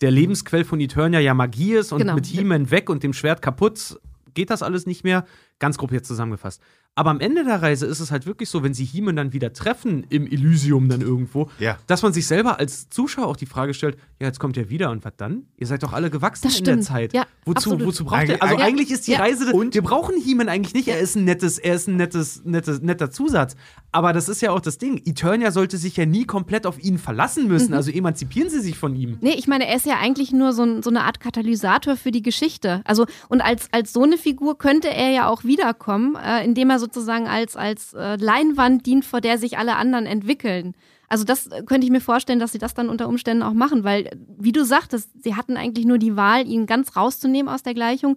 der 0.00 0.10
Lebensquell 0.10 0.64
von 0.64 0.80
Eternia 0.80 1.20
ja 1.20 1.34
Magie 1.34 1.74
ist 1.74 1.92
und 1.92 2.00
Genau. 2.00 2.14
mit 2.14 2.26
He-Man 2.26 2.70
weg 2.70 2.90
und 2.90 3.02
dem 3.02 3.12
Schwert 3.12 3.42
kaputt 3.42 3.98
geht 4.34 4.50
das 4.50 4.62
alles 4.62 4.86
nicht 4.86 5.04
mehr. 5.04 5.24
Ganz 5.58 5.78
grob 5.78 5.92
jetzt 5.92 6.08
zusammengefasst. 6.08 6.60
Aber 6.98 7.10
am 7.10 7.20
Ende 7.20 7.44
der 7.44 7.60
Reise 7.62 7.84
ist 7.86 8.00
es 8.00 8.10
halt 8.10 8.24
wirklich 8.26 8.48
so, 8.48 8.62
wenn 8.62 8.72
sie 8.74 8.84
He-Man 8.86 9.14
dann 9.16 9.32
wieder 9.34 9.52
treffen 9.52 10.04
im 10.08 10.26
Elysium 10.26 10.88
dann 10.88 11.02
irgendwo, 11.02 11.50
Ja. 11.58 11.76
dass 11.86 12.02
man 12.02 12.12
sich 12.14 12.26
selber 12.26 12.58
als 12.58 12.88
Zuschauer 12.88 13.26
auch 13.26 13.36
die 13.36 13.44
Frage 13.46 13.74
stellt, 13.74 13.98
ja, 14.18 14.26
jetzt 14.28 14.40
kommt 14.40 14.56
er 14.56 14.70
wieder 14.70 14.90
und 14.90 15.04
was 15.04 15.12
dann? 15.18 15.42
Ihr 15.58 15.66
seid 15.66 15.82
doch 15.82 15.92
alle 15.92 16.08
gewachsen 16.08 16.48
Das 16.48 16.58
in 16.58 16.64
der 16.64 16.72
stimmt. 16.72 16.84
Zeit. 16.84 17.12
Ja, 17.12 17.26
wozu, 17.44 17.70
absolut. 17.72 17.86
wozu 17.86 18.04
braucht 18.06 18.20
Eig- 18.22 18.28
ihr? 18.30 18.42
Also 18.42 18.56
ja. 18.58 18.64
eigentlich 18.64 18.90
ist 18.90 19.06
die 19.06 19.12
Ja. 19.12 19.18
Reise, 19.18 19.52
Und- 19.52 19.74
wir 19.74 19.82
brauchen 19.82 20.16
He-Man 20.20 20.48
eigentlich 20.48 20.72
nicht. 20.72 20.88
Er 20.88 20.98
ist 20.98 21.16
ein 21.16 21.24
nettes, 21.24 21.58
er 21.58 21.74
ist 21.74 21.86
ein 21.86 21.96
nettes, 21.96 22.40
nettes, 22.46 22.80
netter 22.80 23.10
Zusatz. 23.10 23.56
Aber 23.92 24.14
das 24.14 24.30
ist 24.30 24.40
ja 24.40 24.50
auch 24.52 24.60
das 24.60 24.78
Ding. 24.78 25.02
Eternia 25.04 25.50
sollte 25.50 25.76
sich 25.76 25.98
ja 25.98 26.06
nie 26.06 26.24
komplett 26.24 26.66
auf 26.66 26.82
ihn 26.82 26.96
verlassen 26.98 27.46
müssen. 27.46 27.74
Also 27.74 27.90
emanzipieren 27.90 28.48
sie 28.48 28.60
sich 28.60 28.78
von 28.78 28.96
ihm. 28.96 29.18
Nee, 29.20 29.34
ich 29.36 29.46
meine, 29.48 29.66
er 29.66 29.76
ist 29.76 29.84
ja 29.84 29.98
eigentlich 30.00 30.32
nur 30.32 30.54
so, 30.54 30.62
ein, 30.62 30.82
so 30.82 30.88
eine 30.88 31.02
Art 31.04 31.20
Katalysator 31.20 31.96
für 31.96 32.10
die 32.10 32.22
Geschichte. 32.22 32.80
Also, 32.84 33.04
und 33.28 33.42
als, 33.42 33.68
als 33.72 33.92
so 33.92 34.02
eine 34.02 34.16
Figur 34.16 34.56
könnte 34.56 34.88
er 34.88 35.10
ja 35.10 35.28
auch 35.28 35.44
wiederkommen, 35.44 36.16
äh, 36.16 36.42
indem 36.42 36.70
er 36.70 36.78
sozusagen 36.86 37.26
als, 37.26 37.56
als 37.56 37.92
äh, 37.94 38.16
Leinwand 38.16 38.86
dient, 38.86 39.04
vor 39.04 39.20
der 39.20 39.38
sich 39.38 39.58
alle 39.58 39.76
anderen 39.76 40.06
entwickeln. 40.06 40.74
Also 41.08 41.24
das 41.24 41.48
äh, 41.48 41.62
könnte 41.64 41.84
ich 41.84 41.90
mir 41.90 42.00
vorstellen, 42.00 42.38
dass 42.38 42.52
sie 42.52 42.58
das 42.58 42.74
dann 42.74 42.88
unter 42.88 43.08
Umständen 43.08 43.42
auch 43.42 43.52
machen, 43.52 43.84
weil, 43.84 44.06
äh, 44.06 44.16
wie 44.38 44.52
du 44.52 44.64
sagtest, 44.64 45.10
sie 45.22 45.34
hatten 45.34 45.56
eigentlich 45.56 45.86
nur 45.86 45.98
die 45.98 46.16
Wahl, 46.16 46.46
ihn 46.46 46.66
ganz 46.66 46.96
rauszunehmen 46.96 47.52
aus 47.52 47.62
der 47.62 47.74
Gleichung 47.74 48.16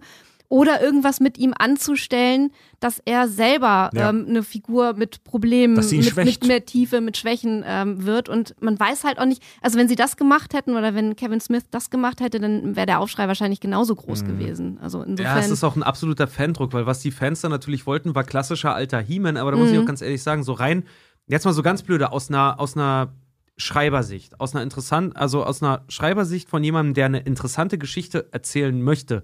oder 0.50 0.82
irgendwas 0.82 1.20
mit 1.20 1.38
ihm 1.38 1.54
anzustellen, 1.56 2.50
dass 2.80 3.00
er 3.04 3.28
selber 3.28 3.88
Ja. 3.94 4.10
ähm, 4.10 4.26
eine 4.28 4.42
Figur 4.42 4.94
mit 4.94 5.22
Problemen, 5.22 5.74
mit, 5.74 6.16
mit 6.16 6.44
mehr 6.46 6.64
Tiefe, 6.66 7.00
mit 7.00 7.16
Schwächen 7.16 7.62
ähm, 7.64 8.04
wird. 8.04 8.28
Und 8.28 8.56
man 8.60 8.78
weiß 8.78 9.04
halt 9.04 9.20
auch 9.20 9.26
nicht, 9.26 9.42
also 9.62 9.78
wenn 9.78 9.88
sie 9.88 9.94
das 9.94 10.16
gemacht 10.16 10.52
hätten 10.52 10.76
oder 10.76 10.92
wenn 10.94 11.14
Kevin 11.14 11.40
Smith 11.40 11.64
das 11.70 11.88
gemacht 11.88 12.20
hätte, 12.20 12.40
dann 12.40 12.74
wäre 12.74 12.86
der 12.86 12.98
Aufschrei 12.98 13.28
wahrscheinlich 13.28 13.60
genauso 13.60 13.94
groß 13.94 14.24
gewesen. 14.24 14.78
Also 14.82 14.98
Ja, 14.98 15.04
insofern. 15.06 15.38
es 15.38 15.50
ist 15.50 15.62
auch 15.62 15.76
ein 15.76 15.84
absoluter 15.84 16.26
Fandruck, 16.26 16.72
weil 16.72 16.84
was 16.84 16.98
die 16.98 17.12
Fans 17.12 17.40
dann 17.42 17.52
natürlich 17.52 17.86
wollten, 17.86 18.16
war 18.16 18.24
klassischer 18.24 18.74
alter 18.74 18.98
He-Man. 19.00 19.36
Aber 19.36 19.52
da 19.52 19.56
muss 19.56 19.70
ich 19.70 19.78
auch 19.78 19.86
ganz 19.86 20.02
ehrlich 20.02 20.22
sagen, 20.22 20.42
so 20.42 20.52
rein, 20.52 20.82
jetzt 21.28 21.44
mal 21.44 21.52
so 21.52 21.62
ganz 21.62 21.84
blöde, 21.84 22.10
aus 22.10 22.28
einer, 22.28 22.58
aus 22.58 22.76
einer 22.76 23.12
Schreibersicht, 23.56 24.40
aus 24.40 24.54
einer 24.54 24.64
interessant, 24.64 25.16
also 25.16 25.44
aus 25.44 25.62
einer 25.62 25.84
Schreibersicht 25.88 26.48
von 26.48 26.64
jemandem, 26.64 26.94
der 26.94 27.06
eine 27.06 27.20
interessante 27.20 27.78
Geschichte 27.78 28.26
erzählen 28.32 28.82
möchte, 28.82 29.22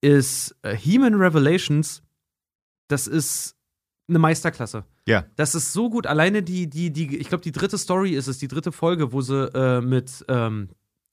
ist 0.00 0.54
äh, 0.62 0.76
He-Man 0.76 1.14
Revelations, 1.14 2.02
das 2.88 3.06
ist 3.06 3.56
eine 4.08 4.18
Meisterklasse. 4.18 4.84
Ja. 5.06 5.24
Das 5.36 5.54
ist 5.54 5.72
so 5.72 5.90
gut. 5.90 6.06
Alleine 6.06 6.42
die, 6.42 6.68
die, 6.68 6.92
die, 6.92 7.16
ich 7.16 7.28
glaube, 7.28 7.42
die 7.42 7.52
dritte 7.52 7.78
Story 7.78 8.12
ist 8.12 8.26
es, 8.28 8.38
die 8.38 8.48
dritte 8.48 8.72
Folge, 8.72 9.12
wo 9.12 9.20
sie 9.20 9.48
äh, 9.54 9.80
mit 9.80 10.24
ähm, 10.28 10.70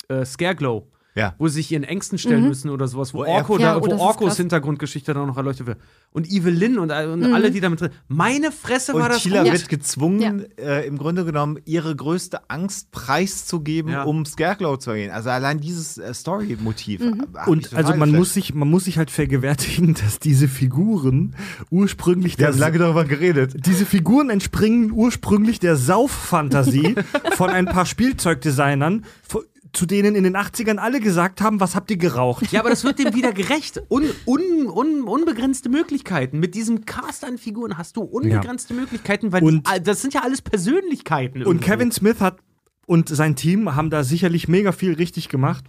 äh, 0.07 0.25
Scareglow, 0.25 0.91
Ja. 1.15 1.35
wo 1.37 1.47
sie 1.47 1.55
sich 1.55 1.71
ihren 1.71 1.83
Ängsten 1.83 2.17
stellen 2.17 2.47
müssen 2.47 2.69
oder 2.71 2.87
sowas, 2.87 3.13
wo, 3.13 3.19
Wo 3.19 3.23
er- 3.23 3.29
Orko, 3.35 3.59
Ja, 3.59 3.73
da, 3.73 3.77
oh, 3.77 3.81
wo 3.83 3.87
das 3.87 3.99
Orkos. 3.99 4.37
Hintergrundgeschichte 4.37 5.13
dann 5.13 5.27
noch 5.27 5.37
erleuchtet 5.37 5.67
wird. 5.67 5.77
Und 6.11 6.27
Evelyn 6.31 6.79
und, 6.79 6.91
und 6.91 7.33
alle, 7.33 7.51
die 7.51 7.59
da 7.59 7.69
mit 7.69 7.81
drin. 7.81 7.91
Meine 8.07 8.51
Fresse 8.51 8.93
war 8.95 9.03
Und 9.03 9.09
das 9.09 9.21
Tila 9.23 9.43
gut. 9.43 9.51
wird 9.53 9.69
gezwungen, 9.69 10.45
äh, 10.57 10.87
im 10.87 10.97
Grunde 10.97 11.23
genommen 11.25 11.59
ihre 11.65 11.95
größte 11.95 12.49
Angst 12.49 12.91
preiszugeben, 12.91 13.91
Ja. 13.91 14.03
um 14.03 14.25
Scarecrow 14.25 14.77
zu 14.79 14.93
gehen. 14.93 15.11
Also 15.11 15.29
allein 15.29 15.59
dieses 15.59 15.97
äh, 15.99 16.13
Story-Motiv. 16.13 17.01
mich 17.01 17.13
Und 17.47 17.73
also 17.75 17.95
man 17.95 18.11
muss, 18.11 18.33
sich, 18.33 18.53
man 18.55 18.69
muss 18.69 18.85
sich 18.85 18.97
halt 18.97 19.11
vergewärtigen, 19.11 19.93
dass 20.03 20.17
diese 20.19 20.47
Figuren 20.47 21.35
ursprünglich 21.69 22.37
Wir 22.39 22.45
der 22.47 22.53
haben 22.53 22.59
lange 22.59 22.77
darüber 22.79 23.05
geredet. 23.05 23.65
diese 23.65 23.85
Figuren 23.85 24.29
entspringen 24.29 24.91
ursprünglich 24.91 25.59
der 25.59 25.75
Sauffantasie 25.75 26.95
von 27.35 27.49
ein 27.49 27.65
paar 27.65 27.85
Spielzeugdesignern, 27.85 29.05
von- 29.27 29.43
zu 29.73 29.87
denen 29.87 30.15
in 30.15 30.23
den 30.23 30.37
80ern 30.37 30.77
alle 30.77 30.99
gesagt 30.99 31.41
haben, 31.41 31.59
was 31.59 31.75
habt 31.75 31.89
ihr 31.89 31.97
geraucht? 31.97 32.51
Ja, 32.51 32.59
aber 32.59 32.69
das 32.69 32.83
wird 32.83 32.99
dem 32.99 33.13
wieder 33.15 33.33
gerecht. 33.33 33.81
Un, 33.89 34.03
un, 34.25 34.67
un, 34.67 35.01
unbegrenzte 35.01 35.67
Möglichkeiten. 35.69 36.39
Mit 36.39 36.53
diesem 36.53 36.85
Cast 36.85 37.25
an 37.25 37.39
Figuren 37.39 37.77
hast 37.77 37.97
du 37.97 38.01
unbegrenzte 38.03 38.73
Möglichkeiten, 38.75 39.31
weil 39.31 39.43
Und- 39.43 39.67
die, 39.67 39.81
das 39.83 40.01
sind 40.01 40.13
ja 40.13 40.21
alles 40.21 40.41
Persönlichkeiten. 40.43 41.39
Und 41.39 41.47
irgendwo. 41.47 41.65
Kevin 41.65 41.91
Smith 41.91 42.21
hat 42.21 42.37
und 42.85 43.09
sein 43.09 43.35
Team 43.35 43.75
haben 43.75 43.89
da 43.89 44.03
sicherlich 44.03 44.47
mega 44.47 44.71
viel 44.71 44.93
richtig 44.93 45.27
gemacht. 45.29 45.65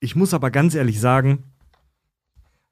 Ich 0.00 0.16
muss 0.16 0.32
aber 0.34 0.50
ganz 0.50 0.74
ehrlich 0.74 0.98
sagen, 1.00 1.44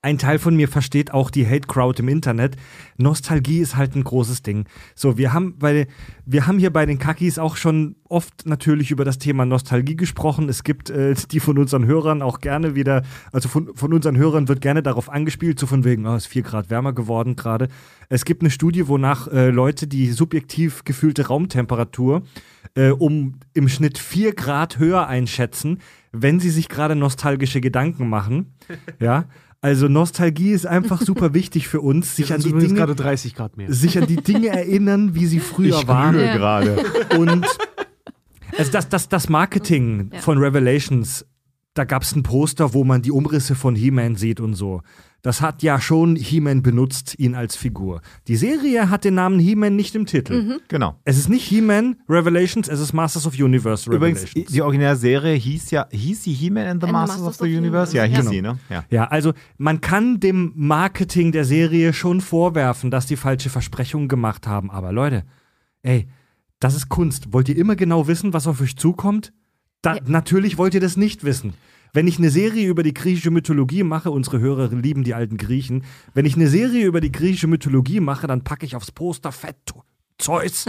ein 0.02 0.18
Teil 0.18 0.40
von 0.40 0.56
mir 0.56 0.66
versteht 0.66 1.12
auch 1.14 1.30
die 1.30 1.46
Hate 1.46 1.68
Crowd 1.68 2.02
im 2.02 2.08
Internet. 2.08 2.56
Nostalgie 2.98 3.60
ist 3.60 3.76
halt 3.76 3.94
ein 3.94 4.02
großes 4.02 4.42
Ding. 4.42 4.66
So, 4.96 5.16
wir 5.16 5.32
haben 5.32 5.58
bei 5.58 5.86
wir 6.26 6.48
haben 6.48 6.58
hier 6.58 6.72
bei 6.72 6.86
den 6.86 6.98
Kakis 6.98 7.38
auch 7.38 7.56
schon 7.56 7.94
oft 8.08 8.44
natürlich 8.44 8.90
über 8.90 9.04
das 9.04 9.18
Thema 9.18 9.46
Nostalgie 9.46 9.94
gesprochen. 9.94 10.48
Es 10.48 10.64
gibt 10.64 10.90
äh, 10.90 11.14
die 11.30 11.38
von 11.38 11.56
unseren 11.56 11.86
Hörern 11.86 12.20
auch 12.20 12.40
gerne 12.40 12.74
wieder, 12.74 13.02
also 13.30 13.48
von, 13.48 13.74
von 13.76 13.92
unseren 13.92 14.16
Hörern 14.16 14.48
wird 14.48 14.60
gerne 14.60 14.82
darauf 14.82 15.08
angespielt, 15.08 15.60
so 15.60 15.66
von 15.68 15.84
wegen, 15.84 16.04
oh, 16.06 16.14
es 16.14 16.24
ist 16.24 16.32
vier 16.32 16.42
Grad 16.42 16.68
wärmer 16.68 16.92
geworden 16.92 17.36
gerade. 17.36 17.68
Es 18.08 18.24
gibt 18.24 18.42
eine 18.42 18.50
Studie, 18.50 18.88
wonach 18.88 19.28
äh, 19.28 19.50
Leute 19.50 19.86
die 19.86 20.10
subjektiv 20.10 20.82
gefühlte 20.84 21.28
Raumtemperatur 21.28 22.22
äh, 22.74 22.90
um 22.90 23.34
im 23.54 23.68
Schnitt 23.68 23.98
vier 23.98 24.34
Grad 24.34 24.78
höher 24.78 25.06
einschätzen, 25.06 25.78
wenn 26.10 26.40
sie 26.40 26.50
sich 26.50 26.68
gerade 26.68 26.96
nostalgische 26.96 27.60
Gedanken 27.60 28.08
machen. 28.08 28.54
Ja, 29.00 29.26
also 29.62 29.88
Nostalgie 29.88 30.50
ist 30.50 30.66
einfach 30.66 31.00
super 31.10 31.32
wichtig 31.32 31.68
für 31.68 31.80
uns, 31.80 32.16
sich 32.16 32.32
an 32.34 32.40
die 32.40 32.52
Dinge, 32.52 32.74
gerade 32.74 32.94
30 32.94 33.34
Grad 33.34 33.56
mehr. 33.56 33.72
sich 33.72 33.96
an 33.96 34.06
die 34.06 34.16
Dinge 34.16 34.48
erinnern, 34.48 35.14
wie 35.14 35.24
sie 35.26 35.40
früher 35.40 35.78
Ich 35.80 35.88
waren. 35.88 36.18
Ja. 36.20 36.36
gerade. 36.36 36.84
Und 37.16 37.46
also 38.58 38.70
das, 38.70 38.88
das, 38.90 39.08
das 39.08 39.28
Marketing 39.30 40.10
Ja. 40.12 40.18
von 40.20 40.36
Revelations, 40.38 41.24
da 41.74 41.84
gab 41.84 42.02
es 42.02 42.14
ein 42.14 42.22
Poster, 42.22 42.74
wo 42.74 42.84
man 42.84 43.02
die 43.02 43.10
Umrisse 43.10 43.54
von 43.54 43.74
He-Man 43.74 44.16
sieht 44.16 44.40
und 44.40 44.54
so. 44.54 44.82
Das 45.22 45.40
hat 45.40 45.62
ja 45.62 45.80
schon 45.80 46.16
He-Man 46.16 46.62
benutzt, 46.62 47.14
ihn 47.18 47.36
als 47.36 47.54
Figur. 47.54 48.02
Die 48.26 48.34
Serie 48.34 48.90
hat 48.90 49.04
den 49.04 49.14
Namen 49.14 49.38
He-Man 49.38 49.76
nicht 49.76 49.94
im 49.94 50.04
Titel. 50.04 50.58
Genau. 50.66 50.96
Es 51.04 51.16
ist 51.16 51.28
nicht 51.28 51.44
He-Man 51.46 51.96
Revelations, 52.08 52.66
es 52.68 52.80
ist 52.80 52.92
Masters 52.92 53.26
of 53.26 53.34
Universe 53.38 53.88
Übrigens, 53.88 54.22
Revelations. 54.22 54.52
die 54.52 54.62
Originalserie 54.62 55.34
hieß 55.36 55.70
ja, 55.70 55.86
hieß 55.92 56.24
sie 56.24 56.32
He-Man 56.32 56.66
and 56.66 56.82
the 56.82 56.86
And 56.88 56.92
Masters 56.92 57.22
of 57.22 57.36
the 57.36 57.56
Universe? 57.56 57.96
Ja, 57.96 58.02
hieß 58.02 58.16
Ja. 58.16 58.22
sie, 58.24 58.42
ne? 58.42 58.58
Ja. 58.68 58.84
Ja, 58.90 59.04
also 59.04 59.32
man 59.58 59.80
kann 59.80 60.18
dem 60.18 60.52
Marketing 60.56 61.30
der 61.30 61.44
Serie 61.44 61.92
schon 61.92 62.20
vorwerfen, 62.20 62.90
dass 62.90 63.06
die 63.06 63.16
falsche 63.16 63.48
Versprechungen 63.48 64.08
gemacht 64.08 64.48
haben. 64.48 64.70
Aber 64.72 64.90
Leute, 64.92 65.24
ey, 65.82 66.08
das 66.58 66.74
ist 66.74 66.88
Kunst. 66.88 67.32
Wollt 67.32 67.48
ihr 67.48 67.56
immer 67.56 67.76
genau 67.76 68.08
wissen, 68.08 68.32
was 68.32 68.46
auf 68.48 68.60
euch 68.60 68.76
zukommt? 68.76 69.32
Da, 69.82 69.96
Ja. 69.96 70.02
Natürlich 70.06 70.58
wollt 70.58 70.74
ihr 70.74 70.80
das 70.80 70.96
nicht 70.96 71.24
wissen. 71.24 71.54
Wenn 71.92 72.06
ich 72.06 72.16
eine 72.16 72.30
Serie 72.30 72.68
über 72.68 72.82
die 72.82 72.94
griechische 72.94 73.30
Mythologie 73.30 73.82
mache, 73.82 74.10
unsere 74.10 74.40
Hörer 74.40 74.68
lieben 74.68 75.04
die 75.04 75.12
alten 75.12 75.36
Griechen, 75.36 75.84
wenn 76.14 76.24
ich 76.24 76.36
eine 76.36 76.48
Serie 76.48 76.86
über 76.86 77.02
die 77.02 77.12
griechische 77.12 77.48
Mythologie 77.48 78.00
mache, 78.00 78.26
dann 78.26 78.44
packe 78.44 78.64
ich 78.64 78.74
aufs 78.76 78.92
Poster 78.92 79.30
Fett 79.32 79.56
Zeus. 80.16 80.66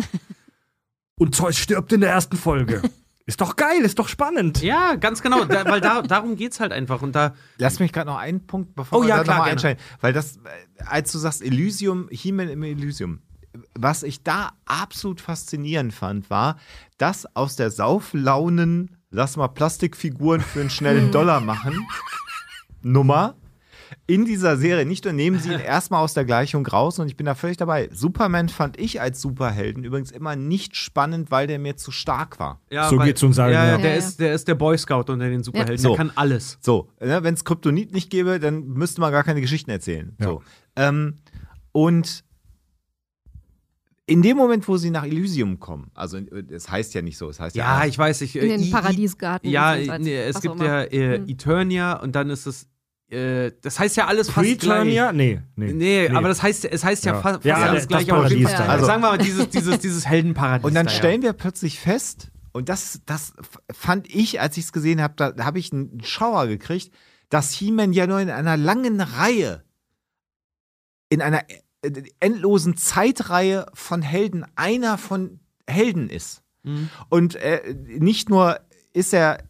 Und 1.15 1.35
Zeus 1.35 1.57
stirbt 1.57 1.93
in 1.93 2.01
der 2.01 2.09
ersten 2.09 2.35
Folge. 2.35 2.81
Ist 3.25 3.39
doch 3.39 3.55
geil, 3.55 3.81
ist 3.83 3.99
doch 3.99 4.09
spannend. 4.09 4.61
Ja, 4.61 4.95
ganz 4.95 5.21
genau, 5.21 5.45
da, 5.45 5.63
weil 5.63 5.79
da, 5.79 6.01
darum 6.01 6.35
geht's 6.35 6.59
halt 6.59 6.73
einfach. 6.73 7.01
Und 7.01 7.15
da, 7.15 7.35
Lass 7.57 7.79
mich 7.79 7.93
gerade 7.93 8.09
noch 8.09 8.17
einen 8.17 8.45
Punkt, 8.45 8.75
bevor 8.75 8.99
Oh 8.99 9.01
wir 9.03 9.09
ja, 9.09 9.17
da 9.17 9.23
klar, 9.23 9.43
einsteigen. 9.45 9.81
Weil 10.01 10.11
das, 10.11 10.39
als 10.85 11.11
du 11.13 11.19
sagst 11.19 11.41
Elysium, 11.41 12.09
He-Man 12.11 12.49
im 12.49 12.63
Elysium, 12.63 13.21
was 13.75 14.03
ich 14.03 14.23
da 14.23 14.51
absolut 14.65 15.21
faszinierend 15.21 15.93
fand, 15.93 16.29
war, 16.29 16.57
dass 16.97 17.25
aus 17.35 17.55
der 17.55 17.71
Sauflaunen, 17.71 18.97
lass 19.13 19.37
mal 19.37 19.47
Plastikfiguren 19.47 20.41
für 20.41 20.59
einen 20.59 20.69
schnellen 20.69 21.11
Dollar 21.11 21.39
machen, 21.39 21.87
Nummer, 22.81 23.35
in 24.07 24.25
dieser 24.25 24.57
Serie, 24.57 24.85
nicht 24.85 25.05
nur 25.05 25.13
nehmen 25.13 25.39
sie 25.39 25.53
ihn 25.53 25.59
erstmal 25.65 26.01
aus 26.03 26.15
der 26.15 26.25
Gleichung 26.25 26.65
raus 26.65 26.97
und 26.97 27.07
ich 27.07 27.15
bin 27.15 27.25
da 27.27 27.35
völlig 27.35 27.57
dabei. 27.57 27.89
Superman 27.93 28.49
fand 28.49 28.79
ich 28.79 28.99
als 28.99 29.21
Superhelden 29.21 29.83
übrigens 29.83 30.11
immer 30.11 30.35
nicht 30.35 30.75
spannend, 30.75 31.29
weil 31.29 31.45
der 31.47 31.59
mir 31.59 31.77
zu 31.77 31.91
stark 31.91 32.39
war. 32.39 32.59
ja, 32.71 32.89
So 32.89 32.97
geht's 32.97 33.21
uns 33.23 33.37
allen, 33.37 33.53
Ja, 33.53 33.65
ja. 33.67 33.77
Der, 33.77 33.91
Ja, 33.91 33.97
Ist, 33.97 34.19
der 34.19 34.33
ist 34.33 34.47
der 34.47 34.55
Boy 34.55 34.77
Scout 34.77 35.11
unter 35.11 35.29
den 35.29 35.43
Superhelden. 35.43 35.77
So. 35.77 35.89
Der 35.89 35.97
kann 35.97 36.11
alles. 36.15 36.57
So, 36.59 36.89
ne, 36.99 37.23
wenn 37.23 37.35
es 37.35 37.45
Kryptonit 37.45 37.93
nicht 37.93 38.09
gäbe, 38.09 38.39
dann 38.39 38.67
müsste 38.67 38.99
man 38.99 39.11
gar 39.11 39.23
keine 39.23 39.41
Geschichten 39.41 39.69
erzählen. 39.69 40.15
So. 40.19 40.41
Ähm, 40.75 41.19
und 41.71 42.23
in 44.05 44.21
dem 44.21 44.35
Moment, 44.37 44.67
wo 44.67 44.75
sie 44.77 44.89
nach 44.89 45.05
Elysium 45.05 45.59
kommen, 45.59 45.89
also 45.93 46.17
äh, 46.17 46.43
es 46.51 46.69
heißt 46.69 46.93
ja 46.93 47.01
nicht 47.01 47.17
so, 47.17 47.29
es 47.29 47.39
heißt 47.39 47.55
ja, 47.55 47.79
Ja, 47.81 47.85
ich 47.87 47.97
weiß. 47.97 48.21
Ich, 48.21 48.35
In 48.35 48.49
den 48.49 48.61
I- 48.61 48.67
I- 48.67 48.71
Paradiesgarten. 48.71 49.49
Ja, 49.49 49.71
beziehungsweise 49.73 50.03
nee, 50.03 50.17
es 50.23 50.41
gibt 50.41 50.59
ja 50.61 50.81
äh, 50.83 51.17
Hm. 51.19 51.29
Eternia 51.29 51.93
und 52.01 52.13
dann 52.15 52.29
ist 52.29 52.45
es. 52.45 52.67
Äh, 53.09 53.51
das 53.61 53.79
heißt 53.79 53.95
ja 53.97 54.07
alles 54.07 54.29
fast 54.29 54.45
Pre-Turnier? 54.47 55.13
gleich. 55.13 55.15
Nee, 55.15 55.41
nee. 55.55 55.73
Nee, 55.73 56.09
aber 56.09 56.27
das 56.29 56.41
heißt, 56.41 56.65
es 56.65 56.83
heißt 56.83 57.05
ja, 57.05 57.13
Ja. 57.13 57.21
fast, 57.21 57.35
fast 57.35 57.45
Ja, 57.45 57.55
alles 57.57 57.81
das 57.83 57.87
gleich. 57.87 58.11
aber 58.11 58.23
auf 58.25 58.29
jeden 58.31 58.43
Paradies 58.43 58.65
Fall- 58.65 58.67
da, 58.77 58.81
ja. 58.81 58.85
Sagen 58.85 59.01
wir 59.03 59.09
mal, 59.09 59.17
dieses, 59.19 59.49
dieses, 59.49 59.79
dieses 59.79 60.05
Heldenparadies. 60.07 60.65
Und 60.65 60.73
dann 60.73 60.87
da, 60.87 60.91
ja. 60.91 60.97
stellen 60.97 61.21
wir 61.21 61.33
plötzlich 61.33 61.79
fest, 61.79 62.31
und 62.53 62.69
das, 62.69 63.01
das 63.05 63.33
fand 63.71 64.13
ich, 64.13 64.39
als 64.41 64.57
ich 64.57 64.65
es 64.65 64.73
gesehen 64.73 65.01
habe, 65.01 65.13
da, 65.15 65.33
habe 65.45 65.59
ich 65.59 65.71
einen 65.73 66.01
Schauer 66.03 66.47
gekriegt, 66.47 66.91
dass 67.29 67.51
He-Man 67.53 67.93
ja 67.93 68.05
nur 68.07 68.19
in 68.19 68.29
einer 68.29 68.57
langen 68.57 68.99
Reihe, 69.01 69.63
in 71.09 71.21
einer 71.21 71.49
äh, 71.49 71.61
endlosen 72.19 72.77
Zeitreihe 72.77 73.65
von 73.73 74.01
Helden 74.01 74.45
einer 74.55 74.97
von 74.97 75.39
Helden 75.67 76.09
ist. 76.09 76.41
Mhm. 76.63 76.89
Und 77.09 77.35
äh, 77.35 77.75
nicht 77.99 78.29
nur 78.29 78.59
ist 78.93 79.13
er, 79.13 79.43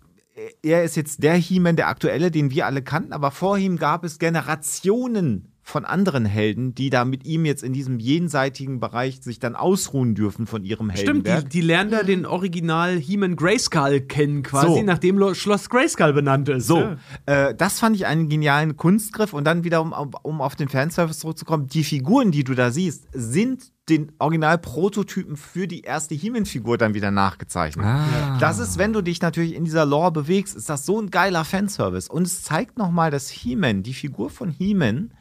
er 0.61 0.83
ist 0.83 0.95
jetzt 0.95 1.23
der 1.23 1.35
He-Man, 1.35 1.75
der 1.75 1.87
aktuelle, 1.87 2.31
den 2.31 2.51
wir 2.51 2.65
alle 2.65 2.81
kannten, 2.81 3.13
aber 3.13 3.31
vor 3.31 3.57
ihm 3.57 3.77
gab 3.77 4.03
es 4.03 4.19
Generationen 4.19 5.52
von 5.65 5.85
anderen 5.85 6.25
Helden, 6.25 6.75
die 6.75 6.89
da 6.89 7.05
mit 7.05 7.25
ihm 7.25 7.45
jetzt 7.45 7.63
in 7.63 7.71
diesem 7.71 7.97
jenseitigen 7.97 8.81
Bereich 8.81 9.21
sich 9.23 9.39
dann 9.39 9.55
ausruhen 9.55 10.13
dürfen 10.13 10.45
von 10.45 10.65
ihrem 10.65 10.91
Stimmt, 10.91 11.25
Heldenwerk. 11.27 11.49
die, 11.49 11.61
die 11.61 11.65
lernen 11.65 11.89
da 11.89 12.03
den 12.03 12.25
Original 12.25 12.97
He-Man 12.97 13.37
Grayskull 13.37 14.01
kennen, 14.01 14.43
quasi, 14.43 14.67
So. 14.67 14.83
nachdem 14.83 15.17
Lo- 15.17 15.33
Schloss 15.33 15.69
Grayskull 15.69 16.11
benannt 16.11 16.49
ist. 16.49 16.67
So, 16.67 16.79
Ja. 16.79 16.97
äh, 17.25 17.55
das 17.55 17.79
fand 17.79 17.95
ich 17.95 18.05
einen 18.05 18.27
genialen 18.27 18.75
Kunstgriff. 18.75 19.31
Und 19.31 19.45
dann 19.45 19.63
wieder, 19.63 19.81
um, 19.81 19.93
um 20.23 20.41
auf 20.41 20.55
den 20.57 20.67
Fanservice 20.67 21.19
zurückzukommen, 21.19 21.67
die 21.67 21.85
Figuren, 21.85 22.31
die 22.31 22.43
du 22.43 22.55
da 22.55 22.69
siehst, 22.69 23.07
sind 23.13 23.71
den 23.89 24.11
Original-Prototypen 24.19 25.35
für 25.37 25.67
die 25.67 25.81
erste 25.81 26.15
He-Man-Figur 26.15 26.77
dann 26.77 26.93
wieder 26.93 27.11
nachgezeichnet. 27.11 27.85
Ah. 27.85 28.37
Das 28.39 28.59
ist, 28.59 28.77
wenn 28.77 28.93
du 28.93 29.01
dich 29.01 29.21
natürlich 29.21 29.55
in 29.55 29.65
dieser 29.65 29.85
Lore 29.85 30.11
bewegst, 30.11 30.55
ist 30.55 30.69
das 30.69 30.85
so 30.85 30.99
ein 31.01 31.09
geiler 31.09 31.43
Fanservice. 31.45 32.09
Und 32.09 32.23
es 32.27 32.43
zeigt 32.43 32.77
nochmal, 32.77 33.11
dass 33.11 33.29
He-Man, 33.29 33.83
die 33.83 33.93
Figur 33.93 34.29
von 34.29 34.49
He-Man, 34.49 35.13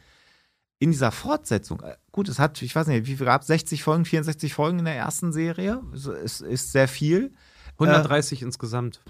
in 0.79 0.91
dieser 0.91 1.11
Fortsetzung, 1.11 1.81
äh, 1.81 1.95
gut, 2.11 2.27
es 2.29 2.39
hat, 2.39 2.61
ich 2.61 2.75
weiß 2.75 2.87
nicht, 2.87 3.07
wie 3.07 3.15
viel 3.15 3.25
gab 3.25 3.41
es? 3.41 3.47
60 3.47 3.83
Folgen, 3.83 4.05
64 4.05 4.53
Folgen 4.53 4.79
in 4.79 4.85
der 4.85 4.95
ersten 4.95 5.31
Serie. 5.31 5.81
Es 5.93 6.05
ist, 6.05 6.41
ist 6.41 6.71
sehr 6.71 6.87
viel. 6.87 7.33
130 7.73 8.41
insgesamt. 8.41 9.01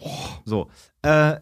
So. 0.45 0.69
Äh, 1.01 1.37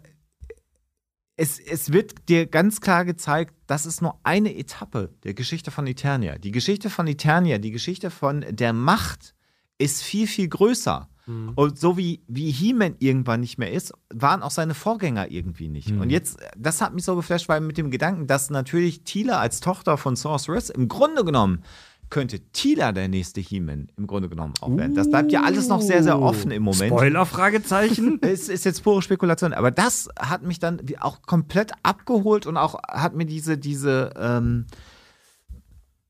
es, 1.36 1.60
es 1.60 1.92
wird 1.92 2.30
dir 2.30 2.46
ganz 2.46 2.82
klar 2.82 3.06
gezeigt, 3.06 3.56
das 3.68 3.86
ist 3.86 4.02
nur 4.02 4.20
eine 4.24 4.56
Etappe 4.56 5.14
der 5.24 5.34
Geschichte 5.34 5.72
von 5.72 5.88
Eternia. 5.88 6.38
Die 6.38 6.52
Geschichte 6.52 6.90
von 6.90 7.08
Eternia, 7.08 7.58
die 7.58 7.72
Geschichte 7.72 8.12
von 8.12 8.46
der 8.50 8.74
Macht 8.74 9.34
ist 9.78 10.04
viel, 10.04 10.28
viel 10.28 10.48
größer. 10.48 11.10
Und 11.56 11.80
so 11.80 11.98
wie, 11.98 12.24
wie 12.28 12.52
He-Man 12.52 12.96
irgendwann 13.00 13.42
nicht 13.42 13.58
mehr 13.58 13.72
ist, 13.72 13.94
waren 14.14 14.42
auch 14.42 14.52
seine 14.52 14.74
Vorgänger 14.74 15.30
irgendwie 15.30 15.70
nicht. 15.70 15.92
Und 15.92 16.10
jetzt, 16.10 16.40
das 16.58 16.82
hat 16.82 16.94
mich 16.94 17.04
so 17.04 17.16
geflasht, 17.16 17.48
weil 17.48 17.62
mit 17.62 17.78
dem 17.78 17.92
Gedanken, 17.92 18.28
dass 18.28 18.50
natürlich 18.50 19.04
Tila 19.04 19.40
als 19.40 19.60
Tochter 19.60 19.98
von 19.98 20.16
Sorceress 20.16 20.70
im 20.70 20.88
Grunde 20.88 21.24
genommen 21.24 21.64
könnte 22.10 22.40
Tila 22.52 22.92
der 22.92 23.08
nächste 23.08 23.40
He-Man 23.42 23.88
im 23.98 24.06
Grunde 24.06 24.30
genommen 24.30 24.54
auch 24.62 24.76
werden. 24.76 24.96
Das 24.96 25.10
bleibt 25.10 25.32
ja 25.32 25.44
alles 25.44 25.70
noch 25.70 25.82
sehr, 25.82 26.04
sehr 26.04 26.22
offen 26.22 26.52
im 26.52 26.62
Moment. 26.62 26.92
Spoiler, 26.92 27.26
Fragezeichen. 27.26 28.20
Es 28.22 28.50
ist 28.50 28.66
jetzt 28.66 28.84
pure 28.84 29.02
Spekulation, 29.02 29.54
aber 29.54 29.72
das 29.72 30.10
hat 30.20 30.44
mich 30.44 30.60
dann 30.60 30.82
auch 31.00 31.22
komplett 31.22 31.72
abgeholt 31.84 32.46
und 32.46 32.58
auch 32.58 32.76
hat 32.84 33.16
mir 33.16 33.26
diese, 33.26 33.58
diese, 33.58 34.12
ähm, 34.18 34.66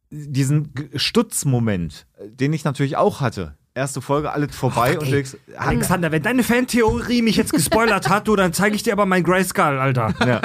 diesen 0.09 0.73
Stutzmoment, 0.95 2.07
den 2.25 2.51
ich 2.51 2.63
natürlich 2.63 2.97
auch 2.97 3.21
hatte. 3.21 3.55
Erste 3.73 4.01
Folge, 4.01 4.31
alles 4.31 4.53
vorbei 4.53 4.99
und 4.99 5.07
du 5.07 5.11
denkst, 5.11 5.37
hat, 5.55 5.67
Alexander, 5.67 6.11
wenn 6.11 6.21
deine 6.21 6.43
Fantheorie 6.43 7.21
mich 7.21 7.37
jetzt 7.37 7.53
gespoilert 7.53 8.09
hat, 8.09 8.27
du, 8.27 8.35
dann 8.35 8.51
zeige 8.51 8.75
ich 8.75 8.83
dir 8.83 8.91
aber 8.91 9.05
mein 9.05 9.23
Grayskull, 9.23 9.79
Alter. 9.79 10.13
ja. 10.19 10.41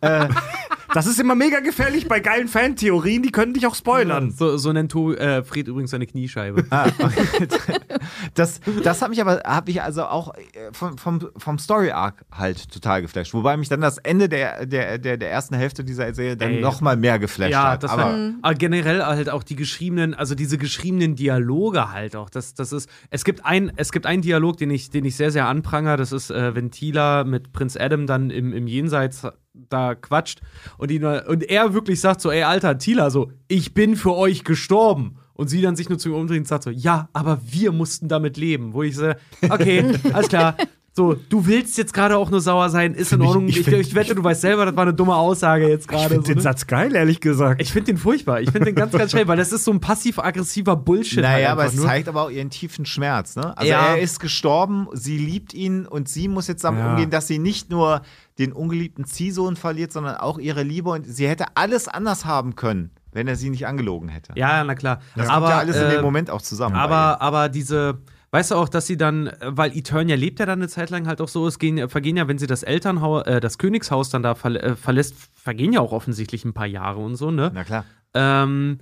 äh, 0.00 0.28
Das 0.94 1.06
ist 1.06 1.20
immer 1.20 1.34
mega 1.34 1.60
gefährlich 1.60 2.08
bei 2.08 2.20
geilen 2.20 2.48
Fantheorien, 2.48 3.22
die 3.22 3.30
können 3.30 3.54
dich 3.54 3.66
auch 3.66 3.74
spoilern. 3.74 4.30
So, 4.30 4.56
so 4.56 4.72
nennt 4.72 4.90
to, 4.90 5.12
äh, 5.14 5.42
Fred 5.42 5.68
übrigens 5.68 5.90
seine 5.90 6.06
Kniescheibe. 6.06 6.64
Ah, 6.70 6.86
okay. 6.98 7.48
das, 8.34 8.60
das 8.82 9.02
hat 9.02 9.10
mich 9.10 9.20
aber, 9.20 9.42
habe 9.44 9.70
ich 9.70 9.82
also 9.82 10.04
auch 10.04 10.34
äh, 10.34 10.40
vom, 10.72 10.96
vom, 10.98 11.28
vom 11.36 11.58
Story 11.58 11.90
Arc 11.90 12.24
halt 12.32 12.70
total 12.72 13.02
geflasht. 13.02 13.34
Wobei 13.34 13.56
mich 13.56 13.68
dann 13.68 13.80
das 13.80 13.98
Ende 13.98 14.28
der, 14.28 14.66
der, 14.66 14.98
der, 14.98 15.16
der 15.16 15.30
ersten 15.30 15.54
Hälfte 15.54 15.84
dieser 15.84 16.14
Serie 16.14 16.36
dann 16.36 16.52
Ey. 16.52 16.60
noch 16.60 16.80
mal 16.80 16.96
mehr 16.96 17.18
geflasht 17.18 17.52
Ja, 17.52 17.72
hat. 17.72 17.82
das 17.82 17.90
aber 17.90 18.02
war, 18.02 18.30
aber 18.42 18.54
generell 18.54 19.02
halt 19.04 19.30
auch 19.30 19.42
die 19.42 19.56
geschriebenen, 19.56 20.14
also 20.14 20.34
diese 20.34 20.58
geschriebenen 20.58 21.16
Dialoge 21.16 21.92
halt 21.92 22.16
auch. 22.16 22.30
Das, 22.30 22.54
das 22.54 22.72
ist, 22.72 22.88
es 23.10 23.24
gibt 23.24 23.44
ein, 23.44 23.72
es 23.76 23.92
gibt 23.92 24.06
einen 24.06 24.22
Dialog, 24.22 24.56
den 24.56 24.70
ich, 24.70 24.90
den 24.90 25.04
ich 25.04 25.16
sehr, 25.16 25.30
sehr 25.30 25.46
anprangere. 25.46 25.96
Das 25.96 26.12
ist, 26.12 26.30
äh, 26.30 26.54
wenn 26.54 26.70
Tila 26.70 27.24
mit 27.24 27.52
Prinz 27.52 27.76
Adam 27.76 28.06
dann 28.06 28.30
im, 28.30 28.52
im 28.52 28.66
Jenseits 28.66 29.26
da 29.68 29.94
quatscht 29.94 30.40
und, 30.78 30.90
ihn, 30.90 31.04
und 31.04 31.42
er 31.48 31.74
wirklich 31.74 32.00
sagt 32.00 32.20
so, 32.20 32.30
ey, 32.30 32.42
Alter, 32.42 32.78
Tila, 32.78 33.10
so, 33.10 33.30
ich 33.48 33.74
bin 33.74 33.96
für 33.96 34.14
euch 34.14 34.44
gestorben. 34.44 35.16
Und 35.34 35.46
sie 35.48 35.62
dann 35.62 35.76
sich 35.76 35.88
nur 35.88 35.98
zu 35.98 36.08
ihm 36.08 36.16
umdreht 36.16 36.38
und 36.40 36.48
sagt 36.48 36.64
so, 36.64 36.70
ja, 36.70 37.08
aber 37.12 37.38
wir 37.48 37.70
mussten 37.70 38.08
damit 38.08 38.36
leben. 38.36 38.72
Wo 38.72 38.82
ich 38.82 38.96
so, 38.96 39.12
okay, 39.48 39.84
alles 40.12 40.28
klar. 40.28 40.56
So, 40.92 41.14
du 41.14 41.46
willst 41.46 41.78
jetzt 41.78 41.94
gerade 41.94 42.16
auch 42.16 42.28
nur 42.28 42.40
sauer 42.40 42.70
sein, 42.70 42.92
ist 42.92 43.12
in 43.12 43.18
Find 43.18 43.22
ich- 43.22 43.28
Ordnung. 43.28 43.46
ich 43.48 43.56
Ich, 43.58 43.64
find- 43.64 43.76
ich, 43.86 43.94
wette, 43.94 44.16
du 44.16 44.24
weißt 44.24 44.40
selber, 44.40 44.64
das 44.66 44.74
war 44.74 44.82
eine 44.82 44.94
dumme 44.94 45.14
Aussage 45.14 45.68
jetzt 45.68 45.82
Ich 45.82 45.88
gerade. 45.88 46.08
finde 46.08 46.22
so, 46.26 46.32
den 46.32 46.36
ne? 46.38 46.42
Satz 46.42 46.66
geil, 46.66 46.92
ehrlich 46.96 47.20
gesagt. 47.20 47.62
Ich 47.62 47.70
finde 47.70 47.92
den 47.92 47.98
furchtbar. 47.98 48.40
Ich 48.40 48.50
finde 48.50 48.64
den 48.64 48.74
ganz, 48.74 48.90
ganz 48.90 49.12
schnell, 49.12 49.28
weil 49.28 49.36
das 49.36 49.52
ist 49.52 49.62
so 49.64 49.70
ein 49.70 49.78
passiv-aggressiver 49.78 50.74
Bullshit. 50.74 51.20
Naja, 51.20 51.36
halt 51.36 51.46
aber 51.50 51.66
es 51.66 51.76
nur. 51.76 51.86
zeigt 51.86 52.08
aber 52.08 52.22
auch 52.24 52.30
ihren 52.30 52.50
tiefen 52.50 52.84
Schmerz. 52.84 53.36
Ne? 53.36 53.56
Also 53.56 53.70
Ja. 53.70 53.94
er 53.94 54.00
ist 54.00 54.18
gestorben, 54.18 54.88
sie 54.92 55.18
liebt 55.18 55.54
ihn 55.54 55.86
und 55.86 56.08
sie 56.08 56.26
muss 56.26 56.48
jetzt 56.48 56.64
damit 56.64 56.80
Ja. 56.80 56.90
umgehen, 56.90 57.10
dass 57.10 57.28
sie 57.28 57.38
nicht 57.38 57.70
nur 57.70 58.02
den 58.38 58.52
ungeliebten 58.52 59.04
Ziehsohn 59.04 59.56
verliert, 59.56 59.92
sondern 59.92 60.16
auch 60.16 60.38
ihre 60.38 60.62
Liebe 60.62 60.90
und 60.90 61.04
sie 61.04 61.28
hätte 61.28 61.46
alles 61.54 61.88
anders 61.88 62.24
haben 62.24 62.54
können, 62.54 62.90
wenn 63.12 63.26
er 63.26 63.36
sie 63.36 63.50
nicht 63.50 63.66
angelogen 63.66 64.08
hätte. 64.08 64.32
Ja, 64.36 64.62
na 64.64 64.74
klar. 64.74 65.00
Das 65.16 65.28
aber 65.28 65.46
kommt 65.46 65.50
ja 65.50 65.58
alles 65.58 65.76
in 65.76 65.82
äh, 65.82 65.90
dem 65.94 66.02
Moment 66.02 66.30
auch 66.30 66.42
zusammen. 66.42 66.76
Aber, 66.76 67.20
aber 67.20 67.48
diese, 67.48 67.98
weißt 68.30 68.52
du 68.52 68.54
auch, 68.54 68.68
dass 68.68 68.86
sie 68.86 68.96
dann, 68.96 69.26
äh, 69.26 69.36
weil 69.42 69.76
Eternia 69.76 70.14
lebt 70.14 70.38
ja 70.38 70.46
dann 70.46 70.60
eine 70.60 70.68
Zeit 70.68 70.90
lang 70.90 71.08
halt 71.08 71.20
auch 71.20 71.28
so, 71.28 71.46
es 71.48 71.58
gehen, 71.58 71.88
vergehen 71.88 72.16
ja, 72.16 72.28
wenn 72.28 72.38
sie 72.38 72.46
das 72.46 72.62
Elternhaus, 72.62 73.26
äh, 73.26 73.40
das 73.40 73.58
Königshaus 73.58 74.10
dann 74.10 74.22
da 74.22 74.34
verlä 74.36 74.60
äh, 74.60 74.76
verlässt, 74.76 75.14
vergehen 75.34 75.72
ja 75.72 75.80
auch 75.80 75.92
offensichtlich 75.92 76.44
ein 76.44 76.54
paar 76.54 76.66
Jahre 76.66 77.00
und 77.00 77.16
so, 77.16 77.30
ne? 77.30 77.50
Na 77.52 77.64
klar. 77.64 77.84
Ähm, 78.14 78.78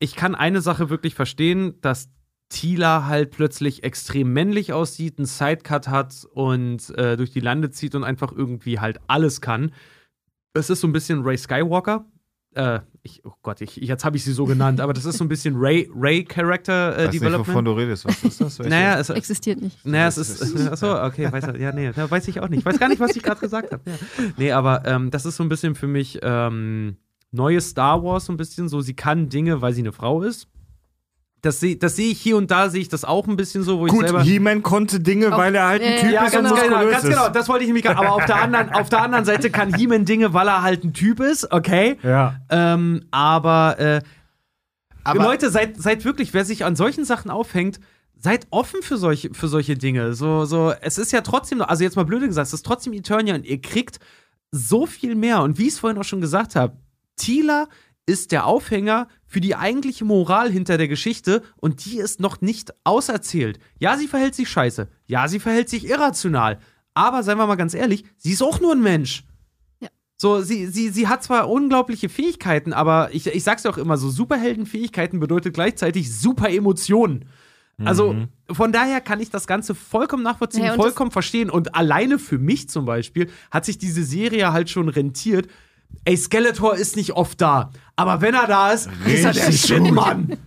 ich 0.00 0.16
kann 0.16 0.34
eine 0.34 0.60
Sache 0.60 0.90
wirklich 0.90 1.14
verstehen, 1.14 1.74
dass 1.80 2.10
Tila 2.48 3.06
halt 3.06 3.30
plötzlich 3.30 3.84
extrem 3.84 4.32
männlich 4.32 4.72
aussieht, 4.72 5.18
einen 5.18 5.26
Sidecut 5.26 5.88
hat 5.88 6.26
und 6.32 6.90
äh, 6.96 7.16
durch 7.16 7.30
die 7.30 7.40
Lande 7.40 7.70
zieht 7.70 7.94
und 7.94 8.04
einfach 8.04 8.32
irgendwie 8.32 8.80
halt 8.80 9.00
alles 9.06 9.40
kann. 9.40 9.72
Es 10.54 10.70
ist 10.70 10.80
so 10.80 10.88
ein 10.88 10.92
bisschen 10.92 11.22
Ray 11.22 11.36
Skywalker. 11.36 12.06
Äh, 12.54 12.80
ich, 13.02 13.22
oh 13.24 13.32
Gott, 13.42 13.60
ich, 13.60 13.76
jetzt 13.76 14.04
habe 14.04 14.16
ich 14.16 14.24
sie 14.24 14.32
so 14.32 14.46
genannt, 14.46 14.80
aber 14.80 14.92
das 14.94 15.04
ist 15.04 15.18
so 15.18 15.24
ein 15.24 15.28
bisschen 15.28 15.54
Ray, 15.56 15.90
Ray 15.94 16.24
Character 16.24 16.96
äh, 16.98 17.06
Weiß 17.06 17.12
nicht, 17.12 17.22
wovon 17.22 17.32
Development. 17.32 17.66
du 17.66 17.72
redest. 17.72 18.04
Was 18.06 18.24
ist 18.24 18.40
das? 18.40 18.58
Naja, 18.60 18.98
es, 18.98 19.10
Existiert 19.10 19.60
nicht. 19.60 19.84
naja, 19.84 20.08
es 20.08 20.16
ist. 20.16 20.68
Achso, 20.68 21.04
okay, 21.04 21.30
weiß, 21.30 21.44
ja, 21.58 21.72
nee, 21.72 21.92
weiß 21.94 22.28
ich 22.28 22.40
auch 22.40 22.48
nicht. 22.48 22.64
Weiß 22.64 22.78
gar 22.78 22.88
nicht, 22.88 23.00
was 23.00 23.14
ich 23.14 23.22
gerade 23.22 23.40
gesagt 23.40 23.72
habe. 23.72 23.82
Ja. 23.84 23.96
Nee, 24.38 24.52
aber 24.52 24.86
ähm, 24.86 25.10
das 25.10 25.26
ist 25.26 25.36
so 25.36 25.42
ein 25.42 25.48
bisschen 25.50 25.74
für 25.74 25.86
mich 25.86 26.18
ähm, 26.22 26.96
neues 27.30 27.70
Star 27.70 28.02
Wars, 28.02 28.24
so 28.26 28.32
ein 28.32 28.38
bisschen 28.38 28.68
so. 28.68 28.80
Sie 28.80 28.94
kann 28.94 29.28
Dinge, 29.28 29.60
weil 29.60 29.74
sie 29.74 29.82
eine 29.82 29.92
Frau 29.92 30.22
ist. 30.22 30.48
Das 31.40 31.60
sehe 31.60 31.76
das 31.76 31.94
seh 31.94 32.10
ich 32.10 32.20
hier 32.20 32.36
und 32.36 32.50
da, 32.50 32.68
sehe 32.68 32.80
ich 32.80 32.88
das 32.88 33.04
auch 33.04 33.28
ein 33.28 33.36
bisschen 33.36 33.62
so, 33.62 33.78
wo 33.78 33.86
ich 33.86 33.92
Gut, 33.92 34.02
selber. 34.06 34.22
He-Man 34.22 34.62
konnte 34.64 34.98
Dinge, 34.98 35.30
weil 35.30 35.54
er 35.54 35.68
halt 35.68 35.82
ein 35.82 36.00
Typ 36.00 36.10
Ja, 36.10 36.24
ist 36.24 36.32
ganz 36.32 36.50
und 36.50 36.56
genau, 36.60 36.70
muskulös 36.78 36.92
ganz 36.92 37.04
genau, 37.04 37.26
ist. 37.26 37.32
das 37.36 37.48
wollte 37.48 37.62
ich 37.62 37.68
nämlich 37.68 37.84
gerade. 37.84 37.98
Aber 37.98 38.12
auf 38.12 38.24
der, 38.24 38.42
anderen, 38.42 38.70
auf 38.70 38.88
der 38.88 39.02
anderen 39.02 39.24
Seite 39.24 39.48
kann 39.50 39.72
He-Man 39.72 40.04
Dinge, 40.04 40.34
weil 40.34 40.48
er 40.48 40.62
halt 40.62 40.82
ein 40.82 40.92
Typ 40.94 41.20
ist, 41.20 41.52
okay. 41.52 41.96
Ja. 42.02 42.40
Ähm, 42.50 43.04
aber, 43.12 43.78
äh, 43.78 44.00
Aber 45.04 45.22
Leute, 45.22 45.50
seid, 45.50 45.80
seid 45.80 46.04
wirklich, 46.04 46.34
wer 46.34 46.44
sich 46.44 46.64
an 46.64 46.74
solchen 46.76 47.04
Sachen 47.04 47.30
aufhängt, 47.30 47.78
seid 48.16 48.48
offen 48.50 48.82
für 48.82 48.96
solche, 48.96 49.32
für 49.32 49.46
solche 49.46 49.76
Dinge. 49.76 50.14
So, 50.14 50.44
so, 50.44 50.72
es 50.80 50.98
ist 50.98 51.12
ja 51.12 51.20
trotzdem, 51.20 51.58
noch- 51.58 51.68
also 51.68 51.84
jetzt 51.84 51.94
mal 51.94 52.04
blöde 52.04 52.26
gesagt, 52.26 52.48
es 52.48 52.52
ist 52.54 52.66
trotzdem 52.66 52.92
Eternia 52.94 53.36
und 53.36 53.44
ihr 53.46 53.60
kriegt 53.60 54.00
so 54.50 54.86
viel 54.86 55.14
mehr. 55.14 55.40
Und 55.42 55.56
wie 55.56 55.68
ich 55.68 55.74
es 55.74 55.78
vorhin 55.78 55.98
auch 56.00 56.04
schon 56.04 56.20
gesagt 56.20 56.56
habe, 56.56 56.76
Tila 57.16 57.68
ist 58.08 58.32
der 58.32 58.46
Aufhänger 58.46 59.06
für 59.26 59.40
die 59.40 59.54
eigentliche 59.54 60.04
Moral 60.04 60.50
hinter 60.50 60.78
der 60.78 60.88
Geschichte 60.88 61.42
und 61.56 61.84
die 61.84 61.98
ist 61.98 62.20
noch 62.20 62.40
nicht 62.40 62.72
auserzählt. 62.84 63.58
Ja, 63.78 63.96
sie 63.96 64.08
verhält 64.08 64.34
sich 64.34 64.48
scheiße. 64.48 64.88
Ja, 65.06 65.28
sie 65.28 65.38
verhält 65.38 65.68
sich 65.68 65.88
irrational. 65.88 66.58
Aber 66.94 67.22
seien 67.22 67.38
wir 67.38 67.46
mal 67.46 67.56
ganz 67.56 67.74
ehrlich, 67.74 68.04
sie 68.16 68.32
ist 68.32 68.42
auch 68.42 68.60
nur 68.60 68.72
ein 68.72 68.82
Mensch. 68.82 69.24
Ja. 69.80 69.88
So, 70.16 70.40
sie, 70.40 70.66
sie, 70.66 70.88
sie 70.88 71.06
hat 71.06 71.22
zwar 71.22 71.50
unglaubliche 71.50 72.08
Fähigkeiten, 72.08 72.72
aber 72.72 73.10
ich, 73.12 73.26
ich 73.26 73.44
sag's 73.44 73.64
ja 73.64 73.70
auch 73.70 73.78
immer, 73.78 73.98
so 73.98 74.08
Superheldenfähigkeiten 74.08 75.20
bedeutet 75.20 75.54
gleichzeitig 75.54 76.12
super 76.12 76.50
Emotionen. 76.50 77.26
Also 77.84 78.26
von 78.50 78.72
daher 78.72 79.00
kann 79.00 79.20
ich 79.20 79.30
das 79.30 79.46
Ganze 79.46 79.72
vollkommen 79.76 80.24
nachvollziehen, 80.24 80.64
Ja, 80.64 80.74
vollkommen 80.74 81.12
verstehen. 81.12 81.48
Und 81.48 81.76
alleine 81.76 82.18
für 82.18 82.38
mich 82.38 82.68
zum 82.68 82.86
Beispiel 82.86 83.30
hat 83.52 83.64
sich 83.64 83.78
diese 83.78 84.02
Serie 84.02 84.52
halt 84.52 84.68
schon 84.68 84.88
rentiert. 84.88 85.46
Ey, 86.04 86.16
Skeletor 86.16 86.74
ist 86.76 86.96
nicht 86.96 87.12
oft 87.12 87.40
da, 87.40 87.70
aber 87.96 88.20
wenn 88.20 88.34
er 88.34 88.46
da 88.46 88.72
ist, 88.72 88.88
ist 89.06 89.24
er 89.24 89.32
der 89.32 89.48
Richtig 89.48 89.66
Shit, 89.66 89.90
Mann. 89.92 90.38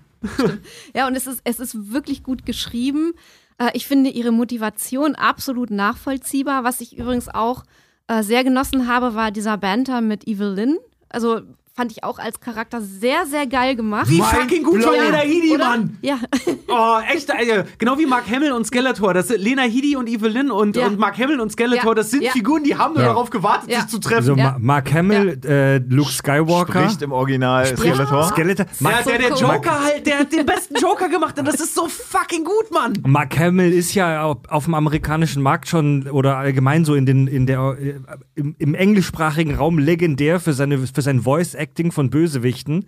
Ja, 0.95 1.07
und 1.07 1.15
es 1.15 1.25
ist, 1.25 1.41
es 1.43 1.59
ist 1.59 1.91
wirklich 1.91 2.23
gut 2.23 2.45
geschrieben. 2.45 3.13
Äh, 3.57 3.71
ich 3.73 3.87
finde 3.87 4.09
ihre 4.09 4.31
Motivation 4.31 5.15
absolut 5.15 5.71
nachvollziehbar. 5.71 6.63
Was 6.63 6.81
ich 6.81 6.97
übrigens 6.97 7.27
auch 7.27 7.63
äh, 8.07 8.23
sehr 8.23 8.43
genossen 8.43 8.87
habe, 8.87 9.15
war 9.15 9.31
dieser 9.31 9.57
Banter 9.57 10.01
mit 10.01 10.27
Evelyn. 10.27 10.77
Also 11.09 11.41
fand 11.81 11.91
ich 11.93 12.03
auch 12.03 12.19
als 12.19 12.39
Charakter 12.39 12.79
sehr, 12.79 13.25
sehr 13.25 13.47
geil 13.47 13.75
gemacht. 13.75 14.07
Wie 14.07 14.19
Mein 14.19 14.29
fucking 14.29 14.61
gut 14.63 14.83
von. 14.83 14.93
Lena 14.93 15.17
Headey? 15.17 15.57
Mann. 15.57 15.97
Ja. 16.01 16.19
Oh, 16.73 16.99
echt, 17.13 17.29
Alter. 17.29 17.65
Genau 17.79 17.97
wie 17.99 18.05
Mark 18.05 18.29
Hamill 18.31 18.53
und 18.53 18.65
Skeletor. 18.65 19.13
Das 19.13 19.27
sind 19.27 19.41
Lena 19.41 19.63
Headey 19.63 19.97
und 19.97 20.07
Evelyn 20.07 20.49
und, 20.51 20.77
Ja. 20.77 20.87
und 20.87 20.97
Mark 20.97 21.17
Hamill 21.17 21.41
und 21.41 21.51
Skeletor. 21.51 21.95
Das 21.95 22.11
sind 22.11 22.23
Ja. 22.23 22.31
Figuren, 22.31 22.63
die 22.63 22.77
haben 22.77 22.93
nur 22.93 23.03
Ja. 23.03 23.09
darauf 23.09 23.29
gewartet, 23.29 23.69
Ja. 23.69 23.81
sich 23.81 23.89
zu 23.89 23.99
treffen. 23.99 24.15
Also 24.19 24.35
Ja. 24.35 24.51
Ma 24.51 24.57
Mark 24.59 24.93
Hamill, 24.93 25.37
äh, 25.43 25.79
Luke 25.79 26.09
Skywalker, 26.11 26.83
spricht 26.83 27.01
im 27.01 27.11
Original 27.11 27.65
Skeletor. 27.65 28.23
Skeletor. 28.23 28.65
Ja, 28.67 28.71
Mark, 28.89 29.03
der, 29.03 29.17
der. 29.17 29.29
Joker 29.35 29.83
halt, 29.83 30.05
der 30.07 30.19
hat 30.19 30.31
den 30.31 30.45
besten 30.45 30.75
Joker 30.75 31.09
gemacht 31.09 31.37
und 31.37 31.45
das 31.45 31.55
ist 31.59 31.75
so 31.75 31.87
fucking 31.89 32.45
gut, 32.45 32.71
Mann. 32.71 32.93
Mark 33.05 33.37
Hamill 33.37 33.73
ist 33.73 33.93
ja 33.93 34.23
auf, 34.23 34.37
auf 34.47 34.63
dem 34.63 34.73
amerikanischen 34.73 35.43
Markt 35.43 35.67
schon 35.67 36.07
oder 36.09 36.37
allgemein 36.37 36.85
so 36.85 36.95
in 36.95 37.05
den 37.05 37.27
in 37.27 37.47
der 37.47 37.75
äh, 37.81 37.95
im, 38.35 38.55
im 38.59 38.75
englischsprachigen 38.75 39.55
Raum 39.55 39.77
legendär 39.77 40.39
für 40.39 40.53
seine 40.53 40.77
für 40.77 41.01
sein 41.01 41.19
Voice 41.21 41.53
Acting 41.71 41.91
von 41.93 42.09
Bösewichten. 42.09 42.85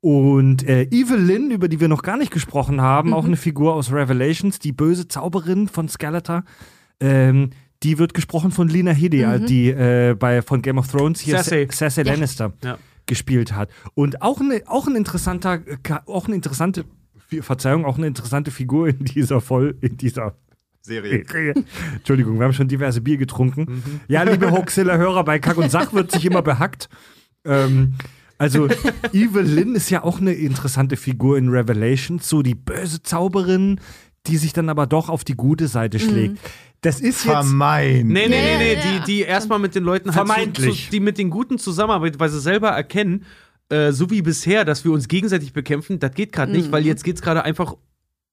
Und 0.00 0.66
äh, 0.68 0.82
Evelyn, 0.90 1.50
über 1.50 1.68
die 1.68 1.80
wir 1.80 1.88
noch 1.88 2.02
gar 2.02 2.16
nicht 2.18 2.30
gesprochen 2.30 2.80
haben, 2.80 3.14
auch 3.14 3.24
eine 3.24 3.36
Figur 3.36 3.74
aus 3.74 3.90
Revelations, 3.92 4.58
die 4.58 4.72
böse 4.72 5.08
Zauberin 5.08 5.68
von 5.68 5.88
Skeletor, 5.88 6.44
ähm, 7.00 7.50
die 7.82 7.98
wird 7.98 8.12
gesprochen 8.14 8.50
von 8.50 8.68
Lena 8.68 8.92
Headey, 8.92 9.22
äh, 9.22 9.40
die 9.40 9.68
äh, 9.70 10.14
bei 10.18 10.42
von 10.42 10.60
Game 10.62 10.78
of 10.78 10.88
Thrones 10.90 11.20
hier 11.20 11.36
Cersei. 11.42 11.68
Cersei, 11.70 12.02
Ja. 12.02 12.12
Lannister 12.12 12.52
Ja. 12.62 12.78
gespielt 13.06 13.54
hat. 13.54 13.70
Und 13.94 14.20
auch, 14.22 14.40
eine, 14.40 14.62
auch 14.66 14.86
ein 14.86 14.96
interessanter, 14.96 15.60
auch 16.06 16.26
eine 16.26 16.36
interessante, 16.36 16.84
Verzeihung, 17.40 17.84
auch 17.86 17.96
eine 17.96 18.06
interessante 18.06 18.50
Figur 18.50 18.88
in 18.88 19.04
dieser 19.06 19.40
Voll, 19.40 19.76
in 19.80 19.96
dieser 19.96 20.34
Serie. 20.82 21.24
Entschuldigung, 21.96 22.38
wir 22.38 22.44
haben 22.44 22.52
schon 22.52 22.68
diverse 22.68 23.00
Bier 23.00 23.16
getrunken. 23.16 23.82
Ja, 24.06 24.22
liebe 24.22 24.50
Hoaxilla-Hörer, 24.50 25.24
bei 25.24 25.38
Kack 25.38 25.56
und 25.56 25.70
Sach 25.70 25.94
wird 25.94 26.10
sich 26.12 26.26
immer 26.26 26.42
behackt. 26.42 26.90
Ähm, 27.44 27.94
also, 28.38 28.68
Evelyn 29.12 29.74
ist 29.74 29.90
ja 29.90 30.02
auch 30.02 30.20
eine 30.20 30.32
interessante 30.32 30.96
Figur 30.96 31.38
in 31.38 31.48
Revelations, 31.48 32.28
so 32.28 32.42
die 32.42 32.54
böse 32.54 33.02
Zauberin, 33.02 33.80
die 34.26 34.36
sich 34.36 34.52
dann 34.52 34.68
aber 34.68 34.86
doch 34.86 35.08
auf 35.08 35.24
die 35.24 35.34
gute 35.34 35.68
Seite 35.68 35.98
schlägt. 35.98 36.38
Das 36.80 36.96
ist 37.00 37.24
jetzt. 37.24 37.32
Vermeint. 37.32 38.10
Nee, 38.10 38.28
nee, 38.28 38.28
nee, 38.28 38.58
nee, 38.58 38.76
die, 38.76 39.04
die 39.06 39.20
erstmal 39.22 39.58
mit 39.58 39.74
den 39.74 39.84
Leuten 39.84 40.14
halt 40.14 40.26
Vermeintlich. 40.26 40.76
Zu, 40.80 40.84
zu, 40.84 40.90
die 40.90 41.00
mit 41.00 41.18
den 41.18 41.30
Guten 41.30 41.58
zusammenarbeiten, 41.58 42.20
weil 42.20 42.28
sie 42.28 42.40
selber 42.40 42.70
erkennen, 42.70 43.24
äh, 43.70 43.92
so 43.92 44.10
wie 44.10 44.20
bisher, 44.20 44.64
dass 44.64 44.84
wir 44.84 44.92
uns 44.92 45.08
gegenseitig 45.08 45.52
bekämpfen, 45.52 45.98
das 45.98 46.14
geht 46.14 46.32
gerade 46.32 46.52
nicht, 46.52 46.72
weil 46.72 46.84
jetzt 46.84 47.02
geht 47.02 47.16
es 47.16 47.22
gerade 47.22 47.44
einfach 47.44 47.76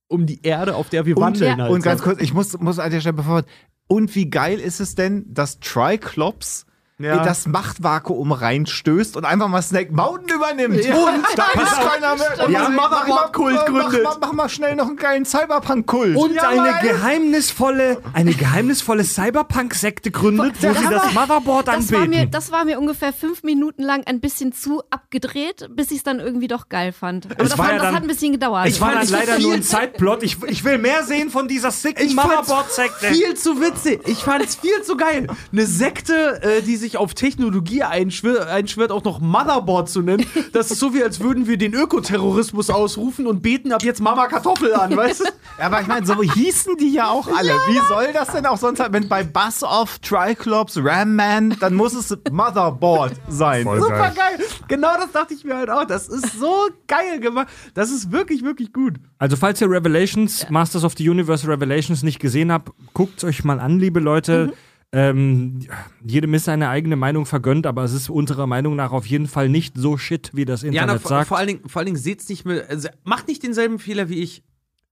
um 0.07 0.25
die 0.25 0.41
Erde, 0.43 0.75
auf 0.75 0.89
der 0.89 1.05
wir 1.05 1.15
Und, 1.15 1.23
wandeln. 1.23 1.57
ja, 1.57 1.63
halt. 1.63 1.71
und 1.71 1.81
ganz 1.83 2.01
kurz, 2.01 2.21
ich 2.21 2.33
muss, 2.33 2.59
muss 2.59 2.79
an 2.79 2.91
der 2.91 2.99
Stelle 2.99 3.13
bevor. 3.13 3.43
Und 3.87 4.13
wie 4.15 4.29
geil 4.29 4.59
ist 4.59 4.81
es 4.81 4.95
denn, 4.95 5.25
dass 5.33 5.59
Triclops 5.59 6.65
Ja. 7.03 7.17
in 7.17 7.23
das 7.23 7.47
Machtvakuum 7.47 8.31
reinstößt 8.31 9.17
und 9.17 9.25
einfach 9.25 9.47
mal 9.47 9.61
Snake 9.61 9.91
Mountain 9.93 10.37
übernimmt. 10.37 10.75
Und 10.77 11.23
da 11.35 11.45
ist 11.61 11.79
keiner 11.79 12.15
mehr. 12.15 12.49
Ja, 12.49 12.69
Mach 12.69 12.69
mal- 12.69 12.89
Motherboard-Kult 12.89 13.55
mach- 13.55 13.65
gründet. 13.65 14.03
Mach, 14.03 14.17
mach 14.21 14.33
mal 14.33 14.49
schnell 14.49 14.75
noch 14.75 14.87
einen 14.87 14.97
geilen 14.97 15.25
Cyberpunk-Kult. 15.25 16.15
und 16.17 16.33
Ja, 16.33 16.49
eine 16.49 16.61
Mann. 16.61 16.81
geheimnisvolle, 16.81 18.01
eine 18.13 18.33
geheimnisvolle 18.33 19.03
Cyberpunk-Sekte 19.03 20.11
gründet, 20.11 20.53
wo 20.61 20.73
sie 20.73 20.89
das 20.89 21.13
Motherboard 21.13 21.67
Das 21.67 21.91
war, 21.91 21.99
mir, 21.99 22.05
anbeten. 22.05 22.31
das 22.31 22.51
war 22.51 22.65
mir 22.65 22.79
ungefähr 22.79 23.13
fünf 23.13 23.43
Minuten 23.43 23.83
lang 23.83 24.03
ein 24.05 24.19
bisschen 24.19 24.53
zu 24.53 24.83
abgedreht, 24.89 25.69
bis 25.75 25.91
ich 25.91 25.97
es 25.97 26.03
dann 26.03 26.19
irgendwie 26.19 26.47
doch 26.47 26.69
geil 26.69 26.91
fand. 26.91 27.25
Aber 27.31 27.43
Es 27.43 27.49
das, 27.49 27.57
war 27.57 27.65
hat, 27.67 27.71
ja 27.73 27.77
das 27.77 27.87
dann- 27.87 27.95
hat 27.95 28.01
ein 28.03 28.07
bisschen 28.07 28.31
gedauert. 28.33 28.67
Ich 28.67 28.81
war 28.81 28.93
dann 28.93 29.07
leider 29.07 29.35
viel- 29.35 29.43
nur 29.45 29.53
ein 29.53 29.63
Zeitplot. 29.63 30.23
Ich, 30.23 30.37
ich 30.47 30.63
will 30.63 30.77
mehr 30.77 31.03
sehen 31.03 31.29
von 31.29 31.47
dieser 31.47 31.71
sicken 31.71 32.13
Motherboard-Sekte. 32.15 33.07
viel 33.07 33.33
zu 33.35 33.61
witzig. 33.61 34.01
Ich 34.07 34.19
fand's 34.23 34.55
viel 34.55 34.81
zu 34.83 34.97
geil. 34.97 35.27
Eine 35.51 35.65
Sekte, 35.65 36.41
äh, 36.41 36.61
die 36.61 36.75
sich 36.77 36.90
sich 36.91 36.97
auf 36.97 37.13
Technologie 37.13 37.83
einschwört, 37.83 38.47
einschwört, 38.47 38.91
auch 38.91 39.03
noch 39.03 39.19
Motherboard 39.19 39.89
zu 39.89 40.01
nennen. 40.01 40.25
Das 40.51 40.69
ist 40.71 40.79
so 40.79 40.93
wie, 40.93 41.03
als 41.03 41.19
würden 41.21 41.47
wir 41.47 41.57
den 41.57 41.73
Ökoterrorismus 41.73 42.69
ausrufen 42.69 43.25
und 43.27 43.41
beten 43.41 43.71
ab 43.71 43.83
jetzt 43.83 44.01
Mama 44.01 44.27
Kartoffel 44.27 44.73
an, 44.73 44.95
weißt 44.95 45.21
du? 45.21 45.25
Aber 45.59 45.81
ich 45.81 45.87
meine, 45.87 46.05
so 46.05 46.21
hießen 46.21 46.75
die 46.77 46.93
ja 46.93 47.09
auch 47.09 47.27
alle. 47.27 47.49
Wie 47.49 47.79
soll 47.87 48.11
das 48.13 48.31
denn 48.33 48.45
auch 48.45 48.57
sonst 48.57 48.79
sein, 48.79 48.91
wenn 48.91 49.07
bei 49.07 49.23
Bus 49.23 49.63
Off, 49.63 49.99
Triclops, 49.99 50.77
Ram 50.77 51.15
Man, 51.15 51.55
dann 51.59 51.73
muss 51.75 51.93
es 51.93 52.15
Motherboard 52.29 53.13
sein. 53.29 53.63
Voll 53.63 53.79
Super 53.81 54.11
geil. 54.11 54.13
geil. 54.15 54.45
Genau 54.67 54.95
das 54.97 55.11
dachte 55.11 55.33
ich 55.33 55.43
mir 55.43 55.55
halt 55.55 55.69
auch. 55.69 55.85
Das 55.85 56.09
ist 56.09 56.39
so 56.39 56.67
geil 56.87 57.19
gemacht. 57.19 57.47
Das 57.73 57.91
ist 57.91 58.11
wirklich, 58.11 58.43
wirklich 58.43 58.73
gut. 58.73 58.95
Also, 59.17 59.37
falls 59.37 59.61
ihr 59.61 59.69
Revelations, 59.69 60.49
Masters 60.49 60.83
of 60.83 60.93
the 60.97 61.07
Universe 61.09 61.47
Revelations 61.47 62.03
nicht 62.03 62.19
gesehen 62.19 62.51
habt, 62.51 62.71
guckt 62.93 63.23
euch 63.23 63.43
mal 63.43 63.59
an, 63.59 63.79
liebe 63.79 63.99
Leute. 63.99 64.47
Mhm. 64.47 64.70
Ähm, 64.93 65.59
jedem 66.05 66.33
ist 66.33 66.45
seine 66.45 66.67
eigene 66.67 66.97
Meinung 66.97 67.25
vergönnt, 67.25 67.65
aber 67.65 67.83
es 67.83 67.93
ist 67.93 68.09
unserer 68.09 68.45
Meinung 68.45 68.75
nach 68.75 68.91
auf 68.91 69.05
jeden 69.05 69.27
Fall 69.27 69.47
nicht 69.47 69.77
so 69.77 69.97
shit, 69.97 70.31
wie 70.33 70.43
das 70.43 70.63
Ja, 70.63 70.67
Internet 70.67 70.95
na, 70.95 70.99
vor, 70.99 71.09
sagt. 71.09 71.27
vor 71.29 71.37
allen 71.37 71.47
Dingen, 71.47 71.69
vor 71.69 71.79
allen 71.79 71.85
Dingen 71.85 71.97
seht's 71.97 72.27
nicht 72.27 72.45
mehr, 72.45 72.69
also 72.69 72.89
macht 73.03 73.29
nicht 73.29 73.41
denselben 73.41 73.79
Fehler 73.79 74.09
wie 74.09 74.19
ich. 74.19 74.43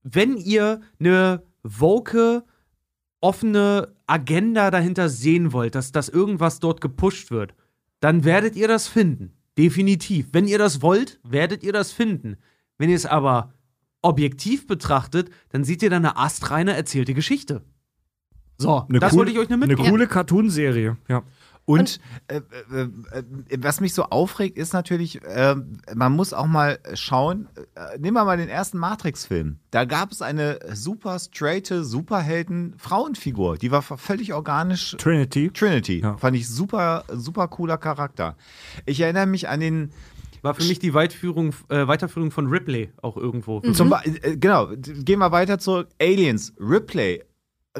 Wenn 0.03 0.37
ihr 0.37 0.79
eine 0.99 1.43
woke, 1.63 2.45
offene 3.19 3.93
Agenda 4.07 4.71
dahinter 4.71 5.09
sehen 5.09 5.51
wollt, 5.51 5.75
dass, 5.75 5.91
dass 5.91 6.07
irgendwas 6.07 6.59
dort 6.61 6.79
gepusht 6.79 7.29
wird, 7.31 7.53
dann 7.99 8.23
werdet 8.23 8.55
ihr 8.55 8.69
das 8.69 8.87
finden. 8.87 9.33
Definitiv. 9.57 10.29
Wenn 10.31 10.47
ihr 10.47 10.57
das 10.57 10.81
wollt, 10.81 11.19
werdet 11.23 11.63
ihr 11.63 11.73
das 11.73 11.91
finden. 11.91 12.37
Wenn 12.77 12.89
ihr 12.89 12.95
es 12.95 13.05
aber 13.05 13.53
objektiv 14.01 14.65
betrachtet, 14.67 15.29
dann 15.49 15.65
seht 15.65 15.83
ihr 15.83 15.89
da 15.89 15.97
eine 15.97 16.15
astreine 16.15 16.73
erzählte 16.73 17.13
Geschichte. 17.13 17.63
So, 18.61 18.85
Eine 18.87 18.99
das 18.99 19.13
cool- 19.13 19.19
wollte 19.19 19.31
ich 19.31 19.39
euch 19.39 19.49
nur 19.49 19.55
Eine 19.57 19.67
mitgeben. 19.67 19.89
coole 19.89 20.05
Cartoonserie, 20.07 20.97
ja. 21.07 21.23
Und 21.65 21.99
äh, 22.27 22.37
äh, 22.37 22.81
äh, 22.81 23.57
was 23.59 23.79
mich 23.79 23.93
so 23.93 24.03
aufregt, 24.05 24.57
ist 24.57 24.73
natürlich, 24.73 25.21
äh, 25.23 25.55
man 25.93 26.13
muss 26.13 26.33
auch 26.33 26.47
mal 26.47 26.79
schauen, 26.95 27.47
äh, 27.75 27.97
nehmen 27.99 28.15
wir 28.17 28.25
mal 28.25 28.37
den 28.37 28.49
ersten 28.49 28.79
Matrix-Film. 28.79 29.57
Da 29.69 29.85
gab 29.85 30.11
es 30.11 30.23
eine 30.23 30.57
super 30.73 31.19
straighte 31.19 31.83
Superhelden-Frauenfigur, 31.83 33.57
die 33.57 33.71
war 33.71 33.81
völlig 33.83 34.33
organisch. 34.33 34.95
Trinity. 34.97 35.51
Trinity. 35.51 35.99
Ja. 36.01 36.17
Fand 36.17 36.35
ich 36.37 36.49
super, 36.49 37.03
super 37.13 37.47
cooler 37.47 37.77
Charakter. 37.77 38.35
Ich 38.85 38.99
erinnere 38.99 39.27
mich 39.27 39.47
an 39.47 39.59
den, 39.59 39.91
War 40.41 40.53
für 40.55 40.63
mich 40.63 40.79
die 40.79 40.93
Weitführung, 40.93 41.53
äh, 41.69 41.85
Weiterführung 41.87 42.31
von 42.31 42.47
Ripley 42.47 42.89
auch 43.01 43.17
irgendwo. 43.17 43.59
Zum 43.59 43.89
Be 43.89 43.99
äh, 44.23 44.37
genau, 44.37 44.69
gehen 44.75 45.19
wir 45.19 45.31
weiter 45.31 45.59
zurück. 45.59 45.89
Aliens, 46.01 46.53
Ripley. 46.59 47.23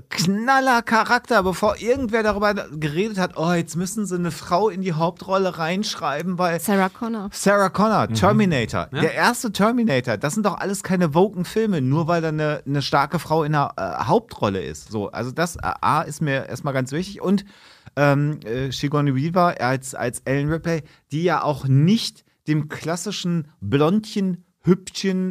Knaller 0.10 0.84
Charakter, 0.84 1.42
bevor 1.42 1.78
irgendwer 1.78 2.22
darüber 2.22 2.54
geredet 2.54 3.18
hat, 3.18 3.38
oh, 3.38 3.52
jetzt 3.54 3.76
müssen 3.76 4.06
sie 4.06 4.16
eine 4.16 4.30
Frau 4.32 4.70
in 4.70 4.82
die 4.82 4.94
Hauptrolle 4.94 5.58
reinschreiben, 5.58 6.38
weil 6.38 6.60
Sarah 6.60 6.90
Connor. 6.90 7.30
Sarah 7.34 7.70
Connor, 7.70 8.08
Terminator, 8.10 8.88
Ja. 8.92 9.02
der 9.02 9.14
erste 9.16 9.52
Terminator, 9.52 10.18
das 10.18 10.36
sind 10.36 10.46
doch 10.46 10.60
alles 10.60 10.84
keine 10.84 11.16
woken 11.16 11.44
Filme, 11.44 11.82
nur 11.82 12.08
weil 12.08 12.22
da 12.22 12.28
eine, 12.30 12.62
eine 12.68 12.82
starke 12.84 13.18
Frau 13.18 13.44
in 13.44 13.54
der 13.54 13.74
äh, 13.78 14.06
Hauptrolle 14.06 14.62
ist. 14.62 14.92
So, 14.92 15.10
also 15.12 15.32
das 15.32 15.56
äh, 15.56 15.62
A 15.82 16.02
ist 16.04 16.22
mir 16.22 16.48
erstmal 16.48 16.74
ganz 16.76 16.92
wichtig 16.92 17.20
und 17.22 17.44
ähm, 17.96 18.40
äh, 18.46 18.72
Sigourney 18.72 19.16
Weaver 19.16 19.60
als, 19.60 19.96
als 19.96 20.20
Ellen 20.24 20.50
Ripley, 20.52 20.84
die 21.12 21.24
ja 21.24 21.42
auch 21.44 21.66
nicht 21.66 22.24
dem 22.48 22.70
klassischen 22.70 23.48
Blondchen 23.60 24.46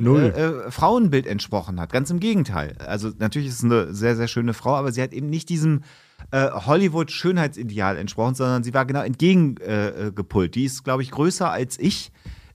Null. 0.02 0.32
äh, 0.34 0.42
äh, 0.42 0.70
Frauenbild 0.70 1.26
entsprochen 1.26 1.80
hat. 1.80 1.92
Ganz 1.92 2.10
im 2.10 2.18
Gegenteil. 2.20 2.76
Also 2.86 3.10
natürlich 3.18 3.48
ist 3.48 3.58
es 3.58 3.64
eine 3.64 3.94
sehr, 3.94 4.16
sehr 4.16 4.28
schöne 4.28 4.54
Frau, 4.54 4.74
aber 4.74 4.92
sie 4.92 5.02
hat 5.02 5.12
eben 5.12 5.28
nicht 5.28 5.48
diesem 5.48 5.82
äh, 6.30 6.50
Hollywood-Schönheitsideal 6.50 7.96
entsprochen, 7.96 8.34
sondern 8.34 8.64
sie 8.64 8.74
war 8.74 8.86
genau 8.86 9.02
entgegengepult. 9.02 10.08
Äh, 10.08 10.12
gepult. 10.12 10.54
die 10.54 10.64
ist, 10.64 10.84
glaube 10.84 11.02
ich, 11.02 11.10
größer 11.10 11.50
als 11.50 11.78
ich. 11.78 12.10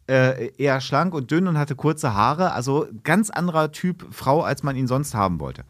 Äh, 0.06 0.52
eher 0.58 0.82
schlank 0.82 1.14
und 1.14 1.32
dünn 1.32 1.48
und 1.48 1.58
hatte 1.58 1.76
kurze 1.76 2.14
Haare. 2.14 2.52
Also 2.52 2.88
ganz 3.04 3.30
anderer 3.30 3.72
Typ 3.72 4.06
Frau, 4.12 4.42
als 4.42 4.62
man 4.62 4.76
ihn 4.76 4.88
sonst 4.88 5.14
haben 5.16 5.40
wollte. 5.40 5.64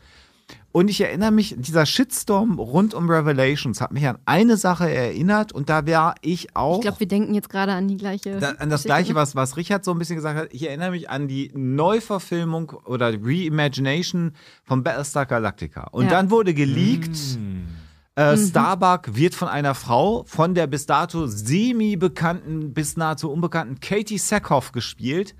Und 0.73 0.89
ich 0.89 0.99
erinnere 1.01 1.29
mich, 1.31 1.53
dieser 1.55 1.85
Shitstorm 1.85 2.57
rund 2.57 2.95
um 2.95 3.07
Revelations 3.07 3.79
hat 3.79 3.91
mich 3.93 4.07
an 4.07 4.17
eine 4.25 4.57
Sache 4.57 4.89
erinnert 4.89 5.51
und 5.51 5.69
da 5.69 5.85
war 5.85 6.15
ich 6.21 6.55
auch. 6.55 6.77
Ich 6.77 6.81
glaube, 6.81 6.99
wir 6.99 7.07
denken 7.07 7.35
jetzt 7.35 7.49
gerade 7.49 7.73
an 7.73 7.87
die 7.87 7.95
gleiche. 7.95 8.39
Da, 8.39 8.49
an 8.49 8.71
das 8.71 8.81
Geschichte. 8.81 8.87
gleiche, 8.87 9.13
was, 9.15 9.35
was 9.35 9.55
Richard 9.55 9.85
so 9.85 9.91
ein 9.91 9.99
bisschen 9.99 10.15
gesagt 10.15 10.35
hat. 10.37 10.47
Ich 10.51 10.67
erinnere 10.67 10.89
mich 10.89 11.11
an 11.11 11.27
die 11.27 11.51
Neuverfilmung 11.53 12.71
oder 12.85 13.13
Reimagination 13.13 14.31
von 14.63 14.81
Battlestar 14.83 15.27
Galactica. 15.27 15.89
Und 15.91 16.05
Ja. 16.05 16.09
dann 16.09 16.31
wurde 16.31 16.55
geleakt, 16.55 17.17
äh, 18.15 18.35
Starbuck 18.37 19.15
wird 19.15 19.35
von 19.35 19.47
einer 19.49 19.75
Frau, 19.75 20.23
von 20.27 20.55
der 20.55 20.65
bis 20.67 20.85
dato 20.87 21.27
semi-bekannten, 21.27 22.73
bis 22.73 22.97
nahezu 22.97 23.31
unbekannten 23.31 23.79
Katie 23.79 24.17
Sackhoff 24.17 24.71
gespielt. 24.71 25.35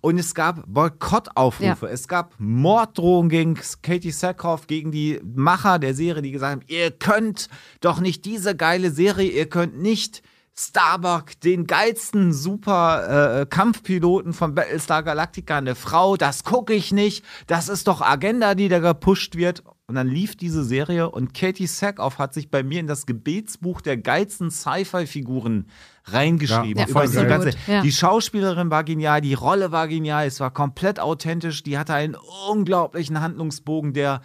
Und 0.00 0.18
es 0.18 0.34
gab 0.34 0.64
Boykottaufrufe, 0.66 1.86
Ja. 1.86 1.92
es 1.92 2.08
gab 2.08 2.34
Morddrohungen 2.38 3.28
gegen 3.28 3.58
Katie 3.82 4.10
Sackhoff, 4.10 4.66
gegen 4.66 4.90
die 4.92 5.20
Macher 5.24 5.78
der 5.78 5.94
Serie, 5.94 6.22
die 6.22 6.32
gesagt 6.32 6.52
haben, 6.52 6.64
ihr 6.68 6.90
könnt 6.90 7.48
doch 7.80 8.00
nicht 8.00 8.24
diese 8.24 8.54
geile 8.56 8.90
Serie, 8.90 9.30
ihr 9.30 9.48
könnt 9.48 9.78
nicht 9.80 10.22
Starbuck, 10.58 11.38
den 11.42 11.66
geilsten 11.66 12.32
super 12.32 13.40
äh, 13.42 13.46
Kampfpiloten 13.46 14.32
von 14.32 14.54
Battlestar 14.54 15.02
Galactica, 15.02 15.58
eine 15.58 15.74
Frau, 15.74 16.16
das 16.16 16.44
gucke 16.44 16.72
ich 16.72 16.92
nicht, 16.92 17.24
das 17.46 17.68
ist 17.68 17.86
doch 17.88 18.00
Agenda, 18.00 18.54
die 18.54 18.68
da 18.70 18.78
gepusht 18.78 19.36
wird. 19.36 19.62
Und 19.88 19.94
dann 19.96 20.08
lief 20.08 20.34
diese 20.34 20.64
Serie 20.64 21.10
und 21.10 21.32
Katie 21.34 21.66
Sackhoff 21.68 22.18
hat 22.18 22.34
sich 22.34 22.50
bei 22.50 22.62
mir 22.64 22.80
in 22.80 22.86
das 22.88 23.04
Gebetsbuch 23.06 23.80
der 23.82 23.98
geilsten 23.98 24.50
Sci-Fi-Figuren 24.50 25.66
reingeschrieben. 26.10 26.78
Ja, 26.82 26.88
Über 26.88 27.06
geil. 27.06 27.26
ganze, 27.26 27.50
Ja. 27.66 27.82
Die 27.82 27.92
Schauspielerin 27.92 28.70
war 28.70 28.84
genial, 28.84 29.20
die 29.20 29.34
Rolle 29.34 29.72
war 29.72 29.88
genial, 29.88 30.26
es 30.26 30.40
war 30.40 30.50
komplett 30.50 31.00
authentisch, 31.00 31.62
die 31.62 31.78
hatte 31.78 31.94
einen 31.94 32.16
unglaublichen 32.50 33.20
Handlungsbogen, 33.20 33.92
der 33.92 34.20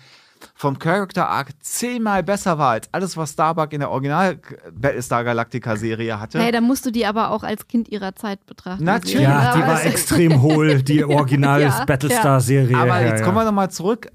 vom 0.55 0.79
Character 0.79 1.29
Arc 1.29 1.49
zehnmal 1.59 2.23
besser 2.23 2.57
war 2.57 2.71
als 2.71 2.89
alles, 2.91 3.15
was 3.15 3.31
Starbuck 3.33 3.73
in 3.73 3.79
der 3.79 3.91
Original 3.91 4.39
Battlestar 4.73 5.23
Galactica 5.23 5.75
Serie 5.75 6.19
hatte. 6.19 6.39
Hey, 6.41 6.51
da 6.51 6.61
musst 6.61 6.83
du 6.85 6.91
die 6.91 7.05
aber 7.05 7.29
auch 7.29 7.43
als 7.43 7.67
Kind 7.67 7.89
ihrer 7.89 8.15
Zeit 8.15 8.43
betrachten. 8.47 8.83
Natürlich. 8.83 9.17
Die 9.17 9.23
Ja, 9.23 9.53
die 9.55 9.59
war 9.61 9.75
also- 9.75 9.87
extrem 9.89 10.41
hohl, 10.41 10.81
die 10.81 11.03
original 11.03 11.61
Ja, 11.61 11.85
Battlestar-Serie. 11.85 12.75
Aber 12.75 12.99
ja, 13.01 13.07
jetzt 13.09 13.19
ja. 13.19 13.25
kommen 13.25 13.37
wir 13.37 13.45
nochmal 13.45 13.69
zurück. 13.69 14.07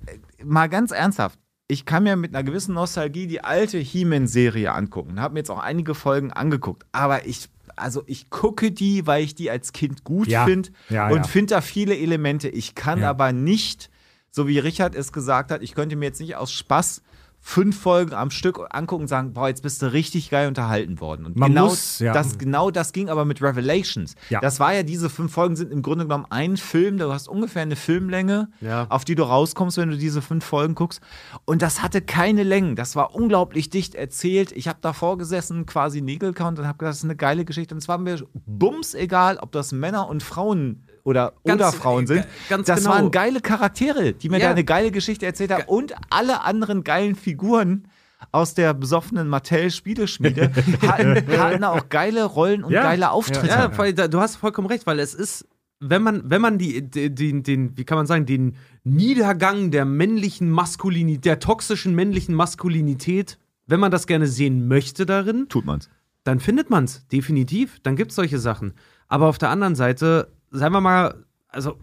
Mal 0.44 0.68
ganz 0.68 0.90
ernsthaft. 0.90 1.38
Ich 1.68 1.84
kann 1.86 2.02
mir 2.04 2.16
mit 2.16 2.34
einer 2.34 2.42
gewissen 2.44 2.74
Nostalgie 2.74 3.26
die 3.28 3.42
alte 3.44 3.78
He-Man-Serie 3.78 4.72
angucken. 4.72 5.20
Habe 5.20 5.34
mir 5.34 5.40
jetzt 5.40 5.50
auch 5.50 5.58
einige 5.60 5.94
Folgen 5.94 6.32
angeguckt. 6.32 6.86
Aber 6.92 7.26
ich, 7.26 7.48
also 7.76 8.02
ich 8.06 8.30
gucke 8.30 8.72
die, 8.72 9.06
weil 9.06 9.22
ich 9.22 9.34
die 9.34 9.50
als 9.50 9.72
Kind 9.72 10.04
gut 10.04 10.28
Ja. 10.28 10.44
finde 10.44 10.70
Ja, 10.88 11.08
und 11.10 11.26
finde 11.26 11.54
da 11.54 11.60
viele 11.60 11.96
Elemente. 11.96 12.48
Ich 12.48 12.74
kann 12.74 13.04
aber 13.04 13.32
nicht, 13.32 13.90
so 14.30 14.48
wie 14.48 14.58
Richard 14.58 14.94
es 14.94 15.12
gesagt 15.12 15.50
hat, 15.50 15.62
ich 15.62 15.74
könnte 15.74 15.96
mir 15.96 16.06
jetzt 16.06 16.20
nicht 16.20 16.36
aus 16.36 16.52
Spaß 16.52 17.02
fünf 17.48 17.80
Folgen 17.80 18.12
am 18.12 18.32
Stück 18.32 18.58
angucken 18.70 19.02
und 19.02 19.08
sagen, 19.08 19.32
boah, 19.32 19.46
jetzt 19.46 19.62
bist 19.62 19.80
du 19.80 19.92
richtig 19.92 20.30
geil 20.30 20.48
unterhalten 20.48 20.98
worden. 20.98 21.24
Und 21.24 21.36
Man 21.36 21.50
genau, 21.50 21.68
muss, 21.68 22.00
ja. 22.00 22.12
das, 22.12 22.38
genau 22.38 22.72
das 22.72 22.92
ging 22.92 23.08
aber 23.08 23.24
mit 23.24 23.40
Revelations. 23.40 24.16
Ja. 24.30 24.40
Das 24.40 24.58
war 24.58 24.74
ja, 24.74 24.82
diese 24.82 25.08
fünf 25.08 25.32
Folgen 25.32 25.54
sind 25.54 25.70
im 25.70 25.80
Grunde 25.80 26.06
genommen 26.06 26.26
ein 26.28 26.56
Film, 26.56 26.98
du 26.98 27.12
hast 27.12 27.28
ungefähr 27.28 27.62
eine 27.62 27.76
Filmlänge, 27.76 28.48
Ja. 28.60 28.86
auf 28.88 29.04
die 29.04 29.14
du 29.14 29.22
rauskommst, 29.22 29.76
wenn 29.76 29.90
du 29.90 29.96
diese 29.96 30.22
fünf 30.22 30.44
Folgen 30.44 30.74
guckst. 30.74 31.00
Und 31.44 31.62
das 31.62 31.84
hatte 31.84 32.02
keine 32.02 32.42
Längen. 32.42 32.74
Das 32.74 32.96
war 32.96 33.14
unglaublich 33.14 33.70
dicht 33.70 33.94
erzählt. 33.94 34.50
Ich 34.50 34.66
habe 34.66 34.80
davor 34.80 35.16
gesessen, 35.16 35.66
quasi 35.66 36.00
Nägelkaunt 36.00 36.58
und 36.58 36.66
habe 36.66 36.78
gedacht, 36.78 36.90
das 36.94 36.98
ist 36.98 37.04
eine 37.04 37.14
geile 37.14 37.44
Geschichte. 37.44 37.76
Und 37.76 37.78
es 37.78 37.86
war 37.86 37.98
mir 37.98 38.26
bums 38.44 38.92
egal, 38.94 39.38
ob 39.38 39.52
das 39.52 39.70
Männer 39.70 40.08
und 40.08 40.24
Frauen 40.24 40.82
oder, 41.06 41.32
Ganz- 41.44 41.60
oder 41.62 41.72
Frauen 41.72 42.04
äh, 42.04 42.06
sind. 42.08 42.16
ga- 42.22 42.26
ganz 42.50 42.66
das 42.66 42.80
genau. 42.80 42.90
waren 42.90 43.10
geile 43.10 43.40
Charaktere, 43.40 44.12
die 44.12 44.28
mir 44.28 44.38
Ja. 44.38 44.46
da 44.46 44.50
eine 44.52 44.64
geile 44.64 44.90
Geschichte 44.90 45.24
erzählt 45.24 45.52
haben. 45.52 45.64
Und 45.66 45.94
alle 46.10 46.42
anderen 46.42 46.84
geilen 46.84 47.14
Figuren 47.14 47.88
aus 48.32 48.54
der 48.54 48.74
besoffenen 48.74 49.28
Mattel-Spieleschmiede 49.28 50.50
hatten, 50.82 51.38
hatten 51.38 51.64
auch 51.64 51.88
geile 51.88 52.24
Rollen 52.24 52.64
und 52.64 52.72
Ja. 52.72 52.82
geile 52.82 53.10
Auftritte. 53.10 53.46
Ja, 53.46 53.68
da- 53.92 54.08
du 54.08 54.20
hast 54.20 54.36
vollkommen 54.36 54.66
recht, 54.68 54.86
weil 54.86 54.98
es 54.98 55.14
ist, 55.14 55.46
wenn 55.80 56.02
man, 56.02 56.22
wenn 56.30 56.40
man 56.40 56.58
die, 56.58 56.82
die- 56.82 57.14
den, 57.14 57.42
den, 57.42 57.76
wie 57.76 57.84
kann 57.84 57.96
man 57.98 58.06
sagen, 58.06 58.26
den 58.26 58.56
Niedergang 58.82 59.70
der 59.70 59.84
männlichen 59.84 60.50
Maskulinität, 60.50 61.24
der 61.26 61.38
toxischen 61.38 61.94
männlichen 61.94 62.34
Maskulinität, 62.34 63.38
wenn 63.66 63.78
man 63.80 63.90
das 63.90 64.06
gerne 64.06 64.26
sehen 64.26 64.66
möchte 64.68 65.06
darin, 65.06 65.46
Tut 65.48 65.66
man's. 65.66 65.88
dann 66.24 66.40
findet 66.40 66.70
man's, 66.70 67.06
definitiv. 67.08 67.78
Dann 67.82 67.94
gibt's 67.96 68.14
solche 68.14 68.38
Sachen. 68.38 68.72
Aber 69.08 69.26
auf 69.28 69.38
der 69.38 69.50
anderen 69.50 69.74
Seite, 69.74 70.32
seien 70.56 70.72
wir 70.72 70.80
mal, 70.80 71.24
also, 71.48 71.78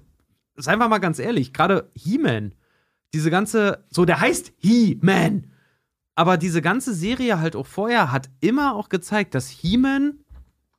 seien 0.55 0.79
wir 0.79 0.87
mal 0.87 0.99
ganz 0.99 1.19
ehrlich, 1.19 1.53
gerade 1.53 1.89
He-Man, 1.95 2.53
diese 3.13 3.29
ganze, 3.29 3.85
so, 3.89 4.05
der 4.05 4.19
heißt 4.19 4.53
He-Man. 4.57 5.51
Aber 6.15 6.37
diese 6.37 6.61
ganze 6.61 6.93
Serie 6.93 7.39
halt 7.39 7.55
auch 7.55 7.65
vorher 7.65 8.11
hat 8.11 8.29
immer 8.39 8.75
auch 8.75 8.89
gezeigt, 8.89 9.33
dass 9.33 9.49
He-Man 9.49 10.19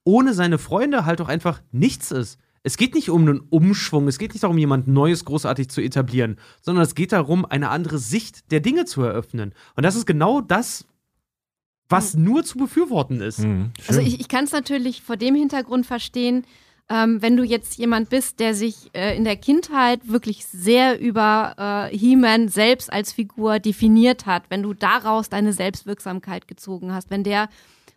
ohne 0.05 0.35
seine 0.35 0.59
Freunde 0.59 1.07
halt 1.07 1.21
auch 1.21 1.29
einfach 1.29 1.61
nichts 1.73 2.11
ist. 2.11 2.39
Es 2.63 2.77
geht 2.77 2.95
nicht 2.95 3.11
um 3.11 3.23
einen 3.23 3.41
Umschwung, 3.41 4.09
es 4.09 4.19
geht 4.19 4.33
nicht 4.33 4.43
darum, 4.43 4.59
jemand 4.59 4.87
Neues 4.87 5.25
großartig 5.25 5.69
zu 5.69 5.81
etablieren, 5.81 6.37
sondern 6.63 6.85
es 6.85 6.95
geht 6.95 7.13
darum, 7.13 7.45
eine 7.45 7.69
andere 7.69 7.99
Sicht 7.99 8.51
der 8.53 8.61
Dinge 8.61 8.85
zu 8.85 9.03
eröffnen. 9.03 9.55
Und 9.77 9.83
das 9.83 9.97
ist 9.97 10.07
genau 10.07 10.41
das, 10.41 10.87
was 11.89 12.15
nur 12.15 12.45
zu 12.45 12.57
befürworten 12.57 13.21
ist. 13.21 13.41
Mhm, 13.41 13.73
Also 13.87 14.01
ich, 14.01 14.21
ich 14.21 14.29
kann 14.29 14.45
es 14.45 14.53
natürlich 14.53 15.03
vor 15.03 15.17
dem 15.17 15.35
Hintergrund 15.35 15.85
verstehen, 15.85 16.47
ähm, 16.91 17.23
wenn 17.23 17.37
du 17.37 17.45
jetzt 17.45 17.79
jemand 17.79 18.11
bist, 18.11 18.41
der 18.41 18.55
sich 18.55 18.91
äh, 18.93 19.17
in 19.17 19.25
der 19.25 19.37
Kindheit 19.37 20.07
wirklich 20.07 20.45
sehr 20.47 21.01
über 21.01 21.91
äh, 21.91 21.97
He-Man 21.97 22.49
selbst 22.49 22.93
als 22.93 23.13
Figur 23.13 23.59
definiert 23.59 24.27
hat, 24.27 24.45
wenn 24.51 24.63
du 24.63 24.75
daraus 24.75 25.31
deine 25.31 25.53
Selbstwirksamkeit 25.53 26.47
gezogen 26.47 26.93
hast, 26.93 27.11
wenn 27.11 27.25
der 27.25 27.49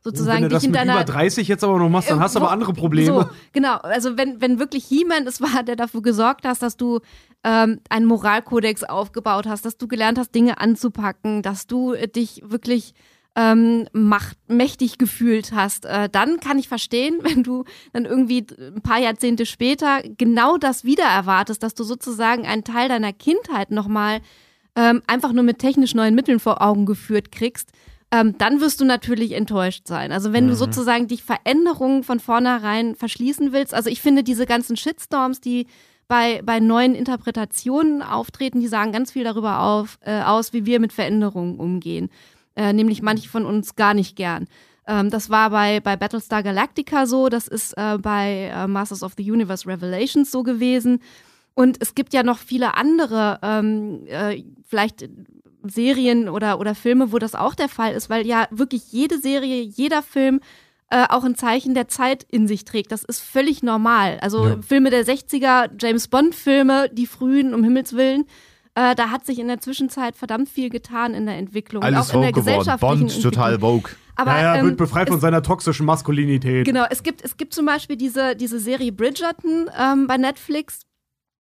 sozusagen 0.03 0.43
Wenn 0.43 0.43
du 0.43 0.49
dich 0.49 0.57
das 0.57 0.63
in 0.63 0.73
deiner 0.73 0.93
über 0.93 1.03
30 1.03 1.49
jetzt 1.49 1.65
aber 1.65 1.79
noch 1.79 1.89
machst, 1.89 2.09
dann 2.09 2.21
hast 2.21 2.35
du 2.35 2.39
aber 2.39 2.51
andere 2.51 2.71
Probleme. 2.71 3.07
So, 3.07 3.29
genau, 3.51 3.75
also 3.77 4.17
wenn, 4.17 4.39
wenn 4.39 4.57
wirklich 4.57 4.85
He-Man 4.85 5.27
es 5.27 5.41
war, 5.41 5.63
der 5.63 5.75
dafür 5.75 6.01
gesorgt 6.01 6.45
hast, 6.45 6.61
dass 6.61 6.77
du 6.77 7.01
ähm, 7.43 7.81
einen 7.89 8.05
Moralkodex 8.05 8.85
aufgebaut 8.85 9.47
hast, 9.47 9.65
dass 9.65 9.77
du 9.77 9.87
gelernt 9.87 10.17
hast, 10.17 10.33
Dinge 10.33 10.61
anzupacken, 10.61 11.41
dass 11.41 11.67
du 11.67 11.93
äh, 11.93 12.07
dich 12.07 12.41
wirklich 12.45 12.93
ähm, 13.37 13.87
macht, 13.93 14.35
mächtig 14.47 14.97
gefühlt 14.97 15.51
hast, 15.51 15.85
äh, 15.85 16.09
dann 16.09 16.39
kann 16.39 16.57
ich 16.57 16.67
verstehen, 16.67 17.19
wenn 17.21 17.43
du 17.43 17.63
dann 17.93 18.05
irgendwie 18.05 18.45
ein 18.59 18.81
paar 18.81 18.99
Jahrzehnte 18.99 19.45
später 19.45 20.01
genau 20.17 20.57
das 20.57 20.83
wieder 20.83 21.05
erwartest, 21.05 21.61
dass 21.61 21.75
du 21.75 21.83
sozusagen 21.83 22.47
einen 22.47 22.63
Teil 22.63 22.89
deiner 22.89 23.13
Kindheit 23.13 23.69
nochmal 23.69 24.21
ähm, 24.75 25.03
einfach 25.05 25.31
nur 25.33 25.43
mit 25.43 25.59
technisch 25.59 25.93
neuen 25.93 26.15
Mitteln 26.15 26.39
vor 26.39 26.61
Augen 26.61 26.85
geführt 26.87 27.31
kriegst, 27.31 27.71
ähm, 28.09 28.35
dann 28.37 28.59
wirst 28.59 28.81
du 28.81 28.85
natürlich 28.85 29.33
enttäuscht 29.33 29.85
sein. 29.85 30.11
Also 30.11 30.33
wenn 30.33 30.47
du 30.47 30.55
sozusagen 30.55 31.07
dich 31.07 31.23
Veränderungen 31.23 32.03
von 32.03 32.19
vornherein 32.19 32.95
verschließen 32.95 33.51
willst, 33.51 33.73
also 33.73 33.89
ich 33.89 34.01
finde 34.01 34.23
diese 34.23 34.45
ganzen 34.45 34.77
Shitstorms, 34.77 35.41
die 35.41 35.67
bei, 36.07 36.41
bei 36.43 36.59
neuen 36.59 36.95
Interpretationen 36.95 38.01
auftreten, 38.01 38.61
die 38.61 38.67
sagen 38.67 38.93
ganz 38.93 39.11
viel 39.11 39.25
darüber 39.25 39.59
auf, 39.61 39.99
äh, 40.01 40.21
aus, 40.21 40.53
wie 40.53 40.65
wir 40.65 40.79
mit 40.79 40.93
Veränderungen 40.93 41.59
umgehen. 41.59 42.09
Äh, 42.57 42.73
nämlich 42.73 43.03
manche 43.03 43.29
von 43.29 43.45
uns 43.45 43.75
gar 43.75 43.93
nicht 43.93 44.15
gern. 44.15 44.47
Ähm, 44.87 45.11
das 45.11 45.29
war 45.29 45.51
bei, 45.51 45.79
bei 45.79 45.95
Battlestar 45.95 46.41
Galactica 46.41 47.05
so, 47.05 47.29
das 47.29 47.47
ist 47.47 47.77
äh, 47.77 47.99
bei 47.99 48.51
äh, 48.51 48.67
Masters 48.67 49.03
of 49.03 49.13
the 49.15 49.31
Universe 49.31 49.67
Revelations 49.67 50.31
so 50.31 50.41
gewesen. 50.41 50.99
Und 51.53 51.77
es 51.81 51.93
gibt 51.93 52.13
ja 52.13 52.23
noch 52.23 52.39
viele 52.39 52.75
andere, 52.75 53.39
ähm, 53.43 54.07
äh, 54.07 54.43
vielleicht 54.67 55.07
Serien 55.63 56.29
oder, 56.29 56.59
oder 56.59 56.73
Filme, 56.73 57.11
wo 57.11 57.19
das 57.19 57.35
auch 57.35 57.53
der 57.53 57.69
Fall 57.69 57.93
ist, 57.93 58.09
weil 58.09 58.25
ja 58.25 58.47
wirklich 58.49 58.91
jede 58.91 59.19
Serie, 59.19 59.61
jeder 59.61 60.01
Film 60.01 60.39
äh, 60.89 61.05
auch 61.09 61.25
ein 61.25 61.35
Zeichen 61.35 61.73
der 61.73 61.87
Zeit 61.89 62.25
in 62.29 62.47
sich 62.47 62.65
trägt. 62.65 62.91
Das 62.91 63.03
ist 63.03 63.19
völlig 63.19 63.61
normal. 63.61 64.17
Also 64.21 64.45
Ja. 64.45 64.57
Filme 64.61 64.89
der 64.89 65.05
60er, 65.05 65.69
James 65.79 66.07
Bond-Filme, 66.07 66.89
die 66.91 67.05
frühen, 67.07 67.53
um 67.53 67.63
Himmels 67.63 67.93
Willen, 67.93 68.25
äh, 68.77 68.93
da 68.95 69.09
hat 69.09 69.25
sich 69.25 69.39
in 69.39 69.47
der 69.47 69.59
Zwischenzeit 69.59 70.15
verdammt 70.15 70.49
viel 70.49 70.69
getan 70.69 71.13
in 71.15 71.25
der 71.25 71.35
Entwicklung. 71.37 71.81
und 71.81 71.87
Alles 71.87 72.11
auch 72.11 72.15
in 72.15 72.21
der 72.21 72.29
Vogue 72.29 72.41
geworden. 72.43 72.59
gesellschaftlichen 72.59 73.07
Bond, 73.07 73.23
total. 73.23 73.59
Vogue. 73.59 73.91
Aber, 74.15 74.31
naja, 74.33 74.55
ähm, 74.57 74.65
wird 74.67 74.77
befreit 74.77 75.07
von 75.07 75.17
es- 75.17 75.21
seiner 75.21 75.41
toxischen 75.43 75.85
Maskulinität. 75.85 76.65
Genau, 76.65 76.85
es 76.89 77.01
gibt, 77.03 77.23
es 77.23 77.37
gibt 77.37 77.53
zum 77.53 77.65
Beispiel 77.65 77.95
diese, 77.97 78.35
diese 78.35 78.59
Serie 78.59 78.91
Bridgerton 78.91 79.69
ähm, 79.79 80.07
bei 80.07 80.17
Netflix, 80.17 80.81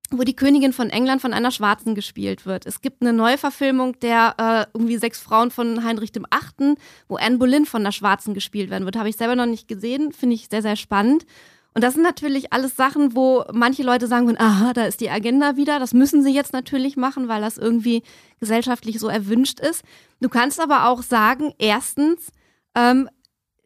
wo 0.09 0.23
die 0.23 0.35
Königin 0.35 0.73
von 0.73 0.89
England 0.89 1.21
von 1.21 1.33
einer 1.33 1.51
Schwarzen 1.51 1.93
gespielt 1.93 2.45
wird. 2.45 2.65
Es 2.65 2.81
gibt 2.81 3.01
eine 3.01 3.13
Neuverfilmung 3.13 3.99
der 3.99 4.35
äh, 4.37 4.65
irgendwie 4.77 4.97
sechs 4.97 5.19
Frauen 5.19 5.51
von 5.51 5.83
Heinrich 5.83 6.11
dem 6.13 6.25
Achten, 6.29 6.75
wo 7.09 7.17
Anne 7.17 7.37
Boleyn 7.37 7.65
von 7.65 7.81
einer 7.81 7.91
Schwarzen 7.91 8.33
gespielt 8.33 8.69
werden 8.69 8.85
wird. 8.85 8.95
Habe 8.95 9.09
ich 9.09 9.17
selber 9.17 9.35
noch 9.35 9.45
nicht 9.47 9.67
gesehen, 9.67 10.11
finde 10.13 10.35
ich 10.35 10.47
sehr, 10.49 10.61
sehr 10.61 10.75
spannend. 10.77 11.25
Und 11.77 11.83
das 11.83 11.93
sind 11.93 12.01
natürlich 12.01 12.51
alles 12.53 12.75
Sachen, 12.75 13.15
wo 13.15 13.43
manche 13.53 13.83
Leute 13.83 14.07
sagen 14.07 14.25
würden, 14.25 14.41
aha, 14.41 14.73
da 14.73 14.85
ist 14.85 14.99
die 14.99 15.11
Agenda 15.11 15.57
wieder. 15.57 15.77
Das 15.77 15.93
müssen 15.93 16.23
sie 16.23 16.33
jetzt 16.33 16.51
natürlich 16.51 16.97
machen, 16.97 17.27
weil 17.27 17.39
das 17.39 17.59
irgendwie 17.59 18.01
gesellschaftlich 18.39 18.99
so 18.99 19.09
erwünscht 19.09 19.59
ist. 19.59 19.83
Du 20.19 20.27
kannst 20.27 20.59
aber 20.59 20.87
auch 20.87 21.03
sagen, 21.03 21.53
erstens, 21.59 22.29
ähm, 22.73 23.07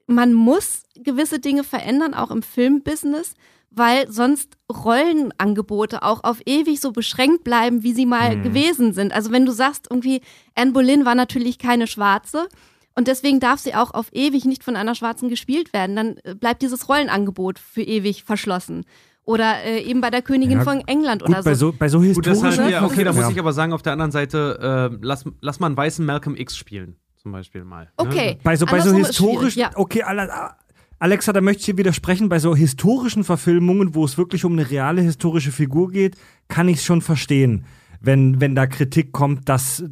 man 0.08 0.34
muss 0.34 0.84
gewisse 0.98 1.40
Dinge 1.40 1.64
verändern, 1.64 2.14
auch 2.14 2.32
im 2.32 2.44
Filmbusiness, 2.44 3.34
weil 3.70 4.12
sonst 4.12 4.58
Rollenangebote 4.70 6.04
auch 6.04 6.26
auf 6.26 6.42
ewig 6.46 6.82
so 6.82 6.92
beschränkt 6.92 7.46
bleiben, 7.46 7.82
wie 7.84 7.94
sie 7.94 8.06
mal 8.06 8.42
gewesen 8.42 8.92
sind. 8.92 9.14
Also 9.14 9.32
wenn 9.32 9.46
du 9.46 9.54
sagst, 9.54 9.88
irgendwie, 9.90 10.20
Anne 10.54 10.74
Boleyn 10.74 11.06
war 11.06 11.16
natürlich 11.16 11.60
keine 11.60 11.88
Schwarze 11.88 12.50
und 12.96 13.08
deswegen 13.08 13.40
darf 13.40 13.60
sie 13.60 13.74
auch 13.76 13.94
auf 13.94 14.08
ewig 14.14 14.46
nicht 14.46 14.64
von 14.64 14.76
einer 14.76 14.96
Schwarzen 14.96 15.30
gespielt 15.30 15.74
werden, 15.74 15.96
dann 15.96 16.18
äh, 16.24 16.36
bleibt 16.36 16.62
dieses 16.62 16.88
Rollenangebot 16.90 17.60
für 17.60 17.82
ewig 17.82 18.24
verschlossen. 18.24 18.86
Oder 19.24 19.64
äh, 19.64 19.82
eben 19.84 20.02
bei 20.02 20.10
der 20.10 20.22
Königin 20.24 20.58
Ja, 20.58 20.64
von 20.64 20.82
England 20.88 21.22
Gut, 21.22 21.30
oder 21.30 21.44
bei 21.44 21.54
so. 21.54 21.72
so, 21.72 21.78
bei 21.78 21.88
so 21.90 22.00
Gut, 22.02 22.26
das 22.26 22.34
historischen. 22.40 22.64
halt, 22.64 22.74
ja, 22.74 22.84
okay, 22.84 23.04
da 23.04 23.14
muss 23.14 23.22
Ja. 23.24 23.30
ich 23.30 23.40
aber 23.40 23.54
sagen, 23.54 23.72
auf 23.72 23.82
der 23.84 23.94
anderen 23.94 24.12
Seite, 24.12 24.90
äh, 24.92 24.98
lass, 25.02 25.26
lass 25.42 25.60
mal 25.60 25.68
einen 25.68 25.78
weißen 25.78 26.04
Malcolm 26.06 26.36
X 26.36 26.58
spielen, 26.58 26.96
zum 27.18 27.32
Beispiel 27.32 27.64
mal. 27.64 27.86
Ne? 27.86 27.90
Okay. 27.98 28.38
Bei 28.44 28.56
so, 28.56 28.66
bei 28.66 28.80
so 28.82 28.90
Andersrum 28.90 29.06
historischen, 29.06 29.60
ja. 29.60 29.70
okay, 29.76 30.02
Ale- 30.04 30.56
Alexa, 30.98 31.34
da 31.34 31.42
möchte 31.42 31.60
ich 31.62 31.66
dir 31.68 31.78
widersprechen, 31.78 32.30
bei 32.30 32.40
so 32.40 32.56
historischen 32.56 33.24
Verfilmungen, 33.24 33.94
wo 33.96 34.06
es 34.06 34.18
wirklich 34.18 34.44
um 34.44 34.54
eine 34.54 34.70
reale 34.70 35.02
historische 35.02 35.52
Figur 35.52 35.92
geht, 35.92 36.16
kann 36.48 36.68
ich 36.68 36.78
es 36.78 36.84
schon 36.84 37.02
verstehen, 37.02 37.66
wenn, 38.02 38.42
wenn 38.42 38.56
da 38.56 38.66
Kritik 38.68 39.12
kommt, 39.12 39.50
dass, 39.50 39.84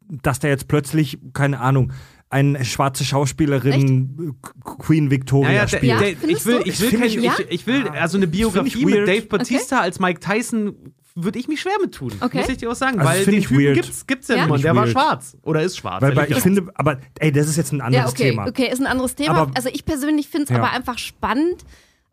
dass 0.00 0.38
da 0.38 0.48
jetzt 0.48 0.68
plötzlich, 0.68 1.18
keine 1.32 1.60
Ahnung, 1.60 1.92
eine 2.28 2.64
schwarze 2.64 3.04
Schauspielerin 3.04 4.34
äh, 4.44 4.48
Queen 4.64 5.10
Victoria 5.10 5.50
Ja, 5.50 5.56
ja, 5.62 5.68
spielt. 5.68 5.84
Ja, 5.84 6.00
ich 6.02 6.44
will, 6.46 6.60
ich 6.64 6.80
will, 6.80 6.90
kein, 6.90 7.02
ich- 7.04 7.16
ich, 7.18 7.22
Ja? 7.24 7.34
ich 7.48 7.66
will, 7.66 7.88
also 7.88 8.16
eine 8.16 8.26
Biografie 8.26 8.84
mit 8.84 8.94
weird. 8.96 9.08
Dave 9.08 9.22
Bautista 9.26 9.80
als 9.80 10.00
Mike 10.00 10.20
Tyson 10.20 10.74
würde 11.14 11.38
ich 11.38 11.48
mich 11.48 11.60
schwer 11.62 11.72
mit 11.80 11.94
tun, 11.94 12.12
Okay. 12.20 12.38
muss 12.40 12.48
ich 12.48 12.58
dir 12.58 12.70
auch 12.70 12.74
sagen, 12.74 12.98
Also 12.98 13.10
weil 13.10 13.24
den 13.24 13.34
ich 13.34 13.46
Typen 13.46 13.64
weird. 13.64 13.74
gibt's, 13.76 14.06
gibt's 14.06 14.28
ja, 14.28 14.36
Ja? 14.36 14.42
Find 14.48 14.62
Der 14.64 14.72
ich 14.72 14.76
war 14.76 14.82
weird. 14.84 14.90
schwarz 14.92 15.36
oder 15.42 15.62
ist 15.62 15.78
schwarz. 15.78 16.02
weil, 16.02 16.14
weil 16.16 16.30
ich 16.30 16.40
finde, 16.40 16.66
aber 16.74 16.98
ey, 17.20 17.32
das 17.32 17.48
ist 17.48 17.56
jetzt 17.56 17.72
ein 17.72 17.80
anderes 17.80 18.04
Ja, 18.04 18.10
okay, 18.10 18.30
Thema. 18.30 18.46
okay, 18.46 18.68
ist 18.70 18.80
ein 18.80 18.86
anderes 18.86 19.14
Thema. 19.14 19.34
Aber- 19.36 19.50
also 19.54 19.70
ich 19.72 19.84
persönlich 19.84 20.28
finde 20.28 20.44
es 20.44 20.50
Ja. 20.50 20.56
aber 20.58 20.72
einfach 20.72 20.98
spannend, 20.98 21.64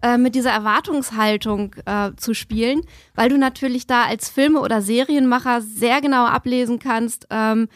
äh, 0.04 0.18
mit 0.18 0.36
dieser 0.36 0.52
Erwartungshaltung 0.52 1.76
äh, 1.86 2.12
zu 2.18 2.34
spielen, 2.34 2.82
weil 3.16 3.30
du 3.30 3.38
natürlich 3.38 3.88
da 3.88 4.04
als 4.06 4.30
Filme- 4.30 4.60
oder 4.62 4.82
Serienmacher 4.82 5.62
sehr 5.62 6.02
genau 6.02 6.26
ablesen 6.26 6.80
kannst, 6.80 7.28
ähm, 7.30 7.64
äh, 7.64 7.68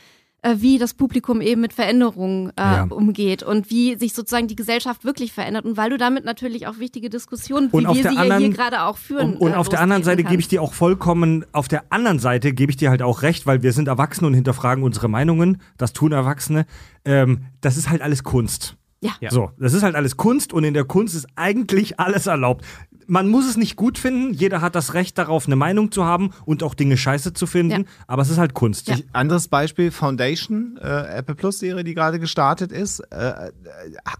wie 0.58 0.78
das 0.78 0.94
Publikum 0.94 1.42
eben 1.42 1.62
mit 1.62 1.74
Veränderungen 1.74 2.50
äh, 2.56 2.62
Ja. 2.62 2.84
umgeht 2.90 3.44
und 3.44 3.70
wie 3.70 3.96
sich 3.98 4.14
sozusagen 4.14 4.48
die 4.48 4.56
Gesellschaft 4.56 5.04
wirklich 5.06 5.34
verändert 5.34 5.66
und 5.66 5.78
weil 5.78 5.90
du 5.90 5.98
damit 5.98 6.26
natürlich 6.26 6.68
auch 6.68 6.80
wichtige 6.80 7.10
Diskussionen, 7.10 7.70
Und 7.72 7.84
wie 7.84 7.88
auf 7.88 7.96
wir 7.96 8.04
der 8.04 8.12
sie 8.12 8.18
ja 8.18 8.24
hier 8.24 8.34
anderen- 8.34 8.54
gerade 8.54 8.84
auch 8.84 8.98
führen. 8.98 9.34
Und, 9.34 9.38
und 9.42 9.52
äh, 9.52 9.56
auf 9.56 9.70
der 9.70 9.82
anderen 9.82 10.04
Seite 10.04 10.24
gebe 10.24 10.40
ich 10.40 10.48
dir 10.48 10.62
auch 10.62 10.74
vollkommen, 10.74 11.46
auf 11.52 11.68
der 11.68 11.84
anderen 11.92 12.20
Seite 12.20 12.54
gebe 12.54 12.72
ich 12.72 12.78
dir 12.78 12.90
halt 12.90 13.02
auch 13.02 13.22
recht, 13.22 13.46
weil 13.46 13.64
wir 13.64 13.74
sind 13.74 13.88
Erwachsene 13.88 14.28
und 14.28 14.34
hinterfragen 14.34 14.84
unsere 14.84 15.08
Meinungen. 15.10 15.62
Das 15.78 15.94
tun 15.94 16.12
Erwachsene. 16.12 16.66
Ähm, 17.06 17.42
das 17.62 17.78
ist 17.78 17.90
halt 17.90 18.02
alles 18.02 18.24
Kunst. 18.24 18.76
Ja. 19.02 19.12
Ja. 19.22 19.30
So, 19.30 19.52
das 19.60 19.74
ist 19.74 19.84
halt 19.84 19.96
alles 19.96 20.18
Kunst 20.18 20.54
und 20.54 20.64
in 20.64 20.74
der 20.74 20.84
Kunst 20.86 21.14
ist 21.14 21.28
eigentlich 21.36 22.00
alles 22.00 22.26
erlaubt. 22.26 22.66
Man 23.08 23.30
muss 23.30 23.48
es 23.50 23.58
nicht 23.58 23.76
gut 23.78 23.98
finden, 23.98 24.34
jeder 24.34 24.62
hat 24.62 24.76
das 24.76 24.94
Recht 24.94 25.18
darauf, 25.18 25.46
eine 25.48 25.56
Meinung 25.56 25.92
zu 25.92 26.04
haben 26.06 26.32
und 26.46 26.62
auch 26.62 26.74
Dinge 26.76 26.98
scheiße 26.98 27.34
zu 27.34 27.48
finden, 27.48 27.82
Ja. 27.82 27.88
aber 28.08 28.22
es 28.22 28.30
ist 28.30 28.38
halt 28.38 28.54
Kunst. 28.54 28.88
Ja. 28.90 28.96
Ich, 28.96 29.06
anderes 29.14 29.48
Beispiel, 29.48 29.92
Foundation, 29.92 30.78
äh, 30.82 31.18
Apple 31.18 31.36
Plus 31.36 31.60
Serie, 31.60 31.84
die 31.84 31.94
gerade 31.94 32.20
gestartet 32.20 32.72
ist. 32.72 33.00
Äh, 33.12 33.52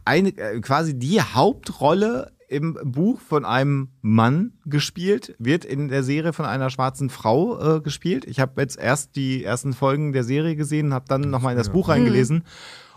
eine, 0.06 0.30
äh, 0.38 0.60
quasi 0.62 0.98
die 0.98 1.22
Hauptrolle 1.22 2.32
im 2.50 2.78
Buch 2.82 3.20
von 3.20 3.44
einem 3.44 3.90
Mann 4.02 4.54
gespielt, 4.66 5.36
wird 5.38 5.66
in 5.66 5.90
der 5.90 6.04
Serie 6.04 6.32
von 6.32 6.46
einer 6.46 6.70
schwarzen 6.70 7.10
Frau 7.10 7.78
äh, 7.78 7.82
gespielt. 7.82 8.24
Ich 8.26 8.40
habe 8.40 8.62
jetzt 8.62 8.80
erst 8.80 9.18
die 9.18 9.44
ersten 9.44 9.74
Folgen 9.74 10.14
der 10.14 10.24
Serie 10.24 10.56
gesehen, 10.56 10.94
habe 10.94 11.06
dann 11.10 11.30
nochmal 11.30 11.52
in 11.52 11.58
das 11.58 11.70
Buch 11.74 11.90
reingelesen 11.90 12.46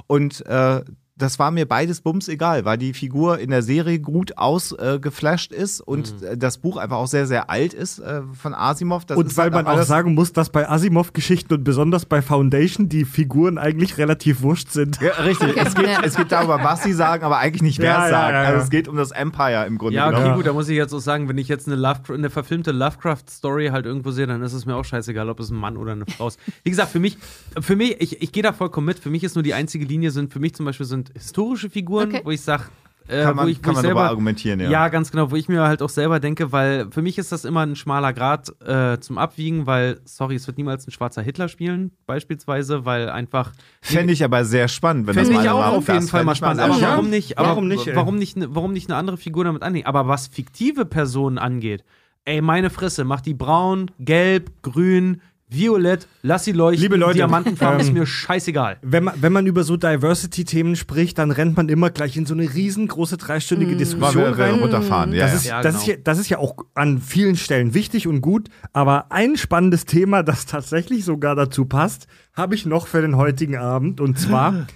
und 0.06 0.46
äh, 0.46 0.82
das 1.20 1.38
war 1.38 1.50
mir 1.50 1.66
beides 1.66 2.00
bums 2.00 2.28
egal, 2.28 2.64
weil 2.64 2.78
die 2.78 2.92
Figur 2.94 3.38
in 3.38 3.50
der 3.50 3.62
Serie 3.62 3.98
gut 4.00 4.36
ausgeflasht 4.38 5.52
ist 5.52 5.80
und 5.80 6.22
äh, 6.22 6.36
das 6.36 6.58
Buch 6.58 6.76
einfach 6.76 6.96
auch 6.96 7.06
sehr, 7.06 7.26
sehr 7.26 7.50
alt 7.50 7.74
ist 7.74 7.98
äh, 7.98 8.22
von 8.32 8.54
Asimov. 8.54 9.04
Das 9.04 9.16
Und 9.18 9.26
ist 9.26 9.36
weil 9.36 9.52
halt 9.52 9.64
man 9.64 9.66
auch 9.66 9.82
sagen 9.82 10.14
muss, 10.14 10.32
dass 10.32 10.50
bei 10.50 10.68
Asimov-Geschichten 10.68 11.54
und 11.54 11.64
besonders 11.64 12.06
bei 12.06 12.22
Foundation 12.22 12.88
die 12.88 13.04
Figuren 13.04 13.58
eigentlich 13.58 13.98
relativ 13.98 14.42
wurscht 14.42 14.70
sind. 14.70 15.00
Ja, 15.00 15.12
richtig. 15.22 15.56
Es, 15.56 15.74
geht, 15.74 15.86
Ja. 15.86 16.02
es 16.04 16.16
geht 16.16 16.32
darüber, 16.32 16.62
was 16.62 16.82
sie 16.82 16.92
sagen, 16.92 17.24
aber 17.24 17.38
eigentlich 17.38 17.62
nicht, 17.62 17.78
wer 17.78 17.86
Ja, 17.90 18.04
es 18.06 18.10
ja, 18.10 18.18
sagt. 18.18 18.32
ja, 18.32 18.42
ja. 18.42 18.48
Also 18.48 18.64
es 18.64 18.70
geht 18.70 18.88
um 18.88 18.96
das 18.96 19.10
Empire 19.10 19.66
im 19.66 19.78
Grunde 19.78 19.96
Ja, 19.96 20.08
okay, 20.08 20.16
genommen. 20.18 20.34
gut, 20.36 20.46
da 20.46 20.52
muss 20.52 20.68
ich 20.68 20.76
jetzt 20.76 20.92
auch 20.94 20.98
sagen, 21.00 21.28
wenn 21.28 21.38
ich 21.38 21.48
jetzt 21.48 21.66
eine, 21.66 21.76
Lovecraft, 21.76 22.14
eine 22.14 22.30
verfilmte 22.30 22.72
Lovecraft-Story 22.72 23.68
halt 23.68 23.86
irgendwo 23.86 24.10
sehe, 24.10 24.26
dann 24.26 24.42
ist 24.42 24.52
es 24.52 24.66
mir 24.66 24.76
auch 24.76 24.84
scheißegal, 24.84 25.28
ob 25.28 25.40
es 25.40 25.50
ein 25.50 25.56
Mann 25.56 25.76
oder 25.76 25.92
eine 25.92 26.04
Frau 26.06 26.28
ist. 26.28 26.38
Wie 26.64 26.70
gesagt, 26.70 26.90
für 26.90 27.00
mich, 27.00 27.18
für 27.60 27.76
mich, 27.76 28.00
ich, 28.00 28.22
ich 28.22 28.32
gehe 28.32 28.42
da 28.42 28.52
vollkommen 28.52 28.86
mit. 28.86 28.98
Für 28.98 29.10
mich 29.10 29.24
ist 29.24 29.34
nur 29.34 29.42
die 29.42 29.54
einzige 29.54 29.84
Linie, 29.84 30.10
sind 30.10 30.32
für 30.32 30.40
mich 30.40 30.54
zum 30.54 30.66
Beispiel 30.66 30.86
sind 30.86 31.09
historische 31.14 31.70
Figuren, 31.70 32.08
Okay. 32.08 32.20
wo 32.24 32.30
ich 32.30 32.40
sage, 32.40 32.64
äh, 33.08 33.24
Kann 33.24 33.34
man, 33.36 33.46
wo 33.46 33.48
ich, 33.50 33.58
wo 33.58 33.62
kann 33.62 33.70
ich 33.72 33.74
man 33.76 33.82
selber, 33.82 33.94
darüber 34.00 34.10
argumentieren, 34.10 34.60
ja. 34.60 34.70
Ja, 34.70 34.88
ganz 34.88 35.10
genau, 35.10 35.30
wo 35.32 35.36
ich 35.36 35.48
mir 35.48 35.62
halt 35.62 35.82
auch 35.82 35.88
selber 35.88 36.20
denke, 36.20 36.52
weil 36.52 36.88
für 36.92 37.02
mich 37.02 37.18
ist 37.18 37.32
das 37.32 37.44
immer 37.44 37.60
ein 37.66 37.74
schmaler 37.74 38.12
Grad 38.12 38.52
äh, 38.64 39.00
zum 39.00 39.18
Abwiegen, 39.18 39.66
weil, 39.66 40.00
sorry, 40.04 40.36
es 40.36 40.46
wird 40.46 40.58
niemals 40.58 40.86
ein 40.86 40.92
schwarzer 40.92 41.20
Hitler 41.22 41.48
spielen, 41.48 41.90
beispielsweise, 42.06 42.84
weil 42.84 43.08
einfach. 43.10 43.52
Fände 43.80 44.12
ich 44.12 44.22
aber 44.22 44.44
sehr 44.44 44.68
spannend, 44.68 45.06
wenn 45.08 45.14
Fände 45.14 45.30
das 45.32 45.40
ich 45.40 45.46
mal 45.46 45.52
auch 45.54 45.60
war. 45.60 45.72
auf 45.72 45.88
jeden 45.88 46.06
Fall 46.06 46.24
mal 46.24 46.32
ich 46.32 46.38
spannend. 46.38 46.60
Aber 46.62 46.80
warum 46.80 47.10
nicht, 47.10 47.36
aber 47.38 47.48
Warum 47.48 47.66
nicht, 47.68 47.86
ey? 47.88 47.96
warum 47.96 48.16
nicht, 48.16 48.36
ne- 48.36 48.48
warum 48.54 48.72
nicht 48.72 48.88
eine 48.88 48.96
andere 48.98 49.16
Figur 49.16 49.42
damit 49.44 49.62
annehmen? 49.62 49.86
Aber 49.86 50.06
was 50.06 50.28
fiktive 50.28 50.84
Personen 50.84 51.38
angeht, 51.38 51.82
ey, 52.26 52.40
meine 52.42 52.70
Fresse, 52.70 53.04
mach 53.04 53.22
die 53.22 53.34
braun, 53.34 53.90
gelb, 53.98 54.50
grün, 54.62 55.20
violett, 55.50 56.06
lass 56.22 56.44
sie 56.44 56.52
leuchten, 56.52 56.82
Liebe 56.82 56.96
Leute, 56.96 57.14
Diamantenfarben 57.14 57.80
ähm, 57.80 57.86
ist 57.86 57.92
mir 57.92 58.06
scheißegal. 58.06 58.78
Wenn 58.82 59.04
man, 59.04 59.14
wenn 59.20 59.32
man 59.32 59.46
über 59.46 59.64
so 59.64 59.76
Diversity-Themen 59.76 60.76
spricht, 60.76 61.18
dann 61.18 61.30
rennt 61.30 61.56
man 61.56 61.68
immer 61.68 61.90
gleich 61.90 62.16
in 62.16 62.24
so 62.26 62.34
eine 62.34 62.52
riesengroße 62.54 63.16
dreistündige 63.16 63.72
Mal 63.72 63.78
Diskussion 63.78 64.34
wieder 64.34 64.38
rein. 64.38 64.54
runterfahren. 64.60 65.12
Ja, 65.12 65.24
Das 65.26 65.32
ja. 65.32 65.36
ist, 65.38 65.44
Ja, 65.46 65.62
das, 65.62 65.72
genau. 65.72 65.80
ist 65.82 65.86
ja, 65.88 65.96
das 66.04 66.18
ist 66.18 66.28
ja 66.30 66.38
auch 66.38 66.56
an 66.74 67.00
vielen 67.00 67.36
Stellen 67.36 67.74
wichtig 67.74 68.06
und 68.06 68.20
gut, 68.20 68.48
aber 68.72 69.10
ein 69.10 69.36
spannendes 69.36 69.84
Thema, 69.84 70.22
das 70.22 70.46
tatsächlich 70.46 71.04
sogar 71.04 71.34
dazu 71.34 71.64
passt, 71.64 72.06
habe 72.34 72.54
ich 72.54 72.64
noch 72.66 72.86
für 72.86 73.02
den 73.02 73.16
heutigen 73.16 73.56
Abend 73.56 74.00
und 74.00 74.18
zwar 74.18 74.66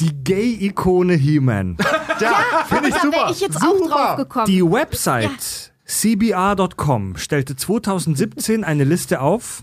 die 0.00 0.12
Gay-Ikone 0.24 1.14
He-Man. 1.14 1.76
ja 2.20 2.32
finde 2.66 2.88
ich 2.88 2.94
Da 2.94 3.00
super. 3.02 3.16
wäre 3.16 3.30
ich 3.32 3.40
jetzt 3.40 3.56
auch 3.56 3.88
drauf 3.88 4.16
gekommen. 4.16 4.46
Die 4.46 4.62
Website 4.64 5.72
cbr.com 5.86 7.16
stellte 7.16 7.56
2017 7.56 8.64
eine 8.64 8.84
Liste 8.84 9.20
auf 9.20 9.62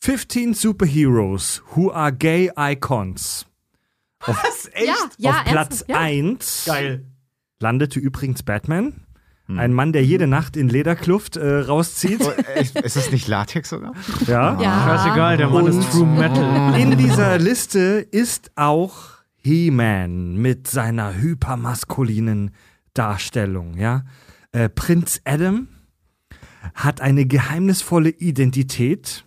15 0.00 0.54
Superheroes 0.54 1.62
who 1.74 1.90
are 1.92 2.12
gay 2.12 2.50
icons. 2.56 3.46
Was? 4.26 4.68
ja, 4.84 4.94
ja, 5.18 5.30
Auf 5.30 5.44
Platz 5.44 5.80
ernsthaft, 5.82 5.88
ja. 5.88 5.98
1 6.00 6.62
Geil. 6.66 7.04
landete 7.60 7.98
übrigens 8.00 8.42
Batman. 8.42 8.94
Ein 9.50 9.72
Mann, 9.72 9.94
der 9.94 10.04
jede 10.04 10.26
Nacht 10.26 10.58
in 10.58 10.68
Lederkluft 10.68 11.38
äh, 11.38 11.60
rauszieht. 11.60 12.20
Oh, 12.22 12.30
echt? 12.54 12.76
Ist 12.80 12.96
das 12.96 13.10
nicht 13.10 13.28
Latex 13.28 13.70
sogar? 13.70 13.94
ja. 14.26 14.60
Ja. 14.60 14.84
Scheißegal, 14.98 15.38
der 15.38 15.48
Mann 15.48 15.64
Und- 15.64 15.80
ist 15.80 15.90
True 15.90 16.04
Metal. 16.04 16.78
In 16.78 16.98
dieser 16.98 17.38
Liste 17.38 18.06
ist 18.10 18.50
auch 18.56 18.94
He-Man 19.38 20.36
mit 20.36 20.68
seiner 20.68 21.14
hypermaskulinen 21.16 22.50
Darstellung. 22.92 23.78
Ja? 23.78 24.04
Äh, 24.52 24.68
Prinz 24.68 25.22
Adam 25.24 25.68
hat 26.74 27.00
eine 27.00 27.24
geheimnisvolle 27.24 28.10
Identität, 28.10 29.24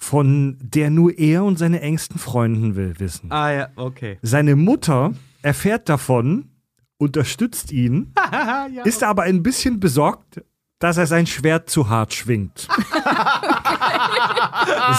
von 0.00 0.56
der 0.60 0.90
nur 0.90 1.16
er 1.18 1.44
und 1.44 1.58
seine 1.58 1.80
engsten 1.82 2.18
Freunden 2.18 2.74
will 2.74 2.98
wissen. 2.98 3.30
Ah 3.30 3.52
ja, 3.52 3.68
okay. 3.76 4.18
Seine 4.22 4.56
Mutter 4.56 5.12
erfährt 5.42 5.88
davon, 5.88 6.48
unterstützt 6.96 7.70
ihn, 7.70 8.12
ist 8.84 9.04
aber 9.04 9.22
ein 9.24 9.42
bisschen 9.42 9.78
besorgt, 9.78 10.42
dass 10.78 10.96
er 10.96 11.06
sein 11.06 11.26
Schwert 11.26 11.68
zu 11.68 11.90
hart 11.90 12.14
schwingt. 12.14 12.66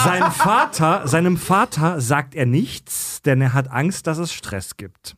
Sein 0.04 0.30
Vater, 0.30 1.06
seinem 1.08 1.36
Vater 1.36 2.00
sagt 2.00 2.34
er 2.34 2.46
nichts, 2.46 3.20
denn 3.22 3.40
er 3.40 3.52
hat 3.52 3.70
Angst, 3.70 4.06
dass 4.06 4.18
es 4.18 4.32
Stress 4.32 4.76
gibt. 4.76 5.16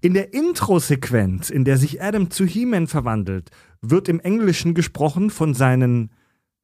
In 0.00 0.14
der 0.14 0.34
Intro-Sequenz, 0.34 1.50
in 1.50 1.64
der 1.64 1.76
sich 1.76 2.02
Adam 2.02 2.30
zu 2.30 2.44
He-Man 2.44 2.86
verwandelt, 2.88 3.50
wird 3.80 4.08
im 4.08 4.20
Englischen 4.20 4.74
gesprochen 4.74 5.30
von 5.30 5.54
seinen 5.54 6.10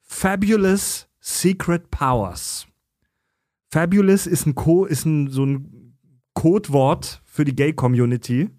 Fabulous 0.02 1.08
Secret 1.28 1.90
Powers. 1.90 2.68
Fabulous 3.72 4.28
ist 4.28 4.46
ein, 4.46 4.54
Co 4.54 4.84
ist 4.84 5.04
ein 5.04 5.28
so 5.28 5.44
ein 5.44 5.96
Codewort 6.34 7.20
für 7.24 7.44
die 7.44 7.56
Gay-Community, 7.56 8.50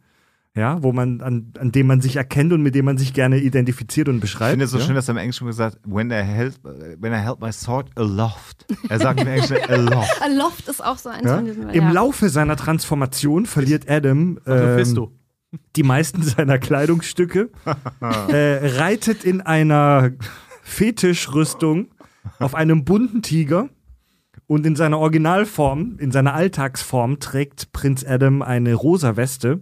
ja, 0.53 0.83
wo 0.83 0.91
man 0.91 1.21
an, 1.21 1.53
an 1.59 1.71
dem 1.71 1.87
man 1.87 2.01
sich 2.01 2.17
erkennt 2.17 2.51
und 2.51 2.61
mit 2.61 2.75
dem 2.75 2.83
man 2.83 2.97
sich 2.97 3.13
gerne 3.13 3.37
identifiziert 3.37 4.09
und 4.09 4.15
Ich 4.15 4.21
beschreibt. 4.21 4.49
finde 4.51 4.65
es 4.65 4.71
so 4.71 4.79
ja? 4.79 4.83
schön, 4.85 4.95
dass 4.95 5.07
er 5.07 5.13
im 5.13 5.17
Englischen 5.17 5.47
gesagt 5.47 5.79
when 5.85 6.11
I 6.11 6.15
held, 6.15 6.59
when 6.63 7.13
I 7.13 7.17
held 7.17 7.39
my 7.39 7.53
sword 7.53 7.89
aloft. 7.97 8.65
Er 8.89 8.99
sagt 8.99 9.21
im 9.21 9.27
Englischen 9.27 9.57
aloft. 9.69 10.21
A 10.21 10.27
Loft 10.27 10.67
ist 10.67 10.83
auch 10.83 10.97
so 10.97 11.07
eins 11.07 11.25
Ja? 11.25 11.37
von 11.37 11.45
diesen. 11.45 11.69
Im 11.69 11.83
ja. 11.85 11.91
Laufe 11.91 12.27
seiner 12.27 12.57
Transformation 12.57 13.45
verliert 13.45 13.89
Adam 13.89 14.39
ähm, 14.45 15.09
die 15.77 15.83
meisten 15.83 16.21
seiner 16.21 16.57
Kleidungsstücke, 16.59 17.49
äh, 18.01 18.77
reitet 18.77 19.23
in 19.23 19.39
einer 19.39 20.11
Fetischrüstung 20.63 21.87
auf 22.39 22.55
einem 22.55 22.85
bunten 22.85 23.21
Tiger 23.21 23.69
und 24.45 24.65
in 24.65 24.75
seiner 24.75 24.99
Originalform, 24.99 25.97
in 25.99 26.11
seiner 26.11 26.33
Alltagsform 26.33 27.19
trägt 27.19 27.71
Prinz 27.73 28.05
Adam 28.05 28.41
eine 28.41 28.73
rosa 28.73 29.15
Weste. 29.15 29.61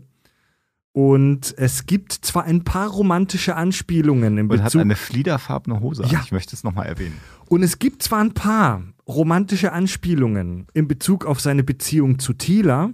Und 0.91 1.53
es 1.57 1.87
gibt 1.87 2.13
zwar 2.13 2.45
ein 2.45 2.63
paar 2.63 2.89
romantische 2.89 3.55
Anspielungen 3.57 4.37
im 4.37 4.49
Und 4.49 4.59
hat 4.59 4.67
Bezug 4.67 4.81
eine 4.81 4.95
fliederfarbene 4.95 5.81
Hose. 5.81 6.05
Ja. 6.05 6.21
Ich 6.23 6.31
möchte 6.31 6.55
es 6.55 6.63
nochmal 6.63 6.85
erwähnen. 6.85 7.17
und 7.49 7.63
es 7.63 7.79
gibt 7.79 8.01
zwar 8.01 8.19
ein 8.19 8.33
paar 8.33 8.81
romantische 9.07 9.73
Anspielungen 9.73 10.67
in 10.73 10.87
Bezug 10.87 11.25
auf 11.25 11.41
seine 11.41 11.63
Beziehung 11.63 12.17
zu 12.17 12.33
Tila, 12.33 12.91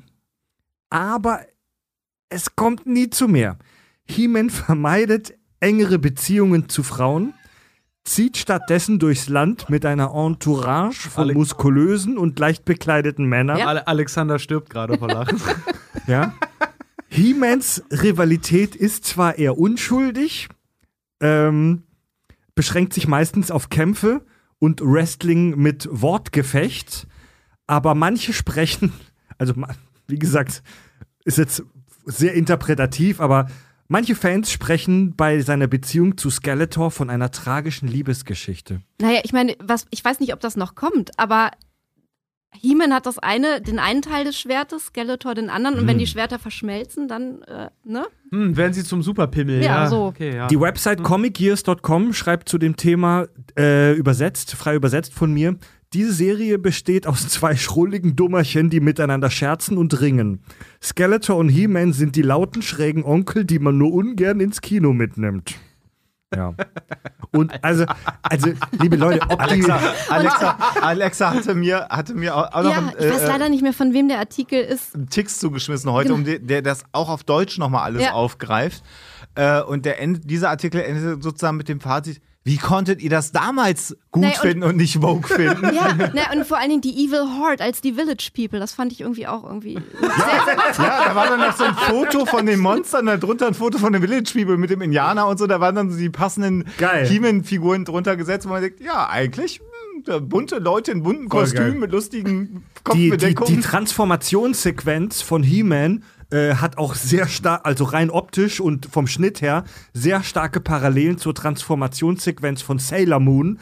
aber 0.90 1.42
es 2.30 2.56
kommt 2.56 2.88
nie 2.88 3.10
zu 3.10 3.28
mehr. 3.28 3.58
He-Man 4.06 4.50
vermeidet 4.50 5.36
engere 5.60 6.00
Beziehungen 6.00 6.70
zu 6.70 6.82
Frauen, 6.84 7.34
zieht 8.04 8.38
stattdessen 8.38 9.00
durchs 9.00 9.30
Land 9.30 9.70
mit 9.70 9.86
einer 9.86 10.14
Entourage 10.14 11.10
von 11.10 11.26
Ale- 11.26 11.34
muskulösen 11.34 12.18
und 12.18 12.38
leicht 12.40 12.66
bekleideten 12.66 13.26
Männern. 13.26 13.62
Ale 13.62 13.88
Alexander 13.88 14.40
stirbt 14.40 14.70
gerade 14.70 14.98
vor 14.98 15.08
Lachen. 15.08 15.40
Ja. 16.08 16.34
He-Mans 17.10 17.84
Rivalität 17.92 18.76
ist 18.76 19.06
zwar 19.06 19.38
eher 19.38 19.58
unschuldig, 19.58 20.48
ähm, 21.20 21.84
beschränkt 22.56 22.94
sich 22.94 23.08
meistens 23.08 23.52
auf 23.52 23.70
Kämpfe 23.70 24.26
und 24.60 24.82
Wrestling 24.82 25.58
mit 25.58 25.88
Wortgefecht, 25.92 27.08
aber 27.68 27.96
manche 27.96 28.34
sprechen, 28.34 28.94
also 29.38 29.54
wie 30.08 30.20
gesagt, 30.20 30.64
ist 31.26 31.38
jetzt 31.38 31.64
sehr 32.06 32.34
interpretativ, 32.34 33.20
aber 33.20 33.48
manche 33.92 34.16
Fans 34.16 34.50
sprechen 34.50 35.16
bei 35.16 35.42
seiner 35.42 35.68
Beziehung 35.68 36.18
zu 36.18 36.30
Skeletor 36.30 36.92
von 36.92 37.10
einer 37.10 37.30
tragischen 37.30 37.88
Liebesgeschichte. 37.88 38.82
Naja, 39.00 39.20
ich 39.24 39.34
meine, 39.34 39.56
was, 39.60 39.86
ich 39.92 40.04
weiß 40.04 40.22
nicht, 40.22 40.34
ob 40.34 40.40
das 40.40 40.56
noch 40.56 40.76
kommt, 40.76 41.12
aber 41.20 41.52
He-Man 42.54 42.94
hat 42.94 43.06
das 43.06 43.20
eine, 43.20 43.62
den 43.62 43.80
einen 43.80 44.02
Teil 44.02 44.26
des 44.26 44.40
Schwertes, 44.40 44.88
Skeletor 44.88 45.36
den 45.36 45.50
anderen, 45.50 45.80
und 45.80 45.88
wenn 45.88 45.98
die 45.98 46.08
Schwerter 46.08 46.38
verschmelzen, 46.38 47.08
dann, 47.08 47.42
äh, 47.44 47.70
ne? 47.86 48.06
Hm, 48.32 48.58
werden 48.58 48.74
sie 48.74 48.84
zum 48.84 49.02
Superpimmel. 49.02 49.62
Ja, 49.62 49.84
Ja, 49.84 49.88
so. 49.88 50.06
Okay, 50.06 50.36
ja. 50.36 50.48
Die 50.48 50.60
Website 50.60 51.02
comicgears.com 51.04 52.14
schreibt 52.14 52.50
zu 52.50 52.58
dem 52.58 52.76
Thema, 52.76 53.28
äh, 53.58 53.94
übersetzt, 53.94 54.56
frei 54.56 54.76
übersetzt 54.76 55.14
von 55.14 55.34
mir, 55.34 55.58
diese 55.94 56.14
Serie 56.14 56.58
besteht 56.58 57.06
aus 57.06 57.28
zwei 57.28 57.56
schrulligen 57.56 58.16
Dummerchen, 58.16 58.70
die 58.70 58.80
miteinander 58.80 59.30
scherzen 59.30 59.78
und 59.78 60.00
ringen. 60.00 60.40
Skeletor 60.82 61.36
und 61.38 61.50
He-Man 61.50 61.92
sind 61.94 62.16
die 62.16 62.22
lauten, 62.22 62.62
schrägen 62.62 63.04
Onkel, 63.04 63.44
die 63.46 63.60
man 63.60 63.78
nur 63.78 63.92
ungern 63.94 64.40
ins 64.40 64.62
Kino 64.62 64.94
mitnimmt. 64.94 65.56
Ja. 66.34 66.54
Und 67.32 67.62
also, 67.62 67.84
also, 68.22 68.54
liebe 68.80 68.96
Leute, 68.96 69.20
ob 69.30 69.46
die, 69.48 69.70
Alexa, 69.70 69.80
Alexa, 70.10 70.58
Alexa 70.82 71.34
hatte 71.34 71.56
mir, 71.56 71.88
hatte 71.90 72.14
mir 72.16 72.36
auch 72.38 72.64
noch 72.64 72.72
Ja, 72.72 72.78
einen, 72.78 72.90
ich 72.98 73.10
weiß 73.10 73.24
äh, 73.24 73.28
leider 73.28 73.50
nicht 73.50 73.62
mehr, 73.62 73.74
von 73.74 73.94
wem 73.94 74.08
der 74.08 74.20
Artikel 74.20 74.62
ist. 74.62 74.96
einen 74.96 75.10
Tix 75.10 75.40
zugeschmissen 75.40 75.92
heute, 75.92 76.08
Genau. 76.08 76.20
um 76.20 76.24
den, 76.24 76.48
der 76.48 76.62
das 76.62 76.86
auch 76.94 77.10
auf 77.10 77.26
Deutsch 77.26 77.58
nochmal 77.58 77.84
alles 77.84 78.04
Ja. 78.04 78.14
aufgreift. 78.14 78.82
Äh, 79.36 79.62
und 79.62 79.86
der 79.86 80.00
End, 80.00 80.30
dieser 80.30 80.50
Artikel 80.50 80.80
endet 80.82 81.22
sozusagen 81.22 81.58
mit 81.58 81.68
dem 81.68 81.82
Fazit, 81.82 82.22
wie 82.44 82.58
konntet 82.58 83.02
ihr 83.04 83.10
das 83.12 83.32
damals 83.32 83.96
gut 84.10 84.24
Naja, 84.24 84.34
und- 84.36 84.42
finden 84.42 84.64
und 84.64 84.76
nicht 84.78 84.98
Vogue 85.00 85.24
finden? 85.36 85.74
Ja, 85.76 85.94
ne, 85.94 86.24
und 86.34 86.46
vor 86.48 86.58
allen 86.58 86.70
Dingen 86.70 86.82
die 86.82 87.06
Evil 87.06 87.20
Horde 87.40 87.64
als 87.64 87.82
die 87.82 87.94
Village 87.94 88.30
People, 88.36 88.60
das 88.60 88.74
fand 88.74 88.92
ich 88.92 89.02
irgendwie 89.02 89.28
auch 89.28 89.44
irgendwie. 89.44 89.76
Ja, 90.02 91.06
da 91.08 91.16
war 91.16 91.28
dann 91.28 91.40
noch 91.40 91.56
so 91.56 91.64
ein 91.64 91.76
Foto 91.76 92.26
von 92.26 92.46
den 92.46 92.60
Monstern, 92.60 93.06
darunter 93.06 93.48
ein 93.48 93.54
Foto 93.54 93.78
von 93.78 93.94
den 93.94 94.02
Village 94.02 94.32
People 94.34 94.58
mit 94.58 94.70
dem 94.70 94.82
Indianer 94.82 95.28
und 95.28 95.38
so, 95.38 95.46
da 95.48 95.60
waren 95.60 95.76
dann 95.76 95.92
so 95.92 95.98
die 95.98 96.10
passenden 96.10 96.66
Geil. 96.78 97.06
He-Man-Figuren 97.08 97.86
drunter 97.86 98.16
gesetzt, 98.18 98.46
wo 98.48 98.50
man 98.52 98.62
denkt, 98.62 98.82
ja, 98.82 99.08
eigentlich 99.10 99.60
hm, 99.60 100.04
da 100.06 100.20
bunte 100.20 100.58
Leute 100.58 100.92
in 100.92 101.04
bunten 101.04 101.30
Kostümen 101.30 101.80
mit 101.80 101.92
lustigen 101.92 102.64
die, 102.94 103.02
die, 103.04 103.10
Kopfbedeckungen. 103.10 103.56
die 103.56 103.62
Transformationssequenz 103.62 105.22
von 105.22 105.44
He-Man 105.44 106.04
äh, 106.32 106.56
hat 106.56 106.78
auch 106.78 106.96
sehr 106.96 107.28
stark, 107.28 107.66
also 107.66 107.84
rein 107.84 108.10
optisch 108.10 108.60
und 108.60 108.86
vom 108.86 109.08
Schnitt 109.08 109.42
her, 109.42 109.64
sehr 109.94 110.24
starke 110.24 110.60
Parallelen 110.60 111.18
zur 111.18 111.36
Transformationssequenz 111.36 112.62
von 112.62 112.80
Sailor 112.80 113.20
Moon. 113.20 113.60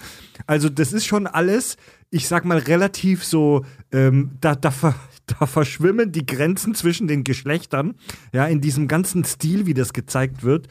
Also, 0.47 0.69
das 0.69 0.93
ist 0.93 1.05
schon 1.05 1.27
alles, 1.27 1.77
ich 2.11 2.27
sag 2.27 2.45
mal, 2.45 2.59
relativ 2.59 3.23
so, 3.23 3.65
ähm, 3.91 4.31
da, 4.39 4.55
da, 4.55 4.71
da 5.25 5.45
verschwimmen 5.45 6.11
die 6.11 6.25
Grenzen 6.25 6.75
zwischen 6.75 7.07
den 7.07 7.23
Geschlechtern, 7.23 7.95
ja, 8.33 8.45
in 8.45 8.61
diesem 8.61 8.87
ganzen 8.87 9.23
Stil, 9.23 9.65
wie 9.65 9.73
das 9.73 9.93
gezeigt 9.93 10.43
wird. 10.43 10.67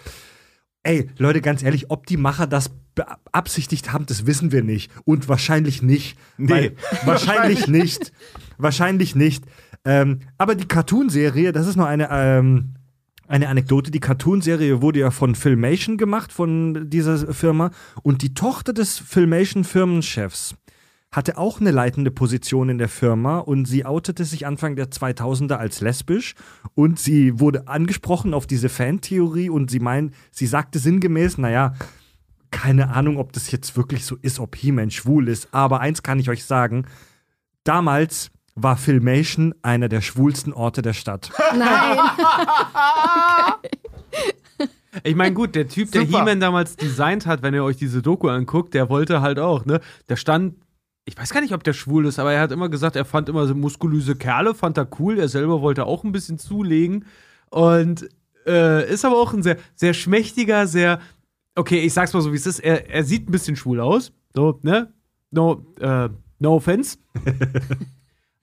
Ey, 0.85 1.11
Leute, 1.19 1.41
ganz 1.41 1.63
ehrlich, 1.63 1.91
ob 1.91 2.07
die 2.07 2.17
Macher 2.17 2.47
das 2.47 2.71
beabsichtigt 2.95 3.93
haben, 3.93 4.07
das 4.07 4.27
wissen 4.27 4.53
wir 4.53 4.63
nicht. 4.63 4.91
Und 5.05 5.29
wahrscheinlich 5.29 5.83
nicht. 5.83 6.19
Nee. 6.37 6.51
Weil, 6.51 6.77
wahrscheinlich 7.05 7.67
nicht. 7.69 8.13
Wahrscheinlich 8.57 9.15
nicht. 9.15 9.45
Ähm, 9.85 10.21
aber 10.37 10.55
die 10.55 10.69
Cartoon-Serie, 10.69 11.53
das 11.53 11.67
ist 11.67 11.77
noch 11.77 11.87
eine, 11.87 12.09
ähm, 12.11 12.75
eine 13.27 13.49
Anekdote. 13.49 13.91
Die 13.91 14.01
Cartoon-Serie 14.01 14.83
wurde 14.83 15.01
ja 15.01 15.11
von 15.11 15.35
Filmation 15.35 15.97
gemacht, 15.97 16.33
von 16.33 16.91
dieser 16.91 17.33
Firma. 17.33 17.71
Und 18.03 18.23
die 18.23 18.35
Tochter 18.35 18.73
des 18.73 18.99
Filmation-Firmenchefs 18.99 20.57
hatte 21.11 21.39
auch 21.39 21.61
eine 21.61 21.71
leitende 21.71 22.11
Position 22.11 22.69
in 22.69 22.79
der 22.79 22.89
Firma 22.89 23.39
und 23.39 23.65
sie 23.65 23.87
outete 23.87 24.25
sich 24.25 24.47
Anfang 24.47 24.77
der 24.77 24.91
2000er 24.91 25.55
als 25.55 25.81
lesbisch 25.81 26.35
und 26.75 26.99
sie 26.99 27.41
wurde 27.41 27.67
angesprochen 27.67 28.35
auf 28.35 28.47
diese 28.47 28.69
Fantheorie 28.69 29.49
und 29.49 29.71
sie 29.71 29.81
meint, 29.81 30.13
sie 30.31 30.47
sagte 30.47 30.79
sinngemäß, 30.79 31.39
naja, 31.39 31.73
keine 32.51 32.91
Ahnung, 32.91 33.17
ob 33.19 33.33
das 33.33 33.51
jetzt 33.51 33.77
wirklich 33.77 34.05
so 34.05 34.17
ist, 34.17 34.39
ob 34.39 34.57
He-Man 34.57 34.91
schwul 34.91 35.29
ist. 35.29 35.49
Aber 35.53 35.81
eins 35.81 36.03
kann 36.03 36.19
ich 36.19 36.31
euch 36.31 36.45
sagen: 36.45 36.87
Damals 37.65 38.31
war 38.63 38.77
Filmation 38.77 39.55
einer 39.63 39.89
der 39.89 40.01
schwulsten 40.01 40.53
Orte 40.53 40.83
der 40.83 40.93
Stadt. 40.93 41.31
Nein. 41.57 41.99
Ich 45.05 45.15
meine, 45.15 45.35
gut, 45.35 45.55
der 45.55 45.69
Typ, 45.69 45.93
der 45.93 46.07
Super. 46.07 46.21
He-Man 46.21 46.41
damals 46.41 46.77
designt 46.77 47.27
hat, 47.27 47.43
wenn 47.43 47.55
ihr 47.55 47.63
euch 47.63 47.77
diese 47.77 48.03
Doku 48.03 48.29
anguckt, 48.29 48.75
der 48.75 48.89
wollte 48.89 49.21
halt 49.21 49.39
auch, 49.39 49.65
ne? 49.65 49.81
Der 50.09 50.17
stand, 50.17 50.57
ich 51.05 51.17
weiß 51.17 51.31
gar 51.31 51.41
nicht, 51.41 51.55
ob 51.55 51.63
der 51.63 51.73
schwul 51.73 52.07
ist, 52.07 52.19
aber 52.19 52.33
er 52.33 52.41
hat 52.41 52.53
immer 52.53 52.69
gesagt, 52.69 52.97
er 52.97 53.05
fand 53.05 53.29
immer 53.29 53.47
so 53.47 53.55
muskulöse 53.55 54.17
Kerle, 54.17 54.55
fand 54.55 54.77
er 54.77 54.89
cool. 54.99 55.19
Er 55.19 55.29
selber 55.29 55.63
wollte 55.63 55.87
auch 55.87 56.05
ein 56.05 56.13
bisschen 56.13 56.39
zulegen. 56.39 57.05
Und 57.51 58.09
äh, 58.47 58.91
ist 58.91 59.05
aber 59.05 59.17
auch 59.17 59.33
ein 59.33 59.43
sehr, 59.43 59.57
sehr 59.75 59.95
schmächtiger, 59.95 60.67
sehr, 60.67 61.01
okay, 61.55 61.81
ich 61.81 61.93
sag's 61.93 62.13
mal 62.13 62.21
so, 62.21 62.33
wie 62.33 62.37
es 62.37 62.47
ist. 62.47 62.59
Er, 62.59 62.91
er 62.91 63.05
sieht 63.05 63.29
ein 63.29 63.33
bisschen 63.33 63.57
schwul 63.57 63.81
aus. 63.81 64.13
So, 64.35 64.59
ne? 64.63 64.93
No, 65.31 65.65
äh, 65.81 66.09
no 66.39 66.57
offense. 66.57 66.99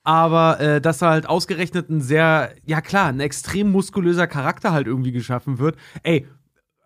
Aber 0.06 0.60
äh, 0.60 0.80
dass 0.80 1.00
da 1.00 1.10
halt 1.10 1.28
ausgerechnet 1.28 1.90
ein 1.90 2.00
sehr, 2.00 2.52
ja 2.66 2.80
klar, 2.80 3.08
ein 3.08 3.20
extrem 3.20 3.72
muskulöser 3.72 4.28
Charakter 4.28 4.72
halt 4.72 4.86
irgendwie 4.88 5.12
geschaffen 5.12 5.58
wird. 5.58 5.76
Ey, 6.04 6.28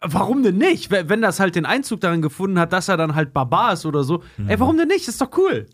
warum 0.01 0.41
denn 0.41 0.57
nicht? 0.57 0.89
Wenn 0.89 1.21
das 1.21 1.41
halt 1.41 1.55
den 1.55 1.65
Einzug 1.65 1.99
darin 1.99 2.21
gefunden 2.21 2.57
hat, 2.57 2.71
dass 2.71 2.87
er 2.87 2.95
dann 2.95 3.15
halt 3.15 3.33
Barbar 3.33 3.73
ist 3.73 3.85
oder 3.85 4.05
so. 4.05 4.23
Ey, 4.47 4.57
warum 4.57 4.77
denn 4.77 4.87
nicht? 4.87 5.05
Ist 5.07 5.19
doch 5.19 5.37
cool. 5.37 5.65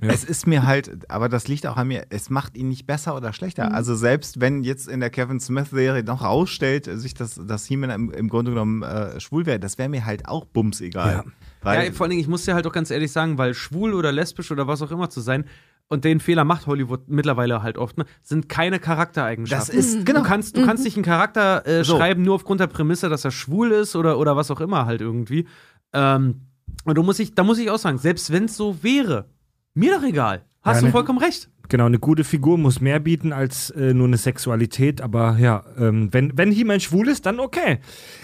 Es 0.00 0.24
ist 0.24 0.46
mir 0.46 0.66
halt, 0.66 1.10
aber 1.10 1.28
das 1.28 1.48
liegt 1.48 1.66
auch 1.66 1.76
an 1.76 1.88
mir, 1.88 2.06
es 2.08 2.30
macht 2.30 2.56
ihn 2.56 2.68
nicht 2.68 2.86
besser 2.86 3.14
oder 3.14 3.34
schlechter. 3.34 3.74
Also 3.74 3.94
selbst 3.94 4.40
wenn 4.40 4.64
jetzt 4.64 4.88
in 4.88 5.00
der 5.00 5.10
Kevin 5.10 5.38
Smith-Serie 5.38 6.02
noch 6.02 6.22
rausstellt, 6.22 6.88
sich 6.90 7.12
das, 7.12 7.38
dass 7.44 7.66
He-Man 7.66 7.90
im, 7.90 8.10
im 8.10 8.28
Grunde 8.28 8.52
genommen 8.52 8.82
äh, 8.82 9.20
schwul 9.20 9.44
wäre, 9.44 9.60
das 9.60 9.76
wäre 9.76 9.90
mir 9.90 10.06
halt 10.06 10.26
auch 10.26 10.46
bums 10.46 10.80
egal. 10.80 11.12
Ja. 11.12 11.24
Weil, 11.60 11.86
ja, 11.86 11.92
vor 11.92 12.04
allen 12.04 12.10
Dingen, 12.10 12.22
ich 12.22 12.28
muss 12.28 12.44
dir 12.44 12.54
halt 12.54 12.66
auch 12.66 12.72
ganz 12.72 12.90
ehrlich 12.90 13.12
sagen, 13.12 13.36
weil 13.38 13.52
schwul 13.52 13.92
oder 13.92 14.12
lesbisch 14.12 14.50
oder 14.50 14.66
was 14.66 14.80
auch 14.82 14.90
immer 14.90 15.10
zu 15.10 15.20
sein, 15.20 15.44
und 15.88 16.04
den 16.04 16.20
Fehler 16.20 16.44
macht 16.44 16.66
Hollywood 16.66 17.08
mittlerweile 17.08 17.62
halt 17.62 17.78
oft, 17.78 17.96
ne, 17.98 18.04
sind 18.22 18.48
keine 18.48 18.78
Charaktereigenschaften. 18.78 19.76
das 19.76 19.86
ist, 19.86 20.04
genau. 20.06 20.20
Du 20.20 20.24
kannst, 20.26 20.56
du 20.56 20.64
kannst 20.64 20.84
nicht 20.84 20.96
einen 20.96 21.04
Charakter 21.04 21.66
äh, 21.66 21.84
So. 21.84 21.96
schreiben, 21.96 22.22
nur 22.22 22.34
aufgrund 22.34 22.60
der 22.60 22.66
Prämisse, 22.66 23.08
dass 23.08 23.24
er 23.24 23.30
schwul 23.30 23.70
ist 23.72 23.94
oder, 23.96 24.18
oder 24.18 24.36
was 24.36 24.50
auch 24.50 24.60
immer 24.60 24.86
halt 24.86 25.00
irgendwie. 25.00 25.46
Ähm, 25.92 26.40
und 26.84 26.96
du 26.96 27.02
musst 27.02 27.20
ich, 27.20 27.34
da 27.34 27.44
muss 27.44 27.58
ich 27.58 27.70
auch 27.70 27.78
sagen, 27.78 27.98
selbst 27.98 28.32
wenn 28.32 28.44
es 28.46 28.56
so 28.56 28.82
wäre, 28.82 29.26
mir 29.74 29.94
doch 29.96 30.02
egal. 30.04 30.44
Hast 30.62 30.76
Ja, 30.76 30.80
du 30.80 30.86
ne. 30.86 30.92
vollkommen 30.92 31.18
recht. 31.20 31.48
Genau, 31.68 31.86
eine 31.86 31.98
gute 31.98 32.22
Figur 32.24 32.58
muss 32.58 32.80
mehr 32.80 33.00
bieten 33.00 33.32
als 33.32 33.70
äh, 33.70 33.92
nur 33.94 34.06
eine 34.06 34.16
Sexualität, 34.16 35.00
aber 35.00 35.36
ja, 35.38 35.64
ähm, 35.78 36.12
wenn, 36.12 36.36
wenn 36.38 36.52
He-Man 36.52 36.78
schwul 36.80 37.08
ist, 37.08 37.26
dann 37.26 37.40
okay. 37.40 37.78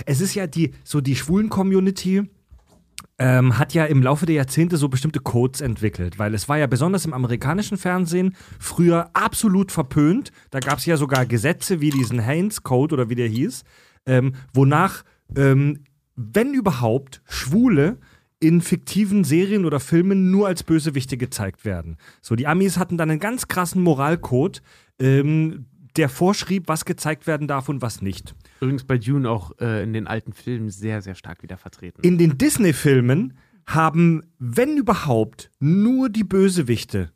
Es 0.06 0.20
ist 0.20 0.34
ja 0.34 0.46
die, 0.46 0.72
so 0.84 1.00
die 1.00 1.16
schwulen 1.16 1.48
Community 1.48 2.22
ähm, 3.22 3.56
hat 3.56 3.72
ja 3.72 3.84
im 3.84 4.02
Laufe 4.02 4.26
der 4.26 4.34
Jahrzehnte 4.34 4.76
so 4.76 4.88
bestimmte 4.88 5.20
Codes 5.20 5.60
entwickelt, 5.60 6.18
weil 6.18 6.34
es 6.34 6.48
war 6.48 6.58
ja 6.58 6.66
besonders 6.66 7.04
im 7.04 7.12
amerikanischen 7.12 7.78
Fernsehen 7.78 8.34
früher 8.58 9.10
absolut 9.12 9.70
verpönt. 9.70 10.32
Da 10.50 10.58
gab 10.58 10.78
es 10.78 10.86
ja 10.86 10.96
sogar 10.96 11.24
Gesetze 11.24 11.80
wie 11.80 11.90
diesen 11.90 12.18
Haynes 12.18 12.64
Code 12.64 12.94
oder 12.94 13.10
wie 13.10 13.14
der 13.14 13.28
hieß, 13.28 13.62
ähm, 14.06 14.32
wonach, 14.52 15.04
ähm, 15.36 15.84
wenn 16.16 16.52
überhaupt, 16.52 17.22
Schwule 17.24 17.98
in 18.40 18.60
fiktiven 18.60 19.22
Serien 19.22 19.66
oder 19.66 19.78
Filmen 19.78 20.32
nur 20.32 20.48
als 20.48 20.64
Bösewichte 20.64 21.16
gezeigt 21.16 21.64
werden. 21.64 21.98
So, 22.22 22.34
die 22.34 22.48
Amis 22.48 22.76
hatten 22.76 22.98
dann 22.98 23.08
einen 23.08 23.20
ganz 23.20 23.46
krassen 23.46 23.84
Moralcode, 23.84 24.62
ähm, 24.98 25.66
der 25.96 26.08
vorschrieb, 26.08 26.68
was 26.68 26.84
gezeigt 26.84 27.26
werden 27.26 27.48
darf 27.48 27.68
und 27.68 27.82
was 27.82 28.02
nicht. 28.02 28.34
Übrigens 28.60 28.84
bei 28.84 28.98
Dune 28.98 29.28
auch 29.28 29.52
äh, 29.60 29.82
in 29.82 29.92
den 29.92 30.06
alten 30.06 30.32
Filmen 30.32 30.70
sehr, 30.70 31.02
sehr 31.02 31.14
stark 31.14 31.42
wieder 31.42 31.56
vertreten. 31.56 32.02
In 32.02 32.18
den 32.18 32.38
Disney-Filmen 32.38 33.34
haben, 33.66 34.22
wenn 34.38 34.76
überhaupt, 34.76 35.50
nur 35.60 36.08
die 36.08 36.24
Bösewichte 36.24 37.10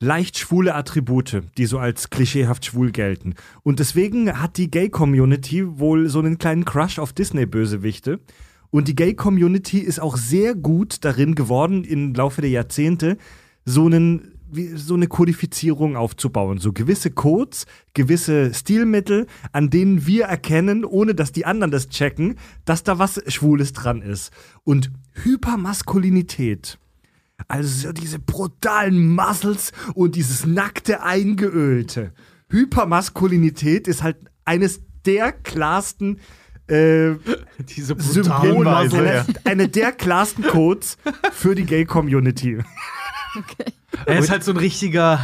leicht 0.00 0.38
schwule 0.38 0.74
Attribute, 0.74 1.42
die 1.56 1.66
so 1.66 1.78
als 1.78 2.10
klischeehaft 2.10 2.66
schwul 2.66 2.92
gelten. 2.92 3.34
Und 3.62 3.78
deswegen 3.78 4.40
hat 4.40 4.58
die 4.58 4.70
Gay-Community 4.70 5.78
wohl 5.78 6.08
so 6.08 6.18
einen 6.18 6.38
kleinen 6.38 6.64
Crush 6.64 6.98
auf 6.98 7.12
Disney-Bösewichte. 7.12 8.20
Und 8.70 8.88
die 8.88 8.96
Gay-Community 8.96 9.78
ist 9.78 10.00
auch 10.00 10.16
sehr 10.16 10.54
gut 10.54 11.04
darin 11.04 11.34
geworden, 11.34 11.84
im 11.84 12.12
Laufe 12.14 12.40
der 12.40 12.50
Jahrzehnte 12.50 13.16
so 13.64 13.86
einen 13.86 14.33
wie, 14.56 14.68
so 14.76 14.94
eine 14.94 15.06
Kodifizierung 15.06 15.96
aufzubauen. 15.96 16.58
So 16.58 16.72
gewisse 16.72 17.10
Codes, 17.10 17.66
gewisse 17.94 18.52
Stilmittel, 18.54 19.26
an 19.52 19.70
denen 19.70 20.06
wir 20.06 20.24
erkennen, 20.24 20.84
ohne 20.84 21.14
dass 21.14 21.32
die 21.32 21.46
anderen 21.46 21.70
das 21.70 21.88
checken, 21.88 22.36
dass 22.64 22.82
da 22.82 22.98
was 22.98 23.20
Schwules 23.32 23.72
dran 23.72 24.02
ist. 24.02 24.32
Und 24.64 24.90
Hypermaskulinität. 25.12 26.78
Also 27.48 27.88
so 27.88 27.92
diese 27.92 28.18
brutalen 28.18 29.14
Muscles 29.14 29.72
und 29.94 30.16
dieses 30.16 30.46
nackte 30.46 31.02
Eingeölte. 31.02 32.12
Hypermaskulinität 32.48 33.88
ist 33.88 34.02
halt 34.02 34.16
eines 34.44 34.80
der 35.04 35.32
klarsten 35.32 36.20
äh, 36.66 37.16
Diese 37.76 37.94
Symbole, 37.98 38.74
eine, 38.76 39.14
ja. 39.14 39.26
eine 39.44 39.68
der 39.68 39.92
klarsten 39.92 40.44
Codes 40.44 40.96
für 41.32 41.54
die 41.54 41.64
Gay-Community. 41.64 42.58
Er 44.06 44.18
ist 44.18 44.30
halt 44.30 44.44
so 44.44 44.52
ein 44.52 44.56
richtiger. 44.56 45.18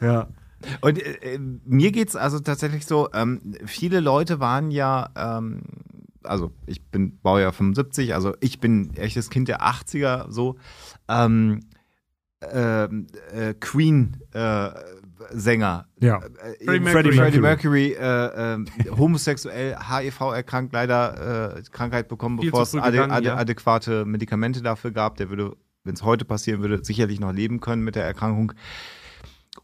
Ja. 0.00 0.28
Und 0.80 0.98
äh, 0.98 1.34
äh, 1.34 1.38
mir 1.38 1.92
geht's 1.92 2.16
also 2.16 2.40
tatsächlich 2.40 2.86
so, 2.86 3.08
ähm, 3.14 3.54
viele 3.64 4.00
Leute 4.00 4.40
waren 4.40 4.70
ja, 4.70 5.10
ähm, 5.16 5.62
also 6.24 6.52
ich 6.66 6.84
bin 6.84 7.18
Baujahr 7.20 7.52
75, 7.52 8.14
also 8.14 8.34
ich 8.40 8.60
bin 8.60 8.94
echtes 8.96 9.30
Kind 9.30 9.48
der 9.48 9.62
80er, 9.62 10.30
so, 10.30 10.56
ähm, 11.08 11.60
ähm, 12.52 13.06
äh, 13.32 13.54
Queen 13.54 14.16
äh, 14.32 14.70
Sänger. 15.30 15.86
Ja. 16.00 16.18
Äh, 16.18 16.64
Freddie 16.64 16.90
Freddie 16.90 17.40
Mercury. 17.40 17.40
Mercury, 17.40 17.92
äh, 17.92 18.54
ähm, 18.54 18.66
homosexuell, 18.96 19.76
HIV 19.76 20.20
erkrankt, 20.32 20.72
leider 20.72 21.56
äh, 21.56 21.62
Krankheit 21.72 22.08
bekommen, 22.08 22.38
Viel 22.38 22.50
bevor 22.50 22.62
es 22.62 22.74
ade 22.74 22.92
gegangen, 22.92 23.12
ade 23.12 23.26
ja. 23.26 23.36
adäquate 23.36 24.04
Medikamente 24.04 24.62
dafür 24.62 24.92
gab. 24.92 25.16
Der 25.16 25.30
würde, 25.30 25.56
wenn 25.84 25.94
es 25.94 26.02
heute 26.02 26.24
passieren 26.24 26.60
würde, 26.60 26.84
sicherlich 26.84 27.20
noch 27.20 27.32
leben 27.32 27.60
können 27.60 27.82
mit 27.82 27.96
der 27.96 28.04
Erkrankung. 28.04 28.52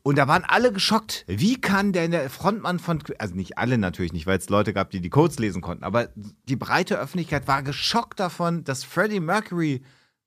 Und 0.02 0.18
da 0.18 0.26
waren 0.28 0.44
alle 0.44 0.72
geschockt. 0.72 1.24
Wie 1.28 1.60
kann 1.60 1.92
denn 1.92 2.10
der 2.10 2.28
Frontmann 2.28 2.78
von, 2.78 3.02
also 3.18 3.34
nicht 3.34 3.58
alle 3.58 3.78
natürlich 3.78 4.12
nicht, 4.12 4.26
weil 4.26 4.38
es 4.38 4.48
Leute 4.48 4.72
gab, 4.72 4.90
die 4.90 5.00
die 5.00 5.10
Codes 5.10 5.38
lesen 5.38 5.62
konnten, 5.62 5.84
aber 5.84 6.08
die 6.48 6.56
breite 6.56 6.98
Öffentlichkeit 6.98 7.46
war 7.46 7.62
geschockt 7.62 8.20
davon, 8.20 8.64
dass 8.64 8.84
Freddie 8.84 9.20
Mercury, 9.20 9.82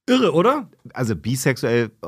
Irre, 0.09 0.32
oder? 0.33 0.69
also 0.93 1.16
bisexuell 1.16 1.91
äh, 2.01 2.07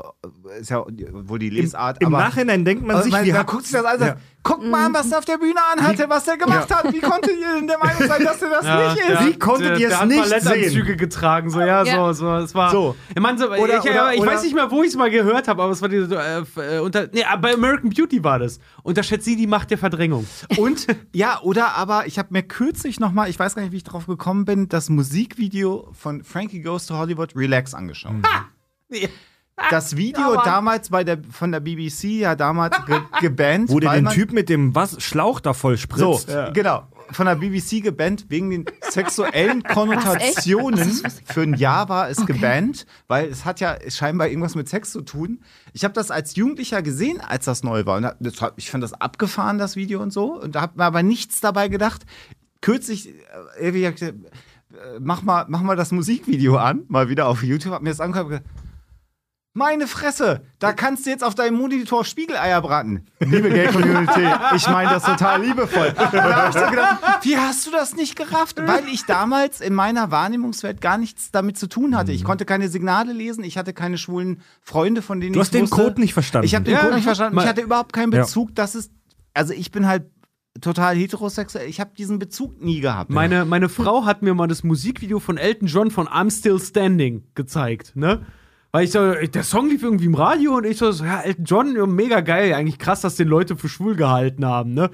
ist 0.60 0.70
ja 0.70 0.84
wohl 1.12 1.38
die 1.38 1.50
Lesart, 1.50 2.00
Im 2.02 2.08
aber 2.14 2.18
Nachhinein 2.24 2.64
denkt 2.64 2.86
man 2.86 3.02
sich, 3.02 3.12
man, 3.12 3.46
guckt 3.46 3.64
sich 3.64 3.72
das 3.72 3.84
an 3.84 4.00
Ja. 4.00 4.16
guck 4.42 4.64
mal 4.66 4.86
an, 4.86 4.94
was 4.94 5.08
der 5.08 5.18
auf 5.18 5.24
der 5.24 5.38
Bühne 5.38 5.60
anhatte, 5.76 6.06
was 6.08 6.24
der 6.24 6.36
gemacht 6.36 6.74
hat. 6.74 6.92
Wie 6.92 7.00
konntet 7.00 7.32
ihr 7.38 7.54
denn 7.54 7.66
der 7.66 7.78
Meinung 7.78 8.06
sein, 8.08 8.24
dass 8.24 8.40
er 8.42 8.50
das 8.50 8.94
nicht 8.96 9.08
ist? 9.08 9.26
Wie 9.26 9.38
konntet 9.38 9.66
der, 9.70 9.78
ihr 9.78 9.86
es 9.88 9.92
der 9.92 10.00
hat 10.00 10.08
nicht 10.08 10.20
Ballettanzüge 10.20 10.86
sehen? 10.86 10.96
getragen, 10.96 11.50
so, 11.50 11.60
ja, 11.60 11.82
Ja. 11.84 11.94
so, 11.96 12.12
so, 12.12 12.36
es 12.36 12.54
war. 12.54 12.70
So. 12.70 12.96
Ich, 13.14 13.20
mein, 13.20 13.38
so, 13.38 13.46
Oder- 13.48 13.78
ich, 13.78 13.82
oder- 13.90 14.14
ich 14.14 14.20
oder- 14.20 14.30
weiß 14.32 14.42
nicht 14.42 14.54
mehr, 14.54 14.70
wo 14.70 14.82
ich 14.82 14.88
es 14.88 14.96
mal 14.96 15.10
gehört 15.10 15.46
habe, 15.48 15.62
aber 15.62 15.72
es 15.72 15.82
war 15.82 15.88
diese, 15.88 16.14
äh, 16.16 16.76
äh, 16.76 16.78
unter, 16.80 17.08
nee, 17.12 17.24
bei 17.40 17.54
American 17.54 17.90
Beauty 17.90 18.22
war 18.24 18.38
das. 18.38 18.58
Unterschätzt 18.82 19.24
sie 19.24 19.36
die 19.36 19.46
Macht 19.46 19.70
der 19.70 19.78
Verdrängung. 19.78 20.26
Und 20.56 20.86
ja, 21.14 21.40
oder 21.42 21.76
aber 21.76 22.06
ich 22.06 22.18
habe 22.18 22.28
mir 22.32 22.42
kürzlich 22.42 22.98
noch 22.98 23.12
mal, 23.12 23.28
ich 23.28 23.38
weiß 23.38 23.54
gar 23.54 23.62
nicht, 23.62 23.72
wie 23.72 23.76
ich 23.78 23.84
drauf 23.84 24.06
gekommen 24.06 24.44
bin, 24.44 24.68
das 24.68 24.88
Musikvideo 24.88 25.88
von 25.92 26.24
Frankie 26.24 26.60
Goes 26.62 26.86
to 26.86 26.96
Hollywood 26.96 27.36
Relax 27.36 27.74
angeschaut. 27.74 28.14
Das 29.68 29.96
Video 29.96 30.36
damals 30.44 30.88
bei 30.88 31.04
der 31.04 31.18
von 31.30 31.52
der 31.52 31.60
BBC 31.60 32.04
ja 32.04 32.34
damals 32.34 32.76
ge 32.86 33.00
gebannt, 33.20 33.70
wo 33.70 33.78
der 33.78 33.90
weil 33.90 34.02
den 34.02 34.10
Typ 34.10 34.32
mit 34.32 34.48
dem 34.48 34.74
was, 34.74 35.02
Schlauch 35.02 35.40
da 35.40 35.52
voll 35.52 35.76
so, 35.76 36.18
spritzt. 36.18 36.54
genau, 36.54 36.86
von 37.12 37.26
der 37.26 37.34
BBC 37.36 37.82
gebannt 37.82 38.26
wegen 38.28 38.50
den 38.50 38.64
sexuellen 38.80 39.62
Konnotationen. 39.64 40.90
Für 41.24 41.42
ein 41.42 41.54
Jahr 41.54 41.88
war 41.88 42.08
es 42.08 42.24
gebannt, 42.26 42.86
weil 43.08 43.28
es 43.28 43.44
hat 43.44 43.60
ja 43.60 43.76
scheinbar 43.88 44.28
irgendwas 44.28 44.54
mit 44.54 44.68
Sex 44.68 44.92
zu 44.92 45.02
tun. 45.02 45.40
Ich 45.72 45.84
habe 45.84 45.94
das 45.94 46.10
als 46.10 46.36
Jugendlicher 46.36 46.82
gesehen, 46.82 47.20
als 47.20 47.44
das 47.44 47.62
neu 47.62 47.86
war. 47.86 47.96
Und 47.96 48.30
ich 48.56 48.70
fand 48.70 48.82
das 48.82 48.92
abgefahren, 48.94 49.58
das 49.58 49.76
Video 49.76 50.00
und 50.02 50.12
so. 50.12 50.40
Und 50.40 50.54
da 50.54 50.62
habe 50.62 50.78
mir 50.78 50.84
aber 50.84 51.02
nichts 51.02 51.40
dabei 51.40 51.68
gedacht. 51.68 52.02
Kürzlich, 52.60 53.08
äh, 53.08 53.14
irgendwie, 53.68 53.84
äh, 53.94 54.12
mach 55.00 55.22
mal, 55.22 55.46
mach 55.48 55.62
mal 55.62 55.76
das 55.76 55.92
Musikvideo 55.92 56.56
an, 56.56 56.82
mal 56.88 57.08
wieder 57.08 57.26
auf 57.26 57.42
YouTube, 57.42 57.72
hab 57.72 57.82
mir 57.82 57.90
das 57.90 58.00
angeguckt. 58.00 58.42
Meine 59.52 59.88
Fresse, 59.88 60.42
da 60.60 60.72
kannst 60.72 61.06
du 61.06 61.10
jetzt 61.10 61.24
auf 61.24 61.34
deinem 61.34 61.56
Monitor 61.56 62.04
Spiegeleier 62.04 62.62
braten. 62.62 63.06
Liebe 63.18 63.50
Gay-Community, 63.50 64.28
ich 64.54 64.68
meine 64.68 64.90
das 64.90 65.02
total 65.02 65.42
liebevoll. 65.42 65.88
Und 65.88 65.96
da 66.12 66.44
hab 66.44 66.54
ich 66.54 66.60
so 66.62 66.70
gedacht, 66.70 67.00
wie 67.22 67.36
hast 67.36 67.66
du 67.66 67.72
das 67.72 67.96
nicht 67.96 68.14
gerafft? 68.14 68.58
Weil 68.64 68.86
ich 68.86 69.06
damals 69.06 69.60
in 69.60 69.74
meiner 69.74 70.12
Wahrnehmungswelt 70.12 70.80
gar 70.80 70.98
nichts 70.98 71.32
damit 71.32 71.58
zu 71.58 71.66
tun 71.66 71.96
hatte. 71.96 72.12
Ich 72.12 72.22
konnte 72.22 72.44
keine 72.44 72.68
Signale 72.68 73.12
lesen, 73.12 73.42
ich 73.42 73.58
hatte 73.58 73.72
keine 73.72 73.98
schwulen 73.98 74.40
Freunde, 74.62 75.02
von 75.02 75.20
denen 75.20 75.32
Du 75.32 75.40
ich 75.40 75.46
hast 75.46 75.54
den 75.54 75.62
wusste. 75.62 75.76
Code 75.76 76.00
nicht 76.00 76.14
verstanden. 76.14 76.46
Ich 76.46 76.54
habe 76.54 76.64
den 76.64 76.74
Ja, 76.74 76.80
Code 76.82 76.94
nicht 76.94 77.04
verstanden. 77.04 77.38
Ich 77.40 77.46
hatte 77.46 77.60
überhaupt 77.62 77.92
keinen 77.92 78.12
Ja. 78.12 78.20
Bezug, 78.20 78.54
dass 78.54 78.76
es. 78.76 78.90
Also 79.34 79.52
ich 79.52 79.72
bin 79.72 79.88
halt 79.88 80.04
total 80.60 80.94
heterosexuell. 80.94 81.68
Ich 81.68 81.80
habe 81.80 81.90
diesen 81.98 82.20
Bezug 82.20 82.62
nie 82.62 82.80
gehabt. 82.80 83.10
Meine, 83.10 83.44
meine 83.44 83.68
Frau 83.68 84.04
hat 84.04 84.22
mir 84.22 84.34
mal 84.34 84.46
das 84.46 84.62
Musikvideo 84.62 85.18
von 85.18 85.38
Elton 85.38 85.66
John 85.66 85.90
von 85.90 86.06
I'm 86.06 86.30
Still 86.30 86.60
Standing 86.60 87.24
gezeigt, 87.34 87.96
ne? 87.96 88.24
Weil 88.72 88.84
ich 88.84 88.92
so, 88.92 89.12
der 89.12 89.42
Song 89.42 89.68
lief 89.68 89.82
irgendwie 89.82 90.06
im 90.06 90.14
Radio 90.14 90.56
und 90.56 90.64
ich 90.64 90.78
so, 90.78 90.90
ja, 90.90 91.20
Elton 91.20 91.44
John, 91.44 91.94
mega 91.94 92.20
geil. 92.20 92.54
Eigentlich 92.54 92.78
krass, 92.78 93.00
dass 93.00 93.16
den 93.16 93.28
Leute 93.28 93.56
für 93.56 93.68
schwul 93.68 93.96
gehalten 93.96 94.44
haben, 94.44 94.74
ne? 94.74 94.90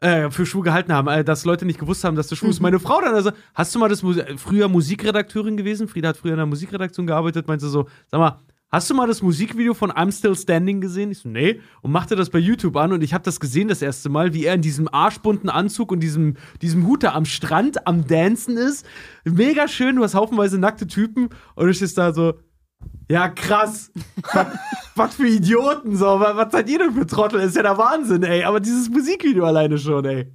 Äh, 0.00 0.30
für 0.30 0.44
schwul 0.44 0.62
gehalten 0.62 0.92
haben, 0.92 1.08
äh, 1.08 1.24
dass 1.24 1.46
Leute 1.46 1.64
nicht 1.64 1.78
gewusst 1.78 2.04
haben, 2.04 2.16
dass 2.16 2.28
du 2.28 2.36
schwul 2.36 2.50
bist. 2.50 2.60
Meine 2.60 2.78
Frau 2.78 3.00
dann 3.00 3.14
also, 3.14 3.30
hast 3.54 3.74
du 3.74 3.78
mal 3.78 3.88
das 3.88 4.02
Mus 4.02 4.18
früher 4.36 4.68
Musikredakteurin 4.68 5.56
gewesen? 5.56 5.88
Frieda 5.88 6.10
hat 6.10 6.18
früher 6.18 6.32
in 6.32 6.36
der 6.36 6.46
Musikredaktion 6.46 7.06
gearbeitet, 7.06 7.48
meinte 7.48 7.66
so, 7.68 7.88
sag 8.10 8.18
mal, 8.18 8.40
Hast 8.74 8.90
du 8.90 8.94
mal 8.94 9.06
das 9.06 9.22
Musikvideo 9.22 9.72
von 9.72 9.92
I'm 9.92 10.10
Still 10.10 10.34
Standing 10.34 10.80
gesehen? 10.80 11.12
Ich 11.12 11.18
so, 11.18 11.28
nee. 11.28 11.60
Und 11.80 11.92
machte 11.92 12.16
das 12.16 12.28
bei 12.28 12.40
YouTube 12.40 12.76
an 12.76 12.92
und 12.92 13.04
ich 13.04 13.14
habe 13.14 13.22
das 13.22 13.38
gesehen 13.38 13.68
das 13.68 13.82
erste 13.82 14.08
Mal, 14.08 14.34
wie 14.34 14.46
er 14.46 14.54
in 14.54 14.62
diesem 14.62 14.92
arschbunten 14.92 15.48
Anzug 15.48 15.92
und 15.92 16.00
diesem, 16.00 16.34
diesem 16.60 16.84
Hut 16.84 17.04
da 17.04 17.12
am 17.12 17.24
Strand 17.24 17.86
am 17.86 18.04
Dancen 18.08 18.56
ist. 18.56 18.84
Mega 19.24 19.68
schön, 19.68 19.94
du 19.94 20.02
hast 20.02 20.16
haufenweise 20.16 20.58
nackte 20.58 20.88
Typen 20.88 21.28
und 21.54 21.66
du 21.66 21.72
stehst 21.72 21.96
da 21.98 22.12
so, 22.12 22.34
ja 23.10 23.28
krass. 23.28 23.90
was, 24.32 24.46
was 24.94 25.14
für 25.14 25.28
Idioten, 25.28 25.96
so. 25.96 26.20
Was, 26.20 26.36
was 26.36 26.52
seid 26.52 26.68
ihr 26.68 26.78
denn 26.78 26.94
für 26.94 27.06
Trottel? 27.06 27.40
ist 27.40 27.56
ja 27.56 27.62
der 27.62 27.78
Wahnsinn, 27.78 28.22
ey. 28.22 28.44
Aber 28.44 28.60
dieses 28.60 28.88
Musikvideo 28.88 29.44
alleine 29.44 29.78
schon, 29.78 30.04
ey. 30.04 30.32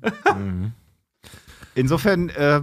Insofern, 1.75 2.29
äh, 2.29 2.57
äh, 2.57 2.61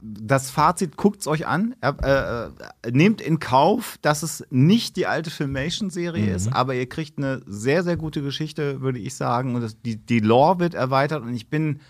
das 0.00 0.50
Fazit, 0.50 0.96
guckt's 0.96 1.26
euch 1.26 1.46
an. 1.46 1.74
Äh, 1.82 1.92
äh, 2.00 2.48
nehmt 2.90 3.20
in 3.20 3.40
Kauf, 3.40 3.98
dass 4.00 4.22
es 4.22 4.46
nicht 4.50 4.96
die 4.96 5.06
alte 5.06 5.30
Filmation-Serie 5.30 6.34
ist, 6.34 6.52
aber 6.52 6.74
ihr 6.74 6.88
kriegt 6.88 7.18
eine 7.18 7.42
sehr, 7.46 7.82
sehr 7.82 7.96
gute 7.96 8.22
Geschichte, 8.22 8.80
würde 8.80 8.98
ich 8.98 9.14
sagen. 9.16 9.54
Und 9.54 9.62
das, 9.62 9.80
die, 9.82 9.96
die 9.96 10.20
Lore 10.20 10.60
wird 10.60 10.74
erweitert 10.74 11.22
und 11.22 11.34
ich 11.34 11.50
bin 11.50 11.80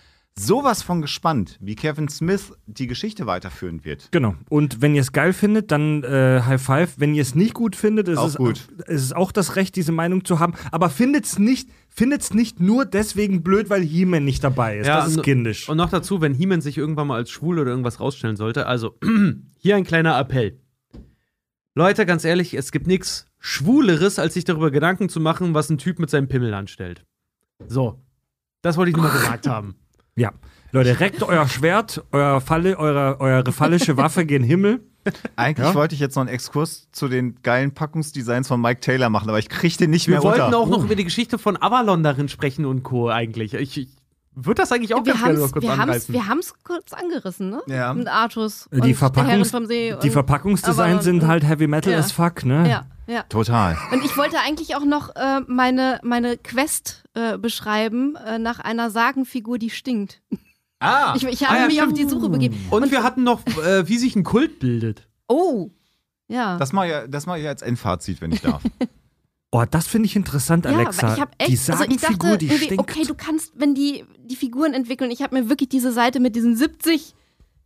sowas 0.46 0.82
von 0.82 1.00
gespannt, 1.02 1.56
wie 1.60 1.74
Kevin 1.74 2.08
Smith 2.08 2.52
die 2.66 2.86
Geschichte 2.86 3.26
weiterführen 3.26 3.84
wird. 3.84 4.08
Genau. 4.10 4.34
Und 4.48 4.80
wenn 4.82 4.94
ihr 4.94 5.00
es 5.02 5.12
geil 5.12 5.32
findet, 5.32 5.70
dann 5.70 6.02
äh, 6.04 6.42
High 6.44 6.60
Five. 6.62 6.94
Wenn 6.98 7.14
ihr 7.14 7.22
es 7.22 7.34
nicht 7.34 7.54
gut 7.54 7.76
findet, 7.76 8.08
ist 8.08 8.18
Auch 8.18 8.26
es, 8.28 8.34
gut. 8.36 8.68
ist 8.86 9.02
es 9.04 9.12
auch 9.12 9.32
das 9.32 9.56
Recht, 9.56 9.76
diese 9.76 9.92
Meinung 9.92 10.24
zu 10.24 10.38
haben. 10.38 10.54
Aber 10.72 10.90
findet 10.90 11.24
es 11.26 11.38
nicht, 11.38 11.68
findet's 11.88 12.32
nicht 12.34 12.60
nur 12.60 12.84
deswegen 12.84 13.42
blöd, 13.42 13.70
weil 13.70 13.82
He-Man 13.82 14.24
nicht 14.24 14.42
dabei 14.42 14.78
ist. 14.78 14.86
das 14.86 15.10
ist 15.16 15.22
kindisch. 15.22 15.68
Und 15.68 15.76
noch 15.76 15.90
dazu, 15.90 16.20
wenn 16.20 16.34
He-Man 16.34 16.60
sich 16.60 16.78
irgendwann 16.78 17.06
mal 17.08 17.16
als 17.16 17.30
schwul 17.30 17.58
oder 17.58 17.70
irgendwas 17.70 18.00
rausstellen 18.00 18.36
sollte, 18.36 18.66
also 18.66 18.98
hier 19.58 19.76
ein 19.76 19.84
kleiner 19.84 20.18
Appell. 20.18 20.58
Leute, 21.74 22.04
ganz 22.04 22.24
ehrlich, 22.24 22.54
es 22.54 22.72
gibt 22.72 22.86
nichts 22.86 23.26
Schwuleres, 23.38 24.18
als 24.18 24.34
sich 24.34 24.44
darüber 24.44 24.70
Gedanken 24.70 25.08
zu 25.08 25.20
machen, 25.20 25.54
was 25.54 25.70
ein 25.70 25.78
Typ 25.78 25.98
mit 25.98 26.10
seinem 26.10 26.28
Pimmel 26.28 26.52
anstellt. 26.52 27.04
So. 27.68 28.02
Das 28.62 28.76
wollte 28.76 28.90
ich 28.90 28.96
nur 28.96 29.06
mal 29.06 29.12
gesagt 29.18 29.46
haben. 29.46 29.76
Ja. 30.20 30.32
Leute, 30.72 31.00
reckt 31.00 31.22
euer 31.24 31.48
Schwert, 31.48 32.04
euer 32.12 32.40
Falle, 32.40 32.78
eure, 32.78 33.18
eure 33.20 33.50
phallische 33.52 33.96
Waffe 33.96 34.24
gen 34.24 34.44
Himmel. 34.44 34.80
Eigentlich 35.34 35.66
Ja? 35.66 35.74
wollte 35.74 35.94
ich 35.96 36.00
jetzt 36.00 36.14
noch 36.14 36.20
einen 36.20 36.28
Exkurs 36.30 36.88
zu 36.92 37.08
den 37.08 37.36
geilen 37.42 37.72
Packungsdesigns 37.72 38.46
von 38.46 38.60
Mike 38.60 38.80
Taylor 38.80 39.08
machen, 39.10 39.28
aber 39.30 39.38
ich 39.40 39.48
kriege 39.48 39.76
den 39.78 39.90
nicht 39.90 40.06
Wir 40.06 40.16
mehr 40.16 40.22
wollten 40.22 40.42
unter. 40.42 40.58
auch 40.58 40.68
noch 40.68 40.84
über 40.84 40.94
die 40.94 41.04
Geschichte 41.04 41.38
von 41.38 41.56
Avalon 41.60 42.02
darin 42.04 42.28
sprechen 42.28 42.66
und 42.66 42.82
Co. 42.84 43.08
eigentlich. 43.08 43.54
Ich, 43.54 43.78
ich 43.78 43.88
würde 44.44 44.62
das 44.62 44.72
eigentlich 44.72 44.94
auch 44.94 45.04
Wir 45.04 45.12
ganz 45.12 45.24
gerne 45.24 45.34
haben 45.34 45.40
noch 45.40 45.46
es 45.46 45.52
kurz 45.52 45.62
wir 45.64 45.70
haben's, 45.70 45.82
anreißen. 45.82 46.14
wir 46.14 46.26
haben's 46.28 46.54
kurz 46.64 46.92
angerissen, 46.92 47.50
ne? 47.50 47.62
Ja. 47.66 47.94
Mit 47.94 48.08
Artus 48.08 48.68
Die, 48.72 48.80
und 48.80 48.94
Verpackungs 48.94 49.50
vom 49.50 49.66
See. 49.66 49.90
die 50.02 50.06
und- 50.08 50.12
Verpackungsdesigns 50.12 51.04
sind 51.04 51.26
halt 51.26 51.44
Heavy 51.44 51.66
Metal 51.66 51.92
Ja. 51.92 51.98
as 51.98 52.12
fuck, 52.12 52.44
ne? 52.44 52.68
Ja, 52.68 52.86
ja. 53.06 53.22
Total. 53.24 53.76
Und 53.92 54.04
ich 54.04 54.16
wollte 54.16 54.36
eigentlich 54.38 54.76
auch 54.76 54.84
noch 54.84 55.14
äh, 55.16 55.40
meine, 55.46 56.00
meine 56.02 56.36
Quest 56.36 57.04
äh, 57.14 57.38
beschreiben 57.38 58.16
äh, 58.16 58.38
nach 58.38 58.60
einer 58.60 58.90
Sagenfigur, 58.90 59.58
die 59.58 59.70
stinkt. 59.70 60.20
ah, 60.80 61.14
Ich, 61.16 61.24
ich 61.24 61.44
habe 61.44 61.54
ah, 61.56 61.60
ja, 61.60 61.66
mich 61.66 61.74
stimmt. 61.76 61.92
auf 61.92 61.98
die 61.98 62.08
Suche 62.08 62.28
begeben. 62.28 62.66
Und, 62.70 62.90
wir 62.90 63.02
hatten 63.02 63.22
noch, 63.24 63.46
äh, 63.64 63.88
wie 63.88 63.98
sich 63.98 64.14
ein 64.16 64.24
Kult 64.24 64.58
bildet. 64.60 65.06
Oh, 65.28 65.70
ja. 66.28 66.56
Das 66.58 66.72
mache 66.72 66.86
ich, 66.86 67.10
das 67.10 67.26
mach 67.26 67.36
ich 67.36 67.46
als 67.48 67.62
Endfazit, 67.62 68.20
wenn 68.20 68.32
ich 68.32 68.40
darf. 68.42 68.62
Oh, 69.52 69.64
das 69.68 69.88
finde 69.88 70.06
ich 70.06 70.14
interessant, 70.14 70.64
ja, 70.64 70.70
Alexa. 70.72 71.14
ich 71.14 71.20
habe 71.20 71.32
echt, 71.38 71.50
die 71.50 71.72
also 71.72 71.84
ich 71.84 72.00
Sagenfigur, 72.00 72.30
dachte, 72.30 72.38
die 72.46 72.50
stinkt. 72.50 72.78
okay, 72.78 73.02
du 73.04 73.14
kannst, 73.14 73.52
wenn 73.56 73.74
die 73.74 74.04
die 74.24 74.36
Figuren 74.36 74.74
entwickeln, 74.74 75.10
ich 75.10 75.22
habe 75.22 75.34
mir 75.40 75.48
wirklich 75.48 75.68
diese 75.68 75.90
Seite 75.92 76.20
mit 76.20 76.36
diesen 76.36 76.56
70 76.56 77.14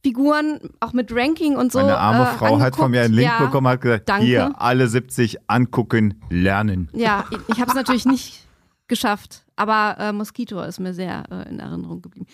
Figuren, 0.03 0.61
auch 0.81 0.93
mit 0.95 1.13
Ranking 1.15 1.57
und 1.57 1.73
so. 1.73 1.79
Meine 1.81 1.99
arme 1.99 2.25
äh, 2.25 2.35
Frau 2.39 2.59
hat 2.61 2.77
von 2.77 2.91
mir 2.91 3.03
einen 3.03 3.13
Link 3.15 3.29
angeguckt. 3.29 3.41
ja, 3.43 3.47
bekommen, 3.47 3.69
hat 3.69 3.81
gesagt, 3.83 4.09
danke. 4.09 4.25
hier, 4.27 4.61
alle 4.61 4.87
70 4.89 5.39
angucken, 5.51 6.21
lernen. 6.31 6.89
Ja, 6.95 7.25
ich, 7.31 7.39
ich 7.49 7.61
habe 7.61 7.71
es 7.71 7.75
natürlich 7.75 8.05
nicht 8.07 8.47
geschafft, 8.89 9.45
aber 9.57 9.97
äh, 9.99 10.13
Mosquito 10.13 10.63
ist 10.63 10.79
mir 10.81 10.95
sehr 10.95 11.25
äh, 11.31 11.49
in 11.51 11.59
Erinnerung 11.59 12.01
geblieben. 12.03 12.27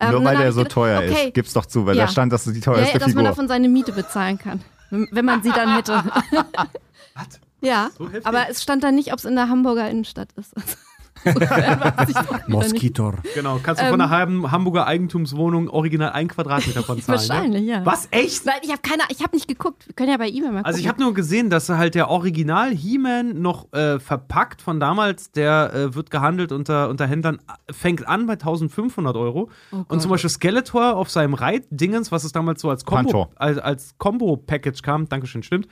Ähm, 0.00 0.12
Nur 0.12 0.24
weil 0.24 0.36
der 0.36 0.52
so 0.52 0.60
gedacht, 0.60 0.72
teuer 0.72 0.98
okay, 1.00 1.26
ist. 1.28 1.34
Gib's 1.34 1.52
doch 1.54 1.66
zu, 1.66 1.84
weil 1.86 1.96
Ja. 1.96 2.04
da 2.06 2.12
stand, 2.12 2.32
dass 2.32 2.44
du 2.44 2.50
die 2.52 2.60
Ja, 2.60 2.64
teuerste 2.64 2.92
ja, 2.94 2.98
dass 2.98 3.08
man 3.08 3.16
Figur. 3.16 3.22
davon 3.30 3.48
seine 3.48 3.68
Miete 3.68 3.92
bezahlen 3.92 4.38
kann, 4.38 4.60
wenn 4.90 5.08
wenn 5.10 5.24
man 5.24 5.42
sie 5.42 5.50
dann 5.50 5.74
hätte. 5.74 5.92
Was? 7.14 7.40
Ja, 7.60 7.90
So 7.96 8.08
aber 8.24 8.48
es 8.48 8.62
stand 8.62 8.84
dann 8.84 8.94
nicht, 8.94 9.12
ob 9.12 9.18
es 9.18 9.24
in 9.24 9.34
der 9.34 9.48
Hamburger 9.48 9.88
Innenstadt 9.90 10.28
ist. 10.36 10.54
Nicht. 11.24 12.48
Moskitor. 12.48 13.14
Genau, 13.34 13.58
kannst 13.62 13.80
du 13.80 13.86
Ähm, 13.86 13.92
von 13.92 14.00
einer 14.00 14.10
halben 14.10 14.50
Hamburger 14.50 14.86
Eigentumswohnung 14.86 15.68
original 15.68 16.10
ein 16.10 16.28
Quadratmeter 16.28 16.82
von 16.82 17.00
zahlen. 17.00 17.18
Wahrscheinlich, 17.18 17.62
ne? 17.62 17.68
ja. 17.68 17.86
Was, 17.86 18.08
echt? 18.10 18.46
Nein, 18.46 18.58
ich 18.62 18.70
habe 18.70 18.80
keine, 18.82 19.02
ich 19.08 19.22
habe 19.22 19.34
nicht 19.34 19.48
geguckt. 19.48 19.86
Wir 19.86 19.94
können 19.94 20.10
ja 20.10 20.16
bei 20.16 20.28
eBay 20.28 20.42
mal 20.42 20.48
gucken. 20.48 20.64
Also 20.64 20.78
ich 20.78 20.88
habe 20.88 21.00
nur 21.00 21.14
gesehen, 21.14 21.50
dass 21.50 21.68
halt 21.68 21.94
der 21.94 22.08
Original 22.08 22.70
He-Man 22.70 23.40
noch 23.40 23.72
äh, 23.72 23.98
verpackt 23.98 24.62
von 24.62 24.80
damals, 24.80 25.32
der 25.32 25.72
äh, 25.74 25.94
wird 25.94 26.10
gehandelt 26.10 26.52
unter, 26.52 26.88
unter 26.88 27.06
Händlern, 27.06 27.38
fängt 27.70 28.06
an 28.06 28.26
bei 28.26 28.34
1500 28.34 29.16
Euro. 29.16 29.50
Oh 29.72 29.84
und 29.88 30.00
zum 30.00 30.10
Beispiel 30.10 30.30
Skeletor 30.30 30.96
auf 30.96 31.10
seinem 31.10 31.34
Reit-Dingens, 31.34 32.12
was 32.12 32.24
es 32.24 32.32
damals 32.32 32.60
so 32.60 32.70
als 32.70 32.84
Combo, 32.84 33.28
als, 33.36 33.58
als 33.58 33.98
Combo-Package 33.98 34.82
kam, 34.82 35.08
Dankeschön, 35.08 35.42
stimmt, 35.42 35.68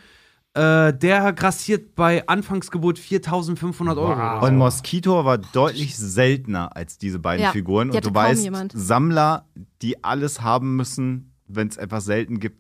äh, 0.57 0.93
der 0.97 1.33
grassiert 1.35 1.95
bei 1.95 2.27
Anfangsgebot 2.27 2.99
4500 2.99 3.99
Euro. 3.99 4.41
so. 4.41 4.47
Und 4.47 4.57
Mosquito 4.57 5.25
war 5.25 5.39
deutlich 5.39 5.97
seltener 5.97 6.75
als 6.77 6.99
diese 6.99 7.19
beiden 7.19 7.45
Ja, 7.45 7.53
Figuren. 7.53 7.91
die 7.91 7.99
Und 7.99 8.07
du 8.07 8.15
weißt, 8.15 8.43
jemand. 8.43 8.73
Sammler, 8.75 9.45
die 9.83 10.03
alles 10.03 10.41
haben 10.41 10.77
müssen, 10.77 11.33
wenn 11.47 11.69
es 11.69 11.77
etwas 11.77 12.05
selten 12.07 12.41
gibt, 12.41 12.59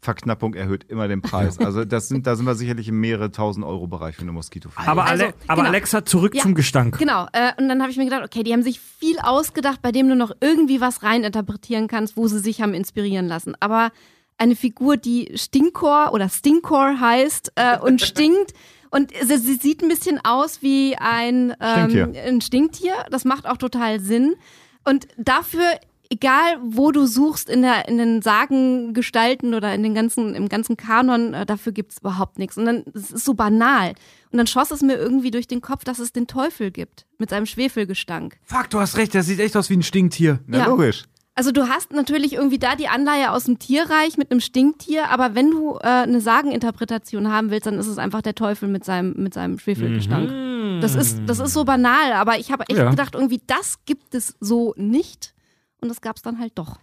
Verknappung 0.00 0.54
erhöht 0.54 0.84
immer 0.84 1.08
den 1.08 1.22
Preis. 1.22 1.58
Also 1.58 1.84
das 1.84 2.06
sind, 2.08 2.26
da 2.26 2.36
sind 2.36 2.46
wir 2.46 2.54
sicherlich 2.54 2.86
im 2.88 3.00
mehrere 3.00 3.32
tausend 3.32 3.66
Euro 3.66 3.88
Bereich 3.88 4.14
für 4.14 4.22
eine 4.22 4.30
Mosquito. 4.32 4.70
Aber, 4.76 5.04
Also, 5.04 5.24
Ale 5.24 5.34
aber 5.48 5.56
genau. 5.62 5.68
Alexa, 5.70 6.04
zurück 6.04 6.34
Ja, 6.36 6.42
zum 6.42 6.54
Gestank. 6.54 6.98
Genau, 6.98 7.26
äh, 7.32 7.50
und 7.60 7.68
dann 7.68 7.80
habe 7.82 7.90
ich 7.90 7.96
mir 7.98 8.04
gedacht, 8.04 8.22
okay, 8.24 8.44
die 8.44 8.52
haben 8.52 8.62
sich 8.62 8.78
viel 8.80 9.18
ausgedacht, 9.20 9.82
bei 9.82 9.90
dem 9.90 10.08
du 10.08 10.14
noch 10.14 10.30
irgendwie 10.40 10.80
was 10.80 11.02
reininterpretieren 11.02 11.88
kannst, 11.88 12.16
wo 12.16 12.28
sie 12.28 12.38
sich 12.38 12.62
haben 12.62 12.74
inspirieren 12.74 13.26
lassen. 13.26 13.54
Aber 13.58 13.90
eine 14.38 14.56
Figur, 14.56 14.96
die 14.96 15.32
Stinkor 15.34 16.12
oder 16.12 16.28
Stinkor 16.28 16.98
heißt 17.00 17.52
äh, 17.56 17.78
und 17.78 18.00
stinkt 18.02 18.52
und 18.90 19.12
sie, 19.22 19.36
sie 19.36 19.54
sieht 19.56 19.82
ein 19.82 19.88
bisschen 19.88 20.18
aus 20.24 20.62
wie 20.62 20.96
ein, 20.96 21.54
ähm, 21.60 21.90
Stinktier. 21.90 22.22
ein 22.24 22.40
Stinktier. 22.40 22.94
Das 23.10 23.24
macht 23.24 23.46
auch 23.46 23.58
total 23.58 24.00
Sinn. 24.00 24.36
Und 24.84 25.06
dafür, 25.18 25.64
egal 26.08 26.56
wo 26.62 26.90
du 26.90 27.04
suchst 27.06 27.50
in, 27.50 27.60
der, 27.60 27.86
in 27.88 27.98
den 27.98 28.22
Sagengestalten 28.22 29.52
oder 29.54 29.74
in 29.74 29.82
den 29.82 29.94
ganzen, 29.94 30.34
im 30.34 30.48
ganzen 30.48 30.76
Kanon, 30.76 31.34
äh, 31.34 31.44
dafür 31.44 31.72
gibt's 31.72 31.98
überhaupt 31.98 32.38
nichts. 32.38 32.56
Und 32.56 32.64
dann, 32.64 32.84
es 32.94 33.10
ist 33.10 33.24
so 33.24 33.34
banal. 33.34 33.90
Und 34.30 34.38
dann 34.38 34.46
schoss 34.46 34.70
es 34.70 34.80
mir 34.82 34.94
irgendwie 34.96 35.30
durch 35.30 35.46
den 35.46 35.60
Kopf, 35.60 35.84
dass 35.84 35.98
es 35.98 36.12
den 36.12 36.26
Teufel 36.26 36.70
gibt. 36.70 37.04
Mit 37.18 37.30
seinem 37.30 37.46
Schwefelgestank. 37.46 38.38
Fuck, 38.44 38.70
du 38.70 38.80
hast 38.80 38.96
recht, 38.96 39.12
der 39.14 39.22
sieht 39.22 39.40
echt 39.40 39.56
aus 39.56 39.68
wie 39.70 39.76
ein 39.76 39.82
Stinktier. 39.82 40.40
Na 40.46 40.58
Ja. 40.58 40.66
logisch. 40.66 41.04
Also 41.38 41.52
du 41.52 41.68
hast 41.68 41.92
natürlich 41.92 42.32
irgendwie 42.32 42.58
da 42.58 42.74
die 42.74 42.88
Anleihe 42.88 43.30
aus 43.30 43.44
dem 43.44 43.60
Tierreich 43.60 44.18
mit 44.18 44.32
einem 44.32 44.40
Stinktier, 44.40 45.08
aber 45.08 45.36
wenn 45.36 45.52
du 45.52 45.76
äh, 45.76 45.86
eine 45.86 46.20
Sageninterpretation 46.20 47.30
haben 47.30 47.50
willst, 47.52 47.66
dann 47.66 47.78
ist 47.78 47.86
es 47.86 47.96
einfach 47.96 48.22
der 48.22 48.34
Teufel 48.34 48.68
mit 48.68 48.84
seinem, 48.84 49.14
mit 49.16 49.34
seinem 49.34 49.56
Schwefelgestank. 49.60 50.80
Das, 50.80 50.96
ist, 50.96 51.20
das 51.26 51.38
ist 51.38 51.52
so 51.52 51.64
banal, 51.64 52.12
aber 52.14 52.40
ich 52.40 52.50
habe 52.50 52.64
echt 52.68 52.76
Ja. 52.80 52.90
gedacht, 52.90 53.14
irgendwie 53.14 53.40
das 53.46 53.78
gibt 53.86 54.16
es 54.16 54.34
so 54.40 54.74
nicht. 54.76 55.32
Und 55.80 55.88
das 55.90 56.00
gab 56.00 56.16
es 56.16 56.22
dann 56.22 56.40
halt 56.40 56.54
doch. 56.56 56.80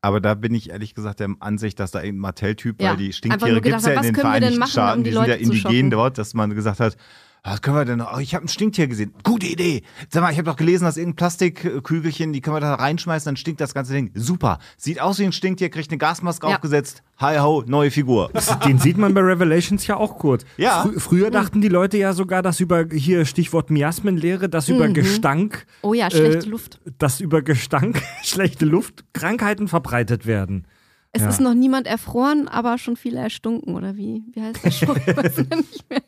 Aber 0.00 0.22
da 0.22 0.32
bin 0.32 0.54
ich 0.54 0.70
ehrlich 0.70 0.94
gesagt 0.94 1.20
der 1.20 1.28
Ansicht, 1.40 1.78
dass 1.78 1.90
da 1.90 1.98
irgendein 2.00 2.20
Martell-Typ, 2.22 2.80
Ja. 2.80 2.90
weil 2.92 2.96
die 2.96 3.12
Stinktiere 3.12 3.60
gibt 3.60 3.76
es 3.76 3.84
ja 3.84 3.90
hat, 3.94 3.96
in 4.06 4.14
den 4.14 4.16
was 4.16 4.22
können 4.22 4.32
wir 4.32 4.40
denn 4.40 4.54
Vereinigten 4.54 4.58
machen, 4.60 4.70
Staaten, 4.70 4.98
um 5.00 5.04
die 5.04 5.10
die 5.10 5.16
sind 5.16 5.26
ja 5.26 5.32
Leute 5.34 5.44
zu 5.44 5.50
indigenen 5.52 5.74
schocken? 5.76 5.90
dort, 5.90 6.16
dass 6.16 6.32
man 6.32 6.54
gesagt 6.54 6.80
hat, 6.80 6.96
was 7.44 7.62
können 7.62 7.76
wir 7.76 7.84
denn 7.84 7.98
noch? 7.98 8.14
Oh, 8.16 8.18
ich 8.20 8.34
habe 8.34 8.44
ein 8.44 8.48
Stinktier 8.48 8.86
gesehen. 8.88 9.12
Gute 9.22 9.46
Idee. 9.46 9.82
Sag 10.10 10.22
mal, 10.22 10.30
ich 10.32 10.38
habe 10.38 10.48
doch 10.50 10.56
gelesen, 10.56 10.84
dass 10.84 10.96
irgendein 10.96 11.16
Plastikkügelchen, 11.16 12.32
die 12.32 12.40
können 12.40 12.56
wir 12.56 12.60
da 12.60 12.74
reinschmeißen, 12.74 13.26
dann 13.30 13.36
stinkt 13.36 13.60
das 13.60 13.74
ganze 13.74 13.92
Ding. 13.92 14.10
Super. 14.14 14.58
Sieht 14.76 15.00
aus 15.00 15.18
wie 15.18 15.24
ein 15.24 15.32
Stinktier, 15.32 15.70
kriegt 15.70 15.90
eine 15.90 15.98
Gasmaske 15.98 16.46
Ja. 16.48 16.54
aufgesetzt. 16.56 17.02
Hi 17.18 17.38
ho, 17.38 17.64
neue 17.66 17.90
Figur. 17.90 18.30
Den 18.66 18.78
sieht 18.78 18.96
man 18.98 19.14
bei 19.14 19.20
Revelations 19.20 19.86
ja 19.86 19.96
auch 19.96 20.18
kurz. 20.18 20.44
Ja. 20.56 20.82
Frü 20.82 21.00
früher 21.00 21.30
dachten 21.30 21.60
die 21.60 21.68
Leute 21.68 21.96
ja 21.98 22.12
sogar, 22.12 22.42
dass 22.42 22.60
über, 22.60 22.86
hier 22.92 23.24
Stichwort 23.24 23.70
Miasmenlehre, 23.70 24.48
dass 24.48 24.68
über 24.68 24.88
Gestank, 24.88 25.66
Oh 25.82 25.94
ja, 25.94 26.10
schlechte 26.10 26.46
Äh, 26.46 26.50
Luft. 26.50 26.80
dass 26.98 27.20
über 27.20 27.42
Gestank, 27.42 28.02
schlechte 28.22 28.64
Luft, 28.66 29.04
Krankheiten 29.14 29.68
verbreitet 29.68 30.26
werden. 30.26 30.66
Es 31.12 31.22
ja. 31.22 31.28
ist 31.30 31.40
noch 31.40 31.54
niemand 31.54 31.86
erfroren, 31.86 32.48
aber 32.48 32.76
schon 32.78 32.96
viele 32.96 33.18
erstunken, 33.18 33.74
oder 33.74 33.96
wie? 33.96 34.22
Wie 34.32 34.42
heißt 34.42 34.64
das 34.64 34.76
schon? 34.78 34.96
Ich 35.06 35.16
weiß 35.16 35.36
ja 35.50 35.56
nicht 35.56 35.90
mehr. 35.90 36.02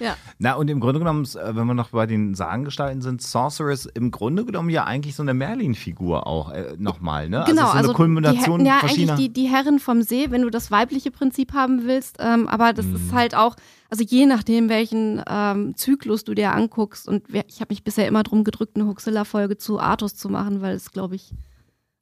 Ja. 0.00 0.16
Na, 0.38 0.54
und 0.54 0.68
im 0.68 0.80
Grunde 0.80 0.98
genommen, 0.98 1.24
äh, 1.24 1.54
wenn 1.54 1.66
wir 1.66 1.74
noch 1.74 1.90
bei 1.90 2.06
den 2.06 2.34
Sagengestalten 2.34 3.02
sind, 3.02 3.22
Sorceress 3.22 3.86
im 3.86 4.10
Grunde 4.10 4.44
genommen 4.44 4.70
ja 4.70 4.84
eigentlich 4.84 5.14
so 5.14 5.22
eine 5.22 5.34
Merlin-Figur 5.34 6.26
auch 6.26 6.50
äh, 6.52 6.74
nochmal, 6.78 7.28
ne? 7.28 7.44
Genau, 7.46 7.62
also 7.62 7.66
so 7.66 7.70
eine 7.72 7.78
also 7.80 7.92
Kulmination 7.94 8.60
die, 8.60 8.66
ja, 8.66 8.78
verschiedener. 8.80 9.12
eigentlich 9.14 9.32
die, 9.32 9.42
die 9.42 9.48
Herren 9.48 9.78
vom 9.78 10.02
See, 10.02 10.30
wenn 10.30 10.42
du 10.42 10.50
das 10.50 10.70
weibliche 10.70 11.10
Prinzip 11.10 11.52
haben 11.52 11.84
willst. 11.86 12.16
Ähm, 12.18 12.48
aber 12.48 12.72
das 12.72 12.86
Mhm. 12.86 12.96
ist 12.96 13.12
halt 13.12 13.34
auch, 13.34 13.56
also 13.90 14.02
je 14.04 14.26
nachdem, 14.26 14.68
welchen 14.68 15.22
ähm, 15.28 15.76
Zyklus 15.76 16.24
du 16.24 16.34
dir 16.34 16.52
anguckst. 16.52 17.06
Und 17.08 17.24
wer, 17.28 17.44
ich 17.48 17.60
habe 17.60 17.72
mich 17.72 17.84
bisher 17.84 18.08
immer 18.08 18.22
drum 18.22 18.44
gedrückt, 18.44 18.76
eine 18.76 18.86
Huxilla-Folge 18.86 19.56
zu 19.58 19.78
Artus 19.80 20.16
zu 20.16 20.28
machen, 20.28 20.60
weil 20.62 20.74
es, 20.74 20.90
glaube 20.92 21.16
ich, 21.16 21.32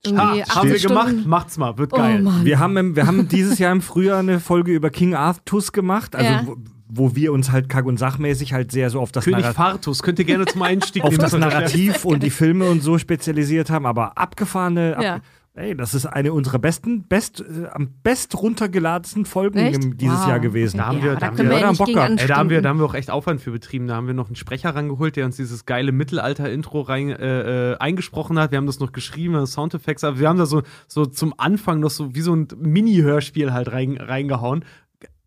irgendwie 0.05 0.23
Ha, 0.23 0.31
80 0.43 0.55
haben 0.55 0.69
wir 0.69 0.79
Stunden- 0.79 0.99
gemacht, 0.99 1.27
macht's 1.27 1.59
mal, 1.59 1.77
wird 1.77 1.93
Oh 1.93 1.97
geil. 1.97 2.23
Mann. 2.23 2.45
Wir 2.45 2.61
haben, 2.61 2.77
im, 2.77 2.95
wir 2.95 3.07
haben 3.09 3.27
dieses 3.29 3.59
Jahr 3.59 3.73
im 3.73 3.81
Frühjahr 3.83 4.21
eine 4.21 4.39
Folge 4.39 4.73
über 4.73 4.91
King 4.91 5.15
Artus 5.15 5.73
gemacht, 5.73 6.15
also 6.15 6.31
Ja. 6.31 6.45
Wo, 6.89 7.09
wo 7.11 7.17
wir 7.17 7.33
uns 7.33 7.53
halt 7.53 7.69
kack- 7.69 7.87
und 7.87 7.99
sachmäßig 7.99 8.53
halt 8.53 8.73
sehr 8.73 8.91
so 8.91 9.01
auf 9.01 9.13
das, 9.13 9.25
König 9.25 9.41
Narrat 9.41 9.57
Fartus, 9.57 10.03
könnt 10.03 10.19
ihr 10.19 10.25
gerne 10.25 10.47
zum 10.47 10.63
Einstieg 10.63 11.03
auf 11.05 11.17
das 11.19 11.33
Narrativ 11.37 12.05
und 12.05 12.23
die 12.23 12.31
Filme 12.31 12.69
und 12.69 12.83
so 12.83 12.99
spezialisiert 12.99 13.71
haben, 13.71 13.87
aber 13.87 14.17
abgefahrene, 14.19 14.97
ab, 14.97 15.03
Ja. 15.03 15.21
ey, 15.55 15.75
das 15.77 15.93
ist 15.95 16.07
eine 16.07 16.33
unserer 16.33 16.59
besten, 16.59 17.03
best, 17.05 17.41
äh, 17.41 17.67
am 17.73 17.89
best 18.03 18.41
runtergeladensten 18.41 19.25
Folgen 19.25 19.59
im, 19.59 19.97
dieses 19.97 20.21
Wow. 20.21 20.29
Jahr 20.29 20.41
gewesen. 20.41 20.79
Da 20.79 20.87
haben 20.87 20.99
ja, 20.99 21.05
wir- 21.05 21.15
da 21.17 21.27
haben 21.27 21.39
wir- 21.39 21.45
ja 21.59 21.73
Bock 21.73 21.89
gehabt. 21.89 22.21
Ey, 22.21 22.27
da 22.29 22.37
haben, 22.37 22.51
wir, 22.51 22.63
da 22.63 22.69
anstinken. 22.69 22.69
haben 22.69 22.79
wir 22.79 22.85
auch 22.87 22.95
echt 22.95 23.11
Aufwand 23.11 23.41
für 23.41 23.51
betrieben. 23.51 23.87
Da 23.89 23.97
haben 23.97 24.07
wir 24.07 24.15
noch 24.15 24.27
einen 24.29 24.37
Sprecher 24.37 24.71
rangeholt, 24.75 25.17
der 25.17 25.25
uns 25.27 25.37
dieses 25.37 25.67
geile 25.67 25.91
Mittelalter-Intro 25.93 26.81
rein, 26.83 27.11
äh, 27.11 27.73
äh, 27.73 27.77
eingesprochen 27.79 28.39
hat. 28.39 28.51
Wir 28.53 28.59
haben 28.59 28.67
das 28.67 28.79
noch 28.81 28.93
geschrieben, 28.93 29.45
Soundeffekte, 29.47 30.07
aber 30.07 30.19
wir 30.21 30.29
haben 30.29 30.39
da 30.39 30.47
so, 30.47 30.63
so 30.87 31.07
zum 31.07 31.35
Anfang 31.39 31.81
noch 31.81 31.91
so 31.91 32.15
wie 32.15 32.21
so 32.21 32.35
ein 32.35 32.47
Mini-Hörspiel 32.57 33.53
halt 33.53 33.73
rein, 33.73 33.97
reingehauen. 33.97 34.65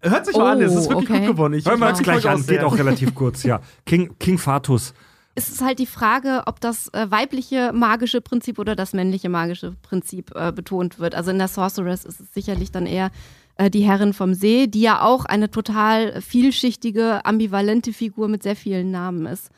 Hört 0.03 0.25
sich 0.25 0.35
mal 0.35 0.53
an, 0.53 0.61
es 0.61 0.73
ist 0.73 0.87
Oh, 0.87 0.91
wirklich 0.91 1.09
okay. 1.09 1.19
gut 1.19 1.35
geworden. 1.35 1.53
Ich 1.53 1.65
uns 1.65 1.97
die 1.97 2.03
gleich 2.03 2.27
an, 2.27 2.45
geht 2.45 2.63
auch 2.63 2.77
relativ 2.77 3.13
kurz, 3.15 3.43
ja. 3.43 3.61
King, 3.85 4.15
King 4.19 4.37
Fatus. 4.37 4.93
Es 5.35 5.47
ist 5.49 5.61
halt 5.63 5.79
die 5.79 5.85
Frage, 5.85 6.43
ob 6.47 6.59
das 6.59 6.89
äh, 6.93 7.09
weibliche 7.09 7.71
magische 7.73 8.19
Prinzip 8.19 8.59
oder 8.59 8.75
das 8.75 8.91
männliche 8.93 9.29
magische 9.29 9.75
Prinzip 9.81 10.31
äh, 10.35 10.51
betont 10.51 10.99
wird. 10.99 11.15
Also 11.15 11.31
in 11.31 11.37
der 11.37 11.47
Sorceress 11.47 12.03
ist 12.03 12.19
es 12.19 12.33
sicherlich 12.33 12.71
dann 12.71 12.85
eher 12.85 13.11
äh, 13.55 13.69
die 13.69 13.81
Herrin 13.81 14.11
vom 14.13 14.33
See, 14.33 14.67
die 14.67 14.81
ja 14.81 15.01
auch 15.03 15.23
eine 15.25 15.49
total 15.49 16.19
vielschichtige, 16.21 17.25
ambivalente 17.25 17.93
Figur 17.93 18.27
mit 18.27 18.43
sehr 18.43 18.57
vielen 18.57 18.91
Namen 18.91 19.25
ist. 19.25 19.51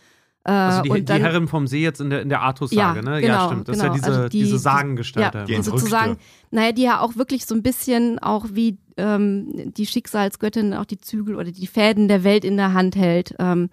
Äh, 0.45 0.51
Also 0.51 0.81
die, 0.83 0.89
und 0.89 0.95
die 0.97 1.05
dann, 1.05 1.21
Herrin 1.21 1.47
vom 1.47 1.65
See 1.65 1.81
jetzt 1.81 2.01
in 2.01 2.11
der, 2.11 2.21
in 2.21 2.29
der 2.29 2.41
Artus-Sage, 2.41 2.99
Ja, 2.99 3.01
ne? 3.09 3.21
genau, 3.21 3.33
ja, 3.33 3.45
stimmt. 3.47 3.67
Das 3.69 3.79
genau. 3.79 3.93
ist 3.95 4.01
ja 4.01 4.09
diese, 4.09 4.17
Also 4.19 4.29
die- 4.29 4.39
diese 4.39 4.51
die- 4.51 4.57
Sagengestalter. 4.59 5.39
ja, 5.39 5.45
Die 5.45 5.63
sozusagen, 5.63 6.17
naja, 6.51 6.71
die 6.71 6.83
ja 6.83 6.99
auch 6.99 7.15
wirklich 7.15 7.45
so 7.47 7.55
ein 7.55 7.63
bisschen 7.63 8.19
auch 8.19 8.45
wie 8.51 8.77
ähm, 8.97 9.71
die 9.73 9.85
Schicksalsgöttin 9.85 10.73
auch 10.73 10.85
die 10.85 10.97
Zügel 10.99 11.35
oder 11.35 11.51
die 11.51 11.67
Fäden 11.67 12.07
der 12.07 12.23
Welt 12.23 12.43
in 12.45 12.57
der 12.57 12.73
Hand 12.73 12.95
hält. 12.95 13.35
Ähm, 13.39 13.69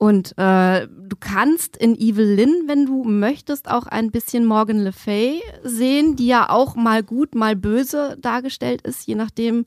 und 0.00 0.36
äh, 0.38 0.86
du 0.86 1.16
kannst 1.18 1.76
in 1.76 1.96
Evelyn, 1.98 2.54
wenn 2.66 2.86
du 2.86 3.02
möchtest, 3.04 3.68
auch 3.68 3.86
ein 3.86 4.10
bisschen 4.12 4.46
Morgan 4.46 4.78
Le 4.78 4.92
Fay 4.92 5.42
sehen, 5.64 6.14
die 6.14 6.28
ja 6.28 6.50
auch 6.50 6.76
mal 6.76 7.02
gut, 7.02 7.34
mal 7.34 7.56
böse 7.56 8.16
dargestellt 8.20 8.82
ist, 8.82 9.06
je 9.08 9.16
nachdem, 9.16 9.64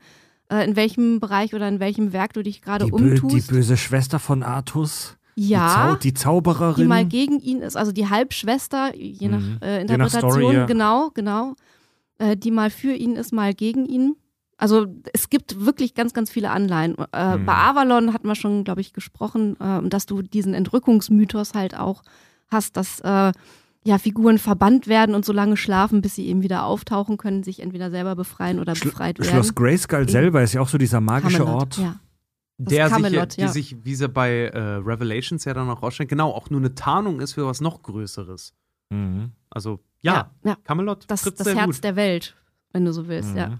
äh, 0.50 0.64
in 0.66 0.78
welchem 0.78 1.20
Bereich 1.20 1.54
oder 1.54 1.68
in 1.68 1.82
welchem 1.82 2.14
Werk 2.14 2.32
du 2.34 2.44
dich 2.44 2.62
gerade 2.62 2.86
Die, 2.86 2.92
bö 2.92 3.16
die 3.16 3.22
umtust. 3.22 3.50
böse 3.50 3.76
Schwester 3.76 4.20
von 4.20 4.42
Artus. 4.42 5.18
Die, 5.38 5.50
ja, 5.50 5.90
Zau 5.92 5.96
die 5.96 6.14
Zaubererin. 6.14 6.84
die 6.84 6.88
mal 6.88 7.06
gegen 7.06 7.40
ihn 7.40 7.60
ist, 7.62 7.76
also 7.76 7.92
die 7.92 8.08
Halbschwester, 8.10 8.96
je 8.96 9.28
nach 9.28 9.40
Mhm. 9.42 9.58
äh, 9.62 9.80
Je 9.80 9.84
nach 9.86 9.92
Interpretation, 9.96 10.32
Story, 10.32 10.56
ja. 10.56 10.66
genau, 10.66 11.10
genau, 11.14 11.56
äh, 12.20 12.38
die 12.38 12.52
mal 12.52 12.70
für 12.70 12.94
ihn 12.94 13.16
ist, 13.18 13.34
mal 13.34 13.54
gegen 13.54 13.86
ihn. 13.86 14.16
Also 14.62 14.86
es 15.12 15.30
gibt 15.30 15.66
wirklich 15.66 15.96
ganz, 15.96 16.14
ganz 16.14 16.30
viele 16.30 16.52
Anleihen. 16.52 16.96
Äh, 17.12 17.38
Mhm. 17.38 17.46
Bei 17.46 17.56
Avalon 17.56 18.14
hatten 18.14 18.28
wir 18.28 18.36
schon, 18.36 18.64
glaube 18.64 18.82
ich, 18.82 18.94
gesprochen, 18.94 19.60
äh, 19.60 19.90
dass 19.90 20.06
du 20.06 20.22
diesen 20.22 20.54
Entrückungsmythos 20.54 21.56
halt 21.56 21.76
auch 21.76 22.04
hast, 22.48 22.78
dass 22.78 23.00
äh, 23.00 23.32
ja 23.84 23.98
Figuren 23.98 24.38
verbannt 24.38 24.88
werden 24.88 25.16
und 25.16 25.26
so 25.26 25.34
lange 25.34 25.58
schlafen, 25.58 26.02
bis 26.04 26.14
sie 26.14 26.28
eben 26.28 26.44
wieder 26.44 26.66
auftauchen 26.66 27.18
können, 27.18 27.42
sich 27.42 27.60
entweder 27.62 27.90
selber 27.90 28.16
befreien 28.16 28.60
oder 28.60 28.76
Schlo 28.76 28.92
befreit 28.92 29.18
werden. 29.18 29.32
Schloss 29.32 29.56
Grayskull 29.56 30.08
selber 30.08 30.44
ist 30.44 30.54
ja 30.54 30.62
auch 30.62 30.68
so 30.68 30.78
dieser 30.78 31.02
magische 31.02 31.40
Camelot, 31.40 31.62
Ort. 31.62 31.78
Ja. 31.78 31.96
Das 32.60 32.74
der 32.74 32.88
sich, 32.90 32.96
Camelot, 32.96 33.38
die 33.38 33.42
ja. 33.42 33.48
sich, 33.48 33.84
wie 33.84 33.96
sie 33.96 34.08
bei 34.08 34.30
äh, 34.50 34.60
Revelations 34.60 35.44
ja 35.46 35.56
dann 35.56 35.68
auch 35.72 35.82
rausstellt, 35.82 36.10
genau, 36.10 36.30
auch 36.30 36.52
nur 36.52 36.60
eine 36.60 36.76
Tarnung 36.76 37.20
ist 37.20 37.34
für 37.34 37.48
was 37.48 37.60
noch 37.62 37.82
Größeres. 37.82 38.54
Mhm. 38.92 39.32
Also, 39.50 39.80
ja, 40.02 40.30
ja. 40.44 40.56
Camelot 40.64 41.06
Das, 41.08 41.24
das 41.24 41.34
sehr 41.40 41.56
Herz 41.56 41.78
gut. 41.78 41.84
der 41.84 41.96
Welt, 41.96 42.36
wenn 42.74 42.86
du 42.86 42.94
so 42.94 43.08
willst, 43.08 43.36
ja. 43.36 43.48
Mhm. 43.48 43.52
Ja. 43.54 43.60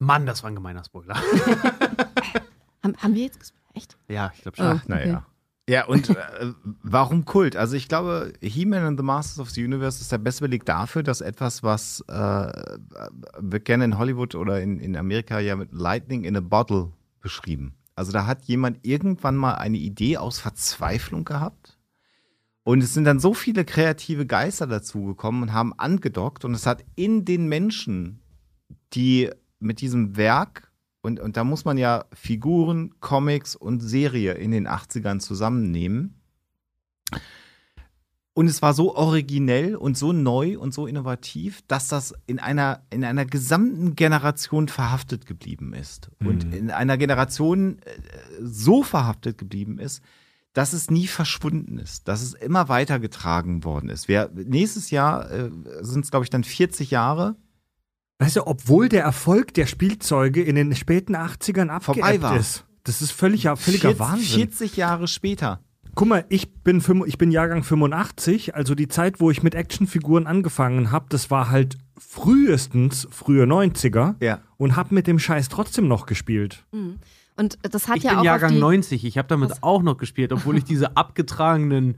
Mann, 0.00 0.26
das 0.26 0.42
war 0.42 0.50
ein 0.50 0.54
gemeiner 0.54 0.84
Spoiler. 0.84 1.16
Haben, 2.82 2.96
haben 2.96 3.14
wir 3.14 3.22
jetzt 3.24 3.40
gesprochen? 3.40 3.58
Echt? 3.74 3.96
ja, 4.08 4.30
ich 4.34 4.42
glaube 4.42 4.56
schon. 4.56 4.66
Oh, 4.66 4.80
Ach, 4.82 4.88
naja. 4.88 5.16
okay. 5.18 5.24
Ja, 5.68 5.84
und 5.84 6.08
äh, 6.08 6.14
warum 6.82 7.26
Kult? 7.26 7.54
Also 7.54 7.76
ich 7.76 7.88
glaube, 7.88 8.32
He-Man 8.40 8.82
and 8.84 8.98
the 8.98 9.04
Masters 9.04 9.38
of 9.38 9.50
the 9.50 9.62
Universe 9.62 10.00
ist 10.00 10.10
der 10.10 10.16
beste 10.16 10.42
Beleg 10.42 10.64
dafür, 10.64 11.02
dass 11.02 11.20
etwas, 11.20 11.62
was 11.62 12.02
äh, 12.08 12.52
wird 13.38 13.66
gerne 13.66 13.84
in 13.84 13.98
Hollywood 13.98 14.34
oder 14.34 14.62
in, 14.62 14.80
in 14.80 14.96
Amerika 14.96 15.40
ja 15.40 15.56
mit 15.56 15.72
Lightning 15.74 16.24
in 16.24 16.36
a 16.38 16.40
Bottle 16.40 16.92
beschrieben. 17.20 17.74
Also 17.96 18.12
da 18.12 18.24
hat 18.26 18.44
jemand 18.44 18.78
irgendwann 18.86 19.36
mal 19.36 19.56
eine 19.56 19.76
Idee 19.76 20.16
aus 20.16 20.38
Verzweiflung 20.38 21.24
gehabt. 21.24 21.77
Und 22.68 22.82
es 22.82 22.92
sind 22.92 23.04
dann 23.04 23.18
so 23.18 23.32
viele 23.32 23.64
kreative 23.64 24.26
Geister 24.26 24.66
dazugekommen 24.66 25.40
und 25.40 25.52
haben 25.54 25.72
angedockt. 25.72 26.44
Und 26.44 26.52
es 26.52 26.66
hat 26.66 26.84
in 26.96 27.24
den 27.24 27.48
Menschen, 27.48 28.20
die 28.92 29.30
mit 29.58 29.80
diesem 29.80 30.18
Werk 30.18 30.70
und, 31.00 31.18
und 31.18 31.38
da 31.38 31.44
muss 31.44 31.64
man 31.64 31.78
ja 31.78 32.04
Figuren, 32.12 32.92
Comics 33.00 33.56
und 33.56 33.80
Serie 33.80 34.34
in 34.34 34.50
den 34.50 34.68
80ern 34.68 35.18
zusammennehmen. 35.18 36.20
Und 38.34 38.48
es 38.48 38.60
war 38.60 38.74
so 38.74 38.94
originell 38.94 39.74
und 39.74 39.96
so 39.96 40.12
neu 40.12 40.58
und 40.58 40.74
so 40.74 40.86
innovativ, 40.86 41.62
dass 41.68 41.88
das 41.88 42.12
in 42.26 42.38
einer, 42.38 42.82
in 42.90 43.02
einer 43.02 43.24
gesamten 43.24 43.96
Generation 43.96 44.68
verhaftet 44.68 45.24
geblieben 45.24 45.72
ist. 45.72 46.10
Und 46.20 46.44
Mhm. 46.44 46.52
in 46.52 46.70
einer 46.70 46.98
Generation 46.98 47.78
äh, 47.78 47.92
so 48.42 48.82
verhaftet 48.82 49.38
geblieben 49.38 49.78
ist, 49.78 50.02
dass 50.54 50.72
es 50.72 50.90
nie 50.90 51.06
verschwunden 51.06 51.78
ist, 51.78 52.08
dass 52.08 52.22
es 52.22 52.34
immer 52.34 52.68
weitergetragen 52.68 53.64
worden 53.64 53.90
ist. 53.90 54.08
Wir, 54.08 54.30
nächstes 54.34 54.90
Jahr 54.90 55.30
äh, 55.30 55.50
sind 55.82 56.04
es, 56.04 56.10
glaube 56.10 56.24
ich, 56.24 56.30
dann 56.30 56.44
40 56.44 56.90
Jahre. 56.90 57.36
Weißt 58.18 58.36
du, 58.36 58.46
obwohl 58.46 58.88
der 58.88 59.02
Erfolg 59.04 59.54
der 59.54 59.66
Spielzeuge 59.66 60.42
in 60.42 60.56
den 60.56 60.74
späten 60.74 61.14
80ern 61.14 61.80
Vorbei 61.80 62.00
abgeebbt 62.02 62.22
war. 62.22 62.36
ist. 62.36 62.64
Das 62.82 63.02
ist 63.02 63.12
völliger, 63.12 63.56
völliger 63.56 63.90
40, 63.94 63.98
Wahnsinn. 64.00 64.38
40 64.48 64.76
Jahre 64.76 65.06
später. 65.06 65.60
Guck 65.94 66.08
mal, 66.08 66.24
ich 66.28 66.52
bin, 66.62 66.82
ich 67.06 67.18
bin 67.18 67.30
Jahrgang 67.30 67.62
85, 67.64 68.54
also 68.54 68.74
die 68.74 68.88
Zeit, 68.88 69.20
wo 69.20 69.30
ich 69.30 69.42
mit 69.42 69.54
Actionfiguren 69.54 70.26
angefangen 70.26 70.90
habe, 70.90 71.06
das 71.08 71.30
war 71.30 71.50
halt 71.50 71.76
frühestens 71.98 73.06
frühe 73.10 73.44
90er 73.44 74.14
Ja. 74.20 74.40
und 74.56 74.76
hab 74.76 74.92
mit 74.92 75.06
dem 75.06 75.18
Scheiß 75.18 75.48
trotzdem 75.48 75.88
noch 75.88 76.06
gespielt. 76.06 76.64
Und 77.38 77.56
das 77.62 77.86
hat 77.86 77.98
Ich 77.98 78.02
ja 78.02 78.10
bin 78.10 78.18
auch 78.20 78.24
Jahrgang 78.24 78.52
die, 78.52 78.58
90, 78.58 79.04
ich 79.04 79.16
habe 79.16 79.28
damit 79.28 79.62
auch 79.62 79.82
noch 79.82 79.96
gespielt, 79.96 80.32
obwohl 80.32 80.58
ich 80.58 80.64
diese 80.64 80.96
abgetragenen 80.96 81.96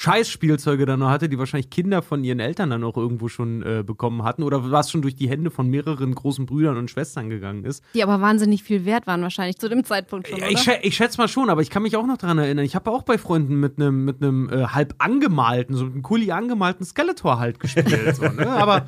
Scheißspielzeuge 0.00 0.86
dann 0.86 1.00
noch 1.00 1.10
hatte, 1.10 1.28
die 1.28 1.38
wahrscheinlich 1.40 1.70
Kinder 1.70 2.02
von 2.02 2.22
ihren 2.22 2.38
Eltern 2.38 2.70
dann 2.70 2.84
auch 2.84 2.96
irgendwo 2.96 3.26
schon 3.28 3.62
äh, 3.62 3.82
bekommen 3.84 4.22
hatten 4.22 4.44
oder 4.44 4.70
was 4.70 4.92
schon 4.92 5.02
durch 5.02 5.16
die 5.16 5.28
Hände 5.28 5.50
von 5.50 5.68
mehreren 5.68 6.14
großen 6.14 6.46
Brüdern 6.46 6.76
und 6.76 6.88
Schwestern 6.88 7.28
gegangen 7.28 7.64
ist. 7.64 7.82
die 7.94 8.02
aber 8.04 8.20
wahnsinnig 8.20 8.62
viel 8.62 8.84
wert 8.84 9.08
waren 9.08 9.22
wahrscheinlich 9.22 9.58
zu 9.58 9.68
dem 9.68 9.82
Zeitpunkt 9.82 10.28
schon, 10.28 10.38
Ja, 10.38 10.44
oder? 10.46 10.52
ich, 10.54 10.60
schä- 10.60 10.78
ich 10.82 10.94
schätze 10.94 11.18
mal 11.18 11.26
schon, 11.26 11.50
aber 11.50 11.62
ich 11.62 11.70
kann 11.70 11.82
mich 11.82 11.96
auch 11.96 12.06
noch 12.06 12.16
daran 12.16 12.38
erinnern. 12.38 12.64
Ich 12.64 12.76
habe 12.76 12.90
auch 12.92 13.02
bei 13.02 13.18
Freunden 13.18 13.58
mit 13.58 13.76
einem 13.80 14.04
mit 14.04 14.22
einem 14.22 14.48
äh, 14.50 14.66
halb 14.68 14.94
angemalten, 14.98 15.74
so 15.74 15.84
mit 15.86 15.94
einem 15.94 16.02
Kuli 16.04 16.30
angemalten 16.30 16.86
Skeletor 16.86 17.40
halt 17.40 17.58
gespielt. 17.58 18.14
so, 18.14 18.22
ne? 18.28 18.48
Aber 18.48 18.86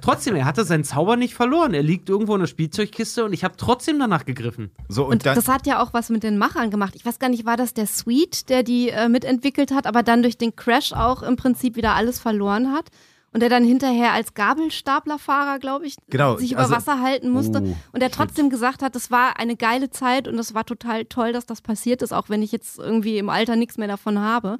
trotzdem, 0.00 0.36
er 0.36 0.44
hatte 0.44 0.64
seinen 0.64 0.84
Zauber 0.84 1.16
nicht 1.16 1.34
verloren. 1.34 1.74
Er 1.74 1.82
liegt 1.82 2.08
irgendwo 2.08 2.34
in 2.34 2.40
der 2.40 2.46
Spielzeugkiste 2.46 3.24
und 3.24 3.32
ich 3.32 3.42
habe 3.42 3.54
trotzdem 3.56 3.98
danach 3.98 4.24
gegriffen. 4.24 4.70
So, 4.88 5.04
und, 5.06 5.12
Und 5.12 5.26
das 5.26 5.48
hat 5.48 5.66
ja 5.66 5.82
auch 5.82 5.92
was 5.92 6.08
mit 6.08 6.22
den 6.22 6.38
Machern 6.38 6.70
gemacht. 6.70 6.94
Ich 6.94 7.04
weiß 7.04 7.18
gar 7.18 7.28
nicht, 7.30 7.44
war 7.46 7.56
das 7.56 7.74
der 7.74 7.86
Sweet, 7.86 8.48
der 8.48 8.62
die 8.62 8.90
äh, 8.90 9.08
mitentwickelt 9.08 9.72
hat, 9.72 9.88
aber 9.88 10.04
dann 10.04 10.22
durch 10.22 10.38
den 10.38 10.51
Crash 10.56 10.92
auch 10.92 11.22
im 11.22 11.36
Prinzip 11.36 11.76
wieder 11.76 11.94
alles 11.94 12.18
verloren 12.20 12.72
hat? 12.72 12.88
Und 13.34 13.40
der 13.40 13.48
dann 13.48 13.64
hinterher 13.64 14.12
als 14.12 14.34
Gabelstaplerfahrer, 14.34 15.58
glaube 15.58 15.86
ich, 15.86 15.96
Genau, 16.10 16.36
sich 16.36 16.52
über 16.52 16.60
also- 16.60 16.74
Wasser 16.74 17.00
halten 17.00 17.30
musste. 17.30 17.62
Oh, 17.62 17.76
und 17.92 18.00
der 18.02 18.08
shit. 18.08 18.14
trotzdem 18.14 18.50
gesagt 18.50 18.82
hat, 18.82 18.94
das 18.94 19.10
war 19.10 19.38
eine 19.38 19.56
geile 19.56 19.88
Zeit 19.88 20.28
und 20.28 20.38
es 20.38 20.52
war 20.52 20.66
total 20.66 21.06
toll, 21.06 21.32
dass 21.32 21.46
das 21.46 21.62
passiert 21.62 22.02
ist, 22.02 22.12
auch 22.12 22.28
wenn 22.28 22.42
ich 22.42 22.52
jetzt 22.52 22.78
irgendwie 22.78 23.16
im 23.16 23.30
Alter 23.30 23.56
nichts 23.56 23.78
mehr 23.78 23.88
davon 23.88 24.18
habe. 24.18 24.58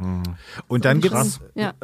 und 0.68 0.84
dann 0.86 1.00
gibt 1.00 1.14
es 1.14 1.38
Ja. 1.54 1.74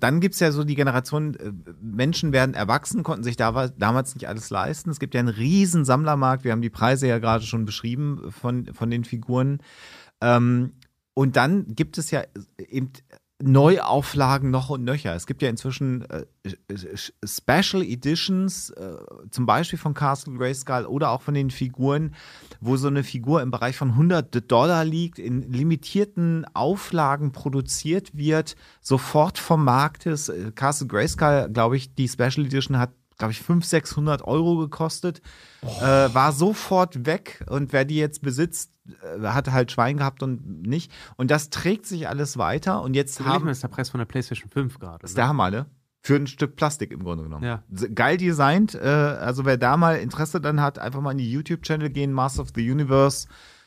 dann 0.00 0.20
gibt's 0.20 0.38
ja 0.38 0.52
so 0.52 0.62
die 0.62 0.76
Generation, 0.76 1.34
äh, 1.34 1.50
Menschen 1.82 2.32
werden 2.32 2.54
erwachsen, 2.54 3.02
konnten 3.02 3.24
sich 3.24 3.36
da, 3.36 3.66
damals 3.76 4.14
nicht 4.14 4.28
alles 4.28 4.48
leisten. 4.50 4.90
Es 4.90 5.00
gibt 5.00 5.12
ja 5.14 5.18
einen 5.18 5.28
riesen 5.28 5.84
Sammlermarkt. 5.84 6.44
Wir 6.44 6.52
haben 6.52 6.62
die 6.62 6.70
Preise 6.70 7.08
ja 7.08 7.18
gerade 7.18 7.44
schon 7.44 7.64
beschrieben 7.64 8.30
von, 8.30 8.72
von 8.74 8.90
den 8.90 9.04
Figuren. 9.04 9.58
Ähm, 10.20 10.70
und 11.18 11.36
dann 11.36 11.74
gibt 11.74 11.96
es 11.96 12.10
ja 12.10 12.24
eben 12.58 12.92
Neuauflagen 13.42 14.50
noch 14.50 14.68
und 14.68 14.84
nöcher. 14.84 15.14
Es 15.14 15.26
gibt 15.26 15.40
ja 15.40 15.48
inzwischen 15.48 16.04
äh, 16.10 16.26
Special 17.24 17.82
Editions, 17.82 18.68
äh, 18.70 18.96
zum 19.30 19.46
Beispiel 19.46 19.78
von 19.78 19.94
Castle 19.94 20.34
Grayskull 20.34 20.84
oder 20.84 21.10
auch 21.10 21.22
von 21.22 21.32
den 21.32 21.50
Figuren, 21.50 22.14
wo 22.60 22.76
so 22.76 22.88
eine 22.88 23.02
Figur 23.02 23.40
im 23.40 23.50
Bereich 23.50 23.78
von 23.78 23.92
100 23.92 24.50
Dollar 24.50 24.84
liegt, 24.84 25.18
in 25.18 25.50
limitierten 25.50 26.44
Auflagen 26.52 27.32
produziert 27.32 28.14
wird, 28.14 28.54
sofort 28.82 29.38
vom 29.38 29.64
Markt 29.64 30.04
ist. 30.04 30.28
Äh, 30.28 30.52
Castle 30.54 30.86
Grayskull, 30.86 31.48
glaube 31.50 31.78
ich, 31.78 31.94
die 31.94 32.08
Special 32.08 32.44
Edition 32.44 32.78
hat 32.78 32.90
glaube 33.18 33.32
ich, 33.32 33.40
500, 33.40 33.68
600 33.68 34.22
Euro 34.22 34.56
gekostet. 34.58 35.22
Äh, 35.62 35.80
war 35.80 36.32
sofort 36.32 37.06
weg 37.06 37.44
und 37.48 37.72
wer 37.72 37.84
die 37.84 37.96
jetzt 37.96 38.22
besitzt, 38.22 38.72
äh, 39.02 39.26
hat 39.26 39.50
halt 39.50 39.72
Schwein 39.72 39.96
gehabt 39.96 40.22
und 40.22 40.62
nicht. 40.62 40.92
Und 41.16 41.30
das 41.30 41.50
trägt 41.50 41.86
sich 41.86 42.08
alles 42.08 42.38
weiter 42.38 42.82
und 42.82 42.94
jetzt 42.94 43.20
haben. 43.24 43.44
mal, 43.44 43.50
ist 43.50 43.62
der 43.62 43.68
Preis 43.68 43.88
von 43.88 43.98
der 43.98 44.06
PlayStation 44.06 44.50
5 44.50 44.78
gerade. 44.78 44.98
Das 45.00 45.10
ist 45.12 45.18
der 45.18 45.28
Hammer, 45.28 45.50
ne? 45.50 45.66
Für 46.02 46.16
ein 46.16 46.28
Stück 46.28 46.54
Plastik 46.54 46.92
im 46.92 47.02
Grunde 47.02 47.24
genommen. 47.24 47.44
Ja. 47.44 47.64
Geil 47.94 48.16
designt. 48.16 48.74
Äh, 48.74 48.86
also 48.86 49.44
wer 49.44 49.56
da 49.56 49.76
mal 49.76 49.96
Interesse 49.96 50.40
dann 50.40 50.60
hat, 50.60 50.78
einfach 50.78 51.00
mal 51.00 51.12
in 51.12 51.18
die 51.18 51.32
YouTube-Channel 51.32 51.90
gehen, 51.90 52.12
Master 52.12 52.42
of 52.42 52.50
the 52.54 52.70
Universe, 52.70 53.26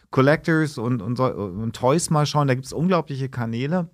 Collectors 0.10 0.78
und, 0.78 1.02
und, 1.02 1.20
und 1.20 1.76
Toys 1.76 2.10
mal 2.10 2.26
schauen. 2.26 2.48
Da 2.48 2.54
gibt 2.54 2.66
es 2.66 2.72
unglaubliche 2.74 3.28
Kanäle. 3.28 3.90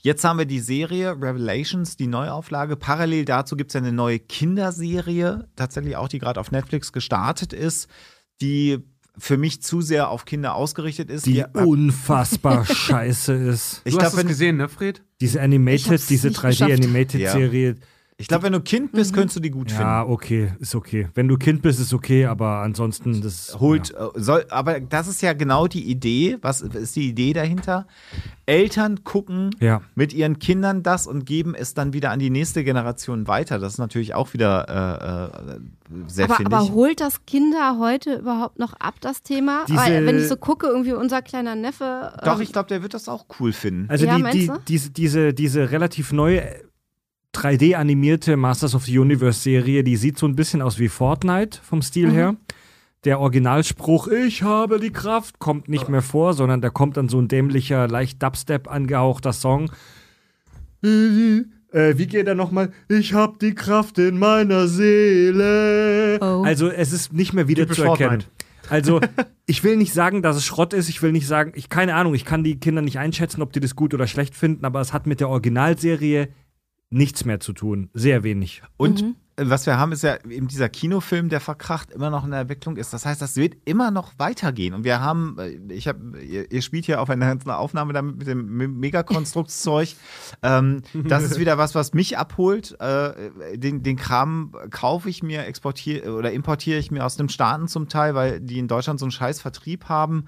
Jetzt 0.00 0.24
haben 0.24 0.38
wir 0.38 0.46
die 0.46 0.60
Serie 0.60 1.12
Revelations, 1.12 1.96
die 1.96 2.06
Neuauflage. 2.06 2.76
Parallel 2.76 3.24
dazu 3.24 3.56
gibt 3.56 3.70
es 3.70 3.74
ja 3.74 3.80
eine 3.80 3.92
neue 3.92 4.18
Kinderserie, 4.18 5.48
tatsächlich 5.56 5.96
auch, 5.96 6.08
die 6.08 6.18
gerade 6.18 6.40
auf 6.40 6.50
Netflix 6.52 6.92
gestartet 6.92 7.52
ist, 7.52 7.88
die 8.40 8.78
für 9.18 9.38
mich 9.38 9.62
zu 9.62 9.80
sehr 9.80 10.10
auf 10.10 10.24
Kinder 10.24 10.54
ausgerichtet 10.54 11.10
ist. 11.10 11.26
Die 11.26 11.36
Ja, 11.36 11.48
unfassbar 11.52 12.64
scheiße 12.70 13.32
ist. 13.32 13.80
ich 13.84 13.94
du 13.94 14.00
hast 14.00 14.12
glaube, 14.12 14.22
es 14.22 14.28
gesehen, 14.28 14.58
ne, 14.58 14.68
Fred? 14.68 15.02
Diese 15.20 15.40
Animated, 15.40 16.08
diese 16.08 16.28
nicht 16.28 16.40
geschafft. 16.40 16.70
3D-Animated-Serie. 18.18 18.18
ich 18.18 18.28
glaub, 18.28 18.42
wenn 18.42 18.52
du 18.52 18.60
Kind 18.60 18.92
bist, 18.92 19.12
könntest 19.14 19.36
du 19.36 19.40
die 19.40 19.50
gut 19.50 19.70
finden. 19.70 19.84
Ja, 19.84 20.04
okay, 20.06 20.52
ist 20.58 20.74
okay. 20.74 21.08
Wenn 21.14 21.28
du 21.28 21.36
Kind 21.36 21.62
bist, 21.62 21.80
ist 21.80 21.92
okay, 21.92 22.26
aber 22.26 22.58
ansonsten 22.62 23.20
das 23.20 23.58
holt, 23.60 23.90
Ja. 23.90 24.06
äh, 24.06 24.10
soll, 24.16 24.46
aber 24.50 24.80
das 24.80 25.08
ist 25.08 25.22
ja 25.22 25.32
genau 25.34 25.66
die 25.66 25.84
Idee. 25.90 26.38
Was 26.42 26.62
ist 26.62 26.96
die 26.96 27.08
Idee 27.08 27.32
dahinter? 27.32 27.86
Eltern 28.46 29.02
gucken 29.04 29.50
Ja. 29.60 29.82
mit 29.94 30.12
ihren 30.14 30.38
Kindern 30.38 30.82
das 30.82 31.06
und 31.06 31.24
geben 31.26 31.54
es 31.54 31.74
dann 31.74 31.92
wieder 31.92 32.10
an 32.10 32.18
die 32.18 32.30
nächste 32.30 32.64
Generation 32.64 33.26
weiter. 33.26 33.58
Das 33.58 33.74
ist 33.74 33.78
natürlich 33.78 34.14
auch 34.14 34.32
wieder 34.32 35.30
äh, 35.42 35.54
äh, 35.54 35.58
sehr 36.06 36.24
aber, 36.30 36.46
aber 36.46 36.72
holt 36.72 37.00
das 37.00 37.24
Kinder 37.26 37.76
heute 37.78 38.14
überhaupt 38.16 38.58
noch 38.58 38.72
ab, 38.74 38.94
das 39.00 39.22
Thema? 39.22 39.64
Diese- 39.68 39.78
Weil, 39.78 40.06
wenn 40.06 40.18
ich 40.18 40.28
so 40.28 40.36
gucke, 40.36 40.66
irgendwie 40.66 40.92
unser 40.92 41.22
kleiner 41.22 41.54
Neffe. 41.54 42.12
Doch, 42.24 42.36
ähm, 42.36 42.42
ich 42.42 42.52
glaube, 42.52 42.68
der 42.68 42.82
wird 42.82 42.94
das 42.94 43.08
auch 43.08 43.26
cool 43.40 43.52
finden. 43.52 43.86
Also 43.90 44.06
Ja, 44.06 44.16
die, 44.16 44.22
die, 44.46 44.50
diese, 44.68 44.90
diese, 44.90 45.34
diese 45.34 45.70
relativ 45.70 46.12
neue 46.12 46.42
3D-animierte 47.36 48.36
Masters 48.36 48.74
of 48.74 48.84
the 48.84 48.98
Universe-Serie, 48.98 49.84
die 49.84 49.96
sieht 49.96 50.18
so 50.18 50.26
ein 50.26 50.36
bisschen 50.36 50.62
aus 50.62 50.78
wie 50.78 50.88
Fortnite 50.88 51.58
vom 51.62 51.82
Stil 51.82 52.08
Mhm. 52.08 52.12
her. 52.12 52.36
Der 53.04 53.20
Originalspruch, 53.20 54.08
ich 54.08 54.42
habe 54.42 54.80
die 54.80 54.90
Kraft, 54.92 55.38
kommt 55.38 55.68
nicht 55.68 55.88
mehr 55.88 56.02
vor, 56.02 56.34
sondern 56.34 56.60
da 56.60 56.70
kommt 56.70 56.96
dann 56.96 57.08
so 57.08 57.20
ein 57.20 57.28
dämlicher, 57.28 57.86
leicht 57.86 58.22
Dubstep 58.22 58.68
angehauchter 58.68 59.32
Song. 59.32 59.70
Äh, 60.82 61.98
wie 61.98 62.06
geht 62.06 62.26
er 62.26 62.34
nochmal? 62.34 62.72
Ich 62.88 63.14
hab 63.14 63.38
die 63.38 63.54
Kraft 63.54 63.98
in 63.98 64.18
meiner 64.18 64.66
Seele. 64.66 66.18
Oh. 66.20 66.42
Also 66.44 66.68
es 66.68 66.92
ist 66.92 67.12
nicht 67.12 67.32
mehr 67.32 67.48
wieder 67.48 67.64
Typisch 67.64 67.76
zu 67.78 67.84
erkennen. 67.84 68.22
Fortnite. 68.22 68.30
Also 68.68 69.00
ich 69.46 69.62
will 69.62 69.76
nicht 69.76 69.92
sagen, 69.92 70.22
dass 70.22 70.36
es 70.36 70.44
Schrott 70.44 70.72
ist. 70.72 70.88
Ich 70.88 71.02
will 71.02 71.12
nicht 71.12 71.26
sagen, 71.26 71.52
ich 71.54 71.68
keine 71.68 71.94
Ahnung, 71.94 72.14
ich 72.14 72.24
kann 72.24 72.42
die 72.44 72.58
Kinder 72.58 72.82
nicht 72.82 72.98
einschätzen, 72.98 73.42
ob 73.42 73.52
die 73.52 73.60
das 73.60 73.76
gut 73.76 73.94
oder 73.94 74.06
schlecht 74.06 74.34
finden, 74.34 74.64
aber 74.64 74.80
es 74.80 74.92
hat 74.92 75.06
mit 75.06 75.20
der 75.20 75.28
Originalserie 75.28 76.28
nichts 76.90 77.24
mehr 77.24 77.40
zu 77.40 77.52
tun. 77.52 77.90
Sehr 77.94 78.22
wenig. 78.22 78.62
Und 78.76 79.02
Mhm. 79.02 79.16
äh, 79.36 79.50
was 79.50 79.66
wir 79.66 79.76
haben, 79.76 79.90
ist 79.92 80.02
ja 80.04 80.18
eben 80.30 80.46
dieser 80.46 80.68
Kinofilm, 80.68 81.28
der 81.28 81.40
verkracht 81.40 81.90
immer 81.90 82.10
noch 82.10 82.24
in 82.24 82.30
der 82.30 82.40
Entwicklung 82.40 82.76
ist. 82.76 82.92
Das 82.92 83.04
heißt, 83.04 83.20
das 83.20 83.34
wird 83.36 83.54
immer 83.64 83.90
noch 83.90 84.12
weitergehen. 84.18 84.72
Und 84.72 84.84
wir 84.84 85.00
haben, 85.00 85.36
äh, 85.40 85.58
ich 85.74 85.88
habe, 85.88 86.20
ihr, 86.22 86.62
spielt 86.62 86.86
hier 86.86 87.00
auf 87.02 87.10
einer 87.10 87.26
ganzen 87.26 87.50
Aufnahme 87.50 87.92
damit 87.92 88.18
mit 88.18 88.26
dem 88.28 88.46
Me- 88.56 88.68
Megakonstruktzeug. 88.68 89.94
ähm, 90.42 90.82
das 90.94 91.24
ist 91.24 91.40
wieder 91.40 91.58
was, 91.58 91.74
was 91.74 91.92
mich 91.92 92.16
abholt. 92.18 92.76
Äh, 92.80 93.56
den, 93.58 93.82
den 93.82 93.96
Kram 93.96 94.52
kaufe 94.70 95.10
ich 95.10 95.22
mir, 95.24 95.44
exportiere 95.44 96.14
oder 96.14 96.30
importiere 96.32 96.78
ich 96.78 96.90
mir 96.92 97.04
aus 97.04 97.16
den 97.16 97.28
Staaten 97.28 97.66
zum 97.68 97.88
Teil, 97.88 98.14
weil 98.14 98.40
die 98.40 98.58
in 98.60 98.68
Deutschland 98.68 99.00
so 99.00 99.06
einen 99.06 99.12
scheiß 99.12 99.40
Vertrieb 99.40 99.86
haben. 99.88 100.26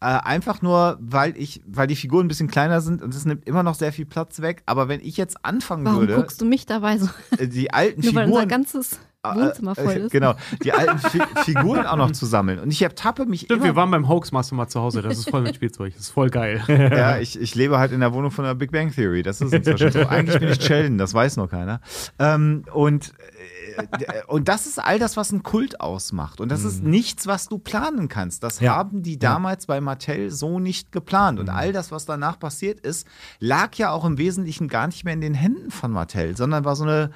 Äh, 0.00 0.06
einfach 0.06 0.62
nur, 0.62 0.98
weil 1.00 1.36
ich, 1.36 1.62
weil 1.66 1.86
die 1.86 1.96
Figuren 1.96 2.26
ein 2.26 2.28
bisschen 2.28 2.48
kleiner 2.48 2.80
sind 2.80 3.02
und 3.02 3.14
es 3.14 3.24
nimmt 3.24 3.46
immer 3.46 3.62
noch 3.62 3.74
sehr 3.74 3.92
viel 3.92 4.06
Platz 4.06 4.40
weg. 4.40 4.62
Aber 4.66 4.88
wenn 4.88 5.00
ich 5.00 5.16
jetzt 5.16 5.44
anfangen 5.44 5.84
Warum 5.84 6.00
würde, 6.00 6.16
guckst 6.16 6.40
du 6.40 6.44
mich 6.44 6.66
dabei 6.66 6.98
so? 6.98 7.08
äh, 7.38 7.48
die 7.48 7.72
alten 7.72 8.00
Nur 8.04 8.14
weil 8.14 8.24
unser 8.24 8.40
Figuren 8.40 8.48
ganzes 8.48 9.00
Wohnzimmer 9.34 9.74
voll 9.74 9.92
ist. 9.94 10.12
Genau, 10.12 10.34
die 10.62 10.72
alten 10.72 10.98
Fi 10.98 11.20
Figuren 11.44 11.86
auch 11.86 11.96
noch 11.96 12.12
zu 12.12 12.26
sammeln. 12.26 12.60
Und 12.60 12.70
ich 12.70 12.80
ertappe 12.82 13.26
mich 13.26 13.42
Stimmt, 13.42 13.62
wir 13.62 13.70
immer. 13.70 13.76
waren 13.76 13.90
beim 13.90 14.08
Hoaxmaster 14.08 14.54
mal 14.54 14.68
zu 14.68 14.80
Hause. 14.80 15.02
Das 15.02 15.18
ist 15.18 15.28
voll 15.30 15.42
mit 15.42 15.56
Spielzeug. 15.56 15.94
Das 15.94 16.02
ist 16.02 16.10
voll 16.10 16.30
geil. 16.30 16.62
Ja, 16.96 17.18
ich, 17.18 17.40
ich 17.40 17.54
lebe 17.54 17.78
halt 17.78 17.92
in 17.92 18.00
der 18.00 18.12
Wohnung 18.12 18.30
von 18.30 18.44
der 18.44 18.54
Big 18.54 18.70
Bang 18.70 18.92
Theory. 18.92 19.22
Das 19.22 19.40
ist 19.40 19.52
inzwischen 19.52 19.90
so. 19.90 20.06
Eigentlich 20.06 20.38
bin 20.38 20.48
ich 20.48 20.62
Sheldon, 20.62 20.98
das 20.98 21.12
weiß 21.14 21.36
noch 21.36 21.50
keiner. 21.50 21.80
Ähm, 22.18 22.64
und, 22.72 23.08
äh, 23.08 23.35
und 24.28 24.48
das 24.48 24.66
ist 24.66 24.78
all 24.78 24.98
das, 24.98 25.16
was 25.16 25.30
einen 25.32 25.42
Kult 25.42 25.80
ausmacht. 25.80 26.40
Und 26.40 26.50
das 26.50 26.64
ist 26.64 26.82
nichts, 26.82 27.26
was 27.26 27.48
du 27.48 27.58
planen 27.58 28.08
kannst. 28.08 28.42
Das 28.42 28.60
Ja. 28.60 28.74
haben 28.76 29.02
die 29.02 29.18
damals 29.18 29.66
bei 29.66 29.80
Mattel 29.80 30.30
so 30.30 30.58
nicht 30.60 30.92
geplant. 30.92 31.38
Und 31.40 31.48
all 31.48 31.72
das, 31.72 31.90
was 31.92 32.04
danach 32.06 32.38
passiert 32.38 32.80
ist, 32.80 33.06
lag 33.40 33.74
ja 33.76 33.90
auch 33.90 34.04
im 34.04 34.18
Wesentlichen 34.18 34.68
gar 34.68 34.86
nicht 34.86 35.04
mehr 35.04 35.14
in 35.14 35.20
den 35.20 35.34
Händen 35.34 35.70
von 35.70 35.92
Mattel, 35.92 36.36
sondern 36.36 36.64
war 36.64 36.76
so 36.76 36.84
eine 36.84 37.10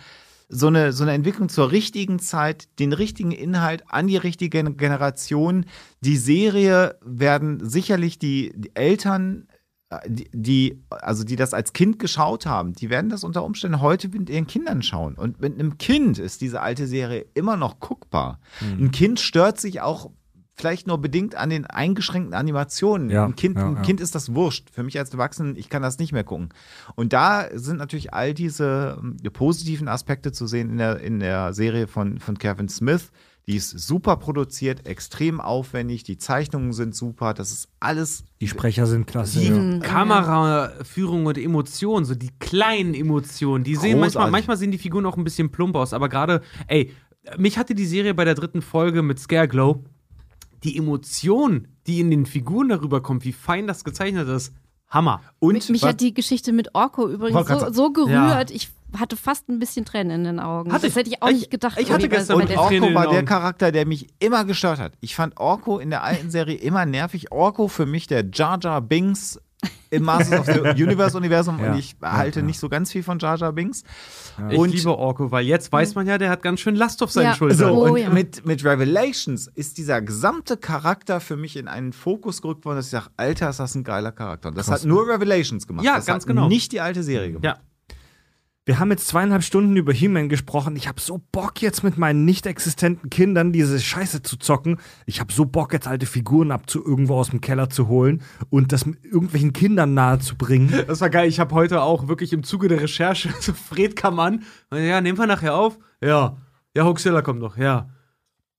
so 0.52 0.66
eine, 0.66 0.92
so 0.92 1.05
eine 1.05 1.12
Entwicklung 1.12 1.48
zur 1.48 1.70
richtigen 1.70 2.18
Zeit, 2.18 2.66
den 2.80 2.92
richtigen 2.92 3.30
Inhalt 3.30 3.84
an 3.86 4.08
die 4.08 4.16
richtige 4.16 4.64
Generation. 4.74 5.64
Die 6.00 6.16
Serie 6.16 6.97
werden 7.05 7.60
sicherlich 7.70 8.18
die, 8.18 8.52
die 8.56 8.74
Eltern, 8.74 9.47
äh, 9.48 9.49
die, 10.07 10.28
die, 10.33 10.83
also 10.91 11.25
die 11.25 11.36
das 11.36 11.52
als 11.52 11.73
Kind 11.73 11.99
geschaut 11.99 12.47
haben, 12.47 12.75
die 12.75 12.91
werden 12.91 13.10
das 13.10 13.25
unter 13.25 13.44
Umständen 13.44 13.81
heute 13.81 14.09
mit 14.09 14.31
ihren 14.31 14.47
Kindern 14.47 14.83
schauen. 14.83 15.15
Und 15.15 15.41
mit 15.41 15.55
einem 15.55 15.78
Kind 15.78 16.19
ist 16.19 16.41
diese 16.41 16.60
alte 16.60 16.86
Serie 16.86 17.27
immer 17.35 17.57
noch 17.57 17.81
guckbar. 17.81 18.39
Ein 18.60 18.93
Kind 18.93 19.19
stört 19.19 19.60
sich 19.60 19.81
auch 19.81 20.10
vielleicht 20.60 20.86
nur 20.86 20.99
bedingt 20.99 21.35
an 21.35 21.51
den 21.51 21.67
eingeschränkten 21.67 22.35
Animationen. 22.35 23.10
Ja, 23.10 23.25
ein 23.25 23.35
kind, 23.35 23.57
ja, 23.57 23.67
ein 23.67 23.77
ja. 23.77 23.83
kind 23.83 24.01
ist 24.01 24.15
das 24.15 24.35
wurscht. 24.35 24.69
Für 24.70 24.83
mich 24.83 24.99
als 24.99 25.10
Erwachsenen, 25.10 25.57
ich 25.57 25.70
kann 25.70 25.83
das 25.83 25.99
nicht 25.99 26.12
mehr 26.12 26.25
gucken. 26.25 26.51
Und 26.94 27.12
da 27.12 27.49
sind 27.55 27.78
natürlich 27.78 28.12
all 28.12 28.35
diese 28.35 28.99
ähm, 29.01 29.17
positiven 29.33 29.89
Aspekte 29.89 30.33
zu 30.33 30.47
sehen 30.47 30.70
in 30.70 30.78
der, 30.78 31.01
in 31.01 31.19
der 31.19 31.55
Serie 31.55 31.89
von, 31.89 32.19
von 32.20 32.39
Kevin 32.39 32.69
Smith. 32.69 33.10
Die 33.50 33.56
ist 33.56 33.70
super 33.70 34.16
produziert, 34.16 34.86
extrem 34.86 35.40
aufwendig, 35.40 36.04
die 36.04 36.18
Zeichnungen 36.18 36.72
sind 36.72 36.94
super, 36.94 37.34
das 37.34 37.50
ist 37.50 37.68
alles. 37.80 38.22
Die 38.40 38.46
Sprecher 38.46 38.86
sind 38.86 39.08
klasse. 39.08 39.40
Die 39.40 39.46
ja. 39.48 39.78
Kameraführung 39.80 41.26
und 41.26 41.36
Emotionen, 41.36 42.04
so 42.04 42.14
die 42.14 42.30
kleinen 42.38 42.94
Emotionen, 42.94 43.64
die 43.64 43.74
sehen 43.74 43.98
manchmal, 43.98 44.26
Großartig. 44.26 44.32
manchmal 44.32 44.56
sehen 44.56 44.70
die 44.70 44.78
Figuren 44.78 45.04
auch 45.04 45.16
ein 45.16 45.24
bisschen 45.24 45.50
plump 45.50 45.74
aus, 45.74 45.92
aber 45.92 46.08
gerade, 46.08 46.42
ey, 46.68 46.94
mich 47.38 47.58
hatte 47.58 47.74
die 47.74 47.86
Serie 47.86 48.14
bei 48.14 48.24
der 48.24 48.36
dritten 48.36 48.62
Folge 48.62 49.02
mit 49.02 49.18
Scareglow, 49.18 49.82
die 50.62 50.76
Emotion, 50.76 51.66
die 51.88 51.98
in 51.98 52.12
den 52.12 52.26
Figuren 52.26 52.68
darüber 52.68 53.02
kommt, 53.02 53.24
wie 53.24 53.32
fein 53.32 53.66
das 53.66 53.82
gezeichnet 53.82 54.28
ist, 54.28 54.52
Hammer. 54.90 55.22
Und 55.40 55.54
Mich, 55.54 55.68
mich 55.70 55.82
hat 55.82 56.00
die 56.00 56.14
Geschichte 56.14 56.52
mit 56.52 56.74
Orko 56.74 57.08
übrigens 57.08 57.48
so, 57.48 57.72
so 57.72 57.92
gerührt. 57.92 58.50
Ja. 58.50 58.54
Ich 58.54 58.70
hatte 58.99 59.17
fast 59.17 59.49
ein 59.49 59.59
bisschen 59.59 59.85
Tränen 59.85 60.10
in 60.20 60.25
den 60.25 60.41
Augen. 60.41 60.73
Hatte 60.73 60.83
das 60.86 60.91
ich- 60.91 60.97
hätte 60.97 61.10
ich 61.10 61.23
auch 61.23 61.28
ich- 61.28 61.35
nicht 61.41 61.51
gedacht. 61.51 61.78
ich 61.81 61.91
hatte 61.93 62.09
gestern 62.09 62.41
Und 62.43 62.57
Orko 62.57 62.94
war 62.94 63.09
der. 63.09 63.25
Charakter, 63.25 63.70
der 63.73 63.86
mich 63.86 64.09
immer 64.19 64.44
gestört 64.44 64.78
hat. 64.78 64.93
Ich 65.01 65.15
fand 65.15 65.39
Orko 65.39 65.78
in 65.78 65.91
der 65.91 66.02
alten 66.02 66.31
Serie 66.31 66.57
immer 66.57 66.86
nervig. 66.86 67.31
Orko 67.33 67.69
für 67.69 67.86
mich 67.86 68.07
der 68.07 68.25
Jar 68.33 68.59
Jar 68.60 68.81
Binks 68.81 69.39
im 69.91 70.05
Masters 70.05 70.49
of 70.49 70.65
the 70.77 70.83
Universe 70.83 71.15
Universum 71.17 71.59
Ja, 71.59 71.73
und 71.73 71.78
ich 71.78 71.94
ja, 72.01 72.12
halte 72.12 72.41
ja. 72.41 72.47
nicht 72.47 72.59
so 72.59 72.69
ganz 72.70 72.91
viel 72.93 73.02
von 73.02 73.19
Jar 73.19 73.36
Jar 73.36 73.52
Binks. 73.52 73.83
Ich 74.49 74.57
Und- 74.59 74.70
liebe 74.73 74.97
Orko, 74.97 75.31
weil 75.31 75.44
jetzt 75.44 75.70
weiß 75.70 75.94
man 75.97 76.07
ja, 76.07 76.17
der 76.17 76.31
hat 76.31 76.43
ganz 76.43 76.60
schön 76.60 76.75
Last 76.77 77.02
auf 77.02 77.10
seinen 77.10 77.25
Ja. 77.25 77.35
Schultern. 77.35 77.59
So, 77.59 77.67
Oh, 77.67 77.91
und 77.93 77.99
ja. 77.99 78.09
mit, 78.09 78.47
mit 78.47 78.65
Revelations 78.65 79.49
ist 79.49 79.77
dieser 79.77 80.01
gesamte 80.01 80.57
Charakter 80.57 81.20
für 81.20 81.36
mich 81.36 81.57
in 81.57 81.69
einen 81.69 81.93
Fokus 81.93 82.41
gerückt 82.41 82.65
worden, 82.65 82.77
dass 82.77 82.86
ich 82.86 82.93
sage, 82.93 83.09
Alter, 83.19 83.51
ist 83.51 83.60
das 83.60 83.75
ein 83.75 83.85
geiler 83.85 84.12
Charakter. 84.12 84.49
Und 84.49 84.57
das 84.57 84.70
hat 84.70 84.85
nur 84.85 85.07
Revelations 85.07 85.67
gemacht. 85.67 85.85
Ja, 85.85 85.97
das 85.97 86.07
ganz 86.07 86.23
hat 86.25 86.28
genau. 86.28 86.49
nicht 86.49 86.73
die 86.73 86.81
alte 86.81 87.02
Serie 87.02 87.28
gemacht. 87.33 87.44
Ja. 87.44 87.59
Wir 88.70 88.78
haben 88.78 88.92
jetzt 88.92 89.08
zweieinhalb 89.08 89.42
Stunden 89.42 89.74
über 89.76 89.92
He-Man 89.92 90.28
gesprochen. 90.28 90.76
Ich 90.76 90.86
habe 90.86 91.00
so 91.00 91.20
Bock 91.32 91.60
jetzt 91.60 91.82
mit 91.82 91.99
meinen 91.99 92.24
nicht 92.24 92.47
existenten 92.47 93.10
Kindern 93.10 93.52
diese 93.52 93.81
Scheiße 93.81 94.23
zu 94.23 94.36
zocken. 94.36 94.78
Ich 95.07 95.18
habe 95.18 95.32
so 95.32 95.44
Bock 95.44 95.73
jetzt 95.73 95.89
alte 95.89 96.07
Figuren 96.07 96.52
ab 96.52 96.70
zu 96.70 96.78
irgendwo 96.86 97.16
aus 97.16 97.31
dem 97.31 97.40
Keller 97.40 97.68
zu 97.68 97.89
holen 97.89 98.23
und 98.49 98.70
das 98.70 98.86
mit 98.86 99.05
irgendwelchen 99.05 99.52
Kindern 99.52 99.94
nahezubringen. 99.94 100.84
Das 100.86 101.00
war 101.00 101.10
geil. 101.10 101.28
Ich 101.28 101.40
habe 101.40 101.52
heute 101.52 101.82
auch 101.82 102.07
wirklich 102.07 102.32
im 102.32 102.44
Zuge 102.44 102.68
der 102.68 102.81
Recherche, 102.81 103.31
so 103.40 103.52
Fred 103.55 103.97
kam 103.97 104.20
an. 104.20 104.44
Ja, 104.73 105.00
nehmen 105.00 105.18
wir 105.18 105.26
nachher 105.26 105.57
auf. 105.57 105.76
Ja. 106.00 106.36
Ja, 106.76 106.84
Hoaxilla 106.84 107.23
kommt 107.23 107.40
noch, 107.40 107.57
ja. 107.57 107.89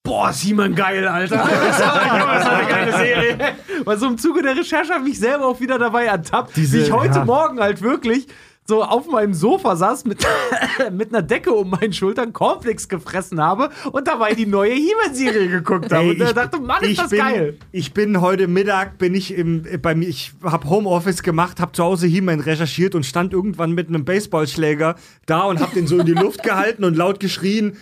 Boah, 0.03 0.33
Simon 0.33 0.75
geil, 0.75 1.07
Alter. 1.07 1.38
Das 1.48 1.80
war, 1.80 2.51
eine 2.59 2.67
geile 2.67 2.91
Serie. 2.91 3.38
Weil 3.85 3.98
so 3.98 4.07
im 4.07 4.17
Zuge 4.17 4.41
der 4.41 4.57
Recherche 4.57 4.93
habe 4.93 5.07
ich 5.07 5.17
selber 5.17 5.45
auch 5.45 5.61
wieder 5.61 5.80
dabei 5.80 6.03
ertappt, 6.03 6.57
Diese- 6.57 6.77
wie 6.80 6.81
ich 6.81 6.91
heute 6.91 7.19
ja. 7.19 7.23
Morgen 7.25 7.61
halt 7.61 7.81
wirklich 7.81 8.27
so 8.72 8.83
auf 8.83 9.06
meinem 9.06 9.33
Sofa 9.33 9.75
saß 9.75 10.06
mit, 10.06 10.25
mit 10.93 11.14
einer 11.14 11.22
Decke 11.22 11.51
um 11.51 11.72
meinen 11.72 11.91
Schultern, 11.91 12.32
Cornflakes 12.32 12.88
gefressen 12.88 13.41
habe 13.41 13.69
und 13.91 14.08
dabei 14.08 14.33
die 14.33 14.45
neue 14.45 14.72
He-Man-Serie 14.72 15.50
geguckt 15.50 15.91
habe. 15.91 16.06
Ey, 16.06 16.11
und 16.11 16.19
da 16.19 16.32
dachte, 16.32 16.58
Mann, 16.58 16.82
ist 16.82 16.98
das 16.98 17.09
bin, 17.09 17.19
geil. 17.19 17.58
Ich 17.74 17.93
bin 17.93 18.22
heute 18.22 18.48
Mittag, 18.48 18.98
bin 18.98 19.14
ich 19.14 19.35
im, 19.35 19.66
äh, 19.66 19.77
bei 19.77 19.93
mir, 19.93 20.08
ich 20.08 20.32
habe 20.41 20.69
Homeoffice 20.69 21.22
gemacht, 21.22 21.59
habe 21.59 21.74
zu 21.74 21.83
Hause 21.83 22.08
He-Man 22.08 22.40
recherchiert 22.40 22.95
und 22.95 23.06
stand 23.06 23.33
irgendwann 23.33 23.74
mit 23.74 23.90
einem 23.90 24.06
Baseballschläger 24.06 24.95
da 25.25 25.41
und 25.41 25.59
habe 25.59 25.74
den 25.75 25.85
so 25.85 26.00
in 26.00 26.06
die 26.06 26.14
Luft 26.14 26.41
gehalten 26.41 26.85
und 26.85 26.95
laut 26.95 27.19
geschrien, 27.19 27.75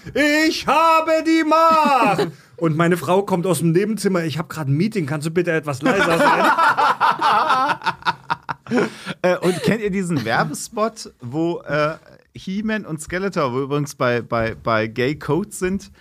ich 0.48 0.66
habe 0.66 1.12
die 1.24 1.44
Macht! 1.48 2.30
Und 2.60 2.76
meine 2.76 2.98
Frau 2.98 3.24
kommt 3.24 3.46
aus 3.46 3.60
dem 3.60 3.72
Nebenzimmer, 3.72 4.24
ich 4.24 4.38
habe 4.38 4.48
gerade 4.48 4.72
ein 4.72 4.78
Meeting, 4.78 5.06
kannst 5.06 5.28
du 5.28 5.32
bitte 5.32 5.52
etwas 5.52 5.82
leiser 5.82 6.18
sein? 6.18 6.46
Äh, 9.24 9.36
und 9.38 9.64
kennt 9.64 9.82
ihr 9.82 9.90
diesen 9.90 10.24
Werbespot, 10.26 11.12
wo 11.22 11.60
äh, 11.62 11.96
He-Man 12.36 12.86
und 12.86 13.02
Skeletor, 13.02 13.52
wo 13.52 13.62
übrigens 13.62 13.96
bei, 13.96 14.22
bei, 14.22 14.54
bei 14.54 14.86
Gay 14.86 15.16
Codes 15.18 15.58
sind, 15.58 15.92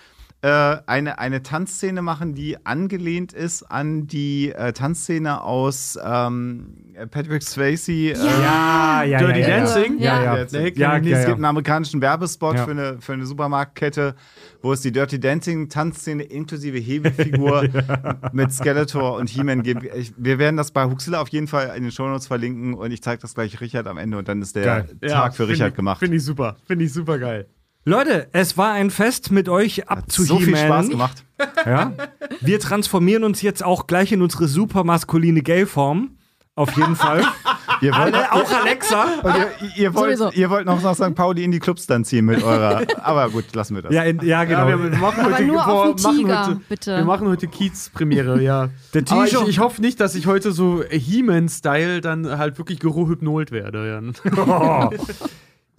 äh, 0.40 0.76
eine, 0.86 1.18
eine 1.18 1.42
Tanzszene 1.42 2.00
machen, 2.00 2.34
die 2.34 2.64
angelehnt 2.64 3.32
ist 3.32 3.64
an 3.64 4.06
die 4.06 4.52
äh, 4.52 4.72
Tanzszene 4.72 5.42
aus 5.42 5.98
ähm, 6.00 6.74
Patrick 7.10 7.42
Swayze. 7.42 7.92
Äh, 7.92 8.12
Ja, 8.12 9.02
ja, 9.02 9.18
Dirty 9.18 9.40
ja, 9.40 9.48
ja, 9.48 9.56
Dancing? 9.56 9.98
Ja, 9.98 10.22
ja. 10.22 10.36
Ja, 10.36 10.44
Nee, 10.44 10.44
Ja, 10.44 10.46
es 10.46 10.52
ja, 10.52 10.64
gibt 10.68 10.78
ja. 10.78 11.34
einen 11.34 11.44
amerikanischen 11.44 12.00
Werbespot 12.00 12.56
für, 12.60 12.70
eine, 12.70 12.98
für 13.00 13.14
eine 13.14 13.26
Supermarktkette, 13.26 14.14
wo 14.62 14.72
es 14.72 14.80
die 14.80 14.92
Dirty 14.92 15.20
Dancing 15.20 15.68
Tanzszene 15.68 16.22
inklusive 16.24 16.78
Hebefigur 16.78 17.68
mit 18.32 18.52
Skeletor 18.52 19.16
und 19.16 19.28
He-Man 19.28 19.62
gibt. 19.62 19.84
Ich, 19.94 20.12
wir 20.16 20.38
werden 20.38 20.56
das 20.56 20.70
bei 20.70 20.84
Huxilla 20.84 21.20
auf 21.20 21.28
jeden 21.28 21.46
Fall 21.46 21.74
in 21.76 21.82
den 21.82 21.92
Shownotes 21.92 22.26
verlinken 22.26 22.74
und 22.74 22.90
ich 22.90 23.02
zeige 23.02 23.22
das 23.22 23.34
gleich 23.34 23.60
Richard 23.60 23.86
am 23.86 23.98
Ende 23.98 24.18
und 24.18 24.28
dann 24.28 24.42
ist 24.42 24.56
der 24.56 24.64
Geil. 24.64 24.98
Tag 25.08 25.36
für 25.36 25.44
find 25.46 25.56
Richard 25.56 25.70
ich, 25.70 25.76
gemacht. 25.76 25.98
Finde 25.98 26.16
ich 26.16 26.24
super. 26.24 26.56
Finde 26.66 26.84
ich 26.84 26.92
super 26.92 27.18
geil. 27.18 27.46
Leute, 27.84 28.28
es 28.32 28.58
war 28.58 28.72
ein 28.72 28.90
Fest 28.90 29.30
mit 29.30 29.48
euch 29.48 29.78
Hat 29.78 29.90
abzu 29.90 30.22
so 30.22 30.38
viel 30.38 30.56
Spaß 30.56 30.90
gemacht. 30.90 31.24
Ja? 31.64 31.94
Wir 32.40 32.60
transformieren 32.60 33.24
uns 33.24 33.40
jetzt 33.40 33.64
auch 33.64 33.86
gleich 33.86 34.12
in 34.12 34.20
unsere 34.20 34.46
super 34.46 34.84
maskuline 34.84 35.40
Gay-Form. 35.40 36.18
Auf 36.54 36.76
jeden 36.76 36.96
Fall. 36.96 37.24
Ihr 37.81 37.92
wollt, 37.92 38.15
Alle, 38.15 38.32
auch 38.32 38.50
Alexa. 38.62 39.05
und 39.23 39.34
ihr, 39.34 39.50
ihr, 39.76 39.94
wollt, 39.94 40.18
Sowieso. 40.18 40.36
ihr 40.39 40.50
wollt 40.50 40.66
noch 40.66 40.82
nach 40.82 40.94
St. 40.94 41.15
Pauli 41.15 41.44
in 41.44 41.50
die 41.52 41.58
Clubs 41.60 41.86
dann 41.86 42.05
ziehen 42.05 42.24
mit 42.24 42.42
eurer. 42.42 42.82
Aber 43.02 43.31
gut, 43.31 43.55
lassen 43.55 43.74
wir 43.76 43.82
das. 43.82 43.92
Ja, 43.94 44.02
in, 44.02 44.20
ja 44.24 44.44
genau. 44.44 44.68
Ja, 44.68 44.82
wir 44.82 44.98
machen 44.98 45.20
Aber 45.24 45.34
heute, 45.34 45.44
nur 45.44 45.57
boah, 45.57 45.68
auf 45.90 45.94
den 45.97 46.02
machen 46.02 46.16
Tiger, 46.18 46.47
heute, 46.47 46.60
bitte. 46.68 46.97
Wir 46.97 47.05
machen 47.05 47.28
heute 47.28 47.47
Kiez-Premiere, 47.48 48.42
ja. 48.42 48.68
Der 48.94 49.02
Aber 49.10 49.24
ich, 49.26 49.34
ich 49.48 49.58
hoffe 49.60 49.81
nicht, 49.81 50.00
dass 50.00 50.15
ich 50.15 50.26
heute 50.26 50.52
so 50.52 50.82
He-Man-Style 50.89 52.00
dann 52.00 52.39
halt 52.39 52.58
wirklich 52.58 52.78
gerohypnolt 52.81 53.52
werde. 53.52 54.12
Ja. 54.26 54.32
Oh. 54.36 54.90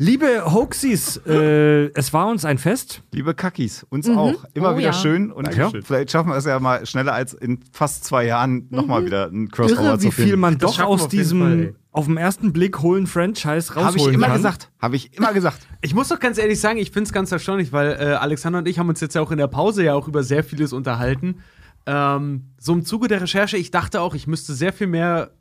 Liebe 0.02 0.46
Hoaxies, 0.54 1.18
äh, 1.28 1.88
es 1.94 2.14
war 2.14 2.28
uns 2.28 2.46
ein 2.46 2.58
Fest. 2.58 3.02
Liebe 3.12 3.34
Kackis, 3.34 3.86
uns 3.90 4.10
auch. 4.10 4.46
Immer 4.54 4.74
Oh, 4.74 4.78
wieder 4.78 4.88
ja. 4.88 4.94
schön 4.94 5.30
und 5.30 5.46
Dankeschön. 5.48 5.84
vielleicht 5.84 6.12
schaffen 6.12 6.30
wir 6.30 6.38
es 6.38 6.46
ja 6.46 6.58
mal 6.62 6.86
schneller 6.86 7.12
als 7.14 7.34
in 7.34 7.60
fast 7.74 8.06
zwei 8.06 8.24
Jahren 8.26 8.68
nochmal 8.70 9.06
wieder 9.06 9.26
ein 9.26 9.50
Crossover 9.50 9.84
Irre, 9.84 9.98
zu 10.00 10.06
wie 10.08 10.12
viel 10.12 10.24
finden. 10.28 10.40
man 10.40 10.58
Das 10.58 10.78
doch 10.78 10.86
aus 10.86 11.10
diesem. 11.10 11.76
Auf 11.92 12.06
den 12.06 12.18
ersten 12.18 12.54
Blick 12.54 12.80
hohlen 12.82 13.08
Franchise 13.08 13.74
rausholen 13.74 13.86
Habe 13.86 13.98
ich 13.98 14.08
immer 14.08 14.28
kann. 14.28 14.36
gesagt. 14.36 14.72
Habe 14.80 14.96
ich 14.96 15.14
immer 15.18 15.34
gesagt. 15.34 15.68
Ich 15.82 15.96
muss 15.96 16.10
doch 16.10 16.20
ganz 16.20 16.38
ehrlich 16.38 16.60
sagen, 16.60 16.78
ich 16.78 16.92
finde 16.92 17.08
es 17.08 17.14
ganz 17.14 17.32
erstaunlich, 17.32 17.72
weil 17.72 17.92
äh, 17.94 18.14
Alexander 18.16 18.60
und 18.60 18.68
ich 18.68 18.80
haben 18.80 18.90
uns 18.90 19.00
jetzt 19.00 19.16
ja 19.16 19.22
auch 19.22 19.32
in 19.32 19.38
der 19.38 19.48
Pause 19.48 19.82
ja 19.82 19.94
auch 19.94 20.10
über 20.10 20.24
sehr 20.24 20.44
vieles 20.44 20.74
unterhalten. 20.74 21.42
Ähm, 21.86 22.50
so 22.58 22.74
im 22.74 22.84
Zuge 22.84 23.08
der 23.08 23.22
Recherche, 23.22 23.56
ich 23.56 23.72
dachte 23.72 24.02
auch, 24.02 24.14
ich 24.14 24.28
müsste 24.28 24.54
sehr 24.54 24.74
viel 24.74 24.88
mehr 24.88 25.32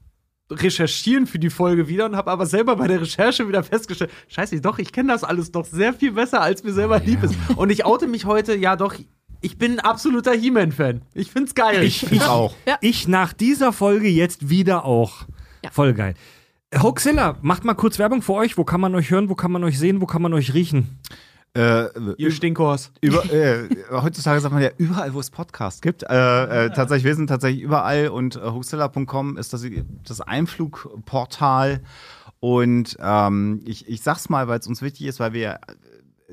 recherchieren 0.50 1.26
für 1.26 1.40
die 1.40 1.50
Folge 1.50 1.88
wieder 1.88 2.06
und 2.06 2.16
habe 2.16 2.30
aber 2.30 2.46
selber 2.46 2.76
bei 2.76 2.86
der 2.86 3.00
Recherche 3.00 3.48
wieder 3.48 3.62
festgestellt, 3.64 4.12
scheiße, 4.28 4.60
doch, 4.60 4.78
ich 4.78 4.92
kenne 4.92 5.12
das 5.12 5.24
alles 5.24 5.50
doch 5.50 5.66
sehr 5.66 5.92
viel 5.92 6.12
besser, 6.12 6.40
als 6.40 6.62
mir 6.62 6.72
selber 6.72 7.00
lieb 7.00 7.22
ist. 7.22 7.34
Und 7.56 7.70
ich 7.70 7.84
oute 7.84 8.06
mich 8.06 8.24
heute, 8.24 8.56
ja 8.56 8.76
doch, 8.76 8.94
ich 9.40 9.58
bin 9.58 9.72
ein 9.72 9.80
absoluter 9.80 10.32
He-Man-Fan. 10.32 11.02
Ich 11.14 11.30
find's 11.30 11.54
geil. 11.54 11.82
Ich, 11.82 12.10
ich 12.10 12.22
auch. 12.22 12.54
Ich 12.80 13.08
nach 13.08 13.32
dieser 13.32 13.72
Folge 13.72 14.08
jetzt 14.08 14.48
wieder 14.48 14.84
auch. 14.84 15.26
Ja. 15.62 15.70
Voll 15.70 15.92
geil. 15.94 16.14
Hoaxilla, 16.76 17.36
macht 17.40 17.64
mal 17.64 17.74
kurz 17.74 17.98
Werbung 17.98 18.20
für 18.20 18.34
euch. 18.34 18.58
Wo 18.58 18.64
kann 18.64 18.80
man 18.80 18.94
euch 18.94 19.10
hören? 19.10 19.30
Wo 19.30 19.34
kann 19.34 19.50
man 19.50 19.64
euch 19.64 19.78
sehen? 19.78 20.00
Wo 20.00 20.06
kann 20.06 20.20
man 20.20 20.34
euch 20.34 20.52
riechen? 20.52 20.98
Äh, 21.56 21.86
Ihr 22.18 22.30
Stinkhorst. 22.30 22.92
über, 23.00 23.24
äh, 23.32 23.68
heutzutage 23.90 24.40
sagt 24.40 24.52
man 24.52 24.62
ja 24.62 24.70
überall, 24.76 25.14
wo 25.14 25.20
es 25.20 25.30
Podcasts 25.30 25.80
gibt. 25.80 26.02
Äh, 26.02 26.66
äh, 26.66 26.70
tatsächlich, 26.74 27.04
wir 27.04 27.14
sind 27.14 27.28
tatsächlich 27.28 27.62
überall 27.62 28.08
und 28.08 28.36
äh, 28.36 28.40
hoaxilla.com 28.40 29.38
ist 29.38 29.54
das, 29.54 29.64
das 30.06 30.20
Einflugportal. 30.20 31.80
Und 32.40 32.96
ähm, 33.00 33.62
ich, 33.64 33.88
ich 33.88 34.02
sag's 34.02 34.28
mal, 34.28 34.46
weil 34.46 34.60
es 34.60 34.66
uns 34.66 34.82
wichtig 34.82 35.06
ist, 35.06 35.20
weil 35.20 35.32
wir 35.32 35.58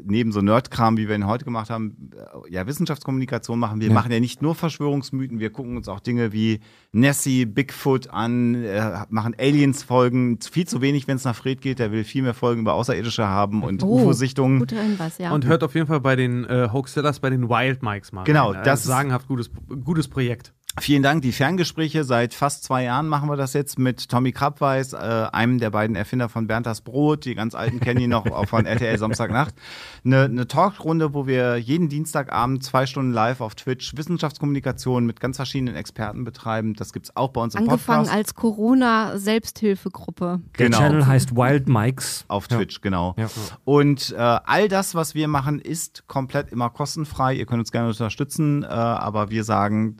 neben 0.03 0.31
so 0.33 0.41
Nerdkram, 0.41 0.97
wie 0.97 1.07
wir 1.07 1.15
ihn 1.15 1.25
heute 1.25 1.45
gemacht 1.45 1.69
haben, 1.69 2.09
äh, 2.15 2.51
ja, 2.53 2.67
Wissenschaftskommunikation 2.67 3.57
machen. 3.57 3.79
Wir 3.79 3.87
Ja. 3.87 3.93
machen 3.93 4.11
ja 4.11 4.19
nicht 4.19 4.41
nur 4.41 4.53
Verschwörungsmythen, 4.53 5.39
wir 5.39 5.49
gucken 5.51 5.77
uns 5.77 5.87
auch 5.87 5.99
Dinge 6.01 6.33
wie 6.33 6.59
Nessie, 6.91 7.45
Bigfoot 7.45 8.09
an, 8.09 8.55
äh, 8.55 9.05
machen 9.09 9.35
Aliens-Folgen. 9.39 10.39
Viel 10.41 10.67
zu 10.67 10.81
wenig, 10.81 11.07
wenn 11.07 11.15
es 11.15 11.23
nach 11.23 11.35
Fred 11.35 11.61
geht. 11.61 11.79
Der 11.79 11.91
will 11.91 12.03
viel 12.03 12.23
mehr 12.23 12.33
Folgen 12.33 12.61
über 12.61 12.73
Außerirdische 12.73 13.25
haben 13.27 13.63
und 13.63 13.83
Oh, 13.83 13.99
UFO-Sichtungen. 14.01 14.59
Guter 14.59 14.81
Hinweis, 14.81 15.17
ja. 15.17 15.31
Und 15.33 15.45
hört 15.45 15.63
auf 15.63 15.73
jeden 15.75 15.87
Fall 15.87 16.01
bei 16.01 16.15
den 16.15 16.45
äh, 16.45 16.69
Hoaxillas, 16.71 17.19
bei 17.19 17.29
den 17.29 17.49
Wild 17.49 17.81
Mikes 17.81 18.11
mal. 18.11 18.23
Genau, 18.25 18.51
rein. 18.51 18.63
das 18.63 18.81
ist- 18.81 18.87
sagenhaft 18.87 19.27
gutes, 19.27 19.49
gutes 19.83 20.07
Projekt. 20.07 20.53
Vielen 20.79 21.03
Dank. 21.03 21.21
Die 21.21 21.31
Ferngespräche 21.31 22.03
seit 22.03 22.33
fast 22.33 22.63
zwei 22.65 22.83
Jahren 22.83 23.07
machen 23.07 23.29
wir 23.29 23.37
das 23.37 23.53
jetzt 23.53 23.79
mit 23.79 24.09
Tommy 24.09 24.33
Krabweis, 24.33 24.91
äh, 24.93 24.97
einem 24.97 25.57
der 25.57 25.69
beiden 25.69 25.95
Erfinder 25.95 26.27
von 26.27 26.47
Bernd 26.47 26.65
das 26.65 26.81
Brot. 26.81 27.23
Die 27.25 27.33
ganz 27.33 27.55
alten 27.55 27.79
kennen 27.79 28.01
ihn 28.01 28.09
noch 28.09 28.25
auch 28.25 28.47
von 28.47 28.65
RTL 28.65 28.97
Samstagnacht. 28.97 29.55
Eine, 30.03 30.23
eine 30.25 30.47
Talkrunde, 30.47 31.13
wo 31.13 31.27
wir 31.27 31.55
jeden 31.57 31.87
Dienstagabend 31.87 32.63
zwei 32.63 32.85
Stunden 32.85 33.13
live 33.13 33.39
auf 33.41 33.55
Twitch 33.55 33.95
Wissenschaftskommunikation 33.95 35.05
mit 35.05 35.19
ganz 35.21 35.37
verschiedenen 35.37 35.75
Experten 35.75 36.25
betreiben. 36.25 36.73
Das 36.73 36.91
gibt's 36.91 37.15
auch 37.15 37.29
bei 37.29 37.41
uns 37.41 37.55
im 37.55 37.61
Angefangen 37.69 38.03
Podcast. 38.03 38.17
als 38.17 38.35
Corona-Selbsthilfegruppe. 38.35 40.41
Der 40.59 40.65
Genau. 40.65 40.77
Channel 40.77 41.07
heißt 41.07 41.35
Wild 41.35 41.69
Mikes. 41.69 42.25
Auf 42.27 42.47
Twitch, 42.47 42.81
genau. 42.81 43.15
Ja. 43.17 43.27
Und 43.63 44.11
äh, 44.11 44.15
all 44.17 44.67
das, 44.67 44.95
was 44.95 45.15
wir 45.15 45.27
machen, 45.27 45.59
ist 45.59 46.07
komplett 46.07 46.51
immer 46.51 46.69
kostenfrei. 46.69 47.33
Ihr 47.35 47.45
könnt 47.45 47.59
uns 47.59 47.71
gerne 47.71 47.89
unterstützen, 47.89 48.63
äh, 48.63 48.67
aber 48.67 49.29
wir 49.29 49.43
sagen, 49.43 49.97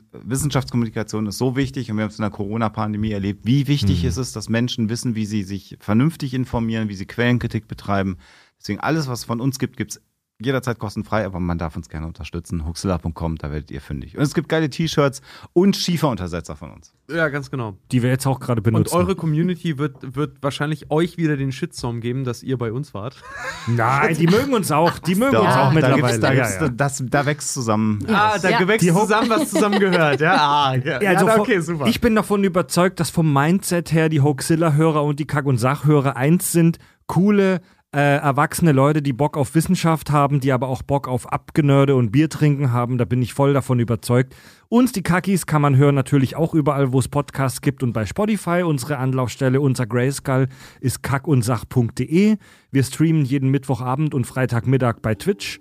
Wissenschaftskommunikation 0.66 1.26
ist 1.26 1.38
so 1.38 1.56
wichtig 1.56 1.90
und 1.90 1.96
wir 1.96 2.04
haben 2.04 2.10
es 2.10 2.18
in 2.18 2.22
der 2.22 2.30
Corona-Pandemie 2.30 3.12
erlebt, 3.12 3.40
wie 3.44 3.66
wichtig 3.68 4.02
Mhm. 4.02 4.08
ist 4.08 4.16
es, 4.16 4.32
dass 4.32 4.48
Menschen 4.48 4.88
wissen, 4.88 5.14
wie 5.14 5.24
sie 5.26 5.42
sich 5.44 5.76
vernünftig 5.80 6.34
informieren, 6.34 6.88
wie 6.88 6.94
sie 6.94 7.06
Quellenkritik 7.06 7.68
betreiben. 7.68 8.16
Deswegen 8.60 8.80
alles, 8.80 9.06
was 9.08 9.20
es 9.20 9.24
von 9.24 9.40
uns 9.40 9.58
gibt, 9.58 9.76
gibt's 9.76 10.00
jederzeit 10.38 10.78
kostenfrei, 10.78 11.24
aber 11.24 11.40
man 11.40 11.56
darf 11.56 11.76
uns 11.76 11.88
gerne 11.88 12.06
unterstützen. 12.06 12.66
Huxilla.com, 12.66 13.36
da 13.36 13.50
werdet 13.50 13.70
ihr 13.70 13.80
fündig. 13.80 14.16
Und 14.18 14.22
es 14.22 14.34
gibt 14.34 14.48
geile 14.50 14.68
T-Shirts 14.68 15.22
und 15.54 15.76
Schieferuntersetzer 15.76 16.56
von 16.56 16.72
uns. 16.72 16.92
Ja, 17.10 17.28
ganz 17.30 17.50
genau. 17.50 17.76
Die 17.90 18.02
wir 18.02 18.10
jetzt 18.10 18.26
auch 18.26 18.38
gerade 18.38 18.60
benutzen. 18.60 18.94
Und 18.94 19.00
eure 19.00 19.16
Community 19.16 19.78
wird, 19.78 20.14
wird 20.14 20.36
wahrscheinlich 20.42 20.90
euch 20.90 21.16
wieder 21.16 21.36
den 21.38 21.52
Shitstorm 21.52 22.00
geben, 22.02 22.24
dass 22.24 22.42
ihr 22.42 22.58
bei 22.58 22.70
uns 22.70 22.92
wart. 22.92 23.16
Nein, 23.66 24.14
die 24.18 24.26
mögen 24.26 24.52
uns 24.52 24.70
auch. 24.70 24.98
Die 24.98 25.14
mögen 25.14 25.32
Da- 25.32 25.38
uns 25.40 25.48
auch 25.54 25.68
da 25.68 25.70
mittlerweile. 25.70 26.02
gibt's, 26.02 26.20
da, 26.20 26.32
ja, 26.32 26.42
gibt's, 26.46 26.60
ja. 26.60 26.68
Das, 26.68 27.02
da 27.06 27.24
wächst 27.26 27.54
zusammen. 27.54 28.04
Ah, 28.08 28.38
da 28.38 28.50
Ja. 28.50 28.58
gewächst 28.58 28.86
Die 28.86 28.92
Ho- 28.92 29.00
zusammen, 29.02 29.30
was 29.30 29.50
zusammengehört. 29.50 30.20
Ja, 30.20 30.34
ah, 30.36 30.74
ja. 30.74 31.00
Ja, 31.00 31.10
also 31.18 31.28
okay, 31.40 31.60
super. 31.60 31.86
Ich 31.86 32.00
bin 32.02 32.14
davon 32.14 32.44
überzeugt, 32.44 33.00
dass 33.00 33.08
vom 33.08 33.32
Mindset 33.32 33.92
her 33.92 34.08
die 34.10 34.20
Hoaxilla-Hörer 34.20 35.02
und 35.02 35.18
die 35.18 35.26
Kack- 35.26 35.46
und 35.46 35.56
Sachhörer 35.58 36.16
eins 36.16 36.52
sind. 36.52 36.78
Coole, 37.06 37.60
äh, 37.96 38.18
erwachsene 38.18 38.72
Leute, 38.72 39.00
die 39.00 39.14
Bock 39.14 39.38
auf 39.38 39.54
Wissenschaft 39.54 40.10
haben, 40.10 40.38
die 40.40 40.52
aber 40.52 40.68
auch 40.68 40.82
Bock 40.82 41.08
auf 41.08 41.32
Abgenörde 41.32 41.96
und 41.96 42.12
Bier 42.12 42.28
trinken 42.28 42.70
haben. 42.70 42.98
Da 42.98 43.06
bin 43.06 43.22
ich 43.22 43.32
voll 43.32 43.54
davon 43.54 43.80
überzeugt. 43.80 44.34
Uns, 44.68 44.92
die 44.92 45.02
Kackis, 45.02 45.46
kann 45.46 45.62
man 45.62 45.76
hören 45.78 45.94
natürlich 45.94 46.36
auch 46.36 46.52
überall, 46.52 46.92
wo 46.92 46.98
es 46.98 47.08
Podcasts 47.08 47.62
gibt 47.62 47.82
und 47.82 47.94
bei 47.94 48.04
Spotify. 48.04 48.62
Unsere 48.66 48.98
Anlaufstelle, 48.98 49.62
unser 49.62 49.86
Grayskull 49.86 50.48
ist 50.82 51.02
kackundsach.de. 51.02 52.36
Wir 52.70 52.82
streamen 52.82 53.24
jeden 53.24 53.48
Mittwochabend 53.50 54.12
und 54.12 54.26
Freitagmittag 54.26 54.96
bei 55.00 55.14
Twitch. 55.14 55.58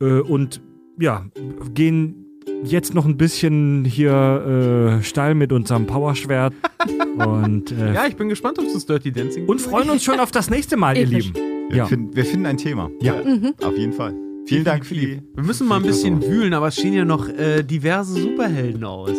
Äh, 0.00 0.20
und 0.20 0.62
ja, 0.98 1.26
gehen 1.74 2.24
jetzt 2.64 2.94
noch 2.94 3.04
ein 3.04 3.18
bisschen 3.18 3.84
hier 3.84 5.00
äh, 5.00 5.04
steil 5.04 5.34
mit 5.34 5.52
unserem 5.52 5.86
Powerschwert 5.86 6.54
und, 7.18 7.72
äh, 7.72 7.92
ja, 7.92 8.06
ich 8.06 8.16
bin 8.16 8.30
gespannt 8.30 8.58
auf 8.58 8.64
das 8.72 8.86
Dirty 8.86 9.12
Dancing. 9.12 9.44
und 9.46 9.60
freuen 9.60 9.90
uns 9.90 10.02
schon 10.02 10.18
auf 10.18 10.30
das 10.30 10.48
nächste 10.48 10.78
Mal, 10.78 10.96
ihr. 10.96 11.04
Lieben. 11.04 11.57
Wir, 11.68 11.76
Ja. 11.78 11.86
finden, 11.86 12.14
wir 12.16 12.24
finden 12.24 12.46
ein 12.46 12.56
Thema. 12.56 12.90
Ja. 13.00 13.14
Auf 13.62 13.76
jeden 13.76 13.92
Fall. 13.92 14.14
Vielen 14.46 14.64
Dank 14.64 14.86
für 14.86 14.94
die. 14.94 15.20
Wir 15.34 15.44
müssen 15.44 15.66
mal 15.68 15.76
ein 15.76 15.82
bisschen 15.82 16.22
wühlen, 16.22 16.54
aber 16.54 16.68
es 16.68 16.76
stehen 16.76 16.94
ja 16.94 17.04
noch 17.04 17.28
äh, 17.28 17.62
diverse 17.62 18.14
Superhelden 18.14 18.82
aus. 18.84 19.10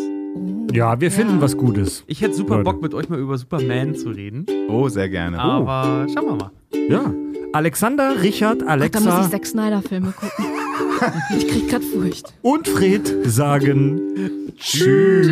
ja, 0.74 1.00
wir 1.00 1.12
finden 1.12 1.40
was 1.42 1.56
Gutes. 1.56 2.04
Ich 2.08 2.22
hätte 2.22 2.34
super 2.34 2.56
Leute. 2.58 2.64
Bock, 2.64 2.82
mit 2.82 2.94
euch 2.96 3.10
mal 3.10 3.20
über 3.20 3.38
Superman 3.38 3.96
zu 3.96 4.10
reden. 4.10 4.46
Oh, 4.70 4.90
sehr 4.90 5.08
gerne. 5.10 5.38
Aber 5.40 6.08
schauen 6.14 6.26
wir 6.26 6.36
mal. 6.36 6.52
Ja. 6.90 7.14
Alexander, 7.54 8.22
Richard, 8.22 8.64
Ach, 8.66 8.78
da 8.78 8.78
muss 8.78 8.86
ich 8.86 9.12
Alexa 9.12 9.30
Zack 9.32 9.46
Snyder-Filme 9.46 10.12
gucken. 10.14 10.46
ich 11.38 11.48
krieg 11.48 11.70
grad 11.70 11.84
Furcht. 11.84 12.34
und 12.42 12.68
Fred 12.68 13.12
sagen 13.26 14.02
Tschüss. 14.58 15.30